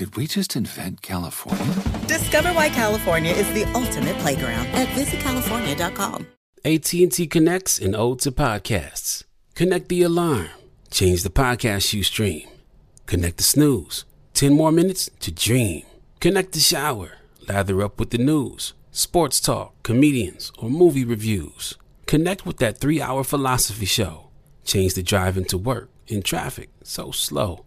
Did 0.00 0.16
we 0.16 0.26
just 0.26 0.56
invent 0.56 1.02
California? 1.02 1.74
Discover 2.06 2.54
why 2.54 2.70
California 2.70 3.32
is 3.32 3.46
the 3.52 3.64
ultimate 3.74 4.16
playground 4.20 4.66
at 4.68 4.88
visitcalifornia.com. 4.96 6.26
AT&T 6.64 7.26
connects 7.26 7.78
an 7.78 7.94
ode 7.94 8.20
to 8.20 8.32
podcasts. 8.32 9.24
Connect 9.54 9.90
the 9.90 10.00
alarm. 10.00 10.48
Change 10.90 11.22
the 11.22 11.28
podcast 11.28 11.92
you 11.92 12.02
stream. 12.02 12.48
Connect 13.04 13.36
the 13.36 13.42
snooze. 13.42 14.06
10 14.32 14.54
more 14.54 14.72
minutes 14.72 15.10
to 15.20 15.30
dream. 15.30 15.84
Connect 16.18 16.52
the 16.52 16.60
shower. 16.60 17.18
Lather 17.46 17.82
up 17.82 18.00
with 18.00 18.08
the 18.08 18.16
news, 18.16 18.72
sports 18.90 19.38
talk, 19.38 19.74
comedians, 19.82 20.50
or 20.56 20.70
movie 20.70 21.04
reviews. 21.04 21.76
Connect 22.06 22.46
with 22.46 22.56
that 22.56 22.78
three-hour 22.78 23.22
philosophy 23.22 23.84
show. 23.84 24.30
Change 24.64 24.94
the 24.94 25.02
drive 25.02 25.36
into 25.36 25.58
work 25.58 25.90
in 26.08 26.22
traffic 26.22 26.70
so 26.82 27.10
slow. 27.10 27.66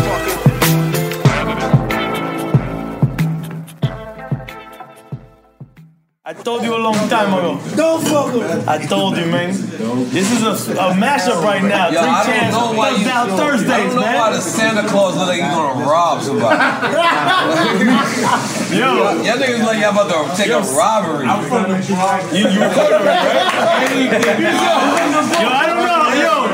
I 6.31 6.33
told 6.33 6.63
you 6.63 6.71
a 6.73 6.79
long 6.79 6.95
time 7.11 7.33
ago. 7.33 7.59
Don't 7.75 8.01
fuck 8.07 8.31
with 8.33 8.47
me. 8.47 8.63
I 8.65 8.77
told 8.87 9.17
you, 9.17 9.25
man. 9.25 9.49
This 10.15 10.31
is 10.31 10.43
a, 10.47 10.51
a 10.79 10.93
mashup 10.95 11.43
right 11.43 11.61
now. 11.61 11.89
Yo, 11.89 11.99
Three 11.99 12.07
I 12.07 12.23
don't 12.23 12.31
chance 12.31 12.55
know 12.55 12.71
why 12.71 12.91
comes 12.91 13.03
you, 13.03 13.09
out 13.11 13.27
yo, 13.27 13.35
Thursdays, 13.35 13.69
I 13.69 13.77
don't 13.83 13.95
know 13.95 14.01
man. 14.01 14.15
why 14.15 14.31
the 14.31 14.39
Santa 14.39 14.87
Claus 14.87 15.17
look 15.17 15.27
like 15.27 15.41
he's 15.43 15.51
gonna 15.51 15.83
rob 15.83 16.21
somebody. 16.23 16.55
Yo, 18.79 19.19
Y'all 19.27 19.35
niggas 19.43 19.59
like 19.67 19.83
y'all 19.83 19.91
about 19.91 20.07
to 20.07 20.23
take 20.39 20.55
a 20.55 20.63
robbery. 20.71 21.27
you, 21.27 22.47
you 22.47 22.63
recorded 22.63 23.03
it, 23.03 23.11
right? 23.11 23.91
Yo, 25.35 25.51
I 25.51 25.67
don't 25.67 25.75
know. 25.75 25.80
Yo, 26.31 26.47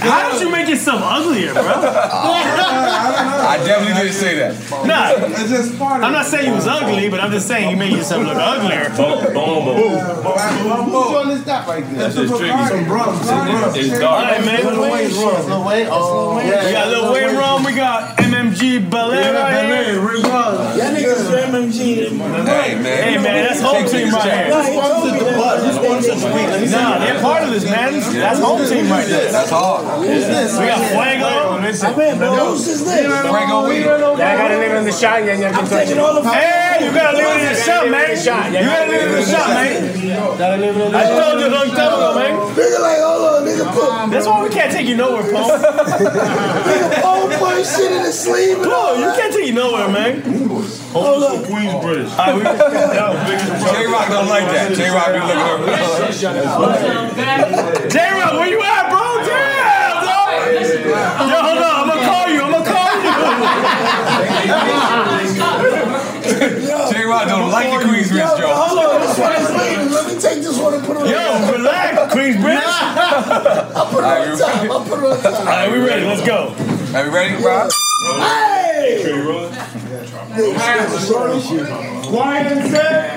how 0.00 0.32
did 0.32 0.40
you 0.40 0.50
make 0.50 0.68
yourself 0.68 1.00
uglier, 1.04 1.52
bro? 1.52 1.62
I 1.62 3.60
definitely 3.66 3.94
didn't 4.00 4.14
say 4.16 4.36
that. 4.38 4.54
Nah, 4.86 5.12
It's 5.36 5.50
just 5.50 5.78
part 5.78 6.00
of 6.00 6.06
I'm 6.06 6.12
not 6.12 6.24
saying 6.26 6.46
you 6.48 6.54
was 6.54 6.66
ugly, 6.66 7.10
but 7.10 7.20
I'm 7.20 7.30
just 7.30 7.46
saying 7.46 7.70
you 7.70 7.76
made 7.76 7.92
yourself 7.92 8.24
look 8.24 8.36
uglier. 8.36 8.88
Boom 8.96 9.34
boom. 9.34 9.98
Who's 10.00 11.16
on 11.16 11.28
this 11.28 11.42
stuff 11.42 11.68
right 11.68 11.84
there? 11.84 12.08
That's 12.08 12.14
just 12.14 12.32
tricky. 12.38 12.48
Some 12.68 12.88
rum. 12.88 13.16
Some 13.22 13.46
rum. 13.48 13.72
It's 13.74 13.98
dark. 13.98 14.24
All 14.24 14.32
right, 14.32 14.44
man. 14.44 14.64
Lil 14.64 14.80
Wayne's 14.90 15.14
rum. 15.18 15.46
Lil 15.50 15.64
Wayne. 15.66 15.86
Oh, 15.90 16.36
We 16.36 16.50
got 16.72 16.88
Lil 16.88 17.12
Wayne 17.12 17.36
Rum, 17.36 17.64
we 17.64 17.74
got 17.74 18.16
MMG 18.18 18.88
Belaire 18.88 19.34
right 19.34 19.66
here. 19.66 20.00
Y'all 20.00 20.94
niggas 20.94 21.28
are 21.28 21.46
MMG. 21.50 22.08
Hey 22.08 22.74
man. 22.74 22.84
Hey, 22.84 23.16
man, 23.18 23.44
that's 23.46 23.60
home 23.60 23.86
team 23.86 24.12
right 24.14 24.46
here. 24.46 24.62
Sponsored 24.64 25.20
the 25.20 25.24
bus. 25.36 25.66
You 25.66 25.72
sponsored 25.72 26.18
the 26.18 26.26
week. 26.34 26.48
Let 26.48 26.60
me 26.60 26.66
see. 26.66 26.72
Nah, 26.72 26.98
they're 26.98 27.20
part 27.20 27.42
of 27.44 27.50
this, 27.50 27.64
man. 27.64 27.92
That's 28.00 28.40
home 28.40 28.66
team 28.68 28.88
right 28.90 29.08
there. 29.10 29.32
That's 29.32 29.50
hard. 29.50 30.06
Who's 30.06 30.26
this? 30.26 30.58
We 30.58 30.66
got 30.66 30.80
Fuego. 30.88 31.60
Listen. 31.60 31.94
Who's 31.94 32.66
this 32.66 32.82
nigga? 32.82 33.28
Franco 33.28 33.68
weed. 33.68 33.86
I'm 33.86 35.66
taking 35.68 35.98
all 35.98 36.14
the 36.14 36.22
shot. 36.22 36.34
Hey, 36.34 36.84
you 36.84 36.92
gotta 36.92 37.16
leave 37.16 37.26
it 37.26 37.40
in 37.42 37.52
the 37.52 37.60
shop, 37.60 37.90
man. 37.90 38.10
You 38.10 38.24
gotta 38.24 38.90
leave 38.90 39.00
it 39.00 39.08
in 39.08 39.12
the 39.12 39.24
shop, 39.24 39.48
man. 39.48 40.94
I 40.94 41.04
told 41.20 41.40
you 41.40 41.46
a 41.46 41.52
long 41.52 41.68
time 41.70 41.92
ago, 41.94 42.14
man. 42.14 42.32
Nigga 42.54 42.80
like, 42.80 42.98
hold 42.98 43.22
on, 43.30 43.44
nigga 43.46 43.66
put, 43.72 44.10
That's 44.10 44.26
why 44.26 44.42
we 44.42 44.48
can't 44.50 44.72
take 44.72 44.86
you 44.86 44.96
nowhere, 44.96 45.22
Paul. 45.32 45.50
nigga 45.58 47.02
Paul 47.02 47.28
put 47.28 47.66
shit 47.66 47.92
in 47.92 48.02
his 48.02 48.18
sleeve 48.18 48.58
and 48.58 48.70
Paul, 48.70 48.96
you 48.98 49.12
can't 49.16 49.32
take 49.32 49.46
you 49.46 49.54
nowhere, 49.54 49.88
man. 49.88 50.22
Hold 50.92 51.22
up. 51.22 51.44
Queensbridge. 51.46 52.10
All 52.10 52.18
right, 52.18 52.34
we, 52.34 52.42
J 53.70 53.86
Rock 53.86 54.08
don't 54.08 54.28
like 54.28 54.44
that. 54.50 54.74
J 54.74 54.90
Rock 54.90 55.12
be 55.14 55.20
looking 55.20 55.38
at 55.38 56.10
J 57.90 58.10
Rock, 58.10 58.32
where 58.34 58.48
you 58.48 58.60
at, 58.60 58.90
bro? 58.90 58.99
You. 64.50 65.90
J 66.92 67.04
Rock 67.04 67.28
don't 67.28 67.50
like 67.50 67.70
the 67.70 67.86
Queensbridge 67.86 68.38
joke. 68.38 68.56
hold 68.56 68.78
on, 68.78 69.00
this 69.00 69.18
one 69.18 69.32
is. 69.32 69.50
Let 69.92 70.06
me 70.06 70.20
take 70.20 70.42
this 70.42 70.58
one 70.58 70.74
and 70.74 70.84
put 70.84 70.96
it 70.96 71.00
on 71.00 71.06
the 71.06 71.10
Yo, 71.10 71.52
relax, 71.52 72.14
Queensbridge. 72.14 72.62
I'll 73.76 73.86
put 73.86 74.04
it 74.04 74.06
on 74.06 74.38
top. 74.38 74.70
I'll 74.70 74.84
put 74.84 74.98
it 74.98 75.04
on 75.04 75.22
top. 75.22 75.38
All 75.40 75.44
right, 75.46 75.70
we 75.70 75.78
ready. 75.78 76.04
Let's 76.04 76.26
go. 76.26 76.54
Are 76.92 77.04
we 77.04 77.10
ready, 77.10 77.40
Rob? 77.44 77.70
Hey! 78.18 79.00
Quiet 82.02 82.46
and. 82.50 82.72
Yeah, 82.72 83.14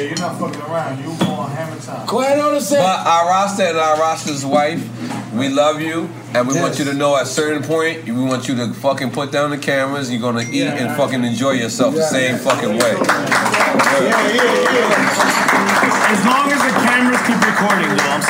you're 0.00 0.18
not 0.18 0.38
fucking 0.38 0.60
around. 0.60 1.02
You 1.02 1.10
on 1.10 1.50
hammer 1.50 1.80
time. 1.80 2.06
Quiet 2.06 2.38
on 2.38 2.54
the 2.54 2.60
set. 2.60 2.78
But 2.78 2.96
set. 2.98 3.06
our 3.08 3.28
roster 3.28 3.62
and 3.64 3.76
our 3.76 3.98
roster's 3.98 4.46
wife, 4.46 4.88
we 5.34 5.48
love 5.48 5.80
you, 5.80 6.08
and 6.32 6.46
we 6.46 6.54
want 6.54 6.78
you 6.78 6.84
to 6.84 6.94
know 6.94 7.16
at 7.16 7.24
a 7.24 7.26
certain 7.26 7.64
point, 7.64 8.04
we 8.04 8.12
want 8.12 8.46
you 8.46 8.54
to 8.54 8.72
fucking 8.72 9.10
put 9.10 9.32
down 9.32 9.50
the 9.50 9.58
cameras. 9.58 10.12
You're 10.12 10.20
gonna 10.20 10.42
eat 10.48 10.62
and 10.62 10.96
fucking 10.96 11.24
enjoy 11.24 11.52
yourself 11.52 11.96
the 11.96 12.04
same 12.04 12.38
fucking 12.38 12.70
way. 12.70 12.78
Yeah, 12.78 14.28
yeah, 14.30 14.44
yeah. 14.74 16.10
As 16.12 16.24
long 16.24 16.52
as 16.52 16.62
the 16.62 16.70
cameras 16.86 17.20
keep 17.26 17.40
recording, 17.44 17.88
though. 17.96 18.14
I'm 18.14 18.22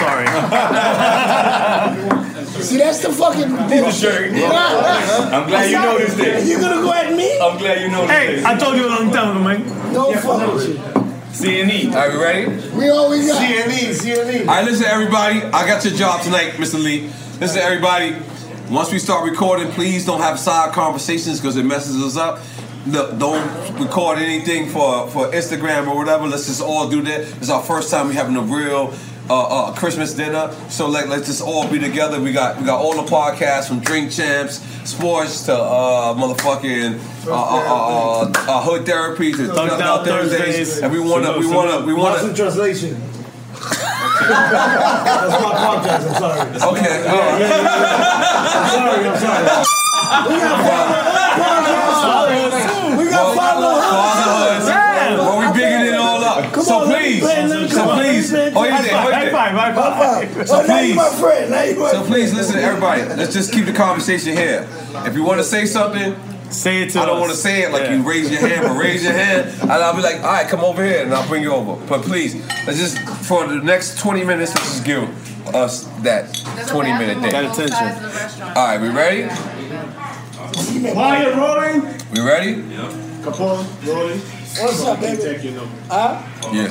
sorry. 2.09 2.21
See, 2.58 2.76
that's 2.79 3.00
the 3.00 3.12
fucking 3.12 3.49
bullshit. 3.49 4.32
I'm 4.35 5.49
glad 5.49 5.70
you 5.70 5.79
noticed 5.79 6.19
it. 6.19 6.47
You 6.47 6.61
gonna 6.61 6.82
go 6.82 6.93
at 6.93 7.14
me? 7.17 7.38
I'm 7.38 7.56
glad 7.58 7.81
you 7.81 7.88
noticed 7.88 8.08
this. 8.08 8.19
Hey, 8.19 8.38
it. 8.38 8.44
I 8.44 8.58
told 8.58 8.76
you 8.76 8.87
a 8.87 8.91
long 8.91 9.11
time 9.11 9.37
ago, 9.37 9.44
man. 9.44 9.93
Don't 9.93 10.19
fuck 10.19 10.55
with 10.55 10.69
you. 10.69 10.75
CNE. 11.32 11.94
Are 11.94 12.11
we 12.11 12.23
ready? 12.23 12.70
We 12.76 12.88
always 12.88 13.29
got. 13.29 13.41
CNE, 13.41 13.91
CNE. 13.91 14.41
All 14.41 14.47
right, 14.47 14.64
listen, 14.64 14.87
everybody. 14.87 15.43
I 15.43 15.67
got 15.67 15.85
your 15.85 15.94
job 15.94 16.23
tonight, 16.23 16.52
Mr. 16.55 16.82
Lee. 16.82 17.11
Listen, 17.41 17.58
everybody. 17.62 18.17
Once 18.69 18.93
we 18.93 18.99
start 18.99 19.29
recording, 19.29 19.69
please 19.73 20.05
don't 20.05 20.20
have 20.20 20.38
side 20.38 20.73
conversations 20.73 21.41
because 21.41 21.56
it 21.56 21.64
messes 21.64 21.97
us 22.02 22.17
up. 22.17 22.41
No, 22.87 23.17
don't 23.19 23.79
record 23.79 24.19
anything 24.19 24.69
for, 24.69 25.08
for 25.08 25.26
Instagram 25.32 25.88
or 25.88 25.97
whatever. 25.97 26.26
Let's 26.26 26.47
just 26.47 26.62
all 26.62 26.88
do 26.88 27.02
that. 27.02 27.20
It's 27.20 27.50
our 27.50 27.62
first 27.62 27.91
time 27.91 28.08
we 28.08 28.14
having 28.14 28.37
a 28.37 28.43
real 28.43 28.94
uh, 29.31 29.69
uh, 29.69 29.73
Christmas 29.75 30.12
dinner. 30.15 30.53
So 30.69 30.88
like, 30.88 31.06
let's 31.09 31.27
just 31.27 31.41
all 31.41 31.69
be 31.69 31.79
together. 31.79 32.21
We 32.21 32.32
got 32.32 32.59
we 32.59 32.65
got 32.67 32.81
all 32.81 32.94
the 33.00 33.09
podcasts 33.09 33.69
from 33.69 33.79
Drink 33.81 34.11
Champs, 34.11 34.61
Sports 34.88 35.44
to 35.47 35.55
uh, 35.55 36.15
motherfucking 36.15 36.99
uh, 37.27 37.31
uh, 37.31 37.35
uh, 37.35 38.23
uh, 38.25 38.32
uh, 38.37 38.62
Hood 38.62 38.85
Therapy 38.87 39.32
to 39.32 39.38
Thugged 39.38 39.69
Thugged 39.69 39.81
Out 39.81 40.00
Out 40.00 40.05
Thursdays. 40.06 40.41
Thursdays. 40.41 40.79
And 40.82 40.93
we 40.93 40.99
wanna 41.00 41.38
we 41.38 41.47
wanna 41.47 41.87
we 41.87 41.94
wanna. 41.94 42.29
in 42.29 42.35
translation. 42.35 43.00
That's 43.61 45.43
my 45.43 45.55
podcast. 45.55 46.05
I'm 46.09 46.15
sorry. 46.19 46.41
Okay. 46.50 46.97
all 47.09 47.17
right. 47.17 47.43
I'm 48.56 48.69
sorry. 48.71 49.09
I'm 49.09 49.19
sorry. 49.19 49.44
We 50.29 50.35
got 50.41 50.59
podcasts. 50.67 51.71
We 52.99 53.05
got 53.11 53.35
Fatherhoods. 53.37 53.81
Well, 53.91 54.59
we 54.59 54.73
bigging 54.75 54.89
it. 56.44 56.52
Come 56.52 56.64
so 56.64 56.78
on, 56.81 56.87
please, 56.88 57.20
play 57.20 57.69
so 57.69 57.94
please, 57.94 58.32
Let 58.32 58.52
me 58.52 58.58
oh 58.60 58.64
yeah, 58.64 58.78
another 58.84 59.12
High 59.12 59.31
five, 59.31 59.52
high 59.52 59.75
five. 59.75 60.48
So 60.48 60.60
Oh, 60.60 60.64
please, 60.64 60.96
my 60.96 61.08
friend. 61.10 61.50
My 61.50 61.72
so 61.90 62.04
please 62.04 62.34
listen, 62.34 62.56
to 62.56 62.62
everybody. 62.62 63.02
Let's 63.02 63.32
just 63.32 63.52
keep 63.52 63.66
the 63.66 63.72
conversation 63.72 64.37
here. 64.37 64.69
If 65.06 65.14
you 65.14 65.25
want 65.25 65.38
to 65.38 65.44
say 65.44 65.66
something, 65.66 66.14
Say 66.50 66.82
it 66.82 66.90
to 66.90 66.98
me. 66.98 67.02
I 67.04 67.06
don't 67.06 67.20
want 67.20 67.31
to 67.31 67.38
say 67.38 67.62
it 67.62 67.70
like 67.70 67.84
Yeah. 67.84 67.94
you 67.94 68.02
raise 68.02 68.28
your 68.28 68.40
hand, 68.40 68.66
but 68.66 68.76
raise 68.76 69.04
your 69.04 69.12
hand, 69.12 69.54
and 69.62 69.70
I'll 69.70 69.94
be 69.94 70.02
like, 70.02 70.16
all 70.16 70.32
right, 70.32 70.48
come 70.48 70.60
over 70.64 70.84
here, 70.84 71.04
and 71.04 71.14
I'll 71.14 71.28
bring 71.28 71.44
you 71.44 71.52
over. 71.52 71.76
But 71.87 72.02
please, 72.02 72.34
let's 72.66 72.76
just 72.76 72.98
for 73.25 73.46
the 73.46 73.58
next 73.62 74.00
20 74.00 74.25
minutes, 74.25 74.52
let's 74.56 74.72
just 74.72 74.84
give 74.84 75.54
us 75.54 75.84
that 76.02 76.34
20 76.69 76.90
minute 76.92 77.20
Got 77.31 77.54
thing. 77.56 77.66
attention. 77.66 78.42
All 78.56 78.66
right, 78.66 78.81
we 78.81 78.88
ready? 78.88 79.28
Quiet 80.92 81.37
rolling. 81.37 81.82
We 82.12 82.20
ready? 82.20 82.50
Yeah. 82.50 82.90
Capone 83.22 83.64
rolling. 83.87 84.20
What's 84.62 84.85
up, 84.85 85.01
baby? 85.01 85.23
Take 85.23 85.43
your 85.45 85.55
number. 85.55 85.75
Huh? 85.89 86.23
Yeah. 86.53 86.67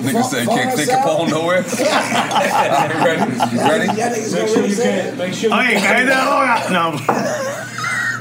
Nigga 0.00 0.22
say 0.24 0.44
Phone 0.44 0.56
can't 0.56 0.76
take 0.78 0.88
a 0.88 0.98
us 0.98 1.04
phone 1.04 1.28
nowhere. 1.30 1.58
All 1.64 1.64
right, 1.66 2.94
ready? 3.04 3.32
Ready? 3.58 3.86
Y'all 3.86 4.10
niggas 4.10 4.34
Make 4.34 4.48
sure 4.48 4.64
you 4.66 4.72
say 4.74 5.10
can. 5.10 5.18
Make 5.18 5.34
sure. 5.34 5.52
Okay, 5.52 5.74
you 5.74 5.80
guys, 5.80 6.70
no. 6.76 6.92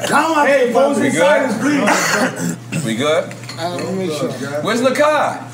Come 0.08 0.32
on, 0.32 0.48
Hey, 0.48 0.74
phones 0.74 0.98
We 1.00 1.08
in 1.08 1.12
good? 1.12 1.20
silence, 1.22 1.58
please. 1.60 2.86
We 2.86 2.96
good? 2.96 3.34
Let 3.58 3.86
me 3.86 4.08
make 4.08 4.18
sure. 4.18 4.32
Where's 4.64 4.82
Nakai? 4.82 5.46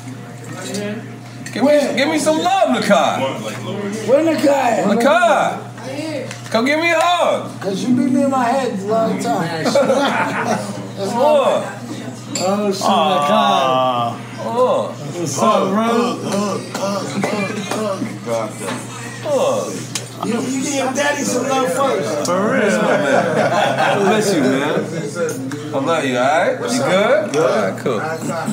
Give 1.52 1.64
me, 1.64 1.96
give 1.96 2.08
me 2.08 2.18
some 2.18 2.38
love, 2.38 2.76
Nakai. 2.76 4.08
Where 4.08 4.24
the 4.24 4.40
guy? 4.42 4.84
Nakai, 4.86 6.50
come 6.50 6.64
give 6.64 6.78
me 6.80 6.90
a 6.90 6.98
hug. 6.98 7.60
Cause 7.60 7.82
you 7.84 7.94
beat 7.94 8.10
me 8.12 8.22
in 8.24 8.30
my 8.30 8.44
head 8.44 8.78
a 8.78 8.82
long 8.86 9.18
time. 9.22 9.64
That's 9.64 11.12
Come 11.12 11.18
on. 11.18 11.85
Oh 12.38 12.70
shit, 12.72 12.82
Uh, 12.84 14.16
Come 14.42 14.56
on. 14.56 14.92
what's 14.92 15.38
up, 15.38 15.68
bro? 15.70 15.86
Hug. 19.24 19.72
You, 20.26 20.40
you 20.40 20.62
give 20.62 20.94
daddy 20.94 21.22
some 21.22 21.46
love 21.48 21.72
first. 21.74 22.26
For 22.26 22.52
real. 22.52 22.80
I 22.80 24.16
miss 24.16 24.34
you, 24.34 24.40
man. 24.40 25.74
I 25.74 25.78
love 25.78 26.04
you, 26.04 26.16
alright? 26.16 26.72
You 26.72 26.78
good? 26.78 27.36
Alright, 27.36 27.78
cool. 27.78 28.00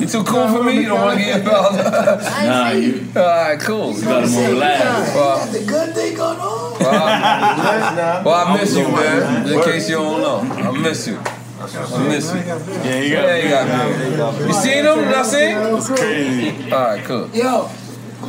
You 0.00 0.06
too 0.06 0.24
cool 0.24 0.48
for 0.48 0.62
me? 0.62 0.76
You 0.80 0.88
don't 0.88 1.00
want 1.00 1.18
to 1.18 1.24
get 1.24 1.40
involved? 1.40 1.76
Nah, 1.78 2.70
you. 2.70 3.06
Alright, 3.16 3.60
cool. 3.60 3.94
You 3.96 4.02
Gotta 4.04 4.26
move 4.28 4.48
relaxed. 4.50 5.14
Well, 5.14 5.38
Got 5.38 5.52
the 5.52 5.64
good 5.64 5.94
thing 5.94 6.16
going 6.16 6.38
on. 6.38 6.78
well, 6.80 8.24
well, 8.24 8.46
I 8.46 8.56
miss 8.58 8.76
you, 8.76 8.88
man. 8.88 9.48
In 9.52 9.62
case 9.62 9.88
you 9.88 9.96
don't 9.96 10.20
know. 10.20 10.40
I 10.54 10.70
miss 10.78 11.06
you. 11.06 11.18
I 11.64 12.08
miss 12.08 12.32
you. 12.32 12.40
Yeah, 12.40 13.00
you 13.00 13.14
Yeah, 13.14 13.36
you 13.36 13.48
got 13.48 13.66
got 13.68 14.40
me. 14.40 14.46
You 14.46 14.52
seen 14.52 14.84
him? 14.84 15.10
Not 15.10 15.24
seen? 15.26 15.56
It's 15.56 15.88
crazy. 15.88 16.72
Alright, 16.72 17.04
cool. 17.04 17.28
Yo, 17.32 17.70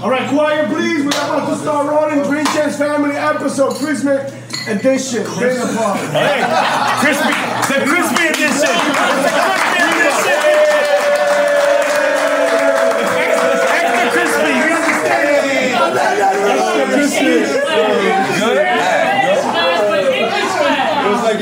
All 0.02 0.10
right, 0.10 0.30
quiet, 0.30 0.68
please. 0.70 1.04
We're 1.04 1.10
about 1.10 1.50
to 1.50 1.56
start 1.58 1.88
rolling. 1.88 2.24
Drink 2.30 2.48
Champs 2.54 2.78
Family 2.78 3.16
episode, 3.16 3.76
Christmas 3.76 4.32
edition. 4.68 5.24
Dinner 5.40 5.68
party. 5.76 6.06
Hey, 6.16 6.44
crispy, 7.04 7.34
the 7.68 7.80
crispy 7.86 8.24
edition. 8.28 8.72
The 8.72 9.32
crispy 9.36 9.84
edition. 9.84 10.40
It's 13.52 13.66
extra 13.76 14.08
crispy. 14.16 14.52
You 14.56 14.72
understand? 14.80 15.26
Good? 18.40 18.58
It 18.58 18.58
was 18.58 18.58
like 18.58 18.75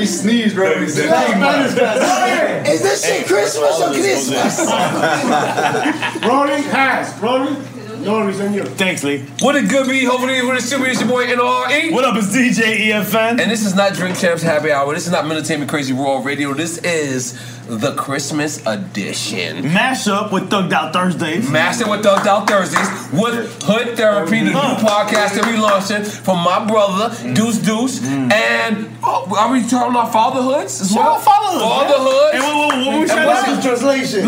he 0.04 0.08
sneezed 0.08 0.56
right 0.58 0.76
when 0.76 0.84
he 0.84 0.90
said 0.90 1.10
that. 1.10 2.68
is 2.68 2.82
this 2.82 3.06
shit 3.06 3.26
Christmas 3.26 3.80
or 3.82 3.88
Christmas? 3.94 4.60
Rolling 6.28 6.64
has. 6.64 7.18
Rolling. 7.22 7.56
Norris 8.04 8.40
and 8.40 8.54
you. 8.54 8.64
Thanks, 8.64 9.04
Lee. 9.04 9.20
What 9.40 9.56
it 9.56 9.70
good 9.70 9.88
be? 9.88 10.04
Hopefully, 10.04 10.44
what 10.46 10.58
it 10.58 10.64
should 10.64 10.84
be. 10.84 10.90
It's 10.90 11.00
your 11.00 11.10
boy 11.10 11.26
NRE. 11.26 11.92
What 11.92 12.04
up, 12.06 12.16
it's 12.16 12.36
DJ 12.36 12.90
EFN. 12.90 13.40
And 13.40 13.52
this 13.52 13.66
is 13.66 13.76
not 13.76 13.94
Drink 13.94 14.18
Champs 14.18 14.44
Happy 14.44 14.72
Hour. 14.72 14.94
This 14.94 15.06
is 15.06 15.12
not 15.12 15.26
Militant 15.28 15.70
Crazy 15.70 15.94
Raw 15.94 16.22
Radio. 16.22 16.54
This 16.54 16.78
is 16.80 17.40
the 17.68 17.96
Christmas 17.96 18.66
edition. 18.66 19.74
Mash 19.74 20.08
up 20.08 20.32
with 20.34 20.50
Thugged 20.50 20.74
Out 20.74 20.92
Thursdays. 20.94 21.50
Master 21.50 21.90
with 21.90 22.04
Thugged 22.04 22.28
Out 22.28 22.48
Thursdays 22.48 22.90
with 23.14 23.64
Hood 23.64 23.96
Therapy, 23.96 24.40
the 24.40 24.52
new 24.52 24.76
podcast 24.84 25.36
that 25.36 25.46
we 25.46 25.58
launching 25.58 26.04
from 26.04 26.44
my 26.44 26.66
brother 26.66 27.16
Deuce 27.34 27.60
Deuce. 27.60 28.00
Mm. 28.00 28.32
And 28.32 28.90
oh, 29.04 29.34
are 29.38 29.52
we 29.52 29.62
talking 29.62 29.92
about 29.92 30.12
fatherhoods 30.12 30.82
as 30.82 30.94
well? 30.94 31.04
Shout 31.04 31.18
out. 31.18 31.24
Fatherhoods. 31.24 32.34
And 32.34 32.44
what, 32.44 32.56
what, 32.58 32.86
what 32.86 32.96
we 32.96 33.02
And 33.02 33.10
trying 33.10 33.28
what's 33.28 33.48
to 33.48 33.56
the 33.56 33.62
translation? 33.62 34.28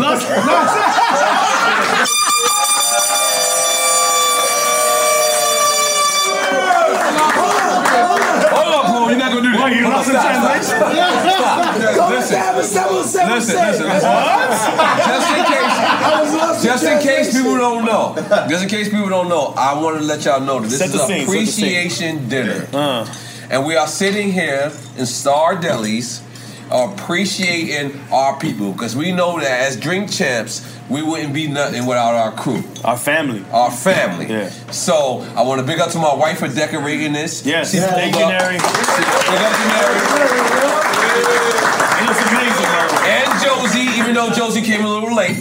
Hold 7.96 8.74
on, 8.74 8.84
Paul. 8.86 9.10
You're 9.10 9.18
not 9.18 9.30
gonna 9.32 9.42
do 9.42 9.52
that. 9.56 9.64
Wait, 9.64 9.76
you 9.76 9.82
Hold 9.84 9.94
on, 9.94 10.00
lost 10.00 10.08
in 10.08 10.14
stop, 10.14 10.24
stop, 10.32 10.52
translation? 10.52 10.76
stop. 11.36 11.96
Go 11.96 12.08
Listen. 12.16 12.38
Listen, 12.56 13.26
listen, 13.30 13.86
listen. 13.86 14.10
Just 15.06 15.32
in 15.36 15.44
case, 15.46 16.62
just 16.62 16.84
in 16.84 16.98
case 17.00 17.32
people 17.36 17.56
don't 17.56 17.84
know, 17.84 18.14
just 18.48 18.62
in 18.64 18.68
case 18.68 18.88
people 18.88 19.08
don't 19.08 19.28
know, 19.28 19.54
I 19.56 19.74
want 19.80 19.98
to 19.98 20.02
let 20.04 20.24
y'all 20.24 20.40
know 20.40 20.60
that 20.60 20.68
this 20.68 20.78
Set 20.78 20.88
is 20.88 20.94
the 20.94 21.02
a 21.02 21.06
scene, 21.06 21.26
set 21.26 21.32
the 21.32 21.46
scene. 21.46 21.66
appreciation 21.68 22.28
dinner, 22.28 22.66
Uh. 22.72 23.06
and 23.50 23.64
we 23.66 23.76
are 23.76 23.86
sitting 23.86 24.32
here 24.32 24.72
in 24.96 25.04
Sardelli's, 25.04 26.20
appreciating 26.70 27.98
our 28.12 28.38
people 28.38 28.72
because 28.72 28.94
we 28.96 29.12
know 29.12 29.38
that 29.40 29.68
as 29.68 29.76
drink 29.78 30.10
champs, 30.10 30.62
we 30.88 31.02
wouldn't 31.02 31.32
be 31.34 31.46
nothing 31.48 31.86
without 31.86 32.14
our 32.14 32.32
crew, 32.32 32.62
Our 32.84 32.96
family. 32.96 33.44
our 33.52 33.70
family. 33.70 34.26
Yeah. 34.26 34.50
So 34.70 35.24
I 35.36 35.42
want 35.42 35.60
to 35.60 35.66
big 35.66 35.80
up 35.80 35.90
to 35.92 35.98
my 35.98 36.14
wife 36.14 36.38
for 36.38 36.48
decorating 36.48 37.12
this. 37.12 37.44
Yes, 37.46 37.70
She 37.72 37.78
thank 37.78 38.14
you, 38.14 38.26
Nary. 38.26 38.54
Big 38.58 38.62
up 38.62 39.52
to 39.56 39.64
Nary. 39.68 39.96
It 41.98 42.04
looks 42.06 42.22
amazing. 42.30 42.70
And 43.08 43.28
Josie, 43.42 43.88
even 44.00 44.14
though 44.14 44.30
Josie 44.30 44.62
came 44.62 44.84
a 44.84 44.88
little 44.88 45.14
late. 45.14 45.36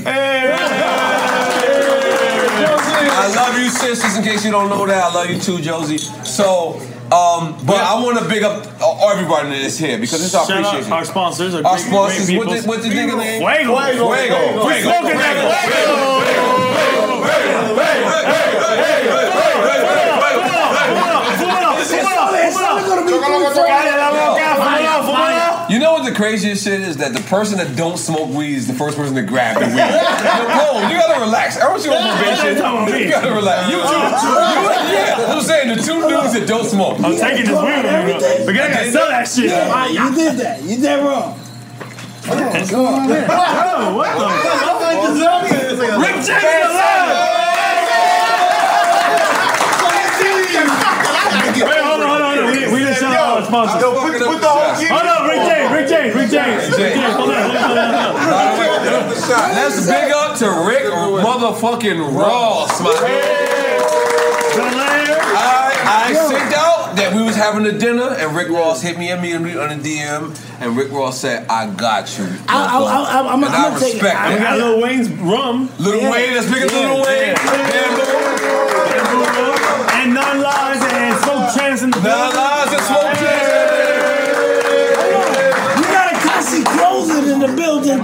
I 3.17 3.33
love 3.35 3.57
you, 3.57 3.69
sisters. 3.69 4.17
In 4.17 4.23
case 4.23 4.43
you 4.45 4.51
don't 4.51 4.69
know 4.69 4.85
that, 4.85 5.03
I 5.03 5.13
love 5.13 5.29
you 5.29 5.39
too, 5.39 5.59
Josie. 5.61 5.97
So, 5.97 6.79
um, 7.11 7.57
but 7.65 7.77
I 7.77 8.01
want 8.01 8.17
to 8.19 8.25
big 8.27 8.43
up 8.43 8.65
uh, 8.81 9.11
everybody 9.11 9.61
that's 9.61 9.77
here 9.77 9.97
because 9.99 10.23
it's 10.23 10.33
our 10.33 10.45
Shout 10.45 10.57
out 10.57 10.65
appreciation. 10.65 10.93
our 10.93 11.05
sponsors. 11.05 11.53
Our, 11.55 11.65
Our 11.65 11.75
great, 11.77 11.85
sponsors, 11.85 12.25
great 12.25 12.37
what 12.37 12.49
the, 12.49 12.55
people. 12.55 12.67
what 12.69 12.81
the 12.81 12.89
nigga 12.89 13.17
name? 13.17 13.41
Fuego. 13.41 13.75
Fuego. 13.75 14.13
Fuego. 14.15 14.67
We 14.67 14.81
smoking 14.81 15.17
that 15.17 15.45
You 25.69 25.79
know 25.79 25.93
what 25.93 26.05
the 26.05 26.13
craziest 26.13 26.63
shit 26.63 26.81
is? 26.81 26.97
That 26.97 27.13
the 27.13 27.21
person 27.21 27.57
that 27.57 27.75
don't 27.75 27.97
smoke 27.97 28.29
weed 28.29 28.55
is 28.55 28.67
the 28.67 28.73
first 28.73 28.97
person 28.97 29.15
to 29.15 29.23
grab 29.23 29.57
the 29.57 29.65
weed. 29.65 29.77
Yo, 29.81 30.45
Cole, 30.53 30.81
you 30.85 30.97
gotta 30.97 31.19
relax. 31.19 31.57
I 31.57 31.67
want 31.69 31.83
you 31.83 31.91
on 31.91 32.05
probation. 32.17 32.55
You 32.55 33.09
gotta 33.09 33.33
relax. 33.33 33.71
You 33.71 33.81
uh, 33.81 33.89
too. 33.89 33.97
Uh, 33.97 34.13
uh, 34.13 34.53
you, 34.53 34.93
yeah, 34.93 35.33
I'm 35.33 35.41
saying 35.41 35.75
the 35.75 35.81
two 35.81 36.07
dudes 36.07 36.33
that 36.33 36.47
don't 36.47 36.65
smoke. 36.65 36.99
I'm 37.01 37.17
taking 37.17 37.49
this 37.49 37.57
weed 37.57 37.81
with 37.81 38.21
me. 38.21 38.45
But 38.45 38.53
I 38.53 38.69
gotta 38.69 38.91
sell 38.91 39.09
that 39.09 39.27
shit. 39.27 39.45
Yeah, 39.49 39.87
you 39.87 40.15
did 40.15 40.37
that. 40.37 40.61
You 40.61 40.77
did 40.77 41.03
wrong. 41.03 41.39
Come 42.25 42.41
on, 42.41 42.67
come. 42.67 43.09
Yo, 43.09 43.21
oh, 43.29 43.95
what 43.95 44.17
the? 44.17 44.25
Rick 46.01 46.25
James 46.25 46.65
alive! 46.65 47.35
Wait, 51.55 51.79
hold 51.79 52.01
on, 52.01 52.09
hold 52.09 52.21
on, 52.21 52.35
hold 52.35 52.49
on. 52.49 52.51
We, 52.51 52.73
we 52.73 52.79
didn't 52.79 52.95
sponsors. 53.63 53.81
Yo, 53.81 53.87
put, 53.95 54.11
put 54.19 54.41
the 54.41 54.49
whole 54.49 54.75
game. 54.75 54.91
Hold 54.91 55.07
on, 55.07 55.21
Rick 55.29 55.41
James, 55.47 55.71
Rick 55.71 55.87
James, 55.87 56.11
Rick 56.15 56.29
James. 56.31 56.61
Rick 56.69 56.93
James, 56.95 57.13
hold 57.15 57.29
on, 57.29 57.35
hold 57.35 57.55
on, 57.55 57.63
hold 57.63 57.77
on, 57.77 58.03
hold 58.03 58.19
on. 58.19 59.49
Let's 59.55 59.87
big 59.87 60.11
up 60.11 60.37
to 60.39 60.47
Rick 60.67 60.85
motherfucking 61.23 61.99
Ross, 62.15 62.81
my 62.81 62.91
I, 64.57 66.09
I 66.09 66.13
sent 66.13 66.53
out 66.53 66.95
that 66.95 67.13
we 67.15 67.21
was 67.23 67.35
having 67.35 67.65
a 67.65 67.71
dinner, 67.77 68.09
and 68.17 68.35
Rick 68.35 68.49
Ross 68.49 68.81
hit 68.81 68.97
me 68.97 69.11
immediately 69.11 69.57
on 69.57 69.69
the 69.69 69.75
DM, 69.83 70.33
and 70.61 70.77
Rick 70.77 70.91
Ross 70.91 71.19
said, 71.19 71.45
"I 71.49 71.67
got 71.75 72.17
you." 72.17 72.25
I, 72.47 72.55
I, 72.55 72.79
I, 72.79 73.19
I'm, 73.19 73.27
I'm, 73.27 73.43
and 73.43 73.51
I'm 73.53 73.65
I 73.65 73.69
gonna 73.69 73.79
take 73.79 73.93
respect 73.93 74.15
And 74.19 74.33
we 74.33 74.39
got 74.39 74.57
that. 74.57 74.63
Lil 74.65 74.81
Wayne's 74.81 75.09
rum. 75.09 75.69
Lil 75.79 76.01
Yeah. 76.01 76.11
Wayne, 76.11 76.33
let's 76.35 76.47
big 76.51 76.63
up 76.63 76.71
Yeah, 76.71 76.93
Lil 76.93 77.03
Wayne. 77.03 77.35
yeah. 77.35 78.15
And 79.99 80.13
none 80.13 80.41
lies 80.41 80.81
and 80.83 81.17
smoke 81.23 81.53
chance 81.55 81.81
in 81.83 81.89
the 81.91 81.99
None 82.01 82.35
lies 82.35 82.44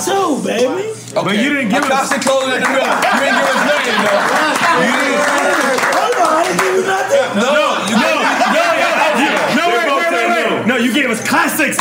too, 0.05 0.41
baby. 0.43 0.93
But 1.13 1.35
you 1.37 1.49
didn't 1.53 1.69
give 1.69 1.83
us. 1.83 2.11
Akasha 2.11 2.19
closing 2.23 2.55
in 2.55 2.63
the 2.63 2.69
middle. 2.69 2.87
You 2.87 3.21
didn't 3.21 3.37
give 3.37 3.49
us 3.51 3.61
nothing, 3.67 3.99
though. 4.01 4.21
You 4.81 4.93
didn't. 5.01 5.21
Hold 5.91 6.15
on, 6.21 6.31
I 6.31 6.43
didn't 6.47 6.59
give 6.61 6.73
you 6.75 6.85
nothing. 6.87 7.25
No, 7.37 7.51
you 7.87 7.95
No, 7.95 8.09
no, 8.11 8.31
no, 8.51 8.69
no, 9.57 9.63
wait, 9.69 9.85
wait, 9.87 10.11
wait, 10.11 10.27
wait. 10.31 10.67
No, 10.67 10.75
you 10.77 10.91
gave 10.93 11.09
us 11.09 11.21
classics. 11.27 11.77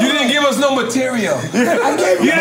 You 0.00 0.12
didn't 0.12 0.28
give 0.28 0.44
us 0.44 0.58
no 0.58 0.74
material. 0.74 1.36
I 1.54 1.96
gave 1.96 2.20
you. 2.20 2.26
You 2.26 2.32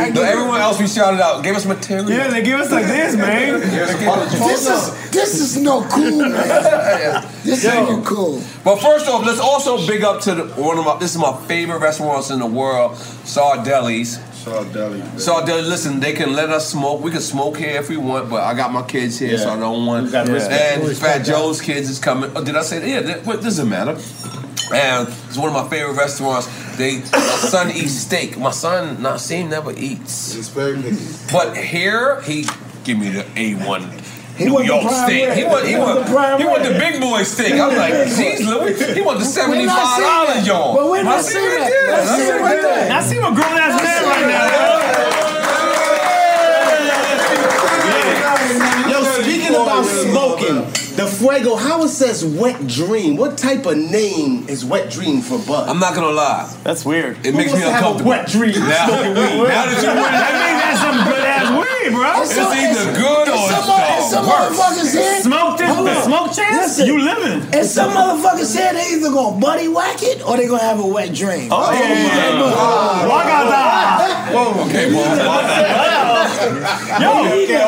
I 0.00 0.06
gave 0.06 0.16
you. 0.16 0.22
I 0.22 0.24
No, 0.24 0.32
everyone 0.32 0.60
else 0.60 0.80
we 0.80 0.86
shouted 0.86 1.20
out 1.20 1.42
gave 1.42 1.56
us 1.56 1.66
material. 1.66 2.10
Yeah, 2.10 2.28
they 2.28 2.42
give 2.42 2.60
us 2.60 2.70
like 2.70 2.86
this, 2.86 3.16
man. 3.16 3.60
This 3.60 4.68
is 4.68 5.10
this 5.10 5.40
is 5.40 5.56
no 5.62 5.82
cool, 5.90 6.28
man. 6.28 7.26
This 7.44 7.64
is 7.64 7.72
no 7.72 8.02
cool. 8.02 8.42
But 8.64 8.76
first 8.76 9.08
off, 9.08 9.24
let's 9.24 9.40
also 9.40 9.86
big 9.86 10.02
up 10.02 10.20
to 10.22 10.34
the, 10.34 10.44
one 10.60 10.78
of 10.78 10.84
my. 10.84 10.98
This 10.98 11.12
is 11.12 11.18
my 11.18 11.36
favorite 11.46 11.78
restaurants 11.78 12.30
in 12.30 12.38
the 12.38 12.46
world, 12.46 12.92
Sardelli's. 13.24 14.18
Deli. 14.44 15.00
Sardelli, 15.16 15.68
listen, 15.68 16.00
they 16.00 16.12
can 16.12 16.32
let 16.32 16.48
us 16.50 16.70
smoke. 16.70 17.02
We 17.02 17.10
can 17.10 17.20
smoke 17.20 17.58
here 17.58 17.78
if 17.80 17.90
we 17.90 17.96
want, 17.98 18.30
but 18.30 18.42
I 18.42 18.54
got 18.54 18.72
my 18.72 18.82
kids 18.82 19.18
here, 19.18 19.36
so 19.36 19.50
I 19.50 19.58
don't 19.58 19.84
want. 19.84 20.10
gotta 20.10 20.32
and 20.32 20.96
Fat 20.96 21.24
Joe's 21.24 21.60
kids 21.60 21.90
is 21.90 21.98
coming. 21.98 22.30
Oh, 22.34 22.42
did 22.42 22.56
I 22.56 22.62
say 22.62 22.78
that? 22.78 22.88
Yeah, 22.88 23.00
that, 23.00 23.26
what, 23.26 23.42
doesn't 23.42 23.68
matter. 23.68 23.98
And 24.72 25.08
it's 25.08 25.36
one 25.36 25.48
of 25.48 25.54
my 25.54 25.68
favorite 25.68 25.94
restaurants. 25.96 26.46
They, 26.76 27.00
my 27.00 27.08
son 27.50 27.70
eats 27.70 27.92
steak. 27.92 28.38
My 28.38 28.50
son, 28.52 29.02
not 29.02 29.20
seen, 29.20 29.50
never 29.50 29.72
eats. 29.72 30.48
But 31.32 31.56
here, 31.56 32.20
he 32.22 32.46
give 32.84 32.98
me 32.98 33.10
the 33.10 33.22
A1 33.34 34.00
He 34.38 34.44
New 34.46 34.54
want 34.54 34.66
the 34.66 34.72
York 34.74 34.90
steak. 34.92 35.28
rib. 35.28 35.36
He 35.36 35.44
want, 35.44 35.64
he 35.66 35.72
He 35.72 35.78
want 35.78 35.94
want, 35.96 36.06
the 36.06 36.12
prime 36.12 36.38
he 36.40 36.44
want 36.46 36.62
the 36.62 36.70
big 36.78 37.00
boy 37.00 37.22
steak. 37.24 37.52
I'm 37.54 37.76
like, 37.76 37.92
jeez, 38.14 38.40
Louis, 38.46 38.94
he 38.94 39.00
want 39.02 39.18
the 39.18 39.24
$75 39.26 40.46
y'all. 40.46 40.74
But 40.76 40.90
we're 40.90 41.02
not 41.02 41.18
I 41.18 41.22
see 41.22 41.32
saying 41.32 41.60
that. 41.60 41.68
there. 41.68 41.94
I 41.94 42.04
see 42.04 42.22
see 42.24 42.30
right 42.30 42.40
right 42.40 42.62
there. 42.62 42.74
there. 42.88 42.92
I 42.92 43.02
see 43.02 43.16
a 43.18 43.20
grown 43.20 43.58
ass 43.58 43.82
man 43.82 44.04
right 44.04 44.26
now. 44.26 45.29
Yo, 49.52 49.82
speaking 49.84 50.10
about 50.10 50.64
smoking, 50.64 50.96
the 50.96 51.06
Fuego, 51.06 51.56
how 51.56 51.82
it 51.84 51.88
says 51.88 52.24
Wet 52.24 52.66
Dream, 52.66 53.16
what 53.16 53.36
type 53.38 53.66
of 53.66 53.76
name 53.78 54.48
is 54.48 54.64
Wet 54.64 54.90
Dream 54.90 55.20
for 55.22 55.38
Bud? 55.38 55.68
I'm 55.68 55.78
not 55.78 55.94
gonna 55.94 56.10
lie. 56.10 56.52
That's 56.62 56.84
weird. 56.84 57.24
It 57.26 57.34
makes 57.34 57.52
Who 57.52 57.58
me 57.58 57.64
wants 57.64 57.66
to 57.66 57.70
have 57.72 57.84
a 57.84 57.86
uncomfortable. 57.98 58.10
wet 58.10 58.26
dream 58.28 58.52
Now, 58.68 58.86
smoking 58.86 59.14
weed? 59.14 59.48
now 59.48 59.64
that 59.66 59.76
you 59.76 59.86
That 59.86 60.32
means 60.40 60.58
that's 60.62 60.80
some 60.80 60.98
good 61.08 61.19
ass 61.70 61.90
bro. 61.92 62.02
And 62.20 62.28
some- 62.28 62.52
It's 62.52 62.62
either 62.78 62.92
good 62.98 63.28
or 63.28 63.34
it's, 63.34 63.52
and 63.52 64.04
some 64.10 64.24
motherfuckers 64.26 64.92
here. 64.92 65.20
Smoke 65.22 65.58
this, 65.58 65.68
Hold 65.74 65.88
on. 65.88 66.02
smoke 66.04 66.32
chance. 66.34 66.56
Listen. 66.78 66.86
You 66.86 66.98
living? 67.00 67.42
And 67.54 67.66
some 67.66 67.90
motherfuckers 67.92 68.52
here 68.56 68.72
they 68.72 68.86
either 68.94 69.10
gonna 69.10 69.36
buddy 69.40 69.68
whack 69.68 70.02
it 70.02 70.22
or 70.26 70.36
they 70.36 70.46
gonna 70.46 70.62
have 70.62 70.80
a 70.80 70.86
wet 70.86 71.12
dream. 71.14 71.48
Oh 71.52 71.70
yeah, 71.72 71.80
yeah, 71.80 72.40
yeah. 72.40 73.10
Wagada. 73.10 73.62
Whoa, 74.34 74.64
okay, 74.66 74.86
boy. 74.92 75.00
Yo, 77.00 77.10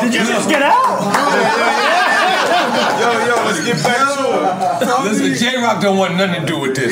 did 0.01 0.13
you 0.13 0.23
just 0.25 0.49
get 0.49 0.61
out? 0.61 0.99
Yo, 2.99 3.07
yo, 3.27 3.35
let's 3.45 3.61
get 3.65 3.77
back 3.83 3.97
to 4.17 4.23
it. 4.81 4.87
Listen, 5.03 5.33
J 5.35 5.41
Rock 5.61 5.81
don't 5.81 5.97
want 5.97 6.15
nothing 6.15 6.41
to 6.41 6.47
do 6.47 6.59
with 6.59 6.75
this. 6.75 6.91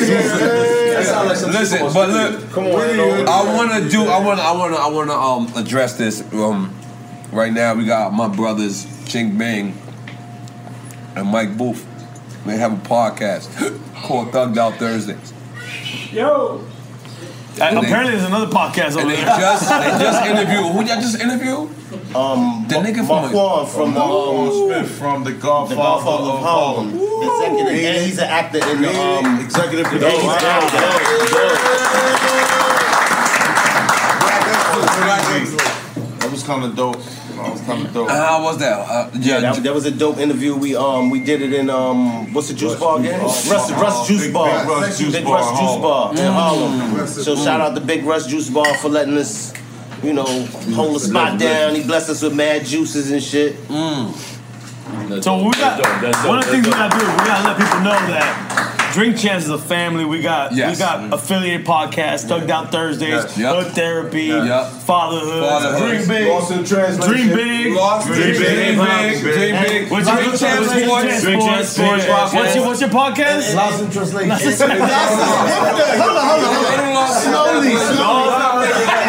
Listen, 1.46 1.80
but 1.92 2.08
look, 2.10 2.50
Come 2.52 2.66
on, 2.66 3.28
I 3.28 3.42
want 3.56 3.72
to 3.82 3.88
do. 3.88 4.04
I 4.06 4.18
want. 4.24 4.38
to 4.38 4.44
I 4.44 4.52
want 4.52 4.74
to. 4.74 4.80
I 4.80 4.86
want 4.88 5.10
to 5.10 5.16
um 5.16 5.52
address 5.64 5.94
this. 5.96 6.22
Um, 6.32 6.70
right 7.32 7.52
now 7.52 7.74
we 7.74 7.84
got 7.84 8.12
my 8.12 8.28
brothers 8.28 8.86
Ching 9.06 9.36
Bang 9.36 9.76
and 11.16 11.28
Mike 11.28 11.56
Booth. 11.56 11.86
They 12.46 12.56
have 12.56 12.72
a 12.72 12.88
podcast 12.88 13.48
called 14.02 14.28
Thugged 14.32 14.56
Out 14.58 14.74
Thursdays. 14.74 15.32
Yo. 16.12 16.64
Uh, 17.60 17.64
apparently, 17.76 18.12
there's 18.16 18.24
another 18.26 18.46
podcast 18.46 18.92
over 18.92 19.00
And 19.00 19.10
they 19.10 19.16
there. 19.16 19.26
just 19.26 19.68
they 19.68 19.90
just 20.04 20.26
interviewed. 20.26 20.72
Who 20.72 20.78
y'all 20.78 21.00
just 21.00 21.20
interviewed? 21.20 21.68
Um, 22.16 22.64
The 22.66 22.76
nigga 22.76 23.04
from 23.06 23.06
Marquand 23.30 23.68
from 23.68 23.92
Marquand 23.94 24.48
um, 24.48 24.68
Smith 24.68 24.98
from 24.98 25.24
The 25.24 25.30
The 25.32 25.38
Godfather, 25.38 25.76
Godfather 25.76 26.22
of 26.30 26.34
of 26.36 26.40
Harlem. 26.40 26.90
Harlem. 26.98 27.22
Executive, 27.22 27.84
and 27.84 28.06
he's 28.06 28.18
an 28.18 28.24
actor 28.24 28.58
in 28.70 28.80
the 28.82 28.88
um, 29.00 29.40
Executive 29.40 29.84
Yeah, 29.84 29.90
producer. 29.90 30.30
an 30.30 30.44
actor. 30.44 31.92
That 36.18 36.28
was 36.30 36.42
kind 36.42 36.64
of 36.64 36.74
dope. 36.74 36.96
That 37.36 37.50
was 37.52 37.60
kind 37.62 37.86
of 37.86 37.92
dope. 37.94 38.08
Uh, 38.10 38.14
How 38.26 38.42
was 38.42 38.58
that? 38.58 38.78
Uh, 38.78 39.10
Yeah, 39.14 39.40
that, 39.40 39.62
that 39.62 39.74
was 39.74 39.84
a 39.86 39.90
dope 39.90 40.18
interview. 40.18 40.54
We 40.56 40.76
um 40.76 41.10
we 41.10 41.24
did 41.24 41.42
it 41.42 41.52
in 41.52 41.70
um 41.70 42.32
what's 42.32 42.48
the 42.48 42.54
juice 42.54 42.78
bar 42.78 42.98
again? 43.00 43.20
Russ 43.20 43.48
Russ 43.72 44.06
Juice 44.08 44.24
Big- 44.24 44.32
Bar. 44.34 44.60
Big 44.60 44.68
Russ 44.68 44.98
Juice 44.98 45.12
Big 45.12 45.24
Bar 45.24 45.34
Russ 45.40 45.50
in 45.50 45.56
Juice 45.56 45.66
Harlem. 45.66 45.82
Bar 45.82 46.10
in 46.12 46.16
Mm. 46.18 46.32
Harlem. 46.32 47.06
So 47.08 47.36
shout 47.36 47.60
out 47.60 47.74
to 47.74 47.80
Big 47.80 48.04
Russ 48.04 48.26
Juice 48.26 48.48
Bar 48.50 48.74
for 48.78 48.88
letting 48.88 49.16
us, 49.16 49.52
you 50.02 50.12
know, 50.12 50.24
hold 50.74 50.94
the 50.96 51.00
spot 51.00 51.38
down. 51.38 51.74
He 51.74 51.82
blessed 51.84 52.10
us 52.10 52.22
with 52.22 52.34
mad 52.34 52.64
juices 52.66 53.10
and 53.10 53.22
shit. 53.22 53.56
So 55.22 55.44
we 55.44 55.52
got 55.52 55.78
one 56.26 56.38
of 56.38 56.44
the 56.44 56.50
things 56.50 56.66
we 56.66 56.72
gotta 56.72 56.98
do. 56.98 57.04
is 57.04 57.10
We 57.12 57.24
gotta 57.26 57.48
let 57.48 57.56
people 57.58 57.80
know 57.80 57.92
that 58.10 58.90
Drink 58.92 59.16
Champs 59.16 59.44
is 59.44 59.50
a 59.50 59.58
family. 59.58 60.04
We 60.04 60.20
got 60.20 60.52
Yes. 60.54 60.76
we 60.76 60.78
got 60.78 61.00
mm-hmm. 61.00 61.12
affiliate 61.14 61.64
podcasts, 61.64 62.26
Thugged 62.26 62.50
Out 62.50 62.70
Thursdays, 62.72 63.38
Yep. 63.38 63.54
Hood 63.54 63.66
Therapy, 63.74 64.24
Yep. 64.24 64.66
Fatherhood, 64.84 65.48
Fatherhood. 65.48 65.88
Dream 65.88 66.08
Big, 66.08 66.28
Lost 66.28 66.50
in 66.50 66.64
translation. 66.64 67.10
Dream 67.10 67.28
Big, 67.36 67.72
Lost 67.74 68.06
Dream 68.08 68.18
Big. 68.20 68.36
Dream 68.36 69.62
Big, 69.62 69.90
What's 69.90 70.08
your, 70.08 70.16
Drink 70.16 70.32
what's 70.32 70.42
your. 70.42 70.64
Sports? 70.64 71.22
Drink 71.22 71.42
Champ 71.42 71.64
Sports. 71.64 72.06
What's 72.34 72.54
your, 72.54 72.66
what's 72.66 72.80
your 72.80 72.90
podcast? 72.90 73.54
Lost 73.54 73.82
in 73.82 73.90
translation. 73.90 74.30
Hold 74.30 74.82
on, 76.12 76.26
hold 76.28 76.44
on. 76.96 77.08
Slowly, 77.22 77.76
slowly. 77.76 79.01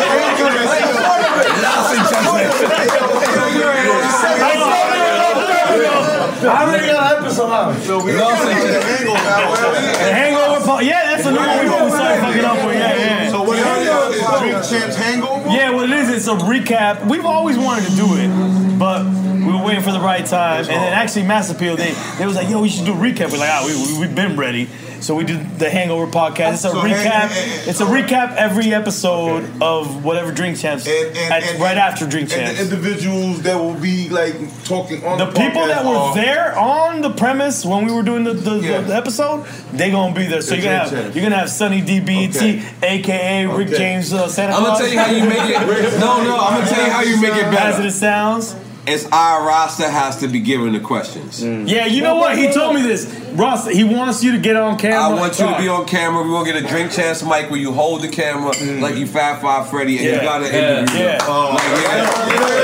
I 6.49 6.63
already 6.67 6.87
got 6.87 7.17
an 7.17 7.23
episode 7.23 7.51
out. 7.51 7.75
So 7.83 8.03
we 8.03 8.11
got 8.13 8.37
the 8.43 8.51
angle 8.53 9.13
now. 9.13 9.51
The 9.53 10.13
Hangover 10.13 10.65
po- 10.65 10.79
Yeah, 10.79 11.03
that's 11.15 11.25
a 11.25 11.31
new 11.31 11.37
one 11.37 11.59
we 11.59 11.63
we 11.85 11.91
started 11.91 12.21
fucking 12.21 12.45
up 12.45 12.65
with. 12.65 12.75
Yeah, 12.75 12.97
yeah. 12.97 13.31
So 13.31 13.43
what 13.43 13.57
is 13.57 13.65
it? 13.65 14.39
Drink 14.39 14.63
Champs 14.81 14.95
Hangover? 14.95 15.49
Yeah, 15.49 15.69
what 15.71 15.89
it 15.89 15.95
is, 15.97 16.09
it's 16.09 16.27
a 16.27 16.35
recap. 16.35 17.07
We've 17.09 17.25
always 17.25 17.57
wanted 17.57 17.89
to 17.89 17.95
do 17.95 18.07
it, 18.17 18.77
but 18.79 19.05
we 19.05 19.51
were 19.51 19.63
waiting 19.63 19.83
for 19.83 19.91
the 19.91 19.99
right 19.99 20.25
time. 20.25 20.59
And 20.61 20.67
then 20.69 20.93
actually, 20.93 21.23
Mass 21.23 21.49
Appeal, 21.49 21.75
they, 21.75 21.93
they 22.17 22.25
was 22.25 22.35
like, 22.35 22.49
yo, 22.49 22.61
we 22.61 22.69
should 22.69 22.85
do 22.85 22.93
a 22.93 22.95
recap. 22.97 23.31
We're 23.31 23.39
like, 23.39 23.49
ah, 23.49 23.63
we, 23.65 23.75
we, 23.75 23.99
we've 24.07 24.15
been 24.15 24.37
ready. 24.37 24.67
So 25.03 25.15
we 25.15 25.25
did 25.25 25.59
the 25.59 25.69
Hangover 25.69 26.07
podcast. 26.07 26.53
It's 26.53 26.63
a 26.63 26.69
So 26.71 26.81
recap. 26.81 26.93
hang- 26.95 27.29
hang- 27.29 27.69
It's 27.69 27.81
a 27.81 27.85
recap 27.85 28.37
every 28.37 28.73
episode 28.73 29.43
of 29.61 30.05
whatever 30.05 30.31
Drink 30.31 30.57
Champs, 30.57 30.87
And- 30.87 31.17
and- 31.17 31.33
at- 31.33 31.43
and- 31.43 31.59
right 31.61 31.77
after 31.77 32.05
Drink 32.05 32.31
And 32.31 32.41
Champs. 32.47 32.57
the 32.57 32.63
individuals 32.63 33.41
that 33.41 33.59
will 33.59 33.73
be 33.73 34.07
like 34.07 34.33
talking 34.63 35.05
on 35.05 35.17
The 35.17 35.25
the, 35.25 35.31
people 35.33 35.63
podcast 35.63 35.67
that 35.67 35.85
were 35.85 35.95
are- 35.97 36.15
there 36.15 36.57
on 36.57 37.01
the 37.01 37.09
premise 37.09 37.65
when 37.65 37.85
we 37.85 37.91
were 37.91 38.01
doing 38.03 38.23
the, 38.23 38.31
the, 38.33 38.55
Yeah. 38.59 38.77
the, 38.77 38.83
the 38.87 38.95
episode, 38.95 39.43
they 39.73 39.91
gonna 39.91 40.13
be 40.15 40.25
there. 40.25 40.39
So 40.41 40.51
The 40.51 40.55
you're 40.61 40.63
gonna 40.71 40.77
have 40.79 40.89
Champs. 40.91 41.15
you're 41.17 41.23
gonna 41.25 41.37
have 41.37 41.49
Sunny 41.49 41.81
DBT, 41.81 42.61
Okay. 42.81 42.95
aka 42.95 43.45
Rick 43.45 43.67
Okay. 43.69 43.77
James 43.77 44.13
uh, 44.13 44.29
Santa 44.29 44.55
I'm 44.55 44.63
gonna 44.63 44.77
tell 44.77 44.87
you 44.87 44.99
how 44.99 45.11
you 45.11 45.25
make 45.25 45.49
it. 45.49 45.99
No, 45.99 46.23
no, 46.23 46.39
I'm 46.39 46.59
gonna 46.61 46.69
tell 46.71 46.85
you 46.85 46.91
how 46.91 47.01
you 47.01 47.17
make 47.21 47.33
it 47.33 47.43
As 47.53 47.77
it 47.79 47.91
sounds. 47.91 48.55
It's 48.85 49.05
our 49.11 49.47
roster 49.47 49.89
has 49.89 50.17
to 50.17 50.27
be 50.27 50.41
given 50.41 50.73
the 50.73 50.79
questions. 50.79 51.41
Yeah, 51.41 51.85
you 51.85 52.01
know 52.01 52.15
what? 52.15 52.37
He 52.37 52.51
told 52.51 52.75
me 52.75 52.81
this. 52.81 53.05
Ross, 53.33 53.65
he 53.67 53.83
wants 53.83 54.23
you 54.23 54.33
to 54.33 54.37
get 54.37 54.57
on 54.57 54.77
camera. 54.77 54.99
I 54.99 55.19
want 55.19 55.39
you 55.39 55.47
to 55.47 55.57
be 55.57 55.69
on 55.69 55.85
camera. 55.85 56.21
We're 56.21 56.43
gonna 56.43 56.51
get 56.51 56.63
a 56.63 56.67
drink 56.67 56.91
champs 56.91 57.23
mic 57.23 57.49
where 57.49 57.59
you 57.59 57.71
hold 57.71 58.01
the 58.01 58.09
camera 58.09 58.51
like 58.81 58.95
you 58.95 59.07
Fab 59.07 59.41
Five 59.41 59.69
Freddy 59.69 59.97
and 59.97 60.05
you 60.05 60.21
gotta 60.21 60.45
yeah, 60.47 60.79
interview. 60.81 60.99
yeah. 60.99 61.17
them. 61.17 61.55
Like, 61.55 61.63
yeah. 61.83 62.63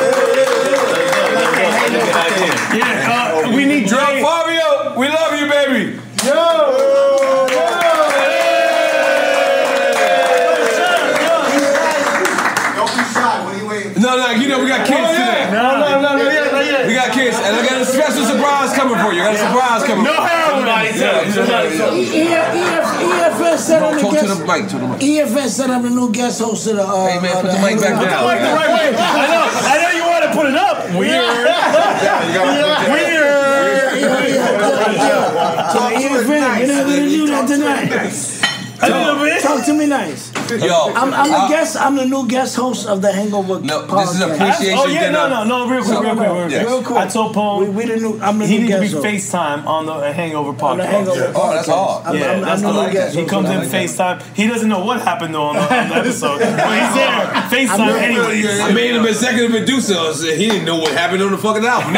Yeah, 2.76 3.44
uh, 3.46 3.56
we 3.56 3.66
need 3.66 3.90
Yo, 3.90 3.98
Fabio, 3.98 5.00
we 5.00 5.08
love 5.08 5.40
you, 5.40 5.48
baby. 5.50 6.00
Don't 12.76 12.92
be 12.96 13.04
shy. 13.12 13.44
What 13.44 13.56
are 13.56 13.58
you 13.58 13.68
waiting 13.68 14.02
No, 14.02 14.16
no, 14.18 14.32
you 14.32 14.48
know 14.48 14.60
we 14.64 14.68
got 14.70 14.86
kids 14.88 15.10
today. 15.10 15.50
No, 15.52 15.80
no, 15.80 16.02
no, 16.02 16.18
no, 16.18 16.30
yeah, 16.30 16.52
no, 16.52 16.60
yeah. 16.60 16.88
We 16.88 16.94
got 16.94 17.12
kids, 17.30 17.40
and 17.46 17.56
I 17.56 17.62
got 17.66 17.82
a 17.82 17.86
special 17.86 18.26
surprise 18.26 18.74
coming 18.74 18.98
for 19.00 19.14
you. 19.14 19.22
I 19.22 19.34
got 19.34 19.36
a 19.36 19.38
surprise 19.38 19.84
coming. 19.86 20.04
No 20.06 20.14
for 20.14 20.22
you. 20.22 20.28
heroin. 20.28 20.66
Yeah, 20.66 21.32
Somebody 21.32 21.70
yeah, 21.70 21.78
tell 21.78 21.96
yeah. 21.98 23.30
EFS 23.30 23.60
said 23.60 23.84
I'm 23.84 23.96
the 23.96 24.02
Talk 24.02 24.20
to 24.20 24.28
the 24.28 24.46
mic. 24.46 24.68
To 24.70 24.78
the 24.78 24.88
mic. 24.88 25.00
EFS 25.00 25.50
said 25.50 25.70
I'm 25.70 25.84
the 25.84 25.90
new 25.90 26.12
guest 26.12 26.42
host 26.42 26.68
of 26.68 26.76
the. 26.78 26.84
Uh, 26.84 27.08
Hey, 27.10 27.20
man, 27.22 27.34
put 27.42 27.52
the 27.52 27.60
mic 27.62 27.80
back 27.80 27.96
Hangover 27.96 28.10
down. 28.10 28.24
Like 28.26 28.42
the 28.42 28.54
right 28.54 28.70
way. 28.70 28.88
I 28.98 29.28
know. 29.30 29.46
I 29.50 29.76
know 29.82 29.92
you 29.98 30.06
want 30.10 30.24
to 30.26 30.32
put 30.36 30.46
it 30.50 30.56
up. 30.56 30.78
Weird. 30.98 31.26
Weird. 32.90 33.40
So 35.70 35.80
EFM, 35.80 36.60
you're 36.60 36.68
not 36.68 36.86
gonna 36.86 37.10
do 37.10 37.28
that 37.28 37.48
tonight. 37.48 38.49
Talk 38.80 39.66
to 39.66 39.74
me 39.74 39.88
nice. 39.88 40.32
Yo, 40.50 40.94
I'm, 40.96 41.14
I'm 41.14 41.30
the 41.30 41.36
uh, 41.36 41.50
guest. 41.50 41.76
I'm 41.78 41.96
the 41.98 42.06
new 42.06 42.28
guest 42.28 42.56
host 42.56 42.88
of 42.88 43.02
the 43.02 43.12
Hangover 43.12 43.60
No, 43.60 43.82
podcast. 43.86 44.06
this 44.06 44.16
is 44.16 44.22
appreciation 44.22 44.80
Oh 44.80 44.88
yeah, 44.88 45.00
dinner. 45.02 45.12
no, 45.30 45.44
no, 45.44 45.66
no, 45.66 45.70
real 45.70 45.84
quick, 45.84 45.94
So- 45.96 46.02
real 46.02 46.16
quick, 46.16 46.28
real 46.28 46.36
quick. 46.44 46.52
Yes. 46.52 46.66
Real 46.66 46.84
quick. 46.84 46.98
I 46.98 47.08
told 47.08 47.34
Paul 47.34 47.60
We, 47.60 47.70
we 47.70 47.86
the 47.86 47.98
new. 47.98 48.20
I'm 48.22 48.38
the 48.40 48.48
he 48.48 48.58
new 48.60 48.64
needs 48.80 48.94
to 48.94 49.02
be 49.02 49.10
host. 49.18 49.32
FaceTime 49.34 49.66
on 49.66 49.86
the 49.86 50.14
Hangover 50.14 50.54
podcast. 50.54 50.64
On 50.72 50.78
the 50.78 50.86
Hangover 50.88 51.34
Oh, 51.36 51.52
that's 51.54 51.68
podcast. 51.68 51.74
hard. 51.74 52.06
I'm, 52.08 52.16
Yeah, 52.18 52.32
I'm, 52.32 52.42
that's 52.42 52.64
I'm 52.64 52.68
the 52.68 52.68
the 52.68 52.74
new 52.74 52.80
like 52.86 52.94
guest 52.94 53.16
He 53.16 53.26
comes 53.26 53.50
I 53.50 53.54
in 53.54 53.60
like 53.60 53.70
that. 53.70 53.84
FaceTime. 53.90 54.36
He 54.36 54.48
doesn't 54.48 54.70
know 54.70 54.86
what 54.86 55.02
happened 55.02 55.34
though 55.36 55.44
on 55.44 55.56
the, 55.56 55.62
on 55.62 55.90
the 55.90 55.96
episode, 56.02 56.40
but 56.40 56.48
he's 56.48 56.94
there 56.96 57.68
FaceTime 57.68 58.02
anyways. 58.02 58.60
I 58.62 58.72
made 58.72 58.96
him 58.96 59.04
a 59.06 59.10
executive 59.10 59.52
producer. 59.52 60.14
so 60.14 60.26
He 60.36 60.48
didn't 60.50 60.66
know 60.66 60.78
what 60.78 60.94
happened 60.94 61.22
on 61.22 61.32
the 61.32 61.38
fucking 61.38 61.66
album. 61.66 61.94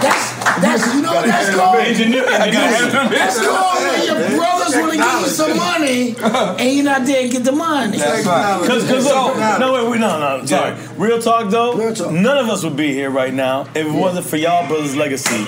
That's 0.00 0.37
that's 0.60 0.94
you 0.94 1.02
know 1.02 1.12
that's 1.22 1.54
called. 1.54 1.78
Engineer, 1.78 2.24
That's 2.26 3.38
called 3.40 3.78
when 3.78 4.04
your 4.06 4.38
brothers 4.38 4.74
want 4.76 4.92
to 4.92 4.98
give 4.98 5.20
you 5.20 5.26
some 5.28 5.56
money 5.56 6.16
and 6.18 6.74
you're 6.76 6.84
not 6.84 7.06
there 7.06 7.22
to 7.22 7.28
get 7.28 7.44
the 7.44 7.52
money. 7.52 7.98
That's 7.98 8.26
right. 8.26 8.66
Cause, 8.66 8.86
cause 8.88 9.04
look, 9.04 9.36
no, 9.60 9.72
wait, 9.74 9.90
wait, 9.90 10.00
no, 10.00 10.38
no, 10.38 10.44
sorry. 10.46 10.76
Real 10.96 11.20
talk 11.20 11.50
though, 11.50 11.74
Real 11.74 11.94
talk. 11.94 12.12
none 12.12 12.38
of 12.38 12.48
us 12.48 12.62
would 12.64 12.76
be 12.76 12.92
here 12.92 13.10
right 13.10 13.32
now 13.32 13.62
if 13.74 13.86
it 13.86 13.92
wasn't 13.92 14.26
for 14.26 14.36
y'all 14.36 14.66
brothers' 14.68 14.96
legacy. 14.96 15.44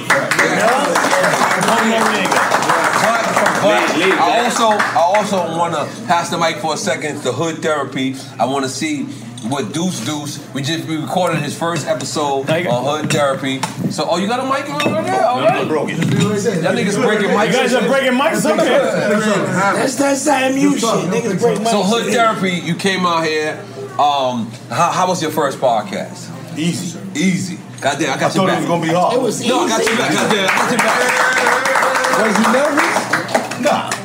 But 3.62 3.90
I 3.92 4.42
also, 4.44 4.68
I 4.68 5.12
also 5.16 5.36
want 5.58 5.74
to 5.74 5.84
pass 6.06 6.30
the 6.30 6.38
mic 6.38 6.56
for 6.56 6.74
a 6.74 6.76
second 6.78 7.20
to 7.22 7.32
Hood 7.32 7.60
Therapy. 7.60 8.16
I 8.38 8.46
want 8.46 8.64
to 8.64 8.70
see 8.70 9.06
what 9.48 9.72
Deuce 9.72 10.04
Deuce. 10.04 10.38
We 10.54 10.62
just 10.62 10.86
we 10.86 10.96
recorded 10.96 11.38
his 11.40 11.56
first 11.58 11.86
episode 11.86 12.46
Now 12.48 12.56
you 12.56 12.64
got- 12.64 12.84
on 12.84 13.00
Hood 13.02 13.10
Therapy. 13.12 13.60
So, 13.90 14.06
oh, 14.08 14.18
you 14.18 14.26
got 14.28 14.40
a 14.40 14.44
mic 14.44 14.68
right 14.68 15.04
there? 15.04 15.24
All 15.26 15.40
right. 15.40 15.66
broke 15.66 15.88
it. 15.90 15.98
Y'all 15.98 16.74
niggas 16.74 17.00
breaking 17.02 17.30
mics. 17.30 17.46
You 17.46 17.52
guys 17.52 17.74
are 17.74 17.88
breaking 17.88 18.12
mics, 18.12 18.44
okay? 18.50 18.68
That's 18.68 19.96
that 19.96 20.16
SIMU 20.16 20.76
shit. 20.78 20.82
Niggas 21.10 21.40
break 21.40 21.58
my 21.62 21.70
So 21.70 21.82
Hood 21.82 22.12
Therapy, 22.12 22.50
you 22.52 22.74
came 22.74 23.06
out 23.06 23.24
here. 23.24 23.58
Um, 23.98 24.50
how, 24.70 24.90
how 24.92 25.08
was 25.08 25.20
your 25.20 25.30
first 25.30 25.58
podcast? 25.58 26.28
Easy. 26.58 26.98
Easy. 27.14 27.58
Goddamn, 27.80 28.10
I 28.16 28.20
got 28.20 28.34
you. 28.34 28.42
I 28.42 28.44
your 28.44 28.52
thought 28.54 28.56
it 28.56 28.60
was 28.60 28.66
gonna 28.68 28.82
be 28.82 28.88
hard. 28.92 29.14
It 29.14 29.20
was 29.20 29.46
No, 29.46 29.60
I 29.60 29.68
got 29.68 29.80
easy. 29.80 29.90
your 29.90 29.98
back. 29.98 30.12
Goddamn, 30.14 30.44
I 30.44 30.56
got 30.56 30.70
your 30.70 30.78
back. 30.78 32.20
Was 32.20 32.36
you 32.38 32.52
nervous? 32.52 32.79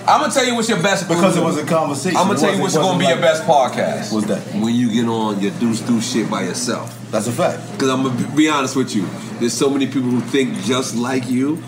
Nah, 0.05 0.13
I'm 0.13 0.21
gonna 0.21 0.33
tell 0.33 0.45
you 0.45 0.53
what's 0.55 0.69
your 0.69 0.81
best 0.81 1.05
podcast. 1.05 1.09
because 1.09 1.37
it 1.37 1.43
was 1.43 1.57
a 1.57 1.65
conversation. 1.65 2.17
I'm 2.17 2.27
gonna 2.27 2.39
tell 2.39 2.53
you 2.55 2.61
what's 2.61 2.75
gonna 2.77 2.99
be 2.99 3.05
your 3.05 3.17
best 3.17 3.43
podcast. 3.43 4.13
What's 4.13 4.27
that? 4.27 4.39
When 4.53 4.75
you 4.75 4.91
get 4.91 5.05
on 5.07 5.39
your 5.39 5.51
deuce 5.53 5.81
deuce 5.81 6.11
shit 6.11 6.29
by 6.29 6.43
yourself. 6.43 6.95
That's 7.11 7.27
a 7.27 7.31
fact. 7.31 7.71
Because 7.71 7.89
I'm 7.89 8.03
gonna 8.03 8.35
be 8.35 8.47
honest 8.47 8.75
with 8.75 8.95
you, 8.95 9.07
there's 9.39 9.53
so 9.53 9.69
many 9.69 9.87
people 9.87 10.09
who 10.09 10.21
think 10.21 10.59
just 10.63 10.95
like 10.95 11.27
you. 11.27 11.63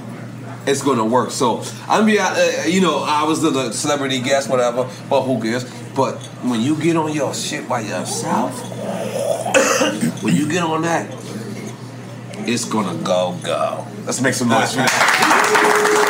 It's 0.68 0.84
gonna 0.84 1.06
work. 1.06 1.32
So 1.32 1.64
I'm 1.88 2.06
be, 2.06 2.20
uh, 2.20 2.66
you 2.66 2.82
know, 2.82 3.04
I 3.08 3.24
was 3.24 3.42
the, 3.42 3.50
the 3.50 3.72
celebrity 3.72 4.20
guest, 4.20 4.50
whatever. 4.50 4.88
But 5.10 5.24
who 5.24 5.42
cares? 5.42 5.64
But 5.96 6.18
when 6.44 6.62
you 6.62 6.76
get 6.76 6.96
on 6.98 7.14
your 7.14 7.34
shit 7.34 7.68
by 7.68 7.80
yourself, 7.82 8.54
when 10.24 10.36
you 10.36 10.48
get 10.48 10.62
on 10.64 10.84
that, 10.84 11.10
it's 12.48 12.66
gonna 12.66 13.02
go 13.02 13.36
go. 13.44 13.88
Let's 14.06 14.22
make 14.22 14.36
some 14.36 14.50
noise 14.50 14.72
for 14.72 14.78
that. 14.80 16.04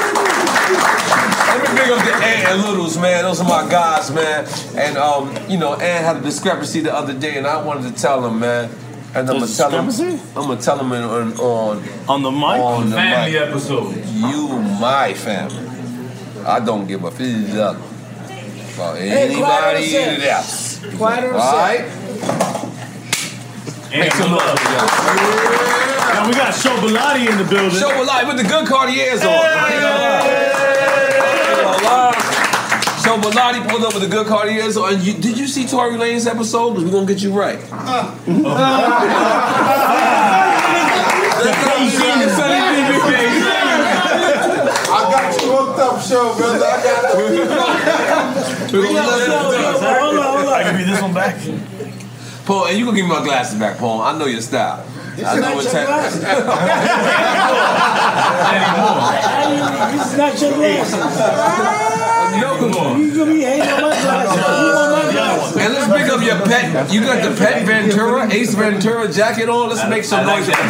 Let 1.48 1.62
me 1.62 1.80
big 1.82 1.90
up 1.92 2.04
to 2.06 2.14
Ant 2.14 2.48
and 2.50 2.62
Littles, 2.64 2.98
man. 2.98 3.24
Those 3.24 3.40
are 3.42 3.48
my 3.48 3.70
guys, 3.70 4.12
man. 4.12 4.46
And 4.78 4.98
um, 4.98 5.36
you 5.50 5.58
know, 5.58 5.74
Ant 5.76 6.06
had 6.06 6.18
a 6.18 6.22
discrepancy 6.22 6.82
the 6.82 6.94
other 6.94 7.14
day, 7.14 7.38
and 7.38 7.48
I 7.48 7.62
wanted 7.64 7.94
to 7.96 8.02
tell 8.02 8.26
him, 8.26 8.40
man. 8.40 8.70
And 9.16 9.30
I'm 9.30 9.40
gonna 9.40 9.48
tell 9.48 9.72
him. 9.72 9.90
I'm 10.36 10.48
gonna 10.48 10.62
tell 10.62 10.78
him 10.80 10.92
on 10.92 11.34
on 11.40 11.84
On 12.10 12.22
the 12.22 12.32
mic? 12.32 12.44
on 12.44 12.90
the 12.90 12.96
Family 12.96 13.32
mic. 13.34 13.42
episode. 13.42 13.96
You 14.14 14.50
my 14.80 15.14
family. 15.14 15.66
I 16.46 16.60
don't 16.60 16.86
give 16.88 17.04
a 17.04 17.12
fuck 17.12 17.78
about 18.76 18.98
Hey, 18.98 19.34
quiet 19.36 19.64
on 19.64 19.76
anybody 19.76 19.86
set. 19.88 20.22
else. 20.22 20.80
Quiet 20.98 21.24
on 21.26 21.34
All 21.34 21.42
set. 21.42 21.56
right. 21.58 21.86
Make 23.92 24.12
some 24.14 24.32
noise. 24.32 24.42
for 24.42 24.72
y'all. 24.74 24.88
Now 26.14 26.28
we 26.28 26.34
got 26.34 26.54
Show 26.54 26.76
Bellotti 26.78 27.28
in 27.32 27.38
the 27.38 27.44
building. 27.50 27.72
Show 27.80 27.90
a 27.90 28.28
with 28.28 28.38
the 28.38 28.44
good 28.44 28.68
Cartiers 28.68 29.22
on. 29.24 29.28
I 29.30 29.74
ain't 29.74 30.47
lie. 33.16 33.54
Show 33.54 33.70
pulled 33.70 33.84
up 33.84 33.94
with 33.94 34.04
the 34.04 34.10
good 34.10 34.28
Cartiers 34.28 34.78
on. 34.78 34.94
And 34.96 35.04
you, 35.04 35.14
did 35.14 35.38
you 35.38 35.48
see 35.48 35.66
Tory 35.68 35.94
Lanez 35.96 36.28
episode? 36.30 36.72
Because 36.72 36.86
we're 36.86 36.92
gonna 36.92 37.06
get 37.06 37.22
you 37.22 37.32
right. 37.32 37.60
I 44.90 45.10
got 45.12 45.42
you 45.42 45.52
hooked 45.52 45.80
up, 45.80 46.02
show, 46.02 46.36
brother. 46.36 46.66
I 46.66 46.84
got 46.84 47.16
We're 48.74 48.84
gonna 48.84 49.24
it. 49.24 49.30
Hold 50.00 50.18
on, 50.18 50.24
hold 50.38 50.50
I 50.50 50.64
on. 50.64 50.72
give 50.72 50.80
you 50.82 50.94
this 50.94 51.02
one 51.02 51.14
back. 51.14 51.36
Paul, 52.46 52.68
and 52.68 52.78
you 52.78 52.86
can 52.86 52.96
give 52.96 53.06
me 53.06 53.12
my 53.12 53.24
glasses 53.24 53.60
back, 53.60 53.78
Paul. 53.78 54.02
I 54.02 54.18
know 54.18 54.26
your 54.26 54.42
style. 54.42 54.86
I 55.18 55.36
know 55.36 55.42
not 55.42 55.56
what 55.56 55.64
your 55.64 55.74
type. 55.74 55.88
glasses. 55.88 56.24
This 60.18 60.94
is 60.94 62.07
not 62.32 62.60
your 62.62 62.70
glasses. 62.70 63.00
You 63.00 63.18
gonna 63.18 63.34
be 63.34 63.42
hating 63.42 63.70
on 63.70 63.82
my 63.82 63.96
glasses. 64.02 64.36
You 64.38 64.70
want 64.74 64.92
my 64.92 65.12
glasses. 65.12 65.58
And 65.58 65.74
let's 65.74 65.88
pick 65.88 66.08
up 66.12 66.22
your 66.22 66.40
pet. 66.46 66.92
You 66.94 67.02
got 67.02 67.24
the 67.24 67.36
pet 67.36 67.66
Ventura, 67.66 68.32
Ace 68.32 68.54
Ventura 68.54 69.12
jacket 69.12 69.50
on. 69.50 69.70
Let's 69.70 69.88
make 69.90 70.04
some 70.04 70.26
noise. 70.26 70.48
With 70.48 70.56
the 70.58 70.64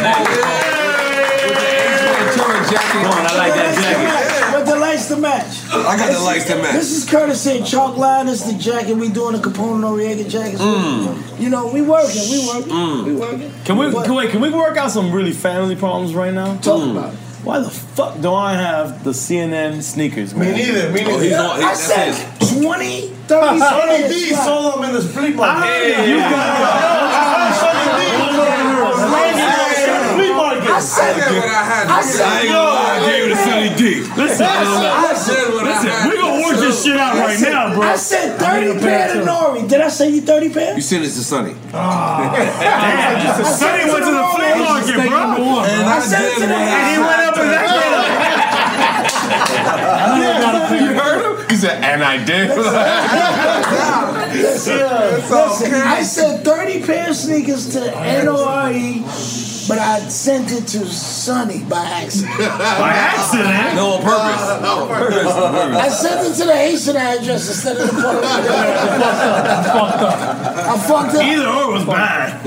Ace 1.78 2.02
Ventura 2.04 2.58
jacket 2.70 3.04
on. 3.06 3.26
I 3.26 3.34
like 3.36 3.54
that 3.54 3.74
jacket. 3.74 4.52
But 4.52 4.64
the 4.64 4.76
lights 4.76 5.08
to 5.08 5.16
match. 5.16 5.64
I 5.70 5.96
got 5.96 6.12
the 6.12 6.20
lights 6.20 6.46
to 6.46 6.56
match. 6.56 6.72
This 6.72 6.90
is 6.90 7.08
courtesy 7.08 7.58
of 7.58 7.66
Chalk 7.66 7.96
Line. 7.96 8.26
This 8.26 8.46
is 8.46 8.52
the 8.52 8.58
jacket 8.58 8.96
we 8.96 9.08
doing 9.08 9.34
the 9.34 9.40
Capone 9.40 9.80
Noriega 9.80 10.28
jackets. 10.28 10.60
Mm. 10.60 11.40
You 11.40 11.50
know, 11.50 11.66
we 11.72 11.82
working, 11.82 12.22
we 12.30 12.46
working, 12.46 13.04
we 13.04 13.14
working. 13.14 13.52
Can 13.64 13.76
we, 13.76 13.92
can, 13.92 14.14
wait, 14.14 14.30
can 14.30 14.40
we 14.40 14.50
work 14.50 14.76
out 14.76 14.90
some 14.90 15.12
really 15.12 15.32
family 15.32 15.76
problems 15.76 16.14
right 16.14 16.32
now? 16.32 16.56
Talk 16.56 16.90
about 16.90 17.14
it. 17.14 17.20
Why 17.48 17.60
the 17.60 17.70
fuck 17.70 18.20
do 18.20 18.34
I 18.34 18.52
have 18.52 19.04
the 19.04 19.12
CNN 19.12 19.82
sneakers, 19.82 20.34
man? 20.34 20.52
Me 20.54 20.58
neither. 20.64 20.90
Me 20.92 21.00
Oh, 21.00 21.08
neither. 21.12 21.22
he's 21.24 21.32
on. 21.32 21.58
He, 21.58 21.64
I 21.64 21.72
said 21.72 22.12
his. 22.12 22.60
20, 22.60 23.08
30 23.08 23.58
Sonny 23.58 23.90
seconds. 23.90 24.14
D 24.14 24.34
sold 24.34 24.74
them 24.74 24.84
in 24.84 24.94
the 24.94 25.00
flea 25.00 25.32
market. 25.32 25.66
heard 25.66 26.08
you 26.10 26.16
got 26.18 27.56
flea 27.56 28.18
market. 28.18 28.67
I 30.78 30.80
said, 30.80 31.18
That's 31.18 31.34
what 31.34 31.50
I 31.50 31.64
had. 31.66 31.90
I 31.90 32.02
said, 32.06 32.22
I 32.22 32.38
ain't 32.38 32.54
gonna 32.54 32.70
lie. 32.70 32.86
I 32.86 33.10
gave 33.10 33.26
it 33.26 33.34
to 33.34 33.38
Sonny 33.42 33.70
D. 33.74 33.82
Listen, 34.14 34.46
I 34.46 35.10
said 35.18 35.50
what 35.50 35.66
I 35.66 35.74
listen, 35.74 35.90
had. 35.90 36.06
we 36.06 36.14
gonna 36.14 36.38
work 36.38 36.54
this 36.62 36.84
shit 36.86 36.94
out 36.94 37.18
right 37.18 37.34
now, 37.42 37.74
bro. 37.74 37.82
I 37.82 37.96
said 37.98 38.38
30 38.38 38.78
pair 38.78 39.10
to 39.14 39.26
Nori. 39.26 39.66
Did 39.66 39.80
I 39.80 39.88
say 39.88 40.10
you 40.10 40.20
30 40.22 40.54
pair? 40.54 40.76
You 40.78 40.82
sent 40.82 41.02
it 41.02 41.10
to 41.10 41.24
Sunny. 41.26 41.58
Ah. 41.74 42.30
Damn, 42.30 43.42
Sonny 43.42 43.90
went 43.90 44.06
to 44.06 44.14
the 44.14 44.22
flea 44.38 44.54
market, 44.62 45.02
bro. 45.02 45.66
And 45.66 45.82
I 45.82 45.98
said 45.98 46.22
it 46.30 46.34
to 46.38 46.46
the 46.46 46.54
And 46.54 46.86
he 46.94 46.98
went 47.02 47.26
up 47.26 47.34
and 47.42 47.50
that 47.50 47.66
You 50.78 50.94
heard 50.94 51.26
him? 51.26 51.37
He 51.48 51.56
said, 51.56 51.82
and 51.82 52.02
I 52.04 52.22
did. 52.24 52.48
Listen, 54.38 54.78
listen, 54.78 55.74
I 55.74 56.02
said 56.02 56.44
30 56.44 56.82
pair 56.84 57.08
of 57.10 57.16
sneakers 57.16 57.68
to 57.72 57.96
N-O-R-E, 57.96 59.00
but 59.68 59.78
I 59.78 60.00
sent 60.08 60.52
it 60.52 60.66
to 60.68 60.84
Sonny 60.86 61.64
by 61.64 61.82
accident. 61.84 62.36
By 62.38 62.90
accident. 62.92 63.74
No, 63.74 63.94
on 63.96 64.02
purpose. 64.02 64.48
On 64.68 64.88
purpose. 64.88 65.26
On 65.32 65.52
purpose. 65.52 65.76
I 65.76 65.88
sent 65.88 66.26
it 66.28 66.34
to 66.40 66.44
the 66.46 66.54
Haitian 66.56 66.96
address 66.96 67.48
instead 67.48 67.76
of 67.78 67.86
the 67.88 67.92
Puerto 67.94 68.18
Rican 68.20 68.52
address. 68.52 69.68
I 70.68 70.78
fucked 70.86 71.14
up. 71.16 71.22
Either 71.24 71.48
or 71.48 71.72
was 71.72 71.84
bad. 71.84 72.44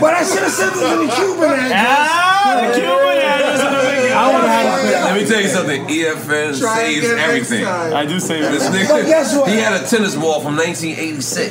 But 0.00 0.14
I 0.14 0.22
should 0.24 0.42
have 0.42 0.52
sent 0.52 0.76
it 0.76 0.80
to 0.80 1.06
the 1.06 1.12
Cuban 1.14 1.50
address. 1.50 1.72
Ah, 1.74 2.60
the 2.60 2.74
Cuban 2.78 3.18
address 3.18 3.60
in 3.60 3.64
the 3.64 3.70
big- 3.70 3.71
I 4.14 4.32
would 4.32 4.44
have 4.44 4.82
had 4.92 5.04
Let 5.04 5.14
me 5.20 5.26
tell 5.26 5.40
you 5.40 5.48
something. 5.48 5.80
something. 5.80 5.96
EFN 5.96 6.58
Try 6.60 6.76
saves 6.76 7.04
again 7.04 7.16
next 7.16 7.28
everything. 7.28 7.64
time. 7.64 7.94
I 7.94 8.06
do 8.06 8.20
save 8.20 8.42
this 8.52 8.68
nigga. 8.68 8.88
But 8.88 9.06
guess 9.06 9.36
what? 9.36 9.48
He 9.50 9.56
had 9.56 9.72
a 9.82 9.86
tennis 9.86 10.14
ball 10.14 10.40
from 10.40 10.56
1986. 10.56 11.50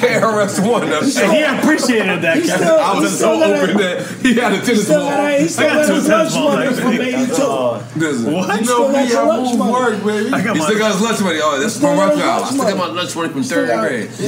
KRS 0.00 0.60
One. 0.66 0.82
And 0.92 1.32
he 1.32 1.42
appreciated 1.42 2.22
that. 2.22 2.36
He 2.38 2.46
Kevin. 2.46 2.66
still- 2.66 2.78
I 2.78 2.98
was 2.98 3.18
so 3.18 3.32
open 3.42 3.76
that 3.78 4.06
he 4.22 4.34
had 4.34 4.52
a 4.52 4.60
tennis 4.60 4.84
still 4.84 5.00
ball. 5.00 5.10
got- 5.10 5.40
he 5.40 5.48
still 5.48 5.64
I 5.66 5.68
got 5.68 5.76
got 5.76 5.86
two 5.86 5.94
his 5.94 6.06
tennis 6.06 6.34
lunch 6.34 6.44
balls. 6.44 6.54
money 6.54 6.74
from 6.74 6.92
82. 6.92 7.78
Listen. 7.96 8.32
What? 8.32 8.58
You 8.58 8.64
Still 8.64 8.78
know 8.88 8.92
got 8.92 9.04
me, 9.04 9.10
your 9.10 9.20
I 9.20 9.24
lunch 9.26 9.48
move 9.50 9.58
money. 9.58 9.72
work, 9.72 10.04
baby. 10.04 10.32
I 10.32 10.40
got 10.40 10.56
He 10.56 10.62
still 10.62 10.78
got 10.78 10.92
his 10.92 11.00
lunch 11.02 11.20
money. 11.20 11.40
Oh, 11.42 11.60
that's 11.60 11.74
Still 11.74 11.88
from 11.88 11.96
got 11.98 12.04
rush 12.08 12.14
his 12.16 12.22
hour. 12.22 12.30
I 12.30 12.38
lunch 12.38 12.46
still 12.52 12.64
got 12.64 12.76
my 12.76 12.84
money. 12.86 12.96
lunch 12.98 13.16
money 13.16 13.28
from 13.30 13.42
third 13.44 13.68
got- 13.68 13.80
grade. 13.88 14.08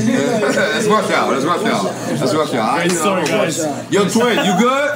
That's 0.75 0.87
rush 0.87 1.11
hour. 1.11 1.33
That's 1.35 1.45
rush 1.45 1.65
hour. 1.65 1.93
That's 1.93 2.35
rush 2.35 2.55
hour. 2.55 2.61
I- 2.71 2.87
Great 2.89 3.01
I'm 3.01 3.19
a 3.19 3.27
guys. 3.27 3.59
rush. 3.65 3.91
Yo, 3.91 4.09
twin, 4.09 4.45
you 4.45 4.55
good? 4.59 4.91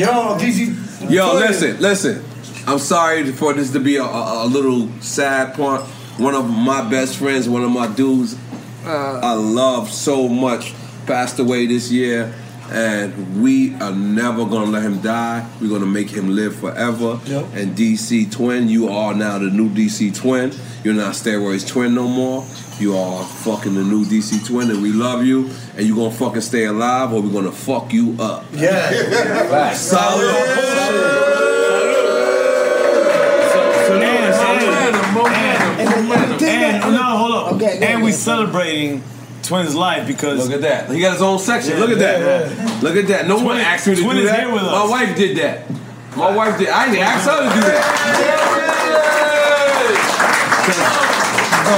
Yo, 0.00 0.34
DZ. 0.38 1.10
Yo, 1.10 1.34
listen, 1.34 1.78
listen. 1.78 2.24
I'm 2.66 2.78
sorry 2.78 3.30
for 3.32 3.52
this 3.52 3.70
to 3.72 3.80
be 3.80 3.96
a, 3.96 4.02
a, 4.02 4.46
a 4.46 4.46
little 4.46 4.88
sad 5.02 5.52
part. 5.54 5.82
One 6.16 6.34
of 6.34 6.48
my 6.48 6.88
best 6.88 7.18
friends, 7.18 7.50
one 7.50 7.62
of 7.62 7.70
my 7.70 7.86
dudes, 7.86 8.34
uh. 8.86 9.20
I 9.22 9.34
love 9.34 9.92
so 9.92 10.26
much, 10.26 10.72
passed 11.04 11.38
away 11.38 11.66
this 11.66 11.92
year, 11.92 12.32
and 12.70 13.42
we 13.42 13.74
are 13.74 13.92
never 13.92 14.46
gonna 14.46 14.70
let 14.70 14.84
him 14.84 15.02
die. 15.02 15.46
We're 15.60 15.68
gonna 15.68 15.84
make 15.84 16.08
him 16.08 16.30
live 16.30 16.56
forever. 16.56 17.20
And 17.52 17.76
DC 17.76 18.32
Twin, 18.32 18.70
you 18.70 18.88
are 18.88 19.12
now 19.12 19.38
the 19.38 19.50
new 19.50 19.68
DC 19.68 20.16
Twin. 20.16 20.54
You're 20.82 20.94
not 20.94 21.12
Steroids 21.12 21.68
Twin 21.68 21.94
no 21.94 22.08
more. 22.08 22.46
You 22.80 22.96
are 22.96 23.22
fucking 23.24 23.74
the 23.74 23.84
new 23.84 24.04
DC 24.06 24.46
Twin, 24.46 24.70
and 24.70 24.80
we 24.82 24.90
love 24.92 25.22
you. 25.24 25.50
And 25.76 25.86
you 25.86 25.94
gonna 25.94 26.10
fucking 26.10 26.40
stay 26.40 26.64
alive, 26.64 27.12
or 27.12 27.20
we're 27.20 27.30
gonna 27.32 27.52
fuck 27.52 27.92
you 27.92 28.16
up. 28.18 28.46
Yeah. 28.54 29.74
Solid. 29.74 31.40
And 36.42 36.94
no, 36.94 37.02
hold 37.02 37.32
up. 37.32 37.52
Okay, 37.54 37.78
go 37.80 37.86
and 37.86 38.02
we 38.02 38.08
ahead. 38.10 38.20
celebrating 38.20 39.02
Twins' 39.42 39.74
life 39.74 40.06
because 40.06 40.48
Look 40.48 40.54
at 40.54 40.62
that. 40.62 40.90
He 40.90 41.00
got 41.00 41.12
his 41.14 41.22
own 41.22 41.38
section. 41.38 41.72
Yeah, 41.74 41.78
Look 41.80 41.90
at 41.90 41.98
that. 41.98 42.20
yeah, 42.20 42.78
Look 42.82 42.96
at 42.96 43.06
that. 43.08 43.26
No 43.26 43.38
one 43.42 43.56
asked 43.58 43.86
me 43.86 43.94
to 43.96 44.02
Twin 44.02 44.16
do 44.16 44.22
is 44.22 44.30
that. 44.30 44.40
here 44.40 44.52
with 44.52 44.62
My 44.62 44.68
us. 44.84 44.90
wife 44.90 45.16
did 45.16 45.36
that. 45.38 45.68
My 46.16 46.34
wife 46.34 46.58
did. 46.58 46.68
I 46.68 46.86
didn't 46.86 47.00
ask 47.02 47.28
her 47.28 47.38
to 47.38 47.54
do 47.54 47.60
that. 47.60 47.86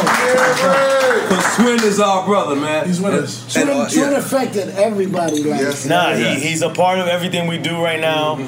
Because 0.03 1.57
Twin 1.57 1.83
is 1.85 2.01
our 2.01 2.25
brother, 2.25 2.57
man. 2.57 2.87
He's 2.87 3.01
with 3.01 3.15
us. 3.15 3.53
Twin, 3.53 3.67
Twin 3.89 4.13
affected 4.15 4.69
everybody. 4.71 5.43
Like, 5.45 5.61
Nah, 5.87 6.15
he, 6.15 6.41
he's 6.41 6.63
a 6.63 6.71
part 6.71 6.99
of 6.99 7.07
everything 7.09 7.47
we 7.49 7.59
do 7.59 7.83
right 7.83 8.01
now. 8.01 8.39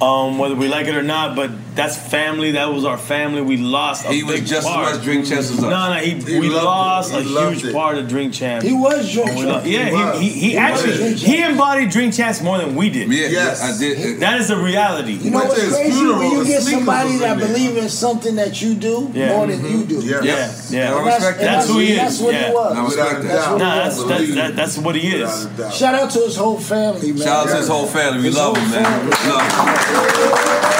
Um, 0.00 0.38
whether 0.38 0.54
we 0.54 0.68
like 0.68 0.86
it 0.86 0.94
or 0.94 1.02
not, 1.02 1.34
but 1.36 1.50
that's 1.76 1.96
family. 1.96 2.52
That 2.52 2.72
was 2.72 2.84
our 2.84 2.98
family. 2.98 3.42
We 3.42 3.56
lost. 3.58 4.04
A 4.06 4.08
He 4.08 4.22
was 4.24 4.40
big 4.40 4.46
just 4.46 4.66
as 4.66 4.72
part. 4.72 4.94
much 4.94 5.04
Drink 5.04 5.26
Champs 5.26 5.50
as 5.50 5.58
us. 5.58 5.60
No, 5.60 5.68
no, 5.70 5.92
he, 6.00 6.10
He 6.14 6.40
we 6.40 6.48
lost 6.48 7.12
it. 7.12 7.18
a 7.18 7.22
huge 7.22 7.64
it. 7.64 7.72
part 7.74 7.98
of 7.98 8.08
Drink 8.08 8.32
Champs. 8.32 8.66
He 8.66 8.72
was 8.72 9.12
Drink 9.12 9.30
And 9.30 9.38
Champs. 9.38 9.66
Yeah, 9.68 10.18
He 10.18 10.28
he, 10.28 10.30
he, 10.30 10.40
he, 10.40 10.50
He 10.50 10.56
actually 10.56 11.14
he 11.14 11.42
embodied 11.42 11.90
Drink 11.90 12.14
Champs 12.14 12.40
more 12.42 12.58
than 12.58 12.74
we 12.74 12.90
did. 12.90 13.12
Yes. 13.12 13.32
Yes, 13.32 13.62
I 13.62 13.78
did. 13.78 14.20
That 14.20 14.40
is 14.40 14.48
the 14.48 14.56
reality. 14.56 15.12
You 15.12 15.30
know 15.30 15.44
what's 15.44 15.54
crazy? 15.68 16.06
When 16.06 16.30
you 16.32 16.44
get 16.44 16.62
somebody 16.62 17.16
that 17.18 17.38
believes 17.38 17.76
in 17.76 17.88
something 17.88 18.34
that 18.36 18.60
you 18.62 18.74
do 18.74 19.10
Yeah. 19.12 19.28
more 19.36 19.46
than 19.46 19.60
mm-hmm. 19.60 19.78
you 19.80 19.84
do. 19.86 20.00
Yeah, 20.06 20.22
yeah. 20.22 20.52
yeah. 20.70 20.96
And 20.98 21.06
that's, 21.06 21.24
and 21.26 21.40
That's 21.40 21.68
who 21.68 21.78
he 21.78 21.92
is. 21.92 21.98
That's 21.98 22.20
what 22.20 22.34
yeah. 22.34 22.48
he 22.48 22.54
was. 22.54 22.76
I 22.76 22.84
respect 22.84 23.22
that. 23.22 23.28
That's 23.28 23.48
what 23.48 23.58
Nah, 23.58 23.72
he 23.72 23.78
that's, 23.80 24.04
that's, 24.04 24.34
that, 24.34 24.56
that's 24.56 24.78
what 24.78 24.94
he 24.96 25.08
is. 25.16 25.48
Shout 25.76 25.94
out 25.94 26.10
to 26.10 26.20
his 26.20 26.36
whole 26.36 26.58
family, 26.58 27.12
man. 27.12 27.22
Shout 27.22 27.46
out 27.46 27.50
to 27.52 27.56
his 27.56 27.68
whole 27.68 27.86
family. 27.86 28.22
We 28.22 28.30
love 28.30 28.56
him, 28.56 28.70
man. 28.70 28.84
family. 28.84 29.10
Love 29.28 30.72
him. 30.72 30.75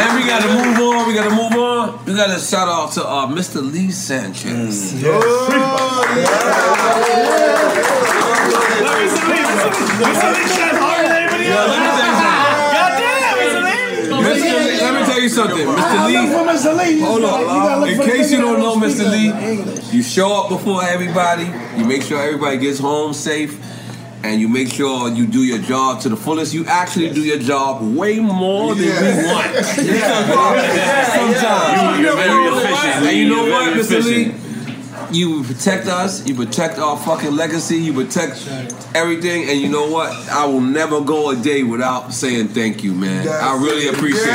And 0.00 0.14
we 0.16 0.28
gotta 0.28 0.48
move 0.48 0.78
on. 0.78 1.08
We 1.08 1.14
gotta 1.14 1.34
move 1.34 1.52
on. 1.52 2.04
We 2.04 2.14
gotta 2.14 2.38
shout 2.38 2.68
out 2.68 2.92
to 2.92 3.04
uh, 3.04 3.26
Mr. 3.26 3.60
Lee 3.60 3.90
Sanchez. 3.90 4.94
Mr. 13.18 14.66
Lee, 14.66 14.80
let 14.80 14.94
me 14.94 15.06
tell 15.06 15.20
you 15.20 15.28
something, 15.28 15.66
Mr. 15.66 16.06
Lee. 16.06 16.18
look 16.18 16.30
for 16.30 16.44
Mr. 16.52 16.76
Lee. 16.78 17.00
Hold 17.00 17.24
on. 17.24 17.88
In 17.88 17.98
case 18.00 18.30
you 18.32 18.38
don't 18.38 18.58
know, 18.58 18.76
Mr. 18.76 19.10
Lee, 19.10 19.96
you 19.96 20.02
show 20.02 20.32
up 20.42 20.48
before 20.48 20.84
everybody. 20.84 21.44
You 21.76 21.84
make 21.84 22.02
sure 22.02 22.20
everybody 22.20 22.58
gets 22.58 22.78
home 22.78 23.12
safe. 23.12 23.58
And 24.24 24.40
you 24.40 24.48
make 24.48 24.72
sure 24.72 25.08
you 25.08 25.26
do 25.26 25.44
your 25.44 25.58
job 25.58 26.00
to 26.02 26.08
the 26.08 26.16
fullest. 26.16 26.52
You 26.52 26.66
actually 26.66 27.10
do 27.10 27.22
your 27.24 27.38
job 27.38 27.80
way 27.96 28.18
more 28.18 28.74
than 28.74 28.86
we 28.86 29.24
want. 29.24 29.54
Sometimes. 29.64 29.86
You- 32.00 32.04
you're 32.04 32.16
very 32.16 32.28
know 32.28 32.58
efficient, 32.58 32.72
what? 32.72 32.84
And 33.08 33.16
you 33.16 33.28
know 33.28 33.44
You're 33.46 33.54
what, 33.54 33.86
very 33.86 34.02
Mr. 34.02 34.04
Lee? 34.04 34.34
You 35.16 35.42
protect 35.44 35.86
us. 35.86 36.26
You 36.26 36.34
protect 36.34 36.78
our 36.78 36.96
fucking 36.98 37.34
legacy. 37.36 37.76
You 37.78 37.92
protect 37.94 38.46
everything. 38.94 39.48
And 39.48 39.58
you 39.60 39.68
know 39.68 39.86
what? 39.88 40.10
I 40.30 40.44
will 40.46 40.60
never 40.60 41.00
go 41.00 41.30
a 41.30 41.36
day 41.36 41.62
without 41.62 42.12
saying 42.12 42.48
thank 42.48 42.82
you, 42.84 42.92
man. 42.94 43.26
I 43.28 43.56
really 43.62 43.88
appreciate 43.88 44.26
you. 44.26 44.32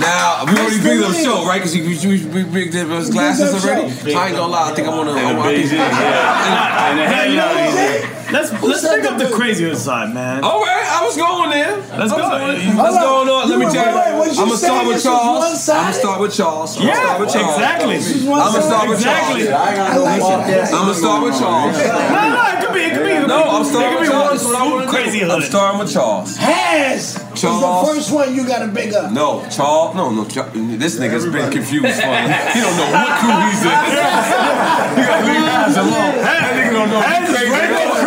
Now 0.00 0.44
we 0.46 0.52
already 0.56 0.82
big 0.82 1.02
up 1.02 1.14
show, 1.14 1.44
right? 1.46 1.58
Because 1.58 1.76
you 1.76 1.82
you 1.84 2.10
you 2.16 2.46
big 2.46 2.74
up 2.74 2.88
his 2.88 3.10
glasses 3.10 3.52
already. 3.64 3.92
I 4.14 4.28
ain't 4.28 4.36
gonna 4.36 4.48
lie. 4.48 4.70
I 4.70 4.74
think 4.74 4.88
I'm 4.88 4.96
gonna. 4.96 5.12
I'm 5.12 5.36
Beijing, 5.36 5.72
yeah. 5.76 6.90
And 6.90 6.98
hey, 7.12 7.36
yo, 7.36 8.16
Let's 8.32 8.52
let's 8.62 8.86
pick 8.86 9.04
up 9.04 9.18
the 9.18 9.28
crazier 9.34 9.74
side, 9.74 10.14
man. 10.14 10.44
All 10.44 10.62
right, 10.62 10.86
I 10.86 11.04
was 11.04 11.16
going 11.16 11.50
there. 11.50 11.76
Let's 11.98 12.12
go. 12.12 12.18
Let's 12.18 12.96
go 12.96 13.20
on. 13.20 13.50
Let 13.50 13.58
me 13.58 13.66
tell 13.66 13.90
you. 13.90 14.30
I'm 14.30 14.46
gonna 14.46 14.56
start 14.56 14.86
with 14.86 15.02
Charles. 15.02 15.68
I'm 15.68 15.82
gonna 15.82 15.92
start 15.92 16.20
with 16.20 16.36
Charles. 16.36 16.76
I'm 16.76 16.82
gonna 16.86 16.94
Yeah, 16.94 17.04
start 17.04 17.20
with 17.20 17.32
Charles. 17.32 17.56
exactly. 17.56 17.96
I'm 18.30 18.52
gonna 18.52 18.62
start 18.62 18.88
with 18.88 19.02
Charles. 19.02 19.46
I 19.48 19.96
like 19.96 20.48
it. 20.48 20.64
I'm 20.66 20.70
gonna 20.70 20.94
start 20.94 21.24
with 21.24 21.38
Charles. 21.38 21.76
No, 21.76 22.22
no, 22.30 22.46
it 22.46 22.64
could 22.64 22.74
be, 22.74 22.80
it 22.80 22.92
could 22.94 23.04
be. 23.04 23.26
No, 23.26 23.42
I'm 23.50 23.64
starting 23.64 23.98
with 24.00 24.08
Charles. 24.08 24.24
one 24.24 24.30
That's 24.30 24.44
what 24.46 24.56
I 24.56 24.72
want 24.72 24.84
to 24.86 24.90
crazy 24.94 25.18
do. 25.20 25.30
I'm 25.30 25.42
starting 25.42 25.78
with 25.80 25.92
Charles. 25.92 26.36
Has 26.36 27.18
was 27.42 27.60
Charles. 27.60 27.88
the 27.88 27.94
first 27.94 28.12
one 28.12 28.34
you 28.34 28.46
got 28.46 28.64
to 28.64 28.72
big 28.72 28.92
up. 28.94 29.12
No, 29.12 29.46
Charles. 29.48 29.94
No, 29.94 30.10
no. 30.10 30.24
Char- 30.26 30.50
this 30.50 30.98
nigga's 30.98 31.26
been 31.26 31.50
confused. 31.50 31.86
For 31.86 32.14
he 32.52 32.60
don't 32.60 32.76
know 32.76 32.90
what 32.92 33.20
crew 33.20 33.34
he's 33.48 33.62
in. 33.62 33.70
he 34.96 35.02
gotta 35.06 35.24
leave 35.26 35.44
us 35.44 35.76
alone. 35.76 36.14
That 36.20 36.52
nigga 36.54 36.72
don't 36.72 36.90
know. 36.90 37.00
Hey, 37.00 37.20
this 37.26 37.36
is 37.40 37.48
Rainbow 37.50 38.00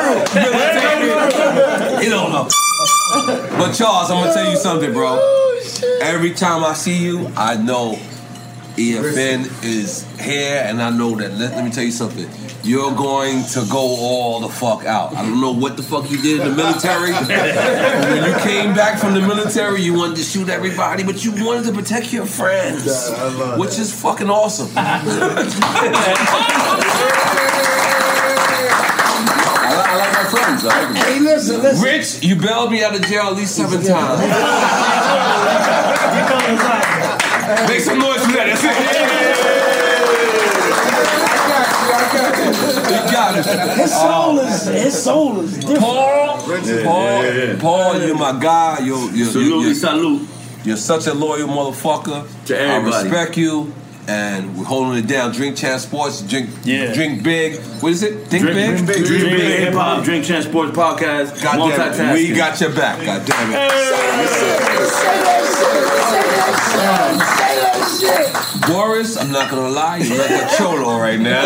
He 2.01 2.09
don't 2.09 2.31
know. 2.31 2.47
But 3.57 3.73
Charles, 3.73 4.09
I'm 4.11 4.23
gonna 4.23 4.33
tell 4.33 4.49
you 4.49 4.57
something, 4.57 4.91
bro. 4.93 5.17
Oh, 5.19 5.99
Every 6.01 6.33
time 6.33 6.63
I 6.63 6.73
see 6.73 6.97
you, 6.97 7.31
I 7.35 7.55
know 7.55 7.97
EFN 8.75 9.63
is 9.63 10.03
here, 10.19 10.63
and 10.65 10.81
I 10.81 10.89
know 10.89 11.15
that. 11.15 11.31
Let, 11.33 11.55
let 11.55 11.63
me 11.63 11.69
tell 11.69 11.83
you 11.83 11.91
something. 11.91 12.27
You're 12.63 12.95
going 12.95 13.43
to 13.45 13.63
go 13.69 13.77
all 13.77 14.39
the 14.39 14.49
fuck 14.49 14.85
out. 14.85 15.15
I 15.15 15.21
don't 15.21 15.39
know 15.39 15.51
what 15.51 15.77
the 15.77 15.83
fuck 15.83 16.09
you 16.09 16.19
did 16.19 16.39
in 16.39 16.49
the 16.49 16.55
military. 16.55 17.11
when 17.11 18.23
you 18.23 18.33
came 18.39 18.73
back 18.73 18.99
from 18.99 19.13
the 19.13 19.21
military, 19.21 19.83
you 19.83 19.93
wanted 19.93 20.15
to 20.15 20.23
shoot 20.23 20.49
everybody, 20.49 21.03
but 21.03 21.23
you 21.23 21.31
wanted 21.45 21.65
to 21.65 21.73
protect 21.73 22.11
your 22.11 22.25
friends, 22.25 22.85
which 23.57 23.77
is 23.77 23.93
fucking 24.01 24.29
awesome. 24.29 24.69
I 24.75 25.03
like, 29.95 30.13
my 30.13 30.23
friends. 30.31 30.65
I 30.65 30.83
like. 30.83 30.95
Hey, 30.97 31.19
listen, 31.19 31.61
listen. 31.61 31.83
Rich, 31.83 32.23
you 32.23 32.35
bailed 32.35 32.71
me 32.71 32.83
out 32.83 32.95
of 32.95 33.05
jail 33.05 33.27
at 33.27 33.35
least 33.35 33.55
seven 33.55 33.83
times. 33.83 34.23
Make 37.67 37.81
some 37.81 37.99
noise 37.99 38.21
for 38.25 38.31
that. 38.31 38.47
That's 38.47 38.63
it. 38.63 39.83
You 42.89 43.11
got 43.11 43.37
it. 43.37 43.45
His 43.77 43.91
soul 43.91 44.39
is 44.39 44.65
his 44.83 45.03
soul 45.03 45.39
is 45.41 45.57
different. 45.57 45.79
Paul, 45.79 46.37
Paul, 46.83 47.57
Paul, 47.59 48.01
you're 48.01 48.17
my 48.17 48.39
guy. 48.39 48.79
You're, 48.79 49.11
you're, 49.11 49.27
Salute, 49.27 49.47
you're, 49.47 49.63
you're, 49.63 49.75
salute. 49.75 50.27
you're 50.63 50.77
such 50.77 51.07
a 51.07 51.13
loyal 51.13 51.47
motherfucker. 51.47 52.25
To 52.45 52.59
I 52.61 52.77
respect 52.77 53.37
you. 53.37 53.73
And 54.05 54.57
we're 54.57 54.65
holding 54.65 55.01
it 55.01 55.07
down. 55.07 55.31
Drink 55.31 55.55
Champ 55.55 55.79
Sports. 55.79 56.21
Drink, 56.21 56.49
Yeah. 56.65 56.93
drink 56.93 57.23
big. 57.23 57.57
What 57.79 57.93
is 57.93 58.03
it? 58.03 58.27
Think, 58.27 58.43
Drink, 58.43 58.85
big. 58.85 59.05
drink, 59.05 59.23
big 59.23 59.59
hip 59.61 59.73
hop, 59.73 60.03
drink 60.03 60.25
transport 60.25 60.71
podcast, 60.73 61.41
God 61.41 61.57
damn 61.95 62.09
it. 62.09 62.13
We 62.13 62.33
got 62.35 62.59
your 62.59 62.71
back. 62.71 62.99
God 63.05 63.25
damn 63.25 63.49
it. 63.51 63.71
Say 63.71 63.99
that 64.09 64.27
shit! 64.29 64.59
Say 64.89 65.19
that 65.23 65.43
shit! 65.47 65.87
Say 66.09 66.23
that 66.35 66.53
shit! 67.99 68.09
Say 68.09 68.11
that 68.11 68.61
shit! 68.61 68.67
Boris, 68.67 69.15
I'm 69.17 69.31
not 69.31 69.49
gonna 69.49 69.69
lie, 69.69 69.97
you 69.97 70.15
look 70.17 70.29
like 70.29 70.51
a 70.51 70.55
Cholo 70.57 70.99
right 70.99 71.19
now. 71.19 71.43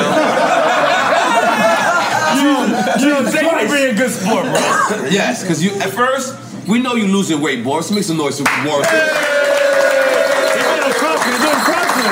You 2.38 3.32
take 3.32 3.43
me 3.56 3.67
being 3.76 3.93
a 3.93 3.98
good 3.98 4.12
sport, 4.12 4.43
bro. 4.46 5.08
yes, 5.10 5.41
because 5.43 5.63
you 5.63 5.72
at 5.76 5.89
first 5.91 6.36
we 6.67 6.80
know 6.80 6.96
you 6.96 7.08
losing 7.08 7.39
weight, 7.41 7.63
Boris. 7.63 7.91
Make 7.91 8.04
some 8.04 8.17
noise 8.17 8.38
for 8.39 8.46
Boris. 8.63 8.88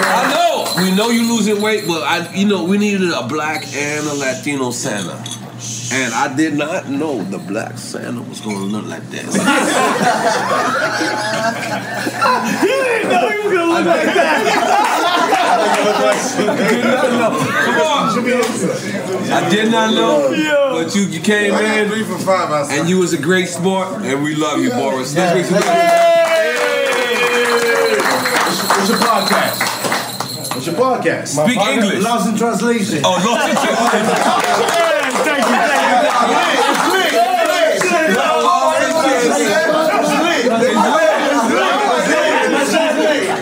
I 0.04 0.34
know 0.34 0.66
we 0.84 0.92
know 0.96 1.10
you 1.10 1.28
losing 1.36 1.62
weight, 1.62 1.84
but 1.88 2.04
I, 2.04 2.34
you 2.34 2.46
know, 2.48 2.64
we 2.64 2.78
needed 2.78 3.12
a 3.12 3.24
black 3.28 3.66
and 3.76 4.08
a 4.08 4.14
Latino 4.14 4.72
Santa. 4.72 5.22
And 5.92 6.14
I 6.14 6.34
did 6.36 6.54
not 6.56 6.90
know 6.90 7.22
the 7.24 7.38
black 7.38 7.78
Santa 7.78 8.22
was 8.22 8.42
going 8.42 8.58
to 8.58 8.64
look 8.64 8.86
like 8.86 9.04
that. 9.12 9.26
You 12.62 12.68
didn't 12.68 13.10
know 13.12 13.30
he 13.30 13.38
was 13.38 13.54
gonna 13.54 13.74
look 13.74 13.86
like 13.86 14.06
that. 14.06 14.16
I 16.48 16.50
did 16.70 16.84
not 16.84 17.10
know, 17.12 17.30
Come 17.66 17.80
on. 17.82 18.10
I 19.32 19.34
did 19.50 19.72
not 19.72 19.94
know, 19.94 20.30
but 20.74 20.96
you, 20.96 21.04
you 21.04 21.20
came 21.20 21.54
in 21.54 21.90
three 21.90 22.04
for 22.04 22.18
five 22.18 22.70
and 22.72 22.90
you 22.90 22.98
was 23.00 23.14
a 23.14 23.22
great 23.22 23.48
sport, 23.48 23.88
and 24.04 24.24
we 24.24 24.36
love 24.36 24.60
you, 24.60 24.70
Boris. 24.72 25.16
Let's 25.16 25.36
make 25.36 25.46
some 25.46 25.62
What's 28.78 28.90
your 28.90 29.00
podcast? 29.00 29.75
What's 30.66 30.80
your 30.80 30.88
podcast? 30.88 31.28
Speak 31.28 31.58
English. 31.58 32.04
Lost 32.04 32.28
in 32.28 32.36
translation. 32.36 33.02
Oh, 33.06 33.22
lost 33.22 33.50
in 33.50 33.56
Thank 35.22 35.46
you, 35.46 35.54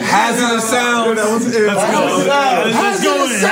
Hazardous 0.04 0.70
sounds. 0.70 1.18
Let's 1.18 1.46
go. 1.94 2.00
Let's. 2.12 2.74
Hazardous. 2.76 3.44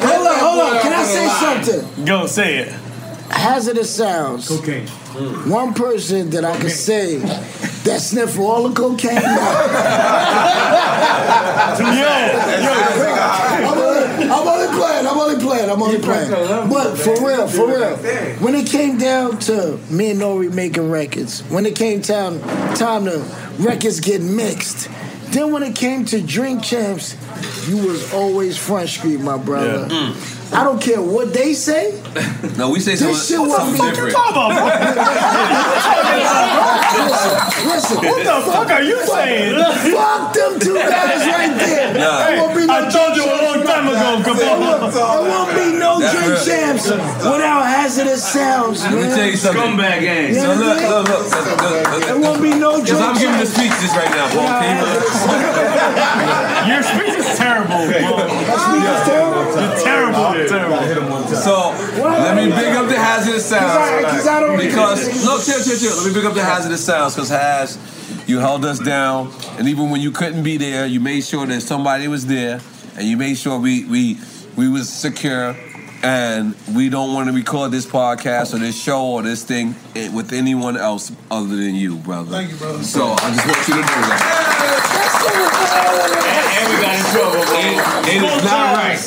Hold 0.00 0.26
on, 0.26 0.38
hold 0.38 0.58
on. 0.60 0.80
Can 0.80 0.92
I 0.94 1.04
say 1.04 1.28
something? 1.28 2.04
Go, 2.06 2.26
say 2.26 2.56
it. 2.60 2.68
Hazardous 3.30 3.94
sounds. 3.94 4.48
Cocaine. 4.48 4.88
One 5.14 5.74
person 5.74 6.30
that 6.30 6.44
I 6.44 6.56
can 6.58 6.70
say 6.70 7.18
that 7.18 8.00
sniffed 8.00 8.36
all 8.36 8.68
the 8.68 8.74
cocaine. 8.74 9.16
I'm 13.56 13.78
only, 13.78 14.28
I'm 14.28 14.48
only 14.48 14.76
playing. 14.76 15.06
I'm 15.06 15.18
only 15.18 15.40
playing. 15.40 15.70
I'm 15.70 15.82
only 15.82 16.00
playing. 16.00 16.30
But 16.68 16.96
for 16.96 17.14
real, 17.24 17.46
for 17.46 17.68
real, 17.68 17.96
when 18.38 18.56
it 18.56 18.66
came 18.66 18.98
down 18.98 19.38
to 19.40 19.78
me 19.88 20.10
and 20.10 20.20
Nori 20.20 20.52
making 20.52 20.90
records, 20.90 21.42
when 21.42 21.64
it 21.66 21.76
came 21.76 22.02
time 22.02 22.40
time 22.74 23.04
to 23.04 23.24
records 23.58 24.00
get 24.00 24.20
mixed, 24.20 24.88
then 25.26 25.52
when 25.52 25.62
it 25.62 25.76
came 25.76 26.04
to 26.06 26.20
Drink 26.20 26.62
Champs, 26.62 27.16
you 27.68 27.76
was 27.86 28.12
always 28.12 28.58
front 28.58 28.88
street, 28.88 29.20
my 29.20 29.36
brother. 29.36 29.86
Mm. 29.88 30.33
I 30.52 30.62
don't 30.64 30.80
care 30.80 31.00
what 31.02 31.32
they 31.32 31.54
say. 31.54 32.00
No, 32.56 32.70
we 32.70 32.78
say 32.78 32.92
This 32.94 33.00
something, 33.00 33.18
shit 33.18 33.40
was 33.40 33.50
something 33.56 33.76
fucking 33.80 34.04
different. 34.04 34.14
Listen, 37.66 37.96
What 37.98 38.22
the 38.22 38.38
fuck 38.52 38.70
are 38.70 38.82
you 38.82 39.00
saying? 39.06 39.56
Fuck 39.58 40.32
them 40.34 40.60
two 40.60 40.74
guys 40.78 41.26
right 41.26 41.52
there. 41.58 41.94
Nah. 41.98 42.18
There 42.22 42.36
won't 42.38 42.54
be 42.54 42.66
no 42.66 42.74
I 42.74 42.88
told 42.90 43.16
you 43.16 43.24
a 43.26 43.34
long 43.42 43.64
time 43.66 43.88
ago, 43.88 44.22
There 44.34 44.58
won't- 44.60 44.92
There 44.94 45.02
won't 45.02 45.50
be 45.56 45.72
no 45.78 45.98
That's 45.98 46.12
drink 46.14 46.30
real. 46.30 46.44
champs 46.46 46.86
without 46.90 47.66
hazardous 47.66 48.22
sounds, 48.22 48.84
Let 48.84 48.92
me 48.94 49.02
tell 49.10 49.26
you 49.26 49.36
something. 49.36 49.62
Scumbag 49.62 50.00
gang. 50.00 50.32
So 50.34 50.54
look, 50.54 50.78
look, 50.78 51.08
look, 51.08 51.08
look, 51.08 51.32
look, 51.34 51.60
look. 51.90 52.04
There 52.06 52.18
won't 52.20 52.40
be 52.42 52.54
no 52.54 52.78
drink 52.84 52.86
Because 52.86 53.00
I'm 53.02 53.16
giving 53.18 53.38
the 53.42 53.46
champs. 53.50 53.58
speeches 53.58 53.90
right 53.98 54.10
now, 54.14 54.28
Paul. 54.30 54.46
without 54.46 54.62
Can 54.62 54.78
you- 54.78 54.86
hazardous 54.86 55.26
Your 56.70 56.82
speech 56.86 57.18
is 57.18 57.26
terrible, 57.38 57.82
bro. 57.90 58.14
That's 58.46 59.02
terrible. 59.08 59.42
You're 59.58 59.74
terrible, 59.82 60.33
terrible. 60.48 61.26
So 61.28 61.70
let 62.02 62.36
me 62.36 62.50
big 62.50 62.74
up 62.76 62.88
the 62.88 62.96
hazardous 62.98 63.46
sounds 63.46 63.72
I- 63.72 64.02
'cause 64.02 64.26
I 64.26 64.40
don't- 64.40 64.56
because 64.56 65.24
look, 65.24 65.44
chill, 65.44 65.62
chill, 65.62 65.78
chill. 65.78 65.96
Let 65.96 66.06
me 66.06 66.12
big 66.14 66.24
up 66.24 66.34
the 66.34 66.42
hazardous 66.44 66.84
sounds 66.84 67.14
because 67.14 67.30
Haz, 67.30 67.78
you 68.26 68.38
held 68.38 68.64
us 68.64 68.78
down, 68.78 69.32
and 69.58 69.68
even 69.68 69.90
when 69.90 70.00
you 70.00 70.10
couldn't 70.10 70.42
be 70.42 70.56
there, 70.56 70.86
you 70.86 71.00
made 71.00 71.24
sure 71.24 71.46
that 71.46 71.62
somebody 71.62 72.08
was 72.08 72.26
there, 72.26 72.60
and 72.96 73.06
you 73.06 73.16
made 73.16 73.36
sure 73.38 73.58
we 73.58 73.84
we 73.84 74.18
we 74.56 74.68
was 74.68 74.88
secure. 74.88 75.56
And 76.06 76.54
we 76.74 76.90
don't 76.90 77.14
want 77.14 77.28
to 77.28 77.32
record 77.32 77.70
this 77.70 77.86
podcast 77.86 78.52
or 78.52 78.58
this 78.58 78.76
show 78.78 79.02
or 79.06 79.22
this 79.22 79.42
thing 79.42 79.74
eh, 79.96 80.10
with 80.10 80.34
anyone 80.34 80.76
else 80.76 81.10
other 81.30 81.56
than 81.56 81.74
you, 81.74 81.96
brother. 81.96 82.30
Thank 82.30 82.50
you, 82.50 82.56
brother. 82.58 82.82
So 82.84 83.12
I 83.12 83.30
just 83.34 83.46
want 83.46 83.68
you 83.68 83.74
to 83.74 83.80
know 83.80 83.86
that. 83.86 84.43
And 84.94 86.64
we 86.70 86.76
got 86.80 86.94
in 86.94 87.04
trouble, 87.10 87.42
It 88.06 88.22
is 88.22 88.44
not 88.44 88.74
right. 88.76 89.00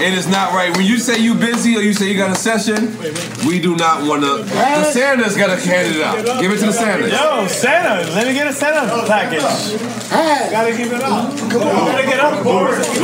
It 0.00 0.14
is 0.14 0.26
not 0.28 0.52
right. 0.54 0.76
When 0.76 0.86
you 0.86 0.98
say 0.98 1.18
you 1.18 1.34
busy 1.34 1.76
or 1.76 1.80
you 1.80 1.92
say 1.92 2.08
you 2.10 2.16
got 2.16 2.30
a 2.30 2.34
session, 2.36 2.96
we 3.46 3.58
do 3.58 3.74
not 3.76 4.06
want 4.06 4.22
to. 4.22 4.44
The 4.44 4.84
Sanders 4.92 5.36
got 5.36 5.48
to 5.48 5.56
hand 5.68 5.94
it 5.94 6.00
out. 6.02 6.40
Give 6.40 6.52
it 6.52 6.58
to 6.60 6.66
the 6.66 6.72
Sanders. 6.72 7.10
Yo, 7.12 7.46
Santa, 7.48 8.08
let 8.14 8.26
me 8.26 8.34
get 8.34 8.46
a 8.46 8.52
Santa 8.52 8.86
package. 9.06 9.42
Hey, 10.10 10.48
Gotta 10.50 10.76
give 10.76 10.92
it 10.92 11.02
up. 11.02 11.30
Come 11.50 11.62
on, 11.62 11.86
gotta 11.90 12.06
get 12.06 12.20
up, 12.20 12.44
Boris. 12.44 12.86
This 12.86 13.02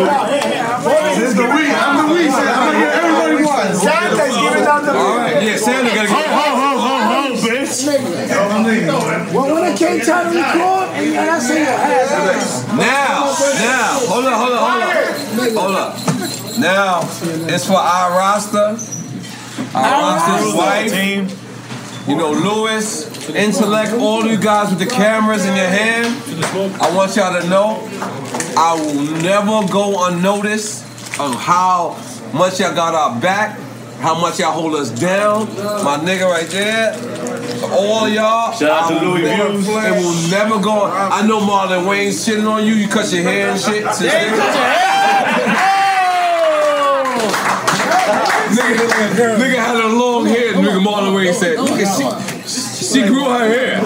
is 1.30 1.34
the 1.34 1.42
week. 1.50 1.70
I'm 1.74 2.08
the 2.08 2.14
week. 2.14 2.30
I'm 2.30 2.44
gonna 2.46 2.78
get 2.78 2.94
everybody 2.94 3.44
one. 3.44 3.74
Santa's 3.74 4.36
giving 4.38 4.66
out 4.66 4.82
the 4.84 4.92
All 4.94 5.16
right, 5.18 5.42
yeah, 5.42 5.56
Sanders 5.56 5.94
got 5.94 6.02
to 6.06 6.12
Ho, 6.12 6.20
get. 6.20 6.30
ho, 6.30 6.34
ho, 6.38 6.54
ho, 6.60 6.69
ho, 7.70 8.64
bitch. 8.64 9.32
Well, 9.32 9.54
when 9.54 9.72
it 9.72 9.78
came 9.78 10.00
time 10.00 10.32
to 10.32 10.38
record, 10.38 10.88
and 10.96 11.30
I 11.30 11.38
say. 11.38 11.64
Now, 12.76 13.34
now, 13.58 13.98
hold 14.06 14.24
up, 14.26 14.34
hold 14.34 14.52
up, 14.52 14.60
hold 14.70 14.82
up, 15.48 15.54
hold 15.54 15.76
up. 15.76 16.58
Now 16.58 17.00
it's 17.48 17.66
for 17.66 17.74
our 17.74 18.10
roster, 18.10 18.76
our 19.74 20.00
roster's 20.02 20.54
wife. 20.54 20.92
Team. 20.92 21.28
You 22.08 22.16
know, 22.16 22.32
Lewis, 22.32 23.28
Intellect, 23.30 23.92
all 23.92 24.26
you 24.26 24.36
guys 24.36 24.70
with 24.70 24.78
the 24.78 24.86
cameras 24.86 25.44
in 25.46 25.54
your 25.54 25.68
hand. 25.68 26.06
I 26.82 26.90
want 26.94 27.14
y'all 27.14 27.40
to 27.40 27.46
know 27.48 27.88
I 28.56 28.74
will 28.74 29.22
never 29.22 29.62
go 29.72 30.06
unnoticed 30.06 30.84
of 31.20 31.34
how 31.34 31.96
much 32.32 32.58
y'all 32.58 32.74
got 32.74 32.94
our 32.94 33.20
back, 33.20 33.58
how 34.00 34.18
much 34.18 34.38
y'all 34.40 34.52
hold 34.52 34.74
us 34.74 34.90
down. 34.90 35.46
My 35.84 35.98
nigga 35.98 36.24
right 36.24 36.48
there. 36.48 36.94
All 37.70 38.08
y'all. 38.08 38.52
Shout 38.52 38.70
out 38.70 38.88
to 38.88 39.06
Louis 39.06 39.22
Vuitton. 39.22 39.60
It 39.60 40.02
will 40.02 40.30
never 40.30 40.58
go. 40.58 40.84
I 40.84 41.26
know 41.26 41.40
Marlon 41.40 41.84
Wayans 41.84 42.26
shitting 42.26 42.50
on 42.50 42.66
you. 42.66 42.74
You 42.74 42.88
cut 42.88 43.12
your 43.12 43.22
hair 43.22 43.50
and 43.50 43.60
shit. 43.60 43.84
since 43.84 43.98
then. 43.98 44.32
Nigga, 48.50 49.36
nigga 49.38 49.56
had 49.56 49.76
a 49.76 49.88
long 49.88 50.26
hair. 50.26 50.54
Nigga 50.54 50.82
Marlon 50.82 51.14
Wayans 51.14 51.34
said, 51.34 51.58
look 51.60 51.78
she, 51.78 53.00
she 53.00 53.06
grew 53.06 53.24
her 53.24 53.46
hair. 53.46 53.78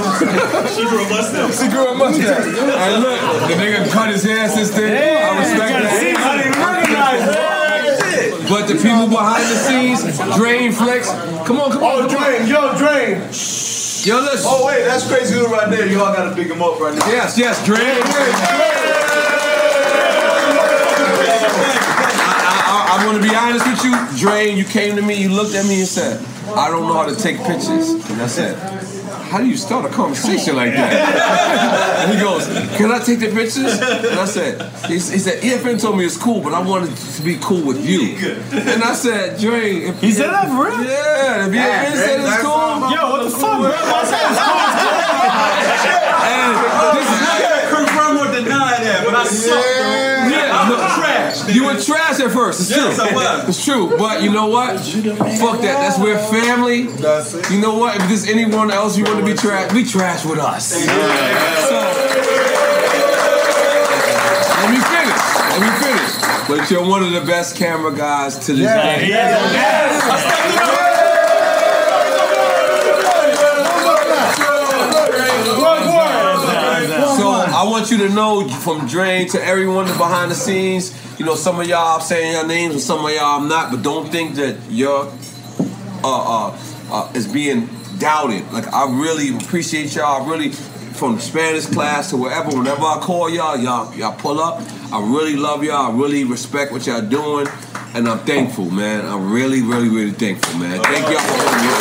She 0.68 0.86
grew 0.88 1.04
a 1.04 1.08
mustache. 1.10 1.60
She 1.60 1.68
grew 1.68 1.88
a 1.88 1.94
mustache. 1.94 2.46
And 2.46 3.02
look, 3.02 3.20
the 3.48 3.54
nigga 3.54 3.90
cut 3.90 4.10
his 4.10 4.22
hair 4.22 4.48
since 4.48 4.70
then. 4.70 4.94
I 4.94 5.38
respect 5.40 5.94
See, 5.98 6.14
I 6.14 6.42
didn't 6.42 6.58
recognize 6.62 7.34
that. 7.34 7.54
But 8.48 8.63
the 8.76 8.82
people 8.82 9.08
behind 9.08 9.42
the 9.44 9.56
scenes, 9.56 10.02
Drain 10.36 10.72
Flex, 10.72 11.08
come 11.46 11.60
on, 11.60 11.70
come 11.72 11.82
on. 11.82 12.04
Oh, 12.04 12.08
Drain, 12.08 12.46
yo, 12.48 12.76
Drain. 12.76 13.20
Yo, 14.04 14.20
listen. 14.20 14.44
Oh, 14.44 14.66
wait, 14.66 14.84
that's 14.84 15.06
crazy 15.08 15.34
dude 15.34 15.50
right 15.50 15.70
there. 15.70 15.86
Y'all 15.86 16.12
gotta 16.12 16.34
pick 16.34 16.48
him 16.48 16.60
up 16.62 16.78
right 16.78 16.94
now. 16.94 17.06
Yes, 17.06 17.38
yes, 17.38 17.64
Drain. 17.64 17.80
I, 22.20 22.60
I, 22.68 23.00
I 23.00 23.06
want 23.06 23.22
to 23.22 23.26
be 23.26 23.34
honest 23.34 23.66
with 23.66 23.82
you, 23.84 23.94
Drain. 24.18 24.58
You 24.58 24.64
came 24.64 24.96
to 24.96 25.02
me, 25.02 25.14
you 25.14 25.30
looked 25.30 25.54
at 25.54 25.64
me 25.66 25.78
and 25.80 25.88
said, 25.88 26.20
"I 26.54 26.68
don't 26.68 26.82
know 26.82 26.94
how 26.94 27.06
to 27.06 27.16
take 27.16 27.38
pictures." 27.38 27.94
And 28.10 28.20
I 28.20 28.26
said, 28.26 28.58
"How 29.34 29.40
do 29.40 29.48
you 29.48 29.56
start 29.56 29.84
a 29.84 29.88
conversation 29.88 30.54
like 30.54 30.72
that?" 30.74 30.92
and 32.06 32.14
he 32.14 32.20
goes, 32.22 32.46
"Can 32.78 32.92
I 32.92 33.00
take 33.00 33.18
the 33.18 33.30
pictures?" 33.34 33.74
And 34.12 34.20
I 34.26 34.26
said, 34.26 34.62
"He, 34.86 34.94
he 34.94 35.18
said 35.18 35.42
EFN 35.42 35.80
told 35.82 35.98
me 35.98 36.04
it's 36.06 36.16
cool, 36.16 36.40
but 36.40 36.54
I 36.54 36.60
wanted 36.62 36.94
to 36.96 37.22
be 37.22 37.36
cool 37.42 37.66
with 37.66 37.84
you." 37.84 38.14
And 38.74 38.80
I 38.84 38.94
said, 38.94 39.40
"Drain." 39.40 39.82
If, 39.90 40.00
He 40.00 40.12
said 40.12 40.30
that 40.30 40.46
for 40.46 40.70
real? 40.70 40.78
Yeah, 40.86 41.46
if 41.46 41.50
EFN 41.50 41.96
said 42.04 42.20
it's 42.22 42.42
cool. 42.46 42.74
Yo, 42.94 43.00
what 43.10 43.22
the 43.26 43.30
fuck, 43.30 43.58
bro? 43.58 43.74
I 43.74 44.04
said 44.06 44.22
it's 44.30 44.42
cool. 44.46 44.62
And 46.30 46.50
this 46.94 47.08
is 47.10 47.34
confirm 47.74 48.14
or 48.22 48.28
deny 48.38 48.78
that, 48.86 49.02
but 49.04 49.14
I 49.16 49.24
suck. 49.26 49.73
You 51.48 51.64
were 51.66 51.78
trash 51.80 52.20
at 52.20 52.30
first. 52.32 52.60
It's 52.60 52.70
Yes, 52.70 52.96
true. 52.96 53.04
I 53.04 53.12
was. 53.14 53.48
It's 53.48 53.64
true. 53.64 53.96
But 53.98 54.22
you 54.22 54.30
know 54.30 54.46
what? 54.46 54.78
Fuck 54.80 55.60
that. 55.62 55.78
That's 55.80 55.98
we're 55.98 56.18
family. 56.18 56.88
You 57.52 57.60
know 57.60 57.74
what? 57.78 57.96
If 57.96 58.08
there's 58.08 58.26
anyone 58.28 58.70
else 58.70 58.96
you 58.96 59.04
want 59.04 59.18
to 59.20 59.24
be 59.24 59.34
trash, 59.34 59.72
be 59.72 59.84
trash 59.84 60.24
with 60.24 60.38
us. 60.38 60.72
So 60.72 60.80
let 64.60 64.70
me 64.70 64.78
finish. 64.80 65.22
Let 65.50 65.60
me 65.60 65.70
finish. 65.84 66.12
But 66.48 66.70
you're 66.70 66.86
one 66.86 67.02
of 67.02 67.12
the 67.12 67.20
best 67.22 67.56
camera 67.56 67.92
guys 67.94 68.38
to 68.46 68.52
this 68.52 68.66
day. 68.66 69.08
So 69.10 70.10
I 70.10 70.83
want 77.74 77.90
you 77.90 77.98
to 77.98 78.08
know 78.08 78.46
from 78.48 78.86
Drain 78.86 79.26
to 79.30 79.44
everyone 79.44 79.86
behind 79.86 80.30
the 80.30 80.34
scenes, 80.36 80.94
you 81.18 81.26
know, 81.26 81.34
some 81.34 81.58
of 81.58 81.66
y'all 81.66 81.96
I'm 81.96 82.00
saying 82.02 82.34
your 82.34 82.46
names 82.46 82.74
and 82.74 82.80
some 82.80 83.04
of 83.04 83.10
y'all 83.10 83.40
I'm 83.40 83.48
not, 83.48 83.72
but 83.72 83.82
don't 83.82 84.12
think 84.12 84.36
that 84.36 84.56
your 84.70 85.12
uh 86.04 86.50
uh, 86.52 86.58
uh 86.92 87.12
is 87.16 87.26
being 87.26 87.68
doubted. 87.98 88.48
Like 88.52 88.72
I 88.72 88.88
really 88.88 89.36
appreciate 89.36 89.96
y'all. 89.96 90.22
I 90.22 90.30
really 90.30 90.50
from 90.50 91.18
Spanish 91.18 91.66
class 91.66 92.10
to 92.10 92.16
wherever. 92.16 92.56
Whenever 92.56 92.82
I 92.82 93.00
call 93.02 93.28
y'all, 93.28 93.56
y'all 93.58 93.92
y'all 93.96 94.16
pull 94.16 94.38
up. 94.38 94.62
I 94.92 95.00
really 95.00 95.34
love 95.34 95.64
y'all. 95.64 95.90
I 95.92 95.96
really 95.98 96.22
respect 96.22 96.70
what 96.70 96.86
y'all 96.86 97.02
doing, 97.02 97.48
and 97.94 98.08
I'm 98.08 98.18
thankful, 98.20 98.70
man. 98.70 99.06
I'm 99.06 99.32
really, 99.32 99.62
really, 99.62 99.88
really 99.88 100.10
thankful, 100.10 100.58
man. 100.58 100.82
Thank 100.82 101.06
y'all 101.06 101.20
for 101.20 101.38
holding 101.38 101.62
me. 101.62 101.74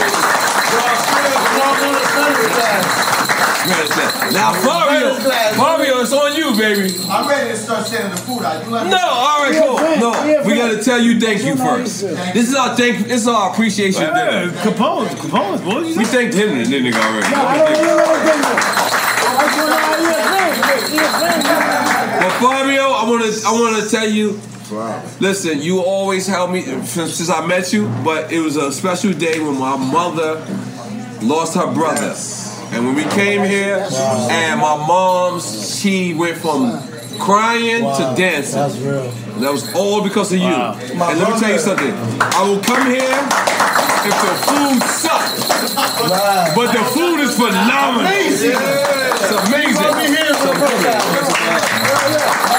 Now, 4.33 4.51
Fabio, 4.53 5.15
Fabio, 5.55 6.01
it's 6.01 6.11
on 6.13 6.35
you, 6.35 6.55
baby. 6.57 6.93
I'm 7.09 7.27
ready 7.27 7.49
to 7.51 7.57
start 7.57 7.87
sending 7.87 8.11
the 8.11 8.17
food 8.17 8.43
out. 8.43 8.63
You 8.63 8.71
let 8.71 8.85
me 8.85 8.91
No, 8.91 8.97
all 8.97 9.43
right, 9.43 9.55
cool. 9.55 9.77
No, 9.99 10.43
we 10.45 10.55
gotta 10.55 10.83
tell 10.83 10.99
you 10.99 11.19
thank 11.19 11.43
you 11.43 11.55
first. 11.55 12.01
This 12.33 12.49
is 12.49 12.55
our 12.55 12.75
thank. 12.75 13.07
This 13.07 13.21
is 13.21 13.27
our 13.27 13.51
appreciation 13.51 14.01
dinner. 14.01 14.51
Capone, 14.61 15.07
Capone, 15.07 15.65
what 15.65 15.85
you 15.87 15.97
We 15.97 16.05
thanked 16.05 16.35
him 16.35 16.49
and 16.49 16.65
then 16.65 16.83
nigga 16.83 16.99
already. 16.99 17.29
But 22.19 22.31
Fabio, 22.39 22.83
I 22.83 23.09
wanna, 23.09 23.31
I 23.45 23.51
wanna 23.51 23.89
tell 23.89 24.07
you. 24.07 24.39
Listen, 25.19 25.61
you 25.61 25.81
always 25.81 26.27
helped 26.27 26.53
me 26.53 26.63
since, 26.63 27.15
since 27.15 27.29
I 27.29 27.45
met 27.45 27.71
you, 27.73 27.87
but 28.03 28.31
it 28.31 28.39
was 28.39 28.55
a 28.57 28.71
special 28.71 29.13
day 29.13 29.39
when 29.39 29.57
my 29.59 29.77
mother 29.77 30.45
lost 31.21 31.55
her 31.55 31.71
brother. 31.73 32.13
And 32.71 32.85
when 32.85 32.95
we 32.95 33.03
came 33.03 33.43
here, 33.43 33.87
and 34.31 34.59
my 34.59 34.75
mom's, 34.87 35.79
she 35.79 36.13
went 36.13 36.37
from 36.37 36.81
crying 37.19 37.83
to 37.83 38.13
dancing. 38.17 38.59
That's 38.59 38.77
real. 38.77 39.11
That 39.41 39.51
was 39.51 39.73
all 39.75 40.01
because 40.03 40.31
of 40.31 40.39
you. 40.39 40.45
Wow. 40.45 40.77
And 40.79 41.19
let 41.19 41.33
me 41.33 41.39
tell 41.39 41.51
you 41.51 41.59
something. 41.59 41.93
I 41.93 42.43
will 42.47 42.61
come 42.61 42.85
here 42.89 43.17
if 44.05 44.15
the 44.21 44.33
food 44.45 44.81
sucks. 44.89 45.73
But 46.55 46.71
the 46.71 46.83
food 46.93 47.19
is 47.19 47.35
phenomenal. 47.35 48.07
Amazing. 48.07 48.57
It's 48.57 49.31
amazing. 49.47 49.83
Let 49.83 49.95
me 49.97 50.07
hear 50.07 50.27
it 50.29 50.37
from 52.37 52.52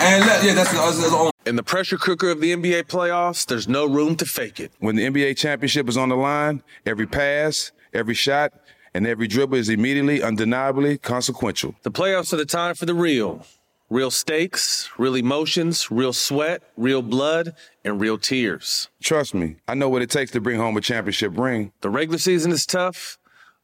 And 0.00 0.24
let, 0.26 0.44
yeah, 0.44 0.54
that's, 0.54 0.72
that's, 0.72 0.98
that's 0.98 1.10
the 1.10 1.32
In 1.46 1.56
the 1.56 1.62
pressure 1.62 1.98
cooker 1.98 2.30
of 2.30 2.40
the 2.40 2.54
NBA 2.54 2.84
playoffs, 2.84 3.44
there's 3.46 3.68
no 3.68 3.86
room 3.86 4.16
to 4.16 4.24
fake 4.24 4.60
it. 4.60 4.72
When 4.78 4.96
the 4.96 5.04
NBA 5.04 5.36
championship 5.36 5.88
is 5.88 5.96
on 5.96 6.08
the 6.08 6.16
line, 6.16 6.62
every 6.86 7.06
pass, 7.06 7.72
every 7.92 8.14
shot, 8.14 8.52
and 8.94 9.06
every 9.06 9.26
dribble 9.26 9.56
is 9.56 9.68
immediately, 9.68 10.22
undeniably 10.22 10.98
consequential. 10.98 11.74
The 11.82 11.90
playoffs 11.90 12.32
are 12.32 12.36
the 12.36 12.46
time 12.46 12.74
for 12.74 12.86
the 12.86 12.94
real. 12.94 13.44
Real 13.90 14.10
stakes, 14.10 14.90
real 14.98 15.14
emotions, 15.14 15.90
real 15.90 16.12
sweat, 16.12 16.62
real 16.76 17.00
blood, 17.00 17.54
and 17.84 18.00
real 18.00 18.18
tears. 18.18 18.88
Trust 19.02 19.34
me, 19.34 19.56
I 19.66 19.74
know 19.74 19.88
what 19.88 20.02
it 20.02 20.10
takes 20.10 20.30
to 20.32 20.40
bring 20.40 20.58
home 20.58 20.76
a 20.76 20.80
championship 20.80 21.36
ring. 21.38 21.72
The 21.80 21.88
regular 21.88 22.18
season 22.18 22.52
is 22.52 22.66
tough, 22.66 23.18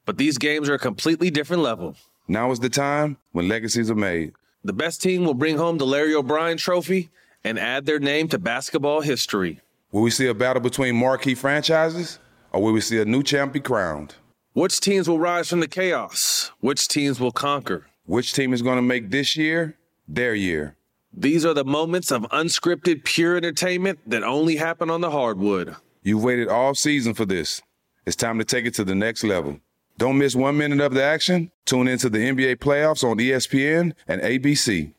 but 0.06 0.16
these 0.16 0.38
games 0.38 0.68
are 0.68 0.74
a 0.74 0.78
completely 0.78 1.30
different 1.30 1.62
level. 1.62 1.96
Now 2.26 2.50
is 2.50 2.60
the 2.60 2.70
time 2.70 3.18
when 3.32 3.48
legacies 3.48 3.90
are 3.90 3.94
made. 3.94 4.32
The 4.64 4.72
best 4.72 5.02
team 5.02 5.26
will 5.26 5.34
bring 5.34 5.58
home 5.58 5.76
the 5.76 5.84
Larry 5.84 6.14
O'Brien 6.14 6.56
Trophy 6.56 7.10
and 7.44 7.58
add 7.58 7.84
their 7.84 7.98
name 7.98 8.28
to 8.28 8.38
basketball 8.38 9.02
history. 9.02 9.60
Will 9.92 10.00
we 10.00 10.10
see 10.10 10.26
a 10.26 10.32
battle 10.32 10.62
between 10.62 10.96
marquee 10.96 11.34
franchises, 11.34 12.18
or 12.50 12.62
will 12.62 12.72
we 12.72 12.80
see 12.80 12.98
a 12.98 13.04
new 13.04 13.22
champ 13.22 13.52
be 13.52 13.60
crowned? 13.60 14.14
Which 14.54 14.80
teams 14.80 15.06
will 15.06 15.18
rise 15.18 15.50
from 15.50 15.60
the 15.60 15.68
chaos? 15.68 16.50
Which 16.60 16.88
teams 16.88 17.20
will 17.20 17.30
conquer? 17.30 17.86
Which 18.06 18.32
team 18.32 18.54
is 18.54 18.62
going 18.62 18.76
to 18.76 18.82
make 18.82 19.10
this 19.10 19.36
year 19.36 19.76
their 20.08 20.34
year? 20.34 20.76
These 21.12 21.44
are 21.44 21.54
the 21.54 21.64
moments 21.64 22.10
of 22.10 22.22
unscripted, 22.32 23.04
pure 23.04 23.36
entertainment 23.36 23.98
that 24.06 24.24
only 24.24 24.56
happen 24.56 24.88
on 24.88 25.02
the 25.02 25.10
hardwood. 25.10 25.76
You've 26.02 26.24
waited 26.24 26.48
all 26.48 26.74
season 26.74 27.12
for 27.12 27.26
this. 27.26 27.60
It's 28.06 28.16
time 28.16 28.38
to 28.38 28.44
take 28.44 28.64
it 28.64 28.74
to 28.74 28.84
the 28.84 28.94
next 28.94 29.24
level. 29.24 29.60
Don't 29.96 30.18
miss 30.18 30.34
one 30.34 30.58
minute 30.58 30.80
of 30.80 30.92
the 30.92 31.02
action. 31.02 31.52
Tune 31.66 31.86
into 31.86 32.08
the 32.08 32.18
NBA 32.18 32.56
playoffs 32.56 33.04
on 33.08 33.18
ESPN 33.18 33.92
and 34.08 34.20
ABC. 34.20 34.92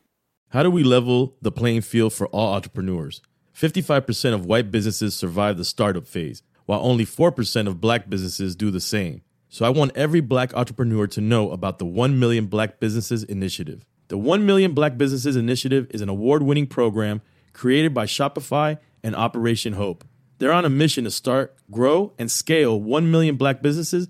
How 0.49 0.63
do 0.63 0.71
we 0.71 0.83
level 0.83 1.35
the 1.41 1.51
playing 1.51 1.81
field 1.81 2.13
for 2.13 2.27
all 2.27 2.53
entrepreneurs? 2.53 3.21
55% 3.53 4.33
of 4.33 4.45
white 4.45 4.71
businesses 4.71 5.13
survive 5.13 5.57
the 5.57 5.65
startup 5.65 6.07
phase, 6.07 6.43
while 6.65 6.79
only 6.81 7.05
4% 7.05 7.67
of 7.67 7.81
black 7.81 8.09
businesses 8.09 8.55
do 8.55 8.71
the 8.71 8.79
same. 8.79 9.21
So 9.49 9.65
I 9.65 9.69
want 9.69 9.91
every 9.95 10.21
black 10.21 10.53
entrepreneur 10.53 11.07
to 11.07 11.19
know 11.19 11.51
about 11.51 11.77
the 11.77 11.85
1 11.85 12.17
Million 12.17 12.45
Black 12.45 12.79
Businesses 12.79 13.23
Initiative. 13.23 13.85
The 14.07 14.17
1 14.17 14.45
Million 14.45 14.73
Black 14.73 14.97
Businesses 14.97 15.35
Initiative 15.35 15.87
is 15.89 16.01
an 16.01 16.09
award 16.09 16.43
winning 16.43 16.67
program 16.67 17.21
created 17.51 17.93
by 17.93 18.05
Shopify 18.05 18.77
and 19.03 19.15
Operation 19.15 19.73
Hope. 19.73 20.05
They're 20.37 20.53
on 20.53 20.65
a 20.65 20.69
mission 20.69 21.03
to 21.05 21.11
start, 21.11 21.55
grow, 21.71 22.13
and 22.17 22.29
scale 22.31 22.79
1 22.79 23.09
million 23.09 23.35
black 23.35 23.61
businesses 23.61 24.09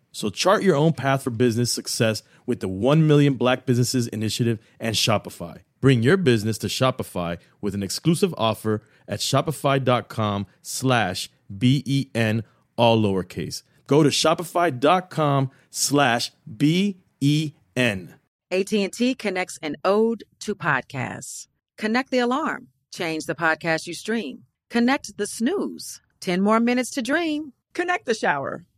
So 0.11 0.29
chart 0.29 0.63
your 0.63 0.75
own 0.75 0.93
path 0.93 1.23
for 1.23 1.29
business 1.29 1.71
success 1.71 2.23
with 2.45 2.59
the 2.59 2.67
1 2.67 3.07
Million 3.07 3.35
Black 3.35 3.65
Businesses 3.65 4.07
Initiative 4.07 4.59
and 4.79 4.95
Shopify. 4.95 5.59
Bring 5.79 6.03
your 6.03 6.17
business 6.17 6.57
to 6.59 6.67
Shopify 6.67 7.37
with 7.59 7.73
an 7.73 7.81
exclusive 7.81 8.33
offer 8.37 8.83
at 9.07 9.19
shopify.com 9.19 10.45
slash 10.61 11.29
B-E-N, 11.57 12.43
all 12.77 13.01
lowercase. 13.01 13.63
Go 13.87 14.03
to 14.03 14.09
shopify.com 14.09 15.51
slash 15.69 16.31
B-E-N. 16.57 18.15
AT&T 18.51 19.15
connects 19.15 19.59
an 19.61 19.77
ode 19.83 20.23
to 20.39 20.53
podcasts. 20.53 21.47
Connect 21.77 22.11
the 22.11 22.19
alarm. 22.19 22.67
Change 22.93 23.25
the 23.25 23.35
podcast 23.35 23.87
you 23.87 23.93
stream. 23.93 24.43
Connect 24.69 25.17
the 25.17 25.25
snooze. 25.25 26.01
10 26.19 26.41
more 26.41 26.59
minutes 26.59 26.91
to 26.91 27.01
dream. 27.01 27.53
Connect 27.73 28.05
the 28.05 28.13
shower. 28.13 28.65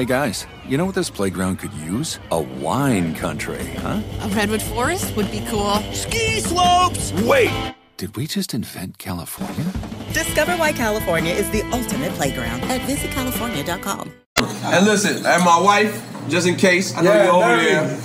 Hey 0.00 0.06
guys, 0.06 0.46
you 0.66 0.78
know 0.78 0.86
what 0.86 0.94
this 0.94 1.10
playground 1.10 1.58
could 1.58 1.74
use? 1.74 2.20
A 2.30 2.40
wine 2.40 3.14
country, 3.14 3.62
huh? 3.84 4.00
A 4.22 4.28
redwood 4.28 4.62
forest 4.62 5.14
would 5.14 5.30
be 5.30 5.44
cool. 5.46 5.74
Ski 5.92 6.40
slopes! 6.40 7.12
Wait! 7.24 7.50
Did 7.98 8.16
we 8.16 8.26
just 8.26 8.54
invent 8.54 8.96
California? 8.96 9.70
Discover 10.14 10.52
why 10.56 10.72
California 10.72 11.34
is 11.34 11.50
the 11.50 11.60
ultimate 11.64 12.12
playground 12.12 12.62
at 12.62 12.80
visitcalifornia.com. 12.88 14.10
And 14.38 14.86
listen, 14.86 15.16
and 15.26 15.44
my 15.44 15.60
wife, 15.60 16.02
just 16.30 16.46
in 16.48 16.56
case, 16.56 16.96
I 16.96 17.02
know 17.02 17.12
Yeah, 17.12 17.24
you're 17.24 17.34
over 17.34 17.46
Mary. 17.48 17.64
there. 17.66 18.00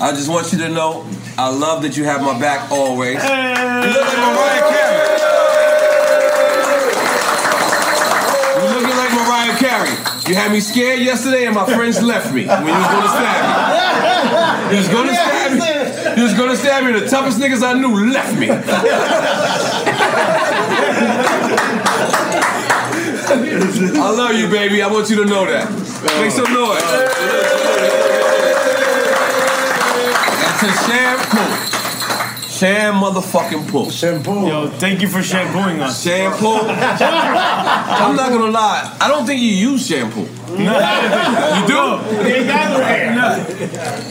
I 0.00 0.10
just 0.10 0.28
want 0.28 0.50
you 0.52 0.58
to 0.58 0.68
know, 0.68 1.06
I 1.38 1.48
love 1.48 1.82
that 1.82 1.96
you 1.96 2.02
have 2.06 2.22
my 2.22 2.40
back 2.40 2.72
always. 2.72 3.22
You 3.22 3.92
look 3.92 4.04
like 4.04 4.18
Mariah 4.18 4.68
Carey. 4.68 5.06
You 8.60 8.66
looking 8.74 8.96
like 8.96 9.10
Carey. 9.70 9.94
You 10.26 10.34
had 10.34 10.50
me 10.50 10.58
scared 10.58 10.98
yesterday, 11.00 11.46
and 11.46 11.54
my 11.54 11.64
friends 11.64 12.02
left 12.02 12.34
me 12.34 12.44
when 12.44 12.66
you 12.66 12.74
was 12.74 12.88
gonna 12.90 13.08
stab 13.08 13.38
me. 13.46 14.72
You 14.72 14.78
was 14.78 14.88
gonna 14.88 15.14
stab 15.14 15.52
me. 15.52 15.58
You 16.16 16.22
was 16.24 16.34
gonna 16.34 16.56
stab 16.56 16.84
me. 16.84 16.92
The 16.98 17.06
toughest 17.06 17.38
niggas 17.38 17.62
I 17.62 17.74
knew 17.74 18.10
left 18.10 18.34
me. 18.36 18.50
I 24.00 24.10
love 24.10 24.34
you, 24.34 24.48
baby. 24.48 24.82
I 24.82 24.88
want 24.88 25.08
you 25.08 25.16
to 25.22 25.24
know 25.24 25.46
that. 25.46 25.70
Make 26.20 26.32
some 26.32 26.52
noise. 26.52 26.82
And 30.42 30.58
to 30.58 30.66
shampoo. 30.90 31.79
Sham 32.60 32.96
motherfucking 32.96 33.70
pull. 33.70 33.88
Shampoo. 33.90 34.46
Yo, 34.46 34.68
thank 34.68 35.00
you 35.00 35.08
for 35.08 35.22
shampooing 35.22 35.80
us. 35.80 36.02
Shampoo. 36.02 36.46
I'm 36.68 38.14
not 38.14 38.28
gonna 38.30 38.50
lie. 38.50 38.98
I 39.00 39.08
don't 39.08 39.24
think 39.24 39.40
you 39.40 39.48
use 39.48 39.86
shampoo. 39.88 40.28
No, 40.50 40.74
You 41.56 41.66
do? 41.66 41.80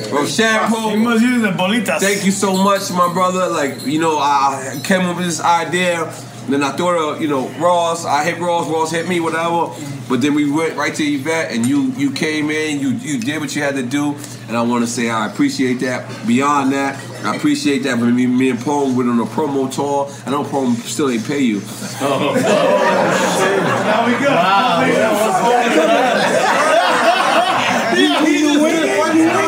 Bro, 0.09 0.25
shampoo. 0.25 0.89
You 0.89 0.97
must 0.97 1.21
use 1.21 1.43
the 1.43 1.49
bolitas. 1.51 1.99
Thank 1.99 2.25
you 2.25 2.31
so 2.31 2.55
much, 2.63 2.89
my 2.89 3.13
brother. 3.13 3.49
Like, 3.49 3.85
you 3.85 3.99
know, 3.99 4.17
I 4.17 4.73
I 4.73 4.79
came 4.83 5.01
up 5.01 5.17
with 5.17 5.27
this 5.27 5.41
idea. 5.41 6.11
Then 6.49 6.63
I 6.63 6.71
thought 6.71 6.97
of, 6.97 7.21
you 7.21 7.27
know, 7.27 7.47
Ross. 7.59 8.05
I 8.05 8.23
hit 8.23 8.39
Ross. 8.39 8.67
Ross 8.67 8.91
hit 8.91 9.07
me, 9.07 9.19
whatever. 9.19 9.71
But 10.09 10.21
then 10.21 10.33
we 10.33 10.49
went 10.49 10.75
right 10.75 10.93
to 10.95 11.03
Yvette, 11.03 11.51
and 11.51 11.65
you 11.65 11.91
you 11.95 12.11
came 12.11 12.49
in. 12.49 12.79
You 12.79 12.89
you 12.89 13.19
did 13.19 13.39
what 13.39 13.55
you 13.55 13.61
had 13.61 13.75
to 13.75 13.83
do, 13.83 14.15
and 14.47 14.57
I 14.57 14.63
want 14.63 14.83
to 14.83 14.89
say 14.89 15.09
I 15.09 15.27
appreciate 15.27 15.75
that. 15.81 16.25
Beyond 16.25 16.73
that, 16.73 16.99
I 17.23 17.35
appreciate 17.35 17.83
that. 17.83 17.99
When 17.99 18.15
me, 18.15 18.25
me 18.25 18.49
and 18.49 18.59
Pone 18.59 18.95
went 18.95 19.09
on 19.09 19.19
a 19.19 19.25
promo 19.25 19.71
tour. 19.71 20.09
I 20.25 20.31
know 20.31 20.43
Pone 20.43 20.75
still 20.77 21.09
ain't 21.09 21.25
pay 21.25 21.39
you. 21.41 21.61
Oh, 22.01 22.33
Now 23.85 24.07
we 24.07 24.13
go. 24.23 24.29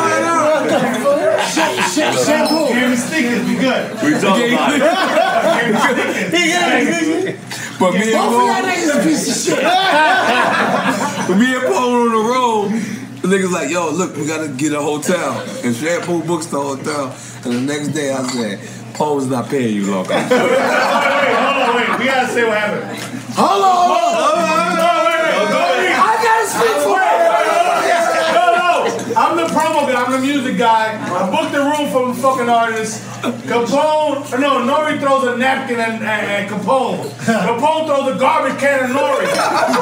Shampoo. 2.18 2.74
Give 2.74 2.90
me 2.90 2.96
stickers. 2.96 3.48
Be 3.48 3.56
good. 3.56 3.92
We 4.04 4.20
talking 4.20 4.54
about 4.54 4.74
it. 4.76 4.82
But 7.82 7.94
me 7.94 8.14
and 8.14 8.14
Paul. 8.14 8.32
Both 8.32 8.42
of 8.42 8.46
y'all 8.46 8.62
niggas 8.62 9.00
a 9.00 9.04
piece 9.04 9.26
of 9.28 9.56
shit. 9.56 9.64
but 11.28 11.36
me 11.36 11.56
and 11.56 11.66
Paul 11.66 11.90
on 11.94 12.12
the 12.12 12.24
road, 12.30 12.70
the 13.22 13.28
niggas 13.28 13.52
like, 13.52 13.70
yo, 13.72 13.90
look, 13.90 14.16
we 14.16 14.26
gotta 14.28 14.50
get 14.50 14.74
a 14.74 14.80
hotel. 14.82 15.42
And 15.64 15.76
Shampoo 15.76 16.22
books 16.24 16.46
the 16.46 16.60
hotel. 16.62 17.16
And 17.44 17.54
the 17.54 17.62
next 17.62 17.88
day 17.90 18.12
I 18.14 18.22
said, 18.28 18.60
Paul's 18.94 19.26
not 19.28 19.50
paying 19.50 19.76
you, 19.76 19.90
local. 19.90 20.14
Wait, 20.16 20.28
hold 20.28 20.42
on, 20.42 21.76
wait. 21.76 22.00
We 22.00 22.06
gotta 22.06 22.28
say 22.28 22.44
what 22.48 22.58
happened. 22.58 22.86
Hold 23.34 23.64
on, 23.64 23.90
hold 23.90 24.80
on. 24.80 24.81
I'm 29.16 29.36
the 29.36 29.44
promo 29.52 29.88
guy. 29.88 30.04
I'm 30.04 30.12
the 30.12 30.20
music 30.20 30.58
guy. 30.58 30.96
I 30.96 31.30
booked 31.30 31.52
the 31.52 31.60
room 31.60 31.92
for 31.92 32.08
the 32.08 32.16
fucking 32.22 32.50
artist. 32.50 33.04
Capone, 33.22 34.24
uh, 34.32 34.38
no, 34.38 34.64
Nori 34.64 35.00
throws 35.00 35.28
a 35.28 35.38
napkin 35.38 35.80
and, 35.80 36.02
and, 36.02 36.06
and 36.06 36.50
Capone. 36.50 37.04
Capone 37.26 37.86
throws 37.88 38.16
a 38.16 38.20
garbage 38.20 38.60
can 38.60 38.86
at 38.86 38.90
Nori. 38.90 39.28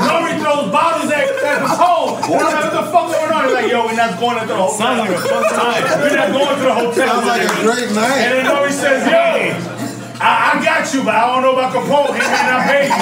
Nori 0.09 0.33
throws 0.41 0.71
bottles 0.71 1.11
at, 1.11 1.29
at 1.29 1.61
Capone. 1.61 2.17
And 2.25 2.41
I'm 2.41 2.53
like, 2.53 2.63
what 2.63 2.73
the 2.73 2.91
fuck 2.91 3.11
going 3.11 3.31
on? 3.31 3.45
He's 3.45 3.53
like, 3.53 3.71
yo, 3.71 3.85
we're 3.85 3.95
not 3.95 4.19
going 4.19 4.39
to 4.39 4.47
the 4.47 4.55
hotel. 4.55 4.77
Sounds 4.77 4.99
like 4.99 5.11
a 5.11 5.21
fun 5.21 5.43
time. 5.53 5.83
We're 6.01 6.15
not 6.15 6.31
going 6.33 6.55
to 6.55 6.63
the 6.63 6.73
hotel. 6.73 7.07
Sounds 7.07 7.27
like 7.27 7.43
a 7.45 7.53
great 7.61 7.89
night. 7.93 8.17
And 8.17 8.33
then 8.33 8.45
Nori 8.45 8.71
says, 8.71 9.05
yo, 9.05 9.77
I, 10.21 10.57
I 10.57 10.63
got 10.63 10.93
you, 10.93 11.03
but 11.03 11.15
I 11.15 11.27
don't 11.27 11.43
know 11.43 11.53
about 11.53 11.73
Capone. 11.73 12.17
He 12.17 12.23
may 12.25 12.43
not 12.49 12.65
pay 12.65 12.87
you. 12.89 12.97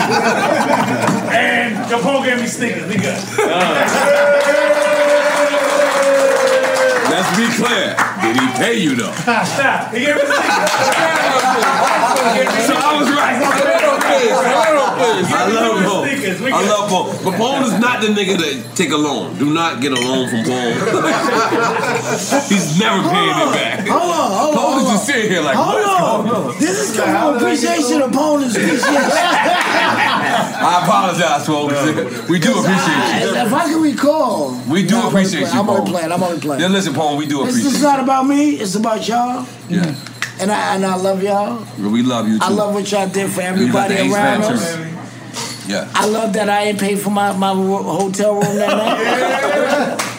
and 1.32 1.78
Capone 1.88 2.26
gave 2.26 2.42
me 2.42 2.48
stickers. 2.48 2.88
We 2.88 2.98
good. 2.98 3.18
Uh. 3.40 4.74
Let's 7.18 7.34
be 7.34 7.50
clear. 7.58 7.98
Did 8.22 8.38
he 8.38 8.48
pay 8.62 8.78
you 8.78 8.94
though? 8.96 9.12
Stop. 9.12 9.90
He 9.98 10.06
gave 10.06 10.16
me 10.16 10.22
stickers. 10.22 10.70
So 12.68 12.74
I 12.78 12.94
was 13.00 13.10
right. 13.10 13.42
I 14.08 15.50
love 15.50 15.84
Paul. 15.84 16.04
I 16.06 16.62
love 16.68 16.90
Paul. 16.90 17.14
But 17.24 17.38
Paul 17.38 17.64
is 17.64 17.80
not 17.80 18.02
the 18.02 18.08
nigga 18.08 18.38
that 18.38 18.76
take 18.76 18.92
a 18.92 18.98
loan. 18.98 19.38
Do 19.40 19.52
not 19.54 19.82
get 19.82 19.94
a 19.94 19.96
loan 19.96 20.30
from 20.30 20.44
Paul. 20.46 20.72
He's 22.50 22.78
never 22.80 23.02
paying 23.10 23.34
it 23.34 23.52
back. 23.54 23.88
Hold 23.88 24.12
on, 24.12 24.32
hold 24.32 24.50
on. 24.50 24.56
Paul 24.56 24.72
hold 24.74 24.84
is 24.84 24.90
just 24.92 25.06
sitting 25.08 25.32
here 25.32 25.42
like, 25.42 25.56
Hold 25.56 25.74
what's 25.74 25.88
going 25.88 26.36
on. 26.36 26.52
on? 26.54 26.60
This 26.60 26.90
is 26.90 26.96
come 26.98 27.16
on 27.16 27.38
appreciation 27.38 28.02
opponents 28.02 28.56
appreciation. 28.56 28.94
I 31.08 31.40
apologize, 31.40 31.46
folks. 31.48 32.30
We 32.30 32.40
do 32.40 32.52
appreciate 32.60 33.22
you. 33.22 33.36
If 33.36 33.54
I 33.54 33.64
can 33.66 33.82
recall, 33.82 34.62
We 34.68 34.86
do 34.86 34.96
Nah, 34.96 35.02
I'm 35.04 35.08
appreciate 35.08 35.44
only 35.44 35.54
you, 35.54 35.60
I'm 35.60 35.70
only 35.70 35.82
Paul. 35.82 35.90
playing. 35.92 36.12
I'm 36.12 36.24
only 36.24 36.40
playing. 36.40 36.62
Yeah, 36.62 36.68
listen, 36.68 36.94
Paul, 36.94 37.18
we 37.18 37.26
do 37.26 37.42
appreciate. 37.42 37.64
This 37.64 37.74
appreciate 37.74 37.78
is 37.78 37.84
not 37.84 38.00
about 38.04 38.28
me. 38.28 38.50
It's 38.56 38.76
about 38.76 39.08
y'all. 39.08 39.46
Yeah. 39.70 39.96
And 40.40 40.52
I 40.52 40.76
and 40.76 40.86
I 40.86 40.96
love 40.96 41.24
y'all. 41.24 41.66
We 41.80 42.04
love 42.04 42.28
you 42.28 42.40
too. 42.40 42.46
I 42.46 42.50
love 42.50 42.74
what 42.74 42.92
y'all 42.92 43.08
did 43.08 43.32
for 43.32 43.42
You 43.42 43.72
got 43.72 43.90
everybody 43.90 43.96
the 43.96 44.14
around 44.14 44.44
us. 44.44 44.78
Yeah. 45.68 45.90
I 45.94 46.08
love 46.08 46.34
that 46.34 46.50
I 46.50 46.64
ain't 46.64 46.80
paid 46.80 47.00
for 47.00 47.10
my, 47.10 47.36
my 47.36 47.54
hotel 47.54 48.34
room 48.34 48.56
that 48.56 48.70
night. 48.70 49.02
yeah. 49.02 50.18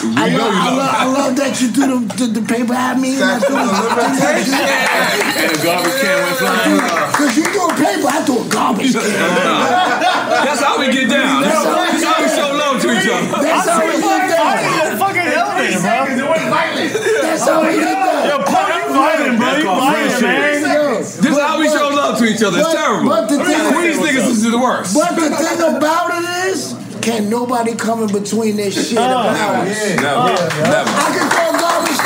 We 0.00 0.16
I, 0.16 0.30
know 0.30 0.38
love, 0.38 0.54
you 0.54 0.60
I, 0.60 0.68
love 0.68 0.76
love, 0.76 0.94
I 0.94 1.04
love 1.12 1.36
that 1.36 1.60
you 1.60 1.68
threw 1.68 2.00
the, 2.00 2.14
the, 2.16 2.40
the 2.40 2.46
paper 2.46 2.72
at 2.72 2.98
me. 2.98 3.20
And 3.20 3.24
I 3.24 3.38
threw 3.38 3.52
the, 3.52 3.60
And 5.40 5.52
a 5.52 5.58
garbage 5.60 6.00
can 6.00 6.24
went 6.24 6.36
flying. 6.40 6.79
Cause 7.20 7.36
you 7.36 7.44
threw 7.52 7.68
a 7.68 7.74
paper, 7.76 8.08
I 8.08 8.24
threw 8.24 8.40
a 8.40 8.48
garbage 8.48 8.92
can. 8.96 9.04
That's 9.04 10.62
how 10.64 10.80
we 10.80 10.88
get 10.88 11.10
down. 11.12 11.42
That's 11.44 11.52
how, 11.60 11.76
that's 11.76 12.00
how 12.00 12.16
we 12.16 12.28
show 12.32 12.48
love 12.56 12.80
to 12.80 12.88
each 12.96 13.04
other. 13.12 13.44
That's 13.44 13.68
how 13.68 13.84
we 13.84 13.92
get 14.00 14.24
down. 14.32 14.96
fucking 14.96 15.28
elevator, 15.28 15.80
bro. 15.84 16.08
It 16.08 16.24
went 16.24 16.48
violent. 16.48 16.92
That's 16.96 17.44
how 17.44 17.60
we 17.60 17.76
get 17.76 17.92
down. 17.92 18.24
Yo, 18.24 18.36
Paul, 18.48 18.68
you 18.72 18.88
violent, 18.88 19.36
bro. 19.36 19.52
You 19.52 19.64
violent, 19.68 20.22
man. 20.22 20.62
Yo, 20.64 20.96
This 20.96 21.16
is 21.20 21.38
how 21.38 21.58
we 21.60 21.68
show 21.68 21.88
love 21.92 22.16
to 22.18 22.24
each 22.24 22.42
other. 22.42 22.56
It's 22.58 22.68
but- 22.68 22.72
terrible. 22.80 23.08
but 23.10 23.28
the 23.28 23.36
thing- 23.44 23.68
Queens 23.74 23.98
niggas 24.00 24.28
is 24.32 24.42
the 24.42 24.56
worst. 24.58 24.94
But 24.96 25.12
the 25.16 25.28
thing 25.36 25.60
about 25.60 26.08
it 26.16 26.24
is, 26.48 26.72
can 27.02 27.28
nobody 27.28 27.74
come 27.74 28.02
in 28.02 28.12
between 28.12 28.56
this 28.56 28.72
shit 28.88 28.96
of 28.98 29.04
ours? 29.04 29.36
Never. 29.36 30.00
Never. 30.00 30.88
I 30.88 31.08
can 31.12 31.26
throw 31.28 31.48
a 31.52 31.60
garbage 31.60 31.99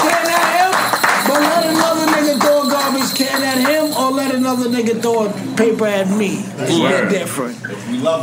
another 4.55 4.71
nigga 4.71 5.01
throw 5.03 5.27
a 5.27 5.31
paper 5.57 5.87
at 5.87 6.09
me. 6.11 6.45
It's 6.59 6.79
Word. 6.79 7.05
no 7.05 7.09
different. 7.11 7.59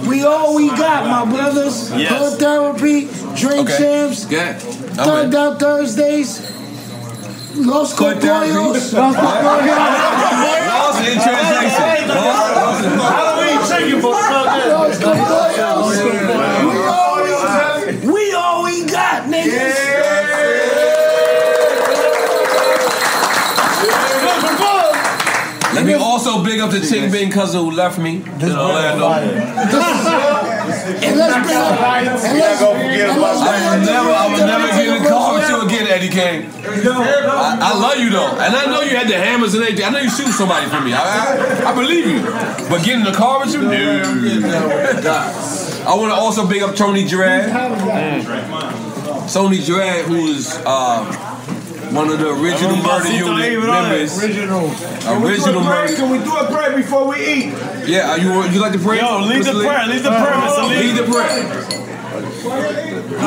We 0.07 0.23
all 0.23 0.55
we 0.55 0.69
got, 0.69 1.05
my 1.07 1.25
brothers. 1.31 1.91
Yes. 1.91 2.11
Hood 2.11 2.39
therapy, 2.39 3.07
drink 3.35 3.69
Okay. 3.69 3.77
champs, 3.77 4.25
Good. 4.25 4.55
thugged 4.95 5.35
out 5.35 5.59
Thursdays, 5.59 6.41
Los 7.55 7.93
Hood 7.97 8.21
therapy. 8.21 8.51
Cocoyos. 8.51 8.93
Lost 8.93 10.99
in 11.07 11.19
translation. 11.19 12.09
Halloween 12.09 13.59
chicken, 13.67 13.99
bro. 14.01 14.20
Up 26.75 26.81
the 26.81 26.87
Ching 26.87 27.11
Bing 27.11 27.31
cousin 27.31 27.61
who 27.61 27.71
left 27.71 27.99
me 27.99 28.17
in 28.17 28.51
Orlando. 28.51 30.47
And 30.71 31.17
let's 31.17 31.33
bring 31.45 31.57
up. 31.57 31.81
And 31.81 32.05
let's, 32.05 32.23
and 32.23 32.37
let's 32.37 32.61
I 32.61 33.77
will 33.77 33.85
never, 33.85 34.09
I 34.09 34.27
will 34.27 34.45
never 34.45 34.67
get 34.67 34.87
in 34.87 35.03
the 35.03 35.09
car 35.09 35.33
with 35.33 35.49
you 35.49 35.61
again, 35.61 35.87
Eddie 35.87 36.09
Kane. 36.09 36.49
I, 36.63 37.57
I 37.61 37.79
love 37.79 37.97
you 37.97 38.09
though, 38.09 38.29
and 38.37 38.55
I 38.55 38.65
know 38.67 38.81
you 38.81 38.95
had 38.95 39.07
the 39.07 39.17
hammers 39.17 39.53
and 39.53 39.63
everything. 39.63 39.85
I 39.85 39.89
know 39.89 39.99
you 39.99 40.09
shoot 40.09 40.31
somebody 40.31 40.67
for 40.69 40.79
me. 40.81 40.93
I, 40.93 41.01
I, 41.01 41.71
I 41.71 41.75
believe 41.75 42.05
you, 42.05 42.21
but 42.69 42.85
get 42.85 42.95
in 42.95 43.03
the 43.03 43.11
car 43.11 43.39
with 43.39 43.53
you, 43.53 43.61
no. 43.63 44.41
I 45.83 45.95
want 45.95 46.11
to 46.11 46.15
also 46.15 46.47
big 46.47 46.61
up 46.61 46.75
Tony 46.75 47.05
Gerard. 47.05 47.49
Tony 49.29 49.57
Gerard, 49.57 50.05
who 50.05 50.27
is 50.27 50.61
uh, 50.65 51.30
one 51.93 52.09
of 52.09 52.19
the 52.19 52.29
original 52.31 52.77
murder 52.77 53.11
unit 53.11 53.59
members. 53.63 54.23
Original. 54.23 54.69
Can 54.71 55.21
Original 55.23 55.61
a 55.61 55.63
murder. 55.63 55.95
Can 55.95 56.09
we 56.09 56.17
do 56.19 56.35
a 56.35 56.45
prayer 56.51 56.75
before 56.75 57.07
we 57.07 57.17
eat? 57.19 57.53
Yeah, 57.87 58.11
are 58.11 58.17
you 58.19 58.31
you 58.49 58.59
like 58.61 58.73
to 58.73 58.79
pray? 58.79 58.99
Yo, 58.99 59.19
lead 59.21 59.43
the 59.43 59.51
prayer. 59.51 59.87
Lead 59.87 60.03
the 60.03 60.09
prayer, 60.09 60.37
Mr. 60.39 60.69
Lee. 60.69 60.75
Lead 60.87 60.97
the 60.97 61.11
prayer. 61.11 61.67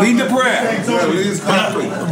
Lead 0.01 0.17
the 0.19 0.27
prayer. 0.27 0.61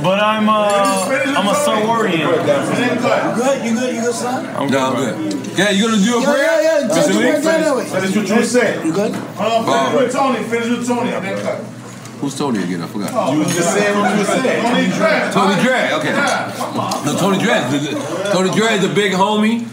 But 0.03 0.20
I'm 0.20 0.48
uh, 0.48 0.53
I'm 0.53 1.44
gonna 1.46 1.55
start 1.55 1.88
worrying. 1.88 2.20
You 2.20 2.26
good? 2.26 3.64
You 3.64 3.74
good? 3.74 3.94
You 3.94 4.00
good, 4.03 4.14
son? 4.14 4.46
I'm 4.57 4.68
no, 4.70 4.78
I'm 4.78 4.96
good. 4.96 5.59
Yeah, 5.59 5.70
you 5.70 5.88
gonna 5.88 6.03
do 6.03 6.16
a 6.16 6.20
Yeah, 6.20 6.26
prayer? 6.32 6.62
yeah, 6.62 6.78
yeah. 6.80 6.94
Take 6.94 7.05
Mr. 7.05 7.12
the 7.12 7.18
Lee? 7.18 7.42
prayer 7.42 7.42
that 7.42 7.76
way. 7.76 7.84
Finish 7.86 8.16
what 8.16 8.28
you 8.28 8.44
said. 8.44 8.84
You 8.86 8.92
good? 8.92 9.14
Hold 9.14 9.68
on, 9.68 9.90
finish 9.92 10.03
with 10.03 10.12
Tony. 10.12 10.42
Finish 10.44 10.68
with 10.78 10.86
Tony. 10.86 11.82
And. 12.22 12.30
Who's 12.30 12.38
Tony 12.38 12.62
again? 12.62 12.80
I 12.82 12.86
forgot. 12.86 13.32
You 13.32 13.38
was 13.40 13.54
just 13.54 13.72
saying 13.74 13.98
what 13.98 14.12
you 14.12 14.18
was 14.18 14.28
saying. 14.28 14.62
Tony 14.62 14.86
Dredd. 14.88 15.32
Tony 15.32 15.54
Dredd, 15.62 15.92
okay. 15.98 16.12
Yeah, 16.12 16.52
come 16.56 16.80
on. 16.80 17.04
No, 17.06 17.16
Tony 17.18 17.38
the- 17.38 18.30
Tony 18.32 18.50
Dredd, 18.50 18.80
the 18.80 18.94
big 18.94 19.12
homie. 19.12 19.68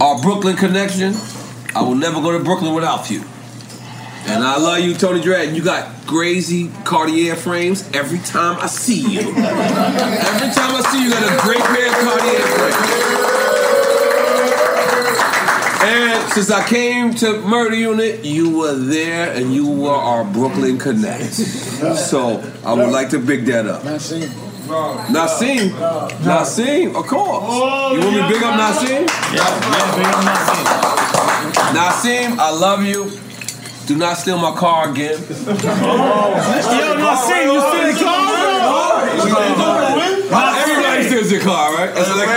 Our 0.00 0.20
Brooklyn 0.20 0.56
connection. 0.56 1.14
I 1.74 1.82
will 1.82 1.94
never 1.94 2.20
go 2.20 2.32
to 2.36 2.44
Brooklyn 2.44 2.74
without 2.74 3.08
you. 3.10 3.22
And 4.26 4.44
I 4.44 4.56
love 4.58 4.80
you, 4.80 4.94
Tony 4.94 5.20
Dredd. 5.20 5.54
You 5.54 5.62
got 5.64 6.06
crazy 6.06 6.70
Cartier 6.84 7.34
frames 7.34 7.88
every 7.92 8.18
time 8.20 8.58
I 8.60 8.66
see 8.66 9.00
you. 9.00 9.20
every 9.20 9.34
time 9.34 10.74
I 10.74 10.82
see 10.92 10.98
you, 10.98 11.04
you 11.04 11.10
got 11.10 11.22
a 11.22 11.42
great 11.42 11.60
pair 11.60 11.88
of 11.88 11.94
Cartier 11.94 12.40
frames. 12.46 13.31
And 15.84 16.32
since 16.32 16.50
I 16.50 16.62
came 16.68 17.12
to 17.14 17.40
Murder 17.40 17.74
Unit, 17.74 18.24
you 18.24 18.56
were 18.56 18.74
there 18.74 19.32
and 19.32 19.52
you 19.52 19.68
were 19.68 19.90
our 19.90 20.24
Brooklyn 20.24 20.78
Connect. 20.78 21.32
So 21.32 22.40
I 22.64 22.72
would 22.72 22.90
like 22.90 23.10
to 23.10 23.18
big 23.18 23.44
that 23.46 23.66
up. 23.66 23.82
Nassim. 23.82 24.28
Nassim. 25.10 25.70
Nassim, 26.22 26.94
of 26.94 27.06
course. 27.06 27.42
You 27.94 28.00
want 28.00 28.12
me 28.14 28.20
to 28.22 28.28
big 28.28 28.42
up 28.44 28.54
Nassim? 28.54 29.08
Yeah, 29.34 29.42
yeah, 29.42 29.96
big 29.96 30.06
up 30.06 30.22
Nassim. 30.22 30.64
Nassim, 31.74 32.38
I 32.38 32.50
love 32.50 32.84
you. 32.84 33.10
Do 33.86 33.96
not 33.96 34.16
steal 34.16 34.38
my 34.38 34.52
car 34.54 34.88
again. 34.90 35.18
Yo, 35.18 35.24
Nassim, 37.02 37.44
you 37.44 37.60
steal 37.60 37.86
the 37.92 37.96
car? 38.04 38.22
Everybody 40.60 41.02
steals 41.08 41.30
your 41.32 41.40
car, 41.40 41.74
right? 41.74 41.90
It's, 41.90 42.08
like, 42.16 42.28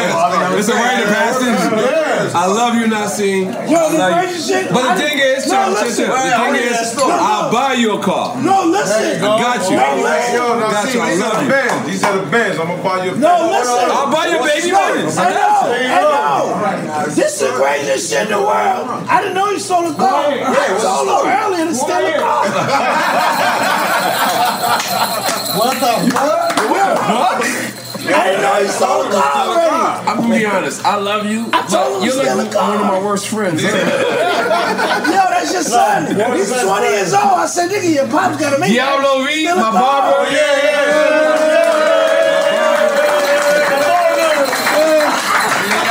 it's 0.58 0.68
a 0.68 0.74
rite 0.74 1.04
of 1.04 1.10
passage. 1.14 1.95
I 2.34 2.46
love 2.48 2.76
you, 2.76 2.86
Nassim. 2.88 3.54
I 3.54 3.66
love 3.68 3.94
you. 3.94 4.70
But 4.72 4.96
the 4.96 5.02
thing 5.02 5.20
is, 5.20 5.46
chill, 5.46 5.76
chill, 5.76 5.92
chill. 5.94 6.10
The 6.10 6.16
thing 6.16 6.56
is, 6.56 6.98
I'll 6.98 7.52
buy 7.52 7.74
you 7.74 8.00
a 8.00 8.02
car. 8.02 8.42
No, 8.42 8.66
listen. 8.66 9.22
I 9.22 9.38
got 9.38 9.70
you. 9.70 9.78
No, 9.78 9.96
listen. 10.02 10.42
I 10.42 10.72
got 10.72 10.94
you. 10.94 11.00
I 11.02 11.16
love 11.16 11.44
you. 11.44 11.50
Benz. 11.50 11.86
These 11.88 12.04
are 12.04 12.18
the 12.18 12.26
Benz. 12.32 12.60
I'm 12.60 12.68
gonna 12.68 12.84
buy 12.84 13.06
you 13.06 13.12
a 13.12 13.18
No, 13.18 13.50
listen. 13.52 13.90
I'll 13.92 14.12
buy 14.12 14.28
you 14.28 14.40
a 14.40 14.44
baby 14.44 14.72
Benz. 14.72 15.18
I 15.18 15.30
know. 15.30 15.70
I 15.70 16.82
know. 16.82 17.06
This 17.14 17.42
is 17.42 17.48
the 17.48 17.54
greatest 17.56 18.10
shit 18.10 18.24
in 18.24 18.30
the 18.32 18.40
world. 18.40 18.88
I 19.10 19.22
didn't 19.22 19.36
know 19.36 19.50
you 19.50 19.60
stole 19.60 19.92
a 19.92 19.94
car. 19.94 20.36
Yeah, 20.36 20.48
I 20.48 20.50
what's 20.72 20.84
told 20.84 21.08
the 21.08 21.16
him 21.22 21.36
earlier 21.44 21.66
to 21.66 21.76
steal 21.76 22.06
a 22.06 22.18
car. 22.20 22.46
What 25.56 25.80
the 25.80 26.12
fuck? 26.12 27.75
I 28.08 28.24
didn't 28.28 28.42
know 28.42 28.58
you 28.60 28.68
stole 28.68 29.02
a 29.08 29.10
car 29.12 29.48
already. 29.48 30.08
I'm 30.10 30.18
gonna 30.22 30.36
be 30.36 30.46
honest. 30.46 30.86
I 30.86 30.96
love 30.98 31.26
you. 31.26 31.50
I 31.54 31.66
told 31.68 31.98
him 31.98 32.04
You're 32.10 32.14
steal 32.24 32.38
like 32.38 32.54
one 32.54 32.76
of 32.76 32.82
my 32.82 33.00
worst 33.04 33.28
friends. 33.30 33.62
Yo, 33.64 33.70
that's 33.72 35.52
your 35.54 35.64
son. 35.64 36.08
He's 36.36 36.52
20 36.52 36.88
years 36.88 37.14
old. 37.14 37.24
I 37.24 37.46
said, 37.48 37.70
nigga, 37.70 37.94
your 37.96 38.08
pop's 38.08 38.38
gotta 38.40 38.60
make 38.60 38.72
Diablo 38.72 39.24
V, 39.26 39.32
Steal 39.34 39.54
a 39.54 39.56
my 39.58 39.72
car. 39.72 40.12
barber. 40.12 40.32
Yeah, 40.32 41.86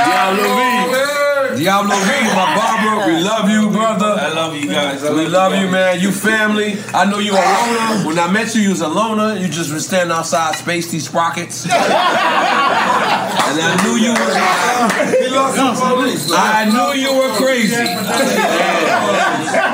Diablo 0.04 0.44
V. 0.56 1.53
Diablo 1.64 1.96
V, 1.96 2.12
my 2.36 2.52
barber. 2.60 3.08
We 3.10 3.16
love 3.22 3.48
you, 3.48 3.70
brother. 3.70 4.18
I 4.20 4.28
love 4.34 4.54
you 4.54 4.68
guys. 4.68 5.00
we 5.02 5.26
love 5.26 5.54
you, 5.54 5.70
man. 5.70 5.98
You 5.98 6.12
family. 6.12 6.76
I 6.92 7.06
know 7.10 7.20
you 7.20 7.32
a 7.32 7.40
loner. 7.40 8.04
When 8.06 8.18
I 8.18 8.30
met 8.30 8.54
you, 8.54 8.60
you 8.60 8.68
was 8.68 8.82
a 8.82 8.88
loner. 8.88 9.38
You 9.40 9.48
just 9.48 9.72
was 9.72 9.86
standing 9.86 10.14
outside, 10.14 10.56
space 10.56 10.90
these 10.90 11.08
sprockets. 11.08 11.64
and 11.72 11.72
I 11.72 13.80
knew 13.82 13.96
you 13.96 14.12
were. 14.12 14.34
I 16.36 16.68
knew 16.68 16.92
you 17.00 17.16
were 17.16 17.32
crazy. 17.34 17.80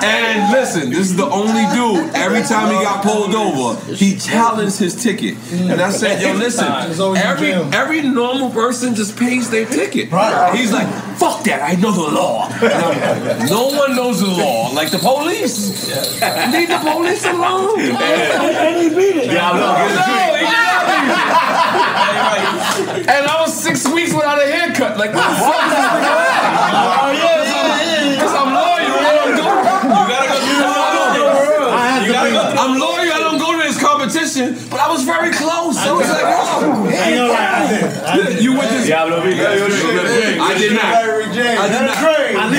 And 0.02 0.50
listen, 0.52 0.90
this 0.90 1.10
is 1.10 1.16
the 1.16 1.26
only 1.26 1.66
dude. 1.74 2.14
Every 2.14 2.42
time 2.42 2.68
he 2.68 2.74
got 2.84 3.02
pulled 3.04 3.34
over, 3.34 3.80
he 3.92 4.16
challenged 4.16 4.78
his 4.78 4.94
ticket. 4.94 5.36
And 5.52 5.80
I 5.80 5.90
said, 5.90 6.22
"Yo, 6.22 6.34
listen. 6.34 6.66
Every 7.16 7.52
every 7.52 8.02
normal 8.02 8.50
person 8.50 8.94
just 8.94 9.18
pays 9.18 9.50
their 9.50 9.66
ticket. 9.66 10.08
He's 10.54 10.70
like, 10.72 10.86
fuck 11.20 11.44
that. 11.44 11.62
I 11.62 11.74
know 11.80 11.92
the 11.92 12.10
law. 12.14 12.48
Like, 12.48 13.48
no 13.50 13.68
one 13.68 13.96
knows 13.96 14.20
the 14.20 14.28
law, 14.28 14.70
like 14.70 14.90
the 14.90 14.98
police. 14.98 15.88
Leave 16.52 16.68
the 16.68 16.78
police 16.82 17.24
alone. 17.24 17.80
And 18.60 18.76
he 18.82 18.88
beat 18.90 19.16
it. 19.16 19.32
No, 19.32 19.74
he 19.80 19.88
didn't. 19.88 20.50
And 23.08 23.26
I 23.26 23.40
was 23.40 23.52
six 23.54 23.88
weeks 23.88 24.12
without 24.12 24.38
a 24.38 24.46
haircut. 24.46 24.96
Like, 24.98 25.14
what 25.14 25.28
the 25.28 25.36
fuck 25.36 25.64
is 25.64 25.70
this 25.72 25.86
nigga 25.90 26.10
at? 26.10 26.44
Oh, 26.70 27.12
yeah, 27.12 27.42
yeah, 27.42 27.80
yeah. 27.80 28.14
Because 28.14 28.34
I'm 28.34 28.50
loyal. 28.52 28.94
I 29.00 29.12
don't 29.16 29.34
go. 29.36 29.44
You 29.44 30.06
gotta 30.10 30.28
go. 30.28 30.36
You 32.04 32.12
gotta. 32.12 32.60
I'm 32.60 32.78
loyal. 32.78 33.12
I 33.12 33.18
don't 33.20 33.38
go 33.38 33.52
to 33.52 33.62
this 33.62 33.78
competition, 33.80 34.56
but 34.70 34.80
I 34.80 34.88
was 34.90 35.04
very 35.04 35.30
close. 35.32 35.76
I 35.78 35.92
was 35.92 36.08
like, 36.08 36.24
oh, 36.24 36.86
I 36.88 36.92
ain't 37.10 37.28
gonna 37.80 38.02
lie, 38.02 38.12
I 38.12 38.16
did. 38.16 38.26
I 38.26 38.30
did. 38.34 38.44
You 38.44 38.52
went 38.56 38.70
to 38.70 38.84
Diablo 38.84 39.20
V. 39.22 39.28
I 39.32 40.54
did 40.58 40.72
not. 40.72 40.84
I 40.84 41.68
did 41.68 41.82
not. 41.82 41.96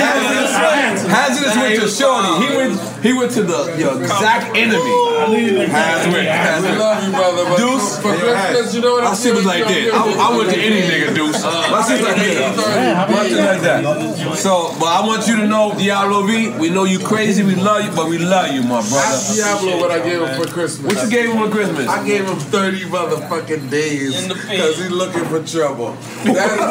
Hazardous, 0.02 1.06
Hazardous 1.06 1.56
went 1.56 1.80
to 1.80 1.88
Shorty. 1.88 2.46
He 2.46 2.56
went. 2.56 2.91
He 3.02 3.12
went 3.12 3.32
to 3.32 3.42
the 3.42 3.74
your 3.76 4.00
exact 4.00 4.56
enemy. 4.56 4.78
I 4.78 5.66
Hazardous. 5.66 6.26
Hazardous. 6.26 7.56
Deuce. 7.58 7.98
For 7.98 8.14
Christmas, 8.14 8.74
you 8.74 8.80
know 8.80 8.94
what 8.94 9.04
I'm 9.04 9.16
shit 9.16 9.34
was 9.34 9.44
like 9.44 9.64
that. 9.64 9.90
I, 9.92 10.30
I 10.30 10.36
went 10.36 10.50
to 10.50 10.56
any 10.56 10.82
nigga, 10.82 11.14
Deuce. 11.14 11.42
My 11.42 11.82
shit 11.82 12.00
was 12.00 12.08
like 12.08 12.16
that. 12.16 13.10
My 13.10 13.28
shit 13.28 13.38
like 13.38 13.60
that. 13.62 14.36
So, 14.36 14.74
but 14.78 14.86
I 14.86 15.04
want 15.06 15.26
you 15.26 15.36
to 15.36 15.46
know, 15.46 15.74
Diablo 15.76 16.22
V, 16.26 16.50
we 16.58 16.70
know 16.70 16.84
you 16.84 17.00
crazy, 17.00 17.42
we 17.42 17.56
love 17.56 17.84
you, 17.84 17.90
but 17.90 18.08
we 18.08 18.18
love 18.18 18.52
you, 18.52 18.62
my 18.62 18.80
brother. 18.80 18.94
Ask 18.94 19.34
Diablo 19.34 19.78
what 19.80 19.90
I 19.90 19.98
gave 19.98 20.22
him 20.22 20.40
for 20.40 20.48
Christmas. 20.48 20.94
What 20.94 21.04
you 21.04 21.10
gave 21.10 21.30
him 21.32 21.38
for 21.38 21.50
Christmas? 21.50 21.88
I 21.88 22.06
gave 22.06 22.24
him 22.24 22.36
30 22.36 22.84
motherfucking 22.84 23.68
days 23.70 24.28
because 24.28 24.78
he's 24.78 24.90
looking 24.90 25.24
for 25.24 25.42
trouble. 25.44 25.96
That's 26.24 26.62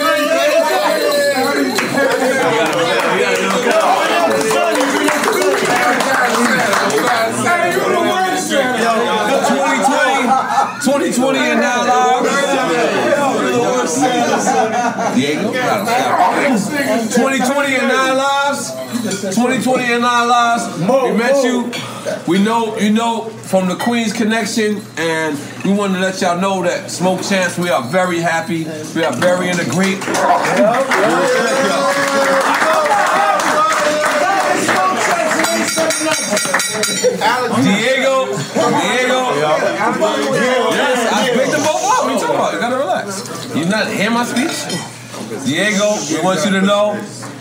2020 10.86 11.38
and 11.38 11.60
now 11.60 11.82
live. 11.84 12.22
Diego, 15.14 15.52
2020 17.10 17.74
and 17.74 17.88
nine 17.88 18.16
lives. 18.16 18.70
2020 19.34 19.84
and 19.92 20.02
nine 20.02 20.28
lives. 20.28 20.78
We 20.78 21.12
met 21.16 21.44
you. 21.44 21.95
We 22.28 22.42
know 22.42 22.76
you 22.78 22.90
know 22.92 23.24
from 23.24 23.68
the 23.68 23.76
Queens 23.76 24.12
connection, 24.12 24.80
and 24.96 25.38
we 25.64 25.72
want 25.72 25.94
to 25.94 26.00
let 26.00 26.20
y'all 26.20 26.40
know 26.40 26.62
that 26.62 26.90
Smoke 26.90 27.22
Chance. 27.22 27.58
We 27.58 27.70
are 27.70 27.82
very 27.88 28.20
happy. 28.20 28.64
We 28.94 29.04
are 29.04 29.12
very 29.12 29.48
in 29.48 29.56
the 29.56 29.64
great. 29.64 30.00
Diego, 37.62 38.26
Diego. 38.26 39.20
Yes, 40.74 41.12
I 41.12 41.30
picked 41.34 41.52
them 41.52 41.62
both 41.62 41.84
up. 41.84 42.04
What 42.04 42.12
you 42.12 42.18
talking 42.20 42.34
about? 42.36 42.52
You 42.54 42.60
gotta 42.60 42.76
relax. 42.76 43.54
You 43.54 43.64
not 43.66 43.88
hear 43.88 44.10
my 44.10 44.24
speech? 44.24 44.56
Diego, 45.44 45.96
we 46.10 46.20
want 46.22 46.44
you 46.44 46.52
to 46.52 46.62
know 46.62 46.94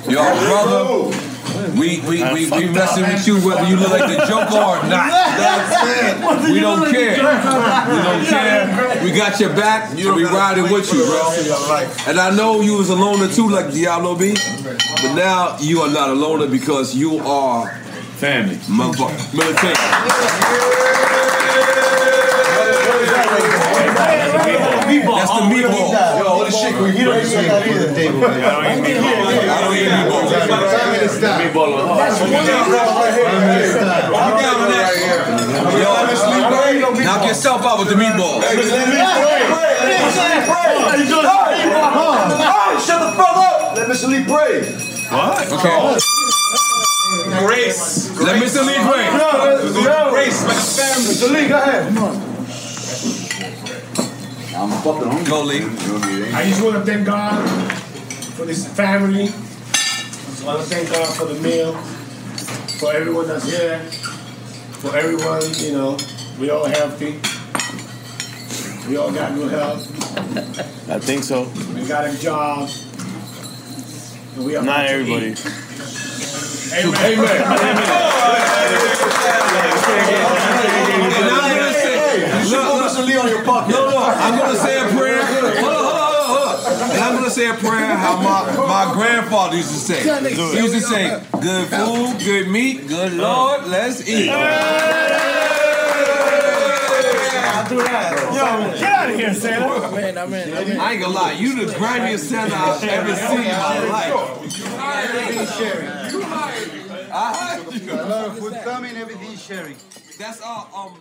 you're 0.07 0.21
our 0.21 0.35
brother. 0.45 1.34
We 1.77 1.99
we 2.01 2.23
we 2.33 2.49
we 2.49 2.69
messing 2.69 3.03
with 3.03 3.25
you 3.27 3.39
whether 3.41 3.63
you 3.67 3.75
look 3.77 3.91
like 3.91 4.07
the 4.09 4.25
Joker 4.27 4.57
or 4.57 4.77
not. 4.87 5.09
That's 5.39 6.47
it. 6.47 6.51
We 6.53 6.59
don't 6.59 6.89
care. 6.91 7.15
We 7.15 7.97
don't 8.03 8.25
care. 8.25 9.03
We 9.03 9.11
got 9.11 9.39
your 9.39 9.53
back. 9.55 9.93
We 9.95 10.23
riding 10.25 10.71
with 10.71 10.91
you, 10.93 11.05
bro. 11.05 11.87
And 12.07 12.19
I 12.19 12.35
know 12.35 12.61
you 12.61 12.77
was 12.77 12.89
a 12.89 12.95
loner 12.95 13.27
too, 13.27 13.49
like 13.49 13.71
Diablo 13.71 14.15
B. 14.15 14.35
But 14.63 15.13
now 15.15 15.57
you 15.59 15.81
are 15.81 15.91
not 15.91 16.09
a 16.09 16.13
loner 16.13 16.47
because 16.47 16.95
you 16.95 17.19
are 17.19 17.69
family, 18.17 18.55
motherfucker, 18.67 19.33
military. 19.35 19.75
That's 25.15 25.31
the 25.31 25.41
meatball. 25.49 25.89
Yo, 26.19 26.25
holy 26.29 26.51
shit, 26.51 26.73
can 26.73 26.83
we 26.83 26.91
He 26.91 27.03
don't 27.03 27.17
eat 27.17 27.33
that 27.33 27.65
either. 27.65 27.89
I 27.89 28.61
don't 29.61 29.73
eat 29.73 29.89
meatballs. 29.89 30.29
Yo, 35.81 36.93
knock 37.03 37.25
yourself 37.27 37.65
out 37.65 37.79
with 37.79 37.89
the 37.89 37.95
meatball. 37.95 38.41
Let 38.41 38.57
me 38.57 38.63
sleep 38.63 38.85
right 40.47 40.75
Oh 41.87 42.81
shut 42.85 42.99
the 43.01 43.11
fuck 43.17 43.37
up! 43.37 43.75
Let 43.75 43.87
Mr. 43.89 44.07
Lee 44.09 44.23
pray. 44.25 44.61
What? 45.09 45.51
Okay. 45.51 45.69
Oh. 45.71 45.97
Grace. 47.45 48.09
Let 48.19 48.41
Mr. 48.41 48.65
Lee 48.65 48.79
pray. 48.85 49.09
Grace, 50.11 50.43
like 50.45 50.57
a 50.57 50.61
family. 50.61 51.13
Mr. 51.13 51.31
Lee, 51.31 51.47
go 51.47 51.57
ahead. 51.57 52.34
I'm 54.65 54.81
fucking 54.81 55.07
hungry. 55.07 55.29
Go, 55.29 55.43
Lee. 55.43 55.61
I 56.33 56.43
just 56.49 56.63
want 56.63 56.75
to 56.75 56.83
thank 56.83 57.05
God 57.05 57.47
for 58.33 58.45
this 58.45 58.67
family. 58.75 59.29
I 59.29 60.43
want 60.43 60.59
to 60.59 60.67
thank 60.67 60.89
God 60.89 61.07
for 61.15 61.25
the 61.25 61.39
meal, 61.39 61.73
for 62.79 62.91
everyone 62.91 63.27
that's 63.27 63.45
here, 63.45 63.79
for 64.81 64.97
everyone, 64.97 65.43
you 65.57 65.73
know, 65.73 65.97
we 66.39 66.49
all 66.49 66.65
healthy. 66.65 67.19
We 68.89 68.97
all 68.97 69.11
got 69.11 69.35
good 69.35 69.51
health. 69.51 69.87
I 70.89 70.97
think 70.97 71.23
so. 71.23 71.43
We 71.75 71.87
got 71.87 72.07
a 72.07 72.17
job. 72.19 72.67
Not 74.35 74.85
everybody. 74.87 75.35
Mr. 82.59 83.05
Lee 83.05 83.17
on 83.17 83.27
your 83.29 83.43
pocket. 83.43 83.71
No, 83.71 83.89
no, 83.89 83.97
I'm 83.97 84.37
gonna 84.39 84.57
say 84.57 84.79
a 84.79 84.87
prayer. 84.97 85.23
Hold 85.25 85.43
on, 85.45 85.55
hold 85.63 85.95
on, 85.95 86.25
hold 86.25 86.47
on. 86.47 86.91
And 86.91 86.99
I'm 87.01 87.15
gonna 87.15 87.29
say 87.29 87.49
a 87.49 87.53
prayer 87.53 87.95
how 87.97 88.17
my, 88.21 88.55
my 88.67 88.93
grandfather 88.93 89.57
used 89.57 89.69
to 89.69 89.75
say. 89.79 90.01
He 90.29 90.57
used 90.57 90.73
to 90.73 90.81
say, 90.81 91.21
good 91.41 91.67
food, 91.67 92.19
good 92.23 92.47
meat, 92.49 92.87
good 92.87 93.13
Lord, 93.13 93.67
let's 93.67 94.07
eat. 94.07 94.29
Yo, 97.65 97.81
get 98.79 98.83
out 98.83 99.09
of 99.09 99.15
here, 99.15 99.33
Santa. 99.33 99.91
Man, 99.91 100.17
I'm 100.17 100.33
in. 100.33 100.53
I'm 100.53 100.67
in. 100.71 100.79
I 100.79 100.91
ain't 100.93 101.01
gonna 101.01 101.13
lie, 101.13 101.31
you 101.33 101.65
the 101.65 101.73
grimiest 101.73 102.29
Santa 102.29 102.55
I've 102.55 102.83
ever 102.83 103.15
seen 103.15 103.39
in 103.39 103.45
my 103.45 103.79
life. 103.89 104.13
I 107.11 107.33
hired 107.33 107.73
you. 107.73 107.91
A 107.93 107.95
lot 107.95 108.27
of 108.27 108.39
food 108.39 108.53
coming, 108.63 108.95
everything 108.97 109.35
sharing. 109.37 109.75
That's 110.19 110.41
all. 110.41 110.69
Um, 110.75 110.99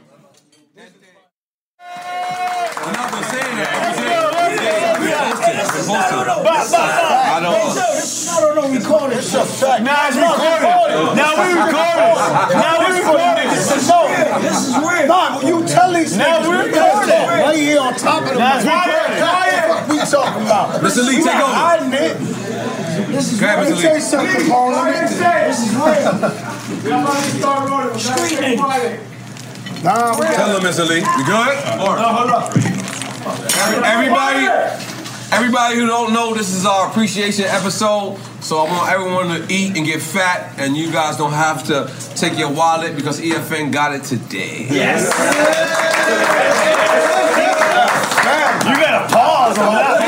I'm 1.87 2.93
not 2.93 3.11
gonna 3.13 3.25
say 3.27 3.41
that. 3.41 3.95
I 6.07 7.41
don't. 7.41 7.55
I 7.55 8.41
don't 8.41 8.55
know, 8.57 8.69
recording. 8.73 9.19
It's 9.19 9.35
a 9.35 9.45
fact. 9.45 9.85
Nah, 9.85 10.09
it's 10.09 10.17
recorded. 10.17 11.17
Now 11.17 11.37
we 11.37 11.53
recorded. 11.53 12.17
Now 12.57 12.81
we 12.81 12.87
recorded. 12.99 13.45
No, 13.85 14.41
this 14.41 14.69
is 14.69 14.75
real. 14.79 15.07
Nah, 15.07 15.41
you 15.41 15.67
tell 15.67 15.93
these 15.93 16.17
Now 16.17 16.41
we 16.41 16.71
talk 16.73 17.07
Right 17.07 17.57
here 17.57 17.81
on 17.81 17.95
top 17.95 18.23
of 18.23 18.29
the 18.33 18.39
Now 18.39 18.57
mic. 18.57 18.65
recorded. 18.65 19.21
What 19.21 19.89
we 19.89 19.99
talking 19.99 20.43
about? 20.47 20.81
Mr. 20.81 21.05
Lee, 21.07 21.17
take 21.23 21.35
over. 21.37 21.53
hiding 21.53 21.93
it. 21.93 22.19
This 23.13 23.33
is 23.33 23.39
Grab 23.39 23.67
real. 23.67 23.77
Lee. 23.77 24.01
something, 24.01 24.47
Capone. 24.47 24.93
This 25.49 25.59
is 25.61 25.75
real. 25.77 26.13
Street. 27.99 29.14
Nah, 29.85 30.19
we 30.19 30.25
Tell 30.25 30.47
got 30.49 30.65
him, 30.65 30.71
Mr. 30.71 30.89
Lee. 30.89 30.97
You 30.97 31.25
good? 31.27 31.59
hold 31.77 32.31
up. 32.31 32.57
Everybody, 33.85 34.47
everybody 35.31 35.77
who 35.77 35.87
don't 35.87 36.15
know, 36.15 36.33
this 36.33 36.55
is 36.55 36.65
our 36.65 36.89
appreciation 36.89 37.45
episode. 37.45 38.19
So 38.41 38.61
I 38.61 38.71
want 38.71 38.91
everyone 38.91 39.29
to 39.29 39.53
eat 39.53 39.77
and 39.77 39.85
get 39.85 40.01
fat, 40.01 40.59
and 40.59 40.75
you 40.75 40.91
guys 40.91 41.19
don't 41.19 41.35
have 41.35 41.65
to 41.65 41.93
take 42.17 42.39
your 42.39 42.51
wallet 42.51 42.97
because 42.97 43.21
EFN 43.21 43.73
got 43.75 43.95
it 43.95 44.05
today. 44.05 44.67
Yes. 44.71 45.13
You 48.25 48.75
gotta 48.81 49.13
pause 49.13 49.59
on 49.59 49.75
that. 49.75 50.01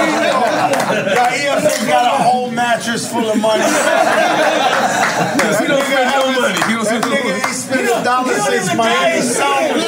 Got 1.14 1.32
EFN 1.32 1.88
got 1.88 2.04
a 2.06 2.22
whole 2.22 2.50
mattress 2.50 3.10
full 3.12 3.28
of 3.28 3.36
money. 3.40 3.60
Because 5.36 5.60
he 5.60 5.66
don't 5.68 5.84
spend 5.84 6.08
no 6.10 6.24
money. 6.40 6.60
He 6.64 6.72
don't 6.72 6.84
spend 6.86 7.04
no 7.04 7.10
money. 7.10 7.44
ain't 7.44 7.52
spent 7.52 7.88
a 7.92 8.04
dollar 8.04 8.32
since 8.34 8.74
Miami 8.74 9.20
Sound. 9.20 9.80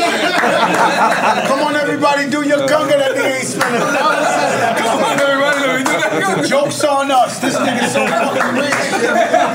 Come 1.49 1.61
on, 1.64 1.76
everybody, 1.76 2.29
do 2.29 2.43
your 2.45 2.68
conga. 2.68 3.01
That 3.01 3.16
nigga 3.16 3.39
ain't 3.41 3.49
spent 3.49 3.74
a 3.74 3.81
dollar 3.97 4.20
since. 4.20 4.81
Come 4.85 5.01
on, 5.09 5.16
everybody, 5.20 5.61
let 5.64 5.72
me 5.79 5.85
do 5.89 5.93
that. 5.97 6.43
The 6.43 6.49
joke's 6.49 6.85
on 6.85 7.11
us. 7.11 7.39
This 7.41 7.57
nigga's 7.57 7.93
so 7.93 8.07
fucking 8.07 8.61
rich. 8.61 8.76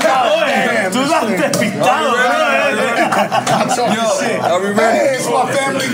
God 0.02 0.46
damn. 0.50 0.90
Tú 0.90 0.98
this 0.98 1.10
date 1.14 1.30
nigga. 1.30 1.78
pitado, 1.78 2.10
I'm 3.54 3.68
talking 3.70 3.94
Yo, 3.94 4.18
shit. 4.18 4.40
are 4.42 4.60
we 4.60 4.70
ready? 4.74 4.98
Hey, 4.98 5.14
it's 5.14 5.30
my 5.30 5.46
family 5.52 5.86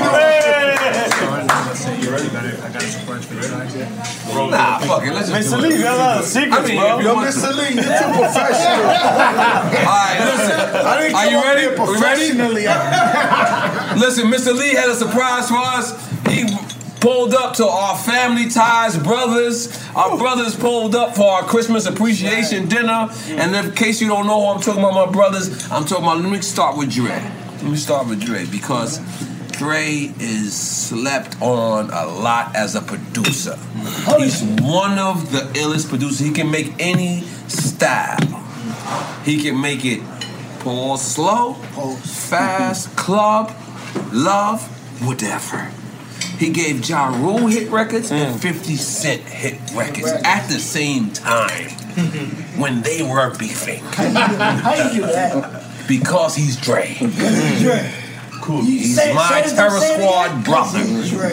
Nah, 4.51 4.78
fuck 4.78 5.05
it. 5.05 5.12
Let's 5.12 5.28
just 5.31 5.53
Mr. 5.53 5.57
do 5.57 5.62
Lee, 5.62 5.74
it. 5.74 5.78
you 5.78 5.83
got 5.85 5.95
a 5.95 5.99
lot 5.99 6.18
of 6.18 6.24
secrets, 6.24 6.57
I 6.57 6.66
mean, 6.68 6.76
bro. 6.78 6.97
if 6.99 7.03
you 7.03 7.09
Yo, 7.09 7.14
want- 7.14 7.28
Mr. 7.28 7.51
Lee, 7.57 7.74
you're 7.74 7.85
too 7.85 8.11
professional. 8.18 8.87
All 9.91 10.01
right, 10.01 10.18
listen. 10.20 10.59
I 10.87 11.01
didn't 11.01 11.14
Are 11.14 11.22
come 11.24 11.33
you 11.33 11.39
up 11.39 11.45
ready? 11.45 11.61
here 11.61 11.70
We 11.70 11.76
ready? 11.76 12.35
professionally. 12.39 12.66
Listen, 14.01 14.31
Mr. 14.31 14.57
Lee 14.57 14.74
had 14.74 14.89
a 14.89 14.95
surprise 14.95 15.49
for 15.49 15.57
us. 15.59 15.93
He 16.28 16.45
pulled 17.01 17.35
up 17.35 17.55
to 17.57 17.66
our 17.66 17.97
family 17.99 18.49
ties 18.49 18.97
brothers. 18.97 19.68
Our 19.97 20.16
brothers 20.16 20.55
pulled 20.55 20.95
up 20.95 21.16
for 21.16 21.24
our 21.31 21.43
Christmas 21.43 21.87
appreciation 21.87 22.68
dinner. 22.68 23.09
And 23.31 23.55
in 23.55 23.72
case 23.72 24.01
you 24.01 24.09
don't 24.09 24.26
know 24.26 24.41
who 24.41 24.47
I'm 24.55 24.61
talking 24.61 24.81
about, 24.85 25.07
my 25.07 25.12
brothers, 25.12 25.49
I'm 25.70 25.85
talking 25.85 26.05
about. 26.05 26.20
Let 26.20 26.31
me 26.31 26.41
start 26.41 26.76
with 26.76 26.91
Dre. 26.93 27.09
Let 27.11 27.64
me 27.64 27.76
start 27.76 28.07
with 28.07 28.20
Dre 28.24 28.47
because 28.47 29.01
Dre 29.61 30.11
is 30.19 30.57
slept 30.57 31.37
on 31.43 31.91
a 31.91 32.07
lot 32.07 32.57
as 32.57 32.77
a 32.77 32.81
producer. 32.81 33.59
Oh, 34.09 34.17
he's 34.19 34.43
one 34.43 34.99
of 34.99 35.33
the 35.33 35.41
illest 35.61 35.91
producers. 35.91 36.19
He 36.19 36.31
can 36.31 36.51
make 36.51 36.73
any 36.79 37.21
style. 37.47 38.43
He 39.23 39.43
can 39.43 39.61
make 39.61 39.85
it 39.85 40.01
pause 40.61 41.03
slow, 41.03 41.53
fast, 41.53 42.97
club, 42.97 43.55
love, 44.15 44.63
whatever. 45.07 45.71
He 46.39 46.49
gave 46.49 46.89
Ja 46.89 47.09
Rule 47.09 47.49
hit 47.49 47.71
records 47.71 48.11
and 48.11 48.37
mm. 48.37 48.41
50 48.41 48.77
Cent 48.77 49.21
hit 49.25 49.61
records 49.75 50.11
at 50.25 50.49
the 50.49 50.59
same 50.59 51.11
time 51.11 51.69
when 52.59 52.81
they 52.81 53.03
were 53.03 53.37
beefing. 53.37 53.85
How 53.85 54.73
you 54.73 55.03
do 55.03 55.07
that? 55.07 55.67
Because 55.87 56.35
he's 56.35 56.57
Dre. 56.57 56.97
Cool. 58.51 58.63
He's 58.63 58.97
my 58.97 59.43
Terror 59.47 59.79
Squad 59.79 60.45
brother 60.45 60.83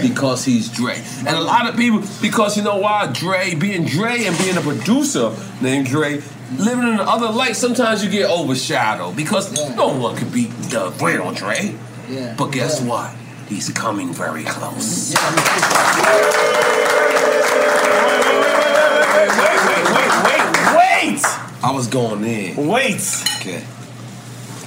because 0.02 0.46
he's 0.46 0.70
Dre. 0.70 1.02
And 1.20 1.30
a 1.30 1.42
lot 1.42 1.68
of 1.68 1.76
people, 1.76 2.04
because 2.22 2.56
you 2.56 2.62
know 2.62 2.78
why? 2.78 3.08
Dre, 3.12 3.56
being 3.56 3.86
Dre 3.86 4.26
and 4.26 4.38
being 4.38 4.56
a 4.56 4.62
producer 4.62 5.34
named 5.60 5.88
Dre, 5.88 6.22
living 6.60 6.88
in 6.88 6.98
the 6.98 7.04
other 7.04 7.30
light, 7.32 7.56
sometimes 7.56 8.04
you 8.06 8.12
get 8.12 8.30
overshadowed 8.30 9.16
because 9.16 9.52
no 9.76 9.98
one 9.98 10.16
could 10.16 10.32
beat 10.32 10.52
the 10.70 10.94
real 11.02 11.32
Dre. 11.32 11.74
Yeah. 12.08 12.36
But 12.38 12.52
guess 12.52 12.82
what? 12.82 13.16
He's 13.50 13.70
coming 13.70 14.14
very 14.14 14.44
close. 14.44 15.12
Yeah. 15.12 15.18
Wait, 15.28 15.44
wait, 16.14 16.38
Wait, 19.38 19.94
wait, 19.96 20.12
wait, 20.24 20.46
wait! 20.78 21.22
I 21.64 21.72
was 21.74 21.88
going 21.88 22.24
in. 22.26 22.68
Wait! 22.68 23.02
Okay. 23.40 23.64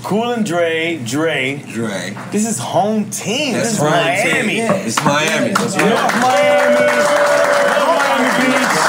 Cool 0.03 0.33
and 0.33 0.45
Dre, 0.47 0.99
Dre. 1.05 1.63
Dre. 1.71 2.17
This 2.33 2.47
is 2.49 2.59
home 2.59 3.11
team. 3.11 3.53
That's 3.55 3.71
this 3.71 3.73
is 3.75 3.79
home 3.79 3.91
Miami. 3.91 4.55
team. 4.57 4.71
It's 4.89 5.05
Miami. 5.05 5.53
That's 5.55 5.77
North. 5.77 6.15
Miami. 6.19 6.87
North 7.79 8.03
Miami 8.03 8.31
Beach. 8.41 8.81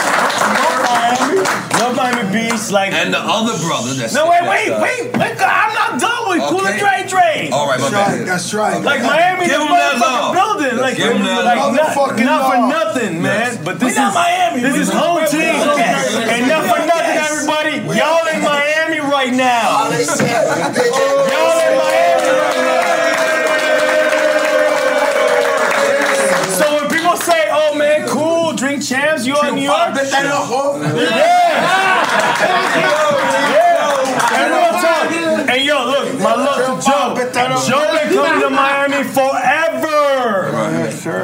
North 0.57 0.81
Miami. 0.81 1.35
North 1.77 1.95
Miami 1.95 2.25
Beach. 2.33 2.71
Like. 2.71 2.93
And 2.93 3.13
the 3.13 3.19
other 3.21 3.53
brother 3.61 3.93
that's 3.93 4.13
No, 4.15 4.29
wait, 4.31 4.41
wait, 4.49 4.69
uh, 4.71 4.81
wait, 4.81 5.13
wait. 5.13 5.37
I'm 5.41 5.73
not 5.75 5.99
done 6.01 6.29
with 6.29 6.41
Cool 6.49 6.65
and 6.65 6.79
Dre, 6.79 7.05
Dre. 7.07 7.49
All 7.53 7.67
right, 7.67 7.79
my 7.79 7.89
That's 7.89 7.93
right. 7.93 8.17
bad. 8.17 8.27
That's 8.27 8.53
right. 8.53 8.81
Like 8.81 9.01
Miami, 9.03 9.45
Give 9.45 9.59
the 9.59 9.65
him 9.67 9.71
that 9.77 9.95
motherfucking 9.99 10.01
love. 10.01 10.33
building. 10.33 10.77
Like, 10.79 10.97
Give 10.97 11.11
him 11.11 11.21
that 11.25 11.43
like 11.45 11.57
love. 11.59 11.75
not, 11.75 12.17
not 12.17 12.41
for 12.49 12.57
nothing, 12.67 13.21
man. 13.21 13.59
But 13.63 13.79
this 13.79 13.93
We 13.93 13.99
not 14.01 14.09
is 14.09 14.15
Miami. 14.15 14.61
This 14.61 14.73
We 14.73 14.79
is 14.81 14.89
home 14.89 15.21
team. 15.27 15.53
Yes. 15.77 16.15
And 16.17 16.47
not 16.47 16.63
for 16.65 16.79
nothing, 16.81 17.13
Yes. 17.13 17.29
everybody. 17.29 17.77
Y'all 17.99 18.25
in 18.31 18.41
Miami 18.41 18.99
right 19.21 19.33
now. 19.33 19.69
All 19.69 19.89
they 19.91 20.03
said, 20.03 20.27
Y'all 20.27 21.59
in 21.61 21.77
Miami 21.77 22.29
right 22.41 22.57
now. 22.65 22.89
So 26.57 26.65
when 26.75 26.89
people 26.89 27.17
say, 27.17 27.49
"Oh 27.51 27.75
man, 27.75 28.07
cool, 28.07 28.53
drink 28.53 28.83
champs," 28.83 29.25
you 29.25 29.35
are 29.35 29.49
in 29.49 29.55
New 29.55 29.61
York. 29.61 29.93
Bet 29.93 30.09
that 30.11 30.25
up, 30.25 30.45
ho. 30.45 30.81
Yeah. 30.81 30.89
And 34.33 34.51
real. 34.51 34.69
And 35.49 35.65
yo, 35.65 35.85
look, 35.85 36.19
my 36.19 36.33
love 36.35 36.81
to 36.81 36.87
Joe. 36.87 37.15
Joe 37.67 37.93
been 37.93 38.13
coming 38.13 38.41
to 38.41 38.49
Miami 38.49 39.03
forever. 39.03 39.91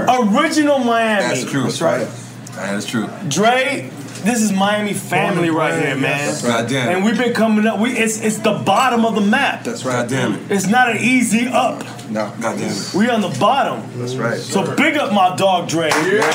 Original 0.10 0.80
Miami. 0.80 1.28
That's 1.28 1.46
true. 1.50 1.64
That's 1.64 1.82
right. 1.82 2.08
That 2.56 2.76
is 2.76 2.86
true. 2.86 3.08
Dre, 3.28 3.90
this 4.24 4.42
is 4.42 4.52
Miami 4.52 4.94
family 4.94 5.50
right 5.50 5.74
here, 5.82 5.96
man. 5.96 6.36
God 6.42 6.68
damn 6.70 6.90
it. 6.90 6.96
And 6.96 7.06
we've 7.06 7.18
been 7.18 7.34
coming 7.34 7.66
up. 7.66 7.80
We 7.80 7.92
it's 7.92 8.22
it's 8.22 8.38
the 8.40 8.54
bottom 8.54 9.06
of 9.06 9.16
the 9.16 9.22
map. 9.22 9.64
That's 9.64 9.86
right. 9.86 10.08
Damn 10.08 10.34
it. 10.34 10.52
It's 10.52 10.68
not 10.68 10.90
an 10.90 10.98
easy 10.98 11.48
up. 11.48 11.84
No. 12.10 12.32
God 12.42 12.58
damn 12.58 12.72
it. 12.72 12.94
We 12.94 13.10
on 13.10 13.22
the 13.22 13.36
bottom. 13.40 13.84
That's 14.00 14.16
right. 14.16 14.40
So 14.40 14.76
big 14.76 14.98
up 14.98 15.12
my 15.14 15.36
dog 15.36 15.68
Dre. 15.70 15.90
Yeah. 15.90 16.26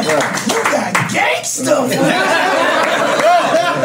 You 0.00 0.56
got 0.72 0.94
gangsta. 1.10 1.86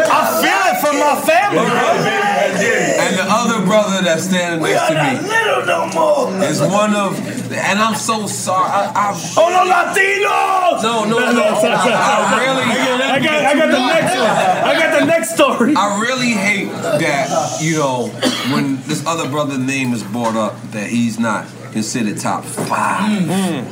I 0.08 0.20
feel 0.42 0.62
it 0.72 0.78
from 0.82 0.96
my 1.00 1.16
family. 1.22 2.25
And 2.58 3.18
the 3.18 3.26
other 3.28 3.66
brother 3.66 4.02
that's 4.04 4.24
standing 4.24 4.62
We 4.62 4.70
next 4.72 4.84
are 4.84 4.88
to 4.90 4.94
not 4.96 5.24
me 5.24 5.30
little 5.30 5.66
no 5.66 5.88
more. 5.94 6.44
is 6.44 6.62
one 6.62 6.96
of, 6.96 7.20
and 7.52 7.80
I'm 7.80 7.96
so 7.96 8.28
sorry. 8.28 8.70
I, 8.70 8.92
I, 8.96 9.34
Oh 9.38 9.50
no, 9.50 9.64
Latinos! 9.72 10.84
no, 10.84 11.06
no, 11.06 11.32
no. 11.32 11.44
I 11.44 12.44
really, 12.44 12.64
I 13.16 13.20
got, 13.20 13.46
I 13.46 13.54
got 13.56 13.72
the 13.72 13.88
next 13.88 14.16
one. 14.16 14.70
I 14.70 14.80
got 14.80 15.00
the 15.00 15.06
next 15.06 15.34
story. 15.36 15.74
I 15.76 16.00
really 16.02 16.32
hate 16.32 16.68
that, 16.70 17.60
you 17.62 17.78
know, 17.78 18.08
when 18.54 18.82
this 18.84 19.06
other 19.06 19.30
brother 19.30 19.58
name 19.58 19.94
is 19.94 20.04
brought 20.04 20.36
up, 20.36 20.60
that 20.72 20.88
he's 20.90 21.20
not 21.20 21.48
considered 21.72 22.18
top 22.20 22.44
five. 22.46 23.68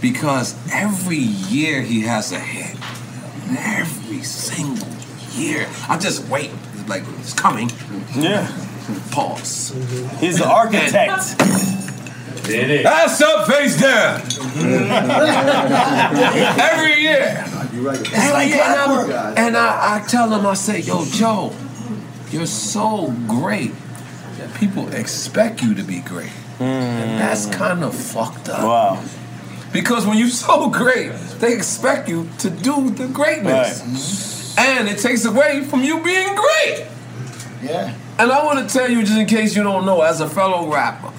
because 0.00 0.54
every 0.72 1.16
year 1.16 1.80
he 1.82 2.00
has 2.02 2.32
a 2.32 2.38
hit. 2.40 2.76
Every 3.58 4.22
single 4.22 4.88
year. 5.32 5.68
I 5.88 5.98
just 5.98 6.26
wait. 6.28 6.50
Like, 6.88 7.02
it's 7.20 7.34
coming. 7.34 7.70
Yeah. 8.14 8.50
Pause. 9.10 9.74
He's 10.20 10.38
the 10.38 10.48
architect. 10.48 11.34
It 12.48 12.70
is. 12.70 12.86
Ass 12.86 13.20
up, 13.22 13.46
face 13.46 13.80
down. 13.80 14.20
Every 16.60 17.00
year. 17.00 17.44
Every 17.46 18.46
year. 18.46 18.62
And, 18.62 18.80
I'm- 18.80 19.34
and 19.36 19.56
I, 19.56 19.96
I 19.96 20.06
tell 20.06 20.32
him, 20.32 20.44
I 20.44 20.54
say, 20.54 20.80
yo, 20.80 21.04
Joe, 21.04 21.52
you're 22.30 22.46
so 22.46 23.12
great 23.28 23.72
that 24.38 24.52
people 24.54 24.92
expect 24.92 25.62
you 25.62 25.74
to 25.74 25.82
be 25.82 26.00
great. 26.00 26.32
And 26.58 27.12
hmm. 27.12 27.18
that's 27.18 27.46
kind 27.46 27.84
of 27.84 27.94
fucked 27.94 28.48
up. 28.48 28.64
Wow. 28.64 29.04
Because 29.72 30.06
when 30.06 30.18
you're 30.18 30.28
so 30.28 30.68
great, 30.68 31.12
they 31.38 31.54
expect 31.54 32.08
you 32.08 32.28
to 32.40 32.50
do 32.50 32.90
the 32.90 33.08
greatness. 33.08 34.31
And 34.58 34.88
it 34.88 34.98
takes 34.98 35.24
away 35.24 35.64
from 35.64 35.82
you 35.82 36.02
being 36.02 36.34
great. 36.34 36.86
Yeah. 37.62 37.94
And 38.18 38.30
I 38.30 38.44
want 38.44 38.68
to 38.68 38.72
tell 38.72 38.90
you, 38.90 39.00
just 39.00 39.18
in 39.18 39.26
case 39.26 39.56
you 39.56 39.62
don't 39.62 39.86
know, 39.86 40.02
as 40.02 40.20
a 40.20 40.28
fellow 40.28 40.70
rapper, 40.70 41.12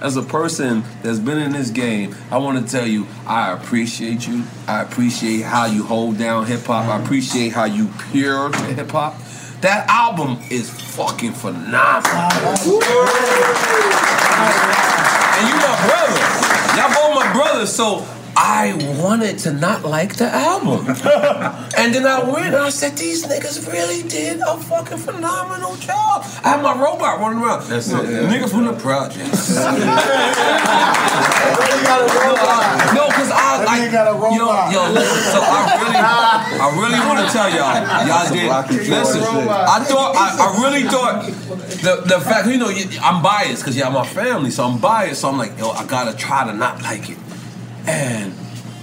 as 0.00 0.16
a 0.16 0.22
person 0.22 0.84
that's 1.02 1.18
been 1.18 1.38
in 1.38 1.52
this 1.52 1.70
game, 1.70 2.14
I 2.30 2.38
want 2.38 2.64
to 2.64 2.70
tell 2.70 2.86
you, 2.86 3.06
I 3.26 3.52
appreciate 3.52 4.26
you. 4.28 4.44
I 4.68 4.82
appreciate 4.82 5.42
how 5.42 5.66
you 5.66 5.82
hold 5.82 6.18
down 6.18 6.46
hip 6.46 6.60
hop. 6.60 6.86
I 6.86 7.02
appreciate 7.02 7.52
how 7.52 7.64
you 7.64 7.90
pure 8.12 8.50
to 8.50 8.58
hip 8.58 8.90
hop. 8.90 9.16
That 9.60 9.88
album 9.88 10.38
is 10.50 10.70
fucking 10.70 11.32
phenomenal. 11.32 12.30
And 15.34 15.48
you 15.48 15.54
my 15.58 15.74
brother. 15.86 16.22
Y'all 16.78 16.94
both 16.94 17.14
my 17.16 17.32
brothers, 17.32 17.74
so 17.74 18.06
I 18.40 18.72
wanted 19.02 19.36
to 19.40 19.52
not 19.52 19.82
like 19.84 20.14
the 20.14 20.32
album. 20.32 20.86
and 21.76 21.92
then 21.92 22.06
I 22.06 22.22
went 22.22 22.46
and 22.46 22.54
I 22.54 22.68
said, 22.70 22.96
these 22.96 23.26
niggas 23.26 23.66
really 23.66 24.08
did 24.08 24.38
a 24.38 24.56
fucking 24.56 24.98
phenomenal 24.98 25.74
job. 25.76 26.22
I 26.44 26.50
had 26.50 26.62
my 26.62 26.72
robot 26.72 27.18
running 27.18 27.42
around. 27.42 27.68
That's 27.68 27.90
it, 27.90 27.94
yeah. 27.94 28.30
Nigga 28.30 28.48
from 28.48 28.66
the 28.66 28.74
projects. 28.74 29.56
no, 32.94 33.10
because 33.10 33.30
I 33.34 33.64
like 33.66 33.90
yo, 33.90 34.06
yo, 34.70 34.92
listen, 34.92 35.22
so 35.34 35.42
I 35.42 35.74
really 35.82 35.98
I 35.98 36.70
really 36.78 37.00
want 37.10 37.18
to 37.18 37.26
tell 37.34 37.50
y'all, 37.50 37.74
y'all 38.06 38.30
did 38.30 38.88
listen. 38.88 39.20
I 39.20 39.82
thought 39.82 40.14
I, 40.14 40.38
I 40.38 40.62
really 40.62 40.84
thought 40.84 41.26
the 41.82 42.02
the 42.06 42.20
fact 42.20 42.46
you 42.46 42.58
know 42.58 42.70
I'm 43.02 43.20
biased 43.20 43.62
because 43.62 43.76
y'all 43.76 43.90
my 43.90 44.06
family, 44.06 44.50
so 44.52 44.64
I'm 44.64 44.78
biased. 44.78 45.22
So 45.22 45.28
I'm 45.28 45.38
like, 45.38 45.58
yo, 45.58 45.70
I 45.70 45.84
gotta 45.86 46.16
try 46.16 46.46
to 46.46 46.54
not 46.54 46.82
like 46.82 47.10
it. 47.10 47.18
And 47.88 48.32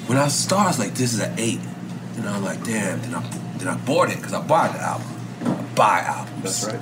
when 0.08 0.18
I 0.18 0.28
started, 0.30 0.66
I 0.66 0.68
was 0.70 0.80
like, 0.80 0.96
this 0.96 1.14
is 1.14 1.20
an 1.20 1.38
eight. 1.38 1.60
And 2.18 2.28
I'm 2.28 2.44
like, 2.44 2.64
damn. 2.64 3.00
Then 3.02 3.14
I 3.14 3.22
then 3.58 3.68
I 3.68 3.78
bought 3.78 4.10
it 4.10 4.18
because 4.18 4.34
I 4.34 4.42
bought 4.42 4.74
the 4.74 4.82
album. 4.82 5.08
I 5.46 5.76
buy 5.76 6.00
albums. 6.00 6.42
That's 6.44 6.66
right. 6.66 6.82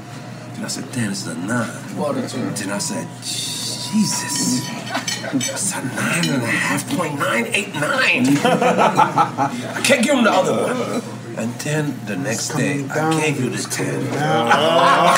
Then 0.55 0.65
I 0.65 0.67
said, 0.67 0.91
damn, 0.93 1.09
this 1.09 1.25
is 1.25 1.27
a 1.27 1.37
nine. 1.37 1.69
Then 2.55 2.69
I 2.69 2.77
said, 2.77 3.07
Jesus. 3.21 4.61
It's 5.35 5.73
a 5.75 5.83
nine 5.83 6.29
and 6.29 6.43
a 6.43 6.47
half 6.47 6.89
point 6.97 7.19
nine 7.19 7.47
eight 7.47 7.73
nine. 7.73 8.25
I 8.43 9.81
can't 9.83 10.03
give 10.03 10.15
him 10.15 10.23
the 10.23 10.31
other 10.31 10.53
one. 10.53 11.22
And 11.35 11.51
then 11.55 11.95
the 12.05 12.15
next 12.15 12.49
day, 12.49 12.85
I 12.89 13.19
gave 13.19 13.39
you 13.39 13.49
the 13.49 13.57
ten. 13.57 14.01
I 14.13 15.17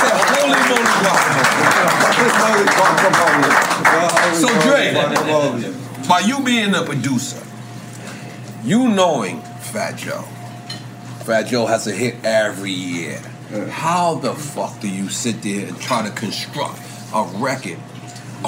said, 0.00 0.12
holy 0.28 0.62
moly, 0.68 0.86
So 4.36 4.48
Dre, 4.62 4.92
by 6.08 6.20
you 6.20 6.44
being 6.44 6.74
a 6.74 6.82
producer, 6.84 7.42
you 8.64 8.88
knowing 8.88 9.40
Fat 9.40 9.96
Joe, 9.96 10.22
Fat 11.24 11.44
Joe 11.44 11.66
has 11.66 11.86
a 11.86 11.92
hit 11.92 12.16
every 12.24 12.72
year. 12.72 13.18
How 13.70 14.14
the 14.16 14.34
fuck 14.34 14.80
do 14.80 14.88
you 14.88 15.08
sit 15.08 15.42
there 15.42 15.68
and 15.68 15.80
try 15.80 16.02
to 16.06 16.10
construct 16.14 16.78
a 17.14 17.22
record 17.36 17.78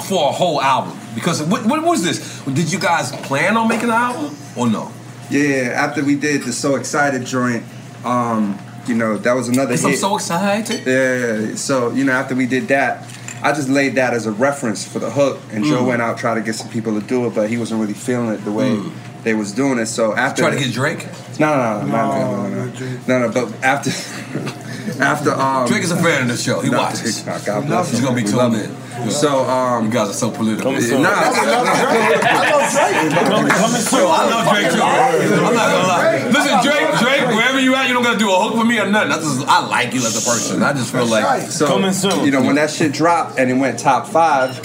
for 0.07 0.29
a 0.29 0.31
whole 0.31 0.61
album? 0.61 0.97
Because 1.15 1.41
what, 1.43 1.65
what 1.65 1.83
was 1.83 2.03
this? 2.03 2.41
Did 2.45 2.71
you 2.71 2.79
guys 2.79 3.11
plan 3.11 3.57
on 3.57 3.67
making 3.67 3.89
an 3.89 3.95
album 3.95 4.35
or 4.55 4.67
no? 4.69 4.91
Yeah, 5.29 5.71
after 5.75 6.03
we 6.03 6.15
did 6.15 6.43
the 6.43 6.53
So 6.53 6.75
Excited 6.75 7.25
joint, 7.25 7.63
um, 8.03 8.57
you 8.87 8.95
know, 8.95 9.17
that 9.17 9.33
was 9.33 9.47
another 9.47 9.71
Yes, 9.71 9.83
I'm 9.83 9.91
hit. 9.91 9.99
so 9.99 10.15
excited. 10.15 10.81
Yeah, 10.85 11.55
so, 11.55 11.91
you 11.91 12.03
know, 12.03 12.11
after 12.13 12.35
we 12.35 12.45
did 12.45 12.67
that, 12.67 13.03
I 13.41 13.51
just 13.51 13.69
laid 13.69 13.95
that 13.95 14.13
as 14.13 14.25
a 14.27 14.31
reference 14.31 14.85
for 14.87 14.99
the 14.99 15.09
hook, 15.09 15.39
and 15.51 15.65
Joe 15.65 15.81
Mm. 15.83 15.87
went 15.87 16.01
out 16.01 16.17
trying 16.17 16.35
to 16.37 16.41
get 16.41 16.55
some 16.55 16.69
people 16.69 16.99
to 16.99 17.05
do 17.05 17.25
it, 17.25 17.35
but 17.35 17.49
he 17.49 17.57
wasn't 17.57 17.81
really 17.81 17.93
feeling 17.93 18.29
it 18.29 18.43
the 18.45 18.51
way 18.51 18.79
they 19.23 19.33
was 19.33 19.51
doing 19.51 19.77
it. 19.79 19.87
So 19.87 20.15
after 20.15 20.43
Try 20.43 20.51
to 20.51 20.59
get 20.59 20.71
Drake? 20.73 21.05
No, 21.39 21.47
no, 21.55 21.85
no, 21.85 21.87
no, 21.87 22.47
no, 22.47 22.49
no, 22.49 22.65
no. 22.65 22.99
no, 23.07 23.19
no 23.27 23.31
but 23.31 23.63
after, 23.63 23.89
after, 25.03 25.31
um, 25.33 25.67
Drake 25.67 25.83
is 25.83 25.91
a 25.91 25.97
fan 25.97 26.23
of 26.23 26.27
the 26.29 26.37
show. 26.37 26.61
He 26.61 26.69
watches. 26.69 27.21
God 27.21 27.65
bless 27.65 27.89
him. 27.89 27.95
He's 27.95 28.05
gonna 28.05 28.15
be 28.15 28.23
tuned 28.23 28.55
in. 28.55 28.85
So, 29.11 29.43
um, 29.43 29.85
you 29.85 29.91
guys 29.91 30.09
are 30.09 30.13
so 30.13 30.31
political. 30.31 30.71
Nah, 30.71 30.77
I 30.79 31.45
love 31.45 31.67
Drake. 31.67 32.21
Coming 33.55 33.81
soon. 33.81 34.07
I 34.07 34.29
love 34.29 34.47
Drake 34.49 34.71
too. 34.71 34.81
I'm 34.81 35.53
not 35.53 35.69
gonna 35.71 35.87
lie. 35.87 36.25
Listen, 36.31 36.63
Drake, 36.63 36.99
Drake, 36.99 37.27
wherever 37.35 37.59
you 37.59 37.75
at, 37.75 37.87
you 37.87 37.93
don't 37.93 38.03
gotta 38.03 38.17
do 38.17 38.31
a 38.31 38.39
hook 38.39 38.55
for 38.55 38.65
me 38.65 38.79
or 38.79 38.89
nothing. 38.89 39.11
I 39.11 39.17
just, 39.17 39.47
I 39.47 39.67
like 39.67 39.93
you 39.93 39.99
as 39.99 40.15
a 40.15 40.29
person. 40.29 40.63
I 40.63 40.73
just 40.73 40.91
feel 40.91 41.05
like 41.05 41.41
so. 41.51 41.67
Coming 41.67 41.93
soon. 41.93 42.25
You 42.25 42.31
know, 42.31 42.41
when 42.41 42.55
that 42.55 42.71
shit 42.71 42.93
dropped 42.93 43.37
and 43.37 43.51
it 43.51 43.55
went 43.55 43.77
top 43.79 44.07
five 44.07 44.59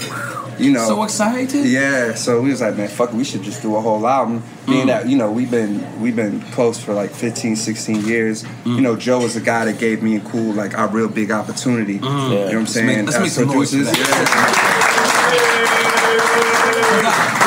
you 0.60 0.72
know. 0.72 0.86
So 0.86 1.02
excited. 1.02 1.66
Yeah. 1.66 2.14
So 2.14 2.40
we 2.40 2.50
was 2.50 2.60
like, 2.60 2.76
man, 2.76 2.88
fuck, 2.88 3.12
we 3.12 3.24
should 3.24 3.42
just 3.42 3.62
do 3.62 3.76
a 3.76 3.80
whole 3.80 4.06
album. 4.06 4.42
Being 4.66 4.84
Mm. 4.84 4.88
that, 4.88 5.08
you 5.08 5.16
know, 5.16 5.30
we've 5.32 5.50
been 5.50 5.82
we've 6.00 6.14
been 6.16 6.40
close 6.52 6.78
for 6.82 6.92
like 6.94 7.10
15, 7.10 7.56
16 7.56 8.04
years. 8.06 8.44
Mm. 8.64 8.76
You 8.76 8.80
know, 8.82 8.96
Joe 8.96 9.20
was 9.20 9.34
the 9.34 9.40
guy 9.40 9.64
that 9.64 9.78
gave 9.78 10.02
me 10.02 10.14
and 10.16 10.24
Cool 10.30 10.52
like 10.52 10.78
our 10.78 10.86
real 10.88 11.08
big 11.08 11.30
opportunity. 11.32 11.94
You 11.94 12.00
know 12.00 12.08
what 12.08 12.54
I'm 12.54 12.60
Mm. 12.60 12.60
Let's 12.60 12.72
saying? 12.72 12.86
make- 12.86 13.06
let's 13.06 13.18
make 13.18 13.30
some 13.30 13.46
noise 13.48 13.72
Because 13.72 13.88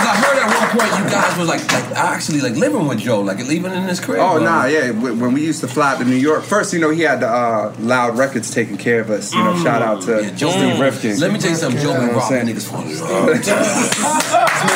I 0.10 0.16
heard 0.18 0.43
point 0.78 0.92
you 1.00 1.06
guys 1.10 1.38
was 1.38 1.48
like, 1.48 1.62
like 1.72 1.86
actually 1.96 2.42
like 2.42 2.54
living 2.56 2.88
with 2.88 3.00
Joe, 3.00 3.22
like 3.22 3.38
living 3.40 3.72
in 3.72 3.84
his 3.84 4.00
crib. 4.00 4.20
Oh 4.20 4.36
bro. 4.36 4.44
nah, 4.44 4.66
yeah. 4.66 4.92
When 4.92 5.34
we 5.34 5.42
used 5.46 5.62
to 5.62 5.68
fly 5.68 5.98
to 5.98 6.04
New 6.06 6.16
York, 6.16 6.44
first, 6.44 6.74
you 6.74 6.80
know, 6.80 6.90
he 6.90 7.02
had 7.02 7.20
the 7.22 7.28
uh, 7.28 7.74
Loud 7.80 8.18
Records 8.18 8.50
taking 8.52 8.78
care 8.78 9.00
of 9.02 9.10
us. 9.10 9.34
You 9.34 9.44
know, 9.44 9.54
Mm. 9.54 9.64
shout 9.64 9.82
out 9.82 10.02
to 10.04 10.32
Joe 10.36 10.50
Steve 10.52 10.80
Rifkin. 10.80 11.20
Let 11.20 11.32
me 11.32 11.40
tell 11.40 11.52
you 11.52 11.58
something, 11.58 11.82
Joe 11.82 11.94
been 11.94 12.10
robbing 12.10 12.22
saying? 12.28 12.48
niggas 12.48 12.68
for 12.70 12.84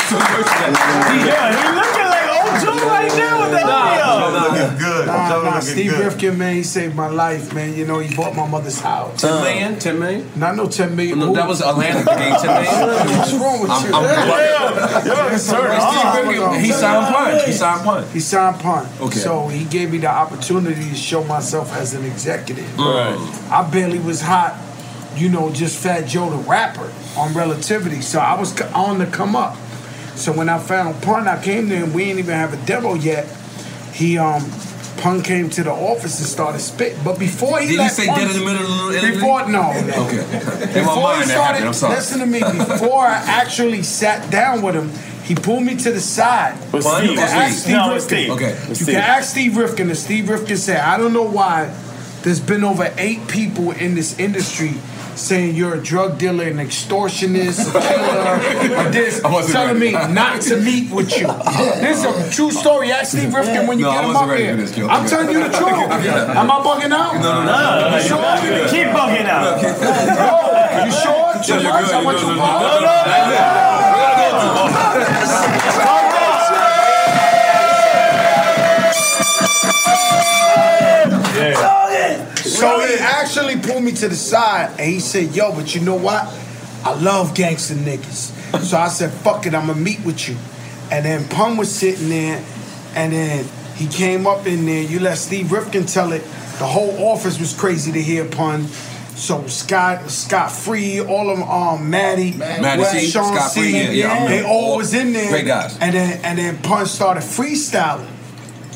Yeah, 0.08 1.50
he 1.52 1.76
like 1.76 1.94
old 2.04 2.07
Joe 2.62 2.74
right 2.86 3.08
now 3.16 3.40
with 3.42 3.50
the 3.52 3.66
audio. 3.66 5.06
Nah, 5.06 5.42
nah, 5.42 5.60
Steve 5.60 5.98
Rifkin, 5.98 6.36
man, 6.38 6.54
he 6.56 6.62
saved 6.62 6.94
my 6.94 7.08
life, 7.08 7.52
man. 7.54 7.74
You 7.74 7.86
know, 7.86 7.98
he 7.98 8.14
bought 8.14 8.34
my 8.34 8.46
mother's 8.46 8.80
house. 8.80 9.20
10 9.20 9.42
million? 9.42 9.78
10 9.78 9.98
million? 9.98 10.30
Not 10.36 10.56
no 10.56 10.66
10 10.68 10.94
million. 10.96 11.18
No, 11.18 11.32
that 11.34 11.48
was 11.48 11.60
Atlantic 11.60 12.06
game, 12.06 12.34
10 12.34 12.62
million. 12.62 13.18
What's 13.18 13.32
wrong 13.34 13.60
with 13.62 13.70
I'm- 13.70 13.86
you? 13.86 13.94
I'm- 13.94 15.08
Yes, 15.08 15.44
sir. 15.44 15.56
Steve 15.80 16.28
Rifkin, 16.28 16.42
ah, 16.42 16.52
he 16.52 16.72
signed 16.72 17.14
Punch. 17.14 17.44
He 17.44 17.52
signed 17.52 17.84
Punch. 17.84 18.12
He 18.12 18.20
signed 18.20 18.60
Pun. 18.60 18.86
Okay. 19.00 19.18
So 19.18 19.48
he 19.48 19.64
gave 19.64 19.90
me 19.92 19.98
the 19.98 20.08
opportunity 20.10 20.88
to 20.88 20.94
show 20.94 21.22
myself 21.24 21.72
as 21.74 21.94
an 21.94 22.04
executive. 22.04 22.64
Mm. 22.76 22.84
Right. 23.18 23.50
I 23.52 23.68
barely 23.70 23.98
was 23.98 24.20
hot, 24.20 24.58
you 25.16 25.28
know, 25.28 25.50
just 25.50 25.78
Fat 25.78 26.02
Joe 26.06 26.30
the 26.30 26.36
rapper 26.48 26.90
on 27.16 27.34
Relativity. 27.34 28.00
So 28.00 28.18
I 28.18 28.38
was 28.38 28.58
on 28.72 28.98
the 28.98 29.06
come 29.06 29.36
up. 29.36 29.56
So 30.18 30.32
when 30.32 30.48
I 30.48 30.58
found 30.58 31.00
Pun, 31.02 31.28
I 31.28 31.42
came 31.42 31.68
there 31.68 31.84
and 31.84 31.94
we 31.94 32.04
didn't 32.04 32.18
even 32.20 32.34
have 32.34 32.52
a 32.52 32.66
demo 32.66 32.94
yet. 32.94 33.26
He 33.92 34.18
um 34.18 34.42
Pun 34.98 35.22
came 35.22 35.48
to 35.50 35.62
the 35.62 35.70
office 35.70 36.18
and 36.18 36.26
started 36.28 36.58
spitting. 36.60 36.98
But 37.04 37.18
before 37.20 37.60
he 37.60 37.66
Did 37.66 37.72
he 37.72 37.78
let 37.78 37.92
say 37.92 38.06
Pun- 38.06 38.18
dead 38.18 38.30
in 38.30 38.38
the 38.40 38.44
middle 38.44 38.88
of 38.88 38.92
the 38.94 39.00
Before 39.12 39.48
no, 39.48 39.72
no. 39.72 40.06
Okay. 40.06 40.16
Before 40.74 41.14
he 41.16 41.22
started, 41.22 41.34
happened. 41.36 41.66
I'm 41.66 41.72
sorry. 41.72 41.94
listen 42.00 42.18
to 42.20 42.26
me. 42.26 42.40
Before 42.40 43.06
I 43.06 43.14
actually 43.16 43.82
sat 43.84 44.28
down 44.30 44.60
with 44.62 44.74
him, 44.74 44.90
he 45.24 45.34
pulled 45.36 45.62
me 45.62 45.76
to 45.76 45.92
the 45.92 46.00
side. 46.00 46.54
With 46.72 46.84
You 46.84 46.90
Steve. 46.90 47.16
can 47.16 47.18
ask 47.18 47.58
Steve 47.62 47.74
No, 47.76 47.94
Rifkin. 47.94 48.00
Steve. 48.08 48.30
Okay. 48.30 48.58
You 48.68 48.74
Steve. 48.74 48.86
can 48.86 48.96
ask 48.96 49.30
Steve 49.30 49.56
Rifkin, 49.56 49.88
and 49.88 49.98
Steve 49.98 50.28
Rifkin 50.28 50.56
said, 50.56 50.80
"I 50.80 50.96
don't 50.98 51.12
know 51.12 51.22
why 51.30 51.72
there's 52.22 52.40
been 52.40 52.64
over 52.64 52.92
eight 52.98 53.28
people 53.28 53.70
in 53.72 53.94
this 53.94 54.18
industry." 54.18 54.72
Saying 55.18 55.56
you're 55.56 55.74
a 55.74 55.82
drug 55.82 56.16
dealer, 56.16 56.44
an 56.44 56.58
extortionist, 56.58 57.68
a 57.74 57.80
killer, 57.80 58.86
or 58.86 58.90
this, 58.90 59.20
telling 59.50 59.78
me 59.78 59.90
not 59.92 60.40
to 60.42 60.56
meet 60.60 60.90
with 60.92 61.10
you. 61.18 61.26
This 61.82 61.98
is 61.98 62.04
a 62.04 62.30
true 62.30 62.52
story. 62.52 62.92
Ask 62.92 63.16
Steve 63.18 63.34
Rifkin 63.34 63.66
when 63.66 63.78
you 63.80 63.86
No, 63.86 63.92
get 63.92 64.04
him 64.04 64.08
wasn't 64.14 64.24
up 64.24 64.30
ready 64.30 64.44
here. 64.44 64.56
this, 64.56 64.70
Joe. 64.74 64.86
I'm 64.86 65.06
telling 65.08 65.30
you 65.30 65.40
the 65.42 65.48
truth. 65.50 65.68
Am 65.68 66.50
I 66.50 66.54
bugging 66.60 66.92
out? 66.92 67.14
No, 67.14 67.42
no, 67.44 67.90
no. 67.90 67.96
You 67.96 68.02
sure? 68.02 68.68
Keep 68.70 68.94
bugging 68.94 69.26
out. 69.28 69.58
Oh, 69.60 70.84
you 70.84 70.92
sure? 70.92 71.34
Too 71.42 71.62
you're 71.62 71.72
much? 71.72 71.84
good. 71.86 71.94
I 71.94 72.02
want 72.04 72.16
No, 72.22 72.30
you 72.30 72.36
no, 72.36 72.42
no, 72.42 72.48
no, 72.54 73.30
no, 81.50 81.77
So 82.58 82.80
he 82.86 82.94
actually 82.98 83.56
pulled 83.60 83.84
me 83.84 83.92
to 83.92 84.08
the 84.08 84.16
side 84.16 84.70
and 84.78 84.90
he 84.90 85.00
said, 85.00 85.34
Yo, 85.34 85.52
but 85.52 85.74
you 85.74 85.80
know 85.80 85.96
what? 85.96 86.24
I 86.84 86.94
love 87.00 87.34
gangster 87.34 87.74
niggas. 87.74 88.60
So 88.64 88.76
I 88.78 88.88
said, 88.88 89.10
Fuck 89.12 89.46
it, 89.46 89.54
I'm 89.54 89.66
gonna 89.66 89.78
meet 89.80 90.04
with 90.04 90.28
you. 90.28 90.36
and 90.90 91.04
then 91.04 91.28
Pun 91.28 91.56
was 91.56 91.72
sitting 91.74 92.08
there, 92.08 92.42
and 92.94 93.12
then 93.12 93.44
he 93.76 93.86
came 93.86 94.26
up 94.26 94.46
in 94.46 94.64
there. 94.66 94.82
You 94.82 95.00
let 95.00 95.18
Steve 95.18 95.52
Rifkin 95.52 95.86
tell 95.86 96.12
it. 96.12 96.22
The 96.58 96.66
whole 96.66 96.96
office 97.12 97.38
was 97.38 97.54
crazy 97.58 97.92
to 97.92 98.02
hear 98.02 98.24
Pun. 98.24 98.66
So 99.14 99.46
Scott, 99.48 100.08
Scott 100.10 100.50
Free, 100.52 101.00
all 101.00 101.28
of 101.30 101.38
them, 101.38 101.48
um, 101.48 101.90
Maddie, 101.90 102.32
Maddie 102.34 102.80
Wes, 102.82 102.92
C, 102.92 103.06
Sean 103.10 103.34
Scott 103.34 103.50
C, 103.50 103.60
Free, 103.60 103.72
yeah, 103.72 103.90
yeah, 103.90 104.28
they 104.28 104.44
All 104.44 104.76
was 104.76 104.94
in 104.94 105.12
there. 105.12 105.28
great 105.30 105.46
guys. 105.46 105.76
And 105.80 105.94
then 105.94 106.20
and 106.24 106.38
then 106.38 106.58
Pun 106.62 106.86
started 106.86 107.22
freestyling. 107.24 108.06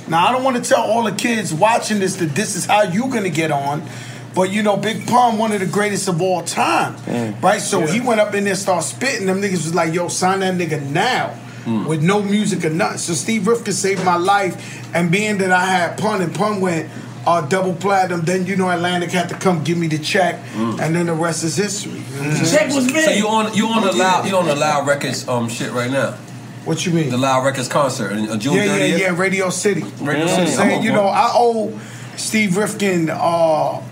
Now 0.09 0.26
I 0.26 0.32
don't 0.32 0.44
want 0.44 0.57
to 0.57 0.68
tell 0.68 0.82
all 0.82 1.05
the 1.05 1.12
kids 1.12 1.53
watching 1.55 1.98
this 2.00 2.16
that 2.16 2.34
this 2.34 2.57
is 2.57 2.66
how 2.66 2.82
you're 2.82 3.09
gonna 3.11 3.30
get 3.30 3.50
on. 3.50 3.82
But 4.34 4.50
you 4.50 4.62
know, 4.62 4.76
Big 4.78 5.07
Pun, 5.07 5.36
one 5.38 5.53
of 5.53 5.61
the 5.61 5.66
greatest 5.66 6.09
of 6.09 6.22
all 6.22 6.42
time, 6.42 6.96
right? 7.42 7.61
So 7.61 7.80
he 7.86 8.00
went 8.00 8.18
up 8.20 8.34
in 8.34 8.44
there, 8.44 8.55
started 8.55 8.86
spitting. 8.86 9.26
Them 9.26 9.42
niggas 9.42 9.53
was 9.64 9.74
like, 9.74 9.92
"Yo, 9.92 10.09
sign 10.09 10.40
that 10.40 10.55
nigga 10.55 10.82
now." 10.90 11.34
With 11.64 12.03
no 12.03 12.22
music 12.22 12.64
or 12.64 12.70
nothing. 12.70 12.98
So 12.98 13.12
Steve 13.12 13.46
Rifkin 13.46 13.72
saved 13.72 14.05
my 14.05 14.16
life. 14.16 14.57
And 14.96 15.12
being 15.12 15.38
that 15.38 15.53
I 15.53 15.64
had 15.64 15.96
Pun 15.96 16.20
and 16.20 16.34
Pun 16.34 16.61
went 16.61 16.90
uh, 17.24 17.42
double 17.42 17.72
platinum, 17.74 18.22
then 18.22 18.46
you 18.46 18.57
know 18.57 18.68
Atlantic 18.68 19.12
had 19.12 19.28
to 19.28 19.36
come 19.36 19.62
give 19.62 19.78
me 19.78 19.86
the 19.86 19.98
check. 19.98 20.40
And 20.57 20.92
then 20.96 21.07
the 21.07 21.14
rest 21.14 21.44
is 21.44 21.57
history. 21.57 21.92
You 21.92 22.22
know 22.22 22.30
what 22.30 22.40
I'm 22.40 22.40
saying? 22.40 23.05
So 23.05 23.11
you 23.12 23.28
on 23.28 23.55
you 23.55 23.66
on 23.68 23.84
the 23.84 23.92
loud 23.92 24.26
you 24.28 24.36
on 24.36 24.46
the 24.46 24.57
loud 24.57 24.88
records 24.88 25.28
um 25.28 25.48
shit 25.48 25.70
right 25.70 25.90
now? 25.90 26.16
What 26.64 26.86
you 26.86 26.92
mean? 26.92 27.10
The 27.10 27.18
loud 27.18 27.44
records 27.44 27.68
concert 27.68 28.12
in 28.12 28.28
uh, 28.28 28.36
June 28.36 28.54
yeah, 28.54 28.66
30th. 28.66 28.88
yeah, 28.90 28.96
yeah. 28.96 29.18
Radio 29.18 29.50
City. 29.50 29.82
Radio 30.00 30.24
I'm 30.26 30.28
City. 30.28 30.50
saying, 30.52 30.82
you 30.84 30.92
know. 30.92 31.06
I 31.06 31.30
owe 31.34 31.76
Steve 32.16 32.56
Rifkin 32.56 33.10
uh, 33.10 33.82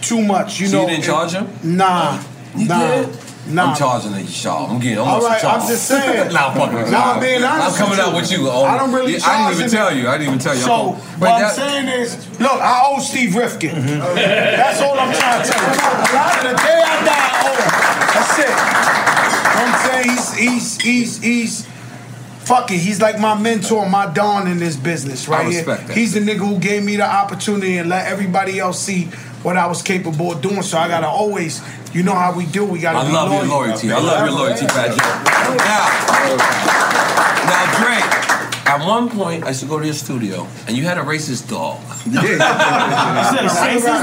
too 0.00 0.20
much. 0.22 0.58
You 0.60 0.66
So 0.66 0.82
you 0.82 0.88
didn't 0.88 1.04
charge 1.04 1.32
him? 1.32 1.46
Nah, 1.62 2.20
nah, 2.56 3.06
nah. 3.46 3.70
I'm 3.70 3.76
charging 3.76 4.10
the 4.12 4.22
y'all. 4.22 4.68
I'm 4.70 4.80
getting. 4.80 4.98
I'm 4.98 5.06
All 5.06 5.24
on 5.24 5.30
right, 5.30 5.40
some 5.40 5.60
I'm 5.60 5.68
just 5.68 5.84
saying. 5.86 6.32
nah, 6.32 6.48
I'm 6.48 6.56
fucking. 6.58 6.74
with. 6.78 6.90
Nah, 6.90 7.12
I'm 7.12 7.20
being 7.20 7.44
honest 7.44 7.78
I'm 7.80 7.86
coming 7.86 7.90
with 7.98 8.00
out 8.00 8.14
with 8.16 8.32
you. 8.32 8.50
um, 8.50 8.64
I 8.70 8.76
don't 8.76 8.92
really 8.92 9.12
yeah, 9.12 9.18
I 9.26 9.38
didn't 9.50 9.60
even 9.60 9.64
him. 9.66 9.70
tell 9.70 9.96
you. 9.96 10.08
I 10.08 10.18
didn't 10.18 10.26
even 10.34 10.38
tell 10.40 10.54
you. 10.54 10.60
So 10.62 10.72
I'm- 10.74 10.94
what 11.20 11.20
Wait, 11.20 11.30
I'm 11.44 11.54
saying 11.54 11.88
is, 11.88 12.40
look, 12.40 12.60
I 12.60 12.82
owe 12.86 12.98
Steve 12.98 13.36
Rifkin. 13.36 13.74
That's 13.86 14.80
all 14.80 14.98
I'm 14.98 15.14
trying 15.14 15.44
to 15.44 15.48
tell 15.48 15.62
you. 15.62 15.74
The 16.50 16.56
day 16.58 16.82
I 16.82 17.04
die, 17.06 17.28
I 17.30 17.46
owe 17.46 17.54
him. 17.54 17.70
That's 18.18 18.38
it. 18.40 18.50
You 18.50 19.54
know 19.54 19.62
what 19.62 19.74
I'm 19.74 19.78
saying 19.86 20.10
he's 20.10 20.78
he's 20.80 20.80
he's 20.82 21.22
he's. 21.22 21.68
Fuck 22.44 22.70
it, 22.70 22.78
he's 22.78 23.00
like 23.00 23.18
my 23.20 23.38
mentor, 23.38 23.88
my 23.88 24.06
don 24.12 24.48
in 24.48 24.58
this 24.58 24.76
business, 24.76 25.28
right 25.28 25.46
I 25.46 25.50
here. 25.50 25.64
that. 25.64 25.90
He's 25.90 26.14
the 26.14 26.20
nigga 26.20 26.38
who 26.38 26.58
gave 26.58 26.82
me 26.82 26.96
the 26.96 27.04
opportunity 27.04 27.78
and 27.78 27.88
let 27.88 28.06
everybody 28.10 28.58
else 28.58 28.80
see 28.80 29.08
what 29.42 29.56
I 29.56 29.66
was 29.66 29.82
capable 29.82 30.32
of 30.32 30.40
doing. 30.42 30.62
So 30.62 30.78
I 30.78 30.88
gotta 30.88 31.06
always, 31.06 31.62
you 31.94 32.02
know 32.02 32.14
how 32.14 32.32
we 32.34 32.46
do. 32.46 32.64
We 32.64 32.80
gotta. 32.80 32.98
I 32.98 33.06
be 33.06 33.12
love 33.12 33.32
your 33.32 33.44
loyalty. 33.44 33.92
I 33.92 33.98
love 33.98 34.26
your 34.26 34.36
loyalty, 34.36 34.66
Fat 34.66 34.88
Joe. 34.88 34.96
Now, 35.64 35.86
now, 37.46 37.64
Drake. 37.78 38.20
At 38.66 38.86
one 38.86 39.10
point, 39.10 39.42
I 39.44 39.48
used 39.48 39.60
to 39.60 39.66
go 39.66 39.80
to 39.80 39.84
your 39.84 39.94
studio, 39.94 40.46
and 40.68 40.76
you 40.76 40.84
had 40.84 40.96
a 40.96 41.02
racist 41.02 41.48
dog. 41.50 41.80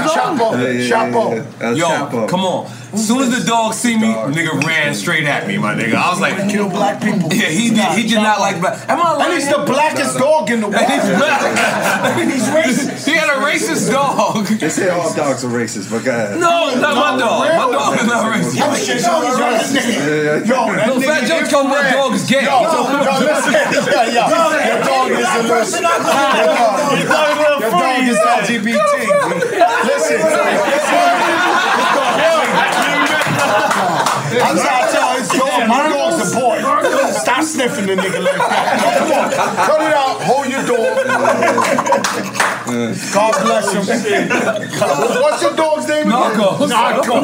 Chapo, 0.08 0.52
Chapo. 0.88 1.76
Yo, 1.76 2.26
come 2.28 2.40
on. 2.40 2.70
As 2.98 3.06
soon 3.06 3.22
as 3.22 3.30
the 3.30 3.46
dog 3.46 3.74
see 3.74 3.96
me, 3.96 4.10
nigga 4.10 4.58
ran 4.66 4.92
straight 4.92 5.22
at 5.24 5.46
me, 5.46 5.56
my 5.56 5.72
nigga. 5.72 5.94
I 5.94 6.10
was 6.10 6.18
like, 6.18 6.34
kill 6.50 6.68
black 6.68 7.00
people. 7.00 7.30
Yeah, 7.30 7.46
he 7.46 7.70
did. 7.70 7.94
He 7.94 8.10
did 8.10 8.18
not 8.18 8.40
like 8.40 8.58
black. 8.58 8.74
Am 8.90 8.98
I 8.98 9.22
And 9.22 9.34
he's 9.38 9.46
the 9.46 9.62
blackest 9.62 10.18
dog 10.18 10.50
in 10.50 10.58
the 10.60 10.66
world. 10.66 10.82
He's 10.82 11.06
black. 11.14 11.38
He's 12.18 12.50
racist. 12.50 13.06
He 13.06 13.14
had 13.14 13.30
a 13.30 13.38
racist 13.38 13.92
dog. 13.92 14.46
They 14.46 14.68
say 14.68 14.90
all 14.90 15.14
dogs 15.14 15.44
are 15.44 15.48
racist, 15.48 15.92
but 15.94 16.02
go 16.04 16.10
ahead. 16.10 16.40
No, 16.40 16.74
not 16.74 16.98
my 16.98 17.14
dog. 17.14 17.46
My 17.46 17.70
dog 17.70 17.94
is 18.02 18.06
not 18.10 18.26
racist. 18.34 18.58
Yo, 18.58 18.74
shit, 18.74 18.98
yo, 19.06 19.22
he's 19.22 19.38
racist. 19.46 19.94
Yo, 20.42 20.66
that 20.74 20.86
No, 20.90 20.98
Fat 20.98 21.22
nigga 21.22 21.28
Joe 21.28 21.46
told 21.46 21.70
me 21.70 21.78
my 21.78 21.90
dog 21.94 22.14
is 22.18 22.26
gay. 22.26 22.42
Yo, 22.42 22.66
yo, 22.66 22.82
listen. 23.22 23.54
Yo, 23.54 23.78
yo, 24.10 24.34
your 24.58 24.82
dog 24.82 25.14
is 25.14 25.22
a 25.22 25.42
listen. 25.46 25.86
Your 25.86 27.70
dog 27.70 28.02
is 28.10 28.18
LGBT. 28.18 28.90
Listen. 29.86 30.77
Stop 37.38 37.68
sniffing 37.68 37.86
the 37.86 37.94
nigga 37.94 38.20
like 38.24 38.36
that. 38.36 38.98
Come 38.98 39.12
on, 39.12 39.30
cut 39.30 39.80
it 39.80 39.94
out. 39.94 40.18
Hold 40.26 40.50
your 40.50 40.66
dog. 40.66 41.06
God 43.14 43.32
bless 43.42 43.72
him. 43.72 43.86
What's 45.22 45.42
your 45.42 45.54
dog's 45.54 45.86
name? 45.88 46.08
again? 46.08 46.18
Narcos. 46.18 46.68
Narcos. 46.68 47.22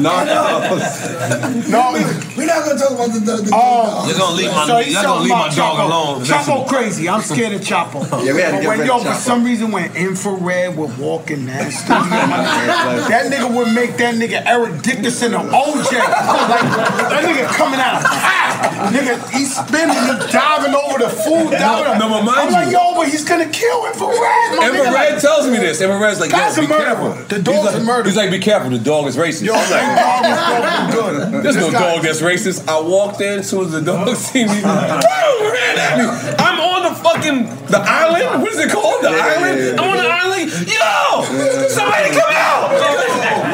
Narcos. 0.00 1.68
No, 1.68 1.92
we're 2.36 2.46
not 2.46 2.64
gonna 2.64 2.78
talk 2.78 2.92
about 2.92 3.12
the 3.12 3.20
oh, 3.20 3.44
dog. 3.44 3.52
Oh, 3.52 4.06
You're 4.08 4.18
gonna 4.18 4.36
leave 4.36 4.50
my- 4.50 4.66
so 4.66 4.76
he's 4.78 4.94
you're 4.94 5.02
gonna 5.02 5.20
leave 5.20 5.30
my 5.30 5.46
about 5.46 5.56
dog 5.56 5.78
alone. 5.78 6.24
Chapo 6.24 6.62
Listen. 6.62 6.68
crazy. 6.68 7.08
I'm 7.08 7.20
scared 7.22 7.52
of 7.52 7.60
Chapo. 7.60 8.24
Yeah, 8.24 8.32
we 8.32 8.40
had 8.40 8.50
to 8.50 8.56
But 8.56 8.60
get 8.62 8.68
when, 8.68 8.78
rid 8.80 8.88
yo, 8.88 8.96
of 8.96 9.06
for 9.06 9.14
some 9.14 9.44
reason, 9.44 9.70
when 9.70 9.94
infrared 9.94 10.76
would 10.76 10.96
walk 10.98 11.30
in 11.30 11.46
that 11.46 11.72
studio, 11.72 11.94
that 13.08 13.30
nigga 13.32 13.54
would 13.54 13.72
make 13.74 13.96
that 13.98 14.14
nigga 14.14 14.42
Eric 14.46 14.82
Dickerson 14.82 15.34
an 15.34 15.48
OJ. 15.50 15.92
Like 15.92 16.93
that 16.96 17.22
nigga 17.24 17.46
coming 17.54 17.80
out. 17.80 18.02
Ah, 18.04 18.90
nigga, 18.92 19.18
he's 19.30 19.54
spinning, 19.56 19.94
he's 19.96 20.32
diving 20.32 20.74
over 20.74 20.98
the 20.98 21.10
food. 21.10 21.50
Diving. 21.50 21.98
no, 21.98 22.08
but 22.08 22.22
mind 22.24 22.40
I'm 22.48 22.52
like, 22.52 22.66
you- 22.66 22.72
yo, 22.78 22.94
but 22.94 23.08
he's 23.08 23.24
gonna 23.24 23.48
kill 23.50 23.86
infrared. 23.86 24.14
My 24.14 24.68
nigga, 24.70 24.84
Infrared 24.86 25.12
like, 25.14 25.22
tells 25.22 25.46
me 25.48 25.58
this. 25.58 25.80
Infrared's 25.80 26.20
like, 26.20 26.30
Guy's 26.30 26.56
yo, 26.56 26.64
a 26.64 26.66
be 26.66 26.72
murderer. 26.72 26.84
careful. 26.86 27.10
The 27.28 27.42
dog's 27.42 27.56
he's 27.58 27.66
like, 27.66 27.74
a 27.76 27.84
murderer. 27.84 28.04
He's 28.04 28.16
like, 28.16 28.30
be 28.30 28.38
careful. 28.38 28.70
The 28.70 28.78
dog 28.78 29.06
is 29.06 29.16
racist. 29.16 29.44
Yo, 29.44 29.54
I'm 29.54 29.60
like, 29.60 29.68
thank 29.70 29.96
God 29.96 30.24
his 30.24 30.38
dog 30.38 30.60
was 30.62 30.94
good. 30.94 31.42
There's 31.44 31.54
This 31.56 31.64
no 31.66 31.70
guy- 31.72 31.94
dog 31.94 32.02
that's 32.04 32.20
racist. 32.20 32.68
I 32.68 32.80
walked 32.80 33.20
in 33.20 33.38
as 33.40 33.48
soon 33.50 33.64
as 33.66 33.72
the 33.72 33.80
dog 33.80 34.14
seen 34.16 34.46
me. 34.48 34.62
ran 34.62 35.78
at 35.78 35.98
me. 35.98 36.04
I'm 36.38 36.58
on 36.60 36.82
the 36.88 36.94
fucking 37.00 37.46
the 37.66 37.78
island. 37.80 38.42
What 38.42 38.52
is 38.52 38.58
it 38.60 38.70
called? 38.70 39.02
The 39.04 39.10
Yeah, 39.10 39.26
island. 39.36 39.58
yeah, 39.58 39.66
yeah. 39.74 39.80
I'm 39.82 39.90
on 39.90 39.96
the 39.96 40.08
island. 40.08 40.50
Yo, 40.68 41.68
somebody 41.68 42.10
come 42.10 42.32
out. 42.32 43.50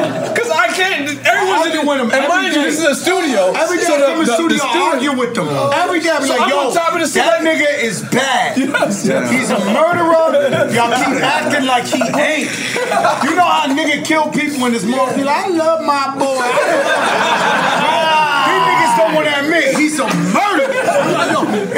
Cause 1.61 1.67
I 1.67 1.71
can't. 1.71 1.87
Everyone's 1.87 2.01
with 2.01 2.13
him 2.13 2.21
And 2.21 2.29
mind 2.29 2.55
you, 2.55 2.61
this 2.63 2.79
is 2.79 2.85
a 2.85 2.95
studio. 2.95 3.53
Every 3.53 3.77
day 3.77 3.83
So 3.83 3.93
I 3.93 3.97
the- 3.99 4.05
come 4.05 4.19
in 4.21 4.25
the- 4.25 4.33
studio, 4.33 4.57
the 4.57 4.63
I 4.65 4.89
argue 4.93 5.13
with 5.17 5.33
them. 5.35 5.47
Every 5.49 5.99
day 5.99 6.09
I 6.09 6.19
be 6.19 6.25
So 6.27 6.33
like, 6.33 6.41
I'm 6.41 6.49
yo, 6.49 6.73
top 6.73 6.93
of 6.93 6.99
the 7.01 7.07
that 7.19 7.41
nigga 7.41 7.69
is 7.83 8.01
bad. 8.03 8.57
Yes. 8.57 9.03
He's 9.31 9.49
a 9.49 9.59
murderer. 9.59 10.19
Y'all 10.75 10.91
keep 10.91 11.21
acting 11.21 11.65
like 11.65 11.85
he 11.85 12.01
ain't. 12.19 12.49
You 13.23 13.35
know 13.35 13.45
how 13.45 13.65
a 13.65 13.73
nigga 13.73 14.03
kill 14.05 14.29
people 14.31 14.65
in 14.67 14.73
his 14.73 14.85
mouth? 14.85 15.15
Be 15.15 15.23
like, 15.23 15.45
I 15.45 15.49
love 15.49 15.81
my 15.85 16.15
boy. 16.17 17.97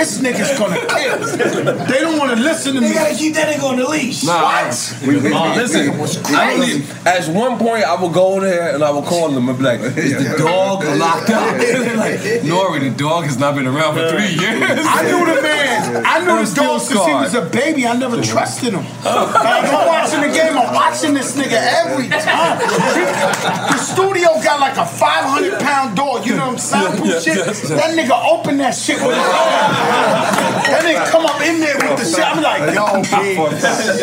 this 0.03 0.19
nigga's 0.19 0.59
gonna 0.59 0.79
kill. 0.85 1.85
They 1.87 1.99
don't 1.99 2.17
want 2.19 2.35
to 2.35 2.43
listen 2.43 2.75
to 2.75 2.81
me. 2.81 2.89
They 2.89 2.93
gotta 2.93 3.15
keep 3.15 3.33
that 3.35 3.47
nigga 3.55 3.63
on 3.63 3.77
the 3.77 3.87
leash. 3.87 4.23
Nah, 4.25 4.33
I- 4.33 4.63
what? 4.63 4.73
Uh, 5.07 5.55
listen, 5.55 6.35
I 6.35 6.57
don't 6.57 7.07
at 7.07 7.27
one 7.29 7.57
point 7.57 7.83
I 7.85 7.95
will 7.95 8.09
go 8.09 8.39
there 8.41 8.75
and 8.75 8.83
I 8.83 8.89
will 8.91 9.01
call 9.03 9.29
them 9.31 9.47
and 9.47 9.57
be 9.57 9.63
like, 9.63 9.79
is 9.79 10.11
the 10.17 10.37
dog 10.37 10.83
locked 10.97 11.29
up? 11.29 11.57
They're 11.63 11.95
like, 12.05 12.19
Nori, 12.43 12.81
the 12.81 12.89
dog 12.97 13.23
has 13.25 13.37
not 13.37 13.55
been 13.55 13.67
around 13.67 13.95
for 13.95 14.09
three 14.09 14.33
years. 14.35 14.61
I 14.83 15.03
knew 15.03 15.25
the 15.25 15.41
man. 15.41 16.03
I 16.05 16.19
knew 16.19 16.45
the 16.45 16.53
dog 16.55 16.79
still 16.79 16.79
since 16.79 17.05
he 17.05 17.13
was 17.13 17.35
a 17.35 17.45
baby. 17.49 17.87
I 17.87 17.95
never 17.95 18.21
trusted 18.21 18.73
him. 18.73 18.83
Like, 19.05 19.71
I'm 19.71 19.87
watching 19.87 20.21
the 20.21 20.35
game. 20.35 20.57
I'm 20.57 20.73
watching 20.73 21.13
this 21.13 21.35
nigga 21.37 21.59
every 21.85 22.09
time. 22.09 22.59
The 22.59 23.77
studio 23.77 24.29
got 24.43 24.59
like 24.59 24.77
a 24.77 24.85
500 24.85 25.59
pound 25.59 25.95
dog. 25.95 26.25
You 26.25 26.35
know 26.35 26.47
what 26.47 26.53
I'm 26.53 26.57
saying? 26.59 27.05
Yeah, 27.05 27.19
shit. 27.19 27.37
yeah, 27.37 27.45
yeah. 27.45 27.75
That 27.79 27.91
nigga 27.97 28.15
opened 28.31 28.59
that 28.59 28.71
shit 28.75 28.97
with 28.97 29.15
his 29.15 29.25
hand. 29.25 29.92
That 29.93 30.81
nigga 30.83 31.05
come 31.11 31.25
up 31.25 31.41
in 31.41 31.59
there 31.59 31.75
with 31.77 31.99
the 31.99 32.05
shit. 32.05 32.23
I'm 32.25 32.41
like, 32.41 32.73
yo, 32.73 33.01
big. 33.03 33.37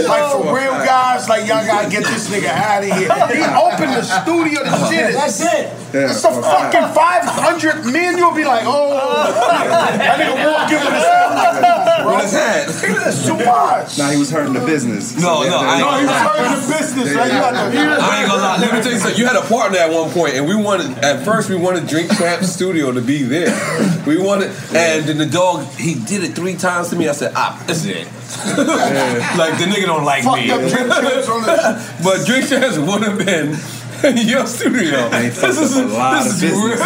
Like 0.07 0.27
for 0.33 0.55
real 0.55 0.77
guys, 0.87 1.29
like 1.29 1.47
y'all 1.49 1.65
gotta 1.67 1.89
get 1.91 2.05
this 2.05 2.29
nigga 2.29 2.49
out 2.53 2.85
of 2.85 2.91
here. 2.91 3.11
He 3.35 3.43
opened 3.43 3.95
the 3.97 4.03
studio. 4.03 4.63
The 4.65 4.89
shit. 4.89 5.15
That's 5.15 5.41
it. 5.41 5.73
It's 5.93 6.25
a 6.25 6.31
fucking 6.31 6.95
500 6.95 7.85
million. 7.87 8.19
You'll 8.19 8.35
be 8.35 8.45
like, 8.45 8.63
oh. 8.67 9.27
That 9.99 10.19
nigga 10.19 10.37
walk 10.47 10.71
in 10.71 10.79
with 10.79 10.95
his 10.95 11.05
hand. 11.05 11.35
like, 11.35 11.80
With 12.07 12.23
his 12.23 12.33
hand. 12.33 12.71
That's 12.71 13.27
too 13.27 13.37
much. 13.37 13.99
Nah, 13.99 14.11
he 14.11 14.19
was 14.19 14.31
hurting 14.31 14.55
the 14.55 14.65
business. 14.65 15.17
No, 15.21 15.43
no, 15.43 15.59
I 15.59 15.77
ain't 15.77 15.81
No, 15.81 15.99
he 15.99 16.07
was 16.07 16.17
hurting 16.17 16.53
the 16.61 16.79
business. 16.79 17.15
Like, 17.15 17.33
you 17.33 17.39
got 17.39 17.51
to 17.53 17.71
hear 17.71 17.89
I 17.91 18.21
ain't 18.21 18.29
gonna 18.29 18.43
lie. 18.43 18.59
Let 18.61 18.73
me 18.75 18.83
tell 18.83 18.93
you 18.93 18.99
something. 18.99 19.19
You 19.19 19.27
had 19.27 19.37
a 19.37 19.43
partner 19.47 19.79
at 19.79 19.91
one 19.93 20.11
point, 20.11 20.35
and 20.35 20.47
we 20.47 20.55
wanted. 20.55 20.99
At 21.05 21.25
first, 21.25 21.49
we 21.51 21.57
wanted 21.57 21.87
Drink 21.87 22.11
Champ 22.17 22.43
Studio 22.45 22.93
to 22.93 23.01
be 23.03 23.23
there. 23.23 23.51
We 24.07 24.17
wanted, 24.19 24.51
and 24.75 25.05
then 25.05 25.19
the 25.19 25.27
dog. 25.27 25.67
He 25.75 25.95
did 25.95 26.25
it 26.25 26.35
three 26.35 26.57
times 26.57 26.89
to 26.91 26.97
me. 26.97 27.09
I 27.09 27.13
said, 27.13 27.33
"Ah, 27.37 27.63
this 27.67 27.85
is 27.85 27.87
it." 27.87 28.07
like 29.37 29.59
the 29.59 29.65
nigga 29.67 29.87
don't 29.87 30.05
like 30.05 30.25
me. 30.25 30.51
Up 30.51 30.61
Drink 30.61 31.29
on 31.29 31.43
the- 31.43 31.95
but 32.05 32.25
Drink 32.27 32.49
Champs 32.49 32.79
would 32.79 33.03
have 33.03 33.19
been. 33.19 33.57
in 34.03 34.17
Your 34.29 34.47
studio. 34.47 35.11
This 35.11 35.43
is 35.61 35.77
up 35.77 35.85
a 35.91 35.93
lot 35.93 36.23
this 36.25 36.33
of 36.37 36.43
is 36.43 36.51
business. 36.53 36.81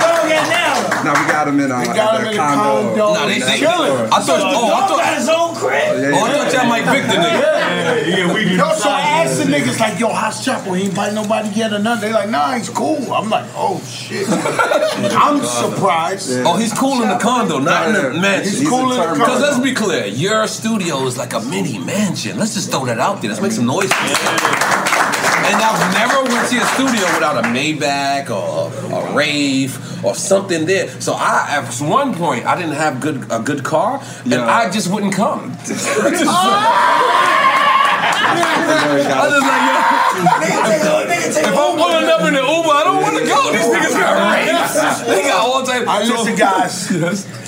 dog 0.00 0.30
at 0.30 0.48
now. 0.48 0.74
Now 1.04 1.12
we 1.20 1.30
got 1.30 1.48
him 1.48 1.60
in 1.60 1.70
uh, 1.70 1.80
We 1.80 1.86
got 1.94 2.16
him 2.18 2.24
the 2.24 2.30
in 2.30 2.36
the 2.36 2.42
condo. 2.42 2.96
condo. 2.96 3.14
Nah, 3.14 3.26
they- 3.26 3.38
they- 3.40 3.58
Chilling. 3.58 3.92
I 4.12 4.20
thought- 4.20 4.24
So 4.24 4.34
oh, 4.40 4.72
I 4.74 4.86
thought- 4.88 4.98
got 4.98 5.14
his 5.16 5.28
own 5.28 5.54
crib. 5.54 5.82
crib? 5.94 6.14
Oh, 6.14 6.24
I 6.24 6.32
thought 6.32 6.52
y'all 6.52 6.66
Mike 6.66 6.84
Victor 6.84 7.18
nigga. 7.20 7.40
Yeah, 7.44 8.16
yeah, 8.16 8.32
we 8.32 8.56
Yo, 8.56 8.72
so 8.74 8.88
I 8.90 9.00
asked 9.22 9.38
the 9.38 9.44
niggas 9.44 9.78
like, 9.80 9.98
yo, 10.00 10.08
how's 10.12 10.44
Chapo? 10.44 10.76
He 10.76 10.84
ain't 10.84 10.94
bite 10.94 11.12
nobody 11.12 11.48
yet 11.50 11.72
or 11.72 11.78
nothing. 11.78 12.08
They 12.08 12.14
like, 12.14 12.30
nah, 12.30 12.52
he's 12.56 12.68
cool. 12.70 13.12
I'm 13.12 13.28
like, 13.30 13.44
oh 13.54 13.80
shit. 13.88 14.26
I'm 14.30 15.42
surprised. 15.44 16.30
Oh, 16.46 16.56
he's 16.56 16.72
cool 16.72 17.02
in 17.02 17.08
the 17.08 17.18
condo, 17.18 17.58
not 17.58 17.88
in 17.88 17.94
the 17.94 18.20
mansion. 18.20 18.52
He's 18.60 18.68
cool 18.68 18.92
in 18.92 18.98
the 18.98 19.04
condo. 19.04 19.24
Because 19.24 19.40
let's 19.42 19.58
be 19.58 19.72
clear, 19.74 20.06
your 20.06 20.46
studio 20.46 21.04
is 21.06 21.16
like 21.18 21.32
a 21.34 21.40
mini 21.40 21.78
mansion. 21.78 22.38
Let's 22.38 22.54
just 22.54 22.70
throw 22.70 22.84
that 22.86 22.98
out 22.98 23.20
there. 23.20 23.30
Let's 23.30 23.42
make 23.42 23.52
some 23.52 23.66
noise. 23.66 23.90
And 25.46 25.56
I've 25.56 25.92
never 25.94 26.22
went 26.32 26.48
to 26.50 26.56
a 26.56 26.64
studio 26.74 27.04
without 27.14 27.36
a 27.44 27.48
Maybach 27.48 28.30
or 28.30 28.72
a 29.10 29.12
Wraith 29.14 29.76
or 30.04 30.14
something 30.14 30.66
there. 30.66 30.88
So 31.00 31.14
I, 31.14 31.46
at 31.50 31.74
one 31.80 32.14
point, 32.14 32.46
I 32.46 32.56
didn't 32.56 32.76
have 32.76 33.00
good 33.00 33.26
a 33.30 33.40
good 33.40 33.64
car, 33.64 34.02
and 34.24 34.34
I 34.34 34.70
just 34.70 34.92
wouldn't 34.92 35.14
come. 35.14 35.56
I 38.34 39.20
was 39.24 39.32
just 39.32 39.46
like, 39.46 39.64
yo, 39.64 41.04
if 41.06 41.46
I'm 41.46 41.76
pulling 41.76 42.08
up 42.08 42.20
in 42.22 42.34
the 42.34 42.40
Uber, 42.40 42.70
I 42.70 42.82
don't 42.84 43.02
want 43.02 43.16
to 43.18 43.24
go. 43.24 43.52
These 43.52 43.68
niggas 43.68 43.98
got 43.98 44.14
Wraiths. 44.32 45.00
They 45.06 45.22
got 45.22 45.40
all 45.40 45.64
type. 45.64 45.86
I 45.86 46.04
listen, 46.04 46.36
guys. 46.36 47.26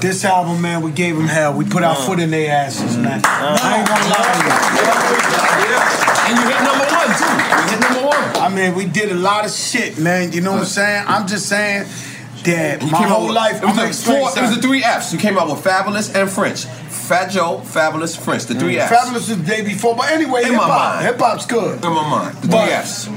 This 0.00 0.24
album, 0.24 0.60
man, 0.60 0.82
we 0.82 0.90
gave 0.90 1.16
them 1.16 1.28
hell. 1.28 1.54
We 1.54 1.64
put 1.64 1.82
our 1.82 1.92
uh-huh. 1.92 2.06
foot 2.06 2.20
in 2.20 2.30
their 2.30 2.50
asses, 2.52 2.96
man. 2.96 3.20
Uh-huh. 3.24 3.58
I 3.60 3.78
ain't 3.78 3.88
gonna 3.88 4.08
lie 4.10 4.32
to 4.32 4.42
you. 4.46 5.42
And 6.28 6.38
you 6.38 6.44
hit 6.48 6.62
number 6.62 6.86
one 6.86 7.10
too. 7.18 7.34
You 7.56 7.64
hit 7.70 7.80
number 7.80 8.06
one. 8.06 8.36
I 8.42 8.48
mean, 8.54 8.74
we 8.74 8.86
did 8.86 9.10
a 9.12 9.14
lot 9.14 9.44
of 9.44 9.50
shit, 9.50 9.98
man. 9.98 10.32
You 10.32 10.40
know 10.40 10.52
what 10.52 10.56
I'm 10.56 10.62
uh-huh. 10.62 10.70
saying? 10.70 11.04
I'm 11.08 11.26
just 11.26 11.48
saying 11.48 11.86
that 12.44 12.82
You 12.82 12.90
my 12.90 12.98
came 12.98 13.08
out 13.08 13.12
whole 13.12 13.26
with- 13.26 13.36
life. 13.36 13.62
It 13.62 13.66
was, 13.66 14.04
four, 14.04 14.30
it 14.30 14.40
was 14.40 14.54
the 14.56 14.62
three 14.62 14.82
Fs. 14.82 15.12
You 15.12 15.18
came 15.18 15.38
out 15.38 15.48
with 15.48 15.64
Fabolous 15.64 16.14
and 16.14 16.30
French. 16.30 16.64
Fat 16.64 17.30
Joe, 17.30 17.60
Fabolous, 17.64 18.16
French. 18.16 18.44
The 18.44 18.54
three 18.54 18.76
mm. 18.76 18.86
Fs. 18.86 18.92
Fabolous 18.92 19.14
was 19.14 19.28
the 19.28 19.36
day 19.36 19.62
before, 19.62 19.96
but 19.96 20.10
anyway, 20.10 20.44
hip 20.44 20.54
hop, 20.54 21.02
hip 21.02 21.18
hop's 21.18 21.46
good. 21.46 21.84
In 21.84 21.92
my 21.92 22.08
mind. 22.08 22.36
The 22.38 22.48
But- 22.48 22.64
three 22.64 22.74
Fs. 22.74 23.08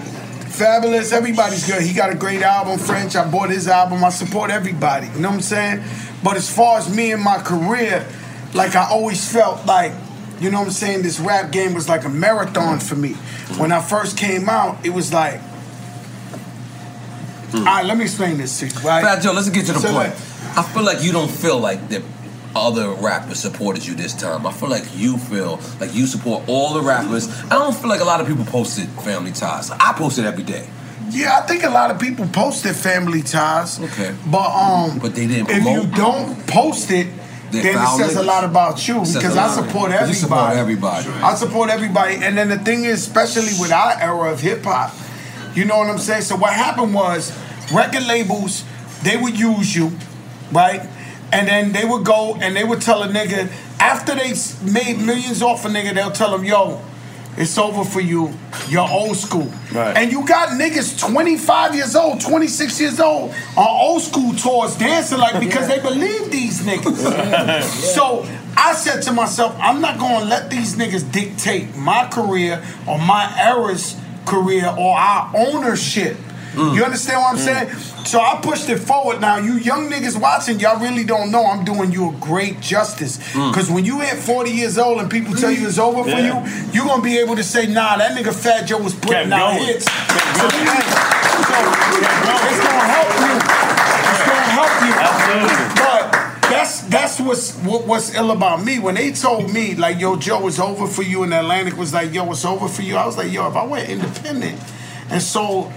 Fabolous, 0.56 1.12
everybody's 1.12 1.68
good. 1.68 1.82
He 1.82 1.94
got 1.94 2.12
a 2.12 2.16
great 2.16 2.42
album, 2.42 2.80
French. 2.80 3.16
I 3.18 3.30
bought 3.30 3.50
his 3.50 3.68
album. 3.68 4.06
I 4.06 4.10
support 4.10 4.52
everybody. 4.52 5.08
You 5.08 5.20
know 5.20 5.28
what 5.28 5.36
I'm 5.36 5.42
saying? 5.42 5.84
But 6.26 6.38
as 6.38 6.50
far 6.50 6.80
as 6.80 6.94
me 6.94 7.12
and 7.12 7.22
my 7.22 7.38
career, 7.38 8.04
like 8.56 8.76
I 8.76 8.90
always 8.90 9.32
felt 9.32 9.68
like, 9.68 9.92
you 10.40 10.50
know 10.50 10.58
what 10.58 10.66
I'm 10.66 10.72
saying, 10.74 11.04
this 11.04 11.20
rap 11.20 11.52
game 11.52 11.76
was 11.76 11.88
like 11.88 12.04
a 12.04 12.10
marathon 12.10 12.80
for 12.80 12.96
me. 12.96 13.14
When 13.60 13.72
I 13.72 13.80
first 13.80 14.18
came 14.18 14.50
out, 14.50 14.84
it 14.84 14.90
was 14.90 15.14
like, 15.14 15.40
hmm. 17.52 17.60
all 17.60 17.64
right, 17.66 17.86
let 17.86 17.96
me 17.96 18.06
explain 18.06 18.38
this 18.38 18.60
to 18.60 18.66
you, 18.66 18.74
right? 18.80 19.04
Fat 19.04 19.22
Joe, 19.22 19.34
let's 19.34 19.50
get 19.50 19.68
to 19.68 19.74
the 19.74 19.80
So, 19.80 19.94
point. 19.94 20.10
like, 20.10 20.58
I 20.58 20.64
feel 20.64 20.84
like 20.84 21.04
you 21.04 21.12
don't 21.12 21.30
feel 21.30 21.60
like 21.60 21.90
the 21.90 22.02
other 22.56 22.90
rappers 22.90 23.40
supported 23.40 23.86
you 23.86 23.94
this 23.94 24.14
time. 24.16 24.48
I 24.48 24.52
feel 24.52 24.70
like 24.70 24.86
you 24.96 25.20
feel 25.20 25.60
like 25.80 25.94
you 25.94 26.08
support 26.08 26.46
all 26.48 26.74
the 26.74 26.82
rappers. 26.82 27.30
I 27.46 27.50
don't 27.60 27.76
feel 27.76 27.90
like 27.90 28.02
a 28.02 28.06
lot 28.06 28.20
of 28.20 28.28
people 28.28 28.46
posted 28.46 28.88
family 29.04 29.32
ties. 29.32 29.70
I 29.70 29.94
post 29.94 30.18
it 30.18 30.26
every 30.26 30.44
day. 30.44 30.68
Yeah, 31.10 31.38
I 31.38 31.46
think 31.48 31.64
a 31.64 31.70
lot 31.70 31.92
of 31.92 32.00
people 32.00 32.26
posted 32.28 32.76
family 32.76 33.22
ties. 33.22 33.80
Okay. 33.80 34.16
But 34.26 34.50
um 34.50 35.00
But 35.00 35.16
they 35.16 35.28
didn't 35.28 35.50
if 35.50 35.64
you 35.64 35.86
don't 35.96 36.46
post 36.48 36.90
it, 36.92 37.08
They're 37.52 37.64
then 37.64 37.76
it 37.76 37.78
foul 37.78 37.98
says 37.98 38.16
a 38.16 38.20
niggas. 38.22 38.26
lot 38.26 38.44
about 38.44 38.88
you 38.88 39.06
Says 39.06 39.16
because 39.16 39.38
I 39.38 39.46
lot. 39.48 39.56
support 39.56 39.92
You 39.92 39.98
everybody. 39.98 40.14
support 40.20 40.54
everybody. 40.58 41.10
I 41.24 41.36
support 41.36 41.70
everybody. 41.70 42.16
And 42.16 42.38
then 42.38 42.50
the 42.50 42.58
thing 42.60 42.86
is, 42.86 43.06
especially 43.08 43.54
with 43.60 43.72
our 43.72 43.94
era 44.00 44.32
of 44.32 44.40
hip 44.42 44.64
hop, 44.64 44.94
you 45.56 45.66
know 45.66 45.78
what 45.78 45.90
I'm 45.90 46.00
saying? 46.00 46.24
So 46.24 46.36
what 46.36 46.54
happened 46.54 46.94
was 46.94 47.32
record 47.72 48.06
labels, 48.08 48.64
they 49.04 49.16
would 49.18 49.40
use 49.40 49.76
you, 49.76 49.92
right? 50.52 50.82
And 51.32 51.48
then 51.48 51.72
they 51.72 51.86
would 51.86 52.04
go 52.06 52.36
and 52.42 52.56
they 52.56 52.64
would 52.64 52.82
tell 52.82 53.04
a 53.04 53.08
nigga, 53.08 53.50
after 53.80 54.16
they 54.16 54.32
s- 54.32 54.62
made 54.62 54.98
millions 55.00 55.42
off 55.42 55.66
a 55.66 55.70
nigga, 55.70 55.94
they'll 55.94 56.12
tell 56.12 56.34
him, 56.36 56.44
yo, 56.44 56.82
it's 57.38 57.58
over 57.58 57.84
for 57.84 58.00
you. 58.00 58.34
You're 58.70 58.88
old 58.88 59.18
school. 59.18 59.52
Right. 59.74 59.98
And 59.98 60.12
you 60.12 60.26
got 60.26 60.50
niggas 60.50 61.00
25 61.00 61.76
years 61.76 61.96
old, 61.96 62.22
26 62.22 62.80
years 62.80 63.00
old 63.00 63.32
on 63.58 63.68
old 63.68 64.02
school 64.02 64.34
tours 64.34 64.76
dancing 64.78 65.18
like 65.18 65.40
because 65.40 65.68
they 65.68 65.80
believe 65.80 66.32
these 66.32 66.62
niggas. 66.62 67.64
so 67.94 68.26
I 68.58 68.74
said 68.74 69.02
to 69.04 69.12
myself, 69.12 69.56
I'm 69.60 69.82
not 69.82 70.00
gonna 70.00 70.26
let 70.26 70.50
these 70.50 70.76
niggas 70.76 71.12
dictate 71.12 71.76
my 71.76 72.08
career 72.08 72.64
or 72.88 72.98
my 72.98 73.34
era's 73.38 73.98
career 74.26 74.68
or 74.78 74.98
our 74.98 75.32
ownership. 75.36 76.18
You 76.56 76.84
understand 76.84 77.22
what 77.22 77.34
I'm 77.34 77.38
mm. 77.38 77.46
saying? 77.46 77.70
So 78.06 78.20
I 78.20 78.40
pushed 78.42 78.70
it 78.70 78.78
forward. 78.78 79.20
Now, 79.20 79.38
you 79.38 79.54
young 79.54 79.90
niggas 79.90 80.20
watching, 80.20 80.60
y'all 80.60 80.80
really 80.80 81.04
don't 81.04 81.32
know 81.32 81.46
I'm 81.46 81.66
doing 81.66 81.92
you 81.92 82.10
a 82.10 82.14
great 82.14 82.60
justice. 82.60 83.18
Mm. 83.34 83.52
Because 83.52 83.70
when 83.70 83.84
you 83.86 84.00
hit 84.00 84.18
40 84.18 84.52
years 84.52 84.78
old 84.78 85.00
and 85.00 85.10
people 85.10 85.34
tell 85.34 85.52
you 85.52 85.68
it's 85.68 85.80
over 85.80 86.04
for 86.04 86.20
you, 86.20 86.36
you're 86.72 86.86
gonna 86.86 87.02
be 87.02 87.18
able 87.18 87.36
to 87.36 87.44
say, 87.44 87.68
nah, 87.68 87.98
that 87.98 88.18
nigga 88.18 88.34
Fat 88.34 88.66
Joe 88.66 88.82
was 88.82 88.94
putting 88.94 89.30
Kept 89.30 89.32
out 89.32 89.58
going. 89.58 89.66
hits. 89.66 89.86
So, 89.86 90.46
it's 92.46 92.62
gonna 92.62 92.88
help 92.88 93.10
you. 93.20 93.36
It's 94.12 94.24
gonna 94.26 94.50
help 94.54 94.74
you. 94.86 94.94
Absolutely. 94.96 95.66
But 95.76 96.26
that's 96.50 96.82
that's 96.82 97.20
what's 97.20 97.56
what, 97.64 97.88
what's 97.88 98.14
ill 98.14 98.32
about 98.32 98.64
me. 98.64 98.80
When 98.80 98.96
they 98.96 99.12
told 99.12 99.52
me 99.52 99.76
like, 99.76 100.00
yo, 100.00 100.16
Joe, 100.16 100.48
it's 100.48 100.60
over 100.60 100.88
for 100.88 101.04
you, 101.04 101.24
and 101.24 101.34
Atlantic 101.34 101.78
was 101.78 101.94
like, 101.94 102.14
yo, 102.14 102.30
it's 102.32 102.46
over 102.46 102.68
for 102.68 102.82
you. 102.82 102.98
I 102.98 103.06
was 103.06 103.18
like, 103.18 103.32
yo, 103.32 103.48
if 103.48 103.56
I 103.56 103.66
went 103.66 103.90
independent 103.90 104.62
and 105.10 105.22
sold 105.22 105.72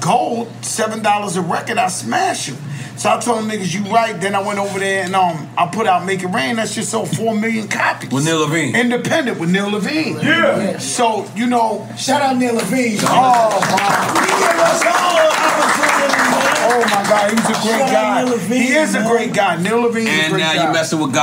gold, 0.00 0.48
seven 0.62 1.02
dollars 1.02 1.36
a 1.36 1.42
record, 1.42 1.78
I 1.78 1.88
smash 1.88 2.48
you. 2.48 2.56
So 2.96 3.08
I 3.08 3.18
told 3.18 3.38
them 3.38 3.48
niggas, 3.48 3.74
you 3.74 3.90
right. 3.90 4.20
Then 4.20 4.34
I 4.34 4.42
went 4.42 4.58
over 4.58 4.78
there 4.78 5.04
and 5.04 5.14
um, 5.16 5.48
I 5.56 5.66
put 5.72 5.86
out 5.86 6.04
Make 6.04 6.22
It 6.22 6.26
Rain. 6.26 6.56
That 6.56 6.68
shit 6.68 6.84
sold 6.84 7.08
four 7.16 7.34
million 7.34 7.66
copies. 7.66 8.10
With 8.10 8.26
Neil 8.26 8.40
Levine. 8.40 8.76
Independent 8.76 9.40
with 9.40 9.50
Neil 9.50 9.70
Levine. 9.70 10.20
Yeah. 10.20 10.78
So 10.78 11.26
you 11.34 11.46
know, 11.46 11.88
shout 11.96 12.20
out 12.20 12.36
Neil 12.36 12.54
Levine. 12.54 12.98
Oh 13.02 13.56
my. 13.72 14.20
He 14.20 14.28
gave 14.36 14.60
us 14.60 14.84
all 14.84 15.30
opportunity, 15.32 16.20
Oh 16.62 16.80
my 16.92 17.08
God, 17.08 17.30
he's 17.30 17.40
a 17.40 17.62
great 17.62 17.80
Shout 17.80 17.80
out 17.80 17.90
guy. 17.90 18.22
Neil 18.24 18.32
Levine, 18.34 18.60
he 18.62 18.72
is 18.74 18.94
a 18.94 19.02
great 19.02 19.32
guy. 19.34 19.62
Neil 19.62 19.80
Levine 19.80 20.06
is 20.06 20.18
a 20.18 20.24
And 20.24 20.36
now 20.36 20.52
you're 20.52 20.72
messing 20.72 21.00
with 21.00 21.14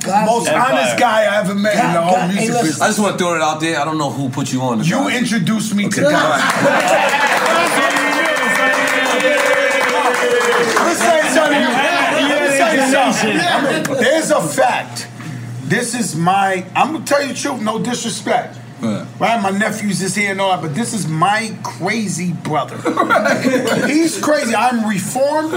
Ghazi. 0.00 0.26
Most 0.26 0.48
honest 0.48 0.98
guy 0.98 1.24
I 1.24 1.38
ever 1.40 1.54
met 1.54 1.74
in 1.74 1.92
the 1.92 2.00
whole 2.02 2.28
music 2.28 2.48
business. 2.48 2.80
I 2.80 2.86
just 2.88 2.98
want 2.98 3.18
to 3.18 3.24
throw 3.24 3.34
it 3.34 3.42
out 3.42 3.60
there. 3.60 3.78
I 3.80 3.84
don't 3.84 3.98
know 3.98 4.10
who 4.10 4.28
put 4.28 4.52
you 4.52 4.62
on. 4.62 4.78
The 4.78 4.84
You 4.84 4.96
Ghazi. 4.96 5.16
introduced 5.18 5.74
me 5.74 5.88
to 5.88 6.00
God. 6.02 6.40
Let 9.58 10.86
me 10.86 10.94
say 10.94 11.20
something. 11.34 11.62
Let 12.28 12.42
me 12.42 12.48
say 12.56 12.90
something. 12.92 13.96
There's 13.96 14.30
a 14.30 14.40
fact. 14.42 15.08
This 15.64 15.94
is 15.94 16.14
my. 16.16 16.64
I'm 16.74 16.92
gonna 16.92 17.04
tell 17.04 17.22
you 17.22 17.28
the 17.32 17.38
truth. 17.38 17.60
No 17.60 17.78
disrespect. 17.78 18.56
Right, 18.80 19.40
my 19.42 19.50
nephew's 19.50 20.00
is 20.02 20.14
here 20.14 20.30
and 20.30 20.40
all 20.40 20.50
that, 20.52 20.62
but 20.62 20.72
this 20.74 20.92
is 20.94 21.08
my 21.08 21.52
crazy 21.64 22.32
brother. 22.32 22.76
He's 23.88 24.20
crazy. 24.22 24.54
I'm 24.54 24.88
reformed, 24.88 25.52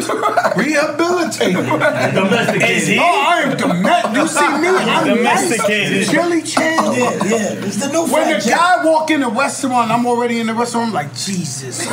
rehabilitated. 0.58 1.66
Domesticated. 1.66 2.98
No, 2.98 3.04
I 3.04 3.42
am 3.46 3.58
domestic. 3.58 4.16
You 4.16 4.28
see 4.28 4.58
me? 4.58 4.68
I'm 4.70 5.08
Domesticated. 5.08 5.98
Nice, 5.98 6.10
chilly, 6.10 6.42
chill. 6.42 6.96
Yeah, 6.96 7.24
yeah. 7.26 7.66
It's 7.66 7.78
the 7.78 7.92
new 7.92 8.02
When 8.04 8.26
Fat 8.26 8.42
the 8.44 8.50
Joe. 8.50 8.56
guy 8.56 8.86
walk 8.86 9.12
in 9.12 9.20
the 9.22 9.30
restaurant, 9.30 9.92
I'm 9.92 10.06
already 10.08 10.40
in 10.40 10.48
the 10.48 10.54
restaurant. 10.56 10.88
I'm 10.88 10.94
like, 10.94 11.14
Jesus. 11.16 11.86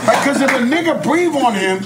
Because 0.00 0.40
if 0.40 0.50
a 0.50 0.58
nigga 0.64 1.02
breathe 1.02 1.34
on 1.34 1.54
him, 1.54 1.78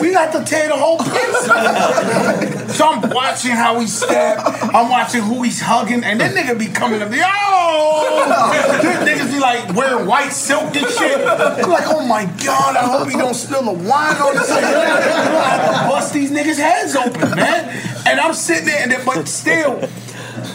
we 0.00 0.10
got 0.12 0.32
to 0.32 0.44
tear 0.44 0.68
the 0.68 0.76
whole 0.76 0.98
place 0.98 1.48
up. 1.48 2.56
So 2.72 2.86
I'm 2.88 3.10
watching 3.10 3.52
how 3.52 3.80
he 3.80 3.86
step. 3.86 4.38
I'm 4.44 4.88
watching 4.88 5.22
who 5.22 5.42
he's 5.42 5.60
hugging, 5.60 6.04
and 6.04 6.20
then 6.20 6.34
nigga 6.34 6.58
be 6.58 6.66
coming 6.66 7.02
up, 7.02 7.10
yo! 7.10 7.20
Niggas 9.04 9.32
be 9.32 9.40
like 9.40 9.74
wearing 9.74 10.06
white 10.06 10.30
silk 10.30 10.74
and 10.76 10.86
shit. 10.86 11.26
I'm 11.26 11.70
like, 11.70 11.84
oh 11.86 12.06
my 12.06 12.24
god, 12.44 12.76
I 12.76 12.86
hope 12.86 13.08
he 13.08 13.16
don't 13.16 13.34
spill 13.34 13.62
the 13.64 13.72
wine 13.72 14.16
on 14.16 14.34
this 14.34 14.50
nigga. 14.50 14.62
I'm 14.62 15.60
have 15.60 15.82
to 15.84 15.88
bust 15.90 16.12
these 16.12 16.30
niggas' 16.30 16.56
heads 16.56 16.96
open, 16.96 17.36
man. 17.36 17.68
And 18.06 18.20
I'm 18.20 18.34
sitting 18.34 18.66
there, 18.66 18.82
and 18.82 18.92
then, 18.92 19.04
but 19.04 19.26
still, 19.26 19.76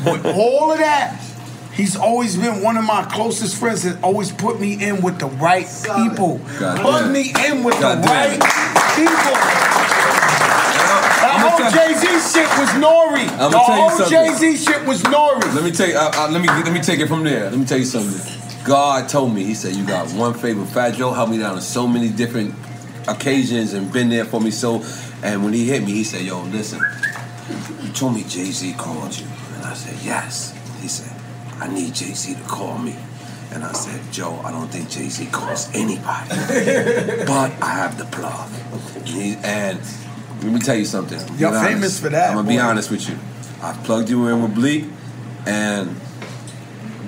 with 0.05 0.26
all 0.26 0.72
of 0.72 0.80
that, 0.80 1.20
he's 1.74 1.95
always 1.95 2.38
been 2.38 2.61
one 2.61 2.78
of 2.78 2.86
my 2.86 3.03
closest 3.03 3.59
friends 3.59 3.84
that 3.84 4.01
always 4.03 4.32
put 4.32 4.59
me 4.59 4.84
in 4.84 5.01
with 5.01 5.20
the 5.20 5.28
right 5.28 5.68
people. 5.95 6.39
God 6.59 6.82
put 6.82 7.01
damn. 7.01 7.13
me 7.13 7.34
in 7.47 7.63
with 7.63 7.80
God 7.80 7.99
the 7.99 8.07
damn. 8.07 8.39
right 8.39 8.66
people. 8.95 9.95
The 11.66 11.72
I'ma 11.72 11.80
whole 11.80 11.89
Jay 11.89 11.93
Z 11.95 12.39
shit 12.39 12.59
was 12.59 12.70
Nori. 12.70 13.28
I'ma 13.30 13.49
the 13.49 13.57
tell 13.57 13.78
you 13.78 13.89
whole. 13.89 14.09
Jay 14.09 14.34
Z 14.34 14.57
shit 14.57 14.86
was 14.86 15.01
Nori. 15.03 15.55
Let 15.55 15.63
me 15.63 15.72
tell 15.72 15.88
you. 15.88 15.95
Uh, 15.95 16.11
uh, 16.16 16.30
let 16.32 16.41
me 16.41 16.47
let 16.47 16.72
me 16.72 16.80
take 16.82 16.99
it 16.99 17.07
from 17.07 17.24
there. 17.24 17.49
Let 17.49 17.57
me 17.57 17.66
tell 17.66 17.78
you 17.78 17.86
something. 17.86 18.22
God 18.66 19.09
told 19.09 19.34
me. 19.34 19.43
He 19.43 19.55
said, 19.55 19.76
"You 19.76 19.86
got 19.86 20.11
one 20.11 20.34
favor. 20.34 20.66
Fat 20.66 20.95
Joe 20.95 21.11
helped 21.11 21.32
me 21.32 21.39
down 21.39 21.55
on 21.55 21.61
so 21.61 21.88
many 21.88 22.09
different 22.09 22.53
occasions 23.07 23.74
and 23.74 23.91
been 23.91 24.09
there 24.09 24.26
for 24.26 24.39
me. 24.39 24.51
So, 24.51 24.84
and 25.24 25.43
when 25.43 25.53
he 25.53 25.66
hit 25.68 25.84
me, 25.84 25.93
he 25.93 26.03
said, 26.03 26.22
"Yo, 26.22 26.43
listen. 26.43 26.80
You 27.82 27.91
told 27.93 28.16
me 28.16 28.24
Jay 28.24 28.51
Z 28.51 28.74
called 28.74 29.18
you, 29.18 29.26
and 29.55 29.66
I 29.66 29.74
said 29.74 29.95
yes. 30.03 30.53
He 30.82 30.88
said, 30.88 31.16
I 31.59 31.68
need 31.68 31.93
Jay 31.93 32.13
Z 32.13 32.34
to 32.36 32.41
call 32.43 32.78
me." 32.78 32.95
And 33.51 33.63
I 33.63 33.72
said, 33.72 34.01
Joe, 34.11 34.41
I 34.43 34.51
don't 34.51 34.68
think 34.68 34.89
Jay 34.89 35.07
Z 35.07 35.28
calls 35.32 35.70
anybody, 35.74 36.30
but 37.26 37.51
I 37.61 37.72
have 37.76 37.97
the 37.97 38.05
plug. 38.05 38.49
And, 38.95 39.07
he, 39.07 39.36
and 39.43 39.80
Let 40.46 40.54
me 40.54 40.60
tell 40.60 40.76
you 40.76 40.86
something. 40.86 41.20
You're 41.39 41.52
famous 41.52 41.66
honest. 41.76 42.02
for 42.04 42.10
that, 42.10 42.30
I'm 42.30 42.36
gonna 42.38 42.48
be 42.48 42.60
honest 42.60 42.91
with 42.91 43.10
you. 43.10 43.18
I 43.64 43.74
plugged 43.84 44.10
you 44.10 44.28
in 44.28 44.43
with 44.43 44.54
Bleek, 44.54 44.86
and 45.48 45.96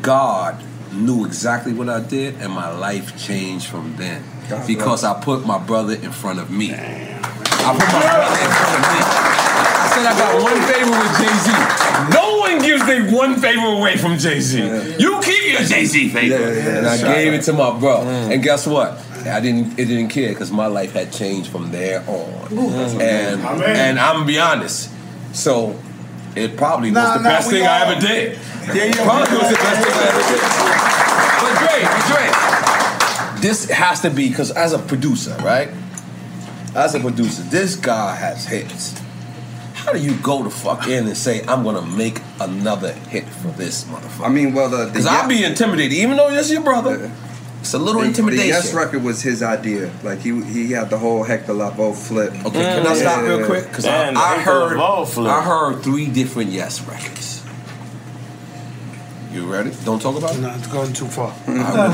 God 0.01 0.63
knew 0.91 1.25
exactly 1.25 1.73
what 1.73 1.87
I 1.89 1.99
did, 1.99 2.35
and 2.41 2.51
my 2.51 2.69
life 2.75 3.17
changed 3.23 3.67
from 3.67 3.95
then 3.97 4.23
God 4.49 4.65
because 4.65 5.03
I 5.03 5.21
put 5.21 5.45
my 5.45 5.59
brother 5.59 5.93
in 5.93 6.11
front 6.11 6.39
of 6.39 6.49
me. 6.49 6.73
I 6.73 6.77
put 7.77 7.87
my 7.93 8.01
brother 8.01 8.41
in 8.41 8.51
front 8.57 8.75
of 8.75 8.81
me. 8.89 8.99
I 9.79 9.91
said 9.93 10.05
I 10.05 10.17
got 10.17 10.41
one 10.41 10.61
favor 10.65 10.91
with 10.97 11.13
Jay 11.21 11.35
Z. 11.45 12.13
No 12.17 12.39
one 12.39 12.59
gives 12.59 12.85
they 12.87 13.15
one 13.15 13.39
favor 13.39 13.77
away 13.77 13.97
from 13.97 14.17
Jay 14.17 14.39
Z. 14.39 14.57
You 14.99 15.19
keep 15.21 15.51
your 15.51 15.61
Jay 15.61 15.85
Z 15.85 16.09
favor, 16.09 16.35
Yeah, 16.35 16.39
yeah, 16.51 16.77
and 16.77 16.87
I 16.87 16.97
shout 16.97 17.15
gave 17.15 17.33
out. 17.33 17.39
it 17.39 17.43
to 17.43 17.53
my 17.53 17.79
bro. 17.79 17.97
Mm. 17.99 18.33
And 18.33 18.43
guess 18.43 18.65
what? 18.65 18.99
I 19.25 19.39
didn't. 19.39 19.77
It 19.79 19.85
didn't 19.85 20.09
care 20.09 20.29
because 20.29 20.51
my 20.51 20.67
life 20.67 20.93
had 20.93 21.11
changed 21.11 21.49
from 21.49 21.71
there 21.71 22.01
on. 22.07 22.47
And 23.01 23.41
Amen. 23.41 23.75
and 23.75 23.99
I'm 23.99 24.15
gonna 24.17 24.25
be 24.25 24.39
honest. 24.39 24.89
So 25.33 25.77
it 26.35 26.55
probably 26.57 26.91
Nah, 26.91 27.03
was 27.03 27.17
the 27.17 27.23
nah, 27.23 27.29
best 27.29 27.47
we 27.51 27.53
thing 27.59 27.67
I 27.67 27.85
ever 27.91 27.99
did. 28.01 28.39
Yeah, 28.67 28.83
yeah, 28.85 29.03
probably 29.03 29.31
we- 29.33 29.37
was 29.43 29.49
the 29.49 29.55
best 29.55 29.83
thing 29.83 29.93
I 29.93 30.07
ever 30.07 30.23
did. 30.31 30.41
But 31.41 31.53
Dre, 31.59 31.83
but 31.83 33.31
Dre, 33.33 33.41
this 33.41 33.69
has 33.69 34.01
to 34.01 34.09
be 34.09 34.29
because 34.29 34.51
as 34.51 34.73
a 34.73 34.79
producer, 34.79 35.35
right? 35.43 35.69
As 36.75 36.93
a 36.95 36.99
producer, 36.99 37.41
this 37.43 37.75
guy 37.75 38.15
has 38.15 38.45
hits. 38.45 38.93
How 39.73 39.93
do 39.93 39.99
you 39.99 40.15
go 40.15 40.43
to 40.43 40.49
fuck 40.49 40.87
in 40.87 41.07
and 41.07 41.15
say 41.17 41.43
I'm 41.47 41.63
gonna 41.63 41.81
make 41.85 42.19
another 42.41 42.91
hit 42.93 43.25
for 43.29 43.47
this 43.49 43.85
motherfucker? 43.85 44.25
I 44.25 44.29
mean, 44.29 44.53
well, 44.53 44.69
the 44.69 44.85
Because 44.87 45.05
I'd 45.07 45.29
be 45.29 45.43
intimidated, 45.43 45.93
even 45.93 46.17
though 46.17 46.29
this 46.29 46.47
is 46.47 46.51
your 46.53 46.61
brother. 46.63 47.09
It's 47.67 47.73
a 47.73 47.79
little 47.79 47.99
the, 47.99 48.07
intimidation. 48.07 48.47
The 48.47 48.53
Yes 48.53 48.73
record 48.73 49.03
was 49.03 49.21
his 49.21 49.43
idea. 49.43 49.91
Like 50.01 50.19
he 50.19 50.41
he 50.41 50.71
had 50.71 50.89
the 50.89 50.97
whole 50.97 51.23
Hector 51.25 51.51
Lavoe 51.51 51.93
flip. 51.93 52.31
Okay, 52.45 52.63
can 52.63 52.87
I 52.87 52.95
stop 52.95 53.21
real 53.23 53.45
quick? 53.45 53.67
Because 53.67 53.83
I, 53.85 54.13
I 54.13 54.39
heard 54.39 54.79
flip. 55.05 55.29
I 55.29 55.41
heard 55.41 55.83
three 55.83 56.07
different 56.07 56.51
Yes 56.51 56.79
records. 56.87 57.43
You 59.33 59.51
ready? 59.51 59.73
Don't 59.83 60.01
talk 60.01 60.15
about 60.15 60.33
it. 60.33 60.39
No, 60.39 60.49
it's 60.55 60.67
going 60.67 60.93
too 60.93 61.07
far. 61.07 61.35
no, 61.47 61.91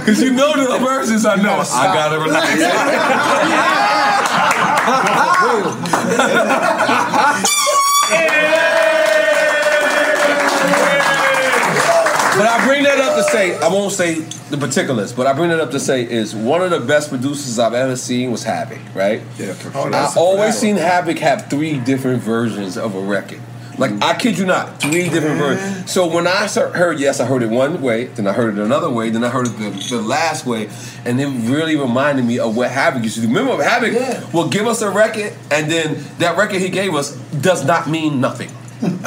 because 0.00 0.22
you 0.22 0.32
know 0.32 0.56
the 0.56 0.78
verses 0.82 1.26
I 1.26 1.36
know. 1.36 1.62
I 1.70 1.92
gotta 1.92 2.18
relax. 2.18 2.48
But 12.38 12.46
I 12.46 12.64
bring 12.68 12.84
that 12.84 13.00
up 13.00 13.16
to 13.16 13.24
say, 13.32 13.58
I 13.58 13.66
won't 13.68 13.92
say 13.92 14.20
the 14.50 14.56
particulars, 14.56 15.12
but 15.12 15.26
I 15.26 15.32
bring 15.32 15.50
that 15.50 15.58
up 15.58 15.72
to 15.72 15.80
say 15.80 16.08
is 16.08 16.36
one 16.36 16.62
of 16.62 16.70
the 16.70 16.78
best 16.78 17.08
producers 17.08 17.58
I've 17.58 17.74
ever 17.74 17.96
seen 17.96 18.30
was 18.30 18.44
Havoc, 18.44 18.78
right? 18.94 19.20
Yeah, 19.36 19.54
for 19.54 19.76
Oh, 19.76 19.82
sure. 19.82 19.94
I 19.94 20.12
always 20.16 20.56
seen 20.56 20.76
Havoc 20.76 21.18
have 21.18 21.50
three 21.50 21.80
different 21.80 22.22
versions 22.22 22.78
of 22.78 22.94
a 22.94 23.00
record. 23.00 23.40
Like 23.76 23.90
I 24.02 24.16
kid 24.16 24.38
you 24.38 24.44
not, 24.46 24.80
three 24.80 25.08
different 25.08 25.38
versions. 25.38 25.90
So 25.90 26.06
when 26.06 26.28
I 26.28 26.46
heard 26.46 27.00
yes, 27.00 27.18
I 27.18 27.26
heard 27.26 27.42
it 27.42 27.50
one 27.50 27.80
way, 27.82 28.04
then 28.06 28.28
I 28.28 28.32
heard 28.32 28.56
it 28.56 28.60
another 28.62 28.90
way, 28.90 29.10
then 29.10 29.24
I 29.24 29.30
heard 29.30 29.46
it 29.48 29.56
the, 29.58 29.70
the 29.96 30.00
last 30.02 30.46
way, 30.46 30.68
and 31.04 31.20
it 31.20 31.26
really 31.26 31.76
reminded 31.76 32.24
me 32.24 32.38
of 32.38 32.56
what 32.56 32.70
Havoc 32.70 33.02
used 33.02 33.16
to 33.16 33.20
do. 33.22 33.28
Remember, 33.28 33.60
Havoc 33.62 34.32
will 34.32 34.48
give 34.48 34.66
us 34.68 34.80
a 34.82 34.90
record, 34.90 35.32
and 35.50 35.70
then 35.70 36.04
that 36.18 36.36
record 36.36 36.60
he 36.60 36.68
gave 36.70 36.94
us 36.94 37.16
does 37.40 37.64
not 37.64 37.88
mean 37.88 38.20
nothing. 38.20 38.50
Has 38.80 38.98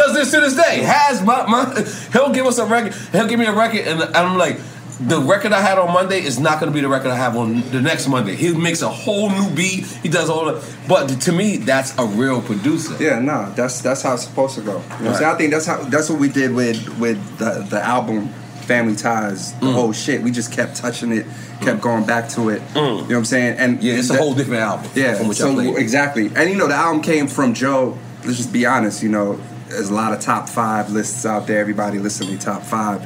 does 0.00 0.14
this 0.14 0.30
to 0.32 0.40
this 0.40 0.56
day. 0.56 0.82
Has 0.82 1.22
my, 1.22 1.46
my 1.46 1.72
he'll 2.12 2.32
give 2.32 2.46
us 2.46 2.58
a 2.58 2.66
record. 2.66 2.94
He'll 3.12 3.28
give 3.28 3.38
me 3.38 3.46
a 3.46 3.54
record, 3.54 3.86
and 3.86 4.02
I'm 4.16 4.36
like, 4.36 4.58
the 5.00 5.20
record 5.20 5.52
I 5.52 5.60
had 5.60 5.78
on 5.78 5.92
Monday 5.92 6.22
is 6.22 6.38
not 6.38 6.58
going 6.58 6.72
to 6.72 6.74
be 6.74 6.80
the 6.80 6.88
record 6.88 7.10
I 7.10 7.16
have 7.16 7.36
on 7.36 7.60
the 7.70 7.80
next 7.80 8.08
Monday. 8.08 8.34
He 8.34 8.54
makes 8.54 8.82
a 8.82 8.88
whole 8.88 9.30
new 9.30 9.54
beat. 9.54 9.84
He 9.84 10.08
does 10.08 10.30
all 10.30 10.46
the. 10.46 10.76
But 10.88 11.08
to 11.08 11.32
me, 11.32 11.58
that's 11.58 11.96
a 11.98 12.06
real 12.06 12.40
producer. 12.40 12.96
Yeah, 12.98 13.20
no, 13.20 13.52
that's 13.54 13.82
that's 13.82 14.02
how 14.02 14.14
it's 14.14 14.24
supposed 14.24 14.54
to 14.56 14.62
go. 14.62 14.82
You 14.98 15.04
know 15.04 15.12
I'm? 15.12 15.24
I 15.24 15.34
think 15.36 15.52
that's 15.52 15.66
how 15.66 15.82
that's 15.84 16.08
what 16.08 16.18
we 16.18 16.28
did 16.28 16.54
with 16.54 16.98
with 16.98 17.38
the, 17.38 17.66
the 17.68 17.84
album 17.84 18.30
Family 18.66 18.96
Ties, 18.96 19.52
the 19.54 19.66
Mm. 19.66 19.72
whole 19.74 19.92
shit. 19.92 20.22
We 20.22 20.30
just 20.30 20.50
kept 20.52 20.76
touching 20.76 21.12
it, 21.12 21.24
kept 21.60 21.80
going 21.80 22.04
back 22.04 22.28
to 22.30 22.48
it. 22.50 22.60
You 22.74 22.80
know 22.82 22.96
what 22.96 23.12
I'm 23.12 23.24
saying? 23.24 23.56
And 23.58 23.82
Yeah, 23.82 23.94
it's 23.94 24.10
a 24.10 24.16
whole 24.16 24.34
different 24.34 24.62
album. 24.62 24.90
Yeah, 24.94 25.30
so 25.32 25.58
exactly. 25.76 26.30
And 26.34 26.50
you 26.50 26.56
know, 26.56 26.66
the 26.66 26.74
album 26.74 27.00
came 27.02 27.26
from 27.28 27.54
Joe. 27.54 27.96
Let's 28.24 28.36
just 28.38 28.52
be 28.52 28.66
honest. 28.66 29.02
You 29.02 29.08
know, 29.08 29.38
there's 29.68 29.88
a 29.90 29.94
lot 29.94 30.12
of 30.12 30.20
top 30.20 30.48
five 30.48 30.90
lists 30.90 31.24
out 31.24 31.46
there. 31.46 31.60
Everybody 31.60 31.98
listening 31.98 32.36
to 32.38 32.44
top 32.44 32.62
five, 32.64 33.02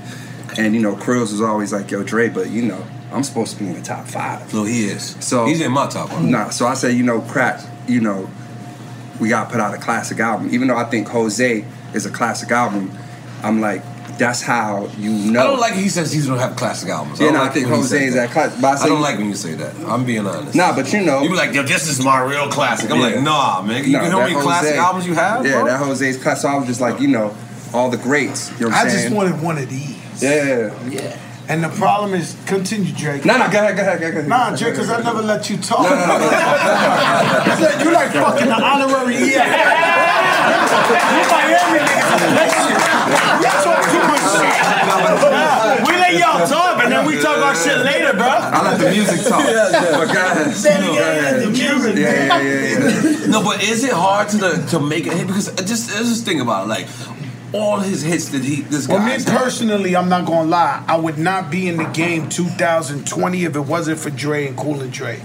and 0.58 0.74
you 0.74 0.80
know, 0.80 0.94
Krills 0.94 1.30
was 1.30 1.40
always 1.42 1.72
like, 1.72 1.90
"Yo, 1.90 2.02
Dre," 2.02 2.28
but 2.30 2.48
you 2.50 2.62
know, 2.62 2.82
I'm 3.12 3.22
supposed 3.22 3.52
to 3.54 3.58
be 3.62 3.66
in 3.68 3.74
the 3.74 3.82
top 3.82 4.06
five. 4.08 4.52
No, 4.54 4.64
he 4.64 4.86
is. 4.86 5.16
So 5.20 5.44
He's 5.46 5.60
in 5.60 5.72
my 5.72 5.86
top 5.88 6.08
five. 6.10 6.22
Nah, 6.24 6.48
so 6.50 6.66
I 6.66 6.74
say, 6.74 6.90
you 6.92 7.02
know, 7.02 7.20
crack. 7.20 7.60
You 7.86 8.00
know, 8.00 8.28
we 9.20 9.28
got 9.28 9.44
to 9.44 9.50
put 9.52 9.60
out 9.60 9.74
a 9.74 9.78
classic 9.78 10.20
album. 10.20 10.48
Even 10.52 10.68
though 10.68 10.76
I 10.76 10.84
think 10.84 11.08
Jose 11.08 11.64
is 11.92 12.06
a 12.06 12.10
classic 12.10 12.50
album, 12.50 12.90
I'm 13.42 13.60
like, 13.60 13.82
that's 14.20 14.42
how 14.42 14.86
you 14.98 15.10
know. 15.32 15.40
I 15.40 15.44
don't 15.44 15.58
like 15.58 15.72
he 15.74 15.88
says 15.88 16.12
he's 16.12 16.26
gonna 16.28 16.40
have 16.40 16.54
classic 16.56 16.90
albums. 16.90 17.18
Yeah, 17.18 17.26
don't 17.32 17.34
no, 17.36 17.42
I 17.44 17.48
think 17.48 17.66
when 17.66 17.76
he 17.76 17.80
Jose 17.80 18.04
is 18.04 18.14
that 18.14 18.30
classic. 18.30 18.60
But 18.60 18.78
I, 18.78 18.84
I 18.84 18.88
don't 18.88 19.00
like 19.00 19.16
when 19.18 19.28
you 19.28 19.34
say 19.34 19.54
that. 19.54 19.74
I'm 19.86 20.04
being 20.04 20.26
honest. 20.26 20.54
Nah, 20.54 20.74
but 20.76 20.92
you 20.92 21.00
know, 21.02 21.22
You 21.22 21.30
be 21.30 21.34
like, 21.36 21.54
yo, 21.54 21.62
this 21.62 21.88
is 21.88 22.04
my 22.04 22.20
real 22.22 22.48
classic. 22.50 22.90
I'm 22.90 22.98
Yeah. 23.00 23.06
like, 23.06 23.20
nah, 23.22 23.62
man. 23.62 23.84
You 23.84 23.92
No, 23.92 23.98
know 24.02 24.10
how 24.10 24.18
that 24.18 24.30
many 24.30 24.40
classic 24.42 24.76
albums 24.76 25.06
you 25.06 25.14
have? 25.14 25.44
Yeah, 25.44 25.52
bro? 25.62 25.64
that 25.66 25.78
Jose's 25.80 26.16
classic. 26.22 26.42
So 26.42 26.48
I 26.48 26.54
was 26.56 26.66
just 26.68 26.80
like, 26.80 27.00
you 27.00 27.08
know, 27.08 27.34
all 27.72 27.88
the 27.90 27.96
greats. 27.96 28.50
You 28.60 28.66
know 28.66 28.68
what 28.68 28.76
I 28.76 28.82
I'm 28.82 28.88
just 28.90 29.10
wanted 29.10 29.40
one 29.42 29.56
of 29.58 29.68
these. 29.68 30.22
Yeah. 30.22 30.70
Yeah. 30.88 31.16
And 31.48 31.64
the 31.64 31.68
problem 31.70 32.14
is, 32.14 32.36
continue, 32.46 32.92
Drake. 32.92 33.24
No, 33.24 33.36
no, 33.36 33.50
go 33.50 33.58
ahead, 33.58 33.74
go 33.74 33.82
ahead, 33.82 34.00
go 34.00 34.06
ahead. 34.08 34.28
Nah, 34.28 34.54
Drake, 34.54 34.74
because 34.74 34.88
I 34.90 35.00
never 35.02 35.20
let 35.22 35.50
you 35.50 35.56
talk. 35.56 35.80
No, 35.82 35.88
no, 35.90 36.06
no, 36.06 36.18
no. 36.18 36.26
It's 37.50 37.60
like- 37.66 37.80
you 37.84 37.90
like 37.90 38.12
fucking 38.12 38.46
the 38.46 38.54
honorary 38.54 39.16
EA. 39.16 39.18
you 39.34 41.22
Miami 41.26 41.80
niggas. 41.82 42.70
You 43.42 43.50
talk 43.66 43.82
too 43.90 44.02
much 44.06 44.24
shit. 44.30 44.49
We 45.86 45.92
let 45.96 46.14
y'all 46.14 46.46
talk 46.46 46.82
and 46.82 46.92
then 46.92 47.06
we 47.06 47.20
talk 47.20 47.38
our 47.38 47.54
shit 47.54 47.78
later, 47.78 48.12
bro. 48.12 48.26
I 48.26 48.70
let 48.70 48.80
the 48.80 48.90
music 48.90 49.26
talk. 49.26 49.44
But 49.44 50.12
go 50.12 50.20
ahead. 50.20 50.54
Say 50.64 50.74
it 50.76 50.80
Go 50.80 50.92
again, 50.92 51.40
the 51.40 51.50
music. 51.50 51.96
Yeah, 51.96 52.40
yeah, 52.40 52.42
yeah, 52.42 53.20
yeah. 53.20 53.26
No, 53.26 53.42
but 53.42 53.62
is 53.62 53.84
it 53.84 53.92
hard 53.92 54.28
to 54.30 54.36
the, 54.36 54.66
to 54.70 54.80
make 54.80 55.06
a 55.06 55.14
hit? 55.14 55.26
Because 55.26 55.46
just 55.56 55.90
let's 55.94 56.08
just 56.08 56.24
think 56.24 56.40
about 56.42 56.66
it. 56.66 56.68
Like 56.68 56.86
all 57.52 57.78
his 57.80 58.02
hits 58.02 58.28
that 58.30 58.44
he 58.44 58.62
this 58.62 58.86
guy. 58.86 58.94
Well, 58.94 59.18
me 59.18 59.24
personally, 59.24 59.96
I'm 59.96 60.08
not 60.08 60.26
gonna 60.26 60.48
lie. 60.48 60.84
I 60.86 60.96
would 60.98 61.18
not 61.18 61.50
be 61.50 61.68
in 61.68 61.76
the 61.76 61.84
game 61.86 62.28
2020 62.28 63.44
if 63.44 63.56
it 63.56 63.60
wasn't 63.60 63.98
for 63.98 64.10
Dre 64.10 64.46
and 64.46 64.56
Cool 64.56 64.80
and 64.80 64.92
Dre. 64.92 65.20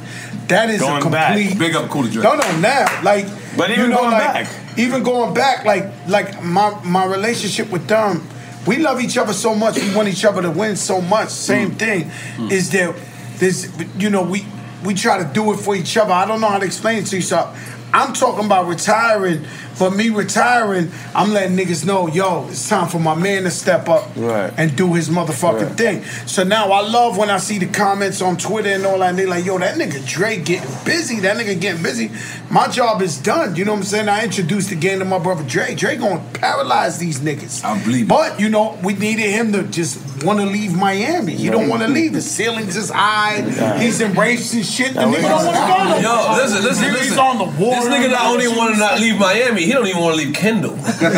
That 0.48 0.70
is 0.70 0.82
Going 0.82 1.06
a 1.06 1.10
back. 1.10 1.36
complete. 1.36 1.58
Big 1.60 1.76
up 1.76 1.90
Cool 1.90 2.04
and 2.06 2.14
Dre. 2.14 2.24
No, 2.24 2.36
no, 2.36 2.60
now, 2.60 2.86
like, 3.04 3.26
But 3.58 3.72
even 3.72 3.86
you 3.86 3.90
know, 3.92 3.98
going 3.98 4.12
like, 4.12 4.34
back. 4.48 4.78
even 4.78 5.04
going 5.04 5.34
back, 5.34 5.66
like, 5.66 5.86
like 6.08 6.44
my 6.44 6.80
my 6.84 7.06
relationship 7.06 7.70
with 7.72 7.88
them, 7.88 8.28
we 8.66 8.78
love 8.78 9.00
each 9.02 9.18
other 9.18 9.34
so 9.34 9.54
much. 9.56 9.76
We 9.80 9.96
want 9.96 10.08
each 10.08 10.26
other 10.26 10.42
to 10.42 10.52
win 10.52 10.76
so 10.76 11.02
much. 11.02 11.30
Same 11.30 11.72
Mm. 11.72 11.80
thing 11.80 12.12
is 12.52 12.70
that 12.72 12.96
this, 13.40 13.70
you 13.98 14.10
know, 14.10 14.22
we 14.24 14.46
we 14.84 14.94
try 14.94 15.18
to 15.18 15.26
do 15.34 15.52
it 15.54 15.58
for 15.58 15.76
each 15.76 15.98
other. 15.98 16.14
I 16.14 16.26
don't 16.28 16.40
know 16.42 16.48
how 16.50 16.60
to 16.60 16.66
explain 16.66 17.00
it 17.00 17.08
to 17.08 17.16
you. 17.16 17.22
So 17.24 17.52
I'm 17.94 18.14
talking 18.14 18.46
about 18.46 18.68
retiring. 18.68 19.44
For 19.76 19.92
me 19.92 20.10
retiring, 20.10 20.90
I'm 21.14 21.34
letting 21.34 21.58
niggas 21.58 21.86
know, 21.86 22.08
yo, 22.08 22.48
it's 22.50 22.68
time 22.70 22.88
for 22.88 23.00
my 23.00 23.14
man 23.14 23.44
to 23.44 23.52
step 23.52 23.90
up 23.90 24.10
Right. 24.16 24.54
and 24.58 24.76
do 24.76 24.94
his 24.94 25.10
motherfucking 25.10 25.68
Right. 25.70 25.78
thing. 25.78 26.04
So 26.26 26.44
now 26.44 26.72
I 26.72 26.82
love 26.82 27.18
when 27.18 27.30
I 27.30 27.38
see 27.38 27.58
the 27.60 27.66
comments 27.68 28.22
on 28.22 28.38
Twitter 28.38 28.70
and 28.70 28.86
all 28.86 29.00
that. 29.00 29.10
And 29.10 29.20
they 29.20 29.26
like, 29.26 29.46
yo, 29.46 29.58
that 29.60 29.76
nigga 29.76 30.06
Dre 30.08 30.38
getting 30.38 30.70
busy. 30.86 31.20
That 31.20 31.36
nigga 31.38 31.60
getting 31.60 31.84
busy. 31.84 32.10
My 32.50 32.68
job 32.68 33.02
is 33.02 33.18
done. 33.18 33.56
You 33.58 33.66
know 33.66 33.74
what 33.74 33.80
I'm 33.80 33.84
saying? 33.84 34.08
I 34.10 34.24
introduced 34.24 34.70
the 34.70 34.76
game 34.76 35.00
to 35.00 35.06
my 35.06 35.20
brother 35.20 35.44
Dre. 35.44 35.76
Dre 35.76 35.98
gonna 35.98 36.22
paralyze 36.34 36.98
these 36.98 37.20
niggas. 37.20 37.64
I 37.66 37.78
believe. 37.84 38.08
But 38.08 38.40
you 38.40 38.48
know, 38.50 38.78
we 38.82 38.94
needed 38.94 39.30
him 39.30 39.52
to 39.54 39.64
just 39.64 40.00
want 40.24 40.40
to 40.40 40.46
leave 40.46 40.74
Miami. 40.76 41.34
He 41.36 41.50
don't 41.50 41.68
want 41.68 41.82
to 41.82 41.90
leave. 41.90 42.14
The 42.14 42.22
ceilings 42.22 42.78
is 42.78 42.90
high. 42.90 43.42
He's 43.80 44.00
embracing 44.00 44.64
shit. 44.64 44.94
The 44.94 45.02
nigga 45.02 45.22
don't 45.24 45.46
want 45.46 45.58
to 45.58 46.02
go. 46.04 46.10
Yo, 46.10 46.28
more. 46.30 46.38
listen, 46.38 46.64
listen, 46.64 46.96
He's 46.96 47.18
on 47.18 47.38
the 47.38 47.44
water. 47.44 47.90
This 47.90 47.90
nigga 47.90 48.12
not 48.12 48.26
only 48.32 48.48
want 48.48 48.74
to 48.74 48.80
not 48.80 49.00
leave 49.02 49.20
Miami, 49.20 49.65
he 49.66 49.72
don't 49.74 49.88
even 49.88 50.02
want 50.02 50.16
to 50.18 50.24
leave 50.24 50.34
Kendall. 50.34 50.76
this 50.76 50.94
nigga 50.94 51.12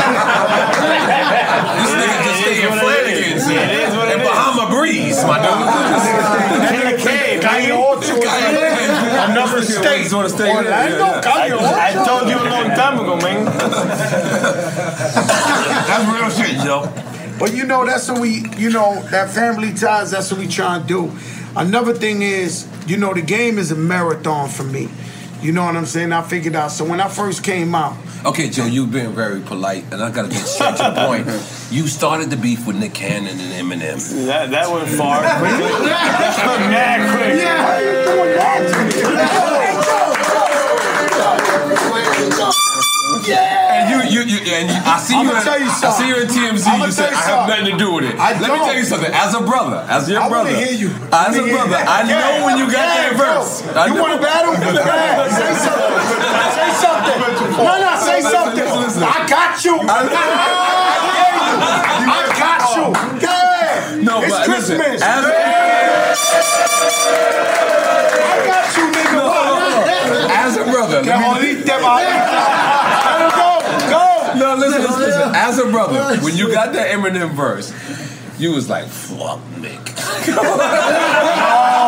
just 2.24 2.40
stay 2.42 2.64
in 2.66 2.72
Flanagan's 2.80 3.48
and 3.48 4.22
Bahama 4.22 4.70
Breeze, 4.70 5.24
my 5.24 5.38
dude. 5.38 5.52
King 6.72 6.94
of 6.94 7.00
K, 7.00 7.40
Calle 7.42 7.72
Ocho. 7.78 8.16
Another 9.32 9.62
state. 9.62 10.04
Just 10.04 10.14
want 10.14 10.30
to 10.30 10.34
stay 10.36 10.46
there. 10.46 10.64
Orlando, 10.64 10.98
Yeah, 10.98 11.16
yeah. 11.16 11.22
Calle 11.22 11.60
I 11.60 12.06
told 12.06 12.30
you 12.30 12.38
a 12.38 12.48
long 12.50 12.70
time 12.82 13.00
ago, 13.00 13.16
man. 13.18 13.46
That's 15.88 16.06
real 16.12 16.30
shit, 16.30 16.66
yo. 16.66 16.88
But 17.40 17.54
you 17.54 17.66
know, 17.66 17.86
that's 17.86 18.10
what 18.10 18.20
we, 18.22 18.46
you 18.58 18.72
know, 18.72 19.02
that 19.12 19.30
family 19.30 19.74
ties, 19.74 20.12
that's 20.12 20.32
what 20.32 20.40
we 20.40 20.48
try 20.48 20.78
and 20.78 20.88
do. 20.88 21.12
Another 21.56 21.94
thing 21.94 22.22
is, 22.22 22.68
you 22.88 22.98
know, 22.98 23.14
the 23.14 23.22
game 23.22 23.58
is 23.58 23.72
a 23.72 23.76
marathon 23.76 24.50
for 24.50 24.64
me. 24.64 24.90
You 25.42 25.52
know 25.52 25.64
what 25.66 25.76
I'm 25.76 25.86
saying? 25.86 26.12
I 26.12 26.22
figured 26.24 26.56
out. 26.56 26.72
So 26.72 26.84
when 26.86 27.00
I 27.00 27.08
first 27.08 27.44
came 27.44 27.76
out, 27.76 27.96
Okay, 28.26 28.50
Joe, 28.50 28.66
you've 28.66 28.92
been 28.92 29.14
very 29.14 29.40
polite, 29.42 29.86
and 29.92 30.02
I 30.04 30.10
gotta 30.12 30.28
get 30.28 30.46
straight 30.46 30.76
to 30.78 30.92
the 30.94 31.06
point. 31.06 31.28
You 31.70 31.86
started 31.88 32.30
the 32.30 32.38
beef 32.38 32.66
with 32.66 32.78
Nick 32.78 32.94
Cannon 32.94 33.38
and 33.38 33.52
Eminem. 33.52 34.00
That, 34.28 34.50
that 34.52 34.72
went 34.72 34.88
far. 34.88 35.20
Mad 36.72 37.10
quick. 37.12 37.44
And 43.36 43.90
you, 43.92 44.00
you, 44.08 44.22
you, 44.26 44.40
and 44.56 44.70
you, 44.72 44.80
I 44.86 44.98
see 45.00 45.16
I'ma 45.16 45.32
you. 45.32 45.38
In, 45.38 45.44
tell 45.44 45.60
you 45.60 45.68
I 45.68 45.92
see 45.98 46.08
you 46.08 46.16
in 46.22 46.28
TMZ. 46.28 46.66
I'ma 46.68 46.86
you 46.86 46.92
said 46.92 47.12
I 47.14 47.16
have 47.28 47.48
nothing 47.50 47.66
to 47.74 47.78
do 47.78 47.92
with 47.94 48.06
it. 48.06 48.16
I 48.16 48.32
Let 48.40 48.42
me 48.42 48.48
don't. 48.48 48.66
tell 48.68 48.76
you 48.78 48.84
something. 48.88 49.12
As 49.14 49.34
a 49.36 49.42
brother, 49.42 49.86
as 49.90 50.08
your 50.10 50.22
I 50.22 50.30
brother, 50.30 50.50
hear 50.56 50.72
you. 50.72 50.90
as 51.12 51.36
a 51.36 51.42
brother. 51.44 51.76
I 51.78 52.04
Yeah, 52.08 52.20
know 52.20 52.46
when 52.48 52.58
you 52.58 52.66
got 52.72 52.88
yeah, 52.88 53.10
that 53.12 53.18
verse. 53.20 53.64
I 53.76 53.88
You 53.92 53.96
want 54.00 54.14
to 54.16 54.22
battle? 54.24 54.54
Yeah, 54.56 55.28
say 55.40 55.52
something. 55.60 56.00
Say 56.56 56.72
something. 56.80 57.20
No, 57.60 57.74
no, 57.76 57.92
say 58.00 58.22
something. 58.24 58.64
I 59.04 59.28
got 59.28 59.60
you. 59.66 59.76
I 59.84 60.08
got 62.40 62.76
you. 62.76 62.88
Yeah. 63.22 63.98
No, 64.04 64.22
it's 64.24 64.40
Christmas. 64.46 65.02
I 65.04 65.06
got 68.48 68.78
you, 68.78 68.86
nigga. 68.92 69.24
As 70.30 70.56
a 70.58 70.64
brother, 70.64 71.02
Yeah, 71.04 71.18
let 71.20 71.28
oh, 71.28 71.34
me, 71.42 71.48
eat 71.52 71.66
them 71.66 71.84
out. 71.84 72.02
Let 72.02 73.22
him 73.22 73.32
go. 73.36 73.50
Go. 73.90 74.04
no, 74.40 74.47
listen, 74.60 74.82
listen, 74.82 75.00
listen. 75.00 75.36
As 75.36 75.60
a 75.60 75.66
brother, 75.70 76.18
when 76.24 76.36
you 76.36 76.52
got 76.52 76.74
that 76.74 76.92
Eminem 76.92 77.32
verse, 77.34 77.72
you 78.40 78.52
was 78.54 78.70
like, 78.70 78.86
"Fuck 78.88 79.40
Nick." 79.60 79.80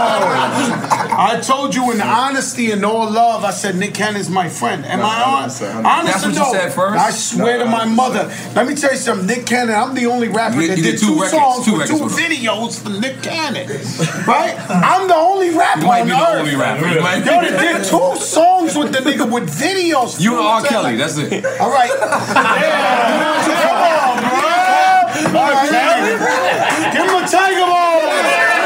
Oh. 0.02 0.86
I 1.22 1.42
told 1.42 1.76
you 1.76 1.92
in 1.92 2.00
honesty 2.00 2.72
and 2.72 2.86
all 2.86 3.10
love, 3.12 3.44
I 3.44 3.52
said 3.52 3.76
Nick 3.76 3.94
Cannon's 3.94 4.30
my 4.30 4.48
friend. 4.48 4.86
Am 4.86 5.00
No, 5.00 5.06
I 5.06 5.20
no, 5.20 5.26
honest? 5.26 5.60
That's 5.60 6.24
what 6.24 6.34
you 6.34 6.40
no? 6.40 6.52
said 6.54 6.72
first? 6.72 6.98
I 6.98 7.12
swear 7.12 7.58
No, 7.58 7.66
to 7.66 7.70
my 7.70 7.84
mother. 7.84 8.32
Let 8.56 8.66
me 8.68 8.74
tell 8.76 8.92
you 8.92 8.98
something. 8.98 9.28
Nick 9.28 9.46
Cannon, 9.46 9.76
I'm 9.76 9.94
the 9.96 10.06
only 10.06 10.30
rapper 10.30 10.62
You- 10.62 10.70
that 10.70 10.78
you 10.78 10.84
did 10.84 10.92
did 10.92 11.00
two 11.02 11.08
two, 11.16 11.22
records, 11.22 11.32
songs 11.32 11.66
two 11.66 11.78
records 11.78 12.00
two 12.16 12.24
videos 12.24 12.80
for 12.82 12.90
Nick 12.90 13.22
Cannon. 13.22 13.68
right? 14.28 14.56
I'm 14.70 15.08
the 15.10 15.16
only 15.16 15.50
rapper 15.50 15.82
You 15.82 15.88
might 15.88 16.02
on 16.02 16.08
be 16.08 16.14
the 16.14 16.20
earth. 16.22 16.40
only 16.40 16.56
rapper. 16.56 16.88
You 16.88 17.02
might 17.02 17.26
Yo, 17.26 17.42
did 17.42 17.84
two 17.84 18.16
songs 18.24 18.78
with 18.78 18.94
the 18.94 19.00
nigga 19.00 19.30
with 19.30 19.50
videos. 19.50 20.22
You 20.22 20.38
and 20.38 20.48
R. 20.48 20.62
Kelly. 20.64 20.96
That's 20.96 21.18
it. 21.18 21.44
All 21.60 21.70
right. 21.70 21.90
Yeah. 21.90 23.44
Come 23.66 23.76
on, 23.76 24.18
bro. 24.24 25.40
All 25.42 25.52
right. 25.52 26.94
Give 26.94 27.04
him 27.04 27.24
a 27.24 27.28
tiger 27.28 27.66
ball. 27.68 28.59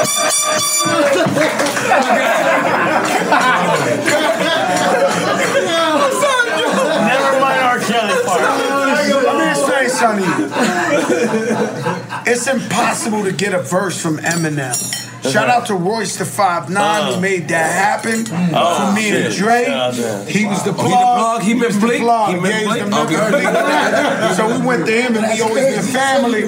Never 0.00 0.08
mind 7.40 7.60
R. 7.60 7.78
Kelly 7.80 8.14
part. 8.24 8.79
Let 10.00 10.16
me 10.16 10.22
explain 10.24 10.50
something. 10.50 12.32
It's 12.32 12.46
impossible 12.46 13.24
to 13.24 13.32
get 13.32 13.52
a 13.54 13.60
verse 13.62 14.00
from 14.00 14.18
Eminem. 14.18 14.74
Shout 15.30 15.50
out 15.50 15.66
to 15.66 15.74
Royce 15.74 16.16
da 16.16 16.24
5'9" 16.24 16.68
who 16.68 16.76
uh. 17.16 17.20
made 17.20 17.48
that 17.48 17.70
happen 17.70 18.24
Oh, 18.54 18.86
for 18.88 18.92
me 18.96 19.10
and 19.10 19.30
shit. 19.30 19.42
Dre. 19.42 19.64
Shout 19.66 19.76
out 19.76 19.94
to 19.94 20.02
him. 20.02 20.26
He 20.26 20.46
was 20.46 20.62
the 20.64 20.70
Oh, 20.70 20.74
plug. 20.74 21.42
he 21.42 21.52
the 21.52 21.52
plug? 21.52 21.52
He 21.52 21.54
was 21.54 21.60
meant 21.60 21.74
the 21.74 21.80
Blake? 21.86 22.00
plug. 22.00 22.34
He 22.34 22.40
meant 22.40 22.54
Yeah, 22.54 22.58
he's 22.58 22.66
Blake? 22.88 23.46
Okay. 23.46 24.34
So 24.34 24.42
we 24.58 24.66
went 24.66 24.86
to 24.86 24.92
him 24.92 25.16
and 25.16 25.26
we 25.30 25.40
always 25.42 25.66
been 25.76 25.84
family. 25.92 26.44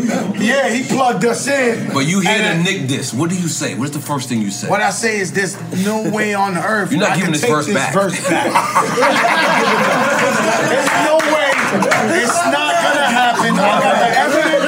Yeah, 0.46 0.70
he 0.70 0.84
plugged 0.88 1.24
us 1.26 1.46
in. 1.46 1.92
But 1.92 2.06
you 2.06 2.20
hear 2.20 2.30
And 2.32 2.66
the 2.66 2.72
Nick 2.72 2.88
diss. 2.88 3.12
What 3.12 3.28
do 3.28 3.36
you 3.36 3.48
say? 3.48 3.74
What's 3.74 3.92
the 3.92 4.00
first 4.00 4.30
thing 4.30 4.40
you 4.40 4.50
say? 4.50 4.68
What 4.70 4.80
I 4.80 4.88
say 4.90 5.18
is 5.20 5.32
there's 5.32 5.54
no 5.84 6.08
way 6.10 6.32
on 6.32 6.56
earth 6.56 6.92
You're 6.92 7.00
not 7.02 7.10
I 7.10 7.16
giving 7.16 7.32
this 7.32 7.42
take 7.42 7.50
verse 7.50 7.68
back. 7.74 7.92
verse 7.92 8.18
back. 8.26 8.52
there's 10.70 10.90
no 11.04 11.18
way. 11.30 11.41
It's 11.74 12.36
not 12.52 12.74
gonna 12.82 13.08
happen. 13.08 13.54
I 13.58 13.80
got 13.80 13.96
the 13.98 14.08
evidence 14.18 14.64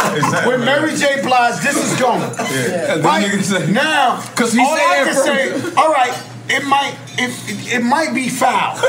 verse 0.00 0.46
with 0.46 0.60
Mary 0.64 0.94
J. 0.96 1.20
Blige. 1.22 1.60
This 1.62 1.76
is 1.76 1.94
going. 2.00 2.20
Then 2.20 3.02
Right 3.02 3.44
say- 3.44 3.66
now, 3.70 4.20
'Cause 4.34 4.52
he 4.52 4.60
all 4.60 4.74
I 4.74 5.04
said 5.04 5.04
can 5.04 5.14
say, 5.62 5.70
all 5.76 5.92
right. 5.92 6.14
It 6.48 6.62
might, 6.64 6.94
it, 7.18 7.30
it, 7.50 7.72
it 7.74 7.82
might 7.82 8.14
be 8.14 8.28
foul. 8.28 8.76
Might? 8.76 8.84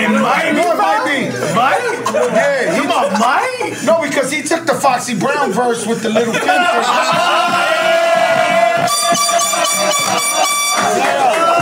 It 0.00 0.08
might 0.08 0.52
be 0.54 0.60
it 0.60 0.64
might 0.64 0.76
foul? 0.78 1.04
be. 1.04 1.28
Might? 1.54 1.82
Yeah, 2.32 2.72
he 2.74 2.80
Come 2.80 2.90
on, 2.90 3.12
might? 3.20 3.76
No, 3.84 4.00
because 4.00 4.30
he 4.32 4.40
took 4.40 4.64
the 4.64 4.72
Foxy 4.72 5.14
Brown 5.14 5.52
verse 5.52 5.84
with 5.86 6.00
the 6.02 6.08
little 6.08 6.32
kid. 6.32 6.48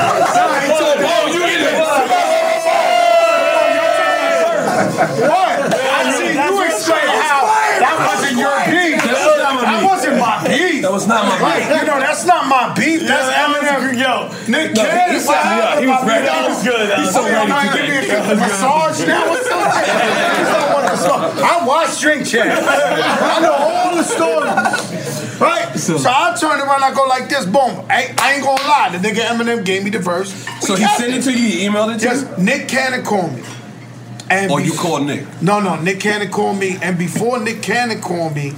Oh, 0.06 1.28
you 1.32 1.38
get 1.40 1.60
it. 1.60 1.74
What? 4.94 5.74
I 5.74 6.10
see 6.14 6.32
you 6.34 6.54
explain 6.64 7.06
how 7.22 7.46
that 7.82 7.96
wasn't 7.98 8.38
your 8.38 8.54
beef. 8.70 9.02
That 9.02 9.82
wasn't 9.84 10.18
my 10.20 10.46
beef. 10.46 10.82
That 10.82 10.92
was 10.92 11.06
not 11.06 11.24
my 11.26 11.36
beef. 11.58 11.68
You 11.80 11.86
know, 11.86 11.98
that's 12.00 12.24
not 12.26 12.46
my 12.46 12.74
beef. 12.74 13.00
That's 13.06 13.28
Eminem. 13.34 13.98
Yo, 13.98 14.28
Nick 14.50 14.74
No, 14.76 14.82
Cannon. 14.84 15.14
he 15.14 15.20
said- 15.20 15.32
yeah, 15.34 15.80
he 15.80 15.86
was 15.86 16.04
ready. 16.06 16.28
He 16.28 16.48
was 16.48 16.62
good. 16.64 16.98
He's 16.98 17.10
so 17.12 17.22
so 17.22 17.30
ready 17.30 17.50
to 17.50 17.76
give 17.76 17.88
me 17.88 18.10
a 18.10 18.36
massage 18.36 19.06
now. 19.06 19.28
What's 19.28 19.50
up? 19.50 19.74
He's 19.74 20.48
not 20.50 20.74
one 20.74 20.84
of 20.84 20.90
the 20.90 20.96
songs. 20.96 21.40
I 21.40 21.66
watch 21.66 22.00
Drink 22.00 22.26
Champ. 22.26 22.50
I 22.50 23.40
know 23.40 23.52
all 23.54 23.96
the 23.96 24.02
stories. 24.02 25.40
Right? 25.40 25.76
So, 25.76 25.96
I 26.06 26.36
turn 26.38 26.60
around, 26.60 26.84
I 26.84 26.94
go 26.94 27.04
like 27.06 27.28
this, 27.28 27.44
boom. 27.44 27.84
I, 27.90 28.14
I 28.18 28.34
ain't 28.34 28.44
gonna 28.44 28.62
lie, 28.68 28.96
the 28.96 28.98
nigga 28.98 29.24
Eminem 29.26 29.64
gave 29.64 29.82
me 29.82 29.90
the 29.90 29.98
verse. 29.98 30.30
So 30.60 30.76
he 30.76 30.84
sent 30.86 31.12
it 31.12 31.22
to 31.22 31.32
you. 31.32 31.36
He 31.38 31.66
emailed 31.66 31.94
it 31.94 31.98
to 31.98 32.04
Yes, 32.04 32.22
you. 32.22 32.28
Yes, 32.28 32.38
Nick 32.38 32.68
Cannon 32.68 33.04
called 33.04 33.34
me. 33.34 33.42
And 34.30 34.50
Or 34.50 34.60
you 34.60 34.72
bef- 34.72 34.78
called 34.78 35.06
Nick. 35.06 35.24
No, 35.42 35.60
no, 35.60 35.76
Nick 35.80 36.00
Cannon 36.00 36.30
called 36.30 36.58
me, 36.58 36.78
and 36.82 36.98
before 36.98 37.38
Nick 37.40 37.62
Cannon 37.62 38.00
called 38.00 38.34
me, 38.34 38.52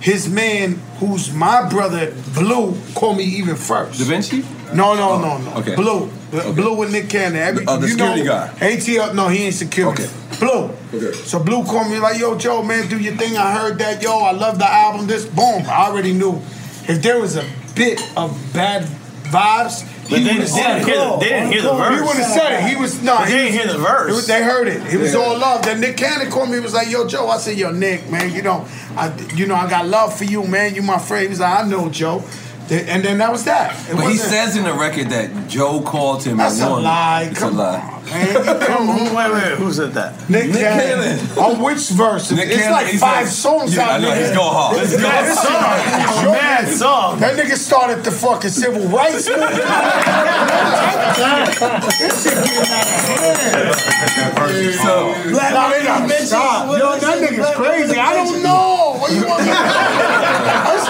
his 0.00 0.28
man, 0.28 0.80
who's 0.98 1.32
my 1.32 1.68
brother, 1.68 2.12
Blue, 2.34 2.76
called 2.94 3.16
me 3.16 3.24
even 3.24 3.56
first. 3.56 3.98
Da 3.98 4.04
Vinci. 4.04 4.44
No, 4.74 4.94
no, 4.94 5.18
no, 5.20 5.38
no. 5.38 5.50
okay. 5.58 5.74
Blue. 5.76 6.10
Blue 6.54 6.74
with 6.76 6.90
Nick 6.92 7.08
Cannon. 7.08 7.36
Every, 7.40 7.66
Uh, 7.66 7.76
the 7.76 7.86
you 7.86 7.92
security 7.92 8.22
know, 8.24 8.30
guy. 8.30 8.50
ATL, 8.60 9.14
no, 9.14 9.28
he 9.28 9.44
ain't 9.44 9.54
security. 9.54 10.02
Okay. 10.04 10.12
Blue. 10.40 10.70
Okay. 10.92 11.12
So 11.24 11.38
Blue 11.38 11.64
called 11.64 11.88
me 11.90 11.98
like, 11.98 12.18
yo, 12.18 12.36
Joe, 12.36 12.62
man, 12.62 12.88
do 12.88 12.98
your 12.98 13.14
thing. 13.16 13.36
I 13.36 13.52
heard 13.52 13.78
that, 13.78 14.02
yo, 14.02 14.18
I 14.18 14.32
love 14.32 14.58
the 14.58 14.70
album. 14.70 15.06
This, 15.06 15.24
boom. 15.24 15.62
I 15.68 15.86
already 15.86 16.12
knew. 16.12 16.42
If 16.88 17.00
there 17.02 17.20
was 17.20 17.36
a 17.36 17.44
bit 17.74 18.00
of 18.16 18.36
bad 18.52 18.82
vibes, 19.30 19.84
But 20.08 20.18
he 20.20 20.24
they, 20.38 20.46
said 20.46 20.74
didn't 20.78 20.86
hear 20.88 20.96
the, 20.98 21.16
they 21.18 21.28
didn't 21.28 21.52
hear 21.52 21.62
the 21.62 21.74
verse. 21.74 21.94
He 22.00 22.06
would 22.06 22.16
have 22.16 22.26
said 22.32 22.52
it. 22.52 22.68
He 22.70 22.76
was 22.76 23.02
no. 23.02 23.16
But 23.18 23.28
he 23.28 23.32
they 23.34 23.38
didn't 23.50 23.52
hear 23.54 23.66
the 23.72 23.78
verse. 23.78 24.12
was- 24.12 24.26
they 24.26 24.42
heard 24.42 24.68
it. 24.68 24.82
It 24.92 24.98
was 25.00 25.12
Yeah. 25.14 25.20
all 25.20 25.38
love. 25.38 25.62
Then 25.62 25.80
Nick 25.80 25.96
Cannon 25.96 26.30
called 26.30 26.48
me. 26.48 26.54
He 26.56 26.60
was 26.60 26.74
like, 26.74 26.88
"Yo, 26.90 27.06
Joe." 27.06 27.28
I 27.28 27.38
said, 27.38 27.56
"Yo, 27.58 27.70
Nick, 27.70 28.08
man, 28.10 28.32
you 28.32 28.42
know, 28.42 28.64
I, 28.96 29.12
you 29.34 29.46
know, 29.46 29.54
I 29.54 29.68
got 29.68 29.86
love 29.86 30.16
for 30.16 30.24
you, 30.24 30.44
man. 30.44 30.74
You 30.74 30.82
my 30.82 30.98
friend." 30.98 31.22
He 31.24 31.28
was 31.28 31.40
like, 31.40 31.64
"I 31.64 31.68
know, 31.68 31.88
Joe." 31.88 32.22
Th- 32.68 32.86
And 32.88 33.04
then 33.04 33.18
that 33.18 33.30
was 33.30 33.44
that. 33.44 33.74
It 33.88 33.94
But 33.96 34.10
he 34.10 34.16
says 34.16 34.56
in 34.56 34.64
the 34.64 34.72
record 34.74 35.10
that 35.10 35.48
Joe 35.48 35.80
called 35.82 36.24
him 36.24 36.36
That's 36.38 36.60
a 36.60 36.68
one. 36.70 36.82
lie. 36.82 37.28
It's 37.30 37.38
Come 37.38 37.54
a 37.54 37.62
lie. 37.62 37.92
Man, 38.06 38.28
you 38.28 38.34
come 38.66 38.88
on. 38.90 39.14
Wait, 39.14 39.30
wait, 39.32 39.58
who 39.58 39.72
said 39.72 39.92
that? 39.94 40.14
Nick, 40.30 40.46
Nick 40.50 40.56
Cannon. 40.62 41.18
Cannon. 41.18 41.38
On 41.38 41.60
which 41.62 41.88
verse? 41.90 42.30
Nick 42.32 42.48
it's 42.48 42.56
Cannon, 42.58 42.72
like 42.72 42.86
he 42.88 42.98
five 42.98 43.26
said- 43.28 43.34
songs 43.34 43.74
Yeah, 43.74 43.82
out 43.82 43.90
I 43.90 43.98
know, 43.98 44.10
there. 44.10 44.18
he's 44.26 44.30
going 44.36 44.52
hard. 44.54 44.76
It's 44.78 44.92
Mad 44.96 45.02
mad 45.02 45.34
song. 45.34 45.44
song. 46.24 46.32
Mad 46.32 46.68
song. 46.68 47.18
That 47.20 47.36
nigga 47.38 47.56
started 47.56 48.02
the 48.04 48.10
fucking 48.12 48.50
civil 48.50 48.86
rights 48.88 49.28
movement. 49.28 49.50
this 51.98 52.22
shit 52.22 52.34
getting 52.34 52.72
out 52.72 52.86
of 52.86 52.94
hand. 53.46 53.74
So, 54.74 55.14
Black 55.30 55.52
nah, 55.54 55.70
they 55.70 55.82
got 55.82 56.10
shot. 56.28 56.66
Yo, 56.78 56.98
that 56.98 57.18
nigga's 57.22 57.50
crazy. 57.56 57.96
I 57.98 58.14
don't 58.14 58.42
know. 58.42 58.96
What 59.00 59.10
you 59.12 59.26
want 59.26 59.40
me 59.42 59.48
to 59.48 59.54
That's 59.54 60.35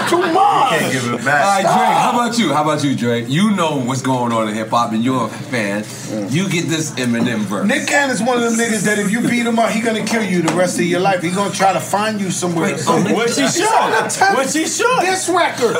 too 0.09 0.19
much. 0.33 0.69
Can't 0.79 0.91
give 0.93 1.13
it 1.13 1.25
back. 1.25 1.43
All 1.43 1.49
right, 1.49 1.61
Drake. 1.61 1.97
How 1.97 2.11
about 2.13 2.37
you? 2.37 2.53
How 2.53 2.63
about 2.63 2.83
you, 2.83 2.95
Drake? 2.95 3.25
You 3.27 3.51
know 3.55 3.79
what's 3.81 4.01
going 4.01 4.31
on 4.31 4.47
in 4.49 4.55
hip 4.55 4.69
hop, 4.69 4.91
and 4.93 5.03
you're 5.03 5.25
a 5.25 5.29
fan. 5.29 5.83
Mm. 5.83 6.31
You 6.31 6.49
get 6.49 6.65
this 6.67 6.91
Eminem 6.91 7.39
verse. 7.39 7.67
Nick 7.67 7.87
Cannon's 7.87 8.21
one 8.21 8.37
of 8.37 8.43
them 8.43 8.53
niggas 8.53 8.83
that 8.85 8.99
if 8.99 9.11
you 9.11 9.21
beat 9.21 9.45
him 9.45 9.59
up, 9.59 9.71
he 9.71 9.81
gonna 9.81 10.05
kill 10.05 10.23
you 10.23 10.41
the 10.41 10.53
rest 10.53 10.79
of 10.79 10.85
your 10.85 10.99
life. 10.99 11.21
He 11.21 11.31
gonna 11.31 11.53
try 11.53 11.73
to 11.73 11.79
find 11.79 12.19
you 12.21 12.31
somewhere. 12.31 12.73
Wait, 12.73 12.83
oh, 12.87 13.01
Nick- 13.03 13.17
Which 13.17 13.35
he 13.37 13.47
should. 13.47 14.37
Which 14.37 14.53
he 14.53 14.65
should. 14.67 15.01
This 15.01 15.27
record. 15.29 15.75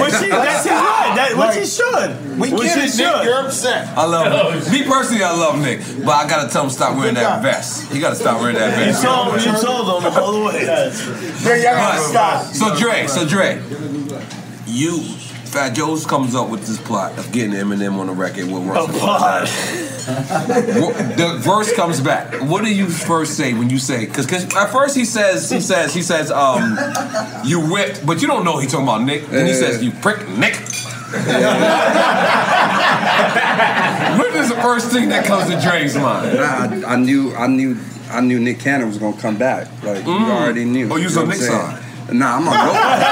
Which 0.00 0.14
he, 0.20 0.28
that's 0.28 0.64
his 0.64 0.72
right. 0.72 1.12
That, 1.16 1.34
which 1.36 1.56
he 1.56 1.66
should. 1.66 2.31
We 2.38 2.50
Which 2.50 2.62
get 2.62 2.62
he 2.62 2.68
it, 2.68 2.76
Nick. 2.84 2.90
should. 2.92 3.24
You're 3.24 3.44
upset. 3.46 3.88
I 3.96 4.06
love 4.06 4.64
him. 4.66 4.72
Me 4.72 4.82
personally, 4.84 5.22
I 5.22 5.32
love 5.32 5.58
Nick, 5.60 5.80
but 6.04 6.12
I 6.12 6.28
gotta 6.28 6.50
tell 6.50 6.64
him 6.64 6.70
stop 6.70 6.96
wearing 6.96 7.14
that 7.14 7.42
vest. 7.42 7.92
He 7.92 8.00
gotta 8.00 8.16
stop 8.16 8.40
wearing 8.40 8.56
that 8.56 8.70
vest. 8.74 9.02
You 9.02 9.08
vest. 9.08 9.44
told, 9.44 9.60
you 9.62 9.62
told 9.66 10.02
him 10.04 10.12
all 10.22 10.32
the 10.32 10.44
way. 10.46 10.64
Yeah, 10.64 11.54
y'all 11.56 11.76
gotta 11.76 11.98
But- 11.98 12.08
stop. 12.08 12.54
So 12.54 12.76
Dre, 12.76 13.06
so 13.06 13.26
Dre, 13.26 13.62
you, 14.66 15.00
Fat 15.44 15.74
Joe's 15.74 16.06
comes 16.06 16.34
up 16.34 16.48
with 16.48 16.66
this 16.66 16.78
plot 16.80 17.18
of 17.18 17.30
getting 17.32 17.52
Eminem 17.52 17.98
on 17.98 18.06
the 18.06 18.12
record 18.14 18.46
with 18.50 18.62
Russell. 18.64 18.96
A 18.96 18.98
plot. 18.98 19.48
the 20.06 21.36
verse 21.40 21.72
comes 21.74 22.00
back. 22.00 22.34
What 22.42 22.64
do 22.64 22.74
you 22.74 22.88
first 22.88 23.36
say 23.36 23.52
when 23.54 23.68
you 23.70 23.78
say? 23.78 24.06
Because 24.06 24.26
at 24.54 24.70
first 24.72 24.96
he 24.96 25.04
says 25.04 25.48
he 25.50 25.60
says 25.60 25.92
he 25.94 26.02
says 26.02 26.30
um 26.30 26.78
you 27.44 27.60
whipped, 27.70 28.04
but 28.06 28.20
you 28.22 28.26
don't 28.28 28.44
know 28.44 28.58
he 28.58 28.66
talking 28.66 28.84
about 28.86 29.02
Nick. 29.02 29.28
Then 29.28 29.46
he 29.46 29.52
says 29.54 29.82
you 29.84 29.90
prick 29.90 30.26
Nick. 30.30 30.54
What 34.18 34.34
is 34.36 34.48
the 34.50 34.56
first 34.56 34.90
thing 34.92 35.08
that 35.10 35.24
comes 35.24 35.48
to 35.50 35.60
Dre's 35.60 35.94
mind? 35.96 36.34
Nah, 36.36 36.86
I, 36.88 36.92
I 36.94 36.96
knew, 36.96 37.34
I 37.34 37.46
knew, 37.46 37.76
I 38.10 38.20
knew 38.20 38.38
Nick 38.38 38.58
Cannon 38.60 38.88
was 38.88 38.98
gonna 38.98 39.16
come 39.20 39.36
back. 39.38 39.68
Like 39.82 39.98
you 40.04 40.12
Mm. 40.12 40.30
already 40.30 40.64
knew. 40.64 40.92
Oh, 40.92 40.96
you 40.96 41.04
was 41.04 41.16
know 41.16 41.22
on 41.22 41.28
Nick's 41.28 41.46
saying? 41.46 41.78
Nah, 42.12 42.36
I'm 42.36 42.48
on 42.48 42.54
nobody. 42.54 43.04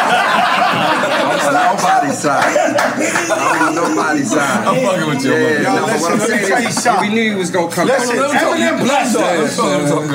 I'm 1.20 1.31
on 1.31 1.77
nobody's 1.77 2.18
side. 2.18 2.56
I'm 3.31 3.68
on 3.68 3.74
nobody's 3.74 4.31
side. 4.31 4.66
I'm 4.66 4.77
fucking 4.85 5.09
with 5.09 5.24
you, 5.24 5.32
Yeah, 5.32 5.62
bro. 5.62 5.74
no, 5.74 5.82
what 6.01 6.12
I'm 6.12 6.20
saying 6.20 6.68
is, 6.68 6.89
we 7.01 7.09
knew 7.09 7.31
he 7.32 7.36
was 7.36 7.51
gonna 7.51 7.72
come. 7.72 7.89
Listen, 7.89 8.16
let 8.18 8.32
me 8.32 8.39
talk. 8.39 8.59
Let's 8.86 9.12
talk. 9.14 9.22
Let's 9.22 9.56
talk. 9.56 9.66
Let's 9.66 9.90
talk. 9.90 10.10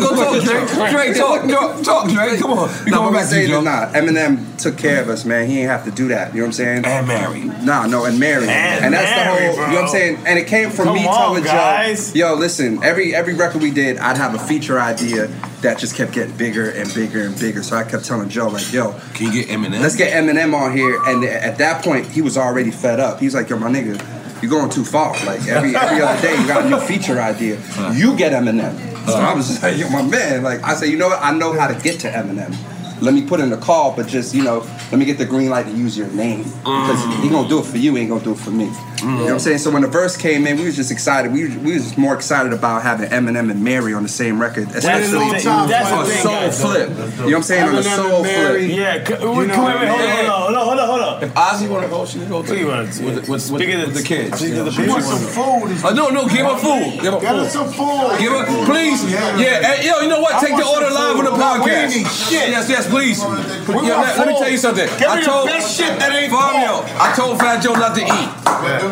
Go 0.00 0.14
talk, 0.16 0.44
Dre. 0.44 0.90
Dre, 0.90 1.14
talk, 1.14 1.48
talk, 1.48 1.82
talk, 1.82 2.08
Dre. 2.10 2.36
Come 2.38 2.52
on. 2.52 2.84
No, 2.86 2.98
going 2.98 3.14
back 3.14 3.28
to 3.28 3.40
you, 3.40 3.46
saying 3.46 3.50
Joe. 3.50 3.58
is 3.58 3.64
nah, 3.64 3.86
Eminem 3.92 4.58
took 4.60 4.76
care 4.76 5.00
of 5.02 5.08
us, 5.08 5.24
man. 5.24 5.48
He 5.48 5.60
ain't 5.60 5.70
have 5.70 5.84
to 5.84 5.90
do 5.90 6.08
that. 6.08 6.34
You 6.34 6.40
know 6.40 6.44
what 6.44 6.46
I'm 6.48 6.52
saying? 6.52 6.84
And 6.84 7.06
Mary. 7.06 7.44
Nah, 7.64 7.86
no, 7.86 8.04
and 8.04 8.18
Mary. 8.18 8.48
And 8.48 8.92
that's 8.92 9.10
the 9.10 9.24
whole. 9.24 9.66
You 9.68 9.72
know 9.72 9.74
what 9.74 9.84
I'm 9.84 9.88
saying? 9.88 10.18
And 10.26 10.38
it 10.38 10.46
came 10.46 10.70
from 10.70 10.86
Come 10.86 10.96
me 10.96 11.06
on, 11.06 11.14
telling 11.14 11.44
guys. 11.44 12.12
Joe, 12.12 12.18
yo, 12.18 12.34
listen. 12.34 12.82
Every 12.82 13.14
every 13.14 13.34
record 13.34 13.62
we 13.62 13.70
did, 13.70 13.98
I'd 13.98 14.16
have 14.16 14.34
a 14.34 14.38
feature 14.38 14.80
idea 14.80 15.28
that 15.62 15.78
just 15.78 15.94
kept 15.96 16.12
getting 16.12 16.36
bigger 16.36 16.70
and 16.70 16.92
bigger 16.92 17.22
and 17.26 17.38
bigger. 17.38 17.62
So 17.62 17.76
I 17.76 17.83
kept 17.84 18.04
telling 18.04 18.28
Joe, 18.28 18.48
like, 18.48 18.72
yo, 18.72 18.98
Can 19.14 19.32
you 19.32 19.44
get 19.44 19.48
Eminem? 19.48 19.80
let's 19.80 19.96
get 19.96 20.12
Eminem 20.12 20.54
on 20.54 20.76
here. 20.76 21.00
And 21.06 21.24
at 21.24 21.58
that 21.58 21.84
point, 21.84 22.06
he 22.06 22.22
was 22.22 22.36
already 22.36 22.70
fed 22.70 23.00
up. 23.00 23.20
He's 23.20 23.34
like, 23.34 23.48
yo, 23.48 23.58
my 23.58 23.70
nigga. 23.70 24.02
You're 24.42 24.50
going 24.50 24.68
too 24.68 24.84
far. 24.84 25.12
Like 25.24 25.46
every 25.48 25.74
every 25.74 26.02
other 26.02 26.20
day, 26.20 26.38
you 26.38 26.46
got 26.46 26.66
a 26.66 26.68
new 26.68 26.78
feature 26.78 27.18
idea. 27.18 27.54
You 27.94 28.14
get 28.14 28.32
Eminem. 28.32 28.76
So 29.06 29.14
I 29.14 29.32
was 29.32 29.48
just 29.48 29.62
like, 29.62 29.78
yo, 29.78 29.88
my 29.88 30.02
man. 30.02 30.42
Like 30.42 30.62
I 30.62 30.74
said, 30.74 30.90
you 30.90 30.98
know 30.98 31.08
what? 31.08 31.22
I 31.22 31.32
know 31.32 31.58
how 31.58 31.66
to 31.66 31.80
get 31.82 32.00
to 32.00 32.10
Eminem. 32.10 32.54
Let 33.00 33.14
me 33.14 33.24
put 33.26 33.40
in 33.40 33.48
the 33.48 33.56
call, 33.56 33.96
but 33.96 34.06
just 34.06 34.34
you 34.34 34.42
know, 34.44 34.58
let 34.90 34.98
me 34.98 35.06
get 35.06 35.16
the 35.16 35.24
green 35.24 35.48
light 35.48 35.64
to 35.66 35.72
use 35.72 35.96
your 35.96 36.08
name 36.08 36.44
mm. 36.44 36.62
because 36.62 37.22
he 37.22 37.30
gonna 37.30 37.48
do 37.48 37.60
it 37.60 37.64
for 37.64 37.78
you. 37.78 37.94
He 37.94 38.02
ain't 38.02 38.10
gonna 38.10 38.24
do 38.24 38.32
it 38.32 38.38
for 38.38 38.50
me. 38.50 38.70
You 39.04 39.10
know 39.10 39.24
what 39.24 39.32
I'm 39.32 39.38
saying? 39.38 39.58
So 39.58 39.70
when 39.70 39.82
the 39.82 39.88
verse 39.88 40.16
came 40.16 40.46
in, 40.46 40.56
we 40.56 40.64
was 40.64 40.76
just 40.76 40.90
excited. 40.90 41.30
We 41.32 41.54
we 41.58 41.74
was 41.74 41.84
just 41.84 41.98
more 41.98 42.14
excited 42.14 42.52
about 42.52 42.82
having 42.82 43.10
Eminem 43.10 43.50
and 43.50 43.62
Mary 43.62 43.92
on 43.92 44.02
the 44.02 44.08
same 44.08 44.40
record, 44.40 44.68
especially 44.70 45.18
the 45.18 45.38
thing. 45.38 45.44
That's 45.44 45.90
the 45.90 45.96
on 45.96 46.06
thing, 46.06 46.22
Soul 46.22 46.32
guys. 46.32 46.60
Flip. 46.60 46.88
You 46.88 46.94
know 46.96 47.24
what 47.24 47.34
I'm 47.34 47.42
saying? 47.42 47.68
On 47.68 47.74
the 47.74 47.80
Eminem 47.82 47.96
Soul 47.96 48.14
and 48.14 48.22
Mary. 48.24 48.66
Flip. 48.68 48.78
Yeah, 48.78 49.04
c- 49.04 49.12
wait, 49.12 49.20
You 49.20 49.26
know 49.26 49.64
wait, 49.66 49.76
wait, 49.80 49.88
hold 49.88 50.00
on, 50.00 50.54
hold 50.54 50.56
on, 50.56 50.64
hold 50.64 50.78
on, 50.80 50.88
hold 50.88 51.00
on. 51.02 51.22
If 51.22 51.34
Ozzy 51.34 51.68
want 51.68 51.84
to 51.84 51.90
go, 51.90 52.06
she 52.06 52.18
can 52.18 52.28
go 52.28 52.42
too. 52.42 52.48
What 52.48 52.54
do 52.54 52.60
you 52.60 52.66
want? 52.68 52.88
With, 52.88 53.28
with, 53.28 53.28
with, 53.28 53.50
with 53.50 53.94
the 53.94 54.02
kids. 54.02 54.38
speak 54.38 54.54
of 54.54 54.64
the 54.64 54.82
Yeah. 54.82 55.00
some 55.00 55.18
food? 55.36 55.68
Oh, 55.84 55.92
no, 55.94 56.08
no, 56.08 56.26
give 56.28 56.46
her 56.46 56.56
food. 56.56 57.00
Give 57.02 57.12
her 57.12 57.20
Get 57.20 57.36
her 57.36 57.48
some 57.48 57.68
food. 57.68 58.16
Give 58.18 58.32
her, 58.32 58.44
please. 58.64 59.04
Yeah, 59.12 59.60
hey, 59.60 59.84
eh, 59.84 59.88
yo, 59.88 60.00
you 60.00 60.08
know 60.08 60.20
what? 60.20 60.40
Take 60.40 60.56
the 60.56 60.64
order 60.66 60.88
live 60.90 61.16
on 61.16 61.24
the 61.24 61.30
food. 61.30 61.40
No, 61.44 61.62
we 61.64 61.70
podcast. 61.70 62.30
shit. 62.30 62.48
Yes, 62.50 62.68
yes, 62.68 62.88
please. 62.88 63.20
We 63.20 63.28
Yeah, 63.28 64.00
want 64.00 64.08
let, 64.08 64.18
let 64.18 64.28
me 64.28 64.38
tell 64.38 64.48
you 64.50 64.56
something. 64.58 64.88
Give 64.98 65.08
I 65.08 65.20
told 65.22 65.48
the 65.48 65.52
best 65.52 65.76
shit 65.76 65.98
that 65.98 66.12
ain't 66.12 66.32
Fabio. 66.32 66.84
I 66.98 67.12
told 67.14 67.38
Fat 67.38 67.62
Joe 67.62 67.74
not 67.74 67.94
to 67.96 68.02
eat. 68.02 68.28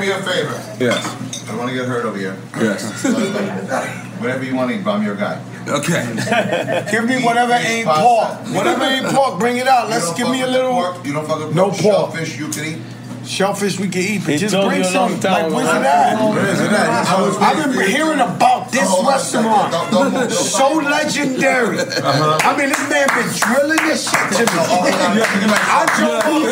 Do 0.02 0.08
me 0.08 0.14
a 0.14 0.22
favor. 0.22 0.74
Yes. 0.80 1.44
I 1.44 1.48
don't 1.50 1.58
want 1.58 1.70
to 1.70 1.76
get 1.76 1.86
hurt 1.86 2.04
over 2.04 2.18
here. 2.18 2.36
Yes. 2.58 3.04
Whatever 4.20 4.44
you 4.44 4.56
want 4.56 4.72
to 4.72 4.76
eat, 4.80 4.84
I'm 4.84 5.00
your 5.04 5.14
guy. 5.14 5.40
Okay. 5.68 6.02
Give 6.90 7.04
me 7.06 7.22
whatever 7.22 7.52
ain't 7.52 7.86
pork. 7.86 8.30
Whatever 8.50 8.82
ain't 8.82 9.06
pork, 9.06 9.38
bring 9.38 9.58
it 9.58 9.68
out. 9.68 9.88
Let's 9.88 10.12
give 10.14 10.28
me 10.28 10.42
a 10.42 10.46
little. 10.48 10.74
You 11.06 11.12
don't 11.12 11.24
fuck 11.26 11.38
with 11.38 11.54
No 11.54 11.70
pork. 11.70 11.80
pork. 12.10 12.14
Shellfish 12.16 12.36
you 12.36 12.48
can 12.48 12.64
eat. 12.64 12.78
Shellfish 13.24 13.78
we 13.78 13.88
can 13.88 14.02
eat, 14.02 14.22
but 14.26 14.38
just 14.38 14.54
bring 14.56 14.80
you 14.82 14.88
a 14.88 14.90
some. 14.90 15.20
Like, 15.20 15.52
where's 15.52 15.68
ago. 15.68 15.78
it 15.78 15.86
at? 15.86 16.18
Where 16.34 16.46
is 16.48 16.60
it 16.60 16.72
at? 16.72 17.06
I 17.06 17.20
was 17.22 17.36
I've 17.38 17.72
been 17.72 17.88
hearing 17.88 18.18
about 18.18 18.72
this 18.72 18.88
Hold 18.88 19.06
on 19.06 19.14
a 19.14 19.18
second. 19.20 19.46
restaurant. 19.50 19.70
Don't- 19.72 19.90
don't 19.92 20.12
move, 20.12 20.28
don't 20.28 20.32
so 20.32 20.72
legendary. 20.74 21.78
Uh-huh. 21.78 22.38
I 22.42 22.56
mean, 22.56 22.70
this 22.70 22.82
man 22.90 23.06
been 23.14 23.30
drilling 23.38 23.86
this 23.86 24.10
shit 24.10 24.18
to 24.34 24.42
me. 24.50 24.58
I 24.58 25.86
drove 25.94 26.26
up 26.26 26.42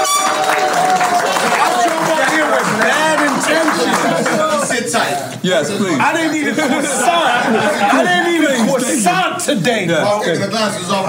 here. 0.00 0.11
I 0.42 1.86
drove 1.86 2.10
up 2.18 2.28
here 2.30 2.46
with 2.50 2.68
bad 2.82 3.18
intentions. 3.22 4.68
Sit 4.68 4.92
tight. 4.92 5.38
Yes, 5.42 5.70
please. 5.76 5.98
I 5.98 6.12
didn't 6.14 6.36
eat 6.36 6.48
a 6.48 6.54
croissant. 6.54 7.12
I 7.12 8.02
didn't 8.06 8.28
eat 8.34 8.44
a 8.48 8.50
croissant 8.70 9.40
today. 9.40 9.86
Well, 9.88 10.20
the 10.22 10.48
glass 10.48 10.80
is 10.80 10.90
off. 10.90 11.08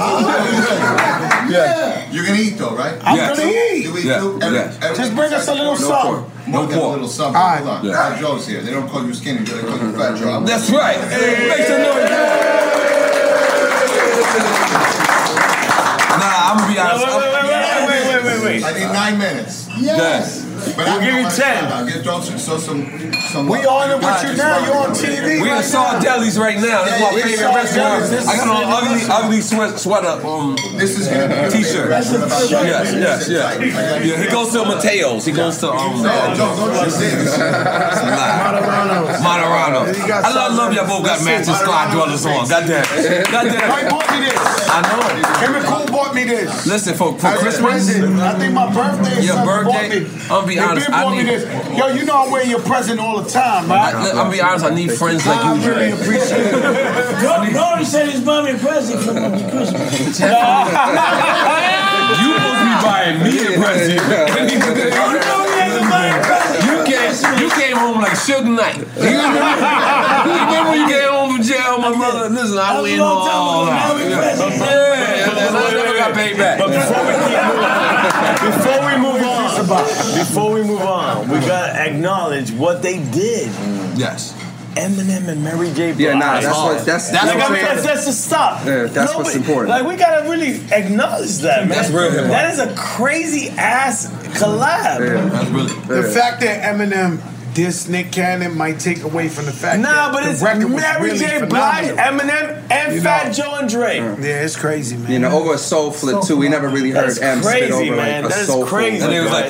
Yeah. 1.50 2.12
You 2.12 2.24
can 2.24 2.36
eat 2.40 2.58
though, 2.58 2.76
right? 2.76 2.96
I'm 3.04 3.16
Yes. 3.18 3.38
gonna 3.38 3.50
eat. 3.52 3.84
You 3.86 3.98
eat 3.98 4.06
Yeah, 4.06 4.20
too? 4.20 4.40
Every- 4.42 4.58
yes. 4.58 4.78
every- 4.82 4.98
Just 4.98 5.16
bring 5.16 5.34
us 5.34 5.48
a 5.48 5.54
little 5.54 5.74
no 5.74 5.80
something. 5.80 6.12
pork. 6.24 6.48
More 6.48 6.66
than 6.68 6.78
a 6.80 6.88
little 6.90 7.08
something. 7.08 7.36
All 7.36 7.48
right. 7.48 7.64
Hold 7.64 7.78
on. 7.80 7.86
Yeah. 7.86 8.10
Fat 8.10 8.20
Joe's 8.20 8.48
here. 8.48 8.62
They 8.62 8.72
don't 8.72 8.90
call 8.90 9.04
you 9.06 9.14
skinny. 9.14 9.40
They 9.40 9.62
call 9.62 9.78
you 9.78 9.92
Fat 9.98 10.16
Joe. 10.18 10.42
That's 10.42 10.70
right. 10.70 11.00
Make 11.00 11.68
some 11.68 11.82
noise. 11.82 12.10
Nah, 16.20 16.52
I'm 16.52 16.58
gonna 16.58 16.74
be 16.74 16.80
honest. 16.80 17.06
Wait, 17.06 17.16
wait, 17.16 17.34
wait, 17.34 17.44
wait, 17.44 17.53
I 18.46 18.74
need 18.74 18.94
nine 18.94 19.18
minutes. 19.18 19.68
Yes. 19.80 20.43
But 20.76 20.78
We'll 20.78 20.88
I 20.88 21.06
give 21.06 21.14
you 21.16 21.24
my 21.24 21.30
10. 21.30 21.34
style. 21.34 21.86
Get 21.88 22.04
throw 22.04 22.22
some, 22.22 22.38
so 22.38 22.58
some, 22.58 22.80
some. 23.32 23.48
We 23.48 23.66
on 23.66 23.92
it 23.92 24.00
with 24.00 24.24
you 24.24 24.38
now. 24.38 24.66
You 24.66 24.74
on 24.74 24.90
TV 24.92 25.42
We 25.42 25.50
in 25.50 25.56
right 25.56 25.66
Saw 25.66 25.94
now. 25.94 26.00
Deli's 26.00 26.38
right 26.40 26.56
now. 26.58 26.84
That's 26.86 27.00
Yeah, 27.00 27.12
my 27.12 27.22
favorite 27.22 27.40
Saw 27.40 27.56
restaurant. 27.56 28.04
I 28.04 28.36
got 28.38 28.48
is 28.48 28.50
on 28.50 28.62
the 28.62 28.76
ugly, 28.76 29.02
ugly 29.10 29.42
sweat, 29.42 29.80
sweater 29.80 30.16
um, 30.26 30.56
This 30.78 30.98
is 31.00 31.08
gonna 31.08 31.50
t-shirt. 31.52 31.90
Yes, 31.90 32.12
yes, 32.94 33.30
yes. 33.30 33.30
Yeah, 33.30 34.24
he 34.24 34.28
goes 34.30 34.52
to 34.54 34.66
Mateo's. 34.66 35.26
He 35.26 35.32
goes 35.32 35.58
to 35.60 35.72
um. 35.72 36.02
No, 36.04 36.34
no, 36.34 36.36
don't 36.36 36.86
you 36.86 36.92
say 36.92 37.10
this. 37.16 37.38
Moderano. 39.24 39.88
I 40.10 40.34
love, 40.34 40.54
love 40.56 40.74
y'all 40.74 40.88
both 40.88 41.06
got 41.06 41.24
matching 41.24 41.54
squad 41.54 41.92
dwellers 41.92 42.26
on. 42.26 42.48
Goddamn. 42.48 42.84
Mike 42.84 43.32
Goddamn. 43.32 43.90
bought 43.90 44.10
me 44.12 44.26
this. 44.26 44.40
I 44.70 44.82
know. 44.82 45.04
Him 45.46 45.56
and 45.56 45.66
Cool 45.66 45.86
bought 45.88 46.16
me 46.16 46.24
this. 46.24 46.66
Listen, 46.66 46.96
for, 46.96 47.18
for 47.18 47.34
Christmas. 47.38 47.90
I 47.90 48.40
think 48.40 48.54
my 48.54 48.72
birthday. 48.74 49.24
Your 49.24 49.44
birthday? 49.46 50.06
Bought 50.58 50.76
me. 50.78 50.84
I'll 50.92 51.12
be 51.12 51.24
They 51.24 51.32
honest, 51.34 51.46
been 51.48 51.54
I 51.54 51.56
need- 51.56 51.72
this. 51.72 51.78
Yo, 51.78 51.88
you 51.88 52.06
know 52.06 52.16
I 52.26 52.32
wear 52.32 52.46
your 52.46 52.60
present 52.62 53.00
all 53.00 53.22
the 53.22 53.30
time, 53.30 53.68
right? 53.70 53.94
I, 53.96 54.10
I'll 54.12 54.32
be 54.32 54.42
honest, 54.42 54.66
I 54.66 54.70
need 54.74 54.92
friends 54.92 55.26
like 55.26 55.40
I 55.44 55.54
you, 55.56 55.62
really 55.70 55.92
appreciate 55.92 56.54
it. 56.54 57.54
Dory 57.54 57.86
said 57.86 58.10
his 58.10 58.24
mommy 58.24 58.52
a 58.52 58.58
present 58.58 59.00
for 59.02 59.14
Christmas. 59.50 60.20
You 62.14 62.34
supposed 62.36 62.60
to 62.60 62.66
be 62.68 62.76
buying 62.84 63.18
me 63.24 63.32
a 63.40 63.58
present. 63.58 64.02
you 65.44 66.76
came, 66.84 67.14
you 67.40 67.50
came 67.52 67.78
home 67.78 67.98
like 68.02 68.12
Suge 68.14 68.44
Knight. 68.46 68.78
You 68.78 68.84
remember, 69.18 69.40
you 70.54 70.60
when 70.68 70.80
you 70.80 70.88
came 70.88 71.10
home 71.10 71.36
from 71.36 71.44
jail, 71.44 71.78
my 71.80 71.96
brother? 71.96 72.30
Listen, 72.30 72.58
I 72.60 72.82
went 72.82 73.00
all 73.02 73.68
out. 73.70 73.98
Yeah, 74.00 74.20
I 75.30 75.72
never 75.74 75.98
got 75.98 76.14
paid 76.14 76.38
back. 76.38 76.60
But 76.60 76.70
before 76.70 77.04
we 77.08 77.14
keep 77.24 77.40
moving, 77.48 78.52
before 78.52 78.82
we 78.84 78.94
move 79.00 79.22
on, 79.24 79.50
before 80.18 80.52
we 80.54 80.64
move 80.64 80.82
on, 80.82 81.28
we 81.30 81.40
gotta 81.40 81.80
acknowledge 81.90 82.52
what 82.52 82.82
they 82.82 82.98
did. 83.12 83.48
Yes. 83.98 84.34
Eminem 84.76 85.28
and 85.28 85.44
Mary 85.44 85.72
J. 85.74 85.92
Blige. 85.92 86.00
Yeah, 86.00 86.14
nah, 86.16 86.40
that's 86.42 86.48
what- 86.48 86.84
that's- 86.84 87.12
like, 87.14 87.22
that's 87.22 87.32
I 87.32 87.36
what 87.36 87.46
I'm 87.46 87.54
that's, 87.54 87.74
saying. 87.84 87.84
that's 87.96 88.06
just 88.08 88.26
stop. 88.26 88.66
Yeah, 88.66 88.84
that's 88.86 89.16
what's 89.16 89.36
important. 89.36 89.70
Like 89.70 89.86
we 89.86 89.96
gotta 89.96 90.28
really 90.28 90.62
acknowledge 90.72 91.38
that, 91.40 91.60
man. 91.68 91.70
That's 91.78 91.90
real 91.92 92.10
hip-hop. 92.10 92.30
That 92.32 92.54
is 92.54 92.60
a 92.60 92.74
crazy 92.76 93.50
ass 93.52 94.08
collab. 94.40 95.00
Yeah, 95.00 95.30
That's 95.30 95.50
really. 95.50 95.74
The 96.02 96.10
fact 96.10 96.40
that 96.42 96.64
Eminem 96.64 97.20
dissed 97.54 97.90
Nick 97.90 98.12
Cannon 98.12 98.56
might 98.58 98.80
take 98.80 99.04
away 99.04 99.30
from 99.30 99.46
the 99.46 99.52
fact 99.52 99.80
Nah, 99.82 99.90
that 99.92 100.14
but 100.14 100.24
the 100.24 100.32
it's 100.32 100.42
record 100.42 100.70
Mary 100.70 101.02
really 101.12 101.20
J. 101.20 101.46
Blige. 101.46 101.86
Eminem, 101.96 102.62
and 102.72 102.94
You 102.96 103.02
Fat 103.02 103.28
know. 103.28 103.34
Joe 103.34 103.56
and 103.60 103.70
Dre. 103.70 103.98
Yeah, 103.98 104.44
it's 104.44 104.56
crazy, 104.56 104.98
man. 104.98 105.12
You 105.12 105.20
know, 105.20 105.32
over 105.38 105.54
a 105.54 105.58
soul 105.58 105.92
flip 105.92 106.22
too. 106.24 106.38
We 106.38 106.50
never 106.50 106.68
really 106.70 106.92
heard 106.92 107.10
That's 107.10 107.20
M 107.20 107.42
crazy, 107.42 107.68
spit 107.68 107.72
over 107.72 107.96
man. 107.96 108.24
like 108.24 108.32
a 108.32 108.34
That 108.34 108.42
is 108.42 108.48
soul 108.48 108.66
crazy, 108.66 108.98
flip. 108.98 109.10
And 109.10 109.18
it 109.18 109.22
was 109.22 109.32
like. 109.32 109.50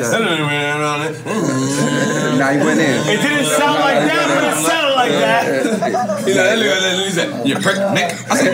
Now 2.39 2.49
he 2.51 2.57
went 2.57 2.79
in. 2.79 3.07
It 3.07 3.21
didn't 3.21 3.45
sound 3.45 3.79
like 3.79 3.99
that, 4.03 4.27
but 4.33 4.43
it 4.43 4.55
sounded 4.65 4.95
like 4.95 5.11
that. 5.11 5.43
He's 6.25 6.37
like, 6.37 6.57
look 6.57 6.67
at 6.67 6.81
that, 6.81 7.05
he 7.05 7.11
said, 7.11 7.47
you 7.47 7.55
prick, 7.55 7.77
Nick. 7.93 8.11
I 8.31 8.35
said, 8.37 8.53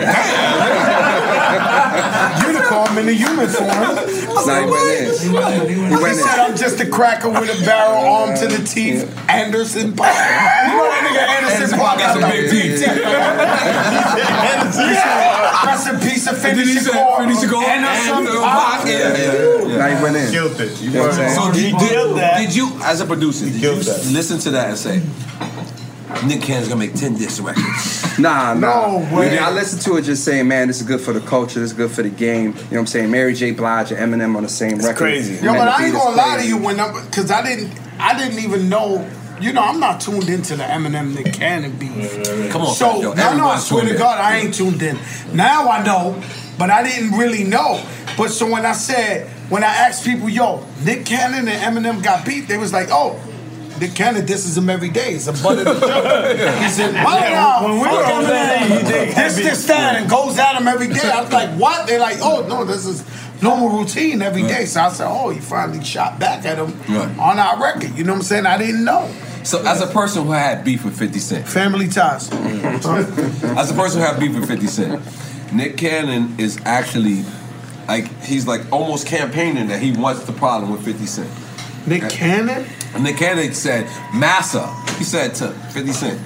Unicorn 2.46 2.98
in 2.98 3.06
the 3.06 3.14
human 3.14 3.48
form. 3.48 3.68
Now 3.68 4.64
he 4.64 4.70
went 4.70 4.86
in. 4.90 5.10
He 5.18 5.74
He 5.74 5.96
went 6.02 6.16
said, 6.16 6.34
in. 6.34 6.50
I'm 6.52 6.56
just 6.56 6.80
a 6.80 6.86
cracker 6.88 7.28
with 7.28 7.50
a 7.50 7.64
barrel, 7.64 7.98
arm 8.04 8.36
to 8.38 8.46
the 8.46 8.62
teeth. 8.64 9.04
Anderson 9.28 9.92
Paak. 9.92 10.10
You 10.10 10.76
know 10.76 10.84
that 10.86 11.02
nigga 11.06 11.22
Anderson 11.26 11.62
Anderson 11.62 11.78
Park 11.78 11.98
Paak 11.98 12.00
got 12.00 12.12
some 12.20 12.30
big 12.30 12.50
teeth. 12.50 12.80
Rest 15.66 15.88
in 15.88 15.96
peace 16.00 16.26
of 16.26 16.34
And 16.44 16.58
then 16.58 16.66
he 16.66 16.74
Finny 16.74 16.80
said, 16.80 16.92
Shakur. 16.94 17.16
Finny 17.18 17.34
Anderson 17.70 18.16
and, 18.18 18.28
uh, 18.28 18.40
Park. 18.40 18.80
Pac, 18.82 18.86
yeah, 18.86 18.98
yeah, 18.98 19.68
yeah. 19.68 19.76
Now 19.76 19.88
he 19.96 20.02
went 20.02 20.16
in. 20.16 20.30
Killed 20.30 20.60
it. 20.60 20.80
You 20.80 20.90
know 20.90 21.00
what 21.02 21.10
I'm 21.10 21.16
saying? 21.16 21.34
So 21.34 21.52
did, 21.52 21.62
He 21.64 21.72
did, 21.72 22.16
that. 22.16 22.38
did 22.38 22.54
you, 22.56 22.70
as 22.84 23.00
a 23.00 23.06
producer, 23.06 23.44
did 23.46 23.60
you 23.60 23.72
listen 23.74 24.38
to 24.40 24.50
that 24.52 24.68
and 24.70 24.78
say, 24.78 25.02
Nick 26.26 26.42
Cannon's 26.42 26.68
gonna 26.68 26.78
make 26.80 26.94
10 26.94 27.14
disc 27.16 27.42
records? 27.42 28.18
Nah, 28.18 28.54
nah. 28.54 28.86
No 28.98 28.98
We 29.12 29.16
way. 29.20 29.30
did- 29.30 29.38
I 29.38 29.50
listened 29.50 29.82
to 29.82 29.96
it 29.96 30.02
just 30.02 30.24
saying, 30.24 30.46
man, 30.48 30.68
this 30.68 30.80
is 30.80 30.86
good 30.86 31.00
for 31.00 31.12
the 31.12 31.20
culture. 31.20 31.60
This 31.60 31.70
is 31.70 31.76
good 31.76 31.90
for 31.90 32.02
the 32.02 32.10
game. 32.10 32.46
You 32.46 32.50
know 32.52 32.56
what 32.70 32.78
I'm 32.80 32.86
saying? 32.86 33.10
Mary 33.10 33.34
J. 33.34 33.52
Blige 33.52 33.92
and 33.92 34.12
Eminem 34.14 34.36
on 34.36 34.42
the 34.42 34.48
same 34.48 34.78
record. 34.78 34.96
crazy. 34.96 35.34
Yo, 35.44 35.52
Man, 35.52 35.58
but 35.58 35.68
I 35.68 35.84
ain't 35.86 35.94
gonna 35.94 36.16
lie 36.16 36.36
to 36.38 36.46
you 36.46 36.58
when 36.58 36.78
I'm, 36.80 36.92
cause 37.10 37.30
I 37.30 37.42
didn't, 37.42 37.72
I 37.98 38.18
didn't 38.18 38.42
even 38.42 38.68
know. 38.68 39.08
You 39.40 39.54
know, 39.54 39.62
I'm 39.62 39.80
not 39.80 40.02
tuned 40.02 40.28
into 40.28 40.54
the 40.56 40.64
Eminem 40.64 41.14
Nick 41.14 41.32
Cannon 41.32 41.72
beef. 41.78 42.50
Come 42.50 42.62
on, 42.62 42.74
So 42.74 42.92
Fat 42.92 43.00
Joe. 43.00 43.12
no, 43.14 43.36
no, 43.38 43.48
I 43.48 43.58
swear 43.58 43.80
tuned 43.84 43.88
to 43.88 43.94
in. 43.94 43.98
God, 44.02 44.18
I 44.20 44.36
ain't 44.36 44.52
tuned 44.54 44.82
in. 44.82 44.98
Now 45.32 45.68
I 45.70 45.82
know, 45.82 46.22
but 46.58 46.68
I 46.68 46.82
didn't 46.82 47.12
really 47.18 47.44
know. 47.44 47.82
But 48.18 48.30
so 48.32 48.50
when 48.50 48.66
I 48.66 48.72
said 48.72 49.28
when 49.48 49.64
I 49.64 49.68
asked 49.68 50.04
people, 50.04 50.28
yo, 50.28 50.62
Nick 50.84 51.06
Cannon 51.06 51.48
and 51.48 51.76
Eminem 51.76 52.02
got 52.02 52.26
beat, 52.26 52.48
they 52.48 52.58
was 52.58 52.72
like, 52.72 52.88
oh. 52.90 53.18
Nick 53.80 53.94
Cannon 53.94 54.26
disses 54.26 54.56
him 54.58 54.68
every 54.68 54.90
day. 54.90 55.14
It's 55.14 55.26
a 55.26 55.32
butt 55.32 55.58
of 55.58 55.64
the 55.64 55.86
joke. 55.86 56.62
He 56.62 56.68
said, 56.68 56.94
"Why 57.02 57.62
when 57.62 57.78
we 57.78 57.84
Fuck 57.84 57.92
were 57.92 58.12
on 58.12 58.24
that, 58.24 58.68
This, 59.16 59.36
this, 59.36 59.66
that, 59.68 59.96
and 60.00 60.10
goes 60.10 60.38
at 60.38 60.54
him 60.60 60.68
every 60.68 60.88
day." 60.88 61.10
I 61.10 61.22
was 61.22 61.32
like, 61.32 61.50
"What?" 61.58 61.86
They're 61.86 61.98
like, 61.98 62.18
"Oh 62.20 62.46
no, 62.46 62.64
this 62.64 62.84
is 62.86 63.02
normal 63.42 63.70
routine 63.70 64.20
every 64.22 64.42
day." 64.42 64.66
So 64.66 64.80
I 64.82 64.88
said, 64.90 65.08
"Oh, 65.08 65.30
he 65.30 65.40
finally 65.40 65.82
shot 65.82 66.18
back 66.18 66.44
at 66.44 66.58
him 66.58 66.78
Right. 66.88 67.18
on 67.18 67.38
our 67.38 67.60
record." 67.62 67.96
You 67.96 68.04
know 68.04 68.12
what 68.12 68.18
I'm 68.18 68.22
saying? 68.24 68.46
I 68.46 68.58
didn't 68.58 68.84
know. 68.84 69.10
So, 69.42 69.66
as 69.66 69.80
a 69.80 69.86
person 69.86 70.26
who 70.26 70.32
had 70.32 70.62
beef 70.64 70.84
with 70.84 70.98
50 70.98 71.18
Cent, 71.18 71.48
family 71.48 71.88
ties. 71.88 72.30
as 72.32 73.70
a 73.70 73.74
person 73.74 74.00
who 74.00 74.06
had 74.06 74.20
beef 74.20 74.34
with 74.34 74.46
50 74.46 74.66
Cent, 74.66 75.02
Nick 75.54 75.78
Cannon 75.78 76.34
is 76.38 76.58
actually 76.66 77.24
like 77.88 78.06
he's 78.22 78.46
like 78.46 78.70
almost 78.70 79.06
campaigning 79.06 79.68
that 79.68 79.80
he 79.80 79.92
wants 79.92 80.24
the 80.24 80.32
problem 80.32 80.70
with 80.70 80.84
50 80.84 81.06
Cent. 81.06 81.30
Nick 81.86 82.10
Cannon? 82.10 82.66
Nick 82.98 83.16
Cannon 83.16 83.52
said, 83.54 83.84
Massa, 84.14 84.66
he 84.98 85.04
said 85.04 85.34
to 85.36 85.48
50 85.72 85.92
Cent, 85.92 86.20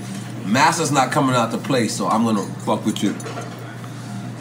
Massa's 0.46 0.90
not 0.92 1.12
coming 1.12 1.34
out 1.36 1.50
to 1.52 1.58
play, 1.58 1.88
so 1.88 2.06
I'm 2.08 2.24
gonna 2.24 2.44
fuck 2.64 2.84
with 2.84 3.02
you. 3.02 3.14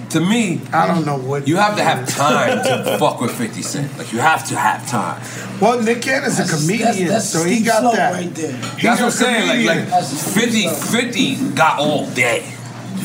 To 0.10 0.20
me, 0.20 0.62
I 0.72 0.86
don't 0.86 1.06
know 1.08 1.18
what 1.18 1.48
you 1.48 1.56
have 1.56 1.76
to 1.78 1.84
have 1.84 2.08
time 2.08 2.64
to 2.64 2.98
fuck 3.00 3.20
with 3.20 3.32
50 3.36 3.62
Cent. 3.64 3.98
Like 3.98 4.14
you 4.14 4.20
have 4.20 4.48
to 4.50 4.56
have 4.56 4.88
time. 4.88 5.22
Well, 5.60 5.82
Nick 5.82 6.02
Cannon's 6.04 6.40
a 6.40 6.45
comedian, 6.48 7.20
so 7.20 7.44
he 7.44 7.64
got 7.64 7.94
that. 7.95 8.12
right 8.14 8.34
there. 8.36 8.52
He's 8.56 8.84
That's 8.84 9.02
what 9.02 9.06
I'm 9.08 9.12
saying. 9.12 9.66
Like, 9.66 9.90
like 9.91 10.04
50, 10.04 10.68
50 10.70 11.50
got 11.56 11.80
all 11.80 12.06
day. 12.12 12.54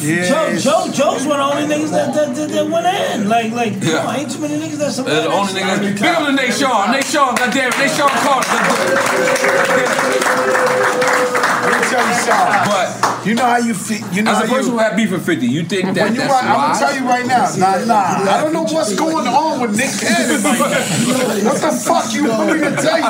Yeah. 0.01 0.29
Joe, 0.29 0.57
Joe, 0.57 0.93
Joe's 0.93 1.27
one 1.27 1.41
of 1.41 1.51
the 1.51 1.57
only 1.63 1.75
niggas 1.75 1.91
that 1.91 2.15
that, 2.15 2.35
that, 2.35 2.49
that 2.51 2.67
went 2.67 2.87
in. 2.87 3.29
Like, 3.29 3.53
like, 3.53 3.73
Yeah. 3.83 3.99
come 3.99 4.07
on, 4.09 4.17
ain't 4.17 4.31
too 4.31 4.39
many 4.41 4.55
niggas 4.59 4.79
that 4.79 4.93
survived. 4.93 5.17
They're 5.17 5.23
the 5.29 5.33
only 5.35 5.53
niggas. 5.53 5.83
shit. 5.83 5.95
Big 6.01 6.05
up 6.15 6.27
to 6.27 6.33
Nate 6.33 6.55
Shaw. 6.55 6.91
Nate 6.93 7.05
Shaw, 7.05 7.35
goddamn 7.35 7.73
it. 7.73 7.79
Nate 7.79 7.91
Shaw 7.91 8.07
Let 10.49 11.73
me 11.75 11.81
tell 11.91 12.07
you 12.07 12.15
something. 12.15 12.63
But 12.71 13.27
you 13.27 13.35
know 13.35 13.45
how 13.45 13.59
you 13.59 13.75
feel. 13.75 14.07
You 14.13 14.23
know 14.23 14.31
as 14.33 14.45
a 14.45 14.49
person 14.49 14.73
you. 14.73 14.79
who 14.79 14.79
had 14.79 14.97
beef 14.97 15.11
with 15.11 15.27
50, 15.27 15.47
you 15.47 15.65
think 15.65 15.93
that 15.95 16.05
When 16.05 16.15
you 16.15 16.21
that's 16.21 16.33
right, 16.33 16.45
I'm 16.45 16.73
gonna 16.73 16.79
tell 16.79 16.95
you 16.95 17.05
right 17.05 17.27
now. 17.27 17.51
Nah, 17.59 17.85
nah. 17.85 18.31
I 18.31 18.41
don't 18.45 18.53
know 18.53 18.63
what's 18.65 18.95
going 18.95 19.27
on 19.27 19.61
with 19.61 19.77
Nick 19.77 19.91
Cannon. 19.99 20.41
What 21.45 21.61
the 21.61 21.71
fuck 21.75 22.13
you 22.15 22.29
want 22.29 22.53
me 22.55 22.61
to 22.63 22.71
tell 22.77 22.99
you? 22.99 23.05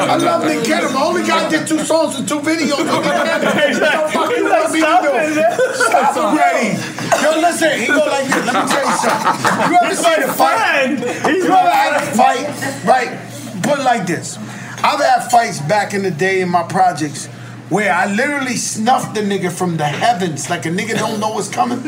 I 0.00 0.16
love 0.16 0.44
Nick 0.44 0.64
Cannon. 0.64 0.92
The 0.92 0.98
only 0.98 1.22
guy 1.22 1.48
did 1.50 1.66
two 1.68 1.78
songs 1.84 2.18
and 2.18 2.26
two 2.26 2.40
videos. 2.40 2.78
with 2.80 2.88
Nick 2.88 3.04
Cannon. 3.04 3.44
What 3.44 4.02
the 4.02 4.16
fuck 4.16 4.30
you 4.36 4.44
want 4.48 4.72
me 4.72 4.80
to 4.80 5.34
do? 5.36 5.74
Stop 5.74 6.14
already. 6.22 6.78
Yo, 7.22 7.40
listen. 7.40 7.78
He 7.78 7.86
go 7.86 8.04
like 8.06 8.26
this. 8.26 8.46
Let 8.46 8.54
me 8.54 8.72
tell 8.72 8.86
you 8.86 8.96
something. 9.02 9.70
You 9.70 9.78
ever 9.82 9.94
seen 9.94 10.22
a 10.22 10.32
fight? 10.32 10.98
You 11.26 11.44
ever 11.44 11.70
had 11.70 12.02
a 12.02 12.06
fight? 12.16 12.46
Right. 12.84 13.62
Put 13.62 13.78
it 13.80 13.84
like 13.84 14.06
this. 14.06 14.38
I've 14.84 15.00
had 15.00 15.30
fights 15.30 15.60
back 15.60 15.94
in 15.94 16.02
the 16.02 16.10
day 16.10 16.40
in 16.40 16.48
my 16.48 16.64
projects 16.64 17.26
where 17.68 17.92
I 17.92 18.12
literally 18.12 18.56
snuffed 18.56 19.14
the 19.14 19.20
nigga 19.20 19.50
from 19.50 19.76
the 19.76 19.86
heavens, 19.86 20.50
like 20.50 20.66
a 20.66 20.70
nigga 20.70 20.98
don't 20.98 21.20
know 21.20 21.30
what's 21.30 21.48
coming. 21.48 21.80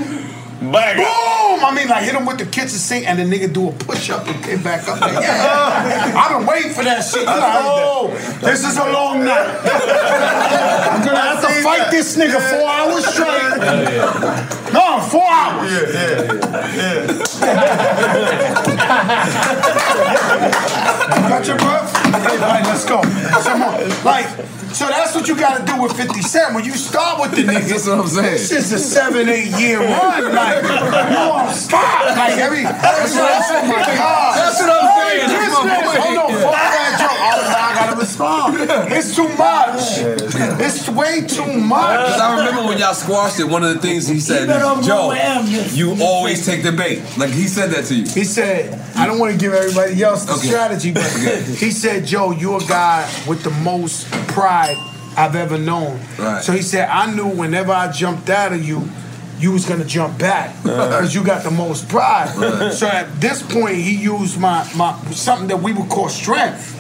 Boom! 0.73 1.65
I 1.65 1.73
mean, 1.75 1.89
like 1.89 2.05
hit 2.05 2.15
him 2.15 2.27
with 2.27 2.39
the 2.39 2.47
kitchen 2.47 2.69
sink, 2.69 3.07
and 3.09 3.19
the 3.19 3.25
nigga 3.25 3.53
do 3.53 3.69
a 3.69 3.73
push 3.73 4.11
up 4.11 4.27
and 4.27 4.43
get 4.45 4.63
back 4.63 4.87
up. 4.89 5.01
Like, 5.01 5.13
yeah, 5.13 6.13
I've 6.17 6.39
been 6.39 6.47
waiting 6.47 6.73
for 6.73 6.85
that 6.85 7.03
shit. 7.03 7.23
You 7.23 7.27
like, 7.27 7.65
oh, 7.65 8.09
this 8.41 8.65
is 8.65 8.77
a 8.77 8.85
long 8.93 9.25
night. 9.25 9.49
I'm 10.91 11.05
gonna 11.05 11.19
have 11.19 11.41
to 11.41 11.49
fight 11.63 11.91
this 11.91 12.17
nigga 12.17 12.41
four 12.51 12.69
hours 12.69 13.07
straight. 13.07 13.59
No, 14.73 15.01
four 15.09 15.29
hours. 15.31 15.71
You 18.69 18.74
got 21.29 21.47
your 21.47 21.57
breath? 21.59 21.95
All 22.15 22.49
right, 22.49 22.65
let's 22.65 22.85
go. 22.85 23.03
Some 23.43 23.61
more. 23.61 23.73
Like, 24.05 24.27
so 24.75 24.89
that's 24.89 25.15
what 25.15 25.29
you 25.29 25.37
gotta 25.37 25.65
do 25.65 25.81
with 25.81 25.97
50 25.97 26.21
Cent. 26.23 26.55
When 26.55 26.65
you 26.65 26.73
start 26.73 27.21
with 27.21 27.31
the 27.33 27.43
nigga, 27.43 27.69
That's 27.69 27.87
what 27.87 27.99
I'm 28.01 28.07
saying. 28.09 28.33
This 28.33 28.51
is 28.51 28.73
a 28.73 28.79
seven, 28.79 29.29
eight 29.29 29.53
year 29.59 29.79
run. 29.81 30.35
Like, 30.35 30.63
you 30.65 31.23
won't 31.31 31.55
stop. 31.55 32.17
Like, 32.17 32.37
every. 32.39 32.63
That's 32.65 33.15
what 33.15 33.31
I'm 33.31 33.43
saying. 33.43 33.65
Oh 33.65 33.69
my 33.71 33.85
God. 33.95 34.35
That's 34.37 34.59
what 34.61 34.71
I'm 34.71 34.87
saying. 34.99 35.29
My 35.31 35.35
nigga- 35.39 35.85
point. 35.85 35.95
Oh, 35.95 36.03
Hold 36.03 36.19
on, 36.19 36.31
fuck 36.43 36.53
that 36.53 36.91
joke. 36.91 36.93
Oh, 36.94 36.94
now 38.19 38.47
I 38.47 38.67
gotta 38.67 38.85
respond. 38.85 38.93
It's 38.93 39.17
too 39.17 39.29
much. 39.37 40.61
It's 40.61 40.89
way 40.89 41.27
too 41.27 41.61
much. 41.61 42.07
Because 42.07 42.21
I 42.21 42.39
remember 42.39 42.69
when 42.69 42.79
y'all 42.79 42.95
squashed 42.95 43.41
it, 43.41 43.45
one 43.45 43.63
of 43.65 43.75
the 43.75 43.81
things 43.81 44.07
he 44.09 44.21
said, 44.21 44.47
better 44.47 44.65
off 44.65 44.85
Joe, 44.85 45.11
going 45.11 45.69
you 45.71 45.97
always 46.03 46.45
take 46.45 46.63
the 46.63 46.73
bait. 46.73 47.03
Like 47.17 47.31
he 47.31 47.47
said 47.47 47.71
that 47.71 47.85
to 47.87 47.95
you. 47.95 48.05
He 48.05 48.25
said, 48.25 48.81
I 48.97 49.07
don't 49.07 49.19
want 49.19 49.33
to 49.33 49.39
give 49.39 49.53
everybody 49.53 50.03
else 50.03 50.25
the 50.25 50.35
Okay. 50.35 50.49
strategy, 50.49 50.93
but 50.93 51.05
he 51.59 51.71
said, 51.71 52.05
Joe, 52.07 52.33
you're 52.33 52.63
a 52.63 52.67
guy 52.67 53.09
with 53.27 53.43
the 53.43 53.51
most 53.51 54.11
pride 54.29 54.77
I've 55.17 55.37
ever 55.37 55.59
known. 55.59 56.01
Right. 56.19 56.43
So 56.43 56.53
he 56.53 56.63
said, 56.63 56.89
I 56.89 57.13
knew 57.15 57.29
whenever 57.29 57.73
I 57.73 57.91
jumped 57.93 58.31
out 58.31 58.53
of 58.53 58.65
you, 58.65 58.89
you 59.39 59.53
was 59.53 59.67
gonna 59.67 59.85
jump 59.85 60.19
back 60.19 60.51
uh-huh. 60.65 60.89
because 60.89 61.15
you 61.15 61.25
got 61.25 61.43
the 61.43 61.51
most 61.51 61.89
pride. 61.89 62.35
Right. 62.37 62.73
So 62.73 62.87
at 62.87 63.21
this 63.21 63.43
point, 63.43 63.77
he 63.77 63.97
used 63.97 64.39
my 64.41 64.69
my 64.77 64.99
something 65.11 65.49
that 65.49 65.61
we 65.61 65.73
would 65.73 65.89
call 65.89 66.09
strength. 66.09 66.73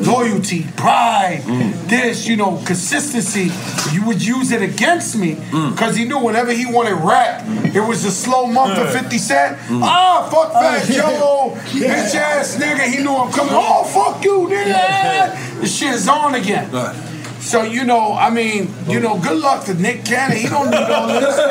Loyalty, 0.00 0.64
pride, 0.76 1.42
this, 1.88 2.26
you 2.26 2.36
know, 2.36 2.56
consistency. 2.66 3.50
You 3.94 4.04
would 4.06 4.24
use 4.24 4.50
it 4.52 4.62
against 4.62 5.16
me 5.16 5.34
because 5.70 5.96
he 5.96 6.04
knew 6.04 6.18
whenever 6.18 6.52
he 6.52 6.66
wanted 6.66 6.94
rap, 6.94 7.44
it 7.74 7.80
was 7.80 8.04
a 8.04 8.10
slow 8.10 8.46
month 8.46 8.78
of 8.78 8.90
50 8.92 9.18
Cent. 9.18 9.58
Ah, 9.82 10.28
fuck 10.30 10.52
Fat 10.52 10.86
Joe, 10.86 11.54
bitch 11.70 12.14
ass 12.14 12.56
nigga. 12.56 12.84
He 12.90 13.02
knew 13.02 13.14
I'm 13.14 13.30
coming. 13.32 13.52
Oh, 13.54 13.84
fuck 13.84 14.24
you, 14.24 14.48
nigga. 14.48 15.60
The 15.60 15.66
shit 15.66 15.94
is 15.94 16.08
on 16.08 16.34
again. 16.34 16.70
So 17.40 17.62
you 17.64 17.84
know, 17.84 18.12
I 18.14 18.30
mean, 18.30 18.72
you 18.86 19.00
know, 19.00 19.18
good 19.18 19.38
luck 19.40 19.64
to 19.66 19.74
Nick 19.74 20.04
Cannon. 20.04 20.36
He 20.36 20.48
don't 20.48 20.70
need 20.70 20.78
all 20.90 21.08
this. 21.08 21.36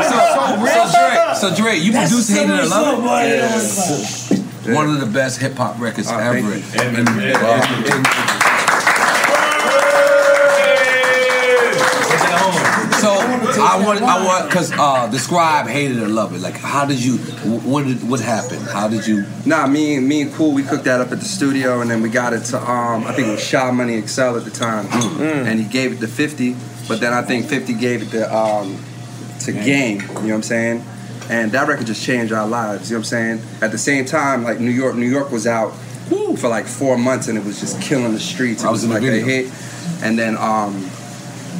So, 0.00 0.16
so, 0.16 0.86
so 0.86 0.96
Dre, 0.96 1.34
so 1.34 1.54
Dre, 1.54 1.76
you 1.76 1.92
That's 1.92 2.10
Hated 2.10 2.24
similar 2.24 2.60
and 2.60 2.70
Love 2.70 4.39
stuff, 4.70 4.76
boy. 4.76 4.82
It? 4.82 4.86
One 4.86 4.94
of 4.94 5.00
the 5.00 5.06
best 5.12 5.40
hip 5.40 5.54
hop 5.56 5.78
records 5.80 6.08
Oh, 6.10 6.18
ever. 6.18 6.40
thank 6.40 6.74
you. 6.74 6.80
And- 6.80 7.08
and- 7.08 7.08
and- 7.08 8.06
So 13.00 13.08
I 13.62 13.82
want, 13.82 14.02
I 14.02 14.24
want, 14.26 14.48
because 14.50 14.72
uh, 14.72 15.06
describe 15.10 15.66
hated 15.66 15.98
or 16.02 16.08
loved 16.08 16.34
it. 16.34 16.42
Like, 16.42 16.56
how 16.56 16.84
did 16.84 17.02
you? 17.02 17.16
What 17.16 17.86
did 17.86 18.06
what 18.08 18.20
happened? 18.20 18.62
How 18.66 18.88
did 18.88 19.06
you? 19.06 19.24
Nah, 19.46 19.66
me 19.66 19.94
and 19.96 20.06
me 20.06 20.20
and 20.20 20.32
Cool, 20.34 20.52
we 20.52 20.62
cooked 20.62 20.84
that 20.84 21.00
up 21.00 21.10
at 21.10 21.18
the 21.18 21.24
studio, 21.24 21.80
and 21.80 21.90
then 21.90 22.02
we 22.02 22.10
got 22.10 22.34
it 22.34 22.40
to 22.46 22.58
um, 22.60 23.06
I 23.06 23.12
think 23.14 23.28
it 23.28 23.30
was 23.32 23.42
Sha 23.42 23.72
Money 23.72 24.00
XL 24.06 24.36
at 24.36 24.44
the 24.44 24.50
time, 24.50 24.86
and 25.22 25.58
he 25.58 25.64
gave 25.66 25.92
it 25.92 26.00
to 26.00 26.08
Fifty, 26.08 26.54
but 26.88 27.00
then 27.00 27.14
I 27.14 27.22
think 27.22 27.46
Fifty 27.46 27.72
gave 27.72 28.02
it 28.02 28.10
to 28.10 28.36
um, 28.36 28.76
to 29.40 29.52
Game. 29.52 30.00
You 30.00 30.06
know 30.06 30.12
what 30.20 30.34
I'm 30.34 30.42
saying? 30.42 30.84
And 31.30 31.52
that 31.52 31.68
record 31.68 31.86
just 31.86 32.04
changed 32.04 32.32
our 32.32 32.46
lives. 32.46 32.90
You 32.90 32.96
know 32.96 32.98
what 32.98 33.12
I'm 33.12 33.38
saying? 33.38 33.42
At 33.62 33.70
the 33.70 33.78
same 33.78 34.04
time, 34.04 34.42
like 34.42 34.58
New 34.58 34.72
York, 34.72 34.96
New 34.96 35.08
York 35.08 35.30
was 35.30 35.46
out 35.46 35.70
for 36.36 36.48
like 36.48 36.66
four 36.66 36.98
months, 36.98 37.28
and 37.28 37.38
it 37.38 37.44
was 37.44 37.60
just 37.60 37.80
killing 37.80 38.12
the 38.12 38.20
streets. 38.20 38.64
It 38.64 38.66
I 38.66 38.70
was 38.70 38.82
in 38.82 38.90
the 38.90 38.96
like 38.96 39.04
a 39.04 39.20
hit, 39.20 39.46
and 40.02 40.18
then 40.18 40.36
um, 40.36 40.74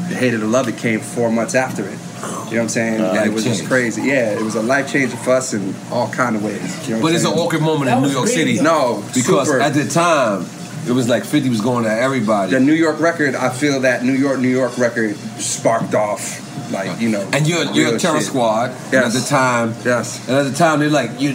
the 0.09 0.17
Hate 0.17 0.35
It 0.35 0.43
or 0.43 0.47
Love 0.47 0.69
It 0.69 0.77
came 0.77 0.99
four 0.99 1.31
months 1.31 1.55
after 1.55 1.89
it. 1.89 1.93
You 1.93 2.27
know 2.27 2.37
what 2.47 2.63
I'm 2.63 2.69
saying? 2.69 3.01
Uh, 3.01 3.13
and 3.13 3.31
it 3.31 3.33
was 3.33 3.47
life 3.47 3.57
just 3.57 3.69
crazy. 3.69 4.03
Yeah, 4.03 4.33
it 4.33 4.43
was 4.43 4.57
a 4.57 4.63
life 4.63 4.91
changer 4.91 5.17
for 5.17 5.35
us 5.35 5.55
in 5.55 5.73
all 5.93 6.11
kind 6.11 6.35
of 6.35 6.43
ways. 6.43 6.89
You 6.89 6.97
know 6.97 7.03
But 7.03 7.09
I'm 7.11 7.15
it's 7.15 7.25
an 7.25 7.33
awkward 7.33 7.63
moment 7.63 7.91
in 7.91 8.03
New 8.03 8.11
York 8.11 8.27
City. 8.27 8.61
No, 8.61 9.05
because 9.15 9.47
super. 9.47 9.61
at 9.61 9.73
the 9.73 9.89
time 9.89 10.47
it 10.87 10.93
was 10.93 11.09
like 11.09 11.25
Fifty 11.25 11.49
was 11.49 11.61
going 11.61 11.85
to 11.85 11.91
everybody. 11.91 12.51
The 12.51 12.61
New 12.61 12.75
York 12.75 12.99
record, 12.99 13.37
I 13.37 13.51
feel 13.51 13.81
that 13.81 14.03
New 14.03 14.15
York, 14.15 14.41
New 14.41 14.49
York 14.49 14.77
record 14.79 15.17
sparked 15.39 15.95
off, 15.95 16.50
like 16.71 17.01
you 17.01 17.09
know. 17.09 17.29
And 17.33 17.47
you're 17.47 17.65
you're 17.73 17.95
a 17.97 17.99
terror 17.99 18.19
shit. 18.19 18.29
squad. 18.29 18.71
And 18.93 18.95
at 19.07 19.13
the 19.13 19.21
time, 19.29 19.75
yes. 19.85 20.27
And 20.29 20.37
at 20.39 20.43
the 20.51 20.57
time, 20.57 20.81
they're 20.81 20.91
like 20.91 21.21
you. 21.21 21.31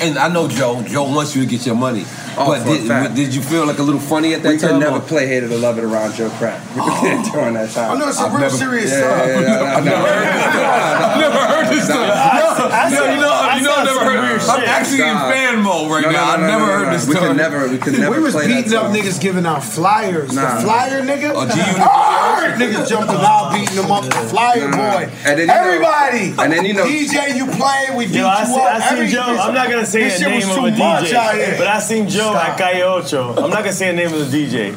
And 0.00 0.18
I 0.18 0.28
know 0.28 0.48
Joe. 0.48 0.82
Joe 0.82 1.04
wants 1.14 1.34
you 1.36 1.42
to 1.44 1.48
get 1.48 1.64
your 1.66 1.76
money. 1.76 2.04
Oh, 2.36 2.46
but 2.50 2.64
did, 2.64 2.88
fact. 2.88 3.14
did 3.14 3.32
you 3.32 3.40
feel 3.40 3.64
like 3.64 3.78
a 3.78 3.82
little 3.82 4.00
funny 4.00 4.34
at 4.34 4.42
that 4.42 4.48
We 4.50 4.58
time? 4.58 4.70
could 4.70 4.80
never 4.80 4.96
or- 4.96 5.00
play 5.06 5.28
Hate 5.28 5.44
It 5.44 5.52
or 5.52 5.56
Love 5.58 5.78
It 5.78 5.84
around 5.84 6.14
Joe 6.14 6.28
Crack 6.30 6.60
oh. 6.74 7.30
during 7.32 7.54
that 7.54 7.70
time. 7.70 7.92
Oh, 7.92 7.96
no, 7.96 8.08
it's 8.08 8.18
a 8.18 8.22
I've 8.22 8.32
real 8.32 8.40
never- 8.40 8.56
serious 8.56 8.90
yeah, 8.90 8.98
song. 9.06 9.28
yeah, 9.28 9.40
yeah, 9.40 9.76
I've 9.78 9.84
never 9.84 10.02
heard 10.02 10.26
this 10.34 10.50
I've 10.50 11.20
never 11.20 11.38
heard 11.46 11.68
this 11.70 11.84
stuff. 11.84 12.90
No, 12.90 13.04
you 13.14 13.20
know, 13.20 13.30
I 13.30 13.56
you 13.56 13.62
know, 13.62 13.74
I've 13.74 13.86
never 13.86 14.04
heard. 14.10 14.40
I'm 14.50 14.64
actually 14.66 15.02
in 15.02 15.14
fan 15.30 15.62
mode 15.62 15.90
right 15.92 16.02
No, 16.02 16.10
no, 16.10 16.16
now. 16.18 16.30
I've 16.34 16.40
never 16.40 16.66
heard 16.66 16.86
no. 16.86 16.92
this 16.92 17.06
We 17.06 17.14
story. 17.14 17.28
could 17.28 17.36
never, 17.36 17.68
we 17.68 17.78
could 17.78 17.98
never 18.00 18.16
we 18.16 18.22
was 18.22 18.34
beating 18.34 18.74
up 18.74 18.90
niggas 18.90 19.20
giving 19.20 19.46
out 19.46 19.62
flyers. 19.62 20.34
The 20.34 20.40
flyer 20.66 21.02
nigga. 21.02 21.32
Oh, 21.34 21.46
G-Unit. 21.46 21.86
Ah, 22.34 22.52
niggas 22.58 22.88
jumping 22.88 23.14
out, 23.16 23.52
beating 23.54 23.76
them 23.76 23.90
up. 23.92 24.02
The 24.04 24.10
flyer 24.28 24.53
Nah. 24.60 24.92
boy. 24.92 25.08
And 25.26 25.38
then, 25.38 25.38
you 25.40 25.46
know- 25.46 25.54
Everybody. 25.54 26.34
and 26.38 26.52
then, 26.52 26.64
you 26.64 26.74
know- 26.74 26.84
DJ, 26.86 27.36
you 27.36 27.46
play. 27.46 27.88
We 27.94 28.06
beat 28.06 28.16
Yo, 28.16 28.26
I 28.26 28.40
you 28.40 28.46
see, 28.46 28.60
up. 28.60 28.74
I 28.74 28.80
seen 28.80 28.98
Every- 28.98 29.08
Joe. 29.08 29.22
I'm 29.40 29.54
not 29.54 29.70
gonna 29.70 29.86
say 29.86 30.04
this 30.04 30.14
the 30.14 30.18
shit 30.20 30.28
name 30.30 30.48
was 30.48 30.56
of 30.58 30.64
a 30.64 30.70
much 30.70 30.80
out 31.12 31.34
DJ, 31.34 31.44
here. 31.46 31.54
but 31.58 31.66
I 31.66 31.78
seen 31.80 32.08
Joe 32.08 32.30
Stop. 32.32 32.48
at 32.48 32.58
Calle 32.58 32.82
Ocho. 32.82 33.34
I'm 33.36 33.50
not 33.50 33.60
gonna 33.60 33.72
say 33.72 33.86
the 33.88 33.92
name 33.96 34.12
of 34.12 34.30
the 34.30 34.36
DJ. 34.46 34.74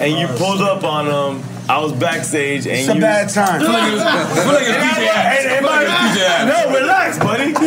And 0.00 0.12
you 0.18 0.26
pulled 0.36 0.60
up 0.62 0.84
on 0.84 1.06
him. 1.06 1.42
I 1.68 1.78
was 1.78 1.90
backstage, 1.90 2.64
and 2.66 2.76
It's 2.78 2.88
a 2.88 2.94
you. 2.94 3.00
bad 3.00 3.28
time. 3.28 3.58
Feel 3.58 3.72
like 3.72 3.90
it 3.90 3.94
was- 3.94 4.02
feel 4.02 4.52
like 4.54 4.68
it's 4.70 4.78
DJ 4.86 5.08
ass. 5.10 5.42
Feel 5.42 5.50
Feel 5.50 5.66
like 5.66 5.74
like 5.74 5.82
it's 5.82 5.90
it's 5.90 6.14
DJ 6.14 6.26
ass. 6.26 6.46
No, 6.46 6.78
relax, 6.78 7.18
buddy. 7.18 7.52
But 7.52 7.62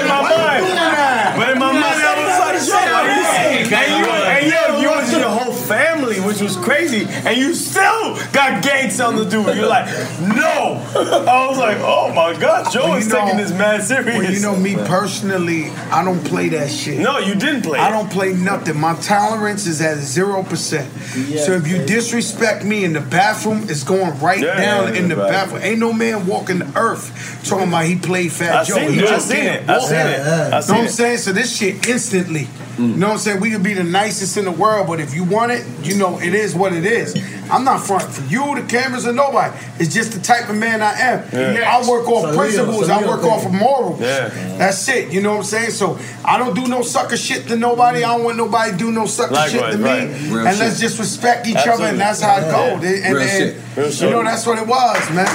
in 0.00 0.08
my 0.08 0.22
mind, 0.26 1.38
but 1.38 1.50
in 1.50 1.58
my 1.60 1.70
mind, 1.72 1.84
I 1.84 2.14
was 2.18 2.26
like, 2.26 2.40
What 2.44 2.54
is 2.56 2.70
wrong 2.70 2.82
with 2.82 3.70
you? 3.70 3.76
And 3.76 3.90
you, 3.94 4.04
and 4.10 4.46
yo, 4.50 4.80
you 4.80 4.88
was 4.90 5.12
your 5.12 5.28
whole 5.28 5.43
family, 5.66 6.20
which 6.20 6.40
was 6.40 6.56
crazy, 6.56 7.06
and 7.08 7.36
you 7.36 7.54
still 7.54 8.16
got 8.32 8.62
gang 8.62 8.90
something 8.90 9.24
to 9.24 9.30
do. 9.30 9.42
You're 9.54 9.66
like, 9.68 9.86
no. 10.20 10.80
I 10.94 11.46
was 11.48 11.58
like, 11.58 11.78
oh 11.80 12.12
my 12.14 12.38
god, 12.38 12.70
Joe 12.72 12.84
Well, 12.90 12.94
is 12.98 13.08
know- 13.08 13.20
taking 13.20 13.36
this 13.38 13.50
mad 13.52 13.82
serious. 13.82 14.16
Well, 14.18 14.32
you 14.32 14.40
know 14.40 14.56
me 14.56 14.76
personally, 14.76 15.70
I 15.90 16.04
don't 16.04 16.22
play 16.24 16.48
that 16.50 16.70
shit. 16.70 16.98
No, 17.00 17.18
you 17.18 17.34
didn't 17.34 17.62
play 17.62 17.78
I 17.78 17.88
it. 17.88 17.90
don't 17.92 18.10
play 18.10 18.32
nothing. 18.34 18.78
My 18.78 18.94
tolerance 18.96 19.66
is 19.66 19.80
at 19.80 19.98
zero 19.98 20.42
percent. 20.42 20.90
so 21.00 21.52
if 21.52 21.66
you 21.68 21.84
disrespect 21.86 22.64
me 22.64 22.84
in 22.84 22.92
the 22.92 23.00
bathroom, 23.00 23.62
it's 23.68 23.82
going 23.84 24.18
right 24.20 24.40
Yeah, 24.40 24.56
down 24.56 24.94
yeah, 24.94 25.00
in 25.00 25.08
the 25.08 25.16
right. 25.16 25.30
bathroom. 25.30 25.62
Ain't 25.62 25.78
no 25.78 25.92
man 25.92 26.26
walking 26.26 26.58
the 26.60 26.72
earth 26.78 27.42
talking 27.48 27.68
about 27.68 27.84
he 27.84 27.96
played 27.96 28.32
Fat 28.32 28.54
I 28.56 28.64
Joe. 28.64 28.74
seen 28.76 28.92
He 28.92 28.98
it. 29.00 29.04
I 29.04 29.06
just 29.08 29.28
seen 29.28 29.36
can't 29.40 29.62
it. 29.64 29.70
I 29.70 29.80
seen 29.80 29.96
it. 29.98 30.18
Know 30.24 30.50
what 30.50 30.70
I'm 30.84 30.88
saying? 30.88 31.18
So 31.18 31.32
this 31.32 31.56
shit 31.56 31.86
instantly. 31.88 32.48
You 32.78 32.88
know 32.88 33.06
what 33.06 33.12
I'm 33.14 33.18
saying? 33.18 33.40
We 33.40 33.50
could 33.52 33.62
be 33.62 33.74
the 33.74 33.84
nicest 33.84 34.36
in 34.36 34.46
the 34.46 34.50
world, 34.50 34.88
but 34.88 34.98
if 34.98 35.14
you 35.14 35.22
want 35.22 35.52
it, 35.52 35.53
you 35.82 35.96
know 35.96 36.18
it 36.20 36.34
is 36.34 36.54
what 36.54 36.72
it 36.72 36.84
is. 36.84 37.14
I'm 37.50 37.62
not 37.64 37.80
fronting 37.86 38.10
for 38.10 38.22
you, 38.32 38.54
the 38.60 38.66
cameras, 38.66 39.06
or 39.06 39.12
nobody. 39.12 39.54
It's 39.78 39.92
just 39.92 40.12
the 40.12 40.20
type 40.20 40.48
of 40.48 40.56
man 40.56 40.80
I 40.80 40.92
am. 40.98 41.24
Yeah. 41.32 41.76
I 41.78 41.86
work 41.88 42.08
off 42.08 42.24
It's 42.24 42.24
a 42.24 42.28
real- 42.30 42.38
principles. 42.40 42.80
it's 42.82 42.88
a 42.88 42.94
I 42.94 43.00
real 43.00 43.08
work 43.10 43.24
off 43.24 43.44
of 43.46 43.52
morals. 43.52 44.00
Yeah. 44.00 44.28
That's 44.56 44.88
it. 44.88 45.12
You 45.12 45.20
know 45.20 45.32
what 45.32 45.38
I'm 45.38 45.44
saying? 45.44 45.70
So 45.72 45.98
I 46.24 46.38
don't 46.38 46.54
do 46.54 46.66
no 46.66 46.80
sucker 46.82 47.16
shit 47.18 47.46
to 47.48 47.56
nobody. 47.56 48.02
I 48.02 48.16
don't 48.16 48.24
want 48.24 48.38
nobody 48.38 48.72
to 48.72 48.76
do 48.78 48.90
no 48.92 49.04
sucker 49.06 49.34
shit 49.48 49.60
to 49.72 49.76
me. 49.78 49.84
right. 49.84 50.00
And 50.08 50.56
shit. 50.56 50.58
let's 50.66 50.80
just 50.80 50.98
respect 50.98 51.46
each 51.46 51.56
other, 51.66 51.84
and 51.84 52.00
that's 52.00 52.20
how 52.22 52.36
it 52.38 52.42
Yeah. 52.46 52.52
goes. 52.52 52.84
And, 52.84 53.04
and, 53.04 53.14
Real 53.14 53.22
and, 53.28 53.86
you 53.86 53.92
shit. 53.92 54.10
know 54.10 54.24
that's 54.24 54.46
what 54.46 54.58
it 54.58 54.66
was, 54.66 55.10
man. 55.10 55.26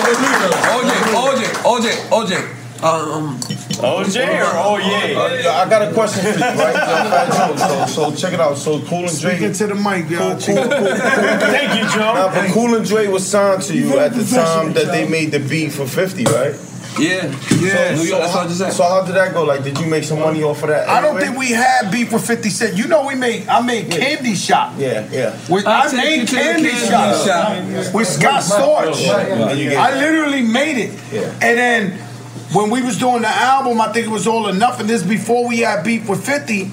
OJ, 0.00 0.92
OJ, 1.14 1.42
OJ, 1.64 1.86
OJ. 2.10 2.56
Um, 2.82 3.38
OJ 3.80 4.40
or 4.40 4.56
oh 4.56 4.76
yeah? 4.78 5.50
I 5.50 5.68
got 5.68 5.88
a 5.88 5.92
question 5.92 6.32
for 6.32 6.38
you, 6.38 6.44
right? 6.44 7.86
so, 7.88 8.10
so 8.10 8.14
check 8.14 8.32
it 8.32 8.40
out. 8.40 8.56
So 8.56 8.80
Cool 8.86 9.08
and 9.08 9.20
Dre. 9.20 9.36
Speaking 9.36 9.52
to 9.52 9.66
the 9.68 9.74
mic, 9.74 10.10
y'all. 10.10 10.36
Thank 10.40 11.78
you, 11.78 11.90
Joe. 11.90 12.14
Now, 12.14 12.34
but 12.34 12.50
Cool 12.52 12.74
and 12.74 12.86
Dre 12.86 13.08
was 13.08 13.26
signed 13.26 13.62
to 13.62 13.74
you 13.74 13.98
at 13.98 14.12
the 14.12 14.24
time 14.24 14.72
that 14.74 14.86
they 14.86 15.08
made 15.08 15.32
the 15.32 15.40
beat 15.40 15.72
for 15.72 15.86
50, 15.86 16.24
right? 16.24 16.54
Yeah. 16.98 17.26
Yeah. 17.60 17.94
So, 17.94 18.02
New 18.02 18.08
York, 18.08 18.22
that's 18.22 18.34
what 18.34 18.46
I 18.46 18.48
just 18.48 18.76
so, 18.76 18.82
how 18.84 19.04
did 19.04 19.14
that 19.14 19.32
go? 19.32 19.44
Like, 19.44 19.62
did 19.62 19.78
you 19.78 19.86
make 19.86 20.04
some 20.04 20.18
money 20.18 20.42
off 20.42 20.62
of 20.62 20.68
that? 20.68 20.88
I 20.88 21.00
don't 21.00 21.18
think 21.18 21.36
we 21.36 21.50
had 21.50 21.90
beef 21.90 22.12
with 22.12 22.26
50 22.26 22.50
Cent. 22.50 22.76
You 22.76 22.88
know, 22.88 23.06
we 23.06 23.14
made 23.14 23.46
I 23.48 23.60
made 23.60 23.90
Candy 23.90 24.34
Shop. 24.34 24.74
Yeah, 24.76 25.08
yeah. 25.10 25.38
With, 25.48 25.66
I'll 25.66 25.88
I 25.88 25.92
made 25.92 26.28
Candy, 26.28 26.70
Candy 26.70 26.86
Shop, 26.88 27.26
Shop. 27.26 27.94
with 27.94 28.08
Scott 28.08 28.42
Storch. 28.42 29.08
Right, 29.08 29.30
right. 29.30 29.50
And 29.52 29.60
you 29.60 29.70
get 29.70 29.78
I 29.78 29.98
literally 29.98 30.42
made 30.42 30.78
it. 30.78 31.00
Yeah. 31.12 31.32
And 31.40 31.58
then 31.58 32.09
when 32.52 32.70
we 32.70 32.82
was 32.82 32.98
doing 32.98 33.22
the 33.22 33.28
album, 33.28 33.80
I 33.80 33.92
think 33.92 34.06
it 34.06 34.10
was 34.10 34.26
all 34.26 34.48
or 34.48 34.52
nothing. 34.52 34.86
This 34.86 35.02
before 35.02 35.46
we 35.48 35.58
had 35.60 35.84
beef 35.84 36.08
with 36.08 36.24
50. 36.24 36.70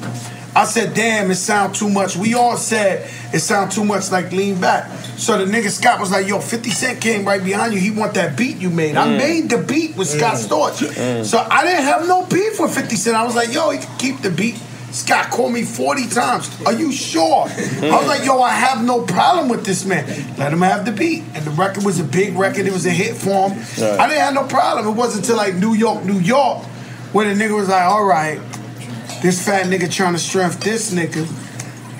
I 0.55 0.65
said, 0.65 0.95
damn, 0.95 1.29
it 1.29 1.35
sound 1.35 1.75
too 1.75 1.87
much. 1.87 2.15
We 2.17 2.33
all 2.33 2.57
said 2.57 3.07
it 3.31 3.39
sound 3.41 3.71
too 3.71 3.85
much 3.85 4.11
like 4.11 4.31
lean 4.31 4.59
back. 4.59 4.89
So 5.17 5.37
the 5.37 5.45
nigga 5.51 5.69
Scott 5.69 5.99
was 5.99 6.09
like, 6.09 6.27
yo, 6.27 6.39
50 6.39 6.69
Cent 6.71 6.99
came 7.01 7.25
right 7.25 7.43
behind 7.43 7.75
you. 7.75 7.79
He 7.79 7.91
want 7.91 8.15
that 8.15 8.35
beat 8.35 8.57
you 8.57 8.71
made. 8.71 8.95
I 8.95 9.05
Mm. 9.07 9.17
made 9.17 9.49
the 9.51 9.59
beat 9.59 9.95
with 9.95 10.07
Scott 10.07 10.33
Mm. 10.35 10.47
Storch. 10.47 10.87
Mm. 10.87 11.25
So 11.25 11.37
I 11.51 11.63
didn't 11.63 11.83
have 11.83 12.07
no 12.07 12.25
beef 12.25 12.59
with 12.59 12.73
50 12.73 12.95
Cent. 12.95 13.15
I 13.15 13.23
was 13.23 13.35
like, 13.35 13.53
yo, 13.53 13.69
he 13.69 13.77
can 13.77 13.97
keep 13.99 14.21
the 14.23 14.31
beat. 14.31 14.55
Scott 14.91 15.29
called 15.31 15.53
me 15.53 15.63
40 15.63 16.07
times. 16.07 16.49
Are 16.65 16.73
you 16.73 16.91
sure? 16.91 17.43
I 17.47 17.97
was 17.97 18.07
like, 18.07 18.25
yo, 18.25 18.41
I 18.41 18.51
have 18.51 18.83
no 18.83 19.01
problem 19.03 19.49
with 19.49 19.65
this 19.65 19.85
man. 19.85 20.05
Let 20.37 20.53
him 20.53 20.61
have 20.61 20.85
the 20.85 20.91
beat. 20.91 21.23
And 21.35 21.43
the 21.45 21.51
record 21.51 21.83
was 21.83 21.99
a 21.99 22.03
big 22.03 22.35
record. 22.35 22.65
It 22.65 22.73
was 22.73 22.85
a 22.85 22.89
hit 22.91 23.15
for 23.15 23.49
him. 23.49 23.59
Right. 23.59 23.99
I 23.99 24.07
didn't 24.07 24.21
have 24.21 24.33
no 24.33 24.45
problem. 24.47 24.87
It 24.87 24.91
wasn't 24.97 25.25
until 25.25 25.37
like 25.37 25.55
New 25.55 25.73
York, 25.73 26.03
New 26.05 26.19
York, 26.19 26.63
where 27.13 27.31
the 27.33 27.39
nigga 27.41 27.55
was 27.55 27.67
like, 27.69 27.83
all 27.83 28.05
right, 28.05 28.39
this 29.21 29.43
fat 29.45 29.65
nigga 29.67 29.91
trying 29.91 30.13
to 30.13 30.19
strength 30.19 30.61
this 30.61 30.93
nigga. 30.93 31.27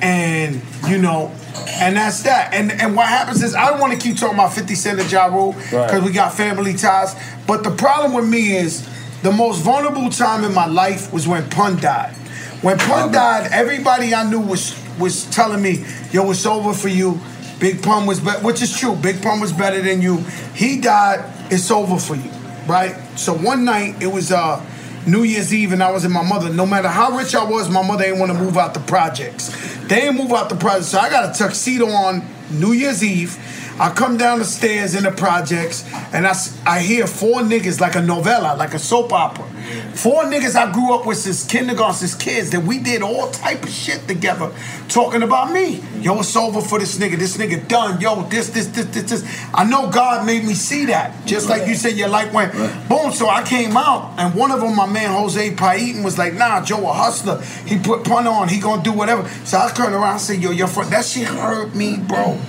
And, 0.02 0.62
you 0.88 0.98
know, 0.98 1.32
and 1.80 1.98
that's 1.98 2.24
that. 2.24 2.54
And 2.54 2.72
and 2.72 2.96
what 2.96 3.08
happens 3.08 3.44
is 3.44 3.54
I 3.56 3.70
don't 3.70 3.80
want 3.80 3.94
to 3.94 4.00
keep 4.00 4.18
talking 4.18 4.36
about 4.36 4.54
50 4.54 4.76
Cent 4.76 5.00
and 5.00 5.12
Ja 5.12 5.26
Rule 5.26 5.54
because 5.54 5.74
Right. 5.94 6.04
we 6.04 6.12
got 6.12 6.34
family 6.34 6.74
ties. 6.74 7.16
But 7.48 7.64
the 7.64 7.72
problem 7.72 8.14
with 8.14 8.28
me 8.30 8.56
is 8.56 8.88
the 9.24 9.32
most 9.32 9.62
vulnerable 9.62 10.10
time 10.10 10.44
in 10.44 10.54
my 10.54 10.68
life 10.68 11.12
was 11.12 11.28
when 11.28 11.50
Pun 11.50 11.78
died. 11.82 12.14
When 12.62 12.78
Pun 12.80 13.12
died, 13.12 13.52
everybody 13.52 14.14
I 14.16 14.30
knew 14.30 14.40
was 14.40 14.76
was 15.00 15.26
telling 15.26 15.62
me, 15.62 15.86
"Yo, 16.12 16.30
it's 16.32 16.46
over 16.46 16.74
for 16.74 16.88
you." 16.88 17.20
Big 17.60 17.82
Pun 17.82 18.06
was, 18.06 18.20
be- 18.20 18.30
which 18.46 18.62
is 18.62 18.78
true. 18.78 18.96
Big 18.96 19.22
Pun 19.22 19.40
was 19.40 19.52
better 19.52 19.82
than 19.82 20.02
you. 20.02 20.18
He 20.54 20.80
died. 20.80 21.24
It's 21.52 21.72
over 21.72 21.98
for 21.98 22.16
you, 22.16 22.30
right? 22.68 22.96
So 23.16 23.34
one 23.34 23.66
night 23.66 24.02
it 24.02 24.08
was 24.08 24.32
uh, 24.32 24.64
New 25.08 25.24
Year's 25.24 25.54
Eve, 25.54 25.72
and 25.72 25.82
I 25.82 25.92
was 25.92 26.06
in 26.06 26.12
my 26.12 26.24
mother. 26.24 26.50
No 26.50 26.66
matter 26.66 26.88
how 26.88 27.16
rich 27.18 27.34
I 27.34 27.44
was, 27.44 27.70
my 27.70 27.86
mother 27.86 28.04
didn't 28.04 28.20
want 28.20 28.32
to 28.32 28.38
move 28.38 28.58
out 28.58 28.74
the 28.74 28.80
projects. 28.82 29.50
They 29.88 30.02
didn't 30.02 30.18
move 30.18 30.32
out 30.34 30.50
the 30.50 30.56
projects, 30.56 30.88
so 30.90 31.00
I 31.00 31.10
got 31.10 31.34
a 31.34 31.38
tuxedo 31.38 31.88
on 31.88 32.28
New 32.52 32.74
Year's 32.74 33.04
Eve. 33.04 33.38
I 33.80 33.92
come 33.92 34.18
down 34.18 34.40
the 34.40 34.46
stairs 34.46 34.96
in 34.96 35.04
the 35.04 35.12
projects, 35.12 35.84
and 36.12 36.26
I, 36.26 36.34
I 36.66 36.80
hear 36.80 37.06
four 37.06 37.42
niggas 37.42 37.80
like 37.80 37.96
a 37.96 38.02
novella, 38.02 38.56
like 38.58 38.74
a 38.74 38.80
soap 38.80 39.14
opera. 39.14 39.46
Four 39.94 40.24
niggas 40.24 40.56
I 40.56 40.72
grew 40.72 40.96
up 40.96 41.06
with 41.06 41.18
since 41.18 41.46
kindergarten, 41.46 41.96
since 41.96 42.16
kids, 42.16 42.50
that 42.52 42.62
we 42.62 42.80
did 42.80 43.04
all 43.04 43.30
type 43.30 43.64
of 43.64 43.70
shit 43.70 44.08
together, 44.08 44.52
talking 44.88 45.22
about 45.22 45.52
me. 45.52 45.82
Yo, 46.00 46.20
it's 46.20 46.36
over 46.36 46.62
for 46.62 46.80
this 46.80 46.98
nigga. 46.98 47.18
This 47.18 47.38
nigga 47.38 47.68
done. 47.68 48.02
Yo, 48.02 48.24
this, 48.24 48.50
this, 48.50 48.68
this, 48.68 48.86
this, 48.86 49.10
this. 49.10 49.48
I 49.54 49.64
know 49.64 49.92
God 49.92 50.26
made 50.26 50.44
me 50.44 50.54
see 50.54 50.86
that. 50.86 51.26
Just 51.26 51.50
like 51.50 51.68
you 51.68 51.76
said, 51.76 51.98
your 51.98 52.10
life 52.10 52.34
went 52.34 52.54
boom. 52.88 53.12
So 53.12 53.30
I 53.30 53.44
came 53.44 53.78
out, 53.78 54.14
and 54.18 54.34
one 54.34 54.52
of 54.52 54.62
them, 54.62 54.76
my 54.76 54.88
man 54.88 55.12
Jose 55.12 55.54
Paiton, 55.56 56.04
was 56.04 56.18
like, 56.18 56.34
"Nah, 56.34 56.64
Joe, 56.64 56.88
a 56.90 56.94
hustler. 56.94 57.42
He 57.66 57.78
put 57.78 58.04
pun 58.04 58.26
on. 58.26 58.48
He 58.48 58.60
gonna 58.60 58.82
do 58.82 58.94
whatever." 58.94 59.28
So 59.46 59.60
I 59.60 59.70
turned 59.72 59.94
around 59.94 60.14
and 60.14 60.22
said, 60.22 60.42
"Yo, 60.42 60.52
your 60.52 60.68
friend, 60.68 60.92
that 60.92 61.06
shit 61.06 61.28
hurt 61.28 61.76
me, 61.76 61.98
bro." 61.98 62.40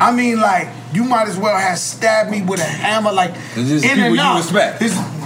I 0.00 0.10
mean, 0.12 0.40
like, 0.40 0.68
you 0.92 1.04
might 1.04 1.28
as 1.28 1.36
well 1.36 1.56
have 1.56 1.78
stabbed 1.78 2.30
me 2.30 2.42
with 2.42 2.60
a 2.60 2.64
hammer, 2.64 3.12
like, 3.12 3.34
in 3.56 3.82
and 3.84 4.14
you 4.14 4.20
out. 4.20 4.38
respect. 4.38 4.82
It's- 4.82 5.19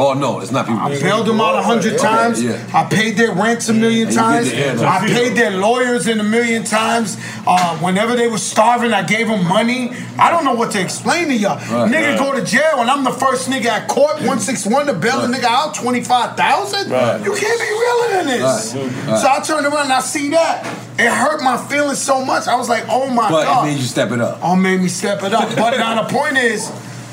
Oh 0.00 0.14
no, 0.14 0.38
it's 0.38 0.52
not 0.52 0.66
people. 0.66 0.80
I 0.80 1.00
bailed 1.00 1.26
them 1.26 1.40
out 1.40 1.56
a 1.56 1.62
hundred 1.62 1.98
times. 1.98 2.40
Yeah. 2.40 2.64
I 2.72 2.84
paid 2.84 3.16
their 3.16 3.32
rents 3.32 3.68
a 3.68 3.74
million 3.74 4.12
times. 4.12 4.52
I 4.52 5.04
paid 5.08 5.36
their 5.36 5.50
lawyers 5.50 6.06
in 6.06 6.20
a 6.20 6.24
million 6.24 6.62
times. 6.62 7.16
Uh, 7.44 7.76
whenever 7.78 8.14
they 8.14 8.28
were 8.28 8.38
starving, 8.38 8.92
I 8.92 9.02
gave 9.02 9.26
them 9.26 9.44
money. 9.48 9.90
I 10.16 10.30
don't 10.30 10.44
know 10.44 10.54
what 10.54 10.70
to 10.72 10.80
explain 10.80 11.26
to 11.28 11.34
y'all. 11.34 11.56
Right, 11.56 11.90
nigga 11.90 12.10
right. 12.10 12.18
go 12.18 12.32
to 12.32 12.44
jail 12.44 12.78
and 12.78 12.88
I'm 12.88 13.02
the 13.02 13.10
first 13.10 13.48
nigga 13.48 13.66
at 13.66 13.88
court, 13.88 14.14
161 14.18 14.86
to 14.86 14.94
bail 14.94 15.20
a 15.20 15.26
nigga 15.26 15.44
out 15.44 15.74
25,000? 15.74 16.90
Right. 16.90 17.24
You 17.24 17.34
can't 17.34 17.60
be 17.60 17.66
realer 17.66 18.20
in 18.20 18.26
this. 18.28 18.74
Right, 18.74 19.08
right. 19.08 19.18
So 19.18 19.28
I 19.28 19.40
turned 19.40 19.66
around 19.66 19.84
and 19.84 19.92
I 19.92 20.00
see 20.00 20.30
that. 20.30 20.64
It 20.96 21.10
hurt 21.10 21.42
my 21.42 21.56
feelings 21.56 21.98
so 21.98 22.24
much. 22.24 22.46
I 22.46 22.54
was 22.54 22.68
like, 22.68 22.84
oh 22.88 23.10
my 23.10 23.28
But 23.30 23.44
God. 23.44 23.66
it 23.66 23.70
made 23.70 23.78
you 23.78 23.84
step 23.84 24.12
it 24.12 24.20
up. 24.20 24.38
Oh, 24.42 24.54
made 24.54 24.80
me 24.80 24.88
step 24.88 25.24
it 25.24 25.32
up. 25.32 25.56
But 25.56 25.76
now 25.76 26.02
the 26.02 26.08
point 26.08 26.36
is, 26.36 26.70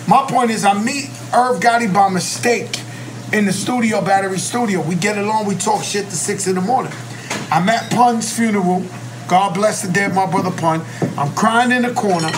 my 0.07 0.24
point 0.30 0.52
is, 0.52 0.64
I 0.66 0.74
meet 0.74 1.10
Irv 1.34 1.60
Gotti 1.60 1.93
by 1.93 2.10
mistake 2.10 2.80
in 3.34 3.45
the 3.45 3.53
studio, 3.53 4.02
Battery 4.02 4.38
Studio. 4.38 4.81
We 4.81 4.95
get 4.95 5.18
along, 5.18 5.47
we 5.47 5.56
talk 5.56 5.84
shit 5.84 6.06
to 6.06 6.15
six 6.15 6.47
in 6.47 6.56
the 6.56 6.61
morning. 6.61 6.91
I'm 7.52 7.68
at 7.69 7.91
Pun's 7.91 8.35
funeral. 8.35 8.84
God 9.27 9.53
bless 9.53 9.81
the 9.81 9.91
dead, 9.91 10.14
my 10.14 10.26
brother 10.30 10.52
Pun. 10.52 10.85
I'm 11.18 11.34
crying 11.34 11.72
in 11.72 11.81
the 11.81 11.93
corner, 11.93 12.30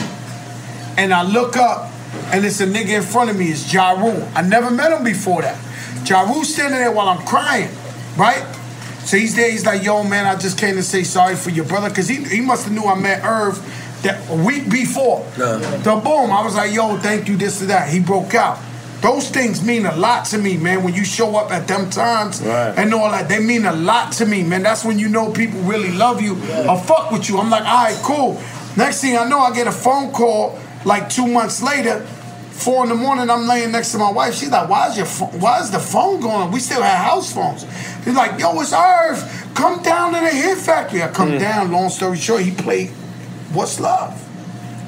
and 0.97 1.13
I 1.13 1.23
look 1.23 1.57
up, 1.57 1.91
and 2.31 2.45
it's 2.45 2.61
a 2.61 2.65
nigga 2.65 2.97
in 2.97 3.03
front 3.03 3.29
of 3.29 3.37
me. 3.37 3.49
It's 3.49 3.71
Ja 3.71 3.91
Rule. 3.91 4.27
I 4.33 4.41
never 4.41 4.71
met 4.71 4.91
him 4.91 5.03
before 5.03 5.41
that. 5.41 5.57
Ja 6.07 6.21
Rule 6.21 6.43
standing 6.45 6.79
there 6.79 6.91
while 6.91 7.09
I'm 7.09 7.25
crying, 7.25 7.69
right? 8.17 8.45
So 9.03 9.17
he's 9.17 9.35
there. 9.35 9.51
He's 9.51 9.65
like, 9.65 9.83
"Yo, 9.83 10.03
man, 10.03 10.25
I 10.25 10.35
just 10.35 10.57
came 10.57 10.75
to 10.75 10.83
say 10.83 11.03
sorry 11.03 11.35
for 11.35 11.49
your 11.49 11.65
brother, 11.65 11.89
cause 11.89 12.07
he 12.07 12.23
he 12.23 12.41
must 12.41 12.65
have 12.65 12.73
knew 12.73 12.85
I 12.85 12.95
met 12.95 13.23
Irv 13.23 13.59
that 14.03 14.29
a 14.29 14.35
week 14.35 14.69
before. 14.69 15.25
The 15.83 15.95
boom, 15.95 16.31
I 16.31 16.43
was 16.43 16.55
like, 16.55 16.73
"Yo, 16.73 16.97
thank 16.97 17.27
you, 17.27 17.35
this 17.37 17.61
and 17.61 17.69
that." 17.69 17.89
He 17.89 17.99
broke 17.99 18.33
out. 18.33 18.59
Those 19.01 19.29
things 19.29 19.63
mean 19.63 19.85
a 19.85 19.95
lot 19.95 20.25
to 20.25 20.37
me, 20.37 20.57
man. 20.57 20.83
When 20.83 20.93
you 20.93 21.05
show 21.05 21.35
up 21.35 21.51
at 21.51 21.67
them 21.67 21.89
times 21.89 22.41
Right. 22.41 22.73
and 22.77 22.93
all 22.93 23.11
that, 23.11 23.29
they 23.29 23.39
mean 23.39 23.65
a 23.65 23.73
lot 23.73 24.11
to 24.13 24.25
me, 24.25 24.43
man. 24.43 24.63
That's 24.63 24.83
when 24.83 24.97
you 24.97 25.07
know 25.07 25.31
people 25.31 25.59
really 25.61 25.91
love 25.91 26.21
you 26.21 26.33
or 26.67 26.77
fuck 26.79 27.11
with 27.11 27.29
you. 27.29 27.37
I'm 27.37 27.49
like, 27.49 27.63
all 27.63 27.83
right, 27.83 27.99
cool. 28.03 28.41
Next 28.75 29.01
thing 29.01 29.17
I 29.17 29.27
know, 29.27 29.39
I 29.39 29.53
get 29.53 29.67
a 29.67 29.71
phone 29.71 30.11
call 30.11 30.59
like 30.85 31.09
two 31.09 31.27
months 31.27 31.61
later. 31.61 32.05
Four 32.51 32.83
in 32.83 32.89
the 32.89 32.95
morning, 32.95 33.29
I'm 33.29 33.47
laying 33.47 33.71
next 33.71 33.91
to 33.91 33.99
my 33.99 34.11
wife. 34.11 34.33
She's 34.33 34.49
like, 34.49 34.67
"Why 34.67 34.87
is 34.87 34.97
your 34.97 35.05
phone, 35.05 35.39
Why 35.39 35.59
is 35.59 35.69
the 35.69 35.79
phone 35.79 36.19
going? 36.19 36.51
We 36.51 36.59
still 36.59 36.81
have 36.81 37.05
house 37.05 37.31
phones." 37.31 37.67
He's 38.03 38.15
like, 38.15 38.39
"Yo, 38.39 38.59
it's 38.59 38.73
Irv. 38.73 39.51
Come 39.53 39.83
down 39.83 40.13
to 40.13 40.19
the 40.19 40.29
Hit 40.29 40.57
Factory." 40.57 41.03
I 41.03 41.09
come 41.09 41.33
hmm. 41.33 41.37
down. 41.37 41.71
Long 41.71 41.89
story 41.91 42.17
short, 42.17 42.41
he 42.41 42.49
played 42.49 42.89
"What's 43.53 43.79
Love," 43.79 44.11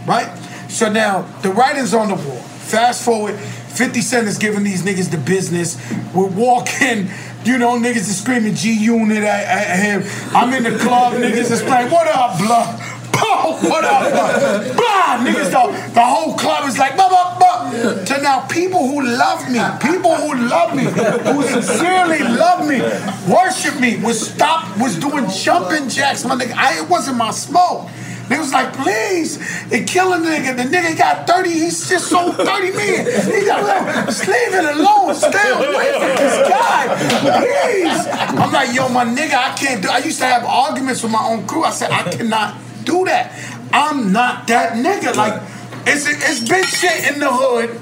right? 0.07 0.35
So 0.67 0.91
now 0.91 1.21
the 1.43 1.51
writing's 1.51 1.93
on 1.93 2.07
the 2.07 2.15
wall. 2.15 2.37
Fast 2.37 3.03
forward, 3.03 3.37
50 3.69 4.01
Cent 4.01 4.27
is 4.27 4.37
giving 4.37 4.63
these 4.63 4.83
niggas 4.83 5.11
the 5.11 5.17
business. 5.17 5.77
We're 6.13 6.27
walking, 6.27 7.09
you 7.43 7.57
know, 7.57 7.79
niggas 7.79 8.07
is 8.09 8.21
screaming 8.21 8.55
G 8.55 8.73
Unit 8.73 9.23
at, 9.23 9.69
at 9.69 9.79
him. 9.79 10.35
I'm 10.35 10.53
in 10.53 10.63
the 10.63 10.77
club, 10.77 11.13
niggas 11.13 11.51
is 11.51 11.61
playing, 11.61 11.91
what 11.91 12.07
up, 12.07 12.37
blood? 12.39 12.95
boom, 13.19 13.69
what 13.69 13.83
up? 13.83 14.11
Blah, 14.75 15.25
niggas, 15.25 15.51
the, 15.51 15.93
the 15.93 16.01
whole 16.01 16.35
club 16.35 16.67
is 16.67 16.77
like, 16.77 16.95
blah, 16.95 17.09
blah, 17.09 17.37
blah. 17.37 18.03
To 18.03 18.21
now, 18.21 18.45
people 18.47 18.87
who 18.87 19.05
love 19.05 19.49
me, 19.49 19.59
people 19.81 20.15
who 20.15 20.47
love 20.47 20.75
me, 20.75 20.83
who 20.83 21.43
sincerely 21.43 22.19
love 22.19 22.67
me, 22.67 22.81
worship 23.31 23.79
me, 23.79 23.97
was 24.03 24.31
stop, 24.31 24.77
was 24.79 24.97
doing 24.97 25.29
jumping 25.29 25.89
jacks, 25.89 26.25
my 26.25 26.35
nigga. 26.35 26.53
I, 26.55 26.79
it 26.81 26.89
wasn't 26.89 27.17
my 27.17 27.31
smoke. 27.31 27.89
Niggas 28.29 28.39
was 28.39 28.53
like, 28.53 28.73
please, 28.73 29.37
it 29.71 29.87
kill 29.87 30.13
a 30.13 30.17
nigga. 30.17 30.55
The 30.55 30.63
nigga 30.63 30.95
got 30.95 31.25
30, 31.25 31.49
he's 31.49 31.89
just 31.89 32.09
sold 32.09 32.35
30 32.35 32.71
million. 32.71 33.05
He 33.05 33.45
got, 33.45 34.05
just 34.05 34.27
leave 34.27 34.53
it 34.53 34.65
alone. 34.65 35.15
Stay 35.15 35.49
away 35.49 35.91
from 35.97 36.15
this 36.15 36.47
guy. 36.47 36.85
Please. 37.41 38.07
I'm 38.39 38.51
like, 38.51 38.75
yo, 38.75 38.87
my 38.89 39.03
nigga, 39.03 39.33
I 39.33 39.55
can't 39.57 39.81
do 39.81 39.89
I 39.89 39.97
used 39.97 40.19
to 40.19 40.25
have 40.25 40.45
arguments 40.45 41.01
with 41.01 41.11
my 41.11 41.23
own 41.23 41.47
crew. 41.47 41.63
I 41.63 41.71
said, 41.71 41.89
I 41.89 42.03
cannot 42.03 42.55
do 42.83 43.05
that. 43.05 43.33
I'm 43.73 44.13
not 44.13 44.45
that 44.47 44.73
nigga. 44.73 45.15
Like, 45.15 45.41
it's, 45.87 46.07
it's 46.07 46.47
been 46.47 46.65
shit 46.65 47.11
in 47.11 47.19
the 47.19 47.31
hood, 47.31 47.81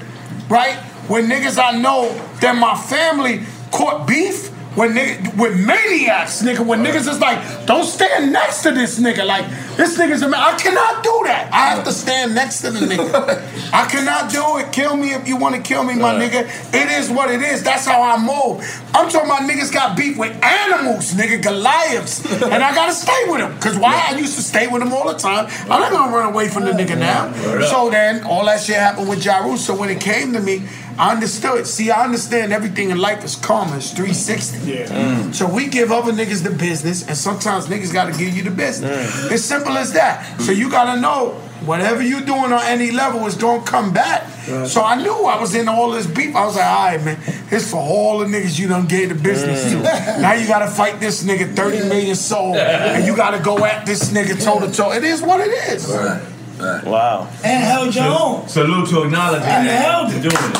right? 0.50 0.76
When 1.08 1.26
niggas 1.28 1.62
I 1.62 1.78
know 1.78 2.08
that 2.40 2.56
my 2.56 2.74
family 2.74 3.42
caught 3.70 4.08
beef 4.08 4.48
when 4.78 4.94
with 5.36 5.58
maniacs, 5.58 6.42
nigga, 6.42 6.64
when 6.64 6.84
niggas 6.84 7.08
is 7.08 7.18
like, 7.18 7.66
don't 7.66 7.84
stand 7.84 8.32
next 8.32 8.62
to 8.62 8.70
this 8.70 9.00
nigga. 9.00 9.26
Like, 9.26 9.44
this 9.78 9.96
nigga's 9.96 10.22
a 10.22 10.28
man. 10.28 10.40
I 10.40 10.58
cannot 10.58 11.04
do 11.04 11.22
that. 11.26 11.50
I 11.52 11.70
have 11.70 11.84
to 11.84 11.92
stand 11.92 12.34
next 12.34 12.62
to 12.62 12.72
the 12.72 12.80
nigga. 12.80 13.72
I 13.72 13.86
cannot 13.88 14.30
do 14.30 14.58
it. 14.58 14.72
Kill 14.72 14.96
me 14.96 15.14
if 15.14 15.28
you 15.28 15.36
want 15.36 15.54
to 15.54 15.62
kill 15.62 15.84
me, 15.84 15.94
my 15.94 16.14
nigga. 16.14 16.42
It 16.74 16.90
is 16.90 17.08
what 17.10 17.30
it 17.30 17.40
is. 17.40 17.62
That's 17.62 17.86
how 17.86 18.02
I 18.02 18.18
move. 18.18 18.60
I'm 18.92 19.08
talking 19.08 19.30
about 19.30 19.48
niggas 19.48 19.72
got 19.72 19.96
beef 19.96 20.18
with 20.18 20.32
animals, 20.42 21.12
nigga, 21.12 21.40
Goliaths. 21.40 22.26
And 22.42 22.60
I 22.62 22.74
gotta 22.74 22.92
stay 22.92 23.24
with 23.28 23.38
them. 23.38 23.56
Cause 23.60 23.78
why? 23.78 24.08
I 24.08 24.18
used 24.18 24.34
to 24.34 24.42
stay 24.42 24.66
with 24.66 24.82
them 24.82 24.92
all 24.92 25.06
the 25.06 25.16
time. 25.18 25.46
I'm 25.70 25.80
not 25.80 25.92
gonna 25.92 26.14
run 26.14 26.32
away 26.32 26.48
from 26.48 26.64
the 26.64 26.72
nigga 26.72 26.98
now. 26.98 27.32
So 27.70 27.88
then 27.88 28.24
all 28.24 28.46
that 28.46 28.60
shit 28.60 28.76
happened 28.76 29.08
with 29.08 29.24
Ja 29.24 29.38
Rule. 29.38 29.56
So 29.56 29.76
when 29.76 29.90
it 29.90 30.00
came 30.00 30.32
to 30.32 30.40
me, 30.40 30.62
I 30.98 31.12
understood. 31.12 31.64
See, 31.68 31.92
I 31.92 32.04
understand 32.04 32.52
everything 32.52 32.90
in 32.90 32.98
life 32.98 33.22
is 33.22 33.36
karma. 33.36 33.76
It's 33.76 33.92
360. 33.92 34.68
Yeah. 34.68 35.30
So 35.30 35.46
we 35.48 35.68
give 35.68 35.92
other 35.92 36.10
niggas 36.10 36.42
the 36.42 36.50
business, 36.50 37.06
and 37.06 37.16
sometimes 37.16 37.66
niggas 37.66 37.92
gotta 37.92 38.10
give 38.18 38.36
you 38.36 38.42
the 38.42 38.50
business. 38.50 39.30
It's 39.30 39.44
simple 39.44 39.67
as 39.76 39.92
that. 39.92 40.40
So 40.40 40.52
you 40.52 40.70
gotta 40.70 41.00
know 41.00 41.32
whatever 41.66 42.02
you're 42.02 42.20
doing 42.22 42.52
on 42.52 42.62
any 42.64 42.90
level 42.92 43.26
is 43.26 43.34
gonna 43.34 43.62
come 43.64 43.92
back. 43.92 44.24
So 44.66 44.82
I 44.82 44.94
knew 44.94 45.12
I 45.26 45.38
was 45.38 45.54
in 45.54 45.68
all 45.68 45.90
this 45.90 46.06
beef. 46.06 46.34
I 46.34 46.46
was 46.46 46.56
like, 46.56 46.64
all 46.64 46.84
right, 46.86 47.04
man, 47.04 47.18
it's 47.50 47.70
for 47.70 47.76
all 47.76 48.18
the 48.20 48.24
niggas 48.24 48.58
you 48.58 48.66
done 48.68 48.86
gave 48.86 49.10
the 49.10 49.14
business 49.14 49.70
to. 49.72 49.76
Mm. 49.78 50.20
Now 50.22 50.32
you 50.32 50.46
gotta 50.46 50.70
fight 50.70 51.00
this 51.00 51.22
nigga 51.22 51.54
30 51.54 51.88
million 51.88 52.16
soul, 52.16 52.54
and 52.56 53.04
you 53.06 53.14
gotta 53.14 53.38
go 53.42 53.62
at 53.66 53.84
this 53.84 54.10
nigga 54.10 54.42
toe 54.42 54.60
to 54.60 54.72
toe. 54.72 54.92
It 54.92 55.04
is 55.04 55.20
what 55.22 55.40
it 55.40 55.50
is. 55.72 55.86
Wow. 55.88 57.28
And 57.44 57.62
held 57.62 57.94
your 57.94 58.06
own. 58.06 58.48
Salute 58.48 58.88
to 58.88 59.02
acknowledging 59.04 59.46
And 59.46 59.68
that. 59.68 59.84
held 59.84 60.10
and 60.10 60.24
it. 60.24 60.28
doing 60.28 60.34
it. 60.34 60.58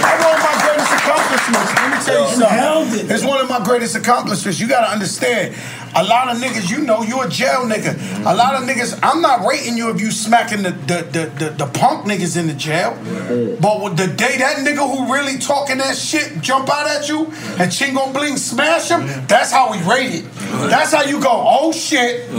That's 0.00 0.24
one 0.24 0.34
of 0.34 0.42
my 0.46 0.54
greatest 0.62 0.92
accomplishments. 0.94 1.89
Let 2.06 2.06
me 2.06 2.12
tell 2.12 2.38
you 2.40 2.46
Held 2.46 2.88
something. 2.88 3.10
It's 3.10 3.24
one 3.24 3.40
of 3.40 3.48
my 3.48 3.62
greatest 3.64 3.96
accomplishments. 3.96 4.60
You 4.60 4.68
gotta 4.68 4.90
understand. 4.90 5.54
A 5.96 6.04
lot 6.04 6.28
of 6.34 6.40
niggas, 6.40 6.70
you 6.70 6.84
know, 6.84 7.02
you 7.02 7.20
a 7.20 7.28
jail 7.28 7.62
nigga. 7.66 8.20
A 8.20 8.34
lot 8.34 8.54
of 8.54 8.68
niggas, 8.68 8.98
I'm 9.02 9.20
not 9.20 9.44
rating 9.44 9.76
you 9.76 9.90
if 9.90 10.00
you 10.00 10.10
smacking 10.12 10.62
the 10.62 10.70
the 10.70 11.02
the, 11.10 11.44
the, 11.44 11.50
the 11.50 11.66
punk 11.66 12.06
niggas 12.06 12.36
in 12.38 12.46
the 12.46 12.54
jail. 12.54 12.94
But 13.60 13.82
with 13.82 13.96
the 13.96 14.06
day 14.06 14.38
that 14.38 14.58
nigga 14.58 14.76
who 14.88 15.12
really 15.12 15.38
talking 15.38 15.78
that 15.78 15.96
shit 15.96 16.40
jump 16.40 16.68
out 16.70 16.86
at 16.86 17.08
you 17.08 17.26
and 17.58 17.70
Chingo 17.72 18.12
Bling 18.12 18.36
smash 18.36 18.88
him, 18.88 19.00
that's 19.26 19.50
how 19.52 19.72
we 19.72 19.78
rate 19.82 20.14
it. 20.14 20.24
That's 20.70 20.92
how 20.92 21.02
you 21.02 21.20
go, 21.20 21.30
oh 21.32 21.72
shit. 21.72 22.30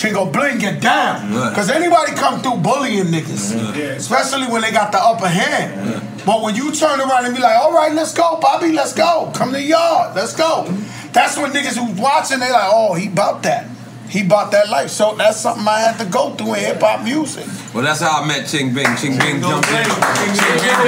Chingo 0.00 0.32
Bling 0.32 0.56
get 0.56 0.80
down. 0.80 1.28
Because 1.50 1.68
anybody 1.68 2.12
come 2.12 2.40
through 2.40 2.56
bullying 2.56 3.06
niggas. 3.06 3.76
Especially 3.96 4.46
when 4.46 4.62
they 4.62 4.72
got 4.72 4.92
the 4.92 4.98
upper 4.98 5.28
hand. 5.28 6.00
But 6.24 6.40
when 6.42 6.54
you 6.54 6.72
turn 6.72 7.00
around 7.00 7.26
and 7.26 7.34
be 7.34 7.42
like, 7.42 7.56
all 7.56 7.72
right, 7.72 7.92
let's 7.92 8.14
go, 8.14 8.38
Bobby, 8.40 8.72
let's 8.72 8.94
go. 8.94 9.30
Come 9.34 9.50
to 9.50 9.56
the 9.56 9.62
yard, 9.62 10.16
let's 10.16 10.34
go. 10.34 10.64
That's 11.12 11.36
when 11.36 11.52
niggas 11.52 11.76
who's 11.76 12.00
watching, 12.00 12.38
they 12.40 12.50
like, 12.50 12.70
oh, 12.72 12.94
he 12.94 13.08
bought 13.08 13.42
that. 13.42 13.66
He 14.08 14.22
bought 14.22 14.50
that 14.52 14.70
life. 14.70 14.88
So 14.88 15.14
that's 15.16 15.38
something 15.38 15.68
I 15.68 15.80
had 15.80 15.98
to 15.98 16.06
go 16.06 16.34
through 16.34 16.54
in 16.54 16.60
hip 16.60 16.80
hop 16.80 17.04
music. 17.04 17.46
Well, 17.74 17.84
that's 17.84 18.00
how 18.00 18.22
I 18.22 18.26
met 18.26 18.48
Ching 18.48 18.72
Bing. 18.72 18.96
Ching 18.96 19.18
Bing 19.18 19.42
jumped 19.42 19.68
in. 19.68 19.84
He 19.84 20.32
jumped 20.34 20.84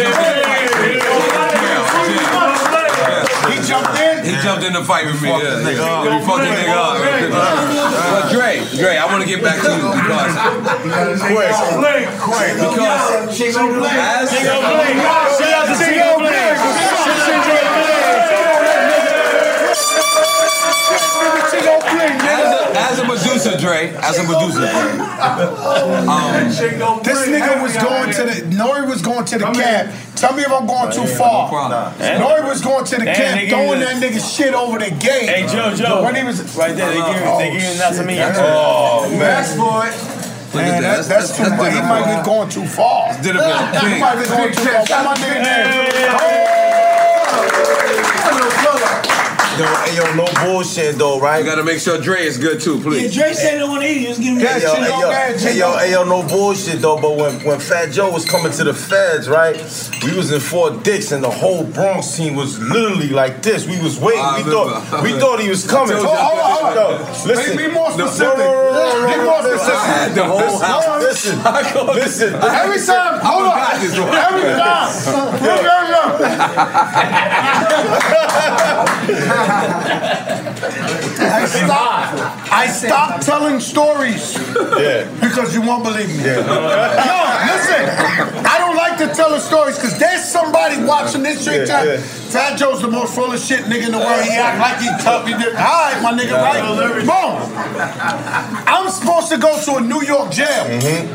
in. 2.76 2.81
He 4.24 4.32
jumped 4.42 4.64
in 4.64 4.72
the 4.72 4.84
fight 4.84 5.06
with 5.06 5.20
me. 5.22 5.28
Yeah, 5.28 5.58
yeah. 5.64 6.18
He 6.18 6.24
fucked 6.26 6.44
the 6.44 6.50
nigga 6.52 6.76
up. 6.76 7.00
But 7.00 8.30
Dre, 8.32 8.60
Dre, 8.76 8.96
I 8.96 9.06
want 9.06 9.22
to 9.22 9.28
get 9.28 9.42
back 9.42 9.58
to 9.62 9.70
you 9.72 9.88
because 9.96 10.34
quick, 11.22 11.50
quick, 12.20 12.52
because 12.60 13.32
as 13.32 14.30
Shout 14.30 15.52
out 15.52 15.66
to 15.68 15.74
as 23.46 23.54
a 23.54 23.58
Dre, 23.58 23.88
as 23.96 24.18
a 24.18 24.22
Medusa, 24.22 24.62
um, 25.22 27.02
This 27.02 27.26
nigga 27.26 27.62
was 27.62 27.76
going 27.76 28.12
to 28.12 28.22
the 28.24 28.56
Nori 28.56 28.88
was 28.88 29.02
going 29.02 29.24
to 29.26 29.38
the 29.38 29.50
camp. 29.52 29.94
Tell 30.16 30.34
me 30.34 30.42
if 30.42 30.52
I'm 30.52 30.66
going 30.66 30.92
too 30.92 31.06
far. 31.06 31.50
Nori 31.50 32.44
was 32.48 32.60
going 32.60 32.84
to 32.84 32.96
the 32.96 33.04
Damn, 33.04 33.16
camp, 33.16 33.48
throwing 33.48 33.80
that 33.80 34.02
nigga 34.02 34.20
shit 34.20 34.54
over 34.54 34.78
the 34.78 34.90
gate. 34.90 35.28
Hey, 35.28 35.46
Joe, 35.46 35.74
Joe. 35.74 36.02
When 36.02 36.14
he 36.14 36.22
was 36.22 36.42
Right 36.56 36.76
there, 36.76 36.90
they 36.90 36.96
give, 36.96 37.38
they 37.38 37.50
give 37.58 37.78
that 37.78 37.94
to 37.94 38.04
me. 38.04 38.18
Oh 38.20 39.08
man. 39.10 39.18
That's 39.18 39.56
boy. 39.56 39.90
Look 40.54 40.60
Man, 40.64 40.82
that. 40.82 40.96
that's, 40.96 41.08
that's 41.08 41.36
too 41.36 41.48
much. 41.56 41.72
He 41.72 41.80
might 41.80 42.18
be 42.20 42.24
going 42.26 42.50
too 42.50 42.66
far. 42.66 43.10
Did 43.22 43.36
a 43.36 43.38
bit. 43.38 43.82
He 43.94 44.00
might 44.00 44.22
be 44.22 44.28
going 44.28 44.52
too 44.52 44.60
far. 44.60 44.80
What's 44.80 44.90
my 44.90 45.14
nigga 45.14 46.52
name? 46.52 46.61
Yo, 49.62 49.68
hey, 49.68 49.96
yo, 49.96 50.14
no 50.16 50.26
bullshit 50.42 50.96
though, 50.96 51.20
right? 51.20 51.38
You 51.38 51.44
gotta 51.44 51.62
make 51.62 51.78
sure 51.78 51.96
Dre 51.96 52.26
is 52.26 52.36
good 52.36 52.60
too, 52.60 52.80
please. 52.80 52.96
Yeah, 52.96 53.02
please. 53.02 53.14
Dre 53.14 53.32
said 53.32 53.52
he 53.52 53.58
don't 53.60 53.70
want 53.70 53.82
to 53.82 53.88
eat. 53.88 53.98
He 53.98 54.08
was 54.08 54.18
giving 54.18 54.38
me 54.38 54.42
Hey 54.42 54.60
yo, 54.60 54.74
hey, 54.74 54.88
yo, 54.88 55.10
hey, 55.38 55.56
yo, 55.56 55.76
hey, 55.78 55.90
yo, 55.92 56.02
no 56.02 56.26
bullshit 56.26 56.80
though. 56.80 57.00
But 57.00 57.14
when, 57.16 57.38
when 57.46 57.60
Fat 57.60 57.92
Joe 57.92 58.10
was 58.10 58.24
coming 58.24 58.50
to 58.50 58.64
the 58.64 58.74
feds, 58.74 59.28
right? 59.28 59.54
We 60.02 60.16
was 60.16 60.32
in 60.32 60.40
Fort 60.40 60.82
Dix, 60.82 61.12
and 61.12 61.22
the 61.22 61.30
whole 61.30 61.62
Bronx 61.62 62.16
team 62.16 62.34
was 62.34 62.58
literally 62.58 63.10
like 63.10 63.40
this. 63.42 63.64
We 63.64 63.80
was 63.80 64.00
waiting. 64.00 64.18
I 64.20 64.38
we 64.38 64.50
remember. 64.50 64.80
thought 64.80 65.04
we 65.04 65.12
thought 65.12 65.38
he 65.38 65.48
was 65.48 65.64
coming. 65.64 65.94
I 65.94 66.00
told 66.00 66.10
you. 66.10 66.18
Hold 66.18 66.38
on, 66.38 66.50
hold 66.50 66.78
on, 66.78 66.98
hold 66.98 67.06
on. 67.06 67.22
Be- 67.22 67.28
Listen, 67.28 67.56
be 67.56 67.68
more 67.68 67.90
specific. 67.92 68.38
Be 68.42 69.16
more 69.22 69.42
specific. 69.46 70.14
The 70.18 70.24
whole 70.26 70.58
house. 70.58 71.02
Listen, 71.06 71.38
listen. 71.94 72.34
Every 72.34 72.80
time, 72.82 73.20
hold 73.22 73.46
on. 73.46 73.54
got 73.54 73.78
this 73.78 73.94
one. 73.94 74.10
Every 74.10 74.42
time. 74.58 74.90
I 81.22 81.44
stopped. 81.46 82.52
I 82.52 82.66
stopped 82.68 83.22
telling 83.24 83.60
stories. 83.60 84.34
Yeah. 84.78 85.08
Because 85.20 85.54
you 85.54 85.62
won't 85.62 85.84
believe 85.84 86.08
me. 86.08 86.24
Yo, 86.24 86.40
listen. 86.40 87.82
I 88.44 88.58
don't 88.58 88.76
like 88.76 88.98
to 88.98 89.08
tell 89.14 89.30
the 89.30 89.40
stories 89.40 89.76
because 89.76 89.98
there's 89.98 90.24
somebody 90.24 90.82
watching 90.84 91.22
this 91.22 91.44
shit. 91.44 91.68
Yeah, 91.68 91.84
yeah. 91.84 92.00
Fat 92.32 92.56
Joe's 92.58 92.80
the 92.80 92.88
most 92.88 93.14
full 93.14 93.30
of 93.32 93.38
shit 93.38 93.64
nigga 93.64 93.86
in 93.86 93.92
the 93.92 93.98
world. 93.98 94.24
He 94.24 94.32
act 94.32 94.58
like 94.58 94.80
he 94.80 94.88
tough. 95.02 95.26
He 95.26 95.34
did. 95.34 95.54
All 95.54 95.62
right, 95.62 96.00
my 96.02 96.12
nigga, 96.12 96.34
right? 96.40 96.62
Boom. 97.04 97.36
I'm 98.66 98.88
supposed 98.90 99.28
to 99.30 99.38
go 99.38 99.60
to 99.60 99.76
a 99.76 99.80
New 99.80 100.02
York 100.02 100.30
jail. 100.32 100.64
Mm-hmm. 100.66 101.06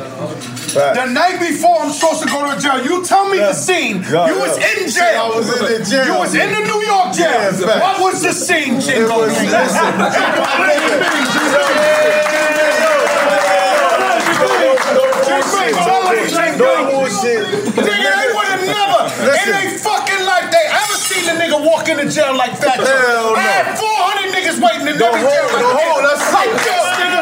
The 0.78 1.06
night 1.12 1.40
before, 1.40 1.82
I'm 1.82 1.92
supposed 1.92 2.22
to 2.24 2.30
go 2.30 2.46
to 2.46 2.58
a 2.58 2.60
jail. 2.60 2.84
You 2.84 3.04
tell 3.04 3.28
me 3.30 3.38
the 3.38 3.54
scene. 3.54 4.04
Yeah, 4.04 4.28
you 4.30 4.38
was 4.38 4.58
in 4.58 4.90
jail. 4.90 5.22
I 5.22 5.30
was 5.34 5.50
in 5.50 5.60
the 5.66 5.80
jail. 5.90 6.06
You 6.06 6.18
was 6.20 6.36
in 6.36 6.50
the 6.54 6.62
New 6.62 6.82
York 6.86 7.14
jail. 7.16 7.50
Yeah, 7.50 7.80
what 7.80 8.00
was 8.02 8.16
the 8.22 8.34
scene, 8.34 8.76
It 8.77 8.84
Chingo? 8.84 9.18
was, 9.18 9.44
listen. 9.44 10.98
No 16.57 16.89
bullshit. 16.91 17.45
Nigga, 17.77 17.85
they 17.85 18.27
would 18.34 18.48
have 18.49 18.65
never 18.65 19.02
in 19.22 19.26
Listen. 19.27 19.52
their 19.52 19.69
fucking 19.80 20.26
life 20.26 20.49
they 20.52 20.65
ever 20.69 20.95
seen 20.98 21.30
a 21.30 21.34
nigga 21.39 21.60
walk 21.64 21.88
into 21.89 22.10
jail 22.10 22.34
like 22.35 22.60
Joe. 22.60 22.69
Hell 22.69 23.35
I 23.35 23.41
had 23.41 23.77
400 23.77 24.34
niggas 24.34 24.60
waiting 24.61 24.88
in 24.88 24.98
No, 24.98 25.06
every 25.07 25.22
jail. 25.22 25.30
no, 25.61 25.68
like 25.73 25.85
hold, 25.85 26.03
this. 26.06 26.19
that's- 26.19 26.34
like 26.34 26.52
this, 26.65 26.85
nigga. 26.98 27.22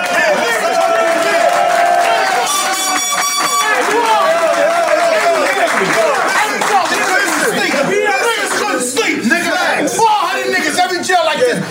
Niggas 7.26 8.60
couldn't 8.60 8.82
sleep. 8.82 9.24
Nigga, 9.24 9.90
400 9.96 10.56
niggas 10.56 10.80
every 10.80 11.04
jail 11.04 11.24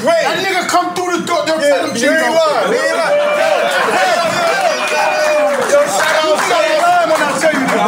great. 0.04 0.20
That 0.28 0.36
nigga 0.44 0.68
come 0.68 0.92
through 0.92 1.16
the 1.16 1.24
door, 1.24 1.40
they'll 1.48 1.56
Yeah, 1.64 1.80
tell 1.80 1.88
him 1.88 1.96
you 1.96 2.12
ain't 2.12 2.36
lying. 2.36 2.68
He 2.68 2.76
ain't 2.76 3.00
lying. 3.00 3.24
Yo, 5.72 5.80
shout 5.88 6.12
out, 6.20 6.36
shout 6.44 6.60
out. 6.60 7.08
when 7.08 7.20
I 7.24 7.32
tell 7.40 7.54
you 7.56 7.64
that. 7.64 7.80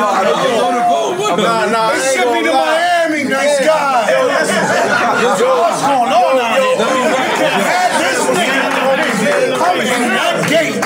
Nah, 1.36 1.68
nah, 1.68 1.92
I 1.92 2.00
They 2.00 2.16
shipped 2.16 2.32
me 2.32 2.40
lie. 2.48 2.56
Miami, 2.56 3.28
nice 3.28 3.60
guy. 3.60 4.08
Yo. 4.08 5.52
What's 5.60 5.84
going 5.84 6.08
on 6.08 6.40
out 6.40 6.56
here? 6.56 6.80
This 8.00 8.24
nigga. 8.32 8.64
coming 9.60 9.88
in 9.92 10.02
that 10.16 10.36
gate. 10.48 10.80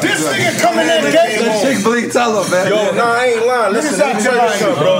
This 0.00 0.20
nigga 0.24 0.50
coming 0.64 0.88
in 0.88 1.04
that 1.04 1.12
gate. 1.12 1.44
Chick 1.60 1.84
bleed, 1.84 2.08
tell 2.12 2.32
him, 2.40 2.48
man. 2.50 2.64
Yo, 2.72 2.92
nah, 2.96 3.20
I 3.20 3.36
ain't 3.36 3.44
lying. 3.44 3.72
Listen, 3.74 3.98
let 4.00 4.16
me 4.16 4.22
tell 4.22 4.32
you 4.32 4.56
something, 4.56 4.80
bro. 4.80 4.97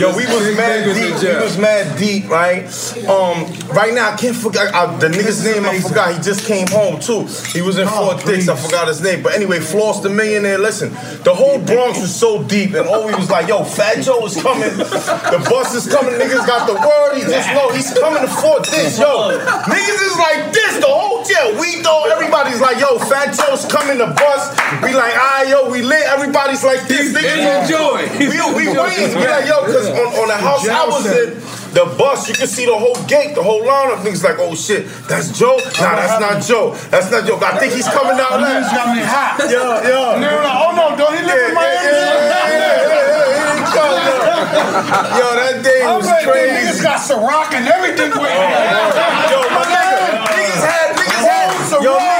Yo, 0.00 0.16
we 0.16 0.24
was 0.24 0.56
mad 0.56 0.84
deep. 0.94 1.20
We 1.20 1.44
was 1.44 1.58
mad 1.58 1.98
deep, 1.98 2.26
right? 2.30 2.64
Um, 3.04 3.44
right 3.68 3.92
now 3.92 4.12
I 4.12 4.16
can't 4.16 4.34
forget 4.34 4.74
I, 4.74 4.96
the 4.96 5.08
nigga's 5.08 5.44
name. 5.44 5.66
I 5.66 5.78
forgot. 5.78 6.14
He 6.14 6.22
just 6.22 6.46
came 6.46 6.66
home 6.68 6.98
too. 6.98 7.28
He 7.52 7.60
was 7.60 7.76
in 7.76 7.86
Fort 7.86 8.24
Dix. 8.24 8.48
I 8.48 8.56
forgot 8.56 8.88
his 8.88 9.02
name. 9.02 9.22
But 9.22 9.34
anyway, 9.34 9.60
Floss 9.60 10.00
the 10.02 10.08
Millionaire. 10.08 10.56
Listen, 10.56 10.88
the 11.22 11.34
whole 11.34 11.58
Bronx 11.58 12.00
was 12.00 12.14
so 12.14 12.42
deep, 12.44 12.72
and 12.72 12.88
all 12.88 13.06
we 13.08 13.14
was 13.14 13.28
like, 13.28 13.48
"Yo, 13.48 13.62
Fat 13.62 14.02
Joe 14.02 14.24
is 14.24 14.40
coming. 14.40 14.72
The 14.78 15.46
bus 15.50 15.74
is 15.74 15.86
coming. 15.86 16.14
Niggas 16.14 16.46
got 16.46 16.66
the 16.66 16.80
word. 16.80 17.18
He 17.18 17.20
just 17.20 17.52
know 17.52 17.68
he's 17.68 17.92
coming 17.92 18.22
to 18.22 18.28
Fort 18.40 18.64
Dix. 18.64 18.98
Yo, 18.98 19.36
niggas 19.36 20.00
is 20.00 20.16
like 20.16 20.50
everybody's 22.50 22.60
like, 22.60 22.80
"Yo, 22.80 22.98
Fat 22.98 23.34
Joe's 23.34 23.64
coming. 23.66 23.98
The 23.98 24.06
bus." 24.06 24.50
We 24.82 24.94
like, 24.94 25.14
"Ah, 25.16 25.42
yo, 25.42 25.70
we 25.70 25.82
lit." 25.82 26.02
Everybody's 26.06 26.64
like 26.64 26.86
this. 26.88 27.14
Niggas 27.14 27.62
enjoy. 27.62 28.08
We 28.18 28.26
we 28.54 28.66
waiting. 28.74 29.16
We 29.18 29.26
like, 29.26 29.46
yo, 29.46 29.66
because 29.66 29.88
on, 29.90 30.06
on 30.18 30.28
the 30.28 30.36
house 30.36 30.66
I 30.68 30.86
was 30.86 31.06
in, 31.06 31.34
the 31.74 31.86
bus, 31.96 32.28
you 32.28 32.34
can 32.34 32.46
see 32.46 32.66
the 32.66 32.76
whole 32.76 32.96
gate, 33.06 33.34
the 33.34 33.42
whole 33.42 33.62
lineup. 33.62 34.02
Niggas 34.02 34.24
like, 34.24 34.38
oh 34.38 34.54
shit, 34.54 34.86
that's 35.06 35.30
Joe? 35.38 35.56
Nah, 35.78 35.94
that's 35.94 36.20
not 36.20 36.42
Joe. 36.42 36.74
That's 36.90 37.10
not 37.10 37.26
Joe. 37.26 37.38
I 37.42 37.58
think 37.58 37.74
he's 37.74 37.88
coming 37.88 38.16
down 38.16 38.42
there. 38.42 38.60
Niggas 38.60 38.74
got 38.74 38.96
me 38.96 39.02
hot. 39.02 39.38
Yeah, 39.46 39.82
yeah. 39.86 40.18
Nigga 40.18 40.42
like, 40.42 40.58
oh 40.58 40.72
no, 40.74 40.96
don't 40.96 41.14
he 41.16 41.22
live 41.24 41.48
in 41.50 41.54
Miami? 41.54 42.10
Yo, 44.50 45.26
that 45.38 45.62
day 45.62 45.82
I'm 45.86 45.96
was 45.98 46.06
like, 46.06 46.26
crazy. 46.26 46.66
Niggas 46.66 46.82
got 46.82 46.98
Ciroc 46.98 47.54
and 47.54 47.68
everything 47.68 48.10
with 48.10 48.18
Oh, 48.18 48.50
Yo, 49.30 49.38
my 49.54 49.62
nigga, 49.62 50.26
niggas 50.26 50.64
had, 50.66 50.96
niggas 50.98 51.22
had, 51.22 51.82
yo, 51.82 51.94
niggas 51.94 51.98
had 51.98 52.16
Ciroc. 52.16 52.19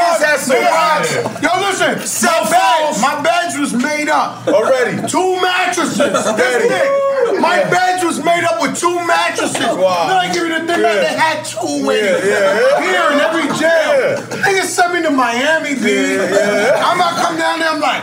Yo, 1.91 1.97
listen, 2.01 2.29
Cell 2.29 2.45
my 2.45 2.51
bag, 2.51 2.81
phones. 2.87 3.03
my 3.03 3.23
bags 3.23 3.59
was 3.59 3.73
made 3.75 4.09
up. 4.09 4.47
Already. 4.49 5.07
Two 5.09 5.41
mattresses. 5.41 5.97
That's 5.99 6.27
it. 6.65 7.41
My 7.41 7.63
bags 7.71 8.05
was 8.05 8.23
made 8.25 8.45
up 8.45 8.61
with 8.63 8.79
two 8.79 8.95
mattresses. 9.07 9.61
Wow. 9.61 10.09
Then 10.09 10.17
I 10.17 10.33
give 10.33 10.43
you 10.47 10.55
the 10.55 10.67
thing 10.67 10.83
that 10.83 11.01
they 11.01 11.15
had 11.17 11.45
two 11.45 11.87
with 11.87 12.01
Yeah, 12.25 12.31
yeah. 12.31 12.81
Here 12.83 13.07
in 13.13 13.19
every 13.21 13.47
jail. 13.59 14.17
Niggas 14.43 14.65
sent 14.67 14.95
me 14.95 15.03
to 15.03 15.11
Miami, 15.11 15.75
B. 15.75 16.17
yeah. 16.17 16.83
I'm 16.85 16.99
not 16.99 17.17
come 17.21 17.37
down 17.39 17.59
there, 17.61 17.69
I'm 17.71 17.81
like, 17.81 18.03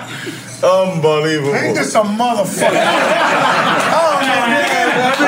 Unbelievable. 0.63 1.53
ain't 1.55 1.75
this 1.75 1.93
a 1.93 2.01
motherfucker? 2.01 2.73
oh, 2.73 4.17
man. 4.25 4.49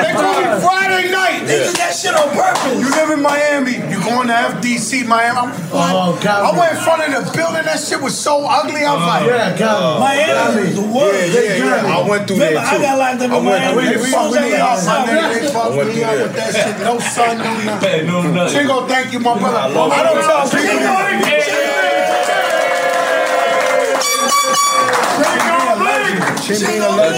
They 0.02 0.12
call 0.12 0.34
me 0.42 0.60
Friday 0.60 1.10
night. 1.12 1.46
They 1.46 1.70
did 1.70 1.76
that 1.76 1.94
shit 1.94 2.14
on 2.14 2.34
purpose. 2.34 2.74
You 2.82 2.90
live 2.90 3.10
in 3.14 3.22
Miami. 3.22 3.78
You 3.94 4.02
going 4.02 4.26
to 4.26 4.34
FDC, 4.34 5.06
Miami. 5.06 5.38
I'm, 5.38 5.54
Oh, 5.70 6.18
God. 6.22 6.50
I 6.54 6.58
went 6.58 6.74
in 6.74 6.82
front 6.82 7.02
of 7.06 7.10
the 7.14 7.22
building. 7.30 7.62
That 7.62 7.78
shit 7.78 8.00
was 8.02 8.18
so 8.18 8.42
ugly. 8.42 8.82
I 8.82 8.90
was 8.94 9.02
oh, 9.02 9.06
like, 9.06 9.26
Yeah, 9.30 9.56
God. 9.58 10.00
Miami 10.02 10.62
is 10.68 10.74
the 10.74 10.82
worst. 10.82 11.30
Yeah, 11.30 11.40
yeah, 11.40 11.54
yeah. 11.62 11.82
got. 11.82 11.86
I 11.86 12.08
went 12.10 12.26
through 12.26 12.36
there, 12.42 12.50
Remember, 12.50 12.66
I 12.66 12.82
got 12.82 12.98
locked 12.98 13.22
up 13.22 13.30
I 13.30 13.38
in 13.38 13.44
went 13.44 13.62
Miami. 13.62 13.70
through 13.70 13.86
They 13.86 13.94
there. 13.94 14.02
As 14.02 14.10
fuck 14.10 14.34
soon 14.34 14.34
as 14.34 14.34
I 14.34 14.42
me 14.42 14.50
got 14.50 14.66
up, 14.66 14.82
my 14.82 14.90
out, 14.90 15.06
nigga. 15.06 15.30
They 15.30 15.46
fuck 15.54 15.70
I 15.70 15.76
went 15.78 15.88
me 15.94 16.02
up 16.02 16.10
with 16.18 16.34
that 16.34 16.50
shit. 16.58 16.74
No 16.82 16.94
sun, 16.98 17.38
no 17.38 17.50
nothing. 17.70 17.86
Hey, 17.88 18.02
no, 18.02 18.16
nothing. 18.26 18.50
Chingo, 18.50 18.76
thank 18.90 19.12
you, 19.14 19.20
my 19.20 19.38
brother. 19.38 19.58
I, 19.58 19.66
love 19.70 19.94
don't 19.94 20.18
you. 20.18 20.26
tell 20.26 21.59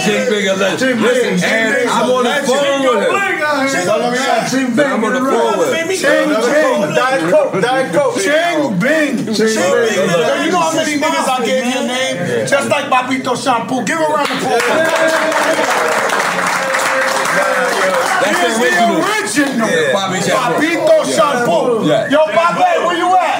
Chick 0.03 0.29
Big 0.29 0.45
a 0.45 0.53
legend. 0.53 1.01
Listen, 1.01 1.39
and 1.43 1.89
I'm 1.89 2.09
on 2.11 2.23
the 2.23 2.33
phone 2.45 2.81
with 2.83 3.07
him. 3.07 3.15
I'm 4.83 5.03
on 5.03 5.13
the 5.13 5.19
phone 5.23 5.59
with 5.59 5.73
him. 5.73 5.87
Ching, 5.87 6.29
ching. 6.43 6.79
Diet 6.93 7.31
Coke, 7.31 7.61
Diet 7.61 7.93
Coke. 7.93 8.19
Ching, 8.19 8.79
bing. 8.79 9.33
Ching, 9.33 9.55
bing. 9.55 9.95
Yo, 9.95 10.43
You 10.43 10.51
know 10.51 10.59
how 10.59 10.75
many 10.75 10.99
niggas 10.99 11.27
I 11.29 11.45
gave 11.45 11.65
you 11.65 11.79
a 11.79 11.87
name? 11.87 12.47
Just 12.47 12.69
like 12.69 12.85
Papito 12.91 13.35
Shampoo. 13.41 13.83
Give 13.85 13.99
a 13.99 14.01
round 14.03 14.29
of 14.29 14.37
applause. 14.37 14.61
That's 18.23 18.39
the 18.39 18.49
original. 18.61 18.99
original. 19.01 19.67
Yeah, 19.69 19.93
Bobby 19.93 20.19
Shampoo. 20.21 20.61
Papito 20.61 20.97
Shampoo. 21.07 21.87
Yeah. 21.87 22.09
Yo, 22.09 22.25
Bobby, 22.35 22.85
where 22.85 22.97
you 22.97 23.09
at? 23.17 23.39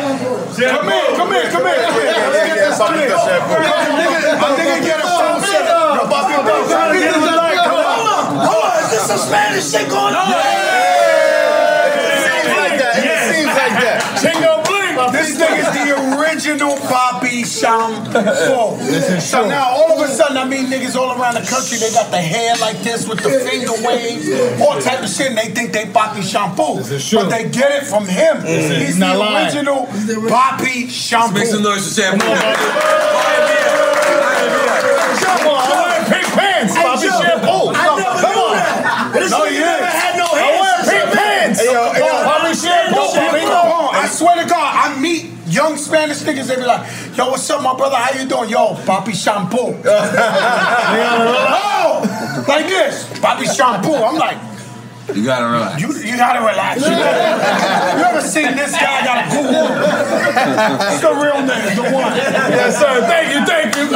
Come 0.54 0.90
here, 0.90 1.16
come 1.18 1.32
here, 1.34 1.52
come 1.52 1.66
here. 1.66 1.82
Come 1.84 2.00
here. 2.00 2.53
Let's 2.74 2.90
get 2.90 3.06
this 3.06 3.06
clear. 3.06 3.10
Papito 3.10 3.18
Shampoo. 3.22 3.62
Yo, 3.62 3.76
nigga, 4.02 4.42
my 4.42 4.50
nigga 4.58 4.78
get 4.82 4.98
a 4.98 5.06
phone 5.06 5.42
set. 5.42 5.70
Yo, 5.70 6.10
Papito 6.10 6.42
Hold 7.70 8.08
on, 8.10 8.50
hold 8.50 8.64
on. 8.66 8.84
Is 8.84 8.90
this 8.92 9.06
some 9.06 9.20
Spanish 9.20 9.70
shit 9.70 9.90
going 9.90 10.16
on? 10.16 11.03
This 15.14 15.38
nigga's 15.38 15.70
the 15.78 15.94
original 16.18 16.76
Bobby 16.90 17.44
Shampoo. 17.46 19.22
So 19.22 19.48
now 19.48 19.70
all 19.70 19.94
of 19.94 20.00
a 20.04 20.12
sudden, 20.12 20.38
I 20.38 20.46
mean 20.46 20.66
niggas 20.66 20.96
all 20.96 21.14
around 21.20 21.36
the 21.36 21.46
country, 21.48 21.78
they 21.78 21.92
got 21.94 22.10
the 22.12 22.18
hair 22.18 22.56
like 22.60 22.80
this 22.82 23.08
with 23.08 23.22
the 23.22 23.30
finger 23.30 23.74
waves, 23.88 24.28
all 24.60 24.82
type 24.82 25.04
of 25.04 25.10
shit, 25.10 25.30
and 25.30 25.38
they 25.38 25.50
think 25.54 25.72
they 25.72 25.86
Bobby 25.86 26.22
Shampoo. 26.22 26.82
But 27.14 27.30
they 27.30 27.48
get 27.50 27.72
it 27.84 27.86
from 27.88 28.06
him. 28.08 28.42
He's 28.46 28.98
the 29.00 29.14
original 29.14 29.88
Bobby 30.30 30.90
Shampoo. 30.90 31.34
Make 31.40 31.48
some 31.48 31.64
noise 31.64 31.88
for 31.88 32.02
Shampoo. 32.02 32.26
Come 35.24 35.48
on, 35.48 35.62
I 35.62 35.74
wear 35.86 36.02
pink 36.10 36.28
pants, 36.34 36.74
Bobby 36.76 37.08
Shampoo. 37.08 37.72
I 37.74 37.86
never 37.98 38.18
Come 38.22 38.34
knew 38.34 38.50
on. 38.50 38.56
that. 38.58 39.12
This 39.14 39.32
No, 39.32 39.46
nigga 39.46 39.54
you 39.54 39.60
never 39.62 39.78
didn't. 39.86 39.94
had 39.94 40.14
no 40.18 40.26
I 40.26 40.40
hair 40.42 40.62
wear 40.62 40.78
since 40.84 40.90
pink 40.90 41.04
I 41.04 41.06
met 41.06 41.16
pants. 41.16 41.60
Hey, 41.62 41.72
yo, 41.74 41.94
hey, 41.94 42.00
yo. 42.02 42.24
Bobby 42.26 42.54
Shampoo. 42.54 43.06
Shampoo. 43.14 43.30
Bobby 43.30 43.44
I 44.04 44.08
swear 44.08 44.36
to 44.44 44.50
God, 44.50 44.60
I 44.60 45.00
meet 45.00 45.32
young 45.48 45.78
Spanish 45.78 46.18
niggas. 46.24 46.48
They 46.48 46.58
be 46.58 46.66
like, 46.66 46.86
"Yo, 47.16 47.30
what's 47.32 47.50
up, 47.50 47.64
my 47.64 47.74
brother? 47.74 47.96
How 47.96 48.12
you 48.20 48.28
doing? 48.28 48.50
Yo, 48.50 48.76
Bobby 48.86 49.14
Shampoo." 49.14 49.80
oh, 49.86 49.94
like 52.46 52.68
this, 52.68 53.08
Bobby 53.22 53.48
Shampoo. 53.48 53.96
I'm 53.96 54.18
like, 54.18 54.38
You 55.16 55.24
gotta 55.24 55.46
relax. 55.46 55.82
you, 55.82 55.94
you 56.04 56.18
gotta 56.18 56.42
relax. 56.42 56.82
You, 56.82 56.90
you 56.92 58.04
ever 58.04 58.20
seen 58.20 58.58
this 58.58 58.74
guy? 58.74 59.06
Got 59.06 59.24
a 59.24 59.30
Google. 59.32 59.70
It's 59.72 61.00
the 61.00 61.14
real 61.16 61.40
name, 61.40 61.76
the 61.80 61.84
one. 61.96 62.14
Yes, 62.14 62.78
sir. 62.78 63.08
Thank 63.08 63.32
you, 63.32 63.46
thank 63.46 63.74
you. 63.78 63.88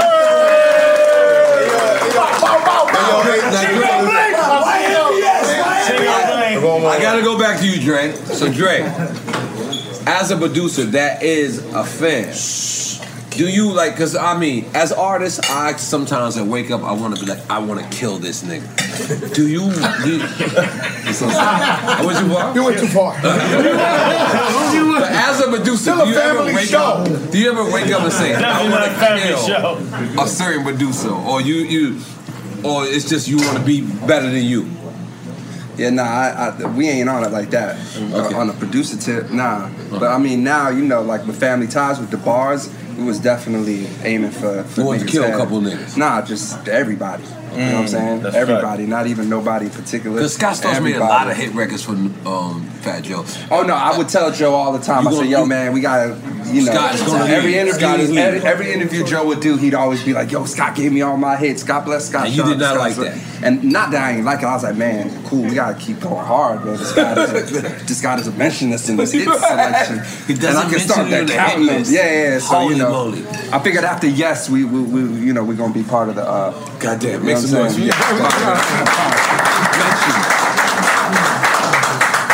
I 6.88 7.00
gotta 7.02 7.22
go 7.22 7.38
back 7.38 7.60
to 7.60 7.68
you, 7.68 7.80
Dre. 7.80 8.14
So, 8.34 8.52
Dre, 8.52 8.82
as 10.08 10.32
a 10.32 10.38
producer 10.38 10.86
that 10.86 11.22
is 11.22 11.60
a 11.74 11.84
fan, 11.84 12.34
do 13.32 13.48
you 13.48 13.72
like? 13.74 13.96
Cause 13.98 14.16
I 14.16 14.38
mean, 14.38 14.66
as 14.74 14.92
artists, 14.94 15.40
I 15.50 15.74
sometimes 15.76 16.38
I 16.38 16.44
wake 16.44 16.72
up, 16.72 16.82
I 16.82 16.94
want 16.94 17.16
to 17.18 17.24
be 17.26 17.30
like, 17.30 17.48
I 17.50 17.60
want 17.60 17.82
to 17.82 17.98
kill 17.98 18.18
this 18.18 18.42
nigga. 18.42 18.66
Do 19.36 19.48
you? 19.48 19.60
Do 19.60 20.10
you 20.12 20.20
so. 21.14 21.28
I 21.30 22.04
went 22.06 22.18
too 22.20 22.30
far. 22.34 22.56
You 22.56 22.64
went 22.64 22.80
too 22.80 22.88
far. 22.88 23.14
But 23.22 25.12
as 25.12 25.42
a 25.42 25.50
producer, 25.50 25.78
Still 25.78 26.02
a 26.02 26.06
do 26.06 26.12
you 26.12 26.18
ever 26.18 26.46
wake 26.46 26.70
show. 26.70 26.80
up? 26.80 27.32
Do 27.32 27.38
you 27.38 27.52
ever 27.52 27.66
wake 27.72 27.92
up 27.92 28.02
and 28.02 28.14
say, 28.14 28.34
I 28.34 28.62
want 28.62 28.72
not 28.72 28.88
a 28.88 28.92
family 28.92 29.22
to 29.22 29.36
kill 30.16 30.22
a 30.24 30.28
certain 30.28 30.64
producer, 30.64 31.10
or 31.10 31.42
you 31.42 31.56
you, 31.56 32.02
or 32.64 32.86
it's 32.86 33.10
just 33.10 33.28
you 33.28 33.38
want 33.38 33.58
to 33.58 33.64
be 33.64 33.82
better 34.08 34.30
than 34.30 34.44
you? 34.46 34.68
Yeah, 35.78 35.92
nah, 35.92 36.04
I, 36.04 36.56
I, 36.60 36.68
we 36.76 36.88
ain't 36.90 37.08
on 37.08 37.24
it 37.24 37.32
like 37.32 37.52
that. 37.52 37.78
Uh, 38.12 38.36
on 38.36 38.48
the 38.48 38.54
producer 38.54 38.98
tip, 38.98 39.32
nah. 39.32 39.70
But 39.92 40.04
I 40.06 40.18
mean, 40.18 40.44
now 40.44 40.70
you 40.70 40.84
know, 40.84 41.02
like 41.02 41.26
with 41.28 41.40
Family 41.40 41.68
Ties 41.68 42.00
with 42.00 42.10
the 42.10 42.18
bars, 42.18 42.74
we 42.98 43.04
was 43.04 43.20
definitely 43.20 43.88
aiming 44.04 44.32
for. 44.32 44.64
for 44.64 44.82
You 44.82 44.88
wanted 44.88 45.06
to 45.06 45.12
kill 45.12 45.24
a 45.24 45.28
head. 45.28 45.38
couple 45.38 45.62
niggas. 45.62 45.98
Nah, 45.98 46.22
just 46.24 46.68
everybody. 46.68 47.24
You 47.58 47.66
know 47.66 47.72
what 47.74 47.82
I'm 47.82 47.88
saying? 47.88 48.22
that's 48.22 48.36
everybody, 48.36 48.86
not 48.86 49.08
even 49.08 49.30
nobody 49.30 49.66
in 49.66 49.72
particular. 49.72 50.16
Because 50.18 50.36
Scott 50.36 50.56
Storch 50.56 50.64
made 50.84 50.92
a 50.92 50.96
Everybody. 50.96 51.10
lot 51.10 51.30
of 51.32 51.38
hit 51.38 51.54
records 51.54 51.84
for 51.84 51.92
um, 51.94 52.66
Fat 52.82 53.04
Joe. 53.04 53.26
Oh 53.52 53.64
no, 53.64 53.74
I 53.74 53.98
would 53.98 54.10
tell 54.10 54.32
Joe 54.32 54.54
all 54.54 54.72
the 54.74 54.80
time. 54.84 55.04
You 55.04 55.10
I 55.10 55.12
say, 55.14 55.18
gonna- 55.20 55.30
"Yo, 55.30 55.42
you- 55.42 55.48
man, 55.48 55.74
we 55.74 55.82
gotta, 55.82 56.18
you 56.46 56.62
know." 56.66 56.72
Scott 56.72 56.96
is 56.96 57.02
gonna 57.04 57.26
every 57.26 57.52
leave. 57.52 57.62
interview, 57.62 57.80
Scott 57.80 58.00
is 58.00 58.10
leaving. 58.10 58.24
every, 58.24 58.42
every 58.42 58.74
interview 58.74 59.04
Joe 59.04 59.26
would 59.28 59.40
do, 59.40 59.58
he'd 59.58 59.74
always 59.74 60.04
be 60.04 60.14
like, 60.14 60.32
"Yo, 60.32 60.46
Scott 60.46 60.76
gave 60.76 60.92
me 60.94 61.02
all 61.02 61.18
my 61.18 61.36
hits. 61.36 61.64
God 61.64 61.86
bless 61.86 62.10
Scott." 62.10 62.26
And 62.28 62.36
you 62.36 62.44
Sharp, 62.44 62.50
did 62.52 62.60
not 62.60 62.76
Scott 62.76 62.80
like 62.80 62.96
Sharp." 62.96 63.08
that. 63.08 63.44
And 63.44 63.64
not 63.72 63.92
that 63.92 64.04
I 64.04 64.12
ain't 64.18 64.26
like 64.26 64.40
it. 64.42 64.46
I 64.46 64.54
was 64.54 64.64
like, 64.64 64.76
"Man, 64.78 65.24
cool. 65.26 65.44
We 65.44 65.54
gotta 65.56 65.76
keep 65.76 66.00
going 66.00 66.26
hard, 66.26 66.64
man. 66.66 66.78
This 66.78 66.92
guy 66.94 67.14
doesn't, 67.16 67.52
this 67.88 68.02
guy 68.02 68.16
doesn't 68.16 68.38
mention 68.38 68.72
us 68.74 68.88
in 68.90 68.98
this 68.98 69.12
hit 69.12 69.24
selection." 69.26 70.00
He 70.28 70.34
and 70.34 70.42
doesn't 70.42 70.66
I 70.68 70.70
can 70.70 70.80
start 70.80 71.10
mention 71.10 71.22
you 71.22 71.26
that 71.26 71.28
the 71.28 71.34
counting 71.34 71.66
them. 71.68 71.84
Yeah, 71.88 72.02
yeah. 72.06 72.30
yeah. 72.34 72.40
So 72.40 72.56
Holy 72.56 72.76
you 72.76 72.82
know, 72.84 72.92
moly. 72.92 73.24
I 73.52 73.60
figured 73.60 73.84
after 73.84 74.08
yes, 74.08 74.50
we, 74.50 74.64
we, 74.66 74.82
we 74.82 75.02
you 75.26 75.34
know, 75.34 75.44
we're 75.44 75.56
gonna 75.58 75.74
be 75.74 75.84
part 75.84 76.10
of 76.10 76.16
the. 76.16 76.24
uh 76.28 76.52
Goddamn, 76.80 77.26
you 77.28 77.47
make 77.52 77.64
know 77.64 77.68
some 77.70 77.84
what 77.88 77.92
I'm 77.92 78.54
noise. 78.58 78.66
saying? 78.68 78.88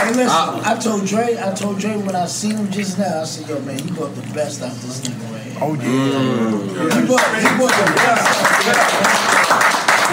Hey, 0.04 0.10
listen, 0.12 0.30
Uh, 0.30 0.62
I 0.66 0.76
told 0.80 1.06
Dre, 1.06 1.38
I 1.40 1.54
told 1.54 1.80
Dre 1.80 1.96
when 1.98 2.16
I 2.16 2.26
seen 2.26 2.58
him 2.58 2.70
just 2.72 2.98
now, 3.00 3.22
I 3.22 3.24
said, 3.26 3.48
yo, 3.48 3.60
man, 3.62 3.80
he 3.80 3.90
brought 3.92 4.14
the 4.16 4.22
best 4.34 4.62
out 4.62 4.72
this 4.84 5.00
nigga 5.02 5.32
right 5.32 5.42
here. 5.44 5.58
Oh, 5.62 5.74
yeah. 5.76 6.92
He 7.00 7.08
brought, 7.08 7.24
he 7.40 7.48
brought 7.56 7.72
the 7.72 7.86
best 7.96 8.28
out 8.28 8.44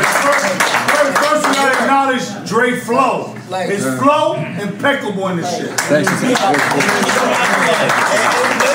First, 0.00 0.46
first 1.18 1.42
we 1.48 1.52
gotta 1.54 1.74
acknowledge 1.82 2.24
Dre 2.48 2.78
flow. 2.80 3.34
Like- 3.50 3.68
His 3.68 3.84
flow 3.98 4.34
impeccable 4.36 5.28
in 5.28 5.36
this 5.38 5.50
shit. 5.56 5.70
Thank 5.90 6.06
you. 6.08 6.14
And 6.14 6.28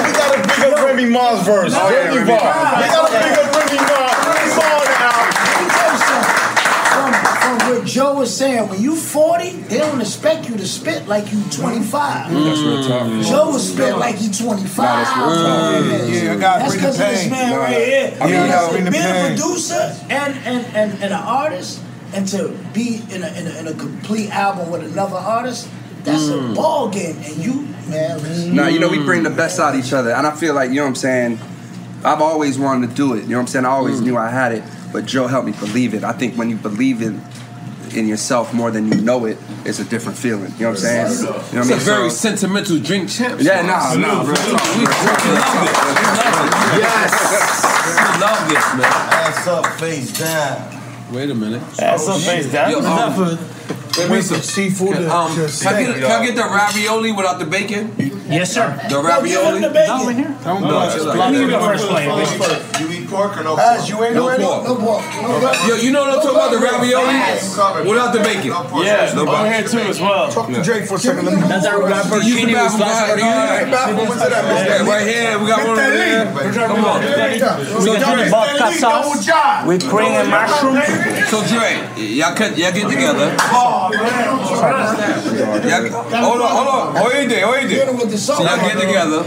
we 0.06 0.11
gotta 0.11 0.39
big 0.43 0.60
up 0.68 0.84
Remy 0.84 1.06
Ma's 1.10 1.45
verse. 1.47 1.73
Oh, 1.76 1.89
yeah, 1.89 2.11
Remy 2.11 2.18
Remy 2.18 2.31
Ma. 2.31 2.35
Ma. 2.35 2.43
We 2.76 2.88
gotta 2.91 3.11
bring 3.15 3.34
up 3.39 3.56
Remy 3.56 3.80
Ma. 3.88 3.99
Remy 4.27 4.52
Ma 4.52 4.65
on 4.76 4.84
the 4.84 4.97
album. 4.99 5.31
Let 5.31 5.56
me 5.56 5.68
tell 5.72 5.91
you 5.95 5.99
something. 6.03 7.44
From, 7.56 7.68
from 7.68 7.77
what 7.77 7.88
Joe 7.88 8.15
was 8.15 8.36
saying, 8.36 8.69
when 8.69 8.82
you 8.82 8.95
40, 8.95 9.49
they 9.52 9.77
don't 9.77 10.02
expect 10.02 10.49
you 10.49 10.57
to 10.57 10.65
spit 10.68 11.07
like 11.07 11.32
you 11.32 11.41
25. 11.52 12.32
Mm. 12.32 12.44
That's 12.45 12.60
real 12.60 12.88
talk. 12.88 13.26
Joe 13.26 13.52
was 13.52 13.73
spit 13.73 13.98
like 13.98 14.15
he 14.15 14.32
25. 14.32 14.77
Nah, 14.77 15.03
that's 15.03 15.18
real 15.18 15.99
talk. 16.06 16.23
Yeah, 16.23 16.32
I 16.34 16.36
gotta 16.36 16.60
That's 16.60 16.72
bring 16.73 16.82
the 16.84 16.88
'cause 16.88 16.99
of 16.99 17.07
this 17.07 17.22
pain. 17.22 17.32
man 17.32 17.49
Nah. 17.52 17.57
right 17.57 17.77
here. 17.77 18.18
I 18.19 18.26
mean, 18.26 18.34
You 18.34 18.41
you 18.41 18.48
gotta 18.48 18.82
know, 18.84 18.91
being 18.91 19.03
a 19.03 19.27
producer 19.27 19.95
and, 20.10 20.34
and, 20.45 20.65
and, 20.76 20.94
and 20.94 21.03
an 21.03 21.11
artist, 21.14 21.80
and 22.14 22.27
to 22.30 22.49
be 22.73 23.02
in 23.11 23.23
a, 23.23 23.27
in 23.27 23.48
a, 23.48 23.60
in 23.60 23.68
a 23.68 23.73
complete 23.73 24.30
album 24.32 24.69
with 24.72 24.84
another 24.84 25.18
artist, 25.18 25.68
that's 26.03 26.27
a 26.30 26.34
mm. 26.38 26.56
ball 26.56 26.90
game. 26.90 27.15
And 27.18 27.38
you, 27.38 27.68
man, 27.90 28.22
listen. 28.22 28.56
Nah, 28.56 28.68
you 28.68 28.80
know, 28.80 28.90
we 28.90 28.99
bring 29.03 29.23
the 29.23 29.30
best 29.30 29.60
out 29.60 29.73
of 29.76 29.84
each 29.84 29.91
other. 29.94 30.11
And 30.11 30.27
I 30.27 30.32
feel 30.32 30.53
like, 30.53 30.69
you 30.69 30.77
know 30.77 30.84
what 30.84 30.90
I'm 30.90 30.95
saying? 30.95 31.40
I've 32.03 32.22
always 32.22 32.60
wanted 32.60 32.90
to 32.91 32.95
do 32.95 33.14
it. 33.15 33.23
You 33.23 33.30
know 33.30 33.38
what 33.38 33.41
I'm 33.41 33.48
saying? 33.48 33.65
I 33.65 33.69
always 33.69 33.99
mm. 33.99 34.06
knew 34.06 34.18
I 34.18 34.30
had 34.30 34.52
it, 34.52 34.64
but 34.94 35.06
Joe 35.06 35.26
helped 35.27 35.48
me 35.48 35.53
believe 35.53 35.94
it. 35.95 36.03
I 36.03 36.11
think 36.11 36.36
when 36.36 36.49
you 36.49 36.56
believe 36.57 37.02
in 37.02 37.19
in 37.97 38.07
yourself 38.07 38.53
more 38.53 38.72
than 38.72 38.88
you 38.91 38.95
know 39.01 39.26
it, 39.26 39.38
it's 39.65 39.80
a 39.80 39.85
different 39.85 40.17
feeling. 40.17 40.51
You 40.57 40.65
know 40.65 40.69
what 40.72 40.84
I'm 40.84 41.07
saying? 41.07 41.11
You 41.19 41.23
know 41.26 41.31
what 41.31 41.55
I 41.55 41.59
It's 41.59 41.69
a 41.72 41.76
very 41.77 42.09
So- 42.09 42.15
sentimental 42.15 42.80
drink 42.80 43.09
champ. 43.09 43.41
Yeah, 43.41 43.61
nah, 43.61 43.93
nah, 43.95 44.22
real 44.23 44.35
talk. 44.35 44.63
We 44.76 44.85
love 44.85 45.23
it. 45.65 45.76
We 46.76 48.19
love 48.22 48.49
this, 48.49 48.65
man. 48.77 48.84
Ass 48.85 49.47
up, 49.47 49.65
face 49.80 50.17
down. 50.19 51.13
Wait 51.13 51.30
a 51.30 51.35
minute. 51.35 51.61
Ass 51.80 52.07
up, 52.07 52.19
face 52.22 52.51
down? 52.51 52.72
Yo, 52.72 52.80
Is 52.80 52.85
um, 52.85 52.95
that 52.95 53.97
wait, 53.97 54.09
wait, 54.09 54.23
some 54.23 54.41
seafood 54.41 54.93
Can, 54.93 55.05
um, 55.09 55.30
to 55.35 55.47
can, 55.47 55.73
I 55.76 55.84
get, 55.84 55.95
can 55.95 56.11
I 56.11 56.26
get 56.26 56.35
the 56.35 56.43
ravioli 56.43 57.11
without 57.11 57.39
the 57.39 57.45
bacon? 57.45 57.93
Yes, 58.27 58.53
sir. 58.53 58.76
The 58.89 59.01
ravioli? 59.01 59.61
the 59.61 59.69
bacon. 59.69 59.97
No, 59.97 60.09
in 60.09 60.17
here. 60.17 60.35
Don't 60.43 60.61
No, 60.61 60.69
do 60.69 60.85
it's 60.88 60.95
it. 60.95 61.05
like- 61.07 61.17
Let 61.19 61.31
me 61.31 61.38
give 61.39 61.49
you 61.49 61.55
the 61.57 61.59
first 61.65 61.88
plate. 63.07 63.15
Pork 63.15 63.38
or 63.38 63.44
no 63.44 63.56
As 63.57 63.90
you 63.90 64.03
ain't 64.03 64.15
No 64.15 64.27
pork. 64.27 64.64
No 64.65 64.76
pork. 64.76 65.03
No 65.22 65.40
pork. 65.40 65.56
Yo, 65.68 65.76
you 65.76 65.91
know 65.91 66.02
what 66.02 66.18
I'm 66.18 66.22
talking 66.22 66.36
about? 66.36 66.52
The 66.52 66.60
ravioli? 66.60 67.15
Without 67.90 68.11
the 68.14 68.19
bacon. 68.19 68.52
Yeah, 68.84 69.14
No 69.15 69.22
over 69.23 69.32
pork. 69.32 69.48
here 69.48 69.64
too 69.64 69.80
as 69.90 69.99
well. 70.02 70.32
Talk 70.32 70.48
to 70.48 70.61
Drake 70.61 70.86
for 70.86 70.95
a 70.95 70.99
second. 70.99 71.26
Let 71.26 71.36
me 71.36 71.48
That's 71.48 71.65
our 71.65 72.22
You 72.22 72.36
use 72.36 72.73
the 72.73 72.80
bathroom, 72.80 73.22
right? 73.22 73.65
Hey, 73.65 73.72
bathroom, 73.72 74.07
what's 74.07 74.22
it 74.22 74.32
at, 74.34 74.44
Yeah, 74.44 74.90
right 74.90 75.07
here. 75.07 75.40
We 75.40 75.48
got 75.48 75.60
one 75.65 75.80
over 75.80 75.91
there. 75.91 76.26
Come 76.68 76.86
on. 76.86 77.02
We 77.02 77.10
So 77.40 77.99
got 77.99 78.14
Dre, 78.14 78.23
the 78.26 78.30
vodka 78.30 78.73
sauce 78.73 79.65
with 79.65 79.88
cream 79.90 80.11
and 80.11 80.30
mushroom. 80.30 80.76
so 81.30 81.44
Dre, 81.48 81.82
y'all 81.98 82.36
cut, 82.36 82.57
y'all 82.57 82.72
get 82.72 82.90
together. 82.90 83.36
Oh, 83.52 83.90
man. 83.91 84.26
Y'all, 85.65 85.90
hold 86.23 86.41
on, 86.41 86.52
hold 86.52 86.68
on. 86.68 86.95
Hold 86.95 87.14
it 87.14 87.30
there, 87.30 87.45
hold 87.45 87.57
it 87.64 87.69
there. 87.69 87.94
With 87.94 88.18
So 88.19 88.41
y'all 88.41 88.57
get 88.57 88.80
together. 88.80 89.23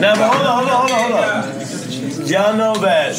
Now, 0.00 0.16
hold 0.16 0.46
on, 0.46 0.54
hold 0.56 0.68
on, 0.68 0.88
hold 0.88 0.90
on, 0.90 1.42
hold 1.42 1.58
on. 1.58 1.61
Y'all 2.24 2.56
know 2.56 2.74
that. 2.76 3.12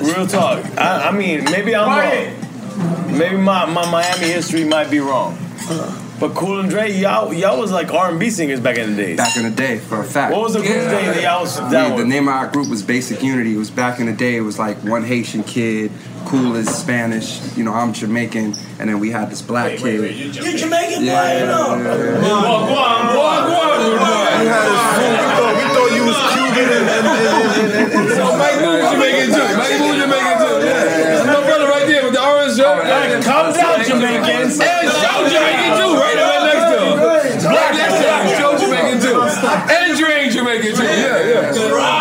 Real 0.00 0.26
talk. 0.26 0.64
I, 0.78 1.08
I 1.08 1.12
mean, 1.12 1.44
maybe 1.44 1.74
I'm 1.74 1.88
wrong. 1.88 3.18
Maybe 3.18 3.36
my, 3.36 3.66
my 3.66 3.90
Miami 3.90 4.26
history 4.28 4.64
might 4.64 4.90
be 4.90 5.00
wrong. 5.00 5.36
But 6.18 6.34
Cool 6.34 6.60
and 6.60 6.68
Dre, 6.68 6.90
y'all 6.92 7.32
y'all 7.32 7.58
was 7.58 7.72
like 7.72 7.90
R&B 7.92 8.28
singers 8.30 8.60
back 8.60 8.76
in 8.76 8.90
the 8.90 8.96
days. 9.02 9.16
Back 9.16 9.36
in 9.38 9.42
the 9.44 9.50
day, 9.50 9.78
for 9.78 10.00
a 10.00 10.04
fact. 10.04 10.32
What 10.32 10.42
was 10.42 10.52
the 10.52 10.60
group 10.60 10.70
name 10.70 10.86
that 11.06 11.22
y'all 11.22 11.40
was 11.42 11.58
We- 11.60 11.70
down 11.70 11.96
the 11.98 12.04
name 12.04 12.28
of 12.28 12.34
our 12.34 12.46
group 12.48 12.68
was 12.68 12.82
Basic 12.82 13.22
Unity. 13.22 13.54
It 13.54 13.58
was 13.58 13.70
back 13.70 14.00
in 14.00 14.06
the 14.06 14.12
day. 14.12 14.36
It 14.36 14.42
was 14.42 14.58
like 14.58 14.76
one 14.84 15.02
Haitian 15.02 15.44
kid, 15.44 15.90
cool 16.26 16.56
is 16.56 16.68
Spanish. 16.68 17.40
You 17.56 17.64
know, 17.64 17.72
I'm 17.72 17.94
Jamaican, 17.94 18.54
and 18.78 18.90
then 18.90 18.98
we 19.00 19.10
had 19.10 19.30
this 19.30 19.40
black 19.40 19.78
kid. 19.78 20.14
You 20.14 20.32
Jamaican? 20.58 21.04
Yeah, 21.04 21.22
boy, 21.22 21.40
you 21.40 21.46
know. 21.46 21.76
yeah, 21.78 21.96
yeah, 21.96 22.20
yeah. 22.20 23.20
You 24.42 24.48
had 24.48 24.64
his 24.68 24.80
food. 24.94 25.10
We 25.10 25.16
thought, 25.16 25.18
we 25.20 25.26
thought 25.26 25.39
you 26.60 26.68
and, 26.68 26.88
and, 26.88 27.06
and, 27.06 27.72
and, 27.72 27.92
and, 27.92 28.08
So 28.12 28.36
Mike 28.36 28.60
was 28.60 28.84
Jamaican 28.92 29.28
too. 29.32 29.46
Mike 29.56 29.80
was 29.80 29.96
Jamaican 29.96 30.36
too. 30.40 30.56
Yeah. 30.60 31.16
That's 31.16 31.26
my 31.26 31.42
brother 31.46 31.68
right 31.68 31.86
there 31.86 32.04
with 32.04 32.14
the 32.14 32.22
orange 32.22 32.56
shirt. 32.56 32.84
Hey, 32.84 33.20
calm 33.24 33.52
down, 33.52 33.80
Jamaicans. 33.84 34.60
And 34.60 34.86
Joe 35.00 35.24
Jamaican 35.28 35.72
too, 35.80 35.92
right 35.96 36.16
right 36.20 36.44
next 36.48 36.66
to 36.68 36.78
him. 36.84 36.96
Black 37.48 37.72
him. 37.74 38.38
Joe 38.38 38.52
Jamaican 38.60 38.98
too. 39.00 39.20
And 39.24 39.98
Dre 39.98 40.28
Jamaican 40.28 40.72
too. 40.76 40.84
Yeah, 40.84 41.50
yeah. 41.50 41.99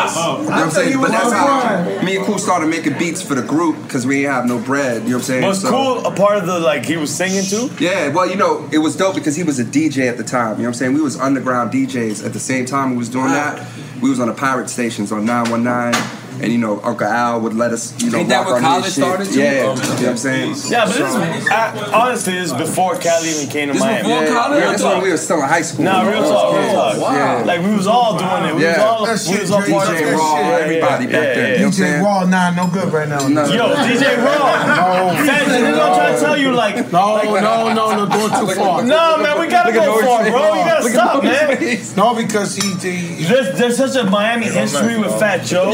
You 0.78 0.96
know 0.96 1.02
what 1.02 1.12
I'm 1.12 1.30
saying? 1.30 1.34
But 1.34 1.88
that's 1.88 2.00
how 2.00 2.06
me 2.06 2.18
and 2.18 2.26
Cool 2.26 2.38
started 2.40 2.68
making 2.68 2.98
beats 2.98 3.22
for 3.22 3.36
the 3.36 3.42
group 3.42 3.82
because 3.84 4.06
we 4.06 4.22
didn't 4.22 4.32
have 4.34 4.46
no 4.46 4.60
bread. 4.60 5.04
You 5.04 5.10
know 5.10 5.16
what 5.18 5.22
I'm 5.22 5.22
saying? 5.24 5.46
Was 5.46 5.62
So- 5.62 5.70
Cool 5.70 6.06
a 6.06 6.12
part 6.16 6.38
of 6.38 6.46
the 6.48 6.60
like 6.60 6.86
he 6.86 6.98
was 6.98 7.14
singing 7.16 7.44
too? 7.44 7.70
Yeah, 7.84 8.10
well, 8.10 8.30
you 8.30 8.36
know, 8.36 8.68
it 8.72 8.78
was 8.80 8.96
dope 8.96 9.16
because 9.16 9.36
he 9.36 9.44
was 9.44 9.60
a 9.60 9.66
DJ 9.66 10.08
at 10.08 10.18
the 10.18 10.24
time. 10.24 10.52
You 10.58 10.64
know 10.64 10.64
what 10.64 10.68
I'm 10.70 10.74
saying? 10.76 10.94
We 10.94 11.02
was 11.02 11.20
underground 11.20 11.72
DJs 11.72 12.26
at 12.26 12.34
the 12.34 12.40
same 12.40 12.66
time 12.66 12.92
we 12.92 12.98
was 12.98 13.10
doing 13.10 13.28
that. 13.32 13.66
We 14.02 14.10
was 14.10 14.20
on 14.20 14.28
the 14.28 14.34
pirate 14.34 14.70
stations 14.70 15.12
on 15.12 15.26
919. 15.26 16.02
And 16.42 16.52
you 16.52 16.58
know, 16.58 16.80
Uncle 16.82 17.06
Al 17.08 17.42
would 17.42 17.54
let 17.54 17.72
us, 17.72 17.94
you 18.02 18.10
know, 18.12 18.20
Ain't 18.20 18.30
that 18.30 18.46
rock 18.46 18.48
where 18.48 18.56
on 18.56 18.62
his 18.62 18.70
college 18.70 18.86
shit. 18.86 18.94
started, 19.04 19.28
too? 19.32 19.40
Yeah, 19.40 19.50
Oh, 19.50 19.76
you 19.76 19.82
know 19.82 19.90
what 19.92 20.08
I'm 20.10 20.18
saying? 20.18 20.56
Yeah, 20.70 20.86
but 20.86 20.96
this 20.96 21.10
is 21.44 21.50
I, 21.50 21.92
honestly 21.94 22.34
this 22.34 22.52
is 22.52 22.58
before 22.58 22.96
Cali 22.98 23.30
even 23.30 23.48
came 23.50 23.68
to 23.68 23.74
This 23.74 23.82
Miami. 23.82 24.04
before 24.08 24.24
yeah, 24.24 24.34
college? 24.34 24.60
yeah, 24.64 24.70
that's 24.72 24.84
when 24.84 25.02
we 25.04 25.10
were 25.12 25.18
still 25.18 25.42
in 25.44 25.50
high 25.50 25.62
school. 25.62 25.86
Nah, 25.86 26.08
real 26.10 26.24
talk, 26.24 26.56
real 26.56 26.72
talk. 26.72 26.96
Yeah. 27.14 27.44
Like 27.46 27.62
we 27.62 27.76
was 27.76 27.88
all 27.88 28.18
doing 28.18 28.44
it. 28.50 28.56
We 28.56 28.64
was 28.64 28.64
Yeah. 28.64 28.84
all 28.84 29.06
That 29.06 29.20
we 29.20 29.32
shit, 29.34 29.42
was 29.42 29.52
all 29.52 29.62
Dre, 29.62 29.72
part 29.72 29.88
of 29.90 29.94
that 29.96 30.04
it. 30.04 30.16
Raw, 30.16 30.36
shit. 30.38 30.62
everybody 30.64 31.06
back 31.06 31.14
yeah, 31.14 31.20
then. 31.22 31.38
yeah. 31.38 31.52
You 31.52 31.60
know 31.60 31.66
what 31.66 31.66
I'm 31.66 31.72
DJ 31.72 31.76
saying? 31.76 32.04
Raw, 32.04 32.24
nah, 32.26 32.50
no 32.52 32.68
good 32.68 32.94
right 32.94 33.10
now. 33.10 33.28
No. 33.28 33.46
Yo, 33.46 33.76
DJ 33.76 34.04
Raw. 34.24 34.48
No. 34.80 35.26
Fat, 35.26 35.48
we're 35.48 35.76
gonna 35.76 35.96
try 35.96 36.12
to 36.14 36.20
tell 36.20 36.38
you 36.38 36.52
like 36.54 36.92
No, 36.92 37.22
no, 37.24 37.74
no, 37.74 37.96
no, 37.96 38.06
going 38.08 38.32
too 38.48 38.56
far. 38.56 38.84
No, 38.84 39.18
man, 39.22 39.40
we 39.40 39.48
gotta 39.48 39.72
go 39.74 40.00
far, 40.02 40.24
bro. 40.30 40.54
You 40.56 40.64
gotta 40.66 40.90
stop, 40.90 41.24
man. 41.24 41.60
No, 41.98 42.16
because 42.16 42.56
he, 42.56 42.70
he 42.76 43.24
There's, 43.26 43.58
there's 43.58 43.78
such 43.78 43.96
a 43.96 44.10
Miami 44.10 44.46
history 44.48 44.98
with 44.98 45.18
Fat 45.20 45.44
Joe. 45.44 45.72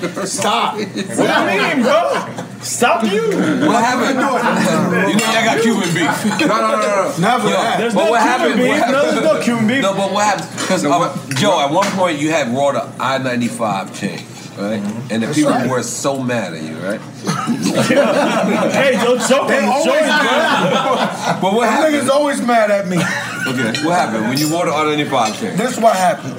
Yo, 0.00 0.08
look 0.08 0.16
at 0.18 0.28
stop. 0.28 0.74
What 0.74 0.94
do 0.94 1.00
you 1.02 1.74
mean, 1.74 1.82
bro? 1.82 2.44
Stop 2.60 3.04
you. 3.04 3.22
What 3.66 3.84
happened? 3.84 4.18
You 4.18 5.16
know 5.16 5.32
y'all 5.32 5.44
got 5.44 5.62
Cuban 5.62 5.88
beef. 5.94 6.40
No, 6.40 6.46
no, 6.46 6.56
no, 6.58 6.78
no. 6.80 7.14
Never 7.18 7.48
Yo. 7.48 7.54
There's 7.78 7.94
but 7.94 8.04
no 8.04 8.10
what 8.10 8.20
Cuban 8.20 8.28
happened? 8.28 8.56
beef. 8.56 8.68
What 8.68 8.78
happened? 8.78 8.92
No, 8.92 9.02
there's 9.12 9.24
no 9.24 9.42
Cuban 9.42 9.66
beef. 9.68 9.82
No, 9.82 9.94
but 9.94 10.12
what 10.12 10.24
happened? 10.24 10.60
Because 10.60 10.84
uh, 10.84 11.28
Joe, 11.36 11.60
at 11.60 11.70
one 11.70 11.86
point 11.92 12.18
you 12.18 12.30
had 12.30 12.48
raw 12.48 12.72
the 12.72 12.82
I 13.02 13.18
ninety 13.18 13.48
five 13.48 13.94
chain, 13.98 14.18
right? 14.58 14.82
Mm-hmm. 14.82 15.12
And 15.12 15.22
the 15.22 15.32
people 15.32 15.68
were 15.68 15.82
so 15.84 16.20
mad 16.22 16.54
at 16.54 16.62
you, 16.62 16.76
right? 16.78 17.00
hey, 18.72 18.92
don't 19.02 19.20
choke 19.28 19.48
They 19.48 19.62
him. 19.62 19.68
always 19.68 19.84
Show 19.84 19.94
him, 19.94 20.08
mad. 20.08 21.40
But 21.40 21.52
what 21.54 21.64
Them 21.66 21.72
happened? 21.72 21.94
niggas 21.96 22.10
always 22.10 22.40
mad 22.42 22.70
at 22.70 22.88
me. 22.88 22.96
Okay, 22.98 23.84
what 23.86 23.94
happened 23.96 24.28
when 24.28 24.36
you 24.38 24.50
wore 24.52 24.66
the 24.66 24.72
I 24.72 24.84
ninety 24.84 25.04
five 25.04 25.38
chain? 25.38 25.56
This 25.56 25.72
is 25.76 25.80
what 25.80 25.94
happened. 25.96 26.34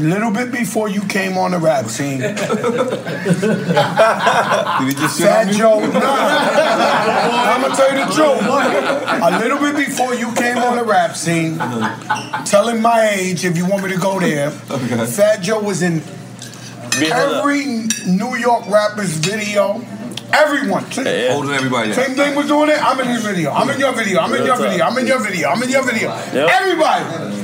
Little 0.00 0.30
bit 0.30 0.50
before 0.50 0.88
you 0.88 1.02
came 1.02 1.36
on 1.36 1.50
the 1.50 1.58
rap 1.58 1.84
scene, 1.84 2.20
Did 2.20 2.38
he 2.38 2.44
just 4.94 5.18
sit 5.18 5.28
on 5.28 5.46
Fat? 5.46 5.52
Joe. 5.52 5.78
Nah, 5.80 7.52
I'm 7.52 7.60
gonna 7.60 7.76
tell 7.76 7.92
you 7.92 8.06
the 8.06 8.12
truth. 8.14 8.40
A 9.22 9.38
little 9.38 9.58
bit 9.58 9.76
before 9.76 10.14
you 10.14 10.32
came 10.32 10.56
on 10.56 10.78
the 10.78 10.84
rap 10.84 11.16
scene, 11.16 11.58
telling 12.46 12.80
my 12.80 13.10
age 13.10 13.44
if 13.44 13.58
you 13.58 13.66
want 13.66 13.84
me 13.84 13.90
to 13.92 13.98
go 13.98 14.18
there. 14.18 14.50
Fat 14.50 15.42
Joe 15.42 15.60
was 15.60 15.82
in 15.82 16.00
every 17.02 17.86
New 18.06 18.36
York 18.36 18.66
rapper's 18.68 19.18
video. 19.18 19.82
Everyone. 20.32 20.84
Holding 20.84 21.50
everybody 21.50 21.92
Same 21.92 22.14
thing 22.14 22.34
was 22.36 22.46
doing 22.46 22.70
it. 22.70 22.82
I'm 22.82 22.98
in 23.00 23.08
his 23.08 23.22
video. 23.22 23.50
I'm 23.50 23.68
in 23.68 23.78
your 23.78 23.92
video. 23.92 24.20
I'm 24.20 24.32
in 24.32 24.46
your 24.46 24.56
video. 24.56 24.86
I'm 24.86 24.96
in 24.96 25.06
your 25.06 25.18
video. 25.20 25.48
I'm 25.50 25.62
in 25.62 25.68
your 25.68 25.84
video. 25.84 26.10
Everybody. 26.32 27.39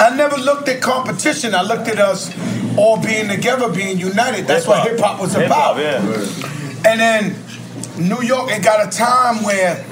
I 0.00 0.14
never 0.16 0.36
looked 0.36 0.68
at 0.68 0.80
competition. 0.80 1.54
I 1.54 1.62
looked 1.62 1.88
at 1.88 1.98
us 1.98 2.30
all 2.76 3.00
being 3.02 3.28
together, 3.28 3.70
being 3.72 3.98
united. 3.98 4.46
That's 4.46 4.66
what 4.66 4.86
hip 4.88 4.98
hop 5.00 5.20
was 5.20 5.34
Hip-hop, 5.34 5.76
about. 5.76 5.82
yeah. 5.82 6.90
And 6.90 7.00
then 7.00 7.36
New 7.98 8.22
York, 8.22 8.50
it 8.50 8.62
got 8.64 8.86
a 8.86 8.90
time 8.96 9.44
where 9.44 9.84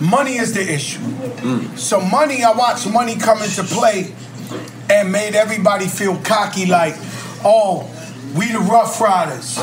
money 0.00 0.36
is 0.36 0.54
the 0.54 0.60
issue. 0.72 1.00
Mm. 1.00 1.76
So 1.78 2.00
money, 2.00 2.42
I 2.44 2.52
watched 2.52 2.88
money 2.90 3.16
come 3.16 3.42
into 3.42 3.62
play 3.64 4.14
and 4.90 5.10
made 5.10 5.34
everybody 5.34 5.86
feel 5.86 6.16
cocky 6.18 6.66
like, 6.66 6.94
oh, 7.44 7.90
we 8.36 8.52
the 8.52 8.58
Ruff 8.60 9.00
Ryders. 9.00 9.58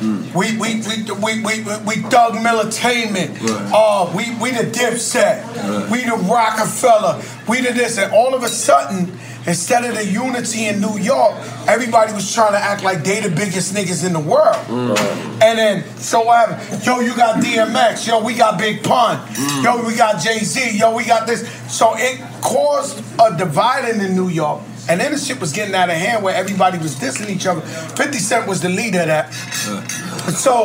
We 0.00 0.56
we 0.56 0.80
we 0.80 1.02
we 1.12 1.42
we 1.42 1.62
we, 1.62 1.76
we 1.86 1.94
Thug 2.08 2.34
Militainment. 2.34 3.36
Uh, 3.72 4.10
we 4.16 4.34
we 4.40 4.50
the 4.50 4.64
Dipset. 4.70 5.90
We 5.90 6.04
the 6.04 6.16
Rockefeller. 6.16 7.22
We 7.48 7.60
the 7.60 7.72
this, 7.72 7.98
and 7.98 8.12
all 8.12 8.34
of 8.34 8.42
a 8.42 8.48
sudden, 8.48 9.18
instead 9.46 9.84
of 9.84 9.94
the 9.96 10.06
unity 10.06 10.66
in 10.66 10.80
New 10.80 10.98
York, 10.98 11.34
everybody 11.68 12.12
was 12.12 12.32
trying 12.34 12.52
to 12.52 12.58
act 12.58 12.82
like 12.82 13.04
they 13.04 13.20
the 13.20 13.28
biggest 13.28 13.74
niggas 13.74 14.04
in 14.06 14.12
the 14.12 14.20
world. 14.20 14.56
And 15.42 15.58
then 15.58 15.84
so 15.98 16.22
what 16.22 16.48
happened? 16.48 16.84
Yo, 16.86 17.00
you 17.00 17.14
got 17.16 17.42
DMX. 17.42 18.06
Yo, 18.06 18.22
we 18.22 18.34
got 18.34 18.58
Big 18.58 18.82
Pun. 18.82 19.18
Yo, 19.62 19.86
we 19.86 19.96
got 19.96 20.20
Jay 20.22 20.38
Z. 20.38 20.78
Yo, 20.78 20.94
we 20.94 21.04
got 21.04 21.26
this. 21.26 21.48
So 21.68 21.92
it 21.96 22.20
caused 22.40 23.02
a 23.20 23.36
dividing 23.36 24.00
in 24.00 24.14
New 24.16 24.28
York. 24.28 24.62
And 24.90 25.00
then 25.00 25.12
the 25.12 25.18
shit 25.18 25.38
was 25.38 25.52
getting 25.52 25.72
out 25.76 25.88
of 25.88 25.94
hand 25.94 26.24
where 26.24 26.34
everybody 26.34 26.76
was 26.76 26.96
dissing 26.96 27.28
each 27.30 27.46
other. 27.46 27.60
50 27.60 28.18
Cent 28.18 28.48
was 28.48 28.60
the 28.60 28.68
leader 28.68 29.02
of 29.02 29.06
that. 29.06 29.32
So 30.34 30.64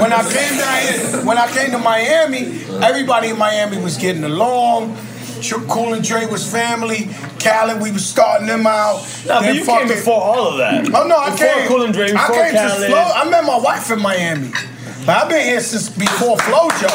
when 0.00 0.12
I 0.12 0.22
came 0.28 0.58
down 0.58 0.82
here, 0.82 1.24
when 1.24 1.38
I 1.38 1.46
came 1.52 1.70
to 1.70 1.78
Miami, 1.78 2.64
everybody 2.84 3.28
in 3.28 3.38
Miami 3.38 3.78
was 3.78 3.96
getting 3.96 4.24
along. 4.24 4.96
Cool 5.68 5.94
and 5.94 6.02
Dre 6.02 6.26
was 6.26 6.50
family. 6.50 7.10
Khaled, 7.38 7.80
we 7.80 7.92
was 7.92 8.04
starting 8.04 8.48
them 8.48 8.66
out. 8.66 9.06
Nah, 9.26 9.40
but 9.40 9.54
you 9.54 9.64
came 9.64 9.86
before 9.86 10.20
all 10.20 10.48
of 10.48 10.58
that. 10.58 10.86
Oh 10.92 11.06
no, 11.06 11.16
I 11.16 11.30
Before 11.30 11.46
came. 11.46 11.68
Cool 11.68 11.82
and 11.84 11.94
Dre, 11.94 12.06
I 12.06 12.08
came 12.08 12.54
Khaled. 12.54 12.80
to 12.80 12.86
Flow. 12.86 13.12
I 13.14 13.28
met 13.30 13.44
my 13.44 13.58
wife 13.58 13.88
in 13.90 14.00
Miami. 14.00 14.50
But 15.06 15.16
I've 15.16 15.28
been 15.28 15.46
here 15.46 15.60
since 15.60 15.88
before 15.90 16.36
Flojo. 16.38 16.88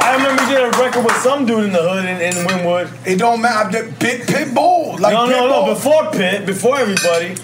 I 0.00 0.14
remember 0.16 0.42
you 0.44 0.48
did 0.48 0.74
a 0.74 0.78
record 0.78 1.04
with 1.04 1.16
some 1.16 1.44
dude 1.44 1.64
in 1.64 1.72
the 1.72 1.82
hood 1.82 2.04
in, 2.06 2.20
in 2.20 2.32
Wynwood. 2.46 2.90
It 3.06 3.18
don't 3.18 3.40
matter. 3.42 3.68
I 3.68 3.70
did 3.70 3.98
Pit 3.98 4.22
Pitbull. 4.22 4.98
Like 4.98 5.12
no, 5.12 5.26
no, 5.26 5.32
Pitbull. 5.32 5.66
no. 5.66 5.74
Before 5.74 6.10
Pit, 6.12 6.46
before 6.46 6.78
everybody. 6.78 7.34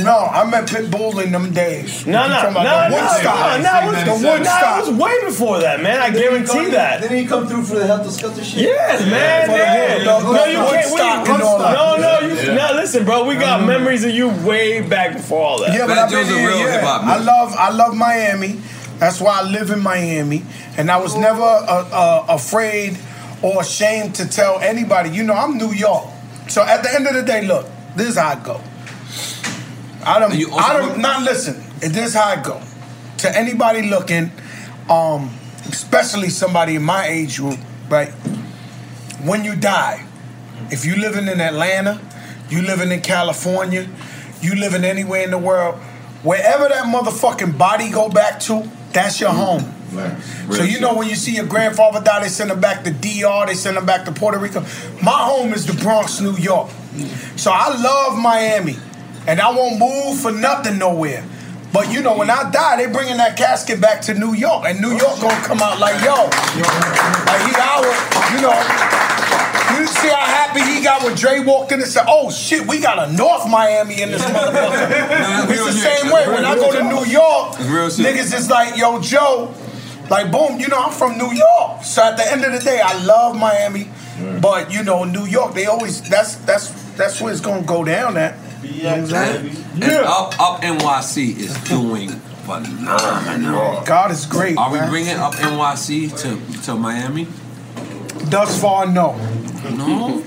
No, 0.00 0.18
I 0.24 0.48
met 0.48 0.66
Pitbull 0.68 1.22
in 1.22 1.32
them 1.32 1.52
days. 1.52 2.06
No, 2.06 2.22
You 2.22 2.28
no, 2.30 2.34
talking 2.36 2.54
no, 2.54 2.62
no, 2.62 2.88
no, 2.88 2.96
Woodstock. 2.96 3.60
no, 3.62 3.80
it 3.80 3.86
was, 3.86 3.98
the 4.20 4.22
no, 4.26 4.32
Woodstock. 4.38 4.78
it 4.86 4.90
was 4.90 4.98
way 4.98 5.24
before 5.24 5.60
that, 5.60 5.82
man. 5.82 6.00
I 6.00 6.10
guarantee 6.10 6.70
that. 6.70 7.02
Didn't 7.02 7.18
he 7.18 7.26
come 7.26 7.46
through 7.46 7.64
for 7.64 7.74
the 7.74 7.86
Helter 7.86 8.10
Skelter 8.10 8.42
shit? 8.42 8.62
Yes, 8.62 9.02
man. 9.02 9.50
Yeah. 9.50 10.16
Wood- 10.16 10.24
the- 10.26 10.32
no, 10.32 10.44
you 10.46 10.56
can't. 10.56 10.90
Woodstock 10.90 11.26
We, 11.26 11.34
and 11.34 11.42
all 11.42 11.58
that. 11.58 11.72
no, 11.74 11.96
no, 11.96 12.26
you. 12.26 12.34
Yeah. 12.34 12.54
No, 12.54 12.74
listen, 12.74 13.04
bro. 13.04 13.24
We 13.24 13.34
got 13.34 13.62
memories 13.64 14.04
of 14.04 14.12
you 14.12 14.30
way 14.30 14.80
back 14.80 15.12
before 15.12 15.44
all 15.44 15.58
that. 15.60 15.74
Yeah, 15.76 15.86
but 15.86 15.98
I've 15.98 16.10
been 16.10 16.26
here, 16.26 16.50
yeah. 16.50 16.98
I 17.02 17.18
love, 17.18 17.54
I 17.58 17.70
love 17.70 17.94
Miami. 17.94 18.60
That's 18.98 19.20
why 19.20 19.40
I 19.40 19.42
live 19.42 19.70
in 19.70 19.80
Miami, 19.80 20.44
and 20.78 20.90
I 20.90 20.96
was 20.98 21.16
never 21.16 21.42
uh, 21.42 21.88
uh, 21.92 22.26
afraid 22.28 22.96
or 23.42 23.60
ashamed 23.60 24.14
to 24.16 24.28
tell 24.28 24.58
anybody. 24.60 25.10
You 25.10 25.24
know, 25.24 25.34
I'm 25.34 25.58
New 25.58 25.72
York. 25.72 26.06
So 26.48 26.62
at 26.62 26.82
the 26.82 26.94
end 26.94 27.06
of 27.08 27.14
the 27.14 27.22
day, 27.22 27.44
look, 27.46 27.66
this 27.96 28.08
is 28.08 28.16
how 28.16 28.28
I 28.28 28.34
go. 28.36 28.60
I 30.04 30.18
don't. 30.18 30.34
You 30.34 30.50
also 30.50 30.60
I 30.62 30.76
don't. 30.78 31.00
Not 31.00 31.22
listen. 31.22 31.62
This 31.80 31.96
is 32.08 32.14
how 32.14 32.24
I 32.24 32.42
go. 32.42 32.60
To 33.18 33.36
anybody 33.36 33.82
looking, 33.82 34.30
um, 34.90 35.30
especially 35.68 36.28
somebody 36.28 36.76
in 36.76 36.82
my 36.82 37.06
age 37.06 37.36
group, 37.38 37.58
right? 37.88 38.10
When 39.24 39.44
you 39.44 39.54
die, 39.54 40.04
if 40.70 40.84
you 40.84 40.96
living 40.96 41.28
in 41.28 41.40
Atlanta, 41.40 42.00
you 42.50 42.62
living 42.62 42.90
in 42.90 43.00
California, 43.00 43.88
you 44.40 44.54
living 44.56 44.84
anywhere 44.84 45.22
in 45.22 45.30
the 45.30 45.38
world, 45.38 45.76
wherever 46.22 46.68
that 46.68 46.86
motherfucking 46.86 47.56
body 47.56 47.90
go 47.90 48.08
back 48.08 48.40
to, 48.40 48.68
that's 48.92 49.20
your 49.20 49.30
home. 49.30 49.72
So 50.50 50.62
you 50.64 50.80
know 50.80 50.94
when 50.96 51.08
you 51.08 51.14
see 51.14 51.34
your 51.36 51.46
grandfather 51.46 52.00
die, 52.02 52.22
they 52.22 52.28
send 52.28 52.50
him 52.50 52.60
back 52.60 52.82
to 52.84 52.90
DR, 52.90 53.46
they 53.46 53.54
send 53.54 53.76
him 53.76 53.84
back 53.86 54.04
to 54.06 54.12
Puerto 54.12 54.38
Rico. 54.38 54.60
My 55.02 55.12
home 55.12 55.52
is 55.52 55.66
the 55.66 55.74
Bronx, 55.82 56.20
New 56.20 56.36
York. 56.36 56.70
So 57.36 57.50
I 57.52 57.68
love 57.80 58.18
Miami, 58.18 58.76
and 59.26 59.40
I 59.40 59.50
won't 59.50 59.78
move 59.78 60.20
for 60.20 60.32
nothing 60.32 60.78
nowhere. 60.78 61.24
But 61.72 61.90
you 61.90 62.02
know 62.02 62.16
when 62.16 62.28
I 62.28 62.50
die, 62.50 62.76
they 62.76 62.92
bringing 62.92 63.16
that 63.16 63.36
casket 63.36 63.80
back 63.80 64.02
to 64.02 64.14
New 64.14 64.34
York, 64.34 64.66
and 64.66 64.80
New 64.80 64.90
York 64.90 65.20
gonna 65.20 65.42
come 65.42 65.62
out 65.62 65.80
like 65.80 65.96
yo, 66.04 66.28
like 67.24 67.42
he 67.48 67.52
our, 67.56 67.88
you 68.36 68.40
know. 68.44 68.52
You 69.72 69.86
see 69.86 70.08
how 70.08 70.20
happy 70.20 70.60
he 70.60 70.84
got 70.84 71.02
when 71.02 71.14
Dre 71.14 71.40
walked 71.40 71.72
in 71.72 71.80
and 71.80 71.88
said, 71.88 72.04
"Oh 72.06 72.30
shit, 72.30 72.66
we 72.66 72.78
got 72.78 73.08
a 73.08 73.10
North 73.12 73.48
Miami 73.48 74.02
in 74.02 74.10
this 74.10 74.22
motherfucker." 74.22 75.50
it's 75.50 75.64
the 75.64 75.72
same 75.72 76.12
way. 76.12 76.28
When 76.28 76.44
I 76.44 76.54
go 76.56 76.72
to 76.72 76.82
New 76.82 77.10
York, 77.10 77.58
real 77.60 77.88
niggas 77.88 78.36
is 78.36 78.50
like, 78.50 78.76
"Yo, 78.76 79.00
Joe." 79.00 79.54
Like 80.10 80.30
boom, 80.30 80.60
you 80.60 80.68
know 80.68 80.76
I'm 80.76 80.92
from 80.92 81.16
New 81.16 81.32
York, 81.32 81.84
so 81.84 82.02
at 82.02 82.18
the 82.18 82.30
end 82.30 82.44
of 82.44 82.52
the 82.52 82.58
day, 82.58 82.82
I 82.84 83.02
love 83.04 83.34
Miami, 83.34 83.88
but 84.42 84.70
you 84.70 84.82
know 84.82 85.04
New 85.04 85.24
York, 85.24 85.54
they 85.54 85.64
always 85.64 86.02
that's 86.02 86.34
that's 86.36 86.68
that's 86.96 87.18
where 87.22 87.32
it's 87.32 87.40
gonna 87.40 87.62
go 87.62 87.82
down 87.82 88.18
at. 88.18 88.36
You 88.62 88.82
know 88.82 89.02
what 89.02 89.14
I'm? 89.14 89.46
And 89.82 89.84
up, 89.84 90.40
up 90.40 90.60
NYC 90.62 91.36
is 91.38 91.54
doing 91.64 92.10
phenomenal. 92.44 93.82
God 93.84 94.10
is 94.10 94.26
great. 94.26 94.56
Are 94.56 94.70
we 94.72 94.78
man. 94.78 94.90
bringing 94.90 95.16
up 95.16 95.34
NYC 95.34 96.16
to, 96.22 96.62
to 96.62 96.74
Miami? 96.74 97.26
Thus 98.30 98.60
far, 98.60 98.86
no. 98.86 99.16
No. 99.76 100.24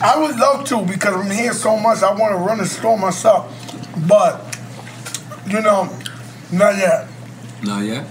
I 0.00 0.18
would 0.18 0.36
love 0.36 0.64
to 0.66 0.82
because 0.82 1.14
I'm 1.14 1.30
here 1.30 1.52
so 1.52 1.76
much. 1.76 2.02
I 2.02 2.12
want 2.14 2.32
to 2.32 2.38
run 2.38 2.60
a 2.60 2.66
store 2.66 2.98
myself, 2.98 3.50
but 4.06 4.58
you 5.46 5.60
know, 5.60 5.84
not 6.52 6.76
yet. 6.76 7.08
Not 7.62 7.84
yet. 7.84 8.06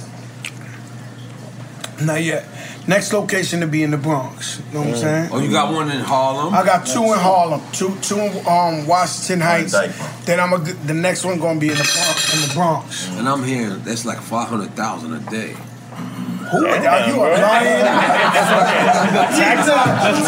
Not 2.02 2.23
yet. 2.23 2.45
Next 2.88 3.12
location 3.14 3.62
to 3.62 3.68
be 3.68 3.82
in 3.82 3.90
the 3.91 3.98
Bronx. 3.98 4.60
You 4.70 4.74
know 4.76 4.80
what 4.82 4.90
I'm 4.90 4.95
saying? 4.98 5.30
Oh, 5.34 5.40
you 5.40 5.49
got 5.52 5.74
one 5.74 5.90
in 5.90 6.02
Harlem? 6.02 6.53
I 6.53 6.64
got 6.64 6.86
two 6.86 7.02
in 7.03 7.18
Harlem, 7.18 7.62
two 7.72 7.95
two 8.02 8.20
in 8.20 8.32
um, 8.48 8.86
Washington 8.86 9.41
Heights. 9.41 9.74
Then 10.26 10.40
I'm 10.40 10.53
a, 10.53 10.60
the 10.60 10.94
next 10.94 11.26
one 11.26 11.40
gonna 11.40 11.60
be 11.60 11.70
in 11.70 11.78
the 11.78 11.84
Bronx. 11.84 12.34
In 12.36 12.48
the 12.48 12.53
Bronx. 12.53 13.07
And 13.18 13.28
I'm 13.28 13.44
hearing 13.44 13.82
that's 13.84 14.06
like 14.06 14.20
500,000 14.22 15.14
a 15.14 15.20
day. 15.32 15.56
Who 16.52 16.66
are 16.68 16.78
are 16.78 17.07
you 17.10 17.16
a 17.16 17.28
lion? 17.41 17.86
Tax- 19.34 19.66
the 19.66 19.74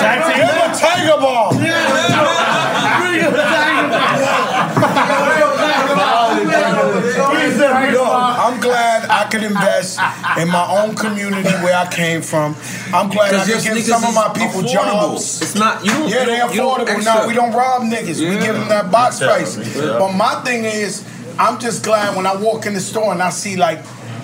tax- 0.01 0.27
Give 0.35 0.49
him 0.49 0.61
a 0.65 0.73
tiger 0.75 1.21
ball. 1.21 1.53
Yo, 6.73 8.03
I'm 8.03 8.59
glad 8.59 9.09
I 9.09 9.27
could 9.29 9.43
invest 9.43 9.99
in 10.39 10.47
my 10.49 10.67
own 10.81 10.95
community 10.95 11.49
where 11.63 11.75
I 11.77 11.87
came 11.89 12.21
from. 12.21 12.55
I'm 12.93 13.09
glad 13.09 13.33
I 13.33 13.45
Because 13.45 13.65
could 13.67 13.75
give 13.75 13.85
some 13.85 14.03
of 14.03 14.13
my 14.13 14.29
people 14.33 14.61
affordable. 14.61 14.71
jobs. 14.73 15.41
It's 15.41 15.55
not- 15.55 15.83
you 15.85 15.91
don't- 15.91 16.07
Yeah, 16.09 16.19
you 16.21 16.25
they 16.25 16.37
don't- 16.37 16.53
you 16.53 16.57
don't 16.61 16.79
affordable. 16.79 16.89
extra. 16.97 17.15
No, 17.21 17.27
we 17.27 17.33
don't 17.33 17.53
rob 17.53 17.81
niggas. 17.83 18.19
We 18.19 18.37
give 18.37 18.55
them 18.55 18.67
that 18.69 18.91
box 18.91 19.19
Yeah. 19.21 19.27
price. 19.27 19.57
Yeah. 19.57 19.97
But 19.99 20.13
my 20.13 20.35
thing 20.43 20.65
is, 20.65 21.01
I'm 21.39 21.59
just 21.59 21.83
glad 21.83 22.15
when 22.15 22.25
I 22.25 22.35
walk 22.35 22.65
in 22.65 22.73
the 22.73 22.79
store 22.81 23.11
and 23.11 23.21
I 23.21 23.29
see 23.29 23.55
like 23.55 23.79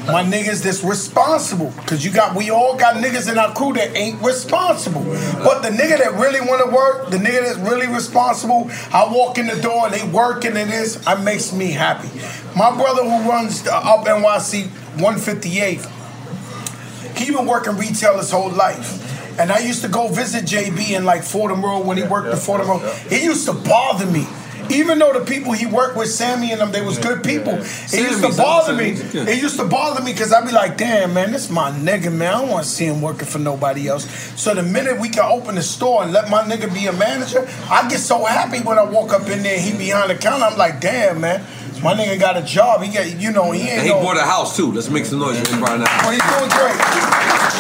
my 0.06 0.24
niggas 0.24 0.64
that's 0.64 0.84
responsible. 0.84 1.72
Cause 1.86 2.04
you 2.04 2.12
got 2.12 2.36
we 2.36 2.50
all 2.50 2.76
got 2.76 2.96
niggas 2.96 3.32
in 3.32 3.38
our 3.38 3.54
crew 3.54 3.74
that 3.74 3.96
ain't 3.96 4.22
responsible. 4.22 5.04
But 5.04 5.62
the 5.62 5.70
nigga 5.70 6.00
that 6.00 6.14
really 6.14 6.42
wanna 6.42 6.74
work, 6.74 7.10
the 7.10 7.18
nigga 7.18 7.46
that's 7.46 7.60
really 7.60 7.88
responsible, 7.88 8.70
I 8.92 9.08
walk 9.10 9.38
in 9.38 9.48
the 9.48 9.60
door 9.62 9.86
and 9.86 9.94
they 9.94 10.06
working 10.10 10.58
and 10.58 10.70
this, 10.70 11.02
it 11.08 11.24
makes 11.24 11.54
me 11.54 11.72
happy. 11.72 12.10
My 12.56 12.76
brother 12.76 13.04
who 13.04 13.30
runs 13.30 13.64
the 13.64 13.74
up 13.74 14.06
NYC 14.06 14.68
158th, 14.98 17.18
he 17.18 17.32
been 17.32 17.46
working 17.46 17.78
retail 17.78 18.18
his 18.18 18.32
whole 18.32 18.52
life. 18.52 19.00
And 19.40 19.52
I 19.52 19.60
used 19.60 19.82
to 19.82 19.88
go 19.88 20.10
visit 20.10 20.46
JB 20.46 20.92
in 20.92 21.06
like 21.06 21.24
Fordham 21.24 21.64
Road 21.64 21.88
when 21.88 21.98
he 21.98 22.04
worked 22.04 22.28
at 22.28 22.38
Fordham 22.38 22.68
Road. 22.68 22.82
It 23.10 23.24
used 23.24 23.48
to 23.48 23.54
bother 23.54 24.06
me. 24.06 24.28
Even 24.70 25.00
though 25.00 25.14
the 25.14 25.26
people 25.26 25.52
he 25.52 25.66
worked 25.66 25.96
with, 25.98 26.10
Sammy 26.10 26.52
and 26.52 26.62
them, 26.62 26.72
they 26.72 26.82
was 26.82 26.98
good 26.98 27.24
people. 27.24 27.54
It 27.54 27.94
used 27.94 28.24
to 28.24 28.34
bother 28.36 28.74
me. 28.76 28.92
Yeah. 29.14 29.28
It 29.28 29.42
used 29.42 29.58
to 29.60 29.66
bother 29.66 30.02
me 30.04 30.12
because 30.14 30.32
I'd 30.34 30.46
be 30.46 30.52
like, 30.52 30.78
damn, 30.78 31.14
man, 31.14 31.32
this 31.32 31.50
my 31.50 31.72
nigga, 31.72 32.12
man. 32.12 32.34
I 32.34 32.40
don't 32.42 32.50
want 32.50 32.66
to 32.66 32.70
see 32.70 32.86
him 32.86 33.02
working 33.02 33.28
for 33.28 33.40
nobody 33.40 33.88
else. 33.88 34.06
So 34.40 34.54
the 34.54 34.64
minute 34.64 35.00
we 35.00 35.10
can 35.10 35.26
open 35.30 35.56
the 35.56 35.62
store 35.62 36.04
and 36.04 36.12
let 36.14 36.30
my 36.30 36.44
nigga 36.44 36.74
be 36.74 36.88
a 36.88 36.94
manager, 36.94 37.48
I 37.70 37.88
get 37.90 38.00
so 38.00 38.24
happy 38.26 38.60
when 38.62 38.78
I 38.80 38.84
walk 38.84 39.12
up 39.14 39.28
in 39.30 39.44
there 39.44 39.56
and 39.58 39.64
he 39.64 39.78
behind 39.78 40.10
the 40.10 40.16
counter. 40.16 40.46
I'm 40.46 40.58
like, 40.58 40.80
damn, 40.82 41.22
man, 41.22 41.46
my 41.84 41.94
nigga 41.94 42.20
got 42.20 42.38
a 42.38 42.42
job. 42.42 42.82
He 42.82 42.92
got, 42.94 43.20
you 43.20 43.32
know, 43.32 43.52
he 43.52 43.62
ain't 43.62 43.72
And 43.72 43.84
he 43.84 43.90
no- 43.90 44.02
bought 44.02 44.18
a 44.18 44.22
house 44.24 44.56
too. 44.56 44.72
Let's 44.72 44.90
make 44.90 45.06
some 45.06 45.20
noise 45.20 45.40
for 45.42 45.56
him 45.56 45.62
right 45.64 45.80
now. 45.80 45.86
Oh, 46.04 46.12
he's 46.12 46.22
doing 46.22 46.50
great. 46.50 46.80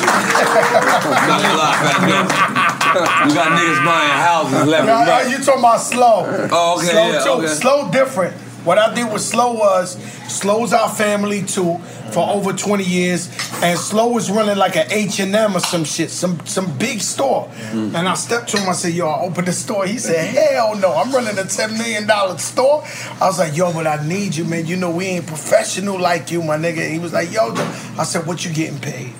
Not 0.43 1.75
fat 1.80 1.99
dude. 2.47 2.52
We 2.93 3.34
got 3.34 3.57
niggas 3.57 3.85
buying 3.85 4.11
houses 4.11 4.65
left 4.68 4.85
No, 4.88 4.97
and 4.97 5.07
right. 5.07 5.30
you 5.30 5.38
talking 5.43 5.60
about 5.60 5.77
slow. 5.81 6.26
Oh, 6.51 6.77
okay, 6.77 6.88
Slow 6.88 7.11
yeah, 7.11 7.23
too. 7.23 7.30
okay. 7.31 7.47
Slow 7.47 7.91
different. 7.91 8.34
What 8.65 8.77
I 8.77 8.93
did 8.95 9.11
with 9.11 9.22
Slow 9.22 9.53
was 9.53 9.97
Slow's 10.31 10.72
our 10.72 10.88
family 10.89 11.41
too 11.43 11.80
for 12.14 12.30
over 12.30 12.53
20 12.53 12.81
years, 12.84 13.27
and 13.61 13.77
Slow 13.77 14.07
was 14.14 14.31
running 14.31 14.55
like 14.57 14.77
an 14.77 14.88
H 14.89 15.19
and 15.19 15.35
M 15.35 15.57
or 15.57 15.60
some 15.60 15.84
shit, 15.84 16.10
some 16.10 16.39
some 16.45 16.77
big 16.77 17.01
store. 17.01 17.49
Mm. 17.72 17.93
And 17.93 18.07
I 18.07 18.14
stepped 18.14 18.47
to 18.51 18.57
him. 18.57 18.69
I 18.69 18.72
said, 18.72 18.93
"Yo, 18.93 19.05
I 19.10 19.19
opened 19.23 19.47
the 19.47 19.51
store." 19.51 19.85
He 19.85 19.97
said, 19.97 20.27
"Hell 20.34 20.76
no, 20.77 20.93
I'm 20.93 21.11
running 21.11 21.38
a 21.38 21.43
10 21.43 21.77
million 21.77 22.07
dollar 22.07 22.38
store." 22.38 22.85
I 23.19 23.26
was 23.27 23.38
like, 23.38 23.57
"Yo, 23.57 23.73
but 23.73 23.85
I 23.85 24.05
need 24.07 24.34
you, 24.34 24.45
man. 24.45 24.65
You 24.65 24.77
know 24.77 24.91
we 24.91 25.07
ain't 25.07 25.27
professional 25.27 25.99
like 25.99 26.31
you, 26.31 26.41
my 26.41 26.55
nigga." 26.55 26.89
He 26.89 26.99
was 26.99 27.11
like, 27.11 27.34
"Yo," 27.34 27.53
I 27.99 28.05
said, 28.05 28.26
"What 28.26 28.45
you 28.45 28.53
getting 28.53 28.80
paid?" 28.80 29.11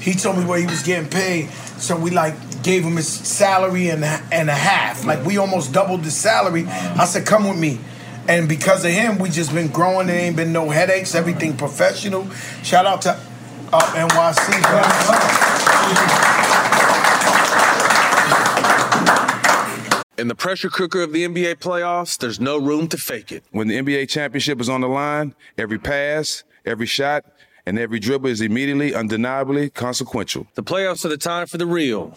He 0.00 0.14
told 0.14 0.38
me 0.38 0.44
where 0.44 0.58
he 0.58 0.66
was 0.66 0.82
getting 0.82 1.08
paid, 1.08 1.48
so 1.78 1.94
we 1.96 2.10
like 2.10 2.34
gave 2.62 2.84
him 2.84 2.96
his 2.96 3.08
salary 3.08 3.88
and 3.88 4.04
a, 4.04 4.22
and 4.32 4.48
a 4.48 4.54
half. 4.54 5.04
Like 5.04 5.24
we 5.24 5.38
almost 5.38 5.72
doubled 5.72 6.04
the 6.04 6.10
salary. 6.10 6.66
I 6.66 7.04
said, 7.04 7.26
"Come 7.26 7.48
with 7.48 7.58
me." 7.58 7.80
And 8.28 8.48
because 8.48 8.84
of 8.84 8.92
him, 8.92 9.18
we 9.18 9.30
just 9.30 9.52
been 9.52 9.68
growing. 9.68 10.06
There 10.06 10.18
ain't 10.18 10.36
been 10.36 10.52
no 10.52 10.70
headaches. 10.70 11.14
Everything 11.14 11.56
professional. 11.56 12.28
Shout 12.62 12.86
out 12.86 13.02
to 13.02 13.18
uh, 13.72 13.80
NYC. 13.94 14.52
In 20.18 20.28
the 20.28 20.34
pressure 20.36 20.68
cooker 20.68 21.02
of 21.02 21.12
the 21.12 21.26
NBA 21.26 21.56
playoffs, 21.56 22.16
there's 22.16 22.38
no 22.38 22.58
room 22.58 22.86
to 22.88 22.96
fake 22.96 23.32
it. 23.32 23.42
When 23.50 23.66
the 23.66 23.76
NBA 23.76 24.08
championship 24.08 24.60
is 24.60 24.68
on 24.68 24.80
the 24.82 24.88
line, 24.88 25.34
every 25.58 25.78
pass, 25.78 26.44
every 26.64 26.86
shot, 26.86 27.24
and 27.66 27.78
every 27.78 27.98
dribble 27.98 28.28
is 28.28 28.40
immediately, 28.40 28.94
undeniably 28.94 29.70
consequential. 29.70 30.46
The 30.54 30.62
playoffs 30.62 31.04
are 31.04 31.08
the 31.08 31.16
time 31.16 31.48
for 31.48 31.58
the 31.58 31.66
real. 31.66 32.16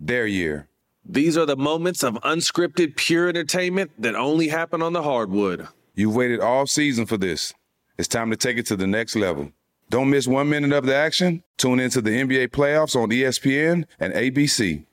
their 0.00 0.26
year? 0.26 0.68
These 1.04 1.38
are 1.38 1.46
the 1.46 1.56
moments 1.56 2.02
of 2.02 2.14
unscripted, 2.16 2.96
pure 2.96 3.28
entertainment 3.28 3.90
that 3.98 4.14
only 4.14 4.48
happen 4.48 4.82
on 4.82 4.92
the 4.92 5.02
hardwood. 5.02 5.68
You've 5.94 6.14
waited 6.14 6.40
all 6.40 6.66
season 6.66 7.06
for 7.06 7.16
this. 7.16 7.54
It's 7.96 8.08
time 8.08 8.30
to 8.30 8.36
take 8.36 8.58
it 8.58 8.66
to 8.66 8.76
the 8.76 8.86
next 8.86 9.16
level. 9.16 9.50
Don't 9.90 10.10
miss 10.10 10.26
one 10.28 10.50
minute 10.50 10.72
of 10.72 10.84
the 10.84 10.94
action. 10.94 11.42
Tune 11.56 11.80
into 11.80 12.02
the 12.02 12.10
NBA 12.10 12.48
playoffs 12.48 12.94
on 12.94 13.08
ESPN 13.08 13.84
and 13.98 14.12
ABC. 14.12 14.84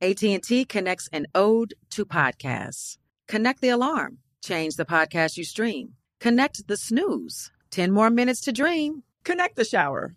AT&T 0.00 0.64
connects 0.64 1.08
an 1.12 1.26
ode 1.34 1.74
to 1.90 2.06
podcasts. 2.06 2.96
Connect 3.28 3.60
the 3.60 3.68
alarm. 3.68 4.18
Change 4.42 4.76
the 4.76 4.86
podcast 4.86 5.36
you 5.36 5.44
stream. 5.44 5.92
Connect 6.20 6.66
the 6.66 6.76
snooze. 6.78 7.52
10 7.70 7.92
more 7.92 8.08
minutes 8.08 8.40
to 8.40 8.52
dream. 8.52 9.02
Connect 9.24 9.56
the 9.56 9.64
shower. 9.64 10.16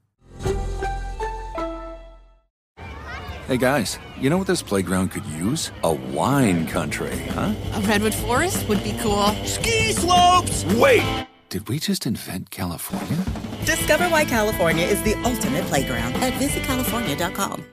Hey 3.51 3.57
guys, 3.57 3.99
you 4.17 4.29
know 4.29 4.37
what 4.37 4.47
this 4.47 4.61
playground 4.61 5.09
could 5.09 5.25
use? 5.25 5.71
A 5.83 5.91
wine 5.91 6.65
country, 6.65 7.17
huh? 7.31 7.53
A 7.73 7.81
redwood 7.81 8.15
forest 8.15 8.65
would 8.69 8.81
be 8.81 8.97
cool. 9.01 9.25
Ski 9.43 9.91
slopes! 9.91 10.63
Wait! 10.75 11.27
Did 11.49 11.67
we 11.67 11.77
just 11.77 12.05
invent 12.05 12.49
California? 12.49 13.17
Discover 13.65 14.07
why 14.07 14.23
California 14.23 14.85
is 14.85 15.01
the 15.03 15.15
ultimate 15.25 15.65
playground 15.65 16.13
at 16.23 16.31
visitcalifornia.com. 16.35 17.65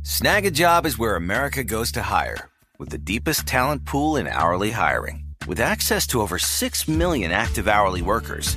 Snagajob 0.00 0.86
is 0.86 0.96
where 0.96 1.16
America 1.16 1.62
goes 1.62 1.92
to 1.92 2.00
hire, 2.00 2.48
with 2.78 2.88
the 2.88 2.96
deepest 2.96 3.46
talent 3.46 3.84
pool 3.84 4.16
in 4.16 4.26
hourly 4.26 4.70
hiring. 4.70 5.26
With 5.46 5.60
access 5.60 6.06
to 6.06 6.22
over 6.22 6.38
6 6.38 6.88
million 6.88 7.32
active 7.32 7.68
hourly 7.68 8.00
workers, 8.00 8.56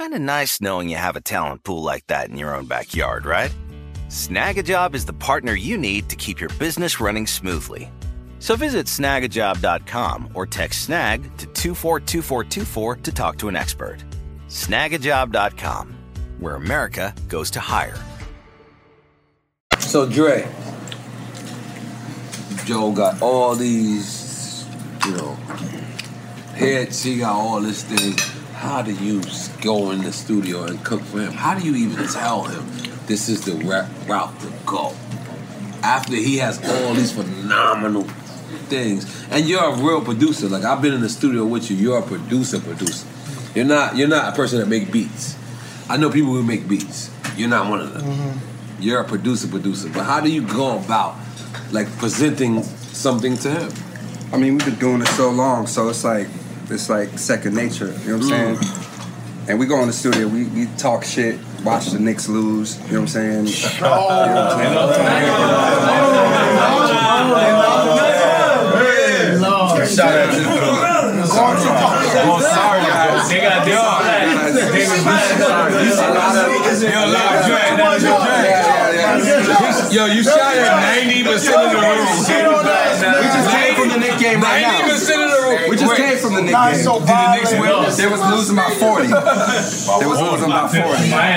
Kind 0.00 0.14
of 0.14 0.22
nice 0.22 0.62
knowing 0.62 0.88
you 0.88 0.96
have 0.96 1.16
a 1.16 1.20
talent 1.20 1.62
pool 1.62 1.82
like 1.82 2.06
that 2.06 2.30
in 2.30 2.38
your 2.38 2.56
own 2.56 2.64
backyard, 2.64 3.26
right? 3.26 3.54
Snagajob 4.08 4.94
is 4.94 5.04
the 5.04 5.12
partner 5.12 5.52
you 5.52 5.76
need 5.76 6.08
to 6.08 6.16
keep 6.16 6.40
your 6.40 6.48
business 6.58 7.00
running 7.00 7.26
smoothly. 7.26 7.92
So 8.38 8.56
visit 8.56 8.86
snagajob.com 8.86 10.30
or 10.32 10.46
text 10.46 10.86
snag 10.86 11.24
to 11.36 11.46
242424 11.48 12.96
to 12.96 13.12
talk 13.12 13.36
to 13.36 13.48
an 13.48 13.56
expert. 13.56 13.98
Snagajob.com, 14.48 15.94
where 16.38 16.54
America 16.54 17.14
goes 17.28 17.50
to 17.50 17.60
hire. 17.60 17.98
So 19.80 20.08
Dre, 20.08 20.48
Joe 22.64 22.90
got 22.92 23.20
all 23.20 23.54
these, 23.54 24.64
you 25.04 25.10
know, 25.10 25.34
hits. 26.54 27.02
He 27.02 27.18
got 27.18 27.34
all 27.34 27.60
this 27.60 27.84
thing. 27.84 28.39
How 28.60 28.82
do 28.82 28.92
you 28.92 29.22
go 29.62 29.90
in 29.90 30.02
the 30.02 30.12
studio 30.12 30.64
and 30.64 30.84
cook 30.84 31.00
for 31.00 31.18
him? 31.18 31.32
How 31.32 31.58
do 31.58 31.66
you 31.66 31.74
even 31.76 32.06
tell 32.08 32.44
him 32.44 32.62
this 33.06 33.30
is 33.30 33.40
the 33.46 33.54
ra- 33.64 33.88
route 34.06 34.38
to 34.40 34.52
go? 34.66 34.94
After 35.82 36.14
he 36.14 36.36
has 36.36 36.62
all 36.62 36.92
these 36.92 37.10
phenomenal 37.10 38.02
things, 38.68 39.06
and 39.30 39.48
you're 39.48 39.64
a 39.64 39.74
real 39.76 40.04
producer. 40.04 40.46
Like 40.46 40.64
I've 40.64 40.82
been 40.82 40.92
in 40.92 41.00
the 41.00 41.08
studio 41.08 41.46
with 41.46 41.70
you. 41.70 41.76
You're 41.78 42.00
a 42.00 42.02
producer, 42.02 42.60
producer. 42.60 43.06
You're 43.54 43.64
not. 43.64 43.96
You're 43.96 44.08
not 44.08 44.30
a 44.30 44.36
person 44.36 44.58
that 44.58 44.68
make 44.68 44.92
beats. 44.92 45.38
I 45.88 45.96
know 45.96 46.10
people 46.10 46.32
who 46.32 46.42
make 46.42 46.68
beats. 46.68 47.10
You're 47.38 47.48
not 47.48 47.70
one 47.70 47.80
of 47.80 47.94
them. 47.94 48.02
Mm-hmm. 48.02 48.82
You're 48.82 49.00
a 49.00 49.08
producer, 49.08 49.48
producer. 49.48 49.88
But 49.88 50.04
how 50.04 50.20
do 50.20 50.30
you 50.30 50.46
go 50.46 50.76
about 50.76 51.16
like 51.72 51.88
presenting 51.96 52.62
something 52.62 53.38
to 53.38 53.50
him? 53.50 53.72
I 54.34 54.36
mean, 54.36 54.58
we've 54.58 54.66
been 54.66 54.78
doing 54.78 55.00
it 55.00 55.08
so 55.08 55.30
long, 55.30 55.66
so 55.66 55.88
it's 55.88 56.04
like 56.04 56.28
it's 56.72 56.88
like 56.88 57.18
second 57.18 57.54
nature. 57.54 57.94
You 58.04 58.16
know 58.18 58.18
what 58.18 58.32
I'm 58.32 58.56
Mm. 58.56 58.58
saying? 58.64 58.86
And 59.48 59.58
we 59.58 59.66
go 59.66 59.80
in 59.80 59.86
the 59.88 59.92
studio, 59.92 60.28
we, 60.28 60.44
we 60.44 60.66
talk 60.76 61.02
shit, 61.04 61.38
watch 61.64 61.90
the 61.90 61.98
Knicks 61.98 62.28
lose. 62.28 62.76
You 62.76 62.82
know 62.82 63.00
what 63.00 63.00
I'm 63.00 63.08
saying? 63.08 63.46
You 63.46 63.52
know 63.80 63.90
what 63.90 64.12
I'm 64.12 64.96
saying? 64.96 65.80
Shout 69.90 70.14
out 70.16 70.32
to 70.32 70.40
the 70.40 70.50
Oh, 71.30 72.38
sorry, 72.40 72.80
guys. 72.86 73.28
They 73.28 73.40
got 73.40 73.64
this. 73.64 73.74
Yo, 76.80 77.00
look, 77.06 77.30
Dre, 77.46 77.76
that's 77.76 78.02
Dre. 78.02 78.16
Yo, 79.90 80.06
you 80.06 80.22
shot 80.22 80.54
at 80.56 81.02
90% 81.02 81.26
of 81.26 81.70
the 81.74 81.80
room. 81.82 82.06
We 82.06 83.26
just 83.26 83.50
came 83.50 83.74
from 83.74 83.88
the 83.90 83.98
Knicks 83.98 84.20
game 84.22 84.40
right 84.40 84.62
now. 84.62 84.80
90% 84.86 85.24
of 85.24 85.30
the 85.30 85.40
room. 85.42 85.70
We 85.70 85.76
just 85.96 86.02
came 86.02 86.18
from 86.18 86.34
the 86.34 86.42
Knicks 86.42 86.52
Nah, 86.52 86.72
so 86.72 86.98
Did 86.98 87.08
the 87.08 87.34
Knicks 87.34 87.52
win? 87.52 87.96
They 87.96 88.08
was 88.10 88.22
losing 88.30 88.56
by 88.56 88.70
40. 88.70 89.06
They 89.06 90.06
was 90.06 90.20
losing 90.20 90.48
by 90.50 90.68
40. 90.68 90.86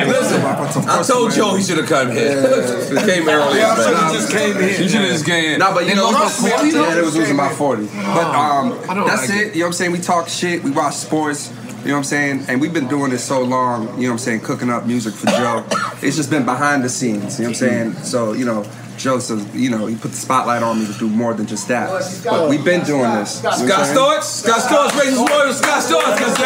Listen, 0.10 0.42
I 0.90 1.04
told 1.04 1.32
Joe 1.32 1.56
he 1.56 1.64
should 1.64 1.78
have 1.78 1.88
come 1.90 2.12
here. 2.12 2.42
He 2.42 2.98
came 3.06 3.28
early. 3.30 3.60
Yeah, 3.60 3.72
I 3.72 3.76
but- 3.76 3.84
should've 3.86 4.14
just 4.14 4.32
came 4.32 4.56
here. 4.58 4.78
He 4.78 4.88
should 4.88 5.02
have 5.02 5.12
just 5.12 5.26
came. 5.26 5.60
No, 5.60 5.74
but 5.74 5.84
you 5.84 5.90
They 5.90 5.96
know, 5.96 6.10
lost 6.10 6.42
by 6.42 6.50
40? 6.50 6.70
yeah, 6.70 6.96
they 6.96 7.02
was 7.02 7.16
losing 7.16 7.38
by 7.38 7.50
40. 7.54 7.86
But 7.88 8.28
um, 8.36 8.80
that's 9.08 9.30
it. 9.30 9.54
You 9.54 9.62
know 9.62 9.66
what 9.66 9.68
I'm 9.68 9.74
saying? 9.74 9.92
We 9.92 10.00
talk 10.00 10.28
shit. 10.30 10.64
We 10.64 10.72
watch 10.72 10.96
sports. 10.96 11.52
You 11.84 11.90
know 11.90 11.96
what 11.96 11.98
I'm 12.00 12.04
saying? 12.06 12.46
And 12.48 12.62
we've 12.62 12.74
been 12.74 12.88
doing 12.88 13.12
this 13.12 13.24
so 13.26 13.42
long. 13.44 13.82
You 13.82 14.04
know 14.04 14.08
what 14.08 14.12
I'm 14.14 14.18
saying? 14.20 14.40
Cooking 14.42 14.70
up 14.70 14.86
music 14.88 15.14
for 15.14 15.28
Joe. 15.28 15.66
It's 16.02 16.16
just 16.16 16.30
been 16.30 16.46
behind 16.46 16.82
the 16.84 16.90
scenes. 16.90 17.38
You 17.40 17.44
know 17.46 17.50
what 17.50 17.62
I'm 17.62 17.70
saying? 17.70 17.94
So 18.04 18.32
you 18.34 18.46
know. 18.46 18.66
Joe 19.04 19.20
says, 19.20 19.44
you 19.54 19.70
know, 19.70 19.86
he 19.88 19.98
put 19.98 20.12
the 20.12 20.18
spotlight 20.18 20.64
on 20.64 20.80
me 20.80 20.88
to 20.88 20.94
do 20.98 21.10
more 21.10 21.34
than 21.34 21.46
just 21.46 21.68
that. 21.68 21.90
But 22.24 22.50
we've 22.50 22.64
been 22.64 22.86
doing 22.86 23.12
this. 23.20 23.44
You 23.44 23.44
know 23.44 23.50
what 23.50 23.60
I'm 23.60 23.68
Scott? 23.68 23.92
Storch? 23.92 24.24
Scott 24.24 24.62
Storch, 24.64 24.96
raise 24.98 25.10
his 25.10 25.20
voice. 25.20 25.60
Scott 25.60 25.84
Storch, 25.84 26.16
cause 26.24 26.40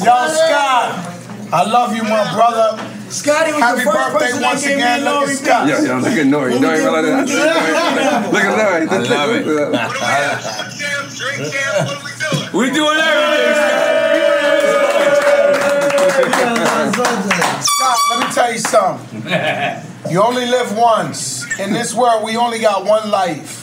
Yo, 0.00 0.16
Scott, 0.32 0.96
I 1.52 1.62
love 1.70 1.94
you, 1.94 2.04
my 2.04 2.24
brother. 2.32 2.80
Scotty 3.10 3.52
was 3.52 3.60
Happy 3.60 3.84
the 3.84 3.84
first 3.84 4.12
birthday 4.12 4.32
person 4.32 4.42
once 4.42 4.62
that 4.62 4.68
gave 4.68 4.78
again. 4.78 5.04
me 5.04 5.10
Look 5.12 5.12
at 5.12 5.28
Nori 5.28 5.36
Scott. 5.36 5.68
Yeah, 5.68 5.84
yeah, 5.84 6.00
look 6.00 6.16
at 6.16 6.24
Nori. 6.24 6.56
Nori, 6.56 6.80
look 6.88 7.04
at 7.04 7.28
Look 8.32 8.44
at 8.44 8.56
Nori. 8.56 8.88
I 8.88 8.96
love 9.12 9.28
it. 9.28 9.44
We 12.54 12.70
doing 12.70 12.96
Scott, 17.84 17.98
let 18.10 18.13
me 18.13 18.13
tell 18.44 18.52
you 18.52 18.58
something. 18.58 19.80
You 20.10 20.22
only 20.22 20.44
live 20.44 20.76
once. 20.76 21.44
In 21.58 21.72
this 21.72 21.94
world, 21.94 22.24
we 22.24 22.36
only 22.36 22.58
got 22.58 22.84
one 22.84 23.10
life. 23.10 23.62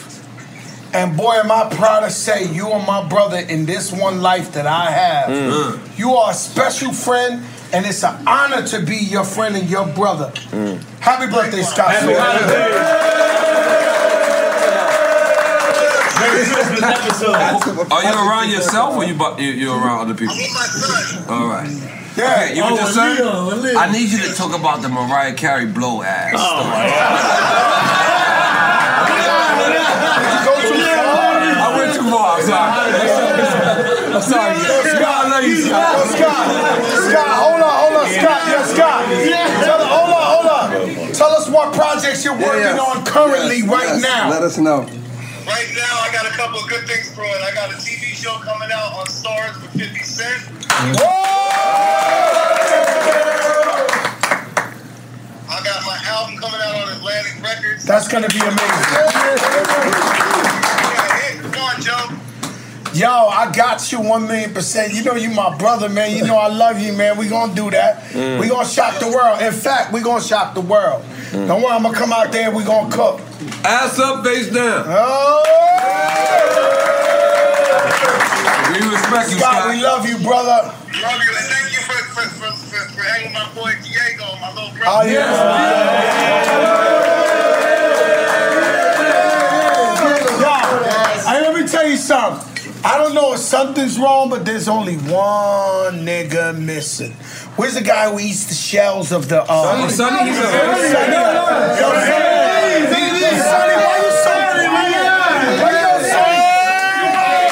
And 0.92 1.16
boy, 1.16 1.34
am 1.34 1.52
I 1.52 1.68
proud 1.72 2.00
to 2.00 2.10
say 2.10 2.52
you 2.52 2.66
are 2.66 2.84
my 2.84 3.08
brother 3.08 3.36
in 3.38 3.64
this 3.64 3.92
one 3.92 4.20
life 4.20 4.50
that 4.54 4.66
I 4.66 4.90
have. 4.90 5.28
Mm. 5.30 5.96
You 5.98 6.14
are 6.14 6.32
a 6.32 6.34
special 6.34 6.92
friend, 6.92 7.44
and 7.72 7.86
it's 7.86 8.02
an 8.02 8.26
honor 8.26 8.66
to 8.66 8.84
be 8.84 8.96
your 8.96 9.22
friend 9.22 9.54
and 9.54 9.70
your 9.70 9.86
brother. 9.86 10.32
Happy 10.98 11.30
birthday, 11.32 11.62
Scott. 11.62 11.92
Happy 11.92 12.06
birthday. 12.12 13.22
Are 17.92 18.02
you 18.02 18.28
around 18.28 18.50
yourself 18.50 18.96
or 18.96 19.04
you 19.04 19.14
bu- 19.14 19.40
you 19.40 19.52
you 19.52 19.70
around 19.72 20.00
other 20.10 20.14
people? 20.14 20.34
All 21.28 21.46
right. 21.46 22.00
Yeah. 22.16 22.24
Okay, 22.44 22.56
you 22.56 22.62
Oh, 22.62 22.70
with 22.72 22.76
your 22.80 22.86
with 22.86 22.94
son? 22.94 23.16
Leo, 23.16 23.46
with 23.48 23.64
Leo. 23.64 23.78
I 23.78 23.90
need 23.90 24.10
you 24.10 24.18
to 24.18 24.34
talk 24.34 24.54
about 24.58 24.82
the 24.82 24.88
Mariah 24.88 25.34
Carey 25.34 25.66
blow 25.66 26.02
ass. 26.02 26.34
Oh, 26.36 26.62
story. 26.62 27.92
I 30.42 31.76
went 31.78 31.94
too 31.94 32.10
far. 32.10 32.36
I'm 32.38 32.42
sorry. 32.42 34.22
sorry. 34.22 34.54
Yo, 34.56 34.82
Scott, 34.92 35.24
I 35.24 35.28
love 35.28 35.44
you, 35.44 35.56
Scott. 35.56 36.06
Scott. 36.08 36.46
Scott, 37.10 37.32
hold 37.42 37.60
on, 37.62 37.74
hold 37.80 37.94
on, 38.02 38.08
Scott. 38.12 38.40
Yeah, 38.48 38.64
Scott. 38.64 39.00
Tell, 39.64 39.80
hold 39.86 40.10
on, 40.10 40.24
hold 40.34 40.46
on. 40.46 41.12
Tell 41.12 41.30
us 41.32 41.48
what 41.48 41.72
projects 41.74 42.24
you're 42.24 42.34
working 42.34 42.60
yes. 42.60 42.78
on 42.78 43.04
currently 43.04 43.58
Yes, 43.58 43.68
right 43.68 43.88
yes. 43.88 44.02
now. 44.02 44.30
Let 44.30 44.42
us 44.42 44.58
know. 44.58 44.86
Right 45.46 45.68
now, 45.74 45.98
I 46.00 46.10
got 46.12 46.26
a 46.26 46.30
couple 46.30 46.60
of 46.60 46.68
good 46.68 46.86
things 46.86 47.12
brewing. 47.14 47.32
I 47.42 47.52
got 47.54 47.70
a 47.70 47.74
TV 47.74 48.14
show 48.14 48.38
coming 48.46 48.70
out 48.72 48.92
on 48.94 49.06
Starz 49.06 49.60
with 49.60 49.72
50 49.72 49.98
Cent. 50.04 50.42
I 55.50 55.60
got 55.64 55.82
my 55.84 55.98
album 56.06 56.36
coming 56.38 56.60
out 56.62 56.74
on 56.82 56.96
Atlantic 56.96 57.42
Records. 57.42 57.84
That's 57.84 58.06
gonna 58.08 58.28
be 58.28 58.38
amazing. 58.38 58.84
Come 61.52 61.62
on, 61.62 61.80
Joe. 61.82 62.31
Yo, 62.94 63.08
I 63.08 63.50
got 63.52 63.90
you 63.90 64.00
one 64.02 64.26
million 64.26 64.52
percent. 64.52 64.92
You 64.92 65.02
know 65.02 65.14
you 65.14 65.30
my 65.30 65.56
brother, 65.56 65.88
man. 65.88 66.14
You 66.14 66.24
know 66.26 66.36
I 66.36 66.48
love 66.48 66.78
you, 66.78 66.92
man. 66.92 67.16
We 67.16 67.26
gonna 67.26 67.54
do 67.54 67.70
that. 67.70 68.02
Mm. 68.12 68.38
We 68.38 68.48
gonna 68.48 68.68
shock 68.68 69.00
the 69.00 69.08
world. 69.08 69.40
In 69.40 69.52
fact, 69.52 69.92
we 69.94 70.02
gonna 70.02 70.22
shock 70.22 70.52
the 70.54 70.60
world. 70.60 71.02
Mm. 71.30 71.48
Don't 71.48 71.62
worry, 71.62 71.72
I'm 71.72 71.82
gonna 71.82 71.96
come 71.96 72.12
out 72.12 72.30
there. 72.32 72.48
And 72.48 72.56
We 72.56 72.64
gonna 72.64 72.94
cook. 72.94 73.20
Ass 73.64 73.98
up, 73.98 74.22
face 74.24 74.48
down. 74.52 74.84
Oh! 74.88 75.42
We 78.72 78.78
respect 78.90 79.30
you, 79.30 79.38
Scott, 79.38 79.54
Scott. 79.54 79.68
we 79.70 79.82
love 79.82 80.06
you, 80.06 80.18
brother. 80.18 80.68
Love 80.68 80.92
you 80.92 81.00
and 81.00 81.46
thank 81.48 81.72
you 81.72 81.80
for, 81.80 81.96
for, 82.12 82.28
for, 82.28 82.52
for, 82.52 82.88
for 82.92 83.02
hanging 83.02 83.32
with 83.32 83.34
my 83.34 83.48
boy 83.54 83.72
Diego, 83.82 84.36
my 84.40 84.52
little 84.52 84.70
brother. 84.76 84.84
Oh 84.86 85.02
yeah. 85.06 86.42
Hey, 91.24 91.40
let 91.40 91.54
me 91.54 91.66
tell 91.66 91.86
you 91.88 91.96
something. 91.96 92.51
I 92.84 92.98
don't 92.98 93.14
know 93.14 93.32
if 93.32 93.38
something's 93.38 93.98
wrong, 93.98 94.28
but 94.28 94.44
there's 94.44 94.66
only 94.68 94.96
one 94.96 96.04
nigga 96.04 96.58
missing. 96.58 97.12
Where's 97.56 97.74
the 97.74 97.80
guy 97.82 98.10
who 98.10 98.18
eats 98.18 98.46
the 98.46 98.54
shells 98.54 99.12
of 99.12 99.28
the? 99.28 99.42
Uh, 99.42 99.88
Sonny, 99.88 99.90
Sonny, 99.92 100.30
he's 100.30 100.38
a- 100.38 100.42
Sonny. 100.42 101.12
Yo, 101.12 101.88
Sonny. 102.10 102.42
Sonny, 103.42 103.74
why 103.82 103.96
you 104.02 104.10
sorry, 104.24 104.66
man? 104.68 105.60
Why 105.62 105.70
you 105.70 106.10
sorry? 106.10 107.42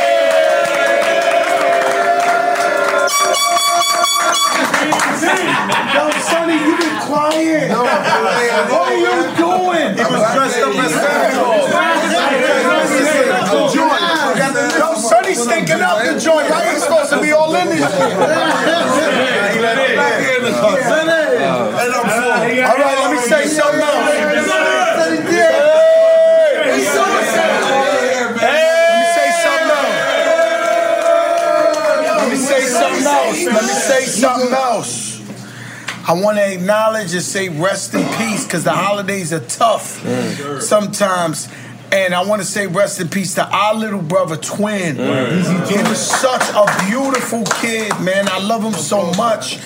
Yo, 5.95 6.11
Sonny, 6.23 6.55
you 6.55 6.77
been 6.79 6.97
quiet. 7.01 7.71
What 7.71 8.89
are 8.89 8.97
you 8.97 9.37
doing? 9.37 9.91
He 9.99 10.05
was 10.05 10.23
dressed 10.35 10.61
up 10.61 10.75
as 10.77 10.93
Santa 10.95 11.37
something 34.11 34.53
else. 34.53 35.19
I 36.09 36.15
want 36.15 36.39
to 36.39 36.53
acknowledge 36.53 37.13
and 37.13 37.23
say 37.23 37.49
rest 37.49 37.95
in 37.95 38.03
peace 38.17 38.45
because 38.45 38.65
the 38.65 38.73
holidays 38.73 39.33
are 39.33 39.41
tough 39.41 40.03
sometimes. 40.61 41.49
And 41.93 42.15
I 42.15 42.25
want 42.25 42.41
to 42.41 42.47
say 42.47 42.67
rest 42.69 43.01
in 43.01 43.09
peace 43.09 43.35
to 43.35 43.45
our 43.47 43.75
little 43.75 44.01
brother 44.01 44.37
Twin. 44.37 44.97
He 45.69 45.77
was 45.89 45.99
such 45.99 46.49
a 46.55 46.87
beautiful 46.89 47.45
kid, 47.61 47.93
man. 48.01 48.29
I 48.29 48.39
love 48.39 48.63
him 48.63 48.73
so 48.75 49.13
much. 49.15 49.59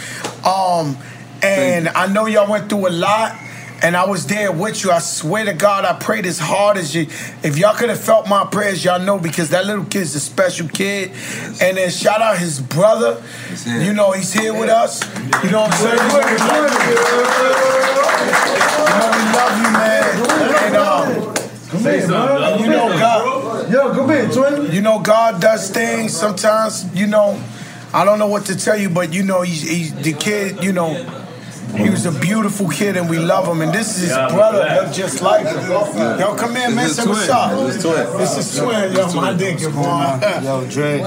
Um, 0.45 0.97
and 1.43 1.89
I 1.91 2.07
know 2.07 2.27
y'all 2.27 2.51
went 2.51 2.69
through 2.71 2.89
a 2.89 2.91
lot. 2.91 3.37
And 3.83 3.97
I 3.97 4.07
was 4.07 4.27
there 4.27 4.51
with 4.51 4.83
you. 4.83 4.91
I 4.91 4.99
swear 4.99 5.45
to 5.45 5.53
God, 5.53 5.85
I 5.85 5.93
prayed 5.93 6.25
as 6.27 6.39
hard 6.39 6.77
as 6.79 6.95
you. 6.95 7.03
If 7.43 7.59
y'all 7.59 7.75
could 7.75 7.91
have 7.91 8.01
felt 8.01 8.29
my 8.29 8.45
prayers, 8.47 8.85
y'all 8.85 8.99
know 9.01 9.19
because 9.19 9.51
that 9.51 9.67
little 9.67 9.85
kid's 9.85 10.15
a 10.15 10.21
special 10.21 10.69
kid. 10.69 11.11
And 11.61 11.77
then 11.77 11.91
shout 11.91 12.23
out 12.23 12.39
his 12.39 12.61
brother. 12.61 13.23
You 13.67 13.93
know, 13.93 14.13
he's 14.13 14.33
here 14.33 14.53
with 14.59 14.71
us. 14.71 15.03
You 15.45 15.51
know 15.51 15.63
what 15.63 15.73
I'm 15.73 15.79
saying? 15.79 15.99
You 18.75 18.91
know, 18.91 19.11
we 19.13 19.23
love 19.37 19.57
you, 19.59 19.71
man. 19.73 20.05
And, 20.65 20.77
um, 20.77 21.35
Come 21.69 21.81
here, 21.81 22.09
man. 22.09 22.61
you 22.61 22.69
know 22.69 22.89
God. 22.89 23.71
Yo, 23.73 23.93
come 23.95 24.09
here, 24.11 24.29
twin. 24.31 24.73
You 24.73 24.81
know 24.81 25.01
God 25.01 25.41
does 25.41 25.71
things. 25.71 26.17
Sometimes, 26.17 26.87
you 26.95 27.07
know, 27.07 27.43
I 27.93 28.05
don't 28.05 28.19
know 28.19 28.29
what 28.29 28.47
to 28.47 28.57
tell 28.57 28.77
you, 28.79 28.89
but 28.91 29.13
you 29.13 29.23
know, 29.25 29.43
he's, 29.43 29.63
he's 29.69 29.95
the 29.95 30.13
kid. 30.13 30.63
You 30.63 30.73
know, 30.73 30.95
he 31.77 31.91
was 31.91 32.07
a 32.07 32.13
beautiful 32.21 32.69
kid, 32.69 32.97
and 32.97 33.09
we 33.09 33.19
love 33.19 33.47
him. 33.49 33.61
And 33.61 33.73
this 33.73 33.97
is 33.97 34.03
his 34.03 34.11
Yeah, 34.11 34.29
brother, 34.29 34.83
look 34.83 34.93
just 34.95 35.21
like 35.23 35.47
him. 35.47 35.71
Yo, 35.71 36.35
come 36.37 36.57
in, 36.57 36.75
man. 36.75 36.85
This 36.87 36.97
Say 36.97 37.03
is 37.03 37.09
what's 37.09 37.27
twin. 37.27 37.37
up. 37.37 37.67
This 37.67 37.77
is 37.77 37.83
twin. 37.83 38.19
This 38.19 38.37
is 38.39 38.59
twin. 38.59 38.93
Yo, 38.93 39.13
my 39.15 39.33
nigga, 39.35 39.71
boy. 39.75 40.45
Yo, 40.45 40.67
Dre. 40.71 40.99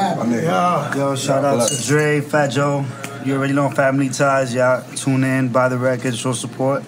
Yeah. 0.44 0.96
Yo, 0.96 1.16
shout 1.16 1.46
out 1.46 1.68
to 1.68 1.84
Dre, 1.88 2.22
Fat 2.22 2.48
Joe. 2.50 2.86
You 3.26 3.36
already 3.36 3.54
know 3.54 3.70
Family 3.70 4.10
Ties. 4.10 4.54
Y'all 4.54 4.84
tune 4.96 5.24
in, 5.24 5.50
buy 5.50 5.68
the 5.70 5.78
record, 5.78 6.16
show 6.16 6.34
support. 6.34 6.84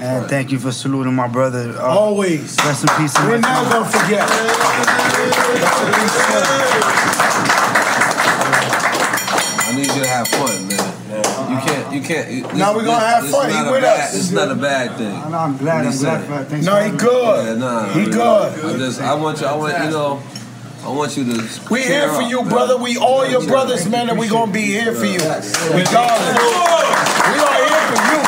And 0.00 0.26
thank 0.28 0.50
you 0.52 0.58
for 0.58 0.72
saluting 0.72 1.14
my 1.14 1.26
brother. 1.28 1.70
Uh, 1.78 1.82
Always. 1.82 2.56
Rest 2.64 2.82
in 2.84 2.88
peace. 2.98 3.14
We're 3.20 3.38
never 3.38 3.70
gonna 3.70 3.86
forget. 3.86 4.28
I 9.62 9.72
need 9.76 9.86
you 9.86 10.02
to 10.02 10.08
have 10.08 10.26
fun, 10.28 10.68
man. 10.68 10.89
You 11.92 12.00
can't, 12.00 12.30
you 12.30 12.42
can't. 12.42 12.52
This, 12.52 12.58
Now 12.58 12.76
we 12.76 12.84
gonna 12.84 13.00
have 13.00 13.22
this 13.24 13.32
fun. 13.32 13.48
is 13.50 13.56
He 13.56 13.62
not 13.62 13.72
with 13.72 13.82
bad- 13.82 14.00
us. 14.08 14.14
It's 14.16 14.30
not 14.30 14.50
a 14.50 14.54
bad 14.54 14.96
thing. 14.98 15.14
I'm 15.16 15.56
glad. 15.56 15.86
I'm 15.86 15.96
glad 15.98 16.24
for 16.24 16.40
it. 16.40 16.48
that. 16.50 16.62
No, 16.62 16.76
for 16.76 16.82
he 16.84 16.90
good. 16.96 17.46
Yeah, 17.46 17.54
nah, 17.54 17.88
He 17.92 18.00
I 18.02 18.04
good. 18.04 18.64
I 18.64 18.78
just, 18.78 19.00
I 19.00 19.14
want 19.14 19.40
you, 19.40 19.46
I 19.46 19.56
want, 19.56 19.84
you 19.84 19.90
know, 19.90 20.22
I 20.84 20.88
want 20.90 21.16
you 21.16 21.24
to. 21.24 21.48
We 21.70 21.82
cheer 21.82 22.06
here 22.08 22.12
for 22.14 22.22
you, 22.22 22.42
brother. 22.44 22.76
We 22.76 22.96
all 22.96 23.26
your 23.28 23.44
brothers, 23.46 23.88
man, 23.88 24.08
and 24.08 24.18
we 24.18 24.28
gonna 24.28 24.50
be 24.52 24.62
here 24.62 24.94
for 24.94 25.04
you. 25.04 25.18
Regardless. 25.18 26.36
We 26.40 27.38
are 27.38 27.60
here 27.68 27.84
for 27.90 28.00
you. 28.10 28.20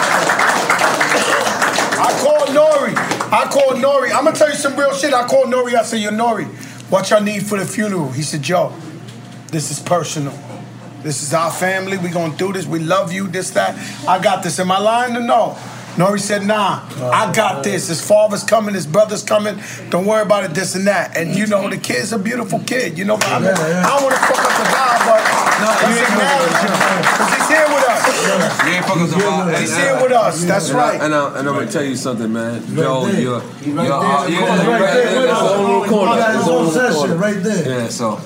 I 2.04 2.18
called 2.20 2.48
Nori. 2.50 2.94
I 3.32 3.44
called 3.50 3.76
Nori. 3.82 4.10
I'm 4.14 4.24
gonna 4.24 4.36
tell 4.36 4.48
you 4.50 4.54
some 4.56 4.76
real 4.76 4.94
shit. 4.94 5.14
I 5.14 5.26
called 5.26 5.46
Nori. 5.48 5.74
I 5.74 5.82
said, 5.82 6.00
Yo, 6.00 6.10
Nori, 6.10 6.46
what 6.90 7.08
y'all 7.10 7.22
need 7.22 7.46
for 7.46 7.58
the 7.58 7.64
funeral? 7.64 8.10
He 8.12 8.22
said, 8.22 8.42
Joe, 8.42 8.72
this 9.48 9.70
is 9.70 9.80
personal. 9.80 10.32
This 11.02 11.22
is 11.22 11.34
our 11.34 11.50
family. 11.50 11.98
We 11.98 12.08
gonna 12.10 12.36
do 12.36 12.52
this. 12.52 12.66
We 12.66 12.78
love 12.78 13.12
you. 13.12 13.26
This, 13.28 13.50
that. 13.50 13.74
I 14.06 14.22
got 14.22 14.42
this. 14.42 14.58
Am 14.58 14.70
I 14.70 14.78
lying 14.78 15.16
or 15.16 15.20
no? 15.20 15.56
Nori 15.96 16.18
said, 16.18 16.46
Nah, 16.46 16.80
I 17.12 17.30
got 17.34 17.62
this. 17.64 17.88
His 17.88 18.00
father's 18.00 18.42
coming. 18.44 18.74
His 18.74 18.86
brother's 18.86 19.22
coming. 19.22 19.60
Don't 19.90 20.06
worry 20.06 20.22
about 20.22 20.44
it. 20.44 20.52
This 20.54 20.74
and 20.74 20.86
that. 20.86 21.16
And 21.18 21.36
you 21.36 21.46
know, 21.46 21.68
the 21.68 21.76
kid's 21.76 22.12
a 22.12 22.18
beautiful 22.18 22.60
kid. 22.60 22.96
You 22.96 23.04
know, 23.04 23.18
I, 23.20 23.38
mean, 23.38 23.48
I 23.50 23.82
don't 23.92 24.02
want 24.04 24.14
to 24.16 24.20
fuck 24.22 24.38
up 24.40 24.56
the 24.56 24.64
guy, 24.72 24.96
but 25.04 25.20
he's 25.84 26.00
because 26.00 27.34
he's 27.36 27.48
here 27.52 27.68
with 27.68 27.84
us. 27.84 28.02
You 28.64 28.72
ain't 28.72 28.84
fucking 28.86 29.02
with 29.02 29.60
He's 29.60 29.76
here 29.76 30.00
with 30.02 30.12
us. 30.12 30.44
That's 30.44 30.70
right. 30.70 30.98
and, 30.98 31.14
I, 31.14 31.38
and 31.38 31.46
I'm 31.48 31.54
gonna 31.56 31.70
tell 31.70 31.84
you 31.84 31.96
something, 31.96 32.32
man. 32.32 32.64
Joe, 32.74 33.04
there. 33.06 33.20
you're, 33.20 33.40
Right 33.40 33.66
you're, 33.66 33.74
there. 33.74 33.92
uh, 33.92 34.26
you're, 34.28 34.40
Right 34.40 34.48
right 34.48 34.94
there, 34.94 35.04
there. 35.04 35.16
right 35.16 35.26
That's 35.26 35.40
there. 35.42 35.58
the 35.58 35.64
only 35.64 35.88
corner. 35.90 36.12
He 36.12 36.18
got 36.18 36.34
his 36.34 36.34
That's 36.36 36.46
the 36.46 36.52
own 36.52 36.58
only 36.58 36.72
session 36.72 36.94
corner. 36.94 37.16
right 37.16 37.42
there. 37.42 37.80
Yeah, 37.82 37.88
so. 37.88 38.20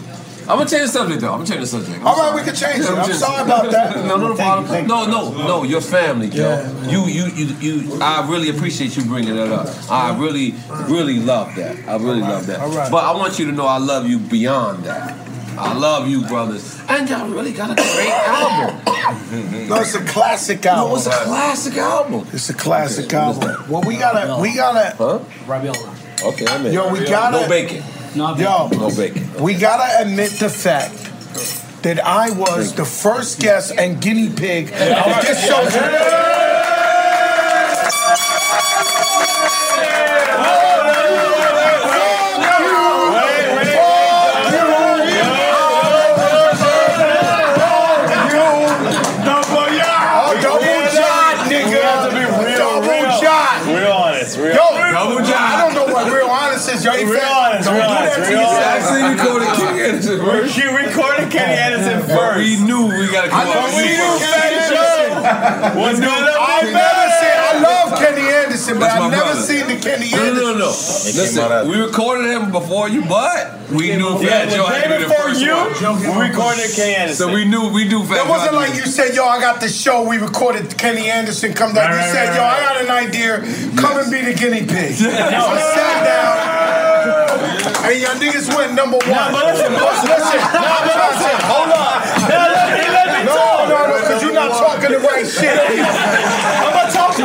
I'm 0.48 0.59
gonna 0.59 0.70
change 0.70 0.82
the 0.82 0.89
subject 0.89 1.20
though. 1.20 1.32
I'm 1.32 1.39
gonna 1.39 1.47
change 1.47 1.60
the 1.62 1.66
subject. 1.66 1.98
I'm 2.01 2.06
All 2.06 2.14
right, 2.16 2.28
sorry. 2.28 2.40
we 2.40 2.44
can 2.47 2.55
change 2.55 2.85
it. 2.85 2.90
I'm 2.90 2.98
I'm 3.01 3.06
just- 3.06 3.20
sorry 3.20 3.43
about 3.43 3.70
that. 3.73 3.97
no, 4.06 4.16
no, 4.16 4.35
problem. 4.35 4.86
no, 4.86 5.05
no, 5.06 5.31
no. 5.47 5.62
Your 5.64 5.81
family, 5.81 6.28
Joe. 6.28 6.62
You, 6.89 7.06
you, 7.06 7.27
you, 7.35 7.47
you. 7.60 7.98
I 8.01 8.28
really 8.31 8.51
appreciate 8.51 8.97
you 8.97 9.05
bringing 9.05 9.35
that 9.36 9.51
up. 9.51 9.66
I 9.90 10.16
really, 10.16 10.55
really 10.89 11.18
love 11.18 11.55
that. 11.56 11.77
I 11.89 11.97
really 11.97 12.20
love 12.20 12.47
that. 12.47 12.60
All 12.60 12.70
right. 12.70 12.90
But 12.90 13.05
I 13.05 13.12
want 13.16 13.39
you 13.39 13.47
to 13.47 13.52
know 13.52 13.66
I 13.66 13.78
love 13.78 14.06
you 14.09 14.18
beyond 14.18 14.85
that. 14.85 15.14
I 15.59 15.73
love 15.73 16.06
you, 16.06 16.23
brothers. 16.27 16.78
And 16.89 17.09
y'all 17.09 17.28
really 17.31 17.52
got 17.52 17.70
a 17.70 17.74
great 17.74 18.10
album. 18.12 19.68
No, 19.68 19.77
it's 19.81 19.94
a 19.94 20.05
classic 20.05 20.64
album. 20.66 20.90
No, 20.90 20.97
it's 20.97 21.06
a 21.06 21.10
classic 21.10 21.77
album. 21.78 22.27
It's 22.32 22.51
a 22.51 22.55
classic 22.55 23.12
album. 23.14 23.64
Well, 23.70 23.82
we 23.82 23.97
gotta, 23.97 24.40
we 24.40 24.55
gotta. 24.55 24.94
Huh? 24.97 25.20
Okay, 26.28 26.47
I'm 26.47 26.66
in. 26.66 26.73
Yo, 26.73 26.93
we 26.93 27.05
gotta. 27.06 27.40
No 27.40 27.48
bacon. 27.48 27.82
Yo, 28.16 28.68
No 28.68 28.90
bacon. 28.97 29.28
we 29.43 29.55
gotta 29.55 30.01
admit 30.02 30.30
the 30.40 30.48
fact 30.48 30.94
that 31.82 32.01
I 32.05 32.30
was 32.30 32.74
the 32.74 32.84
first 32.86 33.40
guest 33.40 33.72
and 33.76 34.01
guinea 34.01 34.30
pig 34.30 34.68
of 34.72 35.20
this 35.22 35.47
show. 35.47 35.62
Oh, 47.59 48.02
double 49.24 49.68
yacht. 49.76 50.43
Double 50.43 50.84
yacht, 50.94 51.36
nigga. 51.51 52.56
Double 52.56 53.22
yacht. 53.22 53.66
Real 53.66 53.93
honest. 53.93 54.36
Yo. 54.36 54.43
I 54.44 55.56
don't 55.60 55.74
know 55.74 55.93
what 55.93 56.10
real 56.12 56.26
honest 56.28 56.68
is. 56.72 56.84
Yo, 56.84 56.93
Real 56.93 57.09
Yvette, 57.09 57.22
honest, 57.22 57.24
Don't 57.24 57.30
real 57.30 57.36
I 58.35 58.78
see 58.82 59.01
you 59.07 59.15
call 59.16 59.39
the 59.39 59.51
king 59.55 59.78
Anderson 59.81 60.19
first. 60.19 60.57
You 60.57 60.77
recorded 60.77 61.31
Kenny 61.31 61.55
Anderson 61.55 62.03
first. 62.11 62.39
we 62.39 62.59
knew 62.61 62.86
we 62.90 63.07
gotta 63.12 63.28
come 63.31 63.40
I 63.40 63.44
never 63.47 63.61
up 63.61 63.70
seen 63.70 63.94
with 63.94 64.19
Kenny 64.19 64.57
you. 64.57 64.62
Anderson. 64.66 65.78
What's 65.78 66.01
good 66.01 66.24
up, 66.27 66.36
I 67.65 67.65
big 67.65 67.69
never 67.69 67.87
man? 67.87 67.87
seen. 67.87 67.87
I 67.87 67.89
love 67.91 67.99
Kenny 67.99 68.27
Anderson, 68.28 68.78
but 68.78 68.91
I've 68.91 69.11
never 69.11 69.24
brother. 69.24 69.41
seen 69.41 69.65
the 69.66 69.77
Kenny 69.81 70.09
Anderson. 70.12 70.35
no, 70.37 70.53
no, 70.53 70.59
no. 70.59 70.66
Listen, 70.69 71.69
we 71.69 71.77
recorded 71.81 72.31
him 72.31 72.51
before 72.53 72.89
you, 72.89 73.03
but 73.05 73.70
we 73.70 73.97
knew 73.97 74.19
Yeah, 74.20 74.47
Fat 74.47 74.51
the 74.51 74.57
Joe 74.57 74.66
had 74.66 74.83
to 74.85 74.89
day 74.89 74.97
be 74.99 75.03
the 75.03 75.09
before 75.09 75.24
first 75.33 75.41
you, 75.41 75.55
one. 75.57 76.19
we 76.19 76.28
recorded 76.28 76.69
Kenny 76.74 76.95
Anderson. 76.95 77.28
So 77.28 77.33
we 77.33 77.45
knew 77.45 77.69
we 77.73 77.85
knew 77.89 78.05
Fat 78.05 78.27
It 78.27 78.28
wasn't 78.28 78.53
had 78.55 78.61
like 78.70 78.74
you 78.77 78.87
said, 78.87 79.15
yo, 79.15 79.24
I 79.27 79.41
got 79.41 79.61
the 79.61 79.69
show. 79.69 80.07
We 80.09 80.19
recorded 80.19 80.77
Kenny 80.78 81.11
Anderson. 81.11 81.53
Come 81.55 81.74
down. 81.74 81.93
You 81.93 82.03
said, 82.12 82.35
yo. 82.37 82.43
I 82.45 82.61
got 82.61 82.77
an 82.83 82.91
idea. 82.91 83.41
Come 83.77 83.99
and 83.99 84.11
be 84.11 84.20
the 84.23 84.35
guinea 84.35 84.65
pig. 84.66 84.95
So 85.01 85.09
I 85.11 85.61
sat 85.74 86.05
down. 86.05 86.37
And 87.87 88.01
y'all 88.03 88.19
niggas 88.19 88.51
went 88.57 88.74
number 88.74 88.99
one. 88.99 89.11
Nah, 89.11 89.31
but 89.31 89.47
listen, 89.47 89.70
but 89.73 89.95
listen. 90.03 90.41
Nah, 90.43 90.83
but 90.87 90.97
listen. 91.07 91.37
Hold 91.47 91.70
on. 91.70 91.97
Now 92.27 92.51
let 92.51 92.66
me, 92.74 92.83
let 92.91 93.07
me 93.15 93.20
No, 93.27 93.35
talk. 93.37 93.69
no, 93.70 93.78
no, 93.87 93.95
because 94.01 94.23
you're 94.23 94.35
not 94.35 94.51
talking 94.51 94.91
the 94.91 94.99
right 94.99 95.23
shit. 95.27 95.55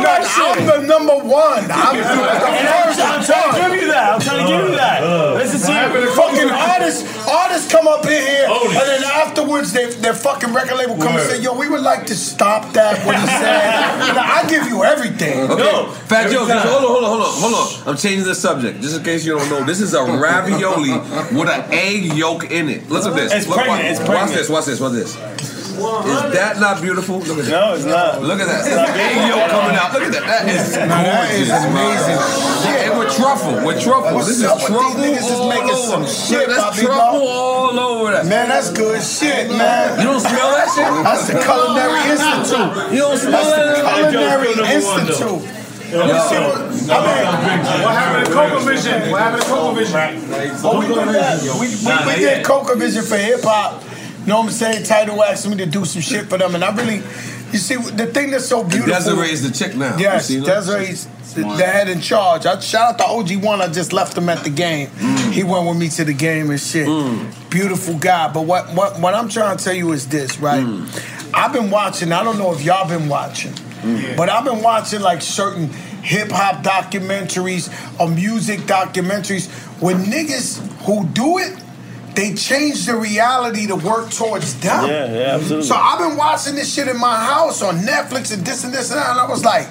I'm 0.06 0.22
You 0.22 0.66
know. 0.66 0.74
I'm 0.74 0.80
the 0.82 0.86
number 0.86 1.16
one. 1.24 1.64
I'm 1.70 1.96
the 1.96 2.02
And 2.02 2.68
I'm, 2.68 2.84
first 2.84 3.00
I'm 3.00 3.24
trying 3.24 3.52
to 3.52 3.60
give 3.60 3.82
you 3.82 3.88
that. 3.88 4.14
I'm 4.14 4.20
trying 4.20 4.46
to 4.46 4.52
give 4.52 4.70
you 4.70 4.76
that. 4.76 5.02
Uh, 5.02 5.06
uh. 5.06 5.34
Listen 5.34 5.60
to 5.60 6.00
you. 6.00 6.14
Fucking 6.14 6.50
artists, 6.50 7.02
artists 7.28 7.70
come 7.70 7.86
up 7.86 8.04
in 8.04 8.20
here, 8.22 8.46
and 8.48 8.86
then 8.88 9.04
afterwards, 9.04 9.72
they, 9.72 9.90
their 10.00 10.14
fucking 10.14 10.52
record 10.52 10.76
label 10.76 10.96
come 10.96 11.16
and 11.16 11.28
say, 11.28 11.40
"Yo, 11.40 11.56
we 11.56 11.68
would 11.68 11.80
like 11.82 12.06
to 12.06 12.14
stop 12.14 12.72
that." 12.72 13.04
What 13.06 13.18
he 13.18 13.26
said. 13.26 13.72
Now, 14.12 14.24
I 14.24 14.46
give 14.48 14.66
you 14.66 14.84
everything. 14.84 15.50
Okay, 15.50 15.92
Fat 16.06 16.30
Joe, 16.30 16.46
just 16.46 16.66
hold 16.66 16.84
on, 16.84 16.90
hold 16.90 17.04
on, 17.04 17.10
hold 17.10 17.22
on, 17.22 17.54
hold 17.54 17.54
on. 17.54 17.88
I'm 17.88 17.96
changing 17.96 18.26
the 18.26 18.34
subject, 18.34 18.80
just 18.82 18.96
in 18.98 19.04
case 19.04 19.24
you 19.24 19.38
don't 19.38 19.48
know. 19.48 19.64
This 19.64 19.80
is 19.80 19.94
a 19.94 20.02
ravioli 20.02 20.92
with 21.36 21.48
an 21.48 21.72
egg 21.72 22.04
yolk 22.12 22.50
in 22.50 22.68
it. 22.68 22.90
Listen 22.90 23.12
to 23.12 23.20
this. 23.20 23.32
It's 23.32 23.46
Look, 23.46 23.56
pregnant, 23.56 24.00
watch, 24.00 24.30
it's 24.36 24.50
watch 24.50 24.66
this, 24.66 24.80
watch 24.80 24.92
this, 24.92 25.16
watch 25.16 25.38
this. 25.38 25.61
Is 25.72 26.32
that 26.36 26.60
not 26.60 26.82
beautiful? 26.82 27.18
Look 27.20 27.38
at 27.38 27.44
that. 27.46 27.50
No, 27.50 27.74
it's 27.74 27.84
not. 27.84 28.20
Look 28.22 28.40
at 28.40 28.46
that. 28.46 28.60
It's 28.66 28.76
not 28.76 28.90
egg 28.92 29.16
yolk 29.28 29.48
coming 29.50 29.76
out. 29.76 29.92
Look 29.96 30.04
at 30.04 30.12
that. 30.12 30.24
That 30.28 30.44
is 30.48 30.76
gorgeous. 30.76 31.48
That 31.48 31.64
is 31.64 31.64
amazing. 31.72 32.18
Yeah, 32.68 32.88
and 32.92 32.98
with 33.00 33.12
truffle. 33.16 33.56
With 33.64 33.80
truffle. 33.80 34.14
What's 34.14 34.28
this 34.28 34.44
is 34.44 34.44
up 34.44 34.58
these 34.58 34.68
truffle 34.68 35.00
niggas 35.00 35.28
is 35.32 35.42
making 35.48 35.76
over. 35.76 35.88
some 35.88 36.04
shit, 36.06 36.48
That's 36.48 36.60
Bobby 36.60 36.82
truffle 36.84 37.20
Bo. 37.20 37.72
all 37.72 37.78
over 37.80 38.12
that. 38.12 38.26
Man, 38.28 38.48
that's 38.52 38.70
good 38.70 39.00
shit, 39.02 39.48
man. 39.50 39.96
You 40.00 40.12
don't 40.12 40.20
smell 40.20 40.50
that 40.52 40.68
shit? 40.76 40.88
That's 41.04 41.26
the 41.32 41.40
Culinary 41.40 42.00
Institute. 42.12 42.92
You 42.92 43.00
don't 43.08 43.16
smell 43.18 43.40
That's 43.40 43.56
the 43.56 43.82
that? 43.82 44.12
Culinary 44.12 44.52
Institute. 44.76 45.42
You 45.92 46.00
see 46.00 46.40
what, 46.40 46.56
I 46.88 47.04
mean, 47.04 47.84
What 47.84 47.92
happened 47.92 48.24
to 48.26 48.32
Coca 48.32 48.60
Vision? 48.64 49.10
What 49.12 49.20
happened 49.20 49.42
to 49.44 49.48
Coca 49.48 49.76
Vision? 49.76 50.00
Oh, 50.64 50.80
we 50.80 50.86
did 50.88 50.96
that. 51.12 51.36
We, 51.60 51.68
we, 51.68 51.92
we 52.08 52.14
did 52.18 52.44
Coca 52.46 52.76
Vision 52.76 53.04
for 53.04 53.18
hip 53.18 53.40
hop. 53.42 53.82
You 54.22 54.28
know 54.28 54.38
what 54.38 54.46
I'm 54.46 54.50
saying? 54.50 54.84
Tidal 54.84 55.22
asked 55.22 55.48
me 55.48 55.56
to 55.56 55.66
do 55.66 55.84
some 55.84 56.00
shit 56.00 56.26
for 56.26 56.38
them, 56.38 56.54
and 56.54 56.62
I 56.62 56.74
really, 56.74 56.96
you 57.52 57.58
see, 57.58 57.74
the 57.74 58.06
thing 58.06 58.30
that's 58.30 58.46
so 58.46 58.62
beautiful. 58.62 58.94
Desiree's 58.94 59.42
the 59.42 59.52
chick 59.52 59.76
now. 59.76 59.96
Yes? 59.96 60.28
Desiree's 60.28 61.06
the 61.34 61.42
the 61.42 61.66
head 61.66 61.88
in 61.88 62.00
charge. 62.00 62.46
I 62.46 62.58
shout 62.60 62.94
out 62.94 62.98
to 62.98 63.04
OG 63.04 63.42
Juan. 63.42 63.60
I 63.60 63.68
just 63.68 63.92
left 63.92 64.16
him 64.16 64.28
at 64.28 64.44
the 64.44 64.50
game. 64.50 64.88
Mm. 64.88 65.32
He 65.32 65.42
went 65.42 65.66
with 65.66 65.78
me 65.78 65.88
to 65.90 66.04
the 66.04 66.12
game 66.12 66.50
and 66.50 66.60
shit. 66.60 66.86
Beautiful 67.50 67.98
guy. 67.98 68.32
But 68.32 68.42
what 68.42 68.72
what 68.74 69.00
what 69.00 69.14
I'm 69.14 69.28
trying 69.28 69.56
to 69.56 69.64
tell 69.64 69.74
you 69.74 69.92
is 69.92 70.08
this, 70.08 70.38
right? 70.38 70.64
Mm. 70.64 71.32
I've 71.34 71.52
been 71.52 71.70
watching. 71.70 72.12
I 72.12 72.22
don't 72.22 72.38
know 72.38 72.52
if 72.52 72.62
y'all 72.62 72.88
been 72.88 73.08
watching, 73.08 73.54
but 74.16 74.28
I've 74.28 74.44
been 74.44 74.62
watching 74.62 75.00
like 75.00 75.22
certain 75.22 75.68
hip 76.02 76.30
hop 76.30 76.62
documentaries 76.62 77.70
or 77.98 78.08
music 78.08 78.60
documentaries 78.60 79.50
where 79.80 79.96
niggas 79.96 80.58
who 80.84 81.06
do 81.08 81.38
it. 81.38 81.58
They 82.14 82.34
change 82.34 82.86
the 82.86 82.96
reality 82.96 83.66
to 83.66 83.76
work 83.76 84.10
towards 84.10 84.60
them. 84.60 84.86
Yeah, 84.86 85.12
yeah, 85.12 85.34
absolutely. 85.34 85.66
So 85.66 85.74
I've 85.74 85.98
been 85.98 86.16
watching 86.16 86.54
this 86.54 86.72
shit 86.72 86.88
in 86.88 86.98
my 86.98 87.16
house 87.16 87.62
on 87.62 87.78
Netflix 87.78 88.32
and 88.32 88.44
this 88.44 88.64
and 88.64 88.72
this 88.72 88.90
and 88.90 89.00
that, 89.00 89.10
and 89.10 89.20
I 89.20 89.28
was 89.28 89.44
like, 89.44 89.66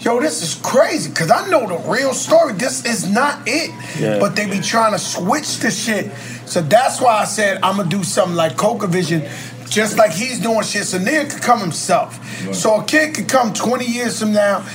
yo, 0.00 0.20
this 0.20 0.42
is 0.42 0.60
crazy 0.62 1.08
because 1.10 1.30
I 1.30 1.48
know 1.48 1.66
the 1.66 1.78
real 1.90 2.12
story. 2.12 2.52
This 2.54 2.84
is 2.84 3.10
not 3.10 3.40
it. 3.46 3.70
Yeah. 3.98 4.18
But 4.18 4.36
they 4.36 4.46
be 4.50 4.60
trying 4.60 4.92
to 4.92 4.98
switch 4.98 5.58
the 5.58 5.70
shit. 5.70 6.12
So 6.46 6.60
that's 6.60 7.00
why 7.00 7.20
I 7.20 7.24
said 7.24 7.58
I'm 7.62 7.76
gonna 7.76 7.88
do 7.88 8.02
something 8.04 8.36
like 8.36 8.56
Coca 8.56 8.86
Vision, 8.86 9.22
just 9.70 9.96
like 9.96 10.12
he's 10.12 10.40
doing 10.40 10.62
shit. 10.62 10.84
So 10.84 10.98
nigga 10.98 11.30
could 11.30 11.42
come 11.42 11.60
himself. 11.60 12.18
So 12.54 12.80
a 12.80 12.84
kid 12.84 13.14
could 13.14 13.28
come 13.28 13.52
20 13.52 13.84
years 13.86 14.18
from 14.20 14.32
now. 14.32 14.66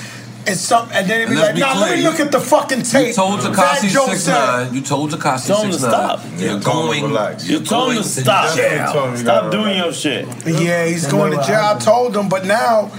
And, 0.47 0.57
some, 0.57 0.89
and 0.93 1.09
then 1.09 1.19
they 1.19 1.25
be 1.25 1.31
And 1.31 1.35
like, 1.35 1.43
let's 1.43 1.53
be 1.55 1.59
nah, 1.61 1.79
let 1.79 1.97
me 1.97 2.03
look 2.03 2.19
at 2.19 2.31
the 2.31 2.39
fucking 2.39 2.83
tape. 2.83 3.07
You 3.09 3.13
told 3.13 3.41
Fat 3.43 3.51
Tekashi 3.81 3.89
six 4.09 4.23
said- 4.23 4.33
nine. 4.33 4.73
You 4.73 4.81
told 4.81 5.11
Tekashi 5.11 5.47
Told 5.47 5.65
him 5.65 5.71
to 5.71 5.77
six 5.77 5.83
nine. 5.83 5.91
stop. 5.91 6.21
You're 6.37 6.59
going. 6.59 7.03
You 7.45 7.59
told 7.63 7.91
him 7.93 8.03
to 8.03 8.09
stop. 8.09 8.49
Stop 9.17 9.51
doing 9.51 9.77
your 9.77 9.93
shit. 9.93 10.27
Yeah, 10.45 10.85
he's 10.85 11.05
going 11.07 11.31
to 11.37 11.43
jail. 11.45 11.75
I 11.75 11.79
told 11.79 12.15
him, 12.15 12.29
but 12.29 12.45
now 12.45 12.91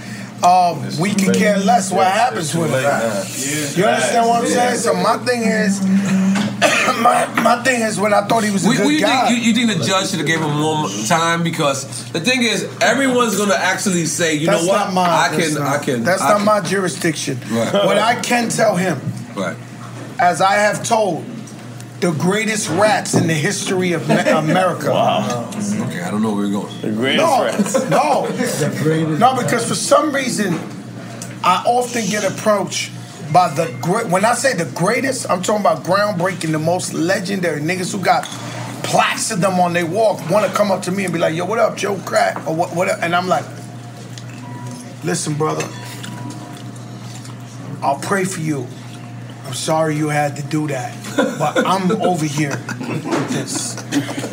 uh, 0.43 0.91
we 0.99 1.13
can 1.13 1.33
care 1.33 1.57
less 1.57 1.91
what 1.91 2.07
happens 2.07 2.55
with 2.55 2.69
him. 2.71 2.81
You 3.77 3.85
understand 3.85 4.27
what 4.27 4.43
I'm 4.43 4.47
saying? 4.49 4.77
So 4.77 4.93
my 4.93 5.17
thing 5.17 5.43
is, 5.43 5.81
my 7.01 7.25
my 7.41 7.61
thing 7.63 7.81
is 7.81 7.99
when 7.99 8.13
I 8.13 8.25
thought 8.27 8.43
he 8.43 8.51
was 8.51 8.65
a 8.65 8.69
We, 8.69 8.77
good 8.77 8.87
we 8.87 8.99
guy. 8.99 9.27
think, 9.29 9.37
you, 9.45 9.51
you 9.51 9.53
think 9.67 9.79
the 9.79 9.85
judge 9.85 10.09
should 10.09 10.19
have 10.19 10.27
gave 10.27 10.39
him 10.41 10.55
more 10.57 10.87
time 11.07 11.43
because 11.43 12.11
the 12.11 12.19
thing 12.19 12.41
is, 12.43 12.63
everyone's 12.81 13.37
gonna 13.37 13.53
actually 13.55 14.05
say, 14.05 14.35
you 14.35 14.47
that's 14.47 14.63
know 14.63 14.69
what, 14.69 14.85
not 14.85 14.93
my. 14.93 15.01
I 15.03 15.29
that's 15.35 15.53
can, 15.53 15.63
not- 15.63 15.79
I 15.81 15.83
can. 15.85 16.03
That's 16.03 16.21
I 16.21 16.29
not 16.29 16.37
can. 16.37 16.45
my 16.45 16.61
jurisdiction. 16.61 17.39
Right. 17.51 17.73
What 17.73 17.97
I 17.97 18.15
can 18.21 18.49
tell 18.49 18.75
him, 18.75 18.99
Right. 19.35 19.57
as 20.19 20.41
I 20.41 20.53
have 20.53 20.83
told, 20.83 21.23
the 22.01 22.11
greatest 22.11 22.69
rats 22.69 23.13
in 23.13 23.27
the 23.27 23.33
history 23.33 23.91
of 23.93 24.09
America. 24.09 24.91
Wow. 24.91 25.49
Okay, 25.49 26.01
I 26.01 26.09
don't 26.11 26.21
know 26.21 26.33
where 26.33 26.47
we're 26.47 26.51
going. 26.51 26.81
The 26.81 26.91
greatest 26.91 27.17
No, 27.25 27.43
rats. 27.43 27.89
no, 29.19 29.35
no. 29.35 29.41
Because 29.41 29.67
for 29.67 29.75
some 29.75 30.13
reason, 30.13 30.53
I 31.43 31.63
often 31.65 32.05
get 32.05 32.23
approached 32.23 32.91
by 33.33 33.53
the 33.53 33.75
great. 33.81 34.07
When 34.07 34.23
I 34.25 34.33
say 34.33 34.53
the 34.53 34.65
greatest, 34.75 35.29
I'm 35.29 35.41
talking 35.41 35.61
about 35.61 35.83
groundbreaking, 35.83 36.51
the 36.51 36.59
most 36.59 36.93
legendary 36.93 37.61
niggas 37.61 37.91
who 37.91 38.01
got 38.03 38.23
plaques 38.83 39.29
of 39.31 39.41
them 39.41 39.59
on 39.59 39.73
their 39.73 39.85
walk. 39.85 40.27
Want 40.29 40.49
to 40.49 40.57
come 40.57 40.71
up 40.71 40.81
to 40.83 40.91
me 40.91 41.03
and 41.03 41.13
be 41.13 41.19
like, 41.19 41.35
"Yo, 41.35 41.45
what 41.45 41.59
up, 41.59 41.75
Joe 41.75 41.97
Crack?" 42.05 42.37
or 42.47 42.55
what? 42.55 42.73
What? 42.75 42.89
Up? 42.89 42.99
And 43.01 43.13
I'm 43.15 43.27
like, 43.27 43.45
"Listen, 45.03 45.33
brother, 45.33 45.67
I'll 47.81 47.99
pray 47.99 48.23
for 48.23 48.39
you." 48.39 48.67
I'm 49.49 49.55
sorry 49.55 49.95
you 49.95 50.09
had 50.09 50.35
to 50.35 50.43
do 50.43 50.67
that, 50.67 50.95
but 51.17 51.65
I'm 51.65 51.91
over 52.03 52.23
here 52.23 52.61
with 52.79 53.29
this. 53.31 53.75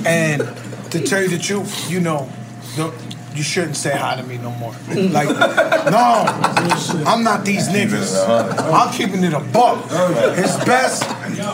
And 0.04 0.42
to 0.90 1.00
tell 1.00 1.22
you 1.22 1.28
the 1.28 1.38
truth, 1.38 1.90
you 1.90 2.00
know, 2.00 2.28
the, 2.76 2.92
you 3.34 3.42
shouldn't 3.42 3.76
say 3.76 3.96
hi 3.96 4.16
to 4.16 4.22
me 4.22 4.36
no 4.36 4.50
more. 4.50 4.74
Like, 4.90 5.30
no, 5.30 6.26
I'm 7.06 7.24
not 7.24 7.46
these 7.46 7.68
niggas. 7.68 8.28
I'm 8.70 8.92
keeping 8.92 9.24
it 9.24 9.32
a 9.32 9.40
buck. 9.40 9.86
It's 10.36 10.62
best 10.66 11.04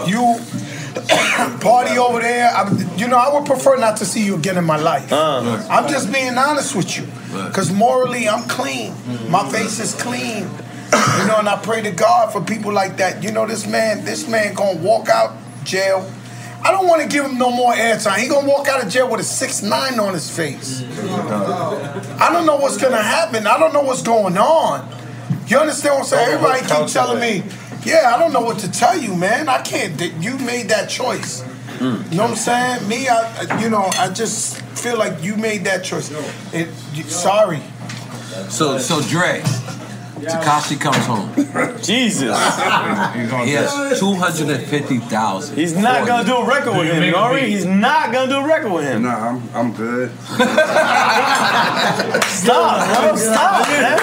you 0.09 0.41
party 1.61 1.97
over 1.99 2.19
there. 2.19 2.49
I, 2.49 2.69
you 2.97 3.07
know, 3.07 3.17
I 3.17 3.33
would 3.33 3.47
prefer 3.47 3.77
not 3.77 3.97
to 3.99 4.05
see 4.05 4.25
you 4.25 4.35
again 4.35 4.59
in 4.59 4.65
my 4.65 4.77
life. 4.77 5.13
Uh-huh. 5.13 5.69
I'm 5.71 5.89
just 5.89 6.13
being 6.13 6.37
honest 6.37 6.75
with 6.75 6.99
you, 6.99 7.07
because 7.47 7.71
morally, 7.73 8.29
I'm 8.29 8.43
clean. 8.49 8.93
My 9.31 9.49
face 9.49 9.79
is 9.79 9.95
clean. 9.95 10.51
You 10.93 11.27
know, 11.27 11.37
and 11.39 11.49
I 11.49 11.59
pray 11.63 11.81
to 11.83 11.91
God 11.91 12.33
for 12.33 12.41
people 12.43 12.73
like 12.73 12.97
that. 12.99 13.23
You 13.23 13.33
know, 13.33 13.47
this 13.47 13.67
man, 13.67 14.05
this 14.05 14.29
man 14.29 14.55
gonna 14.55 14.79
walk 14.79 15.09
out 15.09 15.35
jail. 15.65 16.11
I 16.65 16.71
don't 16.71 16.87
want 16.87 17.03
to 17.03 17.09
give 17.09 17.25
him 17.25 17.39
no 17.39 17.51
more 17.51 17.73
airtime. 17.73 18.19
He 18.19 18.29
gonna 18.29 18.47
walk 18.49 18.69
out 18.69 18.83
of 18.85 18.89
jail 18.91 19.11
with 19.11 19.21
a 19.21 19.25
six 19.25 19.63
nine 19.63 19.99
on 19.99 20.13
his 20.15 20.31
face. 20.35 20.83
I 20.97 22.31
don't 22.33 22.47
know 22.47 22.57
what's 22.57 22.77
gonna 22.77 23.03
happen. 23.03 23.47
I 23.47 23.59
don't 23.59 23.73
know 23.73 23.83
what's 23.83 24.03
going 24.03 24.37
on. 24.37 24.89
You 25.47 25.59
understand 25.59 25.95
what 25.95 26.01
I'm 26.03 26.07
saying? 26.07 26.29
Everybody 26.35 26.61
keep 26.61 26.93
telling 26.93 27.21
me, 27.21 27.43
yeah, 27.85 28.13
I 28.15 28.19
don't 28.19 28.33
know 28.33 28.41
what 28.43 28.59
to 28.61 28.71
tell 28.71 28.97
you, 28.99 29.15
man. 29.17 29.49
I 29.49 29.61
can't. 29.63 30.01
You 30.23 30.39
made 30.39 30.69
that 30.69 30.89
choice. 30.89 31.43
You 31.81 31.89
know 31.89 31.99
what 32.23 32.31
I'm 32.31 32.37
saying? 32.37 32.89
Me, 32.89 33.09
I, 33.09 33.61
you 33.61 33.69
know, 33.69 33.91
I 33.99 34.09
just 34.11 34.61
feel 34.79 34.97
like 34.99 35.21
you 35.25 35.35
made 35.37 35.65
that 35.65 35.83
choice. 35.83 36.13
It, 36.53 36.69
you- 36.95 37.03
sorry. 37.05 37.61
So, 38.51 38.79
so 38.79 39.01
Dre, 39.03 39.43
Tekashi 40.23 40.81
comes 40.81 41.05
home. 41.07 41.29
Jesus. 41.83 42.37
He 43.45 43.53
has 43.53 43.99
two 43.99 44.15
hundred 44.15 44.51
and 44.51 44.65
fifty 44.67 44.99
thousand. 44.99 45.57
He's 45.57 45.77
not 45.77 46.07
gonna 46.07 46.25
do 46.25 46.37
a 46.37 46.47
record 46.47 46.77
with 46.77 46.89
him, 46.93 47.03
Nori. 47.13 47.47
He's 47.49 47.65
not 47.65 48.13
gonna 48.13 48.29
do 48.31 48.39
a 48.39 48.47
record 48.47 48.73
with 48.73 48.85
him. 48.85 49.03
Nah, 49.03 49.29
I'm 49.31 49.43
I'm 49.55 49.73
good. 49.73 50.11
Stop, 52.29 52.87
bro. 52.89 53.17
Stop, 53.17 53.69
man. 53.69 53.99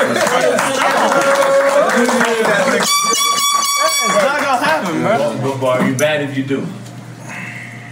It's 2.82 4.16
not 4.16 4.40
gonna 4.42 4.64
happen, 4.66 5.02
bro. 5.42 5.58
But 5.60 5.82
are 5.82 5.88
you 5.90 5.96
bad 5.96 6.22
if 6.30 6.38
you 6.38 6.44
do? 6.44 6.66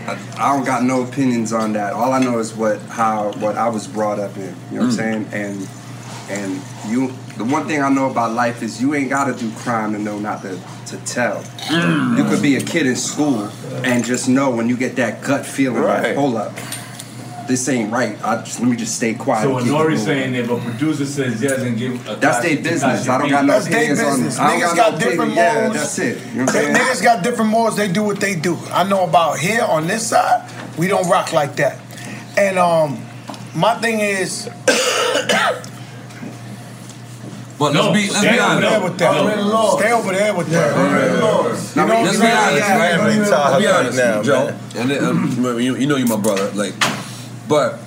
I, 0.08 0.18
I 0.38 0.56
don't 0.56 0.66
got 0.66 0.84
no 0.84 1.02
opinions 1.04 1.52
on 1.52 1.74
that. 1.74 1.94
All 1.94 2.14
I 2.14 2.20
know 2.20 2.40
is 2.40 2.54
what 2.56 2.80
how 2.84 3.32
what 3.34 3.58
I 3.58 3.68
was 3.70 3.88
brought 3.88 4.20
up 4.20 4.36
in. 4.38 4.44
You 4.44 4.50
know 4.50 4.54
what 4.54 4.82
I'm 4.82 4.90
Mm. 4.90 4.94
saying? 4.96 5.28
And 5.34 5.68
and 6.30 6.62
you 6.92 7.14
the 7.38 7.44
one 7.46 7.68
thing 7.68 7.82
I 7.82 7.90
know 7.90 8.10
about 8.10 8.34
life 8.34 8.62
is 8.64 8.82
you 8.82 8.94
ain't 8.96 9.10
gotta 9.10 9.34
do 9.34 9.52
crime 9.58 9.94
to 9.94 10.00
know 10.00 10.18
not 10.20 10.42
to 10.42 10.60
to 10.88 10.98
tell. 11.06 11.44
You 12.18 12.24
could 12.26 12.42
be 12.42 12.56
a 12.56 12.62
kid 12.62 12.86
in 12.88 12.96
school 12.96 13.50
and 13.84 14.04
just 14.06 14.28
know 14.30 14.50
when 14.50 14.70
you 14.70 14.78
get 14.78 14.96
that 14.96 15.22
gut 15.22 15.46
feeling, 15.46 15.84
like, 15.84 16.04
Right. 16.04 16.16
hold 16.16 16.36
up, 16.36 16.54
this 17.48 17.68
ain't 17.70 17.92
right. 17.92 18.18
I 18.24 18.38
just, 18.42 18.60
let 18.62 18.70
me 18.70 18.76
just 18.78 18.96
stay 18.96 19.14
quiet. 19.14 19.44
So 19.44 19.58
and 19.58 19.70
when 19.70 19.74
Nori's 19.74 20.04
saying 20.04 20.34
if 20.36 20.50
a 20.50 20.58
producer 20.58 21.06
says 21.06 21.42
yes 21.42 21.60
and 21.62 21.78
give 21.78 22.08
a 22.08 22.16
That's 22.16 22.40
their 22.40 22.58
business. 22.58 23.08
I 23.08 23.18
don't 23.20 23.30
got 23.30 23.46
no 23.46 23.58
opinions 23.60 24.00
on 24.00 24.06
business. 24.16 24.40
I 24.40 24.52
don't 24.60 24.62
Niggas 24.62 24.76
got 24.76 24.78
got 24.78 24.92
no 24.94 25.00
different 25.00 25.32
opinion. 25.34 25.36
Yeah, 25.56 25.68
modes. 25.68 25.76
that's 25.76 26.00
it. 26.00 26.06
You 26.08 26.14
know 26.14 26.18
what 26.18 26.40
I'm 26.40 26.46
They- 26.46 26.52
saying? 26.62 26.76
Niggas 26.76 27.04
got 27.04 27.24
different 27.24 27.52
modes. 27.52 27.76
They 27.76 27.88
do 27.90 28.04
what 28.04 28.20
they 28.20 28.36
do. 28.36 28.58
I 28.72 28.84
know 28.84 29.04
about 29.04 29.40
here 29.40 29.64
on 29.64 29.88
this 29.88 30.08
side, 30.08 30.50
we 30.78 30.88
don't 30.88 31.08
rock 31.10 31.32
like 31.34 31.56
that. 31.58 31.78
And 32.38 32.58
um, 32.60 33.00
my 33.56 33.76
thing 33.80 34.00
is, 34.00 34.50
But 37.60 37.74
let's 37.74 37.88
be 37.88 38.08
let's 38.14 38.18
stay 38.20 38.32
be 38.34 38.40
over 38.40 38.44
honest. 38.44 38.70
there 38.70 38.82
with 38.82 38.98
that. 39.00 39.80
Stay 39.80 39.92
over 39.92 40.12
there 40.14 40.34
with 40.36 40.48
that. 40.50 40.76
Now, 41.76 41.84
You 41.86 41.90
know 41.90 42.02
let's 42.04 42.20
be 42.20 42.28
honest, 42.28 42.68
saying? 42.68 42.80
right? 42.80 43.18
Let's 43.18 43.58
be 43.60 43.68
honest, 43.68 43.98
now, 43.98 44.24
Joe. 44.24 44.58
And 44.76 44.90
then, 44.92 45.04
um, 45.04 45.60
you, 45.60 45.76
you 45.76 45.88
know 45.88 45.96
you're 45.96 46.08
my 46.08 46.18
brother, 46.18 46.52
like, 46.52 46.74
but 47.48 47.80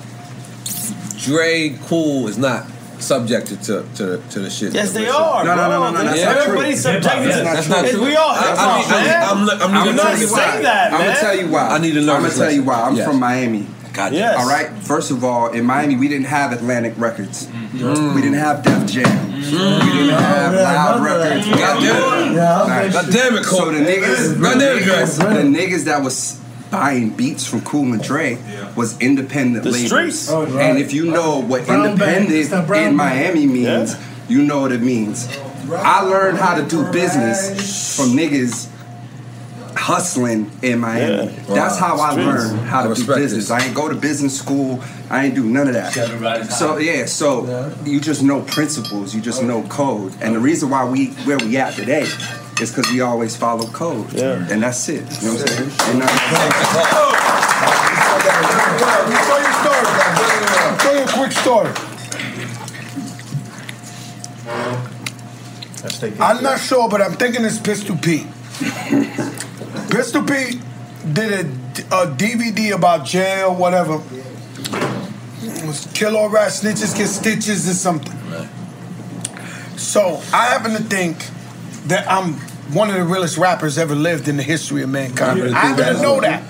Dre 1.19 1.77
Cool 1.87 2.27
is 2.27 2.37
not 2.37 2.65
subjected 2.99 3.61
to 3.63 3.83
to 3.95 4.21
to 4.29 4.39
the 4.39 4.49
shit. 4.49 4.73
Yes, 4.73 4.91
they 4.93 5.01
we're. 5.03 5.43
No, 5.43 5.43
no, 5.43 5.55
no, 5.55 5.69
no, 5.69 5.91
no, 5.91 6.03
that's 6.03 6.21
not 6.21 6.33
true. 6.33 6.41
Everybody's 6.43 6.81
subjected 6.81 7.31
to- 7.31 7.43
That's 7.43 7.69
not 7.69 7.85
true. 7.87 8.03
we 8.03 8.15
are. 8.15 8.29
I, 8.35 8.49
Hip 8.49 8.57
I 8.57 8.61
hop, 8.61 8.77
need, 8.85 8.89
man. 8.91 9.23
I'm, 9.23 9.37
I'm, 9.37 9.49
I'm, 9.49 9.61
I'm 9.61 9.85
gonna 9.95 9.97
tell 10.01 10.17
you 10.19 10.27
why. 10.31 10.37
lesson. 10.61 10.93
I'm 10.93 10.99
gonna 11.01 11.15
tell 11.19 11.35
you 11.37 11.47
why. 11.49 11.67
I 11.69 11.77
need 11.79 11.93
to 11.93 12.01
learn 12.01 12.15
I'm 12.17 12.21
gonna 12.23 12.33
tell 12.33 12.51
you 12.51 12.63
why. 12.63 12.81
I'm 12.81 12.95
Yes. 12.95 13.07
from 13.07 13.19
Miami. 13.19 13.67
God, 13.93 14.13
yes. 14.13 14.37
All 14.39 14.47
right. 14.47 14.69
First 14.83 15.11
of 15.11 15.23
all, 15.23 15.49
in 15.51 15.65
Miami, 15.65 15.97
we 15.97 16.07
didn't 16.07 16.27
have 16.27 16.53
Atlantic 16.53 16.93
Records. 16.97 17.47
Mm. 17.47 18.15
We 18.15 18.21
didn't 18.21 18.37
have 18.37 18.63
Def 18.63 18.85
Jam. 18.89 19.33
We 19.33 19.41
didn't 19.41 20.09
have 20.09 20.53
Loud 20.53 21.03
Records. 21.03 21.47
God 21.49 21.81
damn 21.81 22.33
it. 22.33 22.37
Right. 22.37 22.93
God 22.93 23.11
damn 23.11 23.35
it, 23.35 23.43
Cole. 23.45 23.59
So 23.59 23.71
the 23.71 23.79
niggas, 23.79 24.41
God 24.41 24.55
the 24.55 24.59
damn 24.59 24.77
it, 24.77 24.83
Dre. 24.83 24.93
niggas, 24.95 25.17
the 25.17 25.59
niggas 25.59 25.83
that 25.85 26.01
was 26.03 26.39
buying 26.69 27.09
beats 27.09 27.45
from 27.45 27.61
Cool 27.61 27.91
and 27.93 28.01
Dre 28.01 28.37
was 28.77 28.97
independent 29.01 29.63
The 29.65 29.71
labels. 29.71 29.87
streets. 29.89 30.29
Oh, 30.29 30.45
right. 30.45 30.69
And 30.69 30.77
if 30.79 30.93
you 30.93 31.11
know 31.11 31.39
what 31.41 31.65
Brown 31.65 31.97
bag. 31.97 32.29
It's 32.31 32.49
that 32.49 32.59
independent 32.59 32.67
brown 32.67 32.87
in. 32.87 32.95
Miami 32.95 33.45
means, 33.45 33.95
you 34.29 34.43
know 34.43 34.61
what 34.61 34.71
it 34.71 34.81
means. 34.81 35.27
I 35.69 36.01
learned 36.03 36.37
how 36.37 36.55
to 36.55 36.63
do 36.63 36.89
business 36.91 37.95
from 37.97 38.09
niggas 38.17 38.67
hustling 39.75 40.49
in 40.61 40.79
Miami. 40.79 41.31
Yeah. 41.33 41.39
That's 41.49 41.79
Wow. 41.81 41.97
how 41.97 41.99
I 41.99 42.11
Streets. 42.11 42.27
learned 42.27 42.59
how 42.67 42.83
to 42.87 42.93
do 42.93 43.05
business. 43.05 43.31
this. 43.47 43.51
I 43.51 43.61
ain't 43.65 43.73
go 43.75 43.89
to 43.89 43.95
business 43.95 44.37
school. 44.37 44.81
I 45.09 45.25
ain't 45.25 45.35
do 45.35 45.43
none 45.43 45.67
of 45.67 45.73
that. 45.73 45.93
So 46.51 46.77
yeah, 46.77 47.05
so 47.05 47.73
you 47.85 47.99
just 47.99 48.21
know 48.23 48.41
principles. 48.41 49.13
You 49.15 49.21
just 49.21 49.41
know 49.43 49.63
code. 49.63 50.13
And 50.21 50.33
the 50.35 50.39
reason 50.39 50.69
why 50.69 50.85
we 50.85 51.07
where 51.25 51.37
we 51.37 51.57
at 51.57 51.73
today 51.73 52.05
is 52.61 52.71
because 52.71 52.89
we 52.91 53.01
always 53.01 53.35
follow 53.35 53.65
code. 53.67 54.13
Yeah. 54.13 54.47
And 54.49 54.61
that's 54.63 54.87
it. 54.89 55.03
You 55.21 55.27
know 55.27 55.33
what 55.35 55.41
I'm 55.41 55.47
saying? 55.47 55.71
And 55.89 55.99
Let 58.21 59.09
me 59.09 59.15
tell 59.15 59.41
you 59.41 59.47
a 59.47 59.53
story. 59.61 59.85
I'll 60.63 60.77
tell 60.77 60.95
you 60.95 61.03
a 61.03 61.07
quick 61.07 61.31
story. 61.31 61.71
I'm 66.19 66.43
not 66.43 66.59
sure, 66.59 66.87
but 66.89 67.01
I'm 67.01 67.13
thinking 67.13 67.43
it's 67.43 67.57
Pistol 67.59 67.97
Pete. 67.97 68.27
Pistol 69.91 70.23
Pete 70.23 70.59
did 71.13 71.31
a, 71.33 71.39
a 72.03 72.07
DVD 72.07 72.73
about 72.73 73.05
jail, 73.05 73.53
whatever. 73.55 74.01
It 75.43 75.65
was 75.65 75.87
Kill 75.93 76.15
all 76.17 76.29
rat 76.29 76.49
snitches 76.51 76.95
get 76.97 77.07
stitches 77.07 77.67
or 77.69 77.73
something. 77.73 78.17
So 79.77 80.21
I 80.33 80.45
happen 80.45 80.71
to 80.73 80.83
think 80.83 81.17
that 81.87 82.09
I'm 82.09 82.33
one 82.73 82.89
of 82.89 82.95
the 82.95 83.03
realest 83.03 83.37
rappers 83.37 83.77
ever 83.77 83.95
lived 83.95 84.27
in 84.27 84.37
the 84.37 84.43
history 84.43 84.83
of 84.83 84.89
mankind. 84.89 85.39
You 85.39 85.45
I 85.45 85.47
think 85.47 85.57
happen 85.57 85.77
to 85.77 85.93
that? 85.93 86.01
know 86.01 86.21
that. 86.21 86.43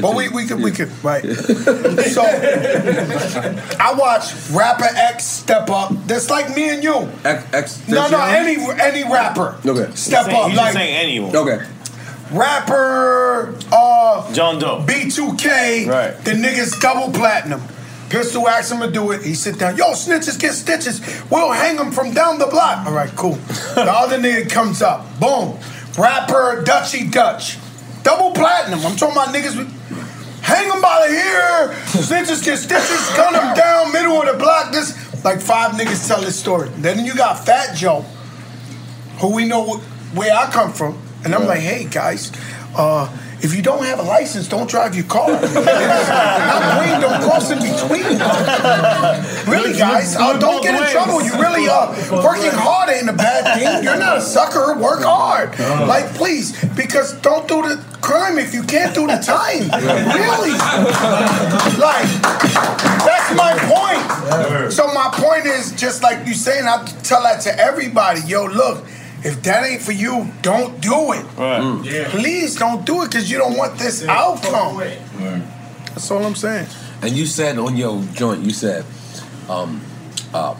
But 0.00 0.14
we, 0.16 0.30
we 0.30 0.46
could 0.46 0.62
we 0.62 0.70
could 0.70 0.90
right. 1.04 1.22
so 1.34 2.22
I 2.24 3.94
watch 3.98 4.32
rapper 4.50 4.86
X 4.88 5.24
step 5.24 5.68
up. 5.68 5.92
That's 6.06 6.30
like 6.30 6.56
me 6.56 6.70
and 6.70 6.82
you. 6.82 7.10
X, 7.24 7.44
X, 7.52 7.88
No, 7.88 8.08
no, 8.08 8.18
any 8.22 8.56
any 8.80 9.04
rapper 9.04 9.58
Okay. 9.66 9.94
step 9.94 10.28
up. 10.28 10.48
He's 10.48 10.56
like 10.56 10.72
saying 10.72 10.96
anyone. 10.96 11.36
Okay. 11.36 11.66
Rapper 12.32 13.54
uh 13.72 14.32
John 14.32 14.58
Doe. 14.58 14.84
B2K, 14.86 15.86
Right. 15.88 16.16
the 16.24 16.32
niggas 16.32 16.80
double 16.80 17.12
platinum. 17.12 17.62
Pistol 18.08 18.48
asked 18.48 18.70
him 18.70 18.80
to 18.80 18.90
do 18.90 19.10
it. 19.10 19.22
He 19.22 19.34
sit 19.34 19.58
down. 19.58 19.76
Yo, 19.76 19.86
snitches 19.92 20.38
get 20.38 20.52
stitches. 20.52 21.00
We'll 21.28 21.50
hang 21.50 21.76
them 21.76 21.90
from 21.90 22.12
down 22.14 22.38
the 22.38 22.46
block. 22.46 22.86
All 22.86 22.92
right, 22.92 23.10
cool. 23.16 23.32
the 23.74 23.82
other 23.92 24.18
nigga 24.18 24.48
comes 24.48 24.80
up. 24.80 25.04
Boom. 25.18 25.58
Rapper 25.98 26.62
Dutchy 26.64 27.08
Dutch. 27.08 27.58
Double 28.04 28.30
platinum. 28.30 28.78
I'm 28.86 28.94
talking 28.96 29.16
about 29.16 29.34
niggas 29.34 29.56
with. 29.56 29.72
Hang 30.42 30.68
them 30.68 30.80
by 30.80 31.06
the 31.08 31.14
ear. 31.14 31.74
Snitches 31.86 32.44
get 32.44 32.58
stitches. 32.58 33.16
Gun 33.16 33.32
them 33.32 33.56
down, 33.56 33.92
middle 33.92 34.22
of 34.22 34.28
the 34.32 34.38
block. 34.38 34.70
This 34.70 34.94
like 35.24 35.40
five 35.40 35.72
niggas 35.72 36.06
tell 36.06 36.20
this 36.20 36.38
story. 36.38 36.68
Then 36.76 37.04
you 37.04 37.16
got 37.16 37.44
Fat 37.44 37.74
Joe, 37.74 38.02
who 39.18 39.34
we 39.34 39.44
know 39.48 39.78
where 40.14 40.32
I 40.32 40.48
come 40.52 40.72
from, 40.72 40.96
and 41.24 41.34
I'm 41.34 41.46
like, 41.46 41.60
hey 41.60 41.84
guys, 41.84 42.32
uh, 42.76 43.10
if 43.42 43.54
you 43.54 43.62
don't 43.62 43.84
have 43.84 43.98
a 43.98 44.02
license, 44.02 44.48
don't 44.48 44.68
drive 44.68 44.94
your 44.94 45.04
car. 45.04 45.28
Not 45.30 46.80
green, 46.80 47.00
don't 47.00 47.22
cross 47.22 47.50
in 47.50 47.58
between. 47.58 48.18
really, 49.46 49.78
guys, 49.78 50.16
uh, 50.16 50.38
don't 50.38 50.62
get 50.62 50.80
in 50.80 50.90
trouble. 50.90 51.22
You 51.22 51.32
really 51.34 51.68
uh, 51.68 52.22
working 52.24 52.50
hard 52.50 52.90
ain't 52.90 53.08
a 53.08 53.12
bad 53.12 53.58
thing. 53.58 53.84
You're 53.84 53.98
not 53.98 54.18
a 54.18 54.20
sucker. 54.20 54.78
Work 54.78 55.02
hard, 55.02 55.58
like 55.86 56.06
please, 56.14 56.64
because 56.74 57.12
don't 57.20 57.46
do 57.46 57.62
the 57.62 57.82
crime 58.00 58.38
if 58.38 58.54
you 58.54 58.62
can't 58.62 58.94
do 58.94 59.06
the 59.06 59.18
time. 59.18 59.70
Really, 60.16 60.52
like 61.78 62.08
that's 63.04 63.34
my 63.34 63.52
point. 63.68 64.72
So 64.72 64.86
my 64.92 65.10
point 65.12 65.46
is 65.46 65.72
just 65.72 66.02
like 66.02 66.26
you 66.26 66.34
saying. 66.34 66.66
I 66.66 66.84
tell 67.02 67.22
that 67.22 67.40
to 67.42 67.58
everybody. 67.58 68.20
Yo, 68.26 68.46
look. 68.46 68.84
If 69.24 69.42
that 69.42 69.64
ain't 69.64 69.82
for 69.82 69.92
you, 69.92 70.30
don't 70.42 70.80
do 70.80 71.12
it. 71.12 71.26
Please 72.10 72.56
don't 72.56 72.84
do 72.84 73.02
it 73.02 73.10
because 73.10 73.30
you 73.30 73.38
don't 73.38 73.56
want 73.56 73.78
this 73.78 74.06
outcome. 74.06 74.78
That's 75.88 76.10
all 76.10 76.24
I'm 76.24 76.34
saying. 76.34 76.66
And 77.02 77.12
you 77.12 77.26
said 77.26 77.58
on 77.58 77.76
your 77.76 78.02
joint, 78.14 78.42
you 78.42 78.50
said, 78.50 78.84
um, 79.48 79.80
uh, 80.32 80.56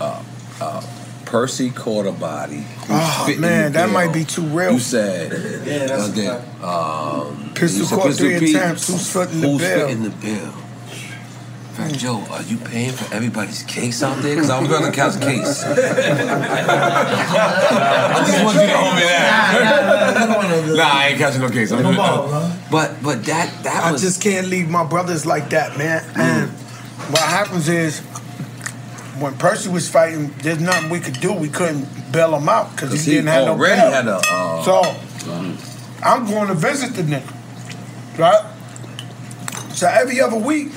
uh, 0.00 0.22
uh, 0.60 0.82
Percy 1.26 1.70
caught 1.70 2.06
a 2.06 2.12
body. 2.12 2.64
Oh 2.88 3.34
man, 3.38 3.72
that 3.72 3.86
bill. 3.86 3.92
might 3.92 4.12
be 4.12 4.24
too 4.24 4.42
real. 4.42 4.72
You 4.72 4.78
said, 4.80 5.30
Yeah, 5.64 5.86
that's 5.86 6.08
uh, 6.08 6.40
that, 6.60 6.64
um, 6.64 7.52
Pistol 7.54 7.86
caught 7.86 8.14
three 8.14 8.38
Pete, 8.40 8.56
attempts. 8.56 8.88
Who's 8.88 9.12
footing 9.12 9.40
the 9.40 9.48
who's 9.48 9.60
bill? 9.60 9.86
fitting 9.88 10.02
the 10.02 10.10
bill? 10.10 10.52
Joe, 11.88 12.24
are 12.30 12.42
you 12.42 12.56
paying 12.58 12.92
for 12.92 13.12
everybody's 13.14 13.62
case 13.64 14.02
out 14.02 14.20
there? 14.22 14.34
Because 14.34 14.50
I'm 14.50 14.66
gonna 14.68 14.92
count 14.92 15.14
the 15.14 15.20
case. 15.20 15.64
I 15.64 15.74
just 18.26 18.44
want 18.44 18.56
you 18.56 18.66
to 18.66 18.76
hold 18.76 18.94
me 18.96 19.02
down. 19.02 19.20
Nah, 20.76 20.84
I 20.84 21.08
ain't 21.08 21.18
catching 21.18 21.40
no 21.40 21.48
case. 21.48 21.72
I'm 21.72 21.82
gonna, 21.82 22.58
but 22.70 23.02
but 23.02 23.24
that 23.24 23.62
that 23.64 23.84
I 23.84 23.92
was 23.92 24.02
just 24.02 24.22
can't 24.22 24.46
leave 24.48 24.68
my 24.68 24.84
brothers 24.84 25.24
like 25.26 25.50
that, 25.50 25.76
man. 25.78 26.04
And 26.16 26.50
what 27.10 27.22
happens 27.22 27.68
is, 27.68 28.00
when 29.18 29.36
Percy 29.38 29.68
was 29.70 29.88
fighting, 29.88 30.32
there's 30.42 30.60
nothing 30.60 30.90
we 30.90 31.00
could 31.00 31.20
do. 31.20 31.32
We 31.32 31.48
couldn't 31.48 31.86
bail 32.12 32.34
him 32.36 32.48
out 32.48 32.70
because 32.72 32.92
he 32.92 32.98
he 32.98 33.10
didn't 33.16 33.28
have 33.28 33.46
no 33.46 33.56
bail. 33.58 33.90
had 33.90 34.06
a, 34.08 34.20
uh, 34.30 34.62
so 34.62 34.82
I'm 36.02 36.26
going 36.26 36.48
to 36.48 36.54
visit 36.54 36.94
the 36.94 37.02
nigga, 37.02 38.18
right? 38.18 38.46
So 39.72 39.86
every 39.88 40.20
other 40.20 40.36
week, 40.38 40.72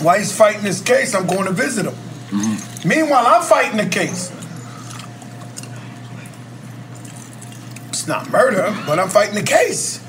while 0.00 0.18
he's 0.18 0.36
fighting 0.36 0.62
his 0.62 0.80
case, 0.80 1.14
I'm 1.14 1.26
going 1.26 1.44
to 1.44 1.52
visit 1.52 1.86
him. 1.86 1.94
Mm-hmm. 1.94 2.88
Meanwhile, 2.88 3.24
I'm 3.26 3.42
fighting 3.42 3.76
the 3.78 3.86
case. 3.86 4.32
It's 7.88 8.06
not 8.06 8.30
murder, 8.30 8.76
but 8.86 8.98
I'm 8.98 9.08
fighting 9.08 9.34
the 9.34 9.42
case. 9.42 10.02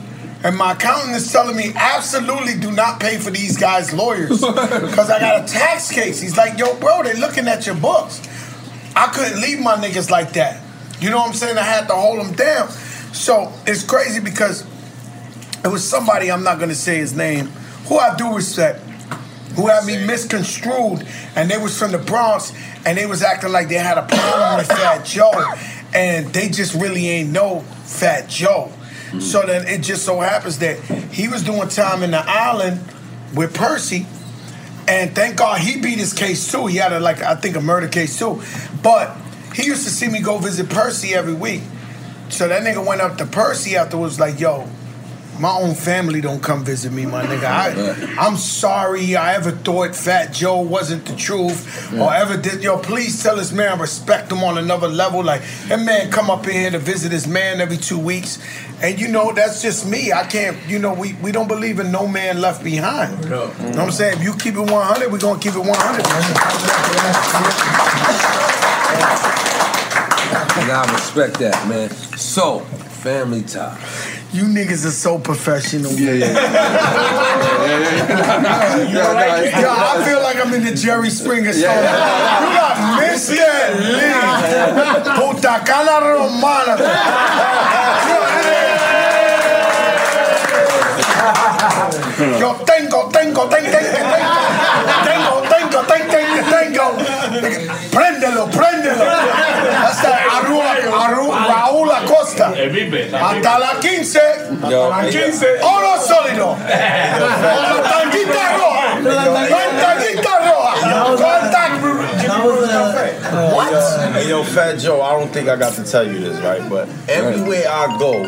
And 0.44 0.56
my 0.56 0.74
accountant 0.74 1.16
is 1.16 1.32
telling 1.32 1.56
me 1.56 1.72
absolutely 1.76 2.60
do 2.60 2.72
not 2.72 3.00
pay 3.00 3.18
for 3.18 3.32
these 3.32 3.58
guys' 3.58 3.94
lawyers 3.94 4.30
because 4.42 5.10
I 5.10 5.20
got 5.20 5.44
a 5.44 5.52
tax 5.52 5.92
case. 5.92 6.22
He's 6.22 6.38
like, 6.38 6.60
yo, 6.60 6.78
bro, 6.80 7.04
they're 7.04 7.16
looking 7.16 7.48
at 7.48 7.66
your 7.66 7.76
books. 7.76 8.22
I 8.96 9.08
couldn't 9.08 9.42
leave 9.42 9.60
my 9.60 9.76
niggas 9.76 10.10
like 10.10 10.34
that. 10.34 10.62
You 11.00 11.10
know 11.10 11.18
what 11.18 11.30
I'm 11.30 11.34
saying? 11.34 11.58
I 11.58 11.64
had 11.64 11.88
to 11.88 11.94
hold 11.94 12.20
them 12.20 12.34
down. 12.34 12.70
So 13.14 13.52
it's 13.66 13.84
crazy 13.84 14.20
because 14.20 14.66
it 15.64 15.68
was 15.68 15.88
somebody, 15.88 16.32
I'm 16.32 16.44
not 16.44 16.58
going 16.58 16.70
to 16.70 16.76
say 16.76 16.98
his 16.98 17.16
name, 17.16 17.48
who 17.88 17.98
I 17.98 18.16
do 18.16 18.36
respect, 18.36 18.80
who 19.58 19.68
had 19.68 19.84
me 19.86 20.06
misconstrued, 20.06 21.06
and 21.36 21.50
they 21.52 21.58
was 21.58 21.78
from 21.78 21.92
the 21.92 21.98
Bronx, 21.98 22.54
and 22.86 22.98
they 22.98 23.06
was 23.08 23.22
acting 23.24 23.52
like 23.52 23.68
they 23.68 23.76
had 23.76 23.98
a 23.98 24.04
problem 24.08 24.58
with 24.58 24.68
Fat 24.68 25.04
Joe, 25.04 25.34
and 25.94 26.28
they 26.32 26.48
just 26.48 26.74
really 26.76 27.10
ain't 27.10 27.32
know 27.32 27.62
Fat 27.84 28.30
Joe. 28.30 28.72
So 29.20 29.42
then 29.46 29.68
it 29.68 29.82
just 29.82 30.06
so 30.06 30.20
happens 30.20 30.60
that 30.60 30.80
he 31.12 31.28
was 31.28 31.42
doing 31.42 31.70
time 31.70 32.04
in 32.04 32.12
the 32.12 32.24
island 32.24 32.82
with 33.34 33.54
Percy, 33.56 34.06
and 34.88 35.16
thank 35.16 35.38
God 35.38 35.60
he 35.60 35.82
beat 35.82 35.98
his 35.98 36.14
case 36.14 36.52
too. 36.52 36.68
He 36.68 36.78
had 36.78 36.94
a, 36.94 37.00
like 37.00 37.22
I 37.24 37.36
think 37.36 37.56
a 37.56 37.62
murder 37.62 37.88
case 37.88 38.18
too, 38.20 38.42
but 38.84 39.18
he 39.56 39.66
used 39.66 39.86
to 39.86 39.90
see 39.90 40.08
me 40.08 40.20
go 40.22 40.38
visit 40.38 40.70
Percy 40.70 41.16
every 41.16 41.34
week. 41.34 41.62
so 42.30 42.48
that 42.48 42.62
nigga 42.64 42.86
went 42.86 43.02
up 43.02 43.18
to 43.18 43.26
Percy 43.26 43.76
afterwards, 43.76 44.20
like, 44.20 44.40
yo, 44.40 44.70
my 45.40 45.52
own 45.52 45.76
family 45.76 46.22
don't 46.22 46.42
come 46.42 46.64
visit 46.64 46.92
me, 46.92 47.06
my 47.06 47.24
nigga. 47.26 47.44
I, 47.44 48.16
I'm 48.20 48.38
sorry 48.38 49.16
I 49.16 49.36
ever 49.36 49.52
thought 49.52 49.96
Fat 49.96 50.34
Joe 50.34 50.62
wasn't 50.62 51.06
the 51.06 51.16
truth 51.16 51.94
or 51.94 52.14
ever 52.14 52.38
did. 52.38 52.64
Yo, 52.64 52.78
please 52.80 53.22
tell 53.22 53.36
this 53.36 53.52
man 53.52 53.78
I 53.78 53.82
respect 53.82 54.32
him 54.32 54.44
on 54.44 54.58
another 54.58 54.88
level. 54.88 55.24
Like, 55.24 55.42
that 55.68 55.80
man 55.80 56.10
come 56.12 56.30
up 56.30 56.46
in 56.48 56.54
here 56.54 56.72
to 56.72 56.80
visit 56.80 57.12
his 57.12 57.28
man 57.28 57.62
every 57.62 57.78
two 57.78 58.00
weeks. 58.00 58.40
And 58.82 59.00
you 59.00 59.08
know, 59.08 59.32
that's 59.32 59.62
just 59.62 59.88
me. 59.88 60.12
I 60.12 60.24
can't, 60.26 60.58
you 60.68 60.80
know, 60.80 60.94
we, 60.94 61.14
we 61.14 61.32
don't 61.32 61.48
believe 61.48 61.80
in 61.80 61.92
no 61.92 62.08
man 62.08 62.42
left 62.42 62.64
behind. 62.64 63.24
You 63.24 63.30
know 63.30 63.48
what 63.48 63.80
I'm 63.80 63.92
saying? 63.92 64.18
If 64.20 64.24
you 64.24 64.34
keep 64.36 64.56
it 64.56 64.62
100, 64.62 65.12
we're 65.12 65.18
going 65.18 65.40
to 65.40 65.44
keep 65.44 65.56
it 65.56 65.60
100. 65.60 65.74
And 70.60 70.72
I 70.72 70.92
respect 70.92 71.40
that, 71.40 71.68
man. 71.68 71.90
So, 72.18 72.60
family 72.60 73.44
time. 73.44 73.78
You 74.34 74.44
niggas 74.44 74.86
are 74.86 74.92
so 74.92 75.18
professional. 75.18 75.92
Yeah, 75.94 76.12
yeah. 76.14 76.34
yeah. 78.84 79.62
Yo, 79.62 79.70
I 79.72 80.04
feel 80.06 80.22
like 80.22 80.36
I'm 80.36 80.54
in 80.54 80.66
the 80.66 80.74
Jerry 80.74 81.10
Springer 81.10 81.54
show. 81.54 81.60
You 81.60 81.64
got 81.64 82.76
Mr. 83.00 83.40
Lee. 83.80 84.12
Puta 85.16 85.64
cana 85.66 86.00
romana. 86.04 86.76
Yo 92.40 92.54
tengo, 92.66 93.10
tengo, 93.10 93.48
tengo, 93.48 93.48
tengo, 93.48 93.80
tengo, 95.06 95.42
tengo, 95.48 95.82
tengo, 95.88 96.42
tengo. 96.52 96.86
Préndelo, 97.92 98.46
préndelo. 98.50 98.67
Hasta 103.14 103.60
la 103.60 103.80
15. 103.80 104.20
Yo. 104.70 104.94
Hasta 104.94 105.04
la 105.04 105.10
15. 105.10 105.48
Oro 105.62 106.02
sólido. 106.02 106.48
Con 107.18 107.62
la 107.64 107.82
tanguita 107.90 108.58
roja. 108.58 108.94
Con 109.02 109.82
tanguita 109.82 110.40
roja. 110.40 111.47
Con 112.42 112.68
tan- 112.68 113.24
uh, 113.34 113.52
What? 113.54 113.74
Uh, 113.74 114.12
hey, 114.14 114.30
yo, 114.30 114.44
Fat 114.44 114.80
Joe, 114.80 115.02
I 115.02 115.20
don't 115.20 115.32
think 115.32 115.50
I 115.50 115.56
got 115.56 115.74
to 115.76 115.84
tell 115.84 116.06
you 116.08 116.20
this, 116.20 116.40
right? 116.42 116.68
But 116.70 116.88
everywhere 117.10 117.66
I 117.70 117.98
go, 117.98 118.24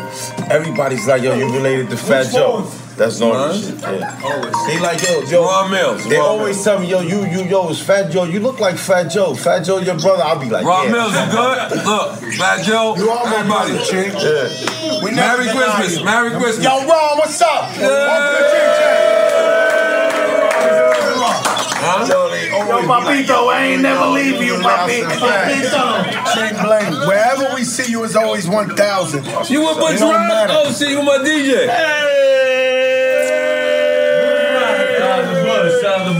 everybody's 0.50 1.06
like, 1.06 1.22
yo, 1.22 1.34
you 1.34 1.52
related 1.52 1.90
to 1.90 1.96
Fat 1.96 2.32
Joe. 2.32 2.70
That's 2.96 3.18
normal 3.18 3.54
shit. 3.54 3.80
Yeah. 3.80 4.52
They 4.66 4.78
like, 4.78 5.02
yo, 5.02 5.22
yo. 5.22 5.44
Ron 5.46 5.70
Mills. 5.70 6.06
They 6.06 6.18
Ron 6.18 6.26
always 6.26 6.62
tell 6.62 6.78
me, 6.80 6.86
yo, 6.88 7.00
you, 7.00 7.24
you, 7.24 7.44
yo, 7.44 7.70
it's 7.70 7.80
Fat 7.80 8.10
Joe. 8.10 8.24
You 8.24 8.40
look 8.40 8.60
like 8.60 8.76
Fat 8.76 9.04
Joe. 9.04 9.34
Fat 9.34 9.60
Joe, 9.60 9.78
your 9.78 9.98
brother. 9.98 10.22
I'll 10.22 10.38
be 10.38 10.50
like, 10.50 10.66
Ron 10.66 10.84
yeah. 10.86 10.92
Mills, 10.92 11.14
you 11.14 11.26
good? 11.30 11.86
Look, 11.86 12.18
Fat 12.34 12.62
Joe, 12.62 12.94
You 12.96 13.10
everybody. 13.10 13.72
Yeah. 13.72 15.02
We 15.02 15.12
never 15.12 15.44
Merry 15.44 15.48
Christmas. 15.48 16.04
Merry 16.04 16.30
Christmas. 16.30 16.64
Yo, 16.64 16.86
Ron, 16.86 17.18
what's 17.18 17.40
up? 17.40 17.70
Welcome 17.78 18.50
to 21.80 22.28
King 22.32 22.50
Yo, 22.68 22.82
Papito, 22.82 23.48
I 23.52 23.64
ain't 23.72 23.82
never 23.82 24.06
leave 24.06 24.42
you, 24.42 24.54
Papi. 24.54 25.02
Papito. 25.02 26.34
Chain 26.34 26.54
bling. 26.62 27.08
Wherever 27.08 27.54
we 27.54 27.64
see 27.64 27.90
you 27.90 28.04
is 28.04 28.16
always 28.16 28.48
1,000. 28.48 29.24
You 29.50 29.60
with 29.66 29.76
Butch 29.78 29.94
It 29.94 29.98
don't 30.00 30.14
Rhymes? 30.14 30.28
matter. 30.28 30.54
Oh, 30.56 30.72
shit, 30.72 30.88
you 30.90 30.98
with 30.98 31.06
my 31.06 31.18
DJ. 31.18 32.89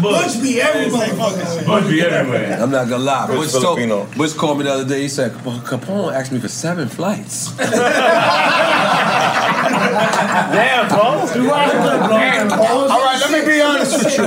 Butch 0.03 0.41
be 0.43 0.61
everybody 0.61 1.13
fucking. 1.13 1.67
Butch 1.67 1.89
be 1.89 2.01
everywhere. 2.03 2.59
I'm 2.61 2.71
not 2.71 2.89
gonna 2.89 3.05
lie. 3.05 3.27
Butch 3.27 3.37
Butch, 3.37 3.53
told, 3.53 3.79
Filipino. 3.79 4.07
Butch 4.17 4.37
called 4.37 4.59
me 4.59 4.65
the 4.65 4.73
other 4.73 4.85
day. 4.89 5.03
He 5.03 5.09
said, 5.09 5.33
Capone, 5.33 5.61
Capone 5.61 6.13
asked 6.13 6.33
me 6.33 6.39
for 6.41 6.49
seven 6.49 6.89
flights. 6.89 7.51
Damn, 10.51 10.89
bro. 10.89 11.01
All 12.61 13.03
right, 13.05 13.19
let 13.21 13.31
me 13.31 13.41
be 13.51 13.61
honest 13.61 14.05
with 14.05 14.17
you. 14.17 14.25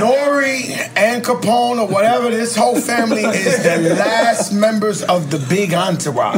Nori 0.00 0.76
and 0.96 1.24
Capone 1.24 1.78
or 1.78 1.86
whatever, 1.88 2.30
this 2.30 2.54
whole 2.56 2.80
family 2.80 3.22
is 3.22 3.62
the 3.62 3.94
last 3.94 4.52
members 4.52 5.02
of 5.02 5.30
the 5.30 5.38
big 5.48 5.72
entourage. 5.74 6.36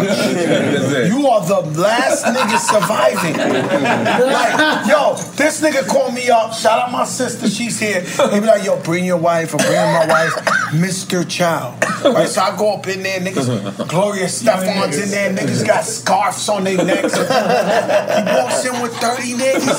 You 1.09 1.27
are 1.29 1.45
the 1.47 1.61
last 1.81 2.25
nigga 2.25 2.59
surviving. 2.59 3.37
Like, 3.37 4.87
yo, 4.87 5.15
this 5.37 5.61
nigga 5.61 5.87
called 5.87 6.15
me 6.15 6.31
up. 6.31 6.53
Shout 6.55 6.79
out 6.81 6.93
my 6.93 7.05
sister, 7.15 7.49
she's 7.49 7.79
here. 7.79 8.01
He 8.03 8.41
be 8.41 8.47
like, 8.47 8.65
yo, 8.65 8.77
bring 8.83 9.05
your 9.05 9.19
wife 9.19 9.55
or 9.55 9.59
bring 9.59 9.73
my 9.73 10.07
wife, 10.07 10.35
Mr. 10.73 11.25
Chow. 11.29 11.79
Right, 12.05 12.29
so 12.29 12.43
I 12.43 12.57
go 12.57 12.75
up 12.75 12.87
in 12.87 13.03
there, 13.03 13.21
niggas, 13.21 13.89
Gloria 13.89 14.27
Estefan's 14.27 14.99
in 14.99 15.11
there, 15.11 15.33
niggas 15.33 15.65
got 15.67 15.85
scarves 15.85 16.49
on 16.49 16.65
their 16.65 16.85
necks. 16.85 17.15
He 17.17 17.23
walks 17.23 18.65
in 18.67 18.81
with 18.83 18.95
30 18.97 19.35
niggas. 19.35 19.79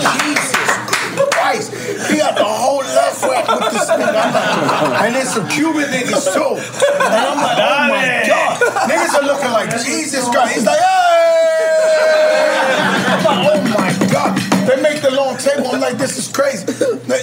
Jesus 0.00 0.54
Christ. 1.30 1.72
He 2.10 2.16
got 2.18 2.34
the 2.36 2.44
whole 2.44 2.78
left 2.78 3.22
rack 3.22 3.46
with 3.46 3.72
this 3.72 3.88
nigga. 3.90 4.14
I'm 4.14 4.90
like, 4.90 5.02
and 5.02 5.14
then 5.14 5.26
some 5.26 5.46
Cuban 5.48 5.90
niggas 5.90 6.32
too. 6.32 6.56
And 6.96 7.12
I'm 7.14 7.36
like, 7.36 7.58
oh 7.58 7.88
my 7.88 8.24
God. 8.26 8.60
Niggas 8.88 9.14
are 9.14 9.26
looking 9.26 9.52
like 9.52 9.70
Jesus 9.84 10.28
Christ. 10.28 10.54
He's 10.54 10.64
like, 10.66 10.78
hey! 10.78 10.84
I'm 13.14 13.22
like, 13.24 13.46
oh 13.52 13.60
my 13.62 13.70
God. 13.70 13.83
They 13.83 13.83
make 13.83 13.83
the 15.04 15.10
long 15.14 15.36
table. 15.36 15.68
I'm 15.68 15.80
like, 15.80 15.98
this 15.98 16.16
is 16.18 16.28
crazy. 16.28 16.64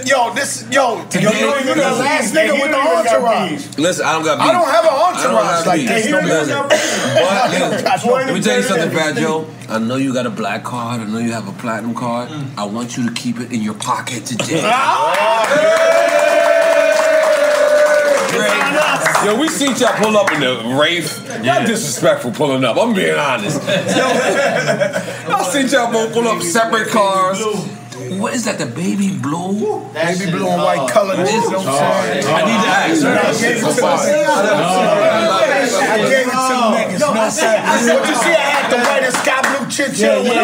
Yo, 0.06 0.34
this, 0.34 0.66
yo, 0.72 1.04
yo, 1.12 1.32
you 1.32 1.66
you're 1.66 1.76
the 1.76 1.98
last 1.98 2.34
nigga 2.34 2.54
with 2.54 2.72
the 2.72 2.78
entourage. 2.78 3.78
Listen, 3.78 4.06
I 4.06 4.14
don't 4.14 4.24
got 4.24 4.38
beef. 4.38 4.48
I 4.48 4.52
don't 4.54 4.70
have 4.70 4.86
an 4.86 4.92
I 4.92 4.98
don't 5.00 5.36
entourage 5.36 5.58
have 5.58 5.68
like 5.68 5.80
beef. 5.82 5.90
this. 5.90 6.48
no 6.48 6.68
But, 6.68 8.06
Let 8.28 8.34
me 8.34 8.42
tell 8.42 8.58
you 8.58 8.64
something, 8.64 8.92
Fat 8.92 9.16
Joe. 9.16 9.48
I 9.70 9.80
know 9.80 9.96
you 9.96 10.14
got 10.14 10.26
a 10.26 10.30
black 10.30 10.64
card. 10.64 11.02
I 11.02 11.06
know 11.06 11.20
you 11.20 11.32
have 11.32 11.48
a 11.48 11.54
platinum 11.54 11.96
card. 11.96 12.30
I 12.58 12.66
want 12.66 12.98
you 12.98 13.08
to 13.08 13.14
keep 13.14 13.40
it 13.40 13.52
in 13.52 13.62
your 13.62 13.76
pocket 13.76 14.26
today. 14.26 14.62
Ah! 14.64 16.41
Yo, 19.26 19.40
we 19.40 19.48
seen 19.48 19.76
y'all 19.78 19.94
pull 20.02 20.18
up 20.18 20.32
in 20.32 20.40
the 20.40 20.76
Wraith. 20.80 21.22
Y'all 21.44 21.66
disrespectful 21.66 22.32
pulling 22.32 22.64
up. 22.64 22.78
I'm 22.78 22.94
being 22.94 23.14
honest. 23.16 23.62
Yo, 23.68 23.70
I 25.36 25.44
seen 25.52 25.68
y'all 25.68 25.92
both 25.92 26.14
pull 26.14 26.28
up 26.28 26.42
separate 26.42 26.88
cars. 26.90 27.40
What 28.18 28.34
is 28.34 28.46
that? 28.46 28.58
The 28.58 28.66
baby 28.66 29.14
blue? 29.16 29.86
Baby 29.94 30.32
blue 30.32 30.48
and 30.50 30.62
white 30.64 30.90
color. 30.90 31.16
What 31.18 31.28
is- 31.28 31.34
You 31.34 31.52
know 31.52 31.60
what 31.60 31.68
I'm 31.70 32.18
saying? 32.18 32.26
I 32.28 32.42
need 32.50 32.62
to 32.62 32.70
ask. 32.82 33.06
I 33.06 33.14
gave 33.38 33.58
it 33.58 33.62
to 33.62 33.66
the 33.78 33.86
I 35.86 35.98
gave 36.02 36.26
it 36.26 36.34
to 36.34 36.38
niggas. 36.74 36.92
You 36.92 37.00
know 37.00 37.08
what 37.14 37.18
I'm 37.22 37.32
saying? 37.32 37.62
What 37.62 38.10
you 38.10 38.16
see, 38.16 38.34
I 38.34 38.42
had 38.42 38.66
the 38.74 38.78
white 38.82 39.04
and 39.06 39.14
sky 39.14 39.40
blue 39.46 39.70
chinchilla 39.70 40.24
when 40.24 40.34
I 40.34 40.42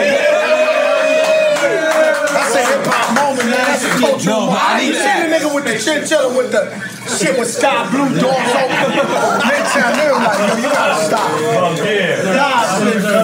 That's 2.29 2.53
a 2.55 2.61
hip 2.61 2.85
hop 2.85 3.07
moment, 3.17 3.49
man. 3.49 3.57
That's 3.57 3.83
a 3.83 3.89
cultural 3.99 4.35
No, 4.37 4.53
I 4.53 4.53
moment. 4.53 4.77
need 4.77 4.87
You 4.87 4.93
to 4.93 4.99
see 5.01 5.17
the 5.17 5.29
nigga 5.33 5.49
with 5.55 5.65
the 5.65 5.75
chinchilla 5.81 6.29
with 6.37 6.51
the 6.51 6.61
shit 7.09 7.37
with 7.39 7.49
sky 7.49 7.89
blue 7.89 8.09
doors 8.19 8.53
open. 8.55 8.91
Midtown, 9.47 9.91
they 9.95 10.07
were 10.11 10.19
like, 10.19 10.39
yo, 10.39 10.55
you 10.57 10.69
gotta 10.69 10.97
stop. 11.05 11.29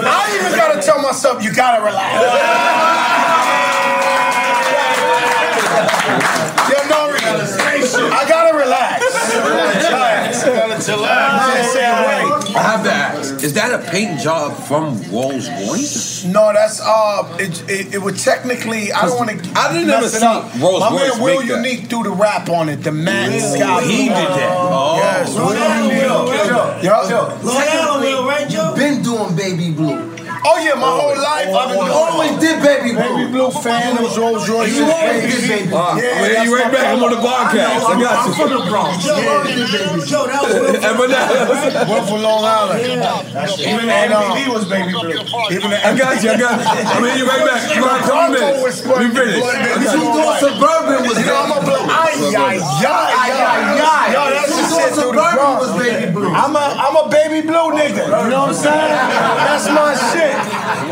I 0.06 0.38
even 0.38 0.52
gotta 0.56 0.80
tell 0.82 1.00
myself, 1.00 1.42
you 1.42 1.52
gotta 1.54 1.82
relax. 1.84 2.14
Yo, 6.70 6.78
Nori, 6.88 7.20
I 8.10 8.24
gotta 8.28 8.56
relax. 8.56 9.04
Relax. 9.34 10.44
Gotta 10.44 10.78
chill 10.84 11.02
Is 13.44 13.52
that 13.52 13.78
a 13.78 13.90
paint 13.90 14.20
job 14.20 14.56
from 14.56 14.96
Rolls 15.12 15.50
Royce? 15.50 16.24
No, 16.24 16.50
that's 16.54 16.80
uh, 16.80 17.36
it, 17.38 17.62
it, 17.68 17.94
it 17.96 17.98
would 18.02 18.16
technically. 18.16 18.90
I 18.90 19.04
don't 19.04 19.18
want 19.18 19.30
to. 19.32 19.52
I 19.54 19.70
didn't 19.70 19.90
ever 19.90 20.00
mess 20.00 20.14
it 20.14 20.20
see 20.20 20.26
up. 20.26 20.54
Rolls 20.58 20.80
My 20.80 20.88
Royce 20.88 21.12
man 21.12 21.22
Will 21.22 21.40
make 21.40 21.48
that. 21.50 21.56
Unique 21.56 21.90
threw 21.90 22.04
the 22.04 22.10
rap 22.10 22.48
on 22.48 22.70
it. 22.70 22.76
The 22.76 22.90
matte 22.90 23.38
sky. 23.42 23.82
he 23.82 24.08
did 24.08 24.16
that. 24.16 24.56
Oh. 24.58 24.96
Yes, 24.96 25.36
Will 25.36 25.52
Unique. 25.84 26.04
Yo, 26.82 27.52
Technically, 27.52 28.14
right, 28.26 28.48
Joe? 28.48 28.74
Been 28.74 29.02
doing 29.02 29.36
baby 29.36 29.70
blue. 29.72 30.23
Oh 30.44 30.60
yeah, 30.60 30.76
my 30.76 30.92
whole 30.92 31.16
life 31.16 31.48
I've 31.48 31.72
been 31.72 31.80
doing 31.80 31.90
always 31.90 32.36
did 32.36 32.60
baby 32.60 32.92
blue. 32.92 33.00
Baby 33.00 33.32
blue 33.32 33.50
fan. 33.50 33.96
Was 34.02 34.18
Rolls 34.18 34.44
Royce. 34.48 34.76
You 34.76 34.84
always 34.84 35.24
did 35.24 35.48
baby 35.48 35.68
blue. 35.72 35.80
Ah, 35.80 35.96
well, 35.96 36.44
you 36.44 36.50
right 36.52 36.68
back. 36.68 36.84
I'm 36.92 37.00
on 37.00 37.10
the 37.10 37.20
podcast. 37.24 37.80
I 37.80 37.96
got 37.96 38.28
you. 38.28 38.28
I'm 38.28 38.32
from 38.36 38.50
the 38.52 38.62
Bronx. 38.68 39.04
Joe 39.04 39.16
always 39.16 39.56
did 39.56 39.72
baby 39.72 40.04
blue. 40.04 40.76
That 40.84 40.94
was. 41.00 41.08
One 41.88 42.04
from 42.04 42.20
Long 42.20 42.44
Island. 42.44 42.84
Even 42.84 43.88
And, 43.88 44.12
uh, 44.12 44.20
MTV 44.20 44.52
was 44.52 44.68
baby 44.68 44.92
blue. 44.92 45.16
Even 45.48 45.72
the 45.72 45.80
I 45.80 45.96
got 45.96 46.20
you. 46.20 46.30
I 46.30 46.36
got 46.36 46.60
you. 46.60 46.68
I 46.68 47.00
mean, 47.00 47.16
you 47.16 47.24
right 47.24 47.44
back. 47.44 47.64
You 47.72 47.80
got 47.80 48.00
a 48.00 48.04
couple 48.04 48.36
minutes. 48.36 48.84
We 48.84 49.08
finished. 49.16 49.48
I 49.48 49.80
you. 49.80 49.88
Suburban 50.44 51.08
was 51.08 51.16
You 51.16 51.24
know, 51.24 51.40
I'm 51.40 51.56
a 51.56 51.60
blue. 51.64 51.88
Ay, 51.88 52.20
ay, 52.36 52.60
ay, 52.60 53.32
ay, 53.32 53.80
ay. 53.80 54.43
The 54.43 54.43
Two 54.43 54.43
shit 54.74 54.94
through 54.94 55.12
the 55.12 55.28
Bronx. 55.34 55.66
was 55.66 55.72
baby 55.78 56.12
blue. 56.12 56.28
I'm 56.28 56.54
a, 56.56 56.58
I'm 56.58 56.96
a 56.96 57.08
baby 57.08 57.46
blue 57.46 57.70
nigga. 57.72 58.04
You 58.04 58.30
know 58.30 58.46
what 58.46 58.48
I'm 58.48 58.54
saying? 58.54 58.94
That's 59.46 59.68
my 59.68 59.94
shit. 60.10 60.34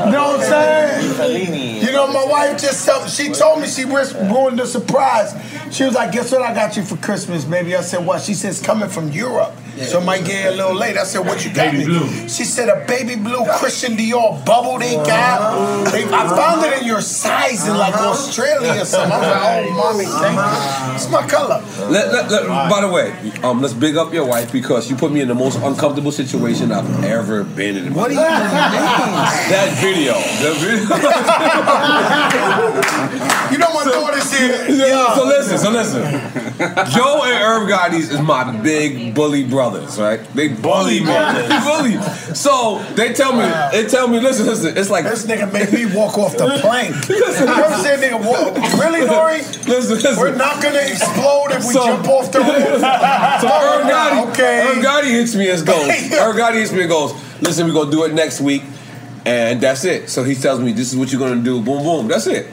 You 0.06 0.12
know 0.12 0.38
what 0.38 0.40
I'm 0.40 0.48
saying? 0.48 1.81
You 1.92 1.98
know, 1.98 2.06
my 2.06 2.24
wife 2.24 2.58
just 2.58 2.88
told, 2.88 3.10
she 3.10 3.28
told 3.32 3.60
me 3.60 3.68
she 3.68 3.84
was 3.84 4.14
ruined 4.14 4.58
the 4.58 4.66
surprise. 4.66 5.34
She 5.70 5.84
was 5.84 5.94
like, 5.94 6.12
"Guess 6.12 6.32
what 6.32 6.40
I 6.40 6.54
got 6.54 6.74
you 6.74 6.82
for 6.82 6.96
Christmas, 6.96 7.44
baby?" 7.44 7.76
I 7.76 7.82
said, 7.82 8.06
"What?" 8.06 8.22
She 8.22 8.32
says, 8.32 8.62
"Coming 8.62 8.88
from 8.88 9.10
Europe, 9.10 9.52
so 9.76 10.00
it 10.00 10.04
might 10.04 10.24
get 10.24 10.52
a 10.52 10.56
little 10.56 10.74
late." 10.74 10.96
I 10.96 11.04
said, 11.04 11.26
"What 11.26 11.44
you 11.44 11.52
got 11.52 11.74
me?" 11.74 11.84
Blue. 11.84 12.08
She 12.28 12.44
said, 12.44 12.70
"A 12.70 12.84
baby 12.86 13.14
blue 13.16 13.44
Christian 13.58 13.96
Dior 13.96 14.42
bubble 14.46 14.78
they 14.78 14.94
got. 14.96 15.40
Uh-huh. 15.40 15.90
They, 15.90 16.04
I 16.04 16.28
found 16.34 16.64
it 16.64 16.80
in 16.80 16.86
your 16.86 17.02
size 17.02 17.66
in 17.68 17.76
like 17.76 17.94
uh-huh. 17.94 18.10
Australia 18.10 18.80
or 18.82 18.84
something." 18.86 19.12
I 19.12 19.18
was 19.18 19.28
like, 19.28 19.66
"Oh, 19.66 19.76
mommy, 19.76 20.04
thank 20.04 20.34
you. 20.34 20.40
Uh-huh. 20.40 20.94
It's 20.94 21.10
my 21.10 21.26
color." 21.26 21.62
Let, 21.90 22.12
let, 22.12 22.30
let- 22.30 22.70
by 22.70 22.80
the 22.80 22.88
way, 22.88 23.12
um, 23.42 23.60
let's 23.60 23.74
big 23.74 23.96
up 23.96 24.12
your 24.14 24.26
wife 24.26 24.50
because 24.52 24.88
you 24.90 24.96
put 24.96 25.12
me 25.12 25.20
in 25.20 25.28
the 25.28 25.34
most 25.34 25.58
uncomfortable 25.60 26.12
situation 26.12 26.72
I've 26.72 27.04
ever 27.04 27.44
been 27.44 27.76
in. 27.76 27.94
What 27.94 28.08
do 28.08 28.14
you 28.14 28.20
mean? 28.20 28.28
That 28.28 29.78
video. 29.80 30.14
That 30.40 30.52
You 33.52 33.58
know 33.58 33.72
my 33.74 33.84
daughter's 33.84 34.32
here. 34.34 34.64
video. 34.64 35.14
So 35.14 35.24
listen, 35.26 35.58
so 35.58 35.70
listen. 35.70 36.02
Joe 36.90 37.20
and 37.24 37.36
Irv 37.44 37.68
Gotti 37.68 37.98
is 37.98 38.18
my 38.20 38.50
big 38.62 39.14
bully 39.14 39.44
brothers, 39.44 39.98
right? 40.00 40.20
They 40.34 40.48
bully 40.48 41.00
me. 41.00 41.06
They 41.06 41.60
bully. 41.62 42.00
So 42.34 42.82
they 42.94 43.12
tell 43.12 43.34
me, 43.34 43.44
they 43.72 43.86
tell 43.88 44.08
me, 44.08 44.20
listen, 44.20 44.46
listen. 44.46 44.74
It's 44.76 44.88
like 44.88 45.04
this 45.04 45.26
nigga 45.26 45.52
made 45.52 45.70
me 45.70 45.84
walk 45.94 46.16
off 46.16 46.32
the 46.36 46.48
plane. 46.62 46.94
You 47.12 47.24
ever 47.26 47.82
say 47.82 47.96
nigga 48.00 48.24
walk? 48.24 48.54
Really, 48.80 49.06
Nori? 49.06 49.40
Listen, 49.68 49.96
listen. 49.96 50.16
We're 50.16 50.34
not 50.34 50.62
gonna 50.62 50.78
explode 50.78 51.48
if 51.50 51.64
we 51.66 51.74
So- 51.74 51.84
jump 51.84 52.08
off 52.08 52.32
the 52.32 52.38
roof. 52.48 52.80
So 52.80 53.48
Irv 53.48 53.86
Gotti, 53.86 54.30
okay. 54.30 54.62
Irv 54.68 54.78
Gotti 54.84 55.10
hits 55.10 55.34
me 55.34 55.50
and 55.50 55.66
goes, 55.66 55.88
Irv 56.14 56.36
Gotti 56.36 56.54
hits 56.54 56.72
me 56.72 56.80
and 56.82 56.88
goes, 56.90 57.12
listen, 57.42 57.66
we're 57.66 57.74
gonna 57.74 57.90
do 57.90 58.04
it 58.04 58.14
next 58.14 58.40
week, 58.40 58.62
and 59.24 59.60
that's 59.60 59.84
it. 59.84 60.08
So 60.08 60.24
he 60.24 60.34
tells 60.34 60.60
me 60.60 60.72
this 60.72 60.92
is 60.92 60.98
what 60.98 61.12
you're 61.12 61.20
gonna 61.20 61.42
do, 61.42 61.62
boom, 61.62 61.82
boom, 61.82 62.08
that's 62.08 62.26
it. 62.26 62.46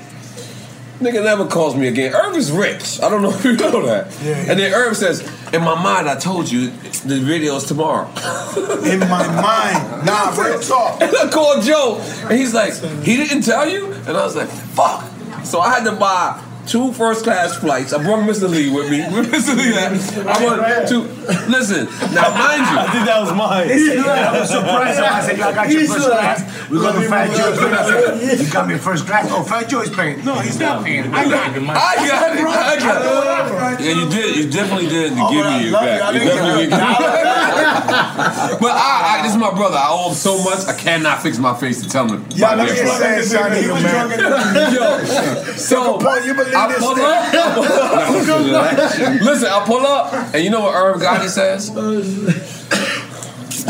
Nigga 1.00 1.24
never 1.24 1.48
calls 1.48 1.78
me 1.78 1.88
again. 1.88 2.14
Irv 2.14 2.36
is 2.36 2.52
rich. 2.52 3.02
I 3.02 3.10
don't 3.10 3.22
know 3.22 3.30
if 3.34 3.46
you 3.46 3.56
know 3.56 3.86
that. 3.86 4.08
And 4.50 4.60
then 4.60 4.74
Irv 4.74 4.98
says, 4.98 5.22
in 5.54 5.62
my 5.64 5.82
mind, 5.82 6.10
I 6.10 6.18
told 6.18 6.52
you 6.52 6.72
the 7.06 7.20
video's 7.24 7.66
tomorrow. 7.66 8.08
in 8.84 9.00
my 9.00 9.26
mind. 9.42 10.06
Nah, 10.06 10.36
real 10.36 10.60
talk. 10.60 11.02
And 11.02 11.16
I 11.16 11.30
called 11.32 11.64
Joe, 11.64 12.02
and 12.30 12.38
he's 12.38 12.54
like, 12.54 12.74
he 13.04 13.16
didn't 13.16 13.44
tell 13.44 13.68
you? 13.68 13.94
And 13.94 14.10
I 14.10 14.26
was 14.26 14.36
like, 14.36 14.50
fuck. 14.50 15.06
So 15.46 15.62
I 15.62 15.70
had 15.70 15.86
to 15.86 15.94
buy 15.94 16.44
two 16.70 16.94
first 16.94 17.24
class 17.24 17.58
flights. 17.58 17.94
I 17.94 18.04
brought 18.04 18.22
Mr. 18.30 18.48
Lee 18.48 18.70
with 18.70 18.92
me. 18.92 19.00
Mr. 19.34 19.58
Lee, 19.58 19.74
I 19.74 19.90
went 20.46 20.88
to, 20.90 21.00
listen, 21.50 21.86
now 22.14 22.30
mind 22.38 22.62
you. 22.70 22.78
I 22.78 22.88
think 22.94 23.06
that 23.10 23.20
was 23.22 23.34
mine. 23.34 23.70
I 23.70 24.40
was 24.40 24.50
surprised. 24.50 25.00
I 25.00 25.22
said, 25.26 25.38
"Yo, 25.40 25.48
I 25.48 25.54
got 25.54 25.70
your 25.70 25.88
first 25.88 26.08
class. 26.08 26.70
We're 26.70 26.80
going 26.80 27.02
to 27.02 27.10
Fat 27.10 27.36
Joe's. 27.36 27.58
I 27.58 28.18
said, 28.22 28.40
You 28.46 28.54
got 28.54 28.68
me 28.68 28.78
first 28.78 29.08
class. 29.08 29.28
Oh, 29.32 29.44
Fat 29.44 29.68
Joe's 29.68 29.90
paying. 29.90 30.24
No, 30.24 30.36
he's 30.36 30.60
not 30.60 30.86
paying. 30.86 31.12
I 31.12 31.24
got 31.28 31.58
it. 31.58 31.64
I 31.64 31.96
got 32.08 32.38
it. 32.38 32.46
I 32.46 32.80
got 32.80 33.80
it. 33.80 33.86
Yeah, 33.86 33.94
you 33.94 34.10
did. 34.10 34.36
You 34.36 34.52
definitely 34.52 34.88
did 34.90 35.10
to 35.10 35.16
give 35.32 35.46
me 35.46 35.70
it 35.70 35.74
back. 35.74 36.14
You 36.14 36.20
definitely 36.20 36.68
did. 36.68 36.70
But 38.60 38.72
I, 38.76 39.20
I, 39.20 39.24
this 39.24 39.32
is 39.32 39.38
my 39.38 39.52
brother. 39.52 39.78
I 39.78 39.88
owe 39.90 40.10
him 40.10 40.16
so 40.16 40.38
much. 40.44 40.66
I 40.68 40.74
cannot 40.78 41.22
fix 41.24 41.40
my 41.40 41.58
face 41.58 41.82
to 41.82 41.90
tell 41.90 42.08
him. 42.08 42.26
Yeah, 42.36 42.50
buy 42.50 42.64
let 42.64 42.68
me 42.68 42.74
me 42.74 42.80
a 42.80 42.84
just 42.84 42.98
flight. 42.98 43.24
say 43.24 43.38
something 43.38 43.62
to 43.62 43.68
you, 43.68 43.74
man. 43.74 44.74
Yo, 44.74 45.54
so 45.56 46.00
you 46.26 46.34
believe 46.34 46.54
I 46.60 46.68
this 46.68 46.80
pull 46.80 46.92
up. 46.92 47.34
I 47.34 47.54
pull 47.54 48.56
up. 48.56 49.22
Listen, 49.22 49.48
I 49.50 49.64
pull 49.66 49.86
up, 49.86 50.14
and 50.34 50.44
you 50.44 50.50
know 50.50 50.62
what 50.62 50.76
Irv 50.76 51.02
Gotti 51.02 51.30
says? 51.30 51.70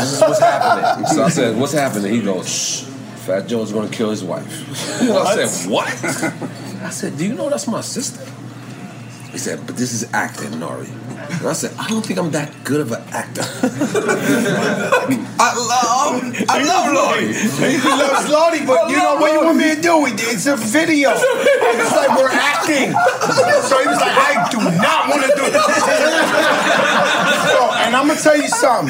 This 0.00 0.12
is 0.14 0.20
what's 0.20 0.38
happening. 0.38 1.06
So 1.06 1.24
I 1.24 1.28
said, 1.28 1.56
"What's 1.58 1.72
happening?" 1.72 2.12
He 2.12 2.22
goes, 2.22 2.48
Shh, 2.48 2.82
"Fat 3.26 3.46
Joe's 3.48 3.72
going 3.72 3.90
to 3.90 3.94
kill 3.94 4.08
his 4.10 4.24
wife." 4.24 5.02
And 5.02 5.10
I 5.12 5.46
said, 5.46 5.70
"What?" 5.70 5.88
I 6.82 6.90
said, 6.90 7.18
"Do 7.18 7.26
you 7.26 7.34
know 7.34 7.50
that's 7.50 7.66
my 7.66 7.82
sister?" 7.82 8.24
He 9.30 9.38
said, 9.38 9.66
"But 9.66 9.76
this 9.76 9.92
is 9.92 10.08
acting, 10.14 10.52
Nori." 10.52 10.88
And 11.28 11.48
I 11.48 11.52
said, 11.52 11.72
"I 11.78 11.88
don't 11.88 12.04
think 12.04 12.18
I'm 12.18 12.30
that 12.32 12.52
good 12.64 12.80
of 12.80 12.92
an 12.92 13.02
actor." 13.12 13.42
I 15.42 15.54
love, 15.56 16.20
I 16.48 16.62
love 16.62 16.86
Nori. 16.92 17.32
He 17.32 17.88
loves 17.88 18.28
Lottie, 18.28 18.66
but 18.66 18.90
you 18.90 18.96
know 18.96 19.16
what 19.16 19.32
you 19.32 19.40
want 19.44 19.56
me 19.58 19.74
to 19.74 19.80
do? 19.80 20.04
It's 20.06 20.46
a 20.46 20.56
video. 20.56 21.12
It's 21.72 21.96
like 21.96 22.10
we're 22.18 22.28
acting. 22.28 22.92
So 22.92 23.78
he 23.80 23.86
was 23.86 24.00
like, 24.00 24.12
I 24.12 24.48
do 24.50 24.58
not 24.58 25.08
want 25.08 25.22
to 25.22 25.28
do 25.36 25.44
this. 25.50 25.84
So, 28.00 28.08
I'm 28.08 28.08
gonna 28.08 28.20
tell 28.20 28.36
you 28.40 28.48
something, 28.48 28.88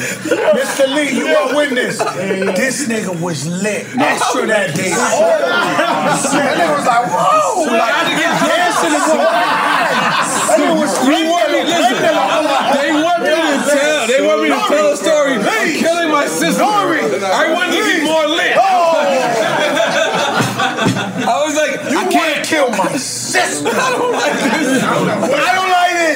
Mr. 0.55 0.87
Lee, 0.95 1.11
you 1.11 1.27
gonna 1.27 1.57
win 1.57 1.75
this. 1.75 1.97
This 1.99 2.87
nigga 2.87 3.11
was 3.19 3.45
lit. 3.45 3.83
Extra 3.99 4.47
that 4.47 4.71
day. 4.73 4.93
Oh, 4.95 5.27
that 5.27 6.55
nigga 6.55 6.71
was 6.71 6.87
like, 6.87 7.11
whoa, 7.11 7.67
like 7.75 8.07
dancing 8.07 8.95
and 8.95 9.03
going. 9.11 9.27
That 9.27 10.55
nigga 10.63 10.79
was 10.79 10.95
They 11.03 11.27
want 11.27 11.51
me, 11.51 11.59
listen, 11.67 11.99
they 11.99 12.95
want 13.03 13.19
me 13.19 13.27
to 13.27 13.35
tell, 13.67 14.07
they 14.07 14.23
want 14.23 14.39
me 14.43 14.47
to 14.47 14.55
tell 14.71 14.93
a 14.93 14.95
story. 14.95 15.35
I'm 15.43 15.75
killing 15.75 16.07
my 16.09 16.25
sister. 16.27 16.63
I 16.63 17.51
want 17.51 17.73
to 17.75 17.83
be 17.83 18.05
more 18.07 18.27
lit. 18.31 18.55
Oh. 18.55 18.95
I 21.27 21.35
was 21.43 21.59
like, 21.59 21.83
You 21.91 21.99
I 21.99 22.07
can't 22.07 22.47
kill 22.47 22.71
my 22.71 22.95
sister? 22.95 23.67
I 23.75 23.91
don't 23.91 24.13
like 24.13 24.39
this. 24.39 24.79
I 24.79 25.51
don't 25.51 25.67
like 25.67 25.99
this. 25.99 26.15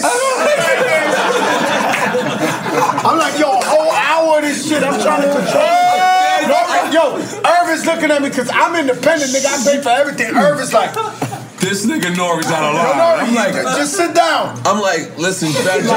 I'm 3.05 3.17
like, 3.19 3.37
yo, 3.39 3.59
a 3.59 3.63
whole 3.63 3.91
hour 3.91 4.37
of 4.39 4.43
this 4.43 4.67
shit. 4.67 4.81
I'm 4.83 4.99
trying 4.99 5.21
to 5.21 5.27
control. 5.29 5.61
No, 6.49 6.57
yo, 6.91 7.21
Looking 7.85 8.11
at 8.11 8.21
me 8.21 8.29
because 8.29 8.49
I'm 8.51 8.75
independent, 8.75 9.31
nigga. 9.31 9.45
I 9.45 9.63
pay 9.75 9.81
for 9.81 9.89
everything. 9.89 10.35
Irv 10.35 10.59
is 10.59 10.73
like, 10.73 10.93
This 11.59 11.85
nigga 11.85 12.13
Nori's 12.15 12.47
out 12.47 12.63
of 12.63 12.75
Yo, 12.75 12.81
line. 12.81 13.19
I'm 13.29 13.35
like, 13.35 13.53
just 13.77 13.95
sit 13.95 14.13
down. 14.13 14.59
I'm 14.65 14.81
like, 14.81 15.17
listen, 15.17 15.49
Fat 15.49 15.81
Joe. 15.81 15.93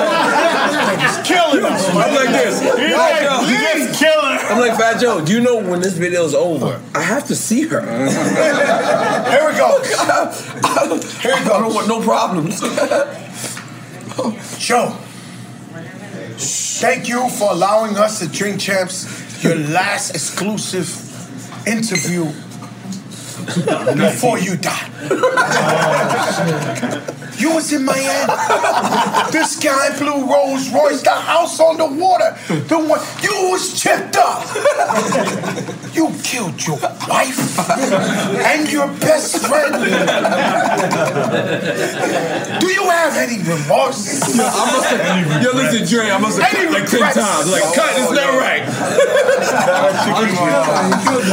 nigga's 0.87 1.27
killing 1.27 1.65
us. 1.65 1.89
I'm 1.89 2.15
like 2.15 2.29
this. 2.29 2.61
He's 2.61 2.97
like. 2.97 3.43
"Lee." 3.49 3.99
Just. 3.99 4.51
I'm 4.51 4.61
like, 4.61 4.79
Fat 4.79 5.01
Joe, 5.01 5.25
do 5.25 5.33
you 5.33 5.41
know 5.41 5.57
when 5.57 5.81
this 5.81 5.95
video's 5.95 6.35
over? 6.35 6.81
I 6.95 7.03
have 7.03 7.27
to 7.29 7.35
see 7.37 7.67
her. 7.67 7.81
Here 9.31 9.47
we 9.47 9.57
go. 9.57 9.83
Here 11.21 11.35
we 11.37 11.45
go. 11.45 11.55
I 11.55 11.61
don't 11.61 11.75
want 11.75 11.89
no 11.89 12.01
problems. 12.01 12.61
Joe, 14.59 14.97
thank 16.81 17.09
you 17.09 17.29
for 17.31 17.53
allowing 17.53 17.97
us 17.97 18.19
to 18.21 18.29
Drink 18.29 18.61
Champs 18.61 19.43
your 19.45 19.55
last 19.55 20.11
exclusive 20.11 20.87
interview 21.69 22.25
before 23.97 24.39
you 24.39 24.57
die. 24.57 24.98
You 27.39 27.55
was 27.55 27.73
in 27.73 27.85
Miami. 27.85 28.33
This 29.31 29.59
guy 29.63 29.97
blue 29.97 30.27
Rolls 30.27 30.73
Royce, 30.73 31.03
the 31.03 31.11
house 31.11 31.61
on 31.61 31.77
the 31.77 31.87
water. 31.87 32.37
The 32.49 32.79
one 32.79 33.01
you 33.23 33.51
was 33.51 33.81
chipped 33.81 34.17
up. 34.17 34.43
You 35.95 36.13
killed 36.25 36.67
your 36.67 36.79
wife 37.09 37.59
and 38.43 38.71
your 38.71 38.89
best 38.99 39.47
friend. 39.47 39.73
Do 42.61 42.67
you 42.67 42.91
have 42.91 43.17
any 43.17 43.39
remorse? 43.39 44.23
I 44.23 44.37
must 44.73 44.91
have, 44.91 45.43
yo, 45.43 45.53
listen, 45.53 45.87
Dre, 45.87 46.11
I 46.11 46.19
must 46.19 46.41
have 46.41 46.55
Any 46.55 46.67
cut 46.67 46.83
like 46.83 46.91
10 46.91 47.01
times. 47.15 47.47
Like, 47.53 47.63
cut, 47.75 47.95
it's 47.99 48.11
not 48.11 48.35
right. 48.39 48.63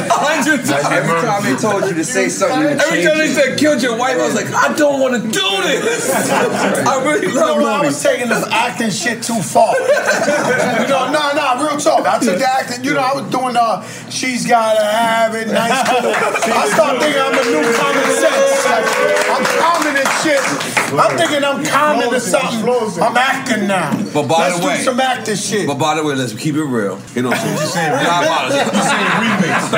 A 0.05 0.13
hundred 0.13 0.65
times. 0.65 0.85
Every 0.85 1.21
time 1.21 1.43
they 1.43 1.55
told 1.55 1.83
you 1.85 1.95
to 1.95 2.03
say 2.03 2.29
something, 2.29 2.61
you 2.61 2.67
Every 2.69 3.03
time 3.03 3.17
they 3.17 3.25
it. 3.25 3.54
Killed 3.55 3.81
your 3.81 3.97
wife, 3.97 4.17
I 4.17 4.25
was 4.25 4.35
like, 4.35 4.51
I 4.53 4.73
don't 4.75 4.99
want 4.99 5.15
to 5.15 5.21
do 5.21 5.49
this. 5.63 6.09
I 6.31 7.03
really 7.03 7.27
love 7.27 7.57
No, 7.57 7.63
no, 7.63 7.67
I 7.67 7.85
was 7.85 8.01
taking 8.01 8.29
this 8.29 8.45
acting 8.51 8.91
shit 8.91 9.23
too 9.23 9.41
far. 9.41 9.73
you 9.79 10.87
know, 10.87 11.11
no, 11.11 11.33
no, 11.33 11.65
real 11.65 11.77
talk. 11.79 12.05
I 12.05 12.19
took 12.19 12.37
the 12.37 12.47
acting, 12.47 12.83
you 12.83 12.93
know, 12.93 13.01
I 13.01 13.13
was 13.13 13.29
doing 13.31 13.55
uh 13.55 13.81
she's 14.09 14.45
gotta 14.45 14.83
have 14.83 15.35
it, 15.35 15.47
nice 15.47 15.81
cool. 15.89 16.11
I 16.13 16.69
started 16.73 17.01
thinking 17.01 17.21
I'm 17.21 17.33
a 17.33 17.45
new 17.49 17.65
common 17.75 18.09
sense. 18.13 18.65
Like, 18.65 18.87
I'm 19.31 19.45
common 19.59 19.95
and 19.97 20.11
shit. 20.21 20.84
I'm 20.99 21.17
thinking 21.17 21.43
I'm 21.43 21.63
common 21.65 22.09
to 22.09 22.19
something. 22.19 23.03
I'm 23.03 23.17
acting 23.17 23.67
now. 23.67 23.91
But 24.13 24.27
by 24.27 24.47
Let's 24.49 24.59
the 24.59 24.65
way, 24.65 24.77
do 24.77 24.83
some 24.83 24.99
acting 24.99 25.35
shit. 25.35 25.67
But 25.67 25.75
by 25.77 25.95
the 25.95 26.03
way, 26.03 26.15
let's 26.15 26.33
keep 26.33 26.55
it 26.55 26.63
real. 26.63 26.99
You 27.15 27.23
know 27.23 27.29
what 27.29 27.39
I'm 27.39 27.57
saying? 27.67 27.91
I 27.93 28.23
apologize. 28.25 29.73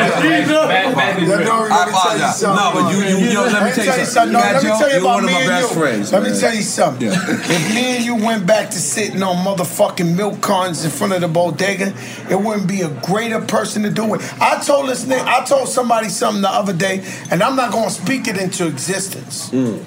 I 1.71 1.89
apologize. 1.89 2.41
No, 2.43 2.71
but 2.73 2.91
you, 2.91 3.03
you, 3.03 3.31
yo, 3.33 3.41
let 3.43 3.63
me 3.63 3.71
tell 3.83 3.99
you 3.99 4.05
something. 4.05 4.33
No, 4.33 4.39
let 4.39 4.63
me 4.63 4.69
tell 4.69 4.89
you 4.89 4.95
you're 4.95 5.05
one 5.05 5.23
about 5.23 5.23
of 5.23 5.25
me 5.25 5.33
my 5.33 5.39
and 5.41 5.49
best 5.49 5.69
you. 5.73 5.79
friends. 5.79 6.11
Let 6.13 6.23
me 6.23 6.39
tell 6.39 6.53
you 6.53 6.61
something. 6.61 7.07
If 7.11 7.73
me 7.75 7.95
and 7.97 8.05
you 8.05 8.15
went 8.15 8.45
back 8.45 8.69
to 8.71 8.77
sitting 8.77 9.23
on 9.23 9.37
motherfucking 9.45 10.15
milk 10.15 10.41
cartons 10.41 10.83
in 10.85 10.91
front 10.91 11.13
of 11.13 11.21
the 11.21 11.27
bodega, 11.27 11.93
it 12.29 12.39
wouldn't 12.39 12.67
be 12.67 12.81
a 12.81 12.89
greater 13.05 13.41
person 13.41 13.83
to 13.83 13.89
do 13.89 14.13
it. 14.15 14.21
I 14.41 14.61
told 14.63 14.89
this 14.89 15.05
nigga, 15.05 15.25
I 15.25 15.45
told 15.45 15.67
somebody 15.69 16.09
something 16.09 16.41
the 16.41 16.49
other 16.49 16.73
day, 16.73 17.03
and 17.31 17.41
I'm 17.41 17.55
not 17.55 17.71
gonna 17.71 17.89
speak 17.89 18.27
it 18.27 18.37
into 18.37 18.67
existence. 18.67 19.49
Mm. 19.49 19.83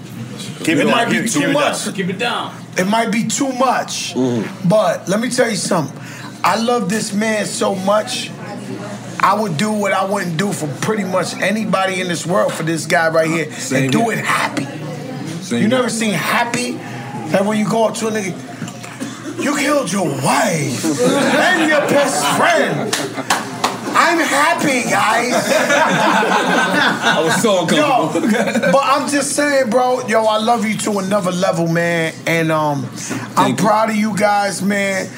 Keep 0.58 0.68
it 0.68 0.78
it 0.80 0.86
might 0.86 1.08
be 1.10 1.20
keep 1.22 1.30
too 1.32 1.40
keep 1.40 1.50
much. 1.52 1.84
down. 1.84 1.94
Keep 1.94 2.08
it 2.10 2.18
down. 2.18 2.54
It 2.78 2.86
might 2.86 3.10
be 3.10 3.26
too 3.26 3.52
much. 3.52 4.14
Mm-hmm. 4.14 4.68
But 4.68 5.08
let 5.08 5.20
me 5.20 5.30
tell 5.30 5.48
you 5.50 5.56
something. 5.56 5.98
I 6.42 6.56
love 6.60 6.88
this 6.88 7.12
man 7.12 7.46
so 7.46 7.74
much. 7.74 8.30
I 9.22 9.38
would 9.38 9.56
do 9.58 9.70
what 9.72 9.92
I 9.92 10.04
wouldn't 10.10 10.38
do 10.38 10.52
for 10.52 10.66
pretty 10.80 11.04
much 11.04 11.34
anybody 11.36 12.00
in 12.00 12.08
this 12.08 12.26
world 12.26 12.52
for 12.54 12.62
this 12.62 12.86
guy 12.86 13.08
right 13.10 13.28
here, 13.28 13.52
Same 13.52 13.84
and 13.84 13.92
do 13.92 14.08
here. 14.08 14.12
it 14.18 14.24
happy. 14.24 14.64
Same 15.42 15.62
you 15.62 15.68
never 15.68 15.82
here. 15.82 15.90
seen 15.90 16.14
happy? 16.14 16.72
That 17.32 17.44
when 17.44 17.58
you 17.58 17.68
go 17.68 17.86
up 17.86 17.94
to 17.96 18.08
a 18.08 18.10
nigga, 18.10 19.44
you 19.44 19.56
killed 19.56 19.92
your 19.92 20.06
wife 20.08 20.84
and 20.84 21.68
your 21.68 21.80
best 21.80 22.24
friend. 22.36 23.59
I'm 23.92 24.18
happy, 24.18 24.88
guys. 24.88 25.34
I 25.44 27.22
was 27.24 27.42
so 27.42 27.62
uncomfortable. 27.62 28.30
Yo, 28.30 28.72
but 28.72 28.82
I'm 28.84 29.08
just 29.08 29.32
saying, 29.36 29.70
bro. 29.70 30.06
Yo, 30.06 30.24
I 30.24 30.38
love 30.38 30.64
you 30.64 30.76
to 30.78 30.98
another 30.98 31.32
level, 31.32 31.66
man. 31.68 32.14
And 32.26 32.50
um, 32.52 32.88
I'm 33.36 33.56
proud 33.56 33.90
of 33.90 33.96
you 33.96 34.16
guys, 34.16 34.62
man. 34.62 35.08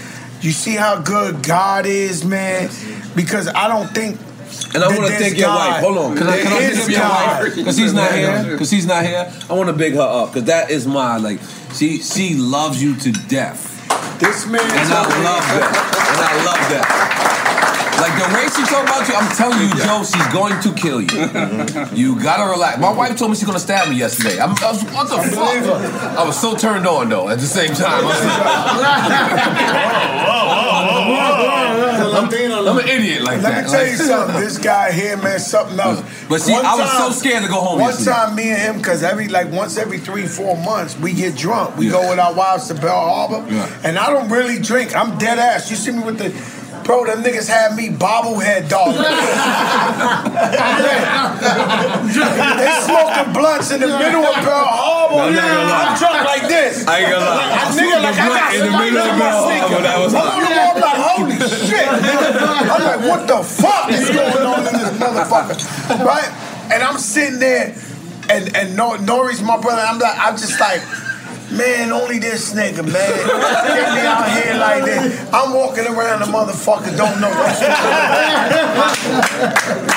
You 0.41 0.51
see 0.51 0.75
how 0.75 1.01
good 1.01 1.43
God 1.43 1.87
is, 1.87 2.25
man. 2.25 2.71
Because 3.15 3.49
I 3.49 3.69
don't 3.69 3.89
think. 3.89 4.19
And 4.75 4.83
I 4.83 4.89
want 4.89 5.07
to 5.07 5.19
thank 5.19 5.37
your 5.37 5.49
God. 5.49 5.73
wife. 5.73 5.81
Hold 5.85 5.99
on. 5.99 6.17
Can 6.17 6.27
I, 6.27 6.39
can 6.43 6.53
I 6.53 6.59
There 6.61 6.71
pick 6.71 6.81
up 6.83 6.89
your 6.91 6.99
God. 6.99 7.43
wife? 7.45 7.55
Because 7.57 7.77
he's 7.77 7.93
not 7.95 8.13
here. 8.13 8.53
Because 8.53 8.71
he's 8.71 8.87
not 8.87 9.05
here. 9.05 9.33
I 9.49 9.53
want 9.53 9.69
to 9.69 9.73
big 9.75 9.95
her 9.95 10.01
up. 10.01 10.33
Because 10.33 10.45
that 10.49 10.71
is 10.71 10.87
my, 10.87 11.17
like, 11.19 11.41
she 11.75 11.99
she 11.99 12.35
loves 12.35 12.83
you 12.83 12.97
to 12.97 13.13
death. 13.13 13.69
This 14.19 14.47
man. 14.47 14.61
And 14.63 14.93
I 14.93 15.03
love 15.23 15.45
that. 15.57 15.73
And 16.13 16.21
I 16.21 16.45
love 16.45 16.69
that. 16.71 17.13
Like 18.03 18.15
the 18.19 18.27
way 18.35 18.45
she 18.51 18.63
talk 18.67 18.83
about 18.83 19.07
you, 19.07 19.15
I'm 19.15 19.31
telling 19.37 19.61
you, 19.63 19.71
Joe, 19.85 20.03
she's 20.03 20.27
going 20.33 20.59
to 20.61 20.73
kill 20.75 21.01
you. 21.01 21.09
You 22.03 22.21
gotta 22.23 22.51
relax. 22.51 22.79
My 22.81 22.93
wife 22.93 23.17
told 23.19 23.31
me 23.31 23.37
she's 23.37 23.47
gonna 23.47 23.59
stab 23.61 23.89
me 23.89 23.97
yesterday. 23.97 24.41
I'm, 24.41 24.51
I 24.51 24.73
was, 24.73 24.83
what 24.85 25.09
the 25.09 25.19
fuck? 25.31 26.19
I 26.19 26.25
was 26.25 26.41
so 26.41 26.57
turned 26.57 26.87
on 26.87 27.09
though. 27.09 27.29
At 27.29 27.39
the 27.39 27.47
same 27.47 27.73
time, 27.75 28.05
I 28.05 28.05
was 28.05 28.21
like, 28.25 29.53
I'm, 32.15 32.69
I'm 32.69 32.79
an 32.79 32.89
idiot 32.89 33.23
like 33.23 33.43
Let 33.43 33.51
that. 33.51 33.65
me 33.67 33.71
tell 33.71 33.87
you 33.87 33.97
something. 33.97 34.41
This 34.41 34.59
guy 34.59 34.93
here, 34.93 35.17
man, 35.17 35.39
something 35.39 35.79
else. 35.79 36.01
But 36.29 36.41
see, 36.41 36.53
One 36.53 36.65
I 36.65 36.75
was 36.77 36.91
so 36.93 37.11
scared 37.11 37.43
to 37.43 37.49
go 37.49 37.61
home 37.61 37.81
One 37.81 37.91
yesterday. 37.91 38.13
time, 38.13 38.35
me 38.35 38.51
and 38.51 38.61
him, 38.61 38.77
because 38.79 39.03
every 39.03 39.29
like 39.29 39.51
once 39.51 39.77
every 39.79 39.99
three, 39.99 40.27
four 40.27 40.57
months, 40.57 40.99
we 40.99 41.13
get 41.13 41.37
drunk. 41.37 41.77
We 41.77 41.89
go 41.89 42.09
with 42.11 42.19
our 42.19 42.33
wives 42.35 42.69
to 42.69 42.75
Bal 42.75 42.89
Harbour, 43.29 43.45
Yeah. 43.53 43.81
and 43.85 43.99
I 43.99 44.11
don't 44.11 44.29
really 44.31 44.59
drink. 44.61 44.95
I'm 44.97 45.19
dead 45.19 45.39
ass. 45.39 45.71
You 45.71 45.77
see 45.77 45.93
me 45.93 46.03
with 46.03 46.19
the. 46.19 46.33
Bro, 46.85 47.07
them 47.07 47.23
niggas 47.23 47.49
had 47.49 47.77
me 47.77 47.89
bobblehead 47.91 48.69
dog. 48.69 48.95
they 52.59 52.71
smoking 52.83 53.33
blunts 53.33 53.71
in 53.71 53.81
the 53.81 53.87
middle 53.87 54.25
of 54.25 54.35
Pearl 54.43 54.67
Harbor. 54.67 55.31
No, 55.31 55.41
I'm 55.41 55.67
not. 55.69 55.89
I'm 55.93 55.99
drunk 55.99 56.25
like 56.27 56.49
this. 56.49 56.87
I 56.87 56.99
ain't 57.01 57.11
gonna 57.11 57.25
lie. 57.25 57.37
Like, 57.39 57.53
I 57.53 57.65
nigga, 57.71 57.87
smoked 57.87 58.03
like 58.03 58.19
a 58.19 58.23
I 58.23 58.27
blunt 58.27 58.41
got 58.43 58.55
in 58.55 58.61
the 58.67 58.73
middle 58.83 58.99
of 58.99 59.15
Pearl. 59.15 59.43
Harbor. 59.47 59.83
That 59.83 59.99
was 60.03 60.15
I'm 60.15 60.21
hot. 60.23 60.43
the 60.43 60.51
wall, 60.59 60.73
I'm 60.75 60.81
like, 60.83 60.99
holy 61.07 61.39
shit, 61.47 61.87
nigga. 62.03 62.43
I'm 62.67 62.83
like, 62.83 63.03
what 63.09 63.23
the 63.31 63.41
fuck 63.47 63.87
is 63.91 64.11
going 64.11 64.43
on 64.47 64.67
in 64.67 64.75
this 64.75 64.91
motherfucker? 64.99 65.57
Right? 66.05 66.31
And 66.73 66.83
I'm 66.83 66.99
sitting 66.99 67.39
there, 67.39 67.75
and 68.31 68.57
and 68.57 68.77
Nor- 68.77 68.99
Nori's 68.99 69.43
my 69.43 69.57
brother. 69.61 69.83
I'm 69.83 69.99
like, 69.99 70.19
I'm 70.19 70.37
just 70.37 70.59
like. 70.61 70.83
Man, 71.53 71.93
only 71.93 72.19
this 72.19 72.55
nigga, 72.55 72.83
man. 72.83 72.93
Get 72.93 73.95
me 73.95 74.01
out 74.07 74.29
here 74.31 74.55
like 74.59 74.85
this. 74.85 75.33
I'm 75.33 75.53
walking 75.55 75.87
around 75.87 76.21
the 76.21 76.27
motherfucker, 76.27 76.97
don't 76.97 77.21
know 77.21 77.29
what's. 77.29 77.61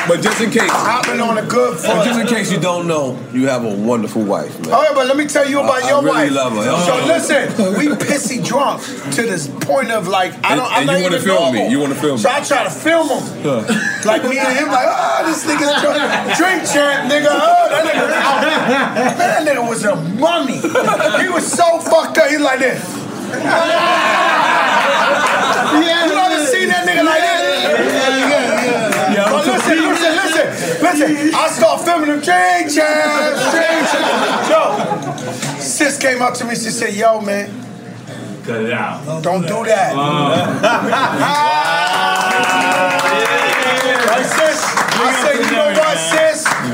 But 0.07 0.21
just 0.21 0.41
in 0.41 0.51
case, 0.51 0.69
Hopping 0.69 1.19
on 1.21 1.37
a 1.37 1.45
good 1.45 1.77
but 1.81 2.03
just 2.05 2.19
in 2.19 2.27
case 2.27 2.51
you 2.51 2.59
don't 2.59 2.87
know, 2.87 3.17
you 3.33 3.47
have 3.47 3.63
a 3.65 3.73
wonderful 3.73 4.21
wife, 4.23 4.59
man. 4.61 4.69
Oh, 4.71 4.75
All 4.75 4.81
right, 4.83 4.93
but 4.95 5.07
let 5.07 5.17
me 5.17 5.25
tell 5.25 5.49
you 5.49 5.59
about 5.61 5.81
I- 5.83 5.87
I 5.87 5.89
your 5.89 6.03
really 6.03 6.29
wife. 6.29 6.31
love 6.31 6.53
her. 6.53 6.63
So 6.63 6.93
Oh. 6.93 7.05
listen, 7.07 7.77
we 7.79 7.87
pissy 8.05 8.45
drunk 8.45 8.81
to 9.15 9.21
this 9.23 9.47
point 9.47 9.91
of 9.91 10.07
like 10.07 10.33
I 10.45 10.55
don't. 10.55 10.65
I'm 10.71 10.77
and 10.79 10.87
not 10.87 10.97
you 10.97 11.03
wanna 11.03 11.15
even 11.17 11.27
film 11.27 11.53
me. 11.53 11.69
You 11.69 11.79
wanna 11.79 11.95
film 11.95 12.17
So 12.17 12.29
me. 12.29 12.35
So 12.43 12.55
I 12.55 12.61
try 12.61 12.63
to 12.65 12.69
film 12.69 13.07
him. 13.09 13.23
Huh. 13.43 13.63
Like 14.05 14.23
me 14.23 14.37
and 14.37 14.55
him, 14.57 14.67
like, 14.67 14.85
oh, 14.87 15.23
this 15.25 15.45
nigga's 15.45 15.81
drunk. 15.81 15.97
drink 16.37 16.63
champ, 16.69 17.09
nigga. 17.11 17.27
Oh, 17.31 17.67
that 17.69 17.85
nigga, 17.85 18.07
man, 19.17 19.17
that 19.17 19.47
nigga 19.47 19.67
was 19.67 19.83
a 19.85 19.95
mummy. 19.95 20.59
He 21.23 21.29
was 21.29 21.44
so 21.45 21.79
fucked 21.79 22.17
up. 22.17 22.29
He 22.29 22.37
like 22.37 22.59
this. 22.59 22.81
Yeah, 25.75 26.05
you 26.05 26.13
ever 26.13 26.45
seen 26.45 26.69
that 26.69 26.85
nigga 26.87 27.03
like 27.05 27.21
that? 27.21 27.41
Yeah, 29.13 29.29
But 29.29 29.45
listen, 29.45 29.77
listen, 29.77 30.15
listen, 30.15 30.45
listen. 31.13 31.35
I 31.35 31.47
start 31.49 31.81
filming 31.81 32.09
him. 32.09 32.21
change, 32.21 32.73
drink 32.75 33.87
champ. 33.91 34.49
Yo, 34.49 34.61
sis 35.59 35.97
came 35.99 36.21
up 36.21 36.33
to 36.35 36.45
me. 36.45 36.55
She 36.55 36.69
said, 36.71 36.93
"Yo, 36.93 37.19
man, 37.21 37.49
Cut 38.45 38.61
it 38.63 38.71
out. 38.73 39.21
don't 39.23 39.41
do 39.41 39.63
that." 39.65 39.93
Right, 42.95 44.25
sis? 44.25 44.59
I 44.97 45.11
said, 45.21 45.35
you 45.35 45.51
know 45.51 45.54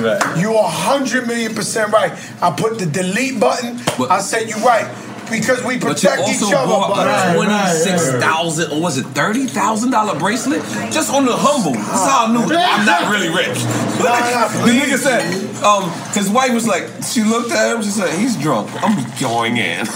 what. 0.01 0.37
You 0.37 0.57
a 0.57 0.63
hundred 0.63 1.27
million 1.27 1.53
percent 1.55 1.91
right. 1.91 2.11
I 2.41 2.51
put 2.51 2.77
the 2.79 2.85
delete 2.85 3.39
button. 3.39 3.79
I 4.09 4.19
said 4.21 4.49
you 4.49 4.55
right 4.57 4.87
because 5.31 5.63
we 5.63 5.77
But 5.77 5.87
you 5.87 5.93
protect 6.09 6.19
also 6.19 6.47
each 6.47 6.53
other. 6.53 6.67
bought 6.67 6.95
but- 6.95 7.07
a 7.07 7.35
twenty-six 7.35 8.11
thousand, 8.21 8.71
or 8.73 8.81
was 8.81 8.97
it 8.97 9.05
thirty 9.07 9.45
thousand 9.45 9.91
dollar 9.91 10.19
bracelet 10.19 10.61
just 10.91 11.11
on 11.13 11.25
the 11.25 11.35
humble? 11.35 11.71
That's 11.73 12.05
how 12.05 12.25
I 12.27 12.31
knew 12.33 12.43
I'm 12.53 12.85
not 12.85 13.09
really 13.09 13.29
rich. 13.29 13.57
the 14.01 14.73
nigga 14.73 14.97
said, 14.97 15.23
um, 15.63 15.89
his 16.13 16.29
wife 16.29 16.53
was 16.53 16.67
like, 16.67 16.89
she 17.03 17.23
looked 17.23 17.51
at 17.51 17.75
him, 17.75 17.81
she 17.81 17.89
said, 17.89 18.13
he's 18.17 18.35
drunk. 18.35 18.69
I'm 18.83 18.97
going 19.21 19.57
in. 19.57 19.85
she 19.85 19.91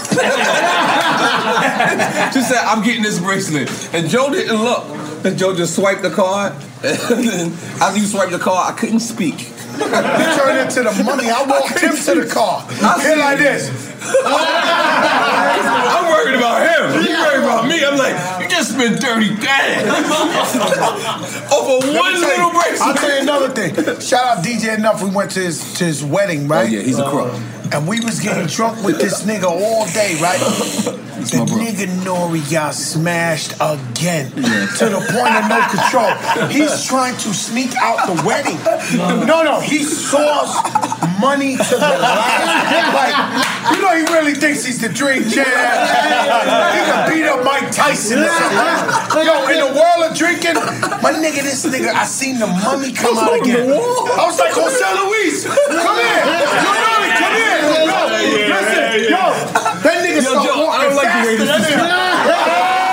said, 2.40 2.62
I'm 2.64 2.82
getting 2.82 3.02
this 3.02 3.18
bracelet, 3.18 3.68
and 3.94 4.08
Joe 4.08 4.30
didn't 4.30 4.56
look. 4.56 4.84
And 5.24 5.36
Joe 5.36 5.54
just 5.56 5.74
swiped 5.74 6.02
the 6.02 6.10
card. 6.10 6.52
And 6.86 7.26
then 7.26 7.52
after 7.80 7.98
you 7.98 8.06
swiped 8.06 8.30
the 8.32 8.38
card, 8.38 8.72
I 8.72 8.78
couldn't 8.78 9.00
speak. 9.00 9.50
He 9.76 10.36
turned 10.36 10.58
into 10.58 10.82
the 10.82 11.02
money. 11.04 11.30
I 11.30 11.44
walked 11.46 11.78
him 11.78 11.94
to 11.96 12.14
the 12.24 12.32
car. 12.32 12.66
Here 13.00 13.16
like 13.16 13.38
this. 13.38 13.70
I'm 14.02 16.04
worried 16.10 16.36
about 16.36 16.62
him. 16.66 17.02
He's 17.02 17.16
worried 17.16 17.44
about 17.44 17.68
me. 17.68 17.84
I'm 17.84 17.96
like, 17.98 18.42
you 18.42 18.48
just 18.48 18.72
spent 18.72 19.00
30 19.02 19.36
grand 19.36 19.90
over 21.52 21.86
one 21.92 22.14
little 22.14 22.50
bracelet. 22.50 22.80
I'll 22.80 22.94
tell 22.94 23.14
you 23.16 23.22
another 23.22 23.48
thing. 23.50 23.74
Shout 24.00 24.38
out 24.38 24.44
DJ 24.44 24.76
Enough. 24.76 25.02
We 25.02 25.10
went 25.10 25.30
to 25.32 25.40
his 25.40 25.74
to 25.74 25.84
his 25.84 26.04
wedding, 26.04 26.48
right? 26.48 26.68
Oh, 26.68 26.72
yeah, 26.72 26.80
he's 26.82 26.98
a 26.98 27.08
crook. 27.08 27.32
Um, 27.32 27.42
And 27.72 27.86
we 27.86 28.00
was 28.00 28.20
getting 28.20 28.46
drunk 28.46 28.82
with 28.84 28.98
this 28.98 29.22
nigga 29.24 29.44
all 29.44 29.86
day, 29.86 30.18
right? 30.20 30.40
The 31.26 31.42
nigga 31.42 31.86
Nori 32.06 32.40
got 32.50 32.74
smashed 32.74 33.54
again 33.60 34.30
to 34.30 34.84
the 34.86 35.02
point 35.10 35.34
of 35.34 35.48
no 35.50 35.58
control. 35.66 36.14
He's 36.48 36.86
trying 36.86 37.16
to 37.16 37.34
sneak 37.34 37.74
out 37.76 38.06
the 38.06 38.22
wedding. 38.22 38.58
No, 38.96 39.24
no, 39.24 39.42
no 39.42 39.60
he 39.60 39.80
sourced 39.80 40.54
money 41.20 41.56
to 41.56 41.74
the 41.74 41.98
last. 41.98 42.94
Like, 42.94 43.16
you 43.74 43.82
know, 43.82 43.96
he 43.96 44.04
really 44.14 44.34
thinks 44.34 44.64
he's 44.64 44.80
the 44.80 44.88
dream 44.88 45.24
champ. 45.28 45.48
He 45.48 46.80
can 46.86 47.10
beat 47.10 47.26
up 47.26 47.42
Mike 47.44 47.72
Tyson 47.72 48.20
or 48.20 48.28
something. 48.28 49.26
Yo, 49.26 49.48
in 49.50 49.58
the 49.66 49.72
world 49.74 50.10
of 50.10 50.16
drinking, 50.16 50.54
my 51.02 51.10
nigga, 51.12 51.42
this 51.42 51.66
nigga, 51.66 51.92
I 51.92 52.04
seen 52.04 52.38
the 52.38 52.46
money 52.46 52.92
come 52.92 53.18
out 53.18 53.34
again. 53.40 53.68
I 53.68 54.24
was 54.24 54.38
like, 54.38 54.52
Jose 54.54 54.78
Luis, 54.94 55.44
come 55.44 55.98
here. 55.98 56.22
Yo, 56.22 56.30
Nori, 56.30 56.46
come 56.62 56.76
here. 56.76 56.86
Yo, 56.86 56.95
listen, 58.32 59.10
yo, 59.10 59.22
that 59.82 59.96
nigga 60.02 60.22
Yo, 60.22 60.32
Joe, 60.44 60.68
I 60.68 60.84
don't 60.84 60.96
like 60.96 61.12
the 61.12 61.20
way 61.26 61.36
this 61.36 61.50
is- 61.68 62.86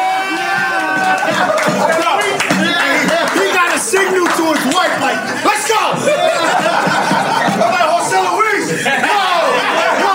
He 3.34 3.46
got 3.54 3.76
a 3.76 3.80
signal 3.80 4.26
to 4.28 4.44
his 4.54 4.66
wife, 4.76 4.96
like, 5.02 5.20
let's 5.46 5.68
go. 5.68 5.80
I'm 5.80 7.72
like, 7.74 7.88
Jose 7.90 8.18
Luis, 8.22 8.86
no, 8.86 9.24
no, 10.04 10.14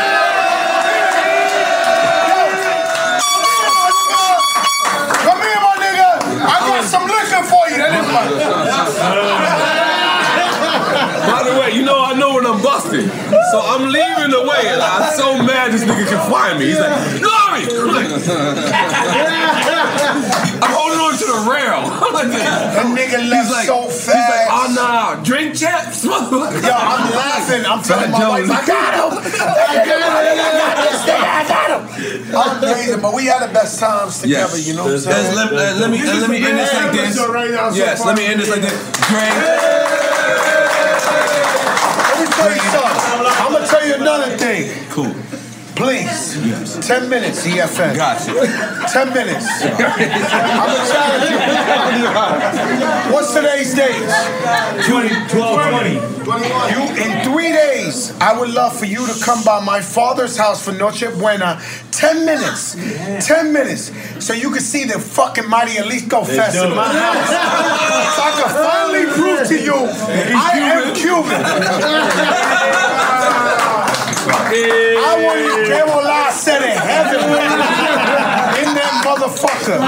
Come 5.24 5.40
here, 5.42 5.60
my 5.66 5.74
nigga. 5.82 6.10
I 6.46 6.56
got 6.68 6.84
some 6.84 7.06
liquor 7.06 7.42
for 7.50 7.64
you. 7.70 7.76
That 7.78 7.92
is 7.98 8.06
my. 8.12 8.22
By 11.30 11.40
the 11.42 11.54
way, 11.60 11.70
you 11.74 11.82
know 11.84 11.98
I 12.04 12.14
know 12.14 12.34
when 12.34 12.46
I'm 12.46 12.62
busted. 12.62 13.10
So 13.56 13.64
I'm 13.64 13.88
leaving 13.88 14.36
the 14.36 14.44
way. 14.44 14.68
And 14.68 14.84
I'm 14.84 15.08
so 15.16 15.40
mad 15.40 15.72
this 15.72 15.80
nigga 15.80 16.04
can 16.04 16.20
find 16.28 16.60
me. 16.60 16.66
He's 16.66 16.78
like, 16.78 16.92
Glory! 17.24 17.64
I'm, 17.72 17.88
like, 17.88 18.12
I'm 20.60 20.72
holding 20.76 21.00
on 21.00 21.16
to 21.16 21.24
the 21.24 21.40
rail. 21.48 21.88
I'm 22.04 22.12
like, 22.12 22.28
That 22.36 22.84
nigga 22.92 23.24
left 23.24 23.48
like, 23.50 23.64
so 23.64 23.88
He's 23.88 24.12
like, 24.12 24.52
oh 24.52 24.68
nah, 24.76 25.16
drink 25.24 25.56
champs. 25.56 26.04
Yo, 26.04 26.12
I'm 26.12 27.08
laughing. 27.16 27.64
I'm 27.64 27.80
telling 27.80 28.12
my 28.12 28.28
wife, 28.28 28.44
I 28.44 28.60
got 28.68 28.92
him. 28.92 29.24
I 29.24 29.24
got 29.24 30.04
him. 30.04 30.36
I 30.36 30.52
got 30.60 30.76
this 30.84 31.00
nigga. 31.08 31.24
I 31.24 31.48
got 31.48 31.72
him. 31.72 31.80
I'm 32.36 32.60
but 33.00 33.14
we 33.14 33.24
had 33.24 33.40
the 33.48 33.54
best 33.54 33.80
times 33.80 34.20
together. 34.20 34.58
You 34.58 34.74
know 34.74 34.84
what 34.84 34.92
I'm 34.92 34.98
saying? 35.00 35.34
Let, 35.34 35.50
let, 35.54 35.76
let 35.80 35.90
me 35.90 36.04
let 36.04 36.28
me 36.28 36.44
end 36.44 36.58
this 36.58 36.74
like 36.74 36.92
this. 36.92 37.16
Yes, 37.74 38.04
let 38.04 38.18
me 38.18 38.26
end 38.26 38.38
this 38.38 38.50
like 38.50 38.60
this. 38.60 38.74
Drink. 39.08 39.85
I'm 42.48 43.52
gonna 43.52 43.66
tell 43.66 43.86
you 43.86 43.94
another 43.94 44.36
thing. 44.36 44.88
Cool. 44.90 45.25
Please. 45.76 46.34
10 46.86 47.08
minutes, 47.10 47.46
EFN. 47.46 47.96
Gotcha. 47.96 48.32
10 48.90 49.12
minutes. 49.12 49.46
I'm 49.62 49.76
going 49.76 50.00
to 50.00 50.88
challenge 50.90 51.28
you. 51.30 53.12
What's 53.12 53.34
today's 53.34 53.74
date? 53.74 53.92
20, 54.88 55.08
12, 55.28 55.70
20. 55.70 56.16
You, 56.72 56.80
in 57.04 57.24
three 57.24 57.52
days, 57.52 58.18
I 58.20 58.32
would 58.38 58.50
love 58.50 58.74
for 58.76 58.86
you 58.86 59.06
to 59.06 59.22
come 59.22 59.44
by 59.44 59.60
my 59.62 59.82
father's 59.82 60.38
house 60.38 60.64
for 60.64 60.72
Noche 60.72 61.04
Buena. 61.18 61.60
10 61.90 62.24
minutes. 62.24 62.74
10 63.26 63.52
minutes. 63.52 63.92
So 64.24 64.32
you 64.32 64.50
can 64.50 64.62
see 64.62 64.84
the 64.84 64.98
fucking 64.98 65.46
Mighty 65.48 65.74
Jalisco 65.74 66.24
Fest 66.24 66.56
in 66.56 66.74
my 66.74 66.88
house. 66.88 67.28
So 68.16 68.22
I 68.22 68.30
can 68.40 68.48
finally 68.64 69.06
prove 69.12 69.46
to 69.48 69.62
you 69.62 69.74
I 70.34 70.58
am 70.58 70.94
Cuban. 70.94 71.42
I 74.46 75.12
want 75.18 75.40
you 75.42 75.74
to 75.74 75.86
la 76.06 76.30
said 76.30 76.62
in 76.62 76.78
heaven. 76.78 77.18
In 78.62 78.70
that 78.78 79.02
motherfucker. 79.02 79.78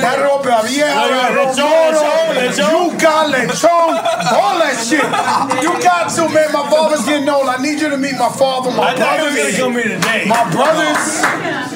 That 0.00 0.18
ropa 0.24 0.64
vieja, 0.64 0.88
lechon, 1.36 2.32
yuca, 2.56 3.28
lechon, 3.28 3.92
all 4.32 4.56
that 4.58 4.76
shit. 4.80 5.04
You 5.62 5.72
got 5.82 6.08
to, 6.16 6.28
man. 6.32 6.52
My 6.52 6.68
father's 6.70 7.04
getting 7.04 7.28
old. 7.28 7.48
I 7.48 7.60
need 7.62 7.80
you 7.80 7.90
to 7.90 7.98
meet 7.98 8.16
my 8.16 8.30
father, 8.30 8.70
my 8.70 8.92
I 8.92 8.96
thought 8.96 9.20
you 9.20 9.36
gonna 9.36 9.56
come 9.56 9.72
here 9.72 9.88
today. 9.96 10.24
My 10.26 10.48
brothers. 10.50 11.20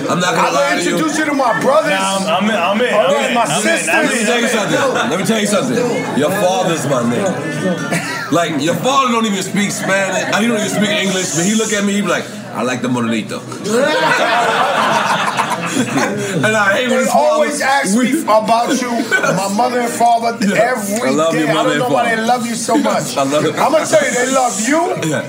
I'm 0.08 0.20
not 0.20 0.34
gonna 0.34 0.48
I'm 0.48 0.54
lie 0.54 0.70
gonna 0.70 0.82
you. 0.82 0.92
introduce 0.96 1.18
you 1.18 1.24
to 1.26 1.34
my 1.34 1.60
brothers. 1.60 1.92
Nah, 1.92 2.40
I'm, 2.40 2.44
I'm 2.44 2.50
in. 2.50 2.56
I'm 2.56 2.80
in. 2.80 2.94
All 2.94 3.16
I'm 3.16 3.28
in. 3.28 3.34
my 3.34 3.42
I'm 3.44 3.62
sisters. 3.62 3.88
I'm 3.88 4.06
Let 4.06 4.16
me 4.16 4.24
tell 4.24 4.40
you 4.40 4.48
something. 4.48 5.10
Let 5.10 5.20
me 5.20 5.26
tell 5.26 5.40
you 5.40 5.46
something. 5.46 6.18
Your 6.18 6.30
father's 6.30 6.84
my 6.86 7.02
nigga. 7.04 8.13
Like 8.32 8.62
your 8.62 8.74
father 8.74 9.12
don't 9.12 9.26
even 9.26 9.42
speak 9.42 9.70
Spanish. 9.70 10.34
He 10.36 10.46
don't 10.46 10.56
even 10.56 10.68
speak 10.68 10.90
English. 10.90 11.34
But 11.36 11.44
he 11.44 11.54
look 11.54 11.72
at 11.72 11.84
me, 11.84 11.92
he 11.94 12.00
be 12.00 12.08
like, 12.08 12.24
"I 12.54 12.62
like 12.62 12.80
the 12.82 12.88
morenito." 12.88 13.40
and 15.74 16.56
I 16.56 16.72
hate 16.74 16.88
when 16.88 16.98
They 16.98 17.04
his 17.04 17.10
always 17.14 17.60
ask 17.60 17.96
me 17.98 18.22
about 18.22 18.80
you, 18.80 18.90
my 19.10 19.52
mother 19.56 19.80
and 19.80 19.90
father, 19.92 20.38
every 20.56 20.96
day. 20.96 21.06
I 21.06 21.10
love 21.10 21.34
your 21.34 21.48
I 21.48 21.52
don't 21.54 21.78
know 21.78 21.88
why 21.88 22.14
they 22.14 22.22
love 22.22 22.46
you 22.46 22.54
so 22.54 22.76
much. 22.76 23.16
I 23.20 23.24
love 23.24 23.44
it. 23.44 23.54
I'm 23.56 23.72
gonna 23.72 23.86
tell 23.86 24.04
you, 24.04 24.12
they 24.12 24.30
love 24.32 24.60
you. 24.60 25.10
Yeah. 25.10 25.24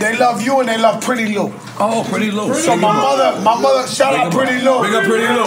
They 0.00 0.18
love 0.18 0.42
you 0.42 0.60
and 0.60 0.68
they 0.68 0.76
love 0.76 1.02
Pretty 1.02 1.26
Lou. 1.34 1.52
Oh, 1.78 2.06
Pretty 2.10 2.30
Lou. 2.30 2.52
So 2.54 2.76
my 2.76 2.92
mother, 2.92 3.40
my 3.40 3.58
mother, 3.60 3.88
shout 3.88 4.14
out 4.14 4.30
Pretty 4.32 4.60
Lou. 4.62 4.82
Big 4.82 4.92
up 4.94 5.04
Pretty 5.04 5.26
Lou. 5.26 5.46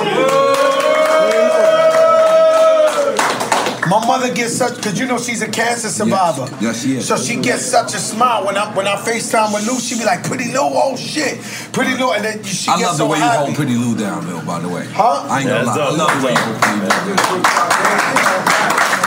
My 3.90 4.06
mother 4.06 4.32
gets 4.34 4.54
such, 4.56 4.82
cause 4.84 5.00
you 5.00 5.08
know 5.08 5.18
she's 5.18 5.42
a 5.42 5.50
cancer 5.50 5.90
survivor. 5.90 6.48
Yes, 6.62 6.84
she 6.84 6.98
is. 6.98 7.08
So 7.08 7.18
she 7.18 7.38
gets 7.42 7.66
such 7.66 7.96
a 7.96 8.00
smile 8.00 8.46
when 8.46 8.56
I 8.56 8.72
when 8.76 8.88
I 8.88 8.96
FaceTime 8.98 9.52
with 9.54 9.66
Lou. 9.68 9.80
She 9.80 9.98
be 9.98 10.06
like, 10.06 10.24
"Pretty 10.24 10.52
Lou, 10.52 10.60
oh 10.62 10.96
shit, 10.96 11.42
Pretty 11.74 11.96
Lou," 11.98 12.12
and 12.12 12.24
then 12.24 12.44
she 12.44 12.70
I 12.70 12.78
gets 12.78 12.90
love 12.90 12.98
the 12.98 13.04
so 13.06 13.10
way 13.10 13.18
you 13.18 13.24
hold 13.24 13.56
Pretty 13.56 13.76
Lou 13.76 13.98
down, 13.98 14.28
though. 14.28 14.42
By 14.42 14.60
the 14.60 14.70
way, 14.70 14.86
Huh? 14.92 15.26
I 15.28 15.40
ain't 15.40 15.48
gonna 15.50 15.66
Yeah, 15.66 15.74
lie. 15.74 15.88
I 15.88 15.90
love 15.92 16.22
the 16.22 16.26
way 16.28 16.34
you 16.34 16.38
hold 16.40 16.62
Pretty 16.62 16.80
Lou 16.80 17.42
down. 17.42 18.99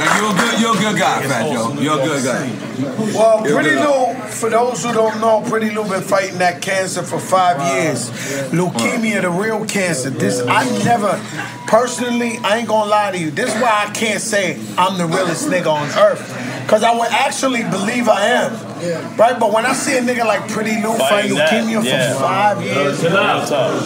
Like, 0.00 0.16
you're 0.16 0.30
a 0.30 0.34
good, 0.34 0.60
you're 0.60 0.76
a 0.76 0.80
good 0.80 0.98
guy, 0.98 1.22
Fat 1.28 1.52
Joe. 1.52 1.74
You're 1.80 2.00
a 2.00 2.04
good 2.04 2.24
guy. 2.24 2.70
Well, 3.14 3.46
You're 3.46 3.60
Pretty. 3.60 3.76
Lou, 3.76 4.14
for 4.28 4.48
those 4.48 4.82
who 4.82 4.92
don't 4.92 5.20
know, 5.20 5.42
Pretty 5.48 5.70
Lou 5.70 5.86
been 5.86 6.00
fighting 6.02 6.38
that 6.38 6.62
cancer 6.62 7.02
for 7.02 7.20
five 7.20 7.58
years. 7.74 8.10
Leukemia, 8.50 9.20
the 9.20 9.30
real 9.30 9.66
cancer. 9.66 10.08
This 10.08 10.40
I 10.40 10.64
never, 10.84 11.20
personally, 11.66 12.38
I 12.42 12.58
ain't 12.58 12.68
gonna 12.68 12.88
lie 12.88 13.10
to 13.12 13.18
you. 13.18 13.30
This 13.30 13.54
is 13.54 13.60
why 13.60 13.86
I 13.86 13.92
can't 13.92 14.20
say 14.22 14.58
I'm 14.78 14.96
the 14.96 15.06
realest 15.06 15.48
nigga 15.48 15.66
on 15.66 15.88
earth. 15.98 16.36
Cause 16.66 16.84
I 16.84 16.96
would 16.96 17.10
actually 17.10 17.64
believe 17.64 18.08
I 18.08 18.26
am. 18.26 18.52
Right? 19.16 19.38
But 19.38 19.52
when 19.52 19.66
I 19.66 19.72
see 19.72 19.98
a 19.98 20.00
nigga 20.00 20.24
like 20.24 20.48
Pretty 20.48 20.76
Lou 20.80 20.96
fighting 20.96 21.34
Fighting 21.34 21.36
that, 21.36 21.50
leukemia 21.50 21.84
yeah. 21.84 22.14
for 22.14 22.20
five 22.20 22.62
years. 22.62 23.02
Real 23.02 23.12
talk. 23.44 23.82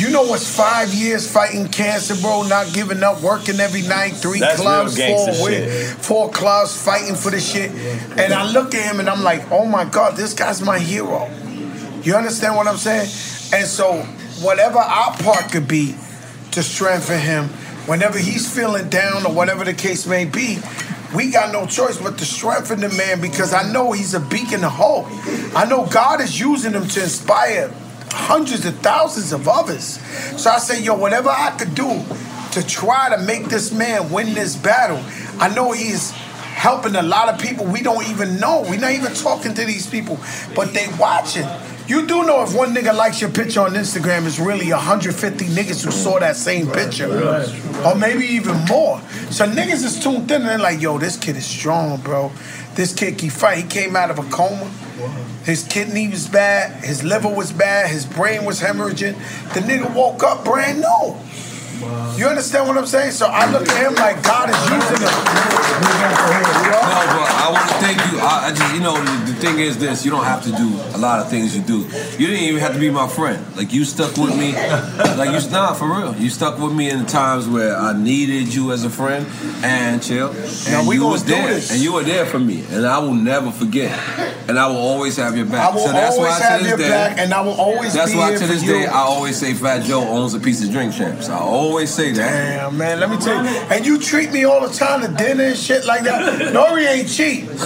You 0.00 0.08
know 0.08 0.22
what's 0.22 0.56
five 0.56 0.94
years 0.94 1.30
fighting 1.30 1.68
cancer, 1.68 2.14
bro? 2.22 2.44
Not 2.44 2.72
giving 2.72 3.02
up, 3.02 3.20
working 3.20 3.60
every 3.60 3.82
night, 3.82 4.12
three 4.12 4.40
That's 4.40 4.58
clubs, 4.58 4.96
four 4.96 5.28
four 6.00 6.30
clubs, 6.30 6.82
fighting 6.82 7.14
for 7.14 7.30
the 7.30 7.38
shit. 7.38 7.70
And 8.18 8.32
I 8.32 8.50
look 8.50 8.74
at 8.74 8.90
him 8.90 9.00
and 9.00 9.10
I'm 9.10 9.22
like, 9.22 9.52
oh 9.52 9.66
my 9.66 9.84
God, 9.84 10.16
this 10.16 10.32
guy's 10.32 10.62
my 10.62 10.78
hero. 10.78 11.28
You 12.02 12.16
understand 12.16 12.56
what 12.56 12.66
I'm 12.66 12.78
saying? 12.78 13.10
And 13.52 13.68
so, 13.68 13.96
whatever 14.40 14.78
our 14.78 15.18
part 15.18 15.52
could 15.52 15.68
be 15.68 15.94
to 16.52 16.62
strengthen 16.62 17.20
him, 17.20 17.48
whenever 17.84 18.18
he's 18.18 18.50
feeling 18.50 18.88
down 18.88 19.26
or 19.26 19.34
whatever 19.34 19.66
the 19.66 19.74
case 19.74 20.06
may 20.06 20.24
be, 20.24 20.60
we 21.14 21.30
got 21.30 21.52
no 21.52 21.66
choice 21.66 22.00
but 22.00 22.16
to 22.16 22.24
strengthen 22.24 22.80
the 22.80 22.88
man 22.88 23.20
because 23.20 23.52
I 23.52 23.70
know 23.70 23.92
he's 23.92 24.14
a 24.14 24.20
beacon 24.20 24.64
of 24.64 24.72
hope. 24.72 25.08
I 25.54 25.66
know 25.68 25.84
God 25.84 26.22
is 26.22 26.40
using 26.40 26.72
him 26.72 26.88
to 26.88 27.02
inspire 27.02 27.70
hundreds 28.12 28.64
of 28.66 28.76
thousands 28.78 29.32
of 29.32 29.48
others. 29.48 30.00
So 30.40 30.50
I 30.50 30.58
say, 30.58 30.82
yo, 30.82 30.94
whatever 30.96 31.28
I 31.28 31.50
could 31.58 31.74
do 31.74 32.02
to 32.52 32.66
try 32.66 33.14
to 33.14 33.22
make 33.22 33.46
this 33.46 33.72
man 33.72 34.10
win 34.10 34.34
this 34.34 34.56
battle, 34.56 35.02
I 35.38 35.52
know 35.54 35.72
he 35.72 35.88
is 35.90 36.10
helping 36.10 36.94
a 36.96 37.02
lot 37.02 37.28
of 37.28 37.40
people 37.40 37.64
we 37.64 37.82
don't 37.82 38.06
even 38.10 38.38
know. 38.38 38.62
We're 38.68 38.80
not 38.80 38.92
even 38.92 39.14
talking 39.14 39.54
to 39.54 39.64
these 39.64 39.88
people, 39.88 40.18
but 40.54 40.74
they 40.74 40.88
watching. 40.98 41.46
You 41.86 42.06
do 42.06 42.22
know 42.24 42.44
if 42.44 42.54
one 42.54 42.74
nigga 42.74 42.94
likes 42.94 43.20
your 43.20 43.30
picture 43.30 43.62
on 43.62 43.72
Instagram, 43.72 44.26
it's 44.26 44.38
really 44.38 44.70
150 44.70 45.44
niggas 45.46 45.84
who 45.84 45.90
saw 45.90 46.20
that 46.20 46.36
same 46.36 46.70
picture. 46.70 47.08
Or 47.84 47.94
maybe 47.96 48.26
even 48.26 48.56
more. 48.66 49.00
So 49.30 49.46
niggas 49.46 49.84
is 49.84 49.98
tuned 50.00 50.30
in 50.30 50.42
and 50.42 50.50
they're 50.50 50.58
like, 50.58 50.80
yo, 50.80 50.98
this 50.98 51.16
kid 51.16 51.36
is 51.36 51.46
strong, 51.46 52.00
bro. 52.00 52.30
This 52.74 52.94
kid 52.94 53.18
can 53.18 53.30
fight. 53.30 53.58
He 53.58 53.64
came 53.64 53.96
out 53.96 54.10
of 54.10 54.18
a 54.18 54.24
coma. 54.30 54.70
His 55.44 55.64
kidney 55.64 56.08
was 56.08 56.28
bad, 56.28 56.84
his 56.84 57.02
liver 57.02 57.28
was 57.28 57.52
bad, 57.52 57.90
his 57.90 58.04
brain 58.06 58.44
was 58.44 58.60
hemorrhaging. 58.60 59.14
The 59.54 59.60
nigga 59.60 59.94
woke 59.94 60.22
up 60.22 60.44
brand 60.44 60.80
new. 60.80 61.16
You 62.16 62.26
understand 62.26 62.68
what 62.68 62.76
I'm 62.76 62.84
saying? 62.86 63.12
So 63.12 63.26
I 63.26 63.50
look 63.50 63.66
at 63.66 63.86
him 63.86 63.94
like 63.94 64.22
God 64.22 64.50
is 64.50 64.56
using 64.68 65.00
him. 65.00 65.14
No, 65.80 67.00
but 67.16 67.30
I 67.32 67.48
want 67.50 67.68
to 67.70 67.74
thank 67.76 67.96
you. 68.12 68.18
I, 68.20 68.48
I 68.48 68.50
just, 68.54 68.74
you 68.74 68.80
know, 68.80 68.94
the, 69.02 69.32
the 69.32 69.38
thing 69.40 69.58
is 69.58 69.78
this: 69.78 70.04
you 70.04 70.10
don't 70.10 70.24
have 70.24 70.42
to 70.44 70.50
do 70.52 70.68
a 70.94 70.98
lot 70.98 71.20
of 71.20 71.30
things 71.30 71.56
you 71.56 71.62
do. 71.62 71.78
You 72.18 72.26
didn't 72.26 72.42
even 72.44 72.60
have 72.60 72.74
to 72.74 72.78
be 72.78 72.90
my 72.90 73.08
friend. 73.08 73.42
Like 73.56 73.72
you 73.72 73.84
stuck 73.86 74.16
with 74.18 74.36
me. 74.38 74.52
Like 74.52 75.30
you, 75.30 75.50
nah, 75.50 75.72
for 75.72 75.86
real. 75.88 76.14
You 76.16 76.28
stuck 76.28 76.58
with 76.58 76.74
me 76.74 76.90
in 76.90 76.98
the 76.98 77.06
times 77.06 77.48
where 77.48 77.74
I 77.74 77.94
needed 77.96 78.52
you 78.54 78.72
as 78.72 78.84
a 78.84 78.90
friend, 78.90 79.26
and 79.64 80.02
chill. 80.02 80.28
And 80.32 80.72
Now, 80.72 80.86
we 80.86 80.96
you 80.96 81.06
was 81.06 81.24
there, 81.24 81.48
this. 81.48 81.70
and 81.72 81.80
you 81.80 81.94
were 81.94 82.02
there 82.04 82.26
for 82.26 82.38
me, 82.38 82.62
and 82.70 82.86
I 82.86 82.98
will 82.98 83.14
never 83.14 83.50
forget. 83.50 83.98
And 84.50 84.58
I 84.58 84.66
will 84.66 84.78
always 84.78 85.16
have 85.16 85.36
your 85.36 85.46
back. 85.46 85.70
I 85.70 85.72
will 85.72 85.86
so 85.86 85.92
that's 85.92 86.16
always 86.16 86.32
why 86.32 86.38
to 86.38 86.44
have 86.44 86.60
this 86.60 86.68
your 86.70 86.78
day, 86.78 86.88
back, 86.88 87.18
and 87.18 87.32
I 87.32 87.40
will 87.40 87.52
always 87.52 87.94
That's 87.94 88.10
be 88.10 88.18
why 88.18 88.30
here 88.30 88.38
to 88.40 88.46
for 88.46 88.52
this 88.52 88.64
you. 88.64 88.72
day 88.72 88.86
I 88.86 88.98
always 88.98 89.36
say 89.36 89.54
Fat 89.54 89.84
Joe 89.84 90.02
owns 90.02 90.34
a 90.34 90.40
piece 90.40 90.60
of 90.64 90.72
drink 90.72 90.92
champs. 90.92 91.28
I 91.28 91.38
always 91.38 91.88
say 91.94 92.10
that. 92.10 92.18
Damn, 92.18 92.76
man, 92.76 92.98
let 92.98 93.10
me 93.10 93.16
tell 93.18 93.44
you. 93.44 93.48
And 93.70 93.86
you 93.86 93.96
treat 94.00 94.32
me 94.32 94.42
all 94.44 94.66
the 94.66 94.74
time 94.74 95.02
to 95.02 95.08
dinner 95.22 95.44
and 95.44 95.56
shit 95.56 95.84
like 95.86 96.02
that. 96.02 96.52
Nori 96.52 96.84
ain't 96.84 97.08
cheap. 97.08 97.48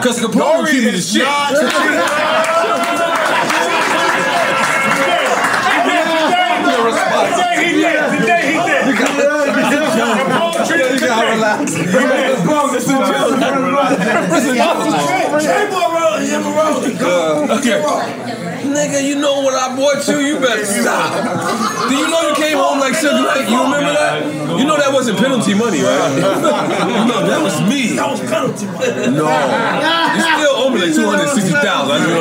Because 0.00 0.18
Capone 0.20 0.40
Nori 0.40 0.70
keep 0.70 0.84
me 0.84 0.90
the 0.90 1.00
is 6.66 6.96
shit. 6.96 7.10
not 7.10 7.26
Today 7.30 7.56
he 7.64 7.80
did. 7.80 8.20
Today 8.20 8.44
he 8.50 8.58
did. 8.60 8.82
You 8.88 8.96
gotta 11.00 11.26
relax. 11.32 11.72
Okay. 17.50 17.80
Nigga, 18.70 19.02
you 19.02 19.16
know 19.16 19.40
what 19.40 19.54
I 19.54 19.74
bought 19.74 20.06
you? 20.06 20.18
You 20.20 20.38
better 20.38 20.64
stop. 20.64 21.88
Do 21.88 21.94
you 21.96 22.08
know 22.08 22.28
you 22.28 22.34
came 22.36 22.56
home 22.56 22.78
like 22.78 22.92
Suge 22.94 23.18
Knight? 23.18 23.48
You 23.48 23.58
remember 23.62 23.92
that? 23.92 24.22
You 24.58 24.64
know 24.64 24.76
that 24.76 24.92
wasn't 24.92 25.18
penalty 25.18 25.54
money, 25.54 25.82
right? 25.82 26.20
no, 27.08 27.26
that 27.26 27.42
was 27.42 27.60
me. 27.62 27.96
That 27.96 28.10
was 28.10 28.20
penalty. 28.20 28.66
money. 28.66 29.16
No. 29.16 29.26
You 29.26 30.22
still 30.22 30.49
owe 30.70 30.74
me 30.74 30.80
like 30.80 30.94
260000 30.94 31.90
I 31.90 31.98
just 31.98 32.14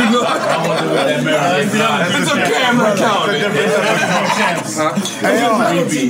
know. 0.12 0.24
It's 2.18 2.30
a 2.30 2.36
camera 2.50 2.92
account. 2.94 3.30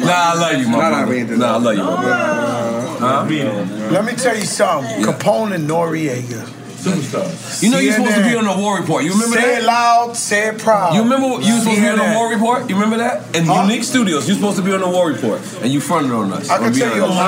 Nah, 0.04 0.12
I 0.12 0.34
love 0.34 0.60
you, 0.60 0.68
my 0.68 0.78
brother. 0.78 1.36
Nah, 1.36 1.54
I 1.54 1.58
love 1.58 1.76
you, 1.76 1.84
my 1.84 2.02
brother. 2.02 2.60
Huh? 3.00 3.24
Let 3.90 4.04
me 4.04 4.12
tell 4.12 4.36
you 4.36 4.44
something. 4.44 5.02
Capone 5.02 5.54
and 5.54 5.68
Noriega. 5.68 6.59
You 6.82 7.70
know 7.70 7.78
you're 7.78 7.92
supposed 7.92 8.16
to 8.16 8.22
be 8.22 8.34
on 8.36 8.44
the 8.44 8.56
War 8.56 8.78
Report. 8.80 9.04
You 9.04 9.12
remember 9.12 9.36
say 9.36 9.54
that? 9.54 9.62
it 9.62 9.66
loud, 9.66 10.16
say 10.16 10.48
it 10.48 10.58
proud. 10.58 10.94
You 10.94 11.02
remember 11.02 11.26
you 11.28 11.54
were 11.54 11.60
supposed 11.60 11.76
to 11.76 11.82
be 11.82 11.88
on 11.88 11.98
the 11.98 12.14
War 12.16 12.30
Report? 12.32 12.68
You 12.70 12.76
remember 12.76 12.96
that? 12.98 13.36
In 13.36 13.44
Unique 13.46 13.84
Studios, 13.84 14.26
you're 14.26 14.36
supposed 14.36 14.56
to 14.56 14.62
be 14.62 14.72
on 14.72 14.80
the 14.80 14.88
War 14.88 15.08
Report, 15.08 15.40
and 15.62 15.70
you 15.70 15.80
fronted 15.80 16.12
on 16.12 16.32
us. 16.32 16.48
I 16.48 16.56
can 16.56 16.66
I'll 16.66 16.72
tell 16.72 16.96
you 16.96 17.04
a 17.04 17.08
honest. 17.08 17.20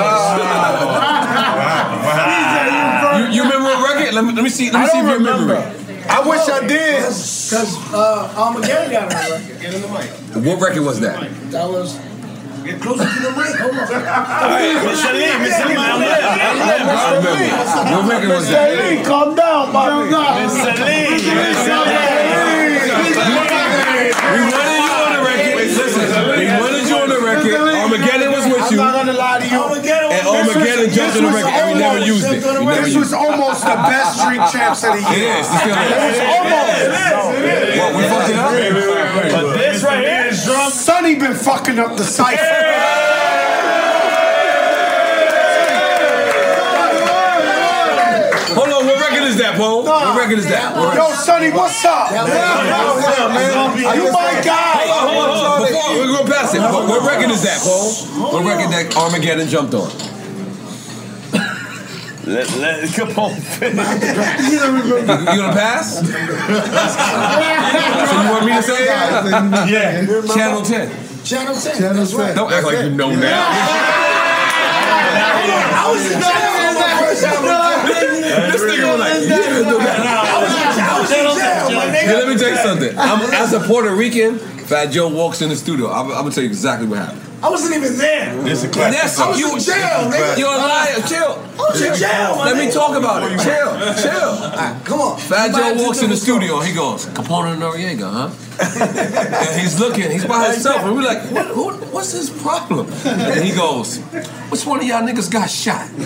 you, 3.19 3.25
you 3.37 3.43
remember 3.43 3.69
a 3.69 3.83
record? 3.83 4.13
Let 4.15 4.25
me, 4.25 4.33
let 4.33 4.43
me 4.43 4.49
see. 4.49 4.71
Let 4.71 4.79
me 4.79 4.85
I 4.85 4.87
see 4.89 4.97
if 4.99 5.05
don't 5.05 5.21
you 5.21 5.27
remember. 5.27 5.53
remember. 5.53 5.79
I 6.09 6.27
wish 6.27 6.49
I 6.49 6.67
did. 6.67 7.03
Because 7.03 7.77
uh, 7.93 8.33
Armageddon 8.35 8.91
got 8.91 9.03
on 9.03 9.09
that 9.09 9.29
record. 9.31 10.45
What 10.45 10.59
record 10.61 10.83
was 10.83 10.99
that? 11.01 11.29
That 11.51 11.69
was 11.69 11.97
Get 12.63 12.79
closer 12.81 13.03
to 13.03 13.19
the 13.19 13.31
mic. 13.35 13.55
Hold 13.59 13.75
on. 13.75 13.83
All 13.83 14.47
right, 14.55 14.79
Mr. 14.87 15.11
Lee, 15.11 15.35
Mr. 15.43 15.67
Lee, 15.67 15.75
I'm 15.75 15.99
lit. 15.99 16.23
I'm 16.23 16.57
lit, 16.63 16.81
bro. 16.87 16.95
I 16.95 17.11
remember. 17.19 17.43
What 17.91 18.03
record 18.07 18.29
was 18.31 18.47
that? 18.49 18.71
Mr. 18.71 18.79
Lee, 18.79 19.03
calm 19.03 19.35
down, 19.35 19.73
Bobby. 19.73 20.07
Mr. 20.07 20.71
Lee, 20.79 21.19
Mr. 21.19 21.75
We 24.33 24.39
wanted 24.47 24.87
you 24.87 24.95
on 24.95 25.11
the 25.11 25.19
record. 25.27 25.59
Listen, 25.59 26.23
we 26.39 26.47
wanted 26.47 26.87
you 26.87 26.97
on 26.97 27.09
the 27.11 27.19
record. 27.19 27.53
Armageddon 27.53 28.31
was 28.31 28.45
with 28.47 28.71
you. 28.71 28.79
I'm 28.79 28.95
not 28.95 29.05
gonna 29.05 29.13
lie 29.13 29.39
to 29.43 29.47
you. 29.47 29.59
And 29.59 30.23
Armageddon 30.23 30.89
jumped 30.93 31.17
on 31.19 31.23
the 31.27 31.35
record 31.35 31.51
and 31.51 31.67
we 31.67 31.79
never 31.79 31.99
used 31.99 32.25
it. 32.31 32.39
We 32.43 32.65
never 32.65 32.87
This 32.87 32.95
used 32.95 33.11
was 33.11 33.13
it. 33.13 33.19
almost 33.19 33.61
the 33.67 33.75
best 33.75 34.23
street 34.23 34.41
champs 34.55 34.83
of 34.87 34.95
the 34.95 35.03
It 35.03 35.17
year. 35.19 35.35
is. 35.35 35.47
It 35.51 35.59
still 35.59 35.75
is. 35.75 35.91
It 35.91 35.99
was 35.99 36.19
almost. 36.31 36.71
What, 37.77 37.91
we 37.95 38.03
fucked 38.07 38.29
it 38.31 38.39
up? 38.39 39.52
But 40.45 40.51
this 40.51 40.57
right 40.57 40.67
here 40.67 40.67
is 40.67 40.71
drum. 40.71 40.71
Sonny 40.71 41.15
been 41.15 41.35
fucking 41.35 41.79
up 41.79 41.97
the 41.97 42.03
cipher. 42.03 42.73
Hold 48.53 48.69
on, 48.69 48.85
what 48.85 48.99
record 49.01 49.23
is 49.27 49.37
that, 49.37 49.57
Paul? 49.57 49.83
What 49.83 50.17
record 50.17 50.37
is 50.37 50.47
that? 50.47 50.75
What 50.77 50.95
Yo, 50.95 51.01
record? 51.03 51.17
Sonny, 51.25 51.49
what's 51.49 51.83
up? 51.85 52.11
You 52.11 52.17
my 54.11 54.41
guy. 54.43 54.85
Hold 54.85 55.09
on, 55.09 55.13
hold 55.13 55.29
on, 55.29 55.33
hold 55.33 55.45
on. 55.45 55.67
Before 55.67 55.89
we're 55.97 56.13
going 56.17 56.27
past 56.31 56.53
it, 56.55 56.59
what, 56.59 56.87
what 56.87 57.01
record 57.07 57.31
is 57.31 57.41
that, 57.43 57.59
Paul? 57.61 57.89
What 58.31 58.45
record 58.45 58.71
that 58.71 58.95
Armageddon 58.95 59.47
jumped 59.47 59.73
on? 59.73 59.89
Let, 62.25 62.47
let, 62.55 62.93
come 62.93 63.09
on, 63.19 63.35
finish. 63.35 63.75
You 64.49 64.59
gonna 64.59 65.51
pass? 65.51 65.99
so 65.99 66.05
you 68.23 68.29
want 68.31 68.45
me 68.45 68.53
to 68.53 68.63
say 68.63 68.83
it? 68.83 68.89
Yeah. 69.69 70.05
Channel 70.33 70.61
10. 70.61 70.89
Channel 71.25 71.55
10. 71.55 71.77
Channel 71.77 71.95
That's 71.95 72.13
right. 72.13 72.27
10. 72.27 72.35
Don't 72.35 72.53
act 72.53 72.65
like 72.65 72.79
you 72.85 72.91
know 72.91 73.13
now. 73.13 73.43
I 75.75 75.91
was 75.91 76.03
no, 76.15 76.31
first 77.03 77.23
time. 77.23 77.43
This 78.51 78.61
nigga 78.61 78.87
was 78.91 78.99
like, 78.99 79.19
yeah, 79.27 79.67
no, 79.67 79.75
I 79.79 80.39
was 80.43 80.52
in 81.69 81.75
my 81.75 81.85
Yeah, 81.85 81.95
nigga. 82.03 82.13
let 82.19 82.27
me 82.29 82.37
tell 82.37 82.49
you 82.49 82.57
something. 82.57 82.97
I'm, 82.97 83.21
as 83.33 83.53
a 83.53 83.59
Puerto 83.61 83.93
Rican, 83.95 84.39
Fat 84.39 84.87
Joe 84.91 85.09
walks 85.09 85.41
in 85.41 85.49
the 85.49 85.55
studio. 85.55 85.89
I'm, 85.89 86.07
I'm 86.11 86.23
gonna 86.23 86.31
tell 86.31 86.43
you 86.43 86.49
exactly 86.49 86.87
what 86.87 86.99
happened. 86.99 87.21
I 87.43 87.49
wasn't 87.49 87.75
even 87.75 87.97
there. 87.97 88.33
This 88.43 88.63
is 88.63 88.69
a 88.69 88.71
classic. 88.71 89.01
that's 89.01 89.19
I 89.19 89.27
was 89.27 89.37
you. 89.37 89.51
in 89.51 89.59
jail, 89.59 90.07
nigga. 90.09 90.37
You're 90.37 90.47
a 90.47 90.57
liar. 90.57 90.95
Chill. 91.05 91.35
I 91.59 91.69
was 91.69 91.81
in 91.81 91.93
jail, 91.99 92.37
my 92.37 92.45
Let 92.45 92.55
me 92.55 92.71
talk 92.71 92.95
about 92.95 93.23
it. 93.29 93.35
Chill. 93.43 93.75
Chill. 93.99 94.31
Come 94.85 95.01
on. 95.01 95.19
Fat 95.19 95.51
Joe 95.51 95.83
walks 95.83 96.01
in 96.01 96.09
the 96.09 96.15
studio 96.15 96.59
and 96.59 96.67
he 96.67 96.73
goes, 96.73 97.05
Capone 97.07 97.57
Noriega, 97.59 98.09
huh? 98.09 98.29
and 98.63 99.59
he's 99.59 99.77
looking, 99.79 100.09
he's 100.09 100.25
by 100.25 100.51
himself, 100.51 100.83
and 100.83 100.95
we're 100.95 101.03
like, 101.03 101.19
what, 101.31 101.47
who, 101.47 101.73
what's 101.91 102.11
his 102.13 102.29
problem? 102.29 102.87
And 103.03 103.43
he 103.43 103.51
goes, 103.53 103.97
which 104.49 104.65
one 104.65 104.79
of 104.79 104.85
y'all 104.85 105.01
niggas 105.01 105.29
got 105.29 105.49
shot? 105.49 105.89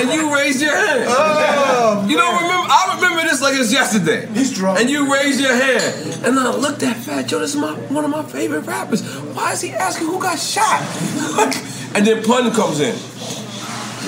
and 0.00 0.10
you 0.12 0.34
raised 0.34 0.60
your 0.60 0.74
hand. 0.74 1.04
Oh, 1.06 2.04
you 2.08 2.16
don't 2.16 2.34
remember? 2.42 2.66
I 2.70 2.94
remember 2.96 3.07
this 3.26 3.40
like 3.40 3.54
it's 3.54 3.72
yesterday. 3.72 4.26
He's 4.32 4.54
drunk. 4.54 4.80
And 4.80 4.90
you 4.90 5.12
raised 5.12 5.40
your 5.40 5.54
hand. 5.54 6.24
And 6.24 6.38
I 6.38 6.54
looked 6.54 6.82
at 6.82 6.96
Fat 6.96 7.26
Joe, 7.26 7.40
this 7.40 7.54
is 7.54 7.60
my, 7.60 7.72
one 7.88 8.04
of 8.04 8.10
my 8.10 8.22
favorite 8.22 8.62
rappers. 8.62 9.02
Why 9.34 9.52
is 9.52 9.60
he 9.60 9.72
asking 9.72 10.06
who 10.06 10.20
got 10.20 10.38
shot? 10.38 10.80
and 11.94 12.06
then 12.06 12.22
Pun 12.24 12.52
comes 12.52 12.80
in. 12.80 12.96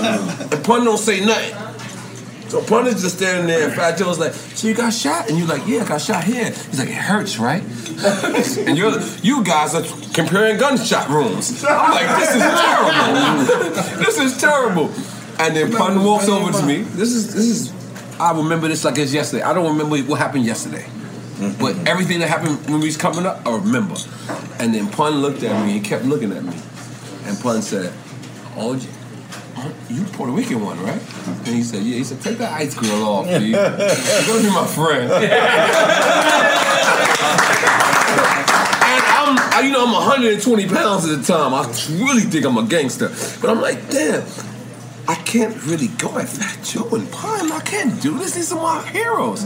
And 0.00 0.64
Pun 0.64 0.84
don't 0.84 0.98
say 0.98 1.24
nothing. 1.24 1.70
So 2.50 2.60
Pun 2.62 2.88
is 2.88 3.00
just 3.00 3.18
standing 3.18 3.46
there, 3.46 3.68
and 3.68 3.72
Fat 3.72 3.96
Joe's 3.96 4.18
like, 4.18 4.32
"So 4.32 4.66
you 4.66 4.74
got 4.74 4.92
shot?" 4.92 5.28
And 5.28 5.38
you're 5.38 5.46
like, 5.46 5.62
"Yeah, 5.68 5.82
I 5.82 5.84
got 5.86 6.00
shot 6.00 6.24
here." 6.24 6.46
He's 6.46 6.80
like, 6.80 6.88
"It 6.88 6.94
hurts, 6.94 7.38
right?" 7.38 7.62
and 8.66 8.76
you're 8.76 9.00
you 9.22 9.44
guys 9.44 9.72
are 9.76 9.84
comparing 10.12 10.58
gunshot 10.58 11.08
rooms. 11.08 11.64
I'm 11.64 11.92
like, 11.92 12.08
"This 12.18 12.34
is 12.34 12.42
terrible. 12.42 14.04
this 14.04 14.18
is 14.18 14.40
terrible." 14.40 14.90
And 15.38 15.54
then 15.54 15.72
Pun 15.72 16.02
walks 16.02 16.28
over 16.28 16.50
to 16.50 16.66
me. 16.66 16.82
This 16.82 17.12
is 17.12 17.32
this 17.32 17.44
is. 17.44 17.79
I 18.20 18.36
remember 18.36 18.68
this 18.68 18.84
like 18.84 18.98
it's 18.98 19.14
yesterday. 19.14 19.42
I 19.42 19.54
don't 19.54 19.66
remember 19.78 19.96
what 20.08 20.18
happened 20.18 20.44
yesterday, 20.44 20.84
but 21.58 21.74
mm-hmm. 21.74 21.86
everything 21.86 22.20
that 22.20 22.28
happened 22.28 22.58
when 22.68 22.80
we 22.80 22.86
was 22.86 22.98
coming 22.98 23.24
up, 23.24 23.46
I 23.46 23.56
remember. 23.56 23.96
And 24.58 24.74
then 24.74 24.90
Pun 24.90 25.22
looked 25.22 25.42
at 25.42 25.64
me. 25.64 25.76
and 25.76 25.84
kept 25.84 26.04
looking 26.04 26.30
at 26.32 26.44
me, 26.44 26.54
and 27.24 27.38
Pun 27.40 27.62
said, 27.62 27.92
"Oh." 28.56 28.74
you- 28.74 28.88
Oh, 29.62 29.72
you 29.90 30.04
Puerto 30.04 30.32
Rican 30.32 30.64
one, 30.64 30.82
right? 30.82 31.02
And 31.26 31.48
he 31.48 31.62
said, 31.62 31.82
yeah. 31.82 31.96
He 31.96 32.04
said, 32.04 32.22
take 32.22 32.38
that 32.38 32.52
ice 32.52 32.74
grill 32.74 33.04
off, 33.04 33.26
dude. 33.26 33.42
You're 33.50 33.58
gonna 33.58 34.40
be 34.40 34.48
my 34.48 34.66
friend. 34.66 35.12
and 35.12 35.32
I'm, 39.04 39.36
I, 39.52 39.60
you 39.62 39.72
know, 39.72 39.84
I'm 39.84 39.92
120 39.92 40.66
pounds 40.68 41.06
at 41.06 41.18
the 41.18 41.24
time. 41.24 41.52
I 41.52 41.66
really 42.02 42.22
think 42.22 42.46
I'm 42.46 42.56
a 42.56 42.64
gangster, 42.66 43.08
but 43.42 43.50
I'm 43.50 43.60
like, 43.60 43.90
damn. 43.90 44.22
I 45.10 45.16
can't 45.24 45.60
really 45.66 45.88
go 45.98 46.16
at 46.18 46.28
Fat 46.28 46.62
Joe 46.64 46.88
and 46.94 47.10
Pun. 47.10 47.50
I 47.50 47.58
can't 47.60 48.00
do 48.00 48.16
this. 48.18 48.34
These 48.36 48.52
are 48.52 48.62
my 48.62 48.80
heroes. 48.90 49.44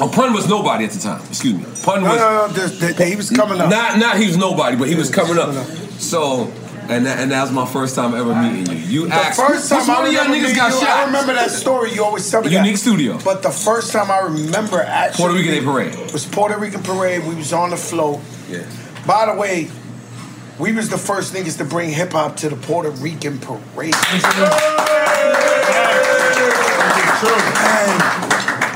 Oh, 0.00 0.08
Pun 0.14 0.32
was 0.32 0.48
nobody 0.48 0.84
at 0.84 0.92
the 0.92 1.00
time. 1.00 1.20
Excuse 1.28 1.54
me. 1.54 1.64
Pun 1.82 2.04
No, 2.04 2.10
was. 2.10 2.20
no, 2.20 2.46
no. 2.46 2.52
this- 2.52 2.78
this- 2.78 3.08
He 3.08 3.16
was 3.16 3.30
coming 3.30 3.60
up. 3.60 3.68
Not, 3.68 3.98
not 3.98 4.16
he 4.16 4.26
was 4.28 4.36
nobody, 4.36 4.76
but 4.76 4.88
he 4.88 4.94
was 4.94 5.10
coming 5.10 5.38
up. 5.38 5.52
So, 5.98 6.52
and 6.88 7.04
that, 7.04 7.18
and 7.18 7.32
that 7.32 7.42
was 7.42 7.50
my 7.50 7.66
first 7.66 7.96
time 7.96 8.14
ever 8.14 8.32
meeting 8.32 8.76
you. 8.76 9.02
You 9.02 9.08
The 9.08 9.14
asked, 9.14 9.40
first 9.40 9.72
which 9.72 9.80
time 9.86 9.90
I 9.90 10.06
of 10.06 10.12
y'all 10.12 10.22
remember 10.22 10.36
niggas 10.36 10.42
meeting 10.42 10.56
got 10.56 10.72
you, 10.72 10.78
shot? 10.86 10.88
I 10.98 11.04
remember 11.06 11.34
that 11.34 11.50
story. 11.50 11.92
You 11.92 12.04
always 12.04 12.30
tell 12.30 12.42
me 12.42 12.50
that. 12.50 12.64
Unique 12.64 12.76
studio. 12.76 13.18
But 13.24 13.42
the 13.42 13.50
first 13.50 13.90
time 13.90 14.08
I 14.08 14.20
remember 14.20 14.80
actually 14.82 15.22
Puerto 15.24 15.34
Rican 15.36 15.52
Day 15.52 15.64
Parade. 15.64 16.12
was 16.12 16.24
Puerto 16.26 16.56
Rican 16.58 16.82
parade. 16.84 17.26
We 17.26 17.34
was 17.34 17.52
on 17.52 17.70
the 17.70 17.76
float. 17.76 18.20
Yeah. 18.48 18.62
By 19.04 19.26
the 19.26 19.34
way, 19.34 19.68
we 20.58 20.72
was 20.72 20.88
the 20.88 20.98
first 20.98 21.34
niggas 21.34 21.58
to 21.58 21.64
bring 21.64 21.90
hip 21.90 22.12
hop 22.12 22.36
to 22.38 22.48
the 22.48 22.56
Puerto 22.56 22.90
Rican 22.90 23.38
parade. 23.38 23.94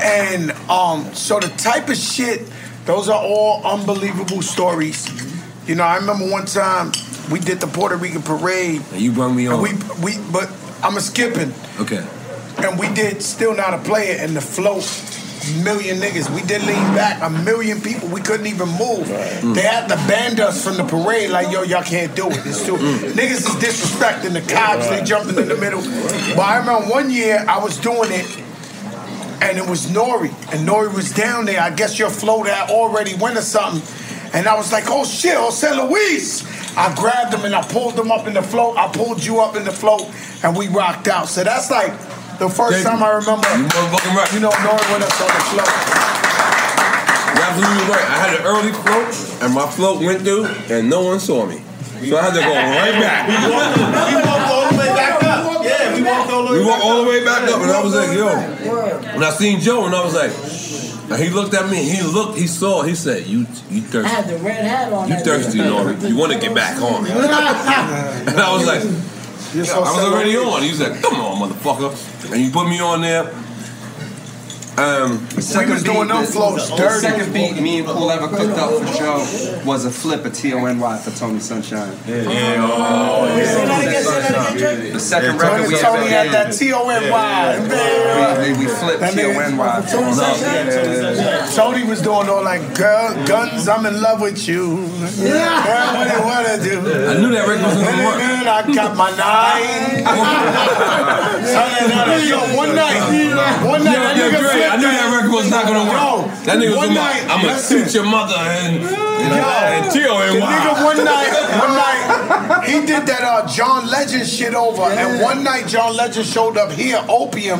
and, 0.03 0.51
and 0.51 0.51
um, 0.69 1.13
so 1.13 1.39
the 1.39 1.49
type 1.57 1.89
of 1.89 1.97
shit, 1.97 2.41
those 2.85 3.09
are 3.09 3.21
all 3.21 3.65
unbelievable 3.65 4.41
stories. 4.41 5.07
You 5.67 5.75
know, 5.75 5.83
I 5.83 5.97
remember 5.97 6.29
one 6.29 6.45
time 6.45 6.91
we 7.31 7.39
did 7.39 7.59
the 7.59 7.67
Puerto 7.67 7.95
Rican 7.95 8.21
parade. 8.21 8.81
And 8.91 9.01
you 9.01 9.11
brung 9.11 9.35
me 9.35 9.45
And 9.45 9.55
on. 9.55 9.61
we 9.61 9.69
we 10.03 10.17
but 10.31 10.51
I'm 10.83 10.97
a 10.97 11.01
skipping. 11.01 11.53
Okay. 11.79 12.05
And 12.57 12.77
we 12.79 12.91
did 12.93 13.21
still 13.21 13.55
not 13.55 13.73
a 13.73 13.77
player 13.79 14.17
and 14.19 14.35
the 14.35 14.41
float 14.41 14.83
million 15.63 15.97
niggas. 15.97 16.29
We 16.33 16.41
did 16.43 16.61
lean 16.63 16.95
back 16.95 17.21
a 17.21 17.29
million 17.29 17.81
people. 17.81 18.07
We 18.09 18.21
couldn't 18.21 18.47
even 18.47 18.69
move. 18.69 19.07
They 19.07 19.61
had 19.61 19.87
to 19.89 19.95
ban 20.07 20.39
us 20.39 20.63
from 20.63 20.77
the 20.77 20.83
parade 20.83 21.29
like 21.29 21.51
yo 21.51 21.63
y'all 21.63 21.83
can't 21.83 22.15
do 22.15 22.27
it. 22.27 22.45
It's 22.45 22.65
too 22.65 22.77
mm. 22.77 23.11
niggas 23.13 23.31
is 23.31 23.55
disrespecting 23.61 24.33
the 24.33 24.41
cops. 24.41 24.87
They 24.89 25.03
jumping 25.03 25.37
in 25.37 25.47
the 25.47 25.57
middle. 25.57 25.81
But 26.35 26.43
I 26.43 26.57
remember 26.57 26.89
one 26.89 27.11
year 27.11 27.43
I 27.47 27.59
was 27.63 27.77
doing 27.77 28.11
it. 28.11 28.43
And 29.43 29.57
it 29.57 29.67
was 29.67 29.87
Nori, 29.87 30.29
and 30.53 30.67
Nori 30.67 30.93
was 30.93 31.11
down 31.11 31.45
there. 31.45 31.59
I 31.59 31.71
guess 31.71 31.97
your 31.97 32.11
float 32.11 32.45
had 32.45 32.69
already 32.69 33.15
went 33.15 33.39
or 33.39 33.41
something. 33.41 33.81
And 34.33 34.47
I 34.47 34.55
was 34.55 34.71
like, 34.71 34.83
oh 34.87 35.03
shit, 35.03 35.35
Jose 35.35 35.67
Luis. 35.73 36.45
I 36.77 36.93
grabbed 36.95 37.33
him 37.33 37.43
and 37.43 37.53
I 37.53 37.63
pulled 37.63 37.99
him 37.99 38.11
up 38.11 38.27
in 38.27 38.33
the 38.33 38.41
float. 38.41 38.77
I 38.77 38.87
pulled 38.87 39.23
you 39.23 39.41
up 39.41 39.55
in 39.55 39.65
the 39.65 39.71
float 39.71 40.09
and 40.43 40.55
we 40.55 40.69
rocked 40.69 41.07
out. 41.07 41.27
So 41.27 41.43
that's 41.43 41.69
like 41.69 41.91
the 42.41 42.49
first 42.49 42.81
Thank 42.81 42.89
time 42.89 42.97
you. 42.97 43.05
I 43.05 43.21
remember. 43.21 43.45
You 43.53 43.69
motherfucking 43.69 44.15
right. 44.17 44.33
You 44.33 44.41
know, 44.41 44.49
Nori 44.65 44.85
with 44.89 45.05
us 45.05 45.21
on 45.21 45.29
the 45.29 45.43
float. 45.53 45.69
You're 47.37 47.45
absolutely 47.45 47.85
right. 47.85 48.05
I 48.09 48.17
had 48.17 48.31
an 48.33 48.43
early 48.49 48.73
float, 48.73 49.13
and 49.45 49.53
my 49.53 49.67
float 49.69 50.01
went 50.01 50.25
through, 50.25 50.45
and 50.73 50.89
no 50.89 51.05
one 51.05 51.19
saw 51.19 51.45
me. 51.45 51.61
So 52.01 52.17
I 52.17 52.21
had 52.25 52.33
to 52.33 52.41
go 52.41 52.49
right 52.49 52.97
back. 52.97 53.29
We 53.29 53.37
walked, 53.45 53.77
we 53.77 54.17
walked 54.25 54.49
all 54.49 54.65
the 54.73 54.77
way 54.81 54.89
back 54.89 55.21
up. 55.21 55.63
Yeah, 55.63 55.93
we 55.93 56.01
walked 56.01 56.31
all 56.31 56.43
the 56.47 56.51
way 56.51 56.59
We 56.59 56.65
walked 56.65 56.83
all 56.83 57.03
the 57.03 57.09
way 57.09 57.23
back 57.23 57.43
up, 57.47 57.61
and 57.61 57.71
I 57.71 57.83
was 57.83 57.93
like, 57.93 58.11
yo. 58.17 58.25
Word. 58.69 59.05
And 59.05 59.23
I 59.23 59.29
seen 59.29 59.59
Joe, 59.59 59.85
and 59.85 59.93
I 59.93 60.03
was 60.03 60.15
like, 60.15 60.33
and 61.11 61.21
he 61.21 61.29
looked 61.29 61.53
at 61.53 61.69
me, 61.69 61.83
he 61.83 62.01
looked, 62.01 62.39
he 62.39 62.47
saw, 62.47 62.81
he 62.83 62.95
said, 62.95 63.27
you 63.27 63.39
you 63.69 63.81
thirsty." 63.81 63.99
I 63.99 64.15
thirsty. 64.15 64.15
had 64.15 64.27
the 64.29 64.37
red 64.43 64.65
hat 64.65 64.93
on. 64.93 65.09
You 65.09 65.15
thirsty, 65.17 65.57
day. 65.59 65.65
Nori. 65.65 66.09
You 66.09 66.15
want 66.17 66.31
to 66.31 66.39
get 66.39 66.55
back 66.55 66.81
on. 66.81 67.05
And 68.31 68.39
I 68.39 68.53
was 68.53 68.65
like, 68.65 68.81
You're 69.53 69.65
I 69.65 69.79
was 69.79 69.99
already 69.99 70.37
on. 70.37 70.63
He 70.63 70.69
was 70.69 70.79
like, 70.79 71.01
come 71.01 71.19
on, 71.19 71.49
motherfucker. 71.49 72.31
And 72.31 72.41
you 72.41 72.51
put 72.51 72.67
me 72.69 72.79
on 72.79 73.01
there. 73.01 73.33
Um, 74.81 75.19
We 75.37 75.65
was 75.71 75.83
doing 75.83 76.07
them 76.07 76.25
floats 76.25 76.69
The 76.69 76.75
dirty. 76.77 76.99
second 77.05 77.31
beat 77.33 77.61
me 77.61 77.77
and 77.79 77.87
Cool 77.87 78.09
ever 78.09 78.27
cooked 78.27 78.57
up 78.57 78.71
for 78.71 78.85
Joe 78.97 79.23
was 79.65 79.85
a 79.85 79.91
flip 79.91 80.25
of 80.25 80.33
T-O-N-Y 80.33 80.97
for 80.99 81.11
Tony 81.11 81.39
Sunshine. 81.39 81.93
Say 82.05 82.23
that 82.25 83.81
again, 83.81 84.03
say 84.03 84.21
that 84.21 84.55
again, 84.55 84.75
Drake. 84.79 84.93
The 84.93 84.99
second 84.99 85.37
Tony, 85.37 85.51
record 85.51 85.67
we 85.69 85.75
Tony 85.77 86.07
had 86.07 86.29
that 86.31 86.49
did. 86.51 86.57
T-O-N-Y. 86.59 87.59
We, 88.41 88.53
we 88.57 88.65
flipped 88.65 88.99
That 89.01 89.13
nigga- 89.13 89.33
T-O-N-Y. 89.33 89.81
Tony 91.55 91.83
was 91.83 92.01
doing 92.01 92.27
all 92.29 92.43
like, 92.43 92.73
girl, 92.75 93.13
guns, 93.27 93.67
I'm 93.67 93.85
in 93.85 94.01
love 94.01 94.19
with 94.21 94.47
you. 94.47 94.87
Yeah. 95.21 95.63
Girl, 95.65 95.93
what 95.93 96.07
do 96.09 96.13
you 96.17 96.23
wanna 96.25 96.57
do? 96.63 96.79
I 97.09 97.11
knew 97.21 97.29
that 97.31 97.45
record 97.47 97.63
wasn't 97.63 97.85
gonna 97.85 98.05
work. 98.05 98.19
And 98.21 98.47
I 98.49 98.51
got 98.73 98.95
my 98.97 99.11
nine. 99.15 100.01
One 102.61 102.75
night, 102.75 103.01
one 103.65 103.83
night, 103.83 103.95
Yo, 103.95 104.01
that 104.03 104.15
nigga 104.17 104.39
Dre, 104.39 104.51
I 104.71 104.77
knew 104.77 104.87
that 104.87 105.11
record 105.11 105.35
was 105.35 105.49
not 105.51 105.65
gonna 105.67 105.83
work. 105.83 105.99
Yo, 105.99 106.45
that 106.47 106.55
nigga 106.55 106.69
was 106.71 106.87
one 106.87 106.93
night, 106.95 107.27
I'm 107.27 107.43
gonna 107.43 107.59
shoot 107.59 107.93
your 107.93 108.05
mother 108.05 108.39
and, 108.39 108.79
and, 108.79 109.35
Yo, 109.35 109.43
and 109.43 109.91
Tio 109.91 110.15
the 110.15 110.31
and 110.31 110.43
nigga 110.47 110.73
one 110.79 111.03
night, 111.03 111.31
one 111.59 111.75
night, 111.75 112.63
he 112.71 112.85
did 112.85 113.03
that 113.05 113.19
uh, 113.21 113.45
John 113.51 113.89
Legend 113.89 114.25
shit 114.25 114.55
over, 114.55 114.83
and 114.83 115.21
one 115.21 115.43
night 115.43 115.67
John 115.67 115.97
Legend 115.97 116.25
showed 116.25 116.55
up 116.55 116.71
here, 116.71 117.03
Opium, 117.09 117.59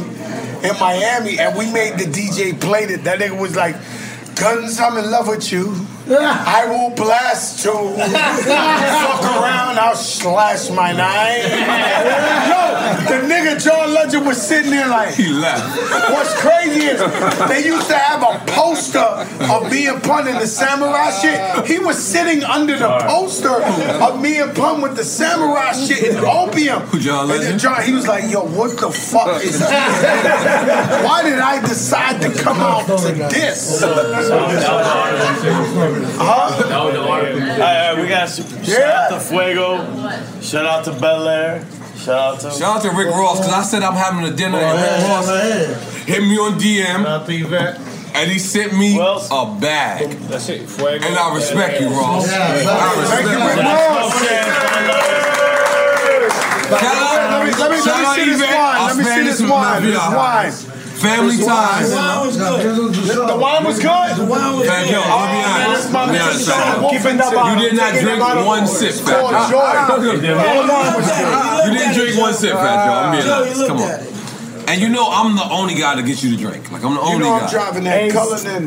in 0.64 0.80
Miami, 0.80 1.38
and 1.38 1.58
we 1.58 1.70
made 1.72 2.00
the 2.00 2.06
DJ 2.06 2.60
play 2.60 2.84
it. 2.84 3.04
That 3.04 3.20
nigga 3.20 3.38
was 3.38 3.58
like, 3.58 3.76
"Guns, 4.36 4.80
I'm 4.80 4.98
in 4.98 5.12
love 5.12 5.28
with 5.28 5.52
you. 5.52 5.76
I 6.20 6.66
will 6.68 6.96
blast 6.96 7.64
you. 7.66 7.72
Fuck 7.72 9.24
around, 9.24 9.80
I'll 9.80 9.96
slash 9.96 10.70
my 10.70 10.92
nine." 10.92 11.42
Yo, 12.52 12.62
the 13.10 13.28
nigga 13.28 13.64
John 13.64 13.94
Legend 13.94 14.26
was 14.26 14.42
sitting 14.42 14.72
there 14.72 14.88
like, 14.88 15.14
he 15.16 15.28
left. 15.30 15.64
What's 16.12 16.34
crazy 16.42 16.86
is 16.88 17.00
they 17.48 17.66
used 17.66 17.88
to 17.88 17.96
have 17.98 18.22
a 18.24 18.40
poster 18.52 19.00
of 19.00 19.72
me 19.72 19.88
and 19.88 20.02
Pun 20.04 20.28
in 20.28 20.36
the 20.36 20.48
samurai 20.48 21.12
shit. 21.12 21.66
He 21.68 21.80
was 21.80 21.98
sitting 22.02 22.44
under 22.44 22.78
the 22.78 22.90
poster 23.08 23.62
of 24.04 24.22
me 24.22 24.40
and 24.40 24.56
Pun 24.56 24.82
with 24.82 24.96
the 24.96 25.04
samurai 25.04 25.72
shit 25.74 26.04
in 26.04 26.18
opium. 26.26 26.82
Who, 26.92 27.00
John 27.00 27.30
And 27.30 27.40
Legend? 27.40 27.60
John, 27.60 27.84
he 27.84 27.94
was 27.94 28.08
like, 28.08 28.30
"Yo, 28.32 28.42
what 28.44 28.78
the 28.80 28.92
fuck 28.92 29.44
is 29.44 29.60
this? 29.60 29.70
Why 31.06 31.22
did 31.24 31.40
I 31.40 31.62
decide 31.62 32.22
to 32.22 32.32
come 32.44 32.58
out 32.60 32.86
to 32.88 33.14
this?" 33.30 33.82
Huh? 36.04 36.74
All 37.02 37.94
right, 37.94 38.02
we 38.02 38.08
got 38.08 38.30
shout 38.30 38.82
out 38.82 39.10
to 39.12 39.20
Fuego, 39.20 39.78
shout 40.42 40.66
out 40.66 40.84
to 40.86 40.92
Belaire, 40.92 41.64
shout 41.98 42.36
out 42.36 42.40
to 42.42 42.52
Shout 42.52 42.78
out 42.78 42.82
to 42.84 42.90
Rick 42.92 43.08
Ross, 43.14 43.38
because 43.40 43.54
I 43.54 43.64
said 43.64 43.84
I'm 43.84 43.94
having 43.96 44.24
a 44.32 44.36
dinner 44.36 44.58
and 44.58 44.80
Rick 44.82 45.10
Ross 45.10 45.30
hit 46.06 46.22
me 46.24 46.38
on 46.38 46.60
DM. 46.60 47.06
And 48.14 48.30
he 48.30 48.40
sent 48.40 48.74
me 48.78 49.00
a 49.00 49.58
bag. 49.62 50.10
That's 50.28 50.50
it. 50.50 50.68
Fuego. 50.70 51.06
And 51.08 51.16
I 51.16 51.34
respect 51.34 51.80
you, 51.80 51.88
Ross. 51.90 52.28
I 52.30 53.00
respect 53.00 53.24
you, 53.24 53.40
Rick 53.48 53.56
Shout 56.72 56.84
out, 56.84 57.32
Let 57.32 57.46
me- 57.46 57.52
let 57.52 57.72
me- 57.72 57.82
let 57.82 58.00
me 58.00 58.06
see 58.16 58.26
this 58.32 58.42
wine. 58.42 58.88
Let 58.88 58.96
me 58.98 59.04
see 59.04 59.24
this 59.24 59.42
wine. 59.42 59.84
This 59.84 59.98
wine. 59.98 60.54
Family 61.02 61.36
This 61.38 61.46
ties. 61.48 61.92
wine. 61.92 62.32
The 62.38 63.38
wine 63.38 63.64
was 63.66 63.80
good. 63.80 64.18
The 64.18 64.26
wine 64.26 64.54
was 64.56 64.68
Fat 64.70 64.88
Joe, 64.88 65.02
I'll 65.04 65.32
be 65.34 65.42
honest. 65.42 65.94
I'll 65.94 66.12
be 66.12 66.20
honest, 66.20 66.48
Fat 66.48 66.78
Joe. 67.32 67.50
You 67.50 67.70
did 67.70 67.76
not 67.76 67.94
drink 67.94 68.22
one 68.46 68.68
sip, 68.68 68.94
Fat 69.06 69.50
Joe. 69.50 70.06
You 71.66 71.72
didn't 71.74 71.94
drink 71.96 72.18
one 72.20 72.34
sip, 72.34 72.54
Fat 72.54 72.86
Joe. 72.86 72.94
I'm 72.94 73.12
being 73.18 73.30
honest. 73.30 73.68
Come 73.68 73.78
on. 73.78 74.08
And 74.70 74.80
you 74.80 74.88
know 74.90 75.10
I'm 75.12 75.36
the 75.36 75.44
only 75.50 75.74
guy 75.76 75.96
to 75.96 76.04
get 76.04 76.24
you 76.24 76.30
to 76.32 76.38
drink. 76.38 76.72
Like 76.72 76.84
I'm 76.86 76.94
the 76.94 77.02
You 77.02 77.08
only 77.08 77.20
know 77.26 77.32
guy. 77.40 77.44
I'm 77.46 77.50
driving 77.52 77.84
that 77.84 78.12
Cullinan. 78.12 78.64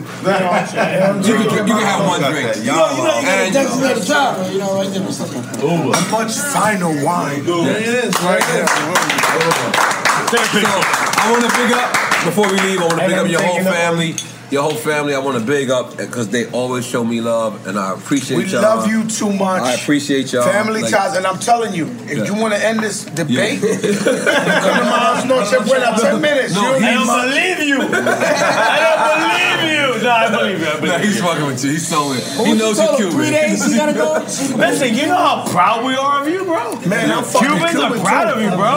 You 1.25 1.35
can, 1.35 1.67
you 1.67 1.75
can 1.75 1.87
have 1.87 2.07
one 2.07 2.21
drink. 2.31 2.57
You 2.57 2.65
know, 2.73 2.91
you 2.91 3.05
know, 3.05 3.21
you 3.21 3.29
And- 3.29 3.55
got 3.55 3.79
to 3.79 3.87
at 3.89 3.97
the 3.97 4.05
top. 4.05 4.53
You 4.53 4.59
know, 4.59 4.75
right 4.75 4.91
there. 4.91 5.03
What's 5.03 5.21
up? 5.21 5.31
A 5.33 6.11
much 6.11 6.33
finer 6.53 7.05
wine. 7.05 7.41
It 7.47 8.05
is 8.05 8.15
right 8.23 8.43
there. 8.53 10.04
So 10.35 10.41
I 10.67 11.31
want 11.31 11.45
to 11.47 11.51
big 11.57 11.71
up 11.71 11.93
before 12.25 12.51
we 12.51 12.59
leave. 12.67 12.81
I 12.81 12.87
want 12.91 12.99
to 12.99 13.03
And 13.05 13.11
big 13.13 13.19
up 13.19 13.29
your 13.29 13.41
whole 13.41 13.55
taking 13.55 13.69
up- 13.69 13.75
family. 13.75 14.17
Your 14.55 14.63
whole 14.63 14.75
family. 14.77 15.17
I 15.17 15.19
want 15.19 15.37
to 15.37 15.45
big 15.45 15.69
up 15.69 15.97
because 15.97 16.29
they 16.29 16.47
always 16.53 16.87
show 16.87 17.03
me 17.03 17.21
love, 17.21 17.67
and 17.67 17.77
I 17.77 17.93
appreciate 17.93 18.37
We 18.37 18.45
y'all. 18.45 18.63
love 18.63 18.87
you 18.87 19.03
too 19.09 19.33
much. 19.33 19.63
I 19.63 19.75
appreciate 19.75 20.33
y'all. 20.33 20.45
Family 20.45 20.83
Like- 20.83 20.93
ties, 20.93 21.17
and 21.17 21.27
I'm 21.27 21.41
telling 21.41 21.75
you, 21.75 21.87
if 22.07 22.19
Yeah. 22.19 22.25
you 22.25 22.35
want 22.35 22.55
to 22.55 22.65
end 22.65 22.79
this 22.79 23.03
debate, 23.05 23.61
come 23.63 23.73
to 23.73 24.85
my 24.87 24.99
house. 25.11 25.25
No, 25.25 25.43
se 25.45 25.59
buena. 25.67 25.87
Uh, 25.87 25.99
ten 25.99 26.21
minutes. 26.21 26.55
No, 26.55 26.63
You 26.63 26.75
he- 26.75 26.81
need 26.83 26.87
I 26.87 26.95
don't 26.95 27.07
my- 27.09 27.25
believe 27.27 27.59
you. 27.67 27.79
I 27.83 28.79
don't 28.85 29.19
believe 29.27 29.63
you. 29.75 30.03
No, 30.05 30.11
I 30.11 30.29
believe 30.31 30.61
you. 30.61 30.67
I 30.69 30.75
believe 30.77 30.93
Nah, 30.93 30.99
he's 30.99 31.17
you. 31.17 31.23
fucking 31.23 31.47
with 31.47 31.65
you. 31.65 31.71
He's 31.73 31.89
so 31.89 32.13
in. 32.13 32.21
What 32.39 32.47
He 32.47 32.53
knows 32.55 32.79
you're 32.79 32.91
him, 32.91 32.97
Cuban. 32.97 33.13
three 33.17 33.31
days 33.31 33.65
he 33.67 33.75
gotta 33.77 33.93
go? 33.93 34.13
Listen, 34.57 34.95
you 34.95 35.07
know 35.11 35.17
how 35.19 35.45
proud 35.51 35.85
we 35.85 35.97
are 35.97 36.21
of 36.23 36.29
you, 36.29 36.45
bro. 36.45 36.77
Man, 36.87 37.11
I'm 37.11 37.25
fucking 37.25 37.49
Cubans 37.49 37.75
are 37.81 37.91
proud 37.99 38.27
too. 38.31 38.35
of 38.39 38.43
you, 38.43 38.51
bro. 38.55 38.73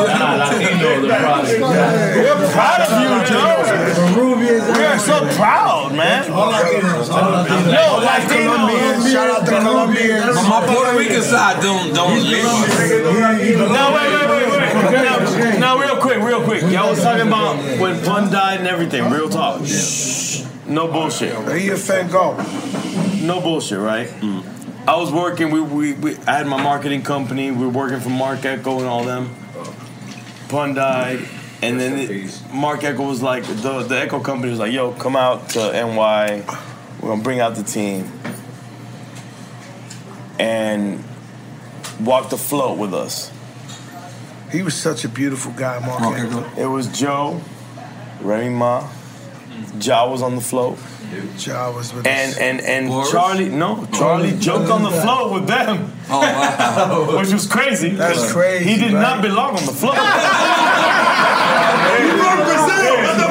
We're 0.97 2.49
proud 2.57 2.81
of 2.81 2.89
you, 2.97 3.09
Joe. 3.29 3.53
We 4.47 4.83
are 4.85 4.99
so 4.99 5.19
proud, 5.35 5.66
man. 5.93 6.29
No, 6.29 6.51
Latinos. 8.03 9.11
Shout 9.11 9.29
out 9.29 9.45
to 9.45 9.51
Colombians. 9.51 10.35
But 10.35 10.47
my 10.47 10.65
Puerto 10.65 10.97
Rican 10.97 11.21
side 11.21 11.61
don't 11.61 11.93
don't 11.93 12.23
live. 12.23 12.43
No, 12.43 13.91
wait, 13.93 14.09
wait, 14.13 14.29
wait, 14.29 14.47
wait. 14.51 15.59
No, 15.59 15.59
no, 15.59 15.79
real 15.79 15.97
quick, 16.01 16.19
real 16.19 16.43
quick. 16.43 16.61
Y'all 16.63 16.89
was 16.91 17.01
talking 17.01 17.27
about 17.27 17.57
when 17.79 18.01
Pun 18.03 18.31
died 18.31 18.59
and 18.59 18.67
everything. 18.67 19.09
Real 19.11 19.29
talk. 19.29 19.65
Shh. 19.65 20.43
No 20.67 20.87
bullshit. 20.87 21.33
Where 21.45 21.73
a 21.73 21.77
fan 21.77 22.09
go? 22.09 22.35
No 23.25 23.39
bullshit, 23.41 23.79
right? 23.79 24.11
I 24.87 24.95
was 24.95 25.11
working. 25.11 25.49
We, 25.49 25.61
we, 25.61 25.93
we 25.93 26.15
I 26.27 26.37
had 26.37 26.47
my 26.47 26.61
marketing 26.61 27.03
company. 27.03 27.51
We 27.51 27.65
were 27.65 27.71
working 27.71 27.99
for 27.99 28.09
Marc 28.09 28.45
Ecko 28.45 28.79
and 28.79 28.87
all 28.87 29.03
them. 29.03 29.35
Pun 30.49 30.73
died, 30.75 31.27
and 31.61 31.79
then 31.79 31.97
it, 31.97 32.41
Marc 32.53 32.83
Ecko 32.83 33.07
was 33.07 33.21
like, 33.21 33.43
the 33.43 33.83
the 33.83 33.99
Ecko 33.99 34.19
company 34.19 34.51
was 34.51 34.59
like, 34.59 34.71
"Yo, 34.71 34.91
come 34.93 35.15
out 35.15 35.49
to 35.49 35.59
NY. 35.59 36.43
We're 37.01 37.09
gonna 37.09 37.23
bring 37.23 37.39
out 37.39 37.55
the 37.55 37.63
team 37.63 38.11
and 40.39 41.03
walk 41.99 42.29
the 42.29 42.37
float 42.37 42.77
with 42.77 42.93
us." 42.93 43.31
He 44.51 44.61
was 44.61 44.75
such 44.75 45.03
a 45.03 45.09
beautiful 45.09 45.51
guy, 45.51 45.79
Marc. 45.79 46.17
Ecko. 46.17 46.45
It 46.57 46.67
was 46.67 46.87
Joe, 46.87 47.41
Remy 48.21 48.49
Ma, 48.49 48.87
Ja 49.81 50.09
was 50.09 50.21
on 50.21 50.35
the 50.35 50.41
float. 50.41 50.77
Ja 51.37 51.71
was 51.71 51.93
with 51.93 52.05
and 52.05 52.31
us. 52.31 52.37
and 52.37 52.61
and 52.61 52.87
Boris? 52.89 53.11
Charlie, 53.11 53.49
no, 53.49 53.87
Charlie 53.93 54.33
joked 54.39 54.69
on 54.69 54.83
the 54.83 54.91
floor 54.91 55.33
with 55.33 55.47
them. 55.47 55.91
Oh 56.09 56.19
wow, 56.21 57.17
which 57.19 57.31
was 57.31 57.45
crazy. 57.47 57.89
That's 57.91 58.19
'cause 58.19 58.31
crazy, 58.33 58.65
He 58.69 58.75
did 58.77 58.93
right? 58.93 59.01
not 59.01 59.21
belong 59.21 59.55
on 59.57 59.65
the 59.65 59.71
floor. 59.71 59.95
float. 59.95 60.05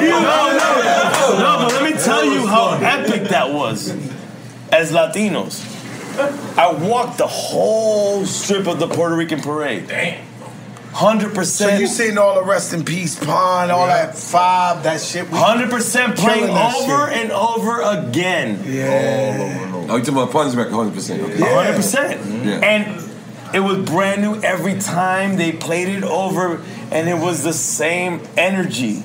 no, 0.01 0.53
no, 0.59 1.39
no, 1.39 1.59
but 1.65 1.73
let 1.73 1.83
me 1.93 1.99
tell 1.99 2.25
you 2.25 2.47
how 2.47 2.79
epic 2.81 3.29
that 3.31 3.53
was. 3.53 3.91
As 4.73 4.91
Latinos, 4.93 5.63
I 6.59 6.73
walked 6.73 7.19
the 7.19 7.27
whole 7.27 8.25
strip 8.27 8.67
of 8.67 8.79
the 8.79 8.89
Puerto 8.89 9.15
Rican 9.15 9.41
parade. 9.41 9.87
Damn. 9.89 10.25
Hundred 10.97 11.29
So 11.31 11.35
percent. 11.35 11.81
you 11.81 11.87
seen 11.87 12.17
all 12.17 12.35
the 12.37 12.43
rest 12.45 12.73
in 12.73 12.83
peace 12.85 13.19
Pun, 13.23 13.71
all 13.71 13.87
that 13.87 14.17
five, 14.17 14.83
that 14.85 14.99
shit. 15.01 15.27
Hundred 15.29 15.69
percent 15.71 16.17
playing 16.17 16.49
over 16.49 17.11
shit. 17.13 17.23
and 17.25 17.33
over 17.33 17.83
again. 17.83 18.63
Yeah. 18.65 19.73
Oh, 19.91 19.97
you 19.97 20.03
talking 20.03 20.15
about 20.15 20.31
Pun's 20.33 20.57
record? 20.57 20.73
Hundred 20.73 20.95
percent. 20.95 21.21
hundred 21.39 21.77
percent. 21.77 22.45
Yeah. 22.47 22.61
And 22.61 23.11
it 23.55 23.61
was 23.61 23.79
brand 23.89 24.23
new 24.23 24.41
every 24.41 24.81
time 24.81 25.37
they 25.37 25.53
played 25.53 25.89
it 25.89 26.03
over, 26.03 26.63
and 26.91 27.09
it 27.11 27.19
was 27.19 27.43
the 27.45 27.53
same 27.53 28.23
energy. 28.39 29.03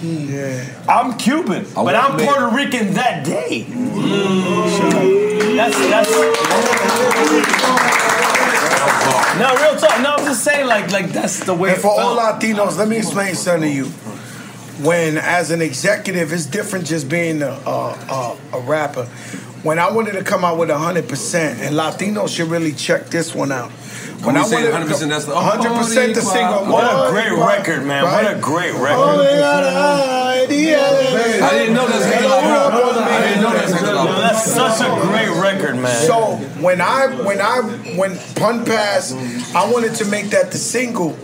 Yeah. 0.00 0.64
I'm 0.88 1.18
Cuban, 1.18 1.66
I 1.76 1.84
but 1.84 1.94
I'm 1.94 2.16
make- 2.16 2.26
Puerto 2.26 2.48
Rican 2.56 2.94
that 2.94 3.24
day. 3.26 3.66
Mm. 3.68 5.56
That's 5.56 5.76
that's. 5.90 6.08
No, 9.38 9.54
real 9.56 9.80
talk. 9.80 10.00
No, 10.00 10.14
I'm 10.16 10.24
just 10.24 10.44
saying, 10.44 10.66
like, 10.66 10.90
like 10.90 11.10
that's 11.10 11.44
the 11.44 11.54
way. 11.54 11.72
And 11.72 11.80
for 11.80 11.88
all. 11.88 12.16
Latinos, 12.16 12.76
let 12.78 12.88
me 12.88 12.96
explain 12.98 13.34
something 13.34 13.70
to 13.70 13.74
you. 13.74 13.84
When, 14.84 15.18
as 15.18 15.50
an 15.50 15.60
executive, 15.60 16.32
it's 16.32 16.46
different 16.46 16.86
just 16.86 17.08
being 17.08 17.42
a, 17.42 17.50
a, 17.50 18.36
a, 18.52 18.56
a 18.58 18.60
rapper. 18.60 19.04
When 19.64 19.78
I 19.78 19.90
wanted 19.90 20.12
to 20.12 20.22
come 20.22 20.44
out 20.44 20.56
with 20.56 20.68
100%, 20.68 21.34
and 21.34 21.74
Latinos 21.74 22.36
should 22.36 22.48
really 22.48 22.72
check 22.72 23.06
this 23.06 23.34
one 23.34 23.50
out. 23.50 23.72
When 24.22 24.34
we 24.34 24.44
say 24.44 24.62
100%, 24.70 25.08
that's 25.08 25.26
the 25.26 25.32
100% 25.32 26.14
the 26.14 26.20
single. 26.20 26.66
What 26.66 26.84
a 26.84 27.10
great 27.10 27.30
record, 27.30 27.86
man! 27.86 28.04
What 28.04 28.36
a 28.36 28.40
great 28.40 28.74
oh, 28.74 28.82
record. 28.82 28.98
Oh, 28.98 30.17
they 30.48 30.70
got 30.72 30.92
an 30.94 31.06
idea. 31.06 31.44
I 31.44 31.50
didn't 31.52 31.74
know 31.74 31.86
that's 31.86 32.04
Hector 32.04 32.26
Lavoe. 32.28 33.02
I 33.02 33.28
didn't 33.28 33.42
know 33.42 33.52
that's 33.52 33.72
Hector 33.72 33.86
Yo, 33.86 34.06
Lavoe. 34.06 34.20
that's 34.20 34.44
such 34.52 34.80
a 34.80 35.00
great 35.06 35.30
record, 35.40 35.76
man. 35.76 36.06
So 36.06 36.36
when 36.62 36.80
I 36.80 37.06
when 37.24 37.40
I 37.40 37.60
when 37.96 38.16
Pun 38.34 38.64
passed, 38.64 39.14
I 39.54 39.70
wanted 39.70 39.94
to 39.96 40.04
make 40.06 40.26
that 40.30 40.50
the 40.52 40.58
single. 40.58 41.16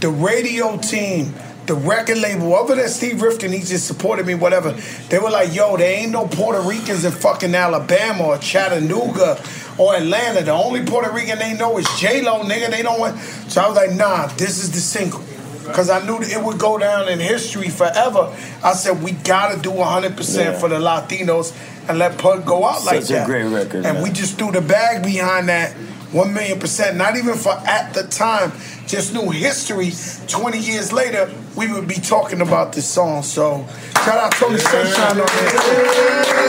The 0.00 0.08
radio 0.08 0.78
team, 0.78 1.34
the 1.66 1.74
record 1.74 2.16
label, 2.16 2.54
other 2.54 2.74
than 2.74 2.88
Steve 2.88 3.20
Rifkin, 3.20 3.52
he 3.52 3.58
just 3.58 3.86
supported 3.86 4.24
me, 4.26 4.34
whatever. 4.34 4.72
They 5.10 5.18
were 5.18 5.28
like, 5.28 5.54
yo, 5.54 5.76
there 5.76 5.94
ain't 5.98 6.10
no 6.10 6.26
Puerto 6.26 6.62
Ricans 6.62 7.04
in 7.04 7.12
fucking 7.12 7.54
Alabama 7.54 8.24
or 8.28 8.38
Chattanooga 8.38 9.38
or 9.76 9.94
Atlanta. 9.94 10.42
The 10.42 10.52
only 10.52 10.82
Puerto 10.86 11.10
Rican 11.12 11.38
they 11.38 11.52
know 11.52 11.76
is 11.76 11.86
J 11.98 12.22
Lo, 12.22 12.42
nigga. 12.44 12.70
They 12.70 12.80
don't 12.82 12.98
want. 12.98 13.18
So 13.18 13.60
I 13.60 13.68
was 13.68 13.76
like, 13.76 13.92
nah, 13.92 14.28
this 14.28 14.58
is 14.62 14.70
the 14.70 14.80
single. 14.80 15.22
Because 15.70 15.90
I 15.90 16.04
knew 16.06 16.18
that 16.18 16.30
it 16.30 16.42
would 16.42 16.58
go 16.58 16.78
down 16.78 17.08
in 17.08 17.18
history 17.18 17.68
forever. 17.68 18.34
I 18.62 18.72
said 18.74 19.02
we 19.02 19.12
gotta 19.12 19.58
do 19.60 19.70
100 19.70 20.16
percent 20.16 20.54
Yeah. 20.54 20.58
for 20.60 20.68
the 20.68 20.76
Latinos 20.78 21.52
and 21.88 21.98
let 21.98 22.18
Pun 22.18 22.42
go 22.42 22.64
out 22.66 22.84
like 22.84 23.00
that. 23.00 23.06
Such 23.06 23.10
a 23.10 23.12
that. 23.20 23.26
great 23.26 23.44
record, 23.44 23.84
and 23.86 23.94
man. 23.94 24.02
we 24.02 24.10
just 24.10 24.36
threw 24.38 24.50
the 24.52 24.60
bag 24.60 25.02
behind 25.02 25.48
that. 25.48 25.72
One 26.12 26.34
million 26.34 26.58
percent, 26.58 26.96
not 26.96 27.16
even 27.16 27.34
for 27.36 27.52
at 27.52 27.94
the 27.94 28.02
time, 28.02 28.50
just 28.88 29.14
knew 29.14 29.30
history. 29.30 29.92
20 30.26 30.58
years 30.58 30.92
later, 30.92 31.30
we 31.54 31.70
would 31.72 31.86
be 31.86 31.94
talking 31.94 32.40
about 32.40 32.72
this 32.72 32.84
song. 32.84 33.22
So, 33.22 33.64
shout 34.04 34.18
out 34.18 34.32
Tony 34.32 34.58
Sunshine 34.58 35.20
on 35.20 35.28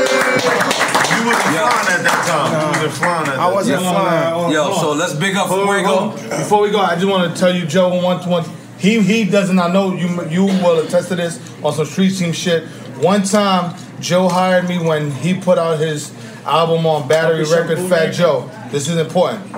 You 0.02 1.28
wasn't 1.28 1.54
flying 1.54 1.88
at 1.94 2.02
that 2.04 2.26
time. 2.26 2.52
You 2.60 2.68
wasn't 2.70 2.94
flying 2.94 3.28
at 3.28 3.36
that 3.36 3.40
I 3.40 3.54
wasn't 3.54 3.82
time. 3.84 3.94
flying. 3.94 4.52
Yo, 4.54 4.74
so 4.74 4.94
let's 4.94 5.14
big 5.14 5.36
up 5.36 5.48
Before 5.48 5.68
we 5.76 5.84
go, 5.84 6.12
before 6.30 6.62
we 6.64 6.72
go, 6.72 6.80
I 6.80 6.96
just 6.96 7.06
want 7.08 7.32
to 7.32 7.40
tell 7.40 7.56
you, 7.56 7.66
Joe, 7.68 8.02
one, 8.02 8.28
one, 8.28 8.44
he 8.82 9.00
he 9.02 9.26
doesn't. 9.26 9.60
I 9.60 9.72
know 9.72 9.94
you 9.94 10.08
you 10.28 10.46
will 10.46 10.80
attest 10.80 11.10
to 11.10 11.16
this 11.16 11.40
on 11.64 11.74
some 11.74 11.86
street 11.86 12.18
team 12.18 12.34
shit. 12.34 12.64
One 12.98 13.24
time, 13.24 13.76
Joe 14.00 14.28
hired 14.28 14.68
me 14.68 14.80
when 14.80 15.12
he 15.12 15.36
put 15.36 15.58
out 15.58 15.80
his 15.80 16.12
album 16.46 16.86
on 16.88 17.08
Battery 17.08 17.46
Record, 17.46 17.78
Fat. 17.88 18.12
Joe. 18.12 18.50
This 18.72 18.88
is 18.88 18.98
important, 18.98 19.56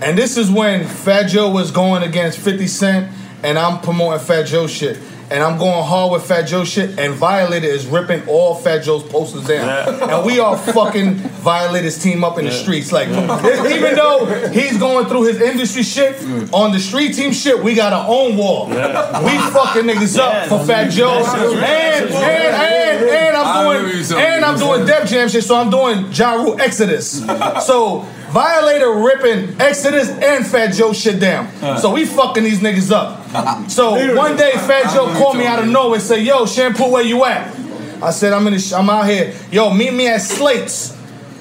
and 0.00 0.16
this 0.16 0.36
is 0.36 0.50
when 0.50 0.86
Fat 0.86 1.24
Joe 1.24 1.50
was 1.50 1.72
going 1.72 2.04
against 2.04 2.38
Fifty 2.38 2.68
Cent, 2.68 3.12
and 3.42 3.58
I'm 3.58 3.80
promoting 3.80 4.24
Fat 4.24 4.44
Joe 4.44 4.68
shit. 4.68 4.98
And 5.32 5.42
I'm 5.42 5.56
going 5.56 5.82
hard 5.84 6.12
with 6.12 6.24
Fat 6.24 6.42
Joe 6.42 6.62
shit, 6.62 6.98
and 6.98 7.14
Violator 7.14 7.66
is 7.66 7.86
ripping 7.86 8.28
all 8.28 8.54
Fat 8.54 8.80
Joe's 8.80 9.02
posters 9.02 9.46
down. 9.46 10.00
And 10.10 10.26
we 10.26 10.38
are 10.38 10.58
fucking 10.58 11.14
Violator's 11.14 11.98
team 12.02 12.22
up 12.22 12.38
in 12.38 12.44
the 12.44 12.50
streets. 12.52 12.92
Like, 12.92 13.08
even 13.72 13.94
though 13.94 14.26
he's 14.52 14.76
going 14.76 15.06
through 15.06 15.22
his 15.24 15.40
industry 15.40 15.84
shit, 15.84 16.22
on 16.52 16.72
the 16.72 16.78
street 16.78 17.14
team 17.14 17.32
shit, 17.32 17.62
we 17.64 17.74
got 17.74 17.94
our 17.94 18.06
own 18.06 18.36
wall. 18.36 18.66
We 18.68 18.74
fucking 18.74 19.84
niggas 19.84 20.18
up 20.18 20.48
for 20.48 20.62
Fat 20.66 20.90
Joe. 20.90 21.24
And, 21.24 22.10
and, 22.10 22.14
and, 22.14 23.08
and 23.08 23.36
I'm 23.36 23.80
doing, 23.80 24.04
and 24.18 24.44
I'm 24.44 24.58
doing 24.58 24.84
Def 24.86 25.08
Jam 25.08 25.28
shit, 25.30 25.44
so 25.44 25.56
I'm 25.56 25.70
doing 25.70 26.12
Ja 26.12 26.34
Rule 26.34 26.60
Exodus. 26.60 27.24
So, 27.62 28.06
Violator 28.32 28.92
ripping 28.92 29.60
Exodus 29.60 30.08
and 30.08 30.46
Fat 30.46 30.72
Joe 30.72 30.92
shit 30.92 31.20
down. 31.20 31.48
So 31.78 31.92
we 31.92 32.06
fucking 32.06 32.42
these 32.44 32.60
niggas 32.60 32.90
up. 32.90 33.20
So 33.70 33.92
one 34.14 34.36
day 34.36 34.52
Fat 34.52 34.92
Joe 34.92 35.06
called 35.18 35.36
me 35.38 35.46
out 35.46 35.58
of 35.58 35.66
nowhere 35.66 35.94
and 35.94 36.02
said, 36.02 36.20
"Yo, 36.22 36.44
Shampoo, 36.46 36.90
where 36.90 37.02
you 37.02 37.24
at?" 37.24 37.54
I 38.02 38.10
said, 38.10 38.32
"I'm 38.32 38.46
in. 38.46 38.52
The 38.54 38.58
sh- 38.58 38.72
I'm 38.72 38.90
out 38.90 39.06
here. 39.06 39.32
Yo, 39.50 39.72
meet 39.72 39.92
me 39.94 40.08
at 40.08 40.20
Slates." 40.20 40.96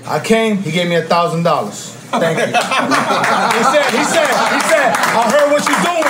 I 0.05 0.19
came. 0.19 0.57
He 0.57 0.71
gave 0.71 0.87
me 0.87 0.95
a 0.95 1.01
thousand 1.03 1.43
dollars. 1.43 1.91
Thank 2.11 2.37
you. 2.39 2.45
he 2.47 2.51
said. 2.51 3.87
He 3.91 4.03
said. 4.03 4.27
He 4.55 4.59
said. 4.71 4.91
I 4.95 5.31
heard 5.31 5.51
what 5.51 5.63
you're 5.67 5.83
doing. 5.83 6.07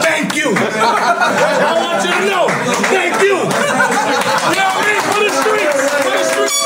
Thank 0.00 0.34
you. 0.36 0.52
I 0.56 1.72
want 1.80 2.04
you 2.04 2.12
to 2.12 2.24
know. 2.28 2.46
Thank 2.88 3.20
you. 3.20 3.36
You 3.36 4.56
know 4.56 4.68
what 4.68 4.80
I 4.80 4.88
mean? 4.88 5.02
For 5.08 5.20
the 5.24 5.32
streets. 5.40 5.80
For 6.04 6.12
the 6.12 6.24
streets. 6.24 6.58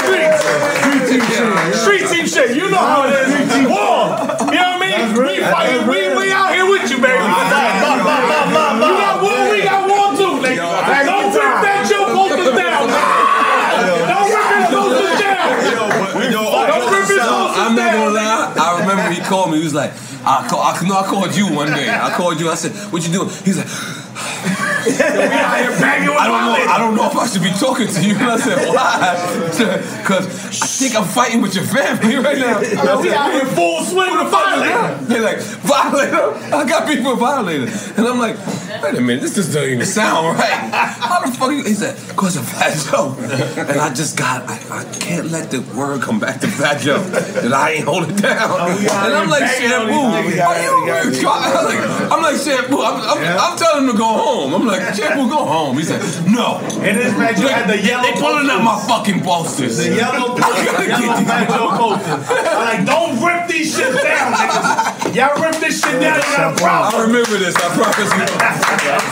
Street 0.00 0.32
team 0.40 0.85
shit. 1.36 1.74
Street 1.76 2.04
team 2.08 2.26
shit. 2.26 2.56
You 2.56 2.70
know 2.70 2.80
how 2.80 3.04
it 3.04 3.12
is. 3.12 3.28
War. 3.68 4.16
You 4.48 4.58
know 4.58 4.76
what 4.76 4.80
I 4.80 4.80
mean? 4.80 5.12
We 5.12 5.40
fighting. 5.44 5.84
We, 5.88 5.98
we 6.16 6.32
out 6.32 6.52
here 6.54 6.66
with 6.68 6.88
you, 6.90 6.98
baby. 6.98 7.20
You 7.20 7.32
got 8.96 9.22
war. 9.22 9.52
We 9.52 9.62
got 9.62 9.84
war 9.88 10.16
too. 10.16 10.40
Like, 10.40 10.56
don't 10.56 11.32
rip 11.34 11.54
that 11.62 11.84
Joe 11.88 12.08
posters 12.14 12.52
down. 12.56 12.88
Don't 12.88 14.30
rip 14.32 14.48
his 14.56 14.66
posters 14.72 15.16
down. 15.20 15.46
Don't 15.76 15.92
rip 16.00 16.16
his 16.16 17.20
posters 17.20 17.46
I'm 17.66 17.74
not 17.74 17.92
gonna 17.92 18.10
lie. 18.14 18.54
I 18.56 18.80
remember 18.80 19.10
he 19.10 19.20
called 19.20 19.50
me. 19.50 19.58
He 19.58 19.64
was 19.64 19.74
like, 19.74 19.92
I, 20.24 20.46
call, 20.48 20.60
I, 20.60 20.78
no, 20.86 20.96
I 20.98 21.06
called 21.06 21.36
you 21.36 21.52
one 21.52 21.68
day. 21.68 21.88
I 21.88 22.10
called 22.16 22.40
you. 22.40 22.50
I 22.50 22.54
said, 22.54 22.72
"What 22.92 23.06
you 23.06 23.12
doing?" 23.12 23.28
He's 23.44 23.56
like, 23.58 23.68
I 24.96 26.26
don't 26.26 26.44
know. 26.46 26.72
I 26.72 26.78
don't 26.78 26.94
know 26.96 27.06
if 27.10 27.16
I 27.16 27.26
should 27.26 27.42
be 27.42 27.50
talking 27.50 27.88
to 27.88 28.00
you. 28.06 28.14
And 28.14 28.30
I 28.36 28.38
said, 28.38 28.68
"Why?" 28.68 29.82
Because 30.06 30.26
I 30.62 30.66
think 30.66 30.94
I'm 30.96 31.04
fighting 31.04 31.40
with 31.42 31.54
your 31.54 31.64
family 31.64 32.16
right 32.16 32.38
now. 32.38 32.58
I 32.58 33.00
we 33.00 33.12
out 33.12 33.32
here 33.32 33.44
full 33.46 33.82
swing 33.82 34.10
with 34.12 34.26
a 34.26 34.30
violator. 34.30 35.04
They're 35.04 35.22
like, 35.22 35.40
violator? 35.40 36.34
I 36.54 36.64
got 36.68 36.86
beef 36.86 37.04
with 37.04 37.18
violator. 37.18 37.66
And 37.96 38.06
I'm 38.06 38.18
like, 38.18 38.36
wait 38.82 38.94
a 38.94 39.00
minute, 39.00 39.22
this 39.22 39.34
just 39.34 39.52
doesn't 39.52 39.68
even 39.70 39.86
sound 39.86 40.38
right. 40.38 40.70
How 40.72 41.20
the 41.24 41.32
fuck 41.32 41.50
you? 41.50 41.64
He 41.64 41.74
said, 41.74 41.96
cause 42.16 42.36
of 42.36 42.46
Fat 42.48 42.76
Joe. 42.86 43.16
And 43.18 43.80
I 43.80 43.92
just 43.92 44.16
got, 44.16 44.48
I, 44.48 44.56
I 44.70 44.84
can't 44.98 45.26
let 45.30 45.50
the 45.50 45.60
word 45.76 46.02
come 46.02 46.20
back 46.20 46.40
to 46.40 46.46
Fat 46.48 46.80
Joe 46.80 47.02
that 47.02 47.52
I 47.52 47.72
ain't 47.72 47.84
hold 47.84 48.08
it 48.08 48.16
down. 48.22 48.70
and 48.70 48.88
I'm 48.90 49.28
like, 49.28 49.50
shampoo. 49.50 49.92
Are 49.92 50.22
you 50.22 50.28
really? 50.30 51.26
I'm 51.26 51.64
like, 51.64 52.12
I'm 52.12 52.22
like, 52.22 52.36
shampoo. 52.40 52.80
I'm, 52.82 52.96
I'm, 53.00 53.38
I'm 53.40 53.58
telling 53.58 53.84
him 53.84 53.92
to 53.92 53.98
go 53.98 54.06
home. 54.06 54.54
I'm 54.54 54.66
like, 54.66 54.75
shampoo, 54.96 55.28
go 55.28 55.44
home. 55.44 55.76
He 55.78 55.84
said, 55.84 56.00
no. 56.30 56.58
And 56.82 56.96
this 56.98 57.12
Fat 57.14 57.36
Joe 57.36 57.48
had 57.48 57.68
the 57.68 57.80
yellow 57.80 58.02
They 58.02 58.12
pulling 58.20 58.48
out 58.50 58.62
my 58.62 58.78
fucking 58.86 59.20
posters. 59.22 59.76
The 59.78 59.94
yellow, 59.96 60.36
yellow 60.36 61.24
Fat 61.24 61.48
Joe 61.48 61.70
posters. 61.76 62.26
I'm 62.30 62.64
like, 62.64 62.86
don't 62.86 63.18
rip 63.24 63.48
these 63.48 63.74
shit 63.76 63.92
down, 64.02 64.32
niggas. 64.32 65.14
Y'all 65.14 65.40
rip 65.42 65.56
this 65.60 65.80
shit 65.80 66.00
down, 66.00 66.16
you 66.16 66.36
got 66.36 66.52
a 66.52 66.56
problem. 66.60 67.00
I 67.00 67.06
remember 67.06 67.36
this. 67.38 67.54
I 67.56 67.68
promise 67.74 68.10
you. 68.12 68.26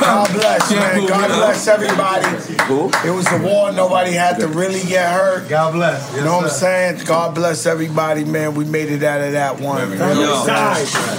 God 0.01 0.29
bless, 0.33 0.71
man. 0.71 1.07
God 1.07 1.29
bless 1.29 1.67
everybody. 1.69 2.27
It 3.09 3.13
was 3.13 3.27
a 3.33 3.39
war. 3.43 3.73
Nobody 3.73 4.13
had 4.13 4.39
to 4.41 4.49
really 4.49 4.83
get 4.85 5.11
hurt. 5.13 5.49
God 5.49 5.73
bless. 5.73 6.15
You 6.15 6.23
know 6.25 6.37
what 6.37 6.45
I'm 6.45 6.51
saying? 6.51 7.05
God 7.07 7.35
bless 7.35 7.67
everybody, 7.67 8.25
man. 8.25 8.55
We 8.55 8.65
made 8.65 8.91
it 8.91 9.03
out 9.03 9.21
of 9.21 9.33
that 9.33 9.61
one. 9.61 9.91
Yo. 9.93 10.45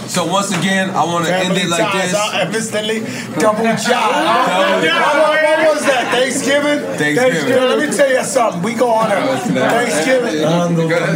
So 0.08 0.26
once 0.26 0.52
again, 0.58 0.90
I 0.92 1.04
want 1.06 1.26
to 1.26 1.36
end 1.36 1.58
it 1.58 1.68
like 1.68 1.92
this. 1.94 2.14
Instantly, 2.56 3.00
double 3.40 3.64
job. 3.76 4.14
What, 4.36 5.44
what 5.44 5.76
was 5.76 5.86
that? 5.86 6.04
Thanksgiving? 6.12 6.80
Thanksgiving. 6.98 7.50
Let 7.56 7.80
me 7.90 7.96
tell 7.96 8.10
you 8.10 8.24
something. 8.24 8.62
We 8.64 8.74
go 8.74 8.90
on 8.92 9.12
a 9.12 9.16
Thanksgiving. 9.38 10.44
I'm 10.46 10.76
gonna. 10.76 11.14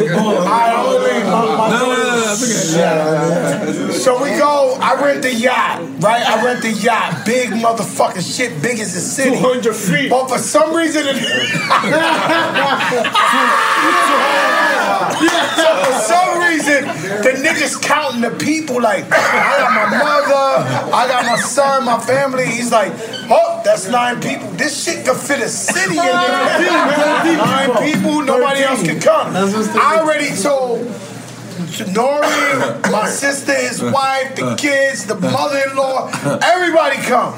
My- 1.30 1.56
my- 1.57 1.69
No. 1.69 1.80
So 3.91 4.22
we 4.23 4.30
go. 4.38 4.77
I 4.81 4.93
rent 5.03 5.22
the 5.23 5.33
yacht, 5.33 5.81
right? 5.99 6.23
I 6.25 6.43
rent 6.43 6.61
the 6.61 6.72
yacht, 6.72 7.25
big 7.25 7.49
motherfucking 7.49 8.23
shit, 8.35 8.61
big 8.61 8.80
as 8.80 8.93
the 8.93 8.99
city. 9.01 9.35
200 9.38 9.75
feet. 9.75 10.09
But 10.09 10.27
for 10.30 10.38
some 10.38 10.73
reason, 10.75 11.03
it, 11.07 11.17
so 15.59 15.67
for 15.83 15.93
some 15.99 16.39
reason, 16.39 16.85
the 17.23 17.31
niggas 17.43 17.81
counting 17.81 18.22
the 18.22 18.31
people. 18.31 18.81
Like, 18.81 19.06
I 19.11 19.57
got 19.59 19.72
my 19.73 19.98
mother, 19.98 20.93
I 20.95 21.07
got 21.07 21.25
my 21.25 21.38
son, 21.38 21.85
my 21.85 21.99
family. 21.99 22.45
He's 22.45 22.72
like, 22.72 22.91
oh, 23.29 23.61
that's 23.63 23.88
nine 23.88 24.19
people. 24.21 24.47
This 24.51 24.83
shit 24.83 25.05
could 25.05 25.17
fit 25.17 25.41
a 25.41 25.49
city 25.49 25.97
in 25.97 26.03
there. 26.03 27.38
Nine 27.38 27.93
people, 27.93 28.21
nobody 28.21 28.61
else 28.61 28.81
can 28.83 28.99
come. 28.99 29.35
I 29.35 29.99
already 29.99 30.35
told. 30.35 30.88
Nori, 31.67 32.91
my 32.91 33.09
sister, 33.09 33.53
his 33.53 33.81
uh, 33.81 33.91
wife, 33.93 34.35
the 34.35 34.45
uh, 34.45 34.55
kids, 34.55 35.05
the 35.05 35.15
uh, 35.15 35.19
mother-in-law, 35.19 36.39
everybody 36.43 36.97
come. 36.97 37.33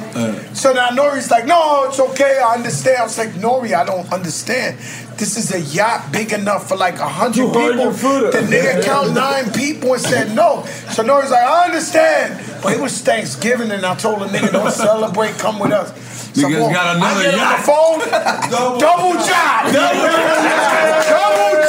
So 0.55 0.73
now 0.73 0.89
Nori's 0.89 1.31
like, 1.31 1.45
no, 1.45 1.85
it's 1.89 1.99
okay, 1.99 2.39
I 2.39 2.53
understand. 2.55 2.97
I 2.99 3.03
was 3.03 3.17
like, 3.17 3.29
Nori, 3.31 3.73
I 3.73 3.83
don't 3.85 4.11
understand. 4.13 4.77
This 5.17 5.37
is 5.37 5.51
a 5.53 5.59
yacht 5.75 6.11
big 6.11 6.33
enough 6.33 6.67
for 6.67 6.75
like 6.75 6.97
a 6.99 7.07
hundred 7.07 7.47
people. 7.47 7.91
The 7.91 8.41
nigga 8.49 8.83
count 8.83 9.13
nine 9.15 9.51
people 9.51 9.93
and 9.93 10.01
said 10.01 10.35
no. 10.35 10.63
So 10.91 11.03
Nori's 11.03 11.31
like, 11.31 11.43
I 11.43 11.65
understand. 11.65 12.39
But 12.63 12.73
it 12.73 12.79
was 12.79 12.99
Thanksgiving 13.01 13.71
and 13.71 13.85
I 13.85 13.95
told 13.95 14.21
the 14.21 14.25
nigga, 14.25 14.51
don't 14.51 14.71
celebrate, 14.71 15.37
come 15.37 15.59
with 15.59 15.71
us. 15.71 15.91
So 16.33 16.47
Niggas 16.47 16.59
boom, 16.59 16.73
got 16.73 16.95
another 16.95 17.19
I 17.19 17.23
get 17.23 17.35
yacht. 17.35 17.69
on 17.69 17.99
the 17.99 18.05
phone, 18.07 18.79
double 18.79 19.13
job. 19.19 19.73
Double 19.73 20.07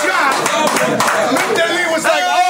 job. 0.07 0.33
Mr. 1.33 1.67
Lee 1.75 1.89
was 1.93 2.05
like, 2.05 2.23
oh 2.25 2.37
shit, 2.37 2.42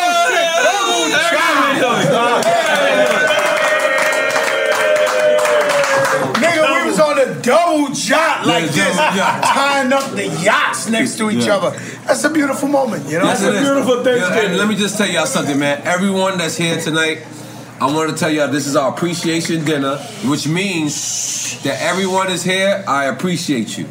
double 7.43 7.91
yacht 7.91 8.47
like 8.47 8.65
Yeah, 8.65 8.71
this, 8.71 8.97
double 8.97 9.17
yacht. 9.17 9.43
tying 9.43 9.93
up 9.93 10.11
the 10.13 10.27
yachts 10.43 10.89
next 10.89 11.17
to 11.19 11.31
each 11.31 11.47
Yeah. 11.47 11.57
other. 11.57 11.79
That's 12.07 12.25
a 12.25 12.31
beautiful 12.31 12.69
moment, 12.69 13.09
you 13.09 13.19
know? 13.19 13.25
Yes, 13.27 13.43
it 13.43 13.55
is. 13.55 13.63
Yeah, 13.63 14.39
and 14.47 14.57
let 14.59 14.69
me 14.69 14.75
just 14.77 14.97
tell 14.99 15.09
y'all 15.09 15.27
something, 15.27 15.59
man. 15.59 15.83
Everyone 15.85 16.39
that's 16.39 16.57
here 16.57 16.81
tonight, 16.81 17.19
I 17.81 17.87
want 17.87 18.11
to 18.11 18.17
tell 18.17 18.31
y'all 18.31 18.49
this 18.49 18.67
is 18.67 18.77
our 18.77 18.91
appreciation 18.91 19.65
dinner, 19.65 19.97
which 20.25 20.47
means 20.49 21.61
that 21.63 21.81
everyone 21.83 22.31
is 22.31 22.43
here. 22.45 22.85
I 22.87 23.07
appreciate 23.07 23.77
you. 23.77 23.87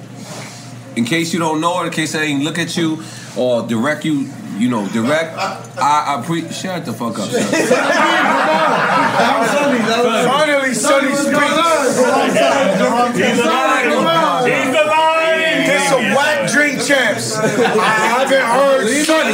In 0.95 1.05
case 1.05 1.33
you 1.33 1.39
don't 1.39 1.61
know, 1.61 1.75
or 1.75 1.85
in 1.85 1.91
case 1.91 2.15
I 2.15 2.23
ain't 2.23 2.43
look 2.43 2.57
at 2.59 2.75
you 2.75 3.01
or 3.37 3.63
direct 3.67 4.03
you, 4.05 4.29
you 4.61 4.69
know, 4.69 4.87
direct. 4.89 5.35
I 5.35 6.21
appreciate. 6.21 6.53
Shut 6.53 6.85
the 6.85 6.93
fuck 6.93 7.17
up. 7.17 7.27
son. 7.29 7.41
Finally, 10.29 10.73
Sonny 10.75 11.15
speaks. 11.15 11.31
He's 13.17 13.37
the 14.71 14.85
lion. 14.85 15.65
This 15.65 15.91
a 15.91 15.97
whack 16.15 16.51
drink 16.51 16.83
champs. 16.85 17.35
I 17.35 17.41
haven't 18.13 18.45
heard 18.45 18.87
Sonny. 19.03 19.33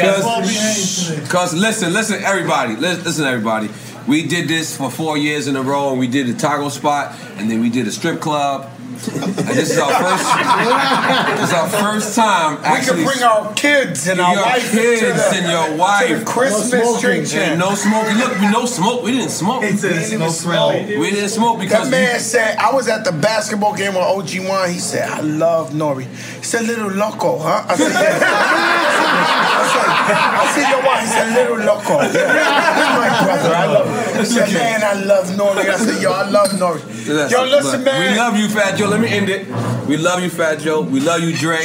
Cause, 0.00 1.28
cause 1.30 1.54
listen, 1.54 1.92
listen, 1.92 2.22
everybody, 2.24 2.74
listen, 2.76 3.04
listen, 3.04 3.24
everybody. 3.24 3.68
We 4.08 4.26
did 4.26 4.48
this 4.48 4.76
for 4.76 4.90
four 4.90 5.16
years 5.16 5.46
in 5.46 5.56
a 5.56 5.62
row, 5.62 5.90
and 5.90 6.00
we 6.00 6.08
did 6.08 6.28
a 6.28 6.34
taco 6.34 6.68
spot, 6.68 7.16
and 7.36 7.48
then 7.50 7.60
we 7.60 7.70
did 7.70 7.86
a 7.86 7.92
strip 7.92 8.20
club. 8.20 8.70
And 8.94 9.58
this 9.58 9.70
is 9.72 9.78
our 9.78 9.90
first. 9.90 10.24
this 11.40 11.48
is 11.48 11.54
our 11.54 11.68
first 11.68 12.16
time. 12.16 12.60
We 12.60 12.66
Actually, 12.66 13.04
can 13.04 13.12
bring 13.12 13.22
our 13.22 13.54
kids 13.54 14.06
and 14.06 14.20
our 14.20 14.34
your 14.34 14.42
wife 14.42 14.70
kids 14.70 15.00
to 15.00 15.06
the, 15.06 15.36
and 15.36 15.50
your 15.50 15.76
wife. 15.78 16.08
to 16.08 16.18
the 16.18 16.24
Christmas 16.24 17.00
drink 17.00 17.34
And 17.34 17.58
no 17.58 17.74
smoking. 17.74 18.16
Look, 18.18 18.38
we 18.40 18.50
no 18.50 18.66
smoke. 18.66 19.02
We 19.02 19.12
didn't 19.12 19.30
smoke. 19.30 19.62
we 19.62 19.72
didn't 19.72 20.30
smoke. 20.30 20.86
We 20.86 21.10
didn't 21.10 21.28
smoke 21.30 21.60
because 21.60 21.90
that 21.90 21.90
man 21.90 22.20
said, 22.20 22.56
I 22.58 22.72
was 22.72 22.88
at 22.88 23.04
the 23.04 23.12
basketball 23.12 23.74
game 23.74 23.94
with 23.94 24.02
OG 24.02 24.46
Juan. 24.46 24.70
He 24.70 24.78
said, 24.78 25.08
I 25.08 25.20
love 25.20 25.70
Nori. 25.70 26.06
He 26.06 26.44
said, 26.44 26.64
little 26.64 26.90
loco, 26.90 27.38
huh? 27.38 27.66
I 27.68 27.76
said, 27.76 27.92
yeah. 27.92 29.40
I 29.72 29.72
said, 29.72 29.88
I 29.88 30.46
said, 30.54 30.66
yo, 30.70 30.78
why? 30.84 31.00
He 31.00 31.06
said, 31.06 31.28
little 31.34 31.58
loco. 31.64 32.00
Yeah. 32.00 32.74
He's 32.76 32.90
my 32.94 33.08
brother. 33.24 33.54
I 33.54 33.66
love 33.66 33.86
him. 33.86 34.18
He 34.20 34.24
said, 34.24 34.52
man, 34.52 34.82
I 34.84 34.92
love 35.04 35.26
Nori. 35.26 35.68
I 35.68 35.76
said, 35.76 36.02
yo, 36.02 36.12
I 36.12 36.28
love 36.28 36.48
Nori. 36.50 36.80
Yo, 37.30 37.44
listen, 37.44 37.84
but 37.84 37.92
man. 37.92 38.12
We 38.12 38.18
love 38.18 38.38
you, 38.38 38.48
Fat 38.48 38.76
Joe. 38.76 38.88
Let 38.88 39.00
me 39.00 39.08
end 39.08 39.28
it. 39.28 39.46
We 39.86 39.98
love 39.98 40.22
you, 40.22 40.30
Fat 40.30 40.60
Joe. 40.60 40.80
We 40.80 41.00
love 41.00 41.20
you, 41.20 41.36
Dre. 41.36 41.58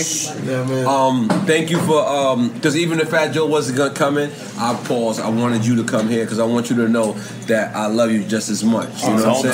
Um, 0.85 1.29
thank 1.45 1.69
you 1.69 1.79
for 1.79 2.05
um, 2.05 2.49
because 2.49 2.75
even 2.75 2.99
if 2.99 3.09
Fat 3.09 3.31
Joe 3.31 3.45
wasn't 3.45 3.77
gonna 3.77 3.93
come 3.93 4.17
in, 4.17 4.29
I 4.57 4.75
paused. 4.85 5.21
I 5.21 5.29
wanted 5.29 5.65
you 5.65 5.75
to 5.77 5.83
come 5.89 6.09
here 6.09 6.25
because 6.25 6.39
I 6.39 6.45
want 6.45 6.69
you 6.69 6.75
to 6.77 6.89
know 6.89 7.13
that 7.47 7.73
I 7.75 7.87
love 7.87 8.11
you 8.11 8.25
just 8.25 8.49
as 8.49 8.61
much. 8.63 9.03
You 9.03 9.09
know 9.11 9.15
what 9.15 9.45
I'm 9.45 9.53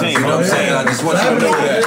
team, 0.00 0.12
You 0.14 0.20
know 0.26 0.36
what 0.36 0.44
I'm 0.44 0.50
saying? 0.50 0.72
I 0.72 0.84
just 0.84 1.04
want 1.04 1.18
you 1.18 1.28
to 1.28 1.38
know 1.38 1.52
that. 1.52 1.82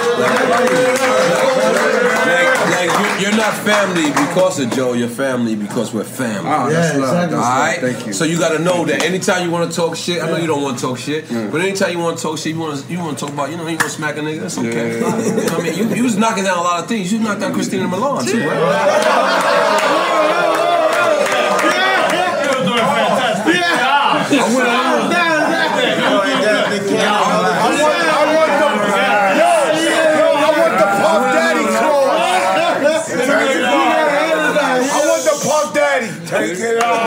Like, 2.30 2.30
like, 2.30 2.90
like, 2.90 3.22
you're, 3.22 3.30
you're 3.30 3.38
not 3.38 3.54
family 3.66 4.10
because 4.12 4.60
of 4.60 4.70
Joe. 4.72 4.94
You're 4.94 5.10
family 5.10 5.56
because 5.56 5.94
we're 5.94 5.99
family. 6.04 6.50
Oh, 6.52 6.70
that's 6.70 6.96
Yeah, 6.96 7.02
love. 7.02 7.14
exactly. 7.14 7.38
All 7.38 7.44
right. 7.44 7.80
Thank 7.80 8.08
you. 8.08 8.14
So 8.14 8.26
you 8.26 8.40
got 8.40 8.58
to 8.58 8.64
know 8.64 8.86
that 8.86 9.04
anytime 9.04 9.44
you 9.44 9.52
want 9.52 9.70
to 9.70 9.76
talk 9.76 9.96
shit, 9.96 10.22
I 10.22 10.28
know 10.28 10.38
you 10.38 10.48
don't 10.48 10.62
want 10.62 10.78
to 10.78 10.82
talk 10.86 10.98
shit, 10.98 11.28
but 11.30 11.62
anytime 11.62 11.92
you 11.92 12.00
want 12.00 12.18
to 12.18 12.24
talk 12.24 12.38
shit, 12.38 12.54
you 12.54 12.60
want 12.60 12.80
to 12.80 12.92
you 12.92 13.00
want 13.00 13.18
to 13.18 13.26
talk 13.26 13.34
about, 13.34 13.50
you 13.52 13.58
know, 13.58 13.64
you 13.64 13.70
want 13.78 13.82
to 13.82 13.90
smack 13.90 14.18
a 14.18 14.22
nigga. 14.22 14.42
That's 14.42 14.58
okay. 14.58 14.96
You 14.96 15.00
know 15.02 15.10
what 15.10 15.60
I 15.60 15.64
mean, 15.64 15.78
you, 15.78 15.96
you 15.96 16.04
was 16.04 16.18
knocking 16.18 16.44
down 16.44 16.58
a 16.58 16.62
lot 16.62 16.84
of 16.84 16.90
things. 16.90 17.12
You 17.12 17.20
knocked 17.20 17.42
down 17.42 17.54
Christina 17.54 17.88
Milian 17.88 18.30
too, 18.30 18.42
I 18.42 19.56
Daddy. 36.30 36.56
Take 36.56 36.60
it 36.60 36.84
off. 36.84 37.06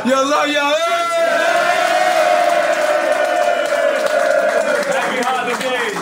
Yo, 0.06 0.14
love 0.16 0.48
y'all. 0.48 0.74
Happy 4.88 5.22
holidays. 5.22 6.00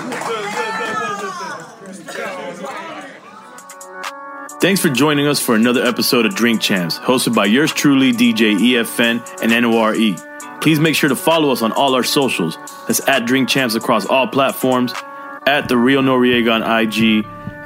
Thanks 4.60 4.80
for 4.80 4.88
joining 4.88 5.26
us 5.26 5.40
for 5.40 5.54
another 5.54 5.82
episode 5.84 6.26
of 6.26 6.34
Drink 6.34 6.60
Champs, 6.60 6.98
hosted 6.98 7.34
by 7.34 7.46
yours 7.46 7.72
truly, 7.72 8.12
DJ 8.12 8.56
EFN 8.56 9.42
and 9.42 9.50
NORE. 9.62 9.94
E. 9.94 10.16
Please 10.60 10.78
make 10.80 10.94
sure 10.94 11.08
to 11.08 11.16
follow 11.16 11.50
us 11.50 11.62
on 11.62 11.72
all 11.72 11.94
our 11.94 12.02
socials. 12.04 12.56
That's 12.86 13.00
at 13.08 13.24
Drink 13.26 13.48
Champs 13.48 13.74
across 13.74 14.06
all 14.06 14.26
platforms, 14.28 14.92
at 15.46 15.68
The 15.68 15.76
Real 15.76 16.02
Noriega 16.02 16.52
on 16.54 16.62
IG, 16.62 17.24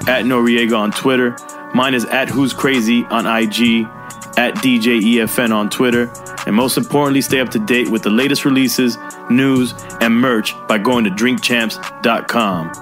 at 0.08 0.24
Noriega 0.24 0.78
on 0.78 0.90
Twitter. 0.90 1.36
Mine 1.74 1.94
is 1.94 2.04
at 2.04 2.28
Who's 2.28 2.52
Crazy 2.52 3.04
on 3.06 3.26
IG, 3.26 3.86
at 4.36 4.54
DJ 4.56 5.00
EFN 5.00 5.54
on 5.54 5.70
Twitter. 5.70 6.12
And 6.46 6.54
most 6.54 6.76
importantly, 6.76 7.22
stay 7.22 7.40
up 7.40 7.50
to 7.50 7.58
date 7.58 7.88
with 7.88 8.02
the 8.02 8.10
latest 8.10 8.44
releases, 8.44 8.98
news, 9.30 9.72
and 10.00 10.14
merch 10.14 10.54
by 10.68 10.78
going 10.78 11.04
to 11.04 11.10
drinkchamps.com. 11.10 12.72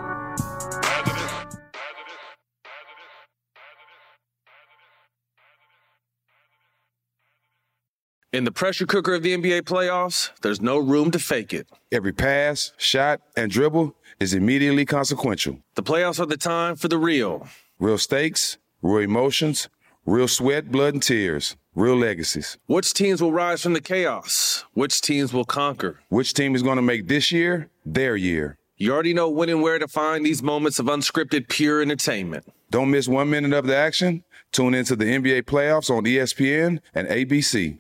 In 8.33 8.44
the 8.44 8.52
pressure 8.52 8.86
cooker 8.86 9.15
of 9.15 9.25
the 9.25 9.36
NBA 9.36 9.62
playoffs, 9.62 10.31
there's 10.41 10.60
no 10.60 10.78
room 10.78 11.10
to 11.10 11.19
fake 11.19 11.52
it. 11.52 11.67
Every 11.91 12.12
pass, 12.12 12.73
shot, 12.77 13.20
and 13.36 13.51
dribble 13.51 13.94
is 14.20 14.35
immediately 14.35 14.85
consequential. 14.85 15.59
The 15.75 15.83
playoffs 15.83 16.20
are 16.20 16.27
the 16.27 16.36
time 16.36 16.77
for 16.77 16.86
the 16.86 16.97
real. 16.97 17.49
Real 17.81 17.99
stakes, 17.99 18.57
real 18.83 18.99
emotions, 18.99 19.68
real 20.07 20.28
sweat, 20.28 20.70
blood, 20.70 20.94
and 20.94 21.02
tears, 21.02 21.57
real 21.75 21.97
legacies. 21.97 22.59
Which 22.67 22.94
teams 22.94 23.23
will 23.23 23.33
rise 23.33 23.62
from 23.62 23.73
the 23.73 23.81
chaos? 23.81 24.65
Which 24.75 25.00
teams 25.00 25.33
will 25.33 25.44
conquer? 25.44 26.00
Which 26.09 26.34
team 26.34 26.55
is 26.55 26.62
going 26.62 26.76
to 26.76 26.83
make 26.83 27.09
this 27.09 27.31
year 27.31 27.68
their 27.84 28.17
year? 28.17 28.59
You 28.76 28.92
already 28.92 29.12
know 29.12 29.28
when 29.28 29.50
and 29.50 29.62
where 29.62 29.78
to 29.78 29.86
find 29.86 30.25
these 30.25 30.42
moments 30.42 30.78
of 30.78 30.86
unscripted, 30.86 31.49
pure 31.49 31.83
entertainment. 31.83 32.47
Don't 32.70 32.91
miss 32.91 33.09
one 33.09 33.28
minute 33.28 33.52
of 33.52 33.67
the 33.67 33.76
action. 33.76 34.25
Tune 34.52 34.75
into 34.75 34.97
the 34.97 35.05
NBA 35.05 35.42
playoffs 35.42 35.91
on 35.91 36.05
ESPN 36.05 36.81
and 36.94 37.07
ABC. 37.09 37.78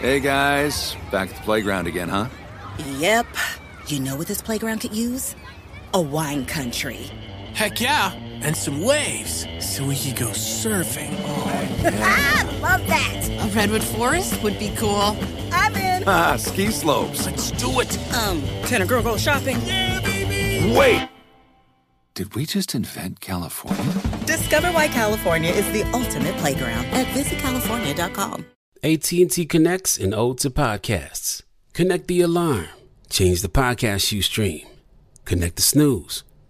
Hey 0.00 0.20
guys, 0.20 0.94
back 1.10 1.30
at 1.30 1.36
the 1.36 1.42
playground 1.42 1.86
again, 1.86 2.10
huh? 2.10 2.28
Yep. 2.98 3.26
You 3.86 4.00
know 4.00 4.16
what 4.16 4.26
this 4.26 4.42
playground 4.42 4.80
could 4.80 4.94
use? 4.94 5.34
A 5.94 6.00
wine 6.00 6.44
country. 6.44 7.10
Heck 7.54 7.80
yeah, 7.80 8.12
and 8.42 8.56
some 8.56 8.82
waves 8.82 9.46
so 9.60 9.86
we 9.86 9.96
could 9.96 10.16
go 10.16 10.30
surfing. 10.30 11.14
ah, 11.24 12.58
love 12.60 12.84
that. 12.88 13.28
A 13.30 13.48
redwood 13.56 13.84
forest 13.84 14.42
would 14.42 14.58
be 14.58 14.74
cool. 14.76 15.16
I'm 15.52 15.74
in. 15.76 16.02
Ah, 16.06 16.34
ski 16.36 16.72
slopes. 16.72 17.26
Let's 17.26 17.52
do 17.52 17.78
it. 17.78 17.96
Um, 18.12 18.42
can 18.66 18.82
a 18.82 18.86
girl 18.86 19.02
go 19.02 19.16
shopping? 19.16 19.60
Yeah, 19.64 20.00
baby. 20.00 20.76
Wait! 20.76 21.08
Did 22.14 22.34
we 22.34 22.44
just 22.44 22.74
invent 22.74 23.20
California? 23.20 23.92
Discover 24.26 24.72
why 24.72 24.88
California 24.88 25.52
is 25.52 25.70
the 25.72 25.82
ultimate 25.92 26.36
playground 26.38 26.86
at 26.86 27.06
visitcalifornia.com. 27.08 28.46
AT&T 28.82 29.46
connects 29.46 29.96
and 29.96 30.12
ode 30.12 30.38
to 30.38 30.50
podcasts. 30.50 31.42
Connect 31.72 32.08
the 32.08 32.20
alarm. 32.20 32.66
Change 33.10 33.42
the 33.42 33.48
podcast 33.48 34.10
you 34.12 34.22
stream. 34.22 34.66
Connect 35.24 35.56
the 35.56 35.62
snooze. 35.62 36.24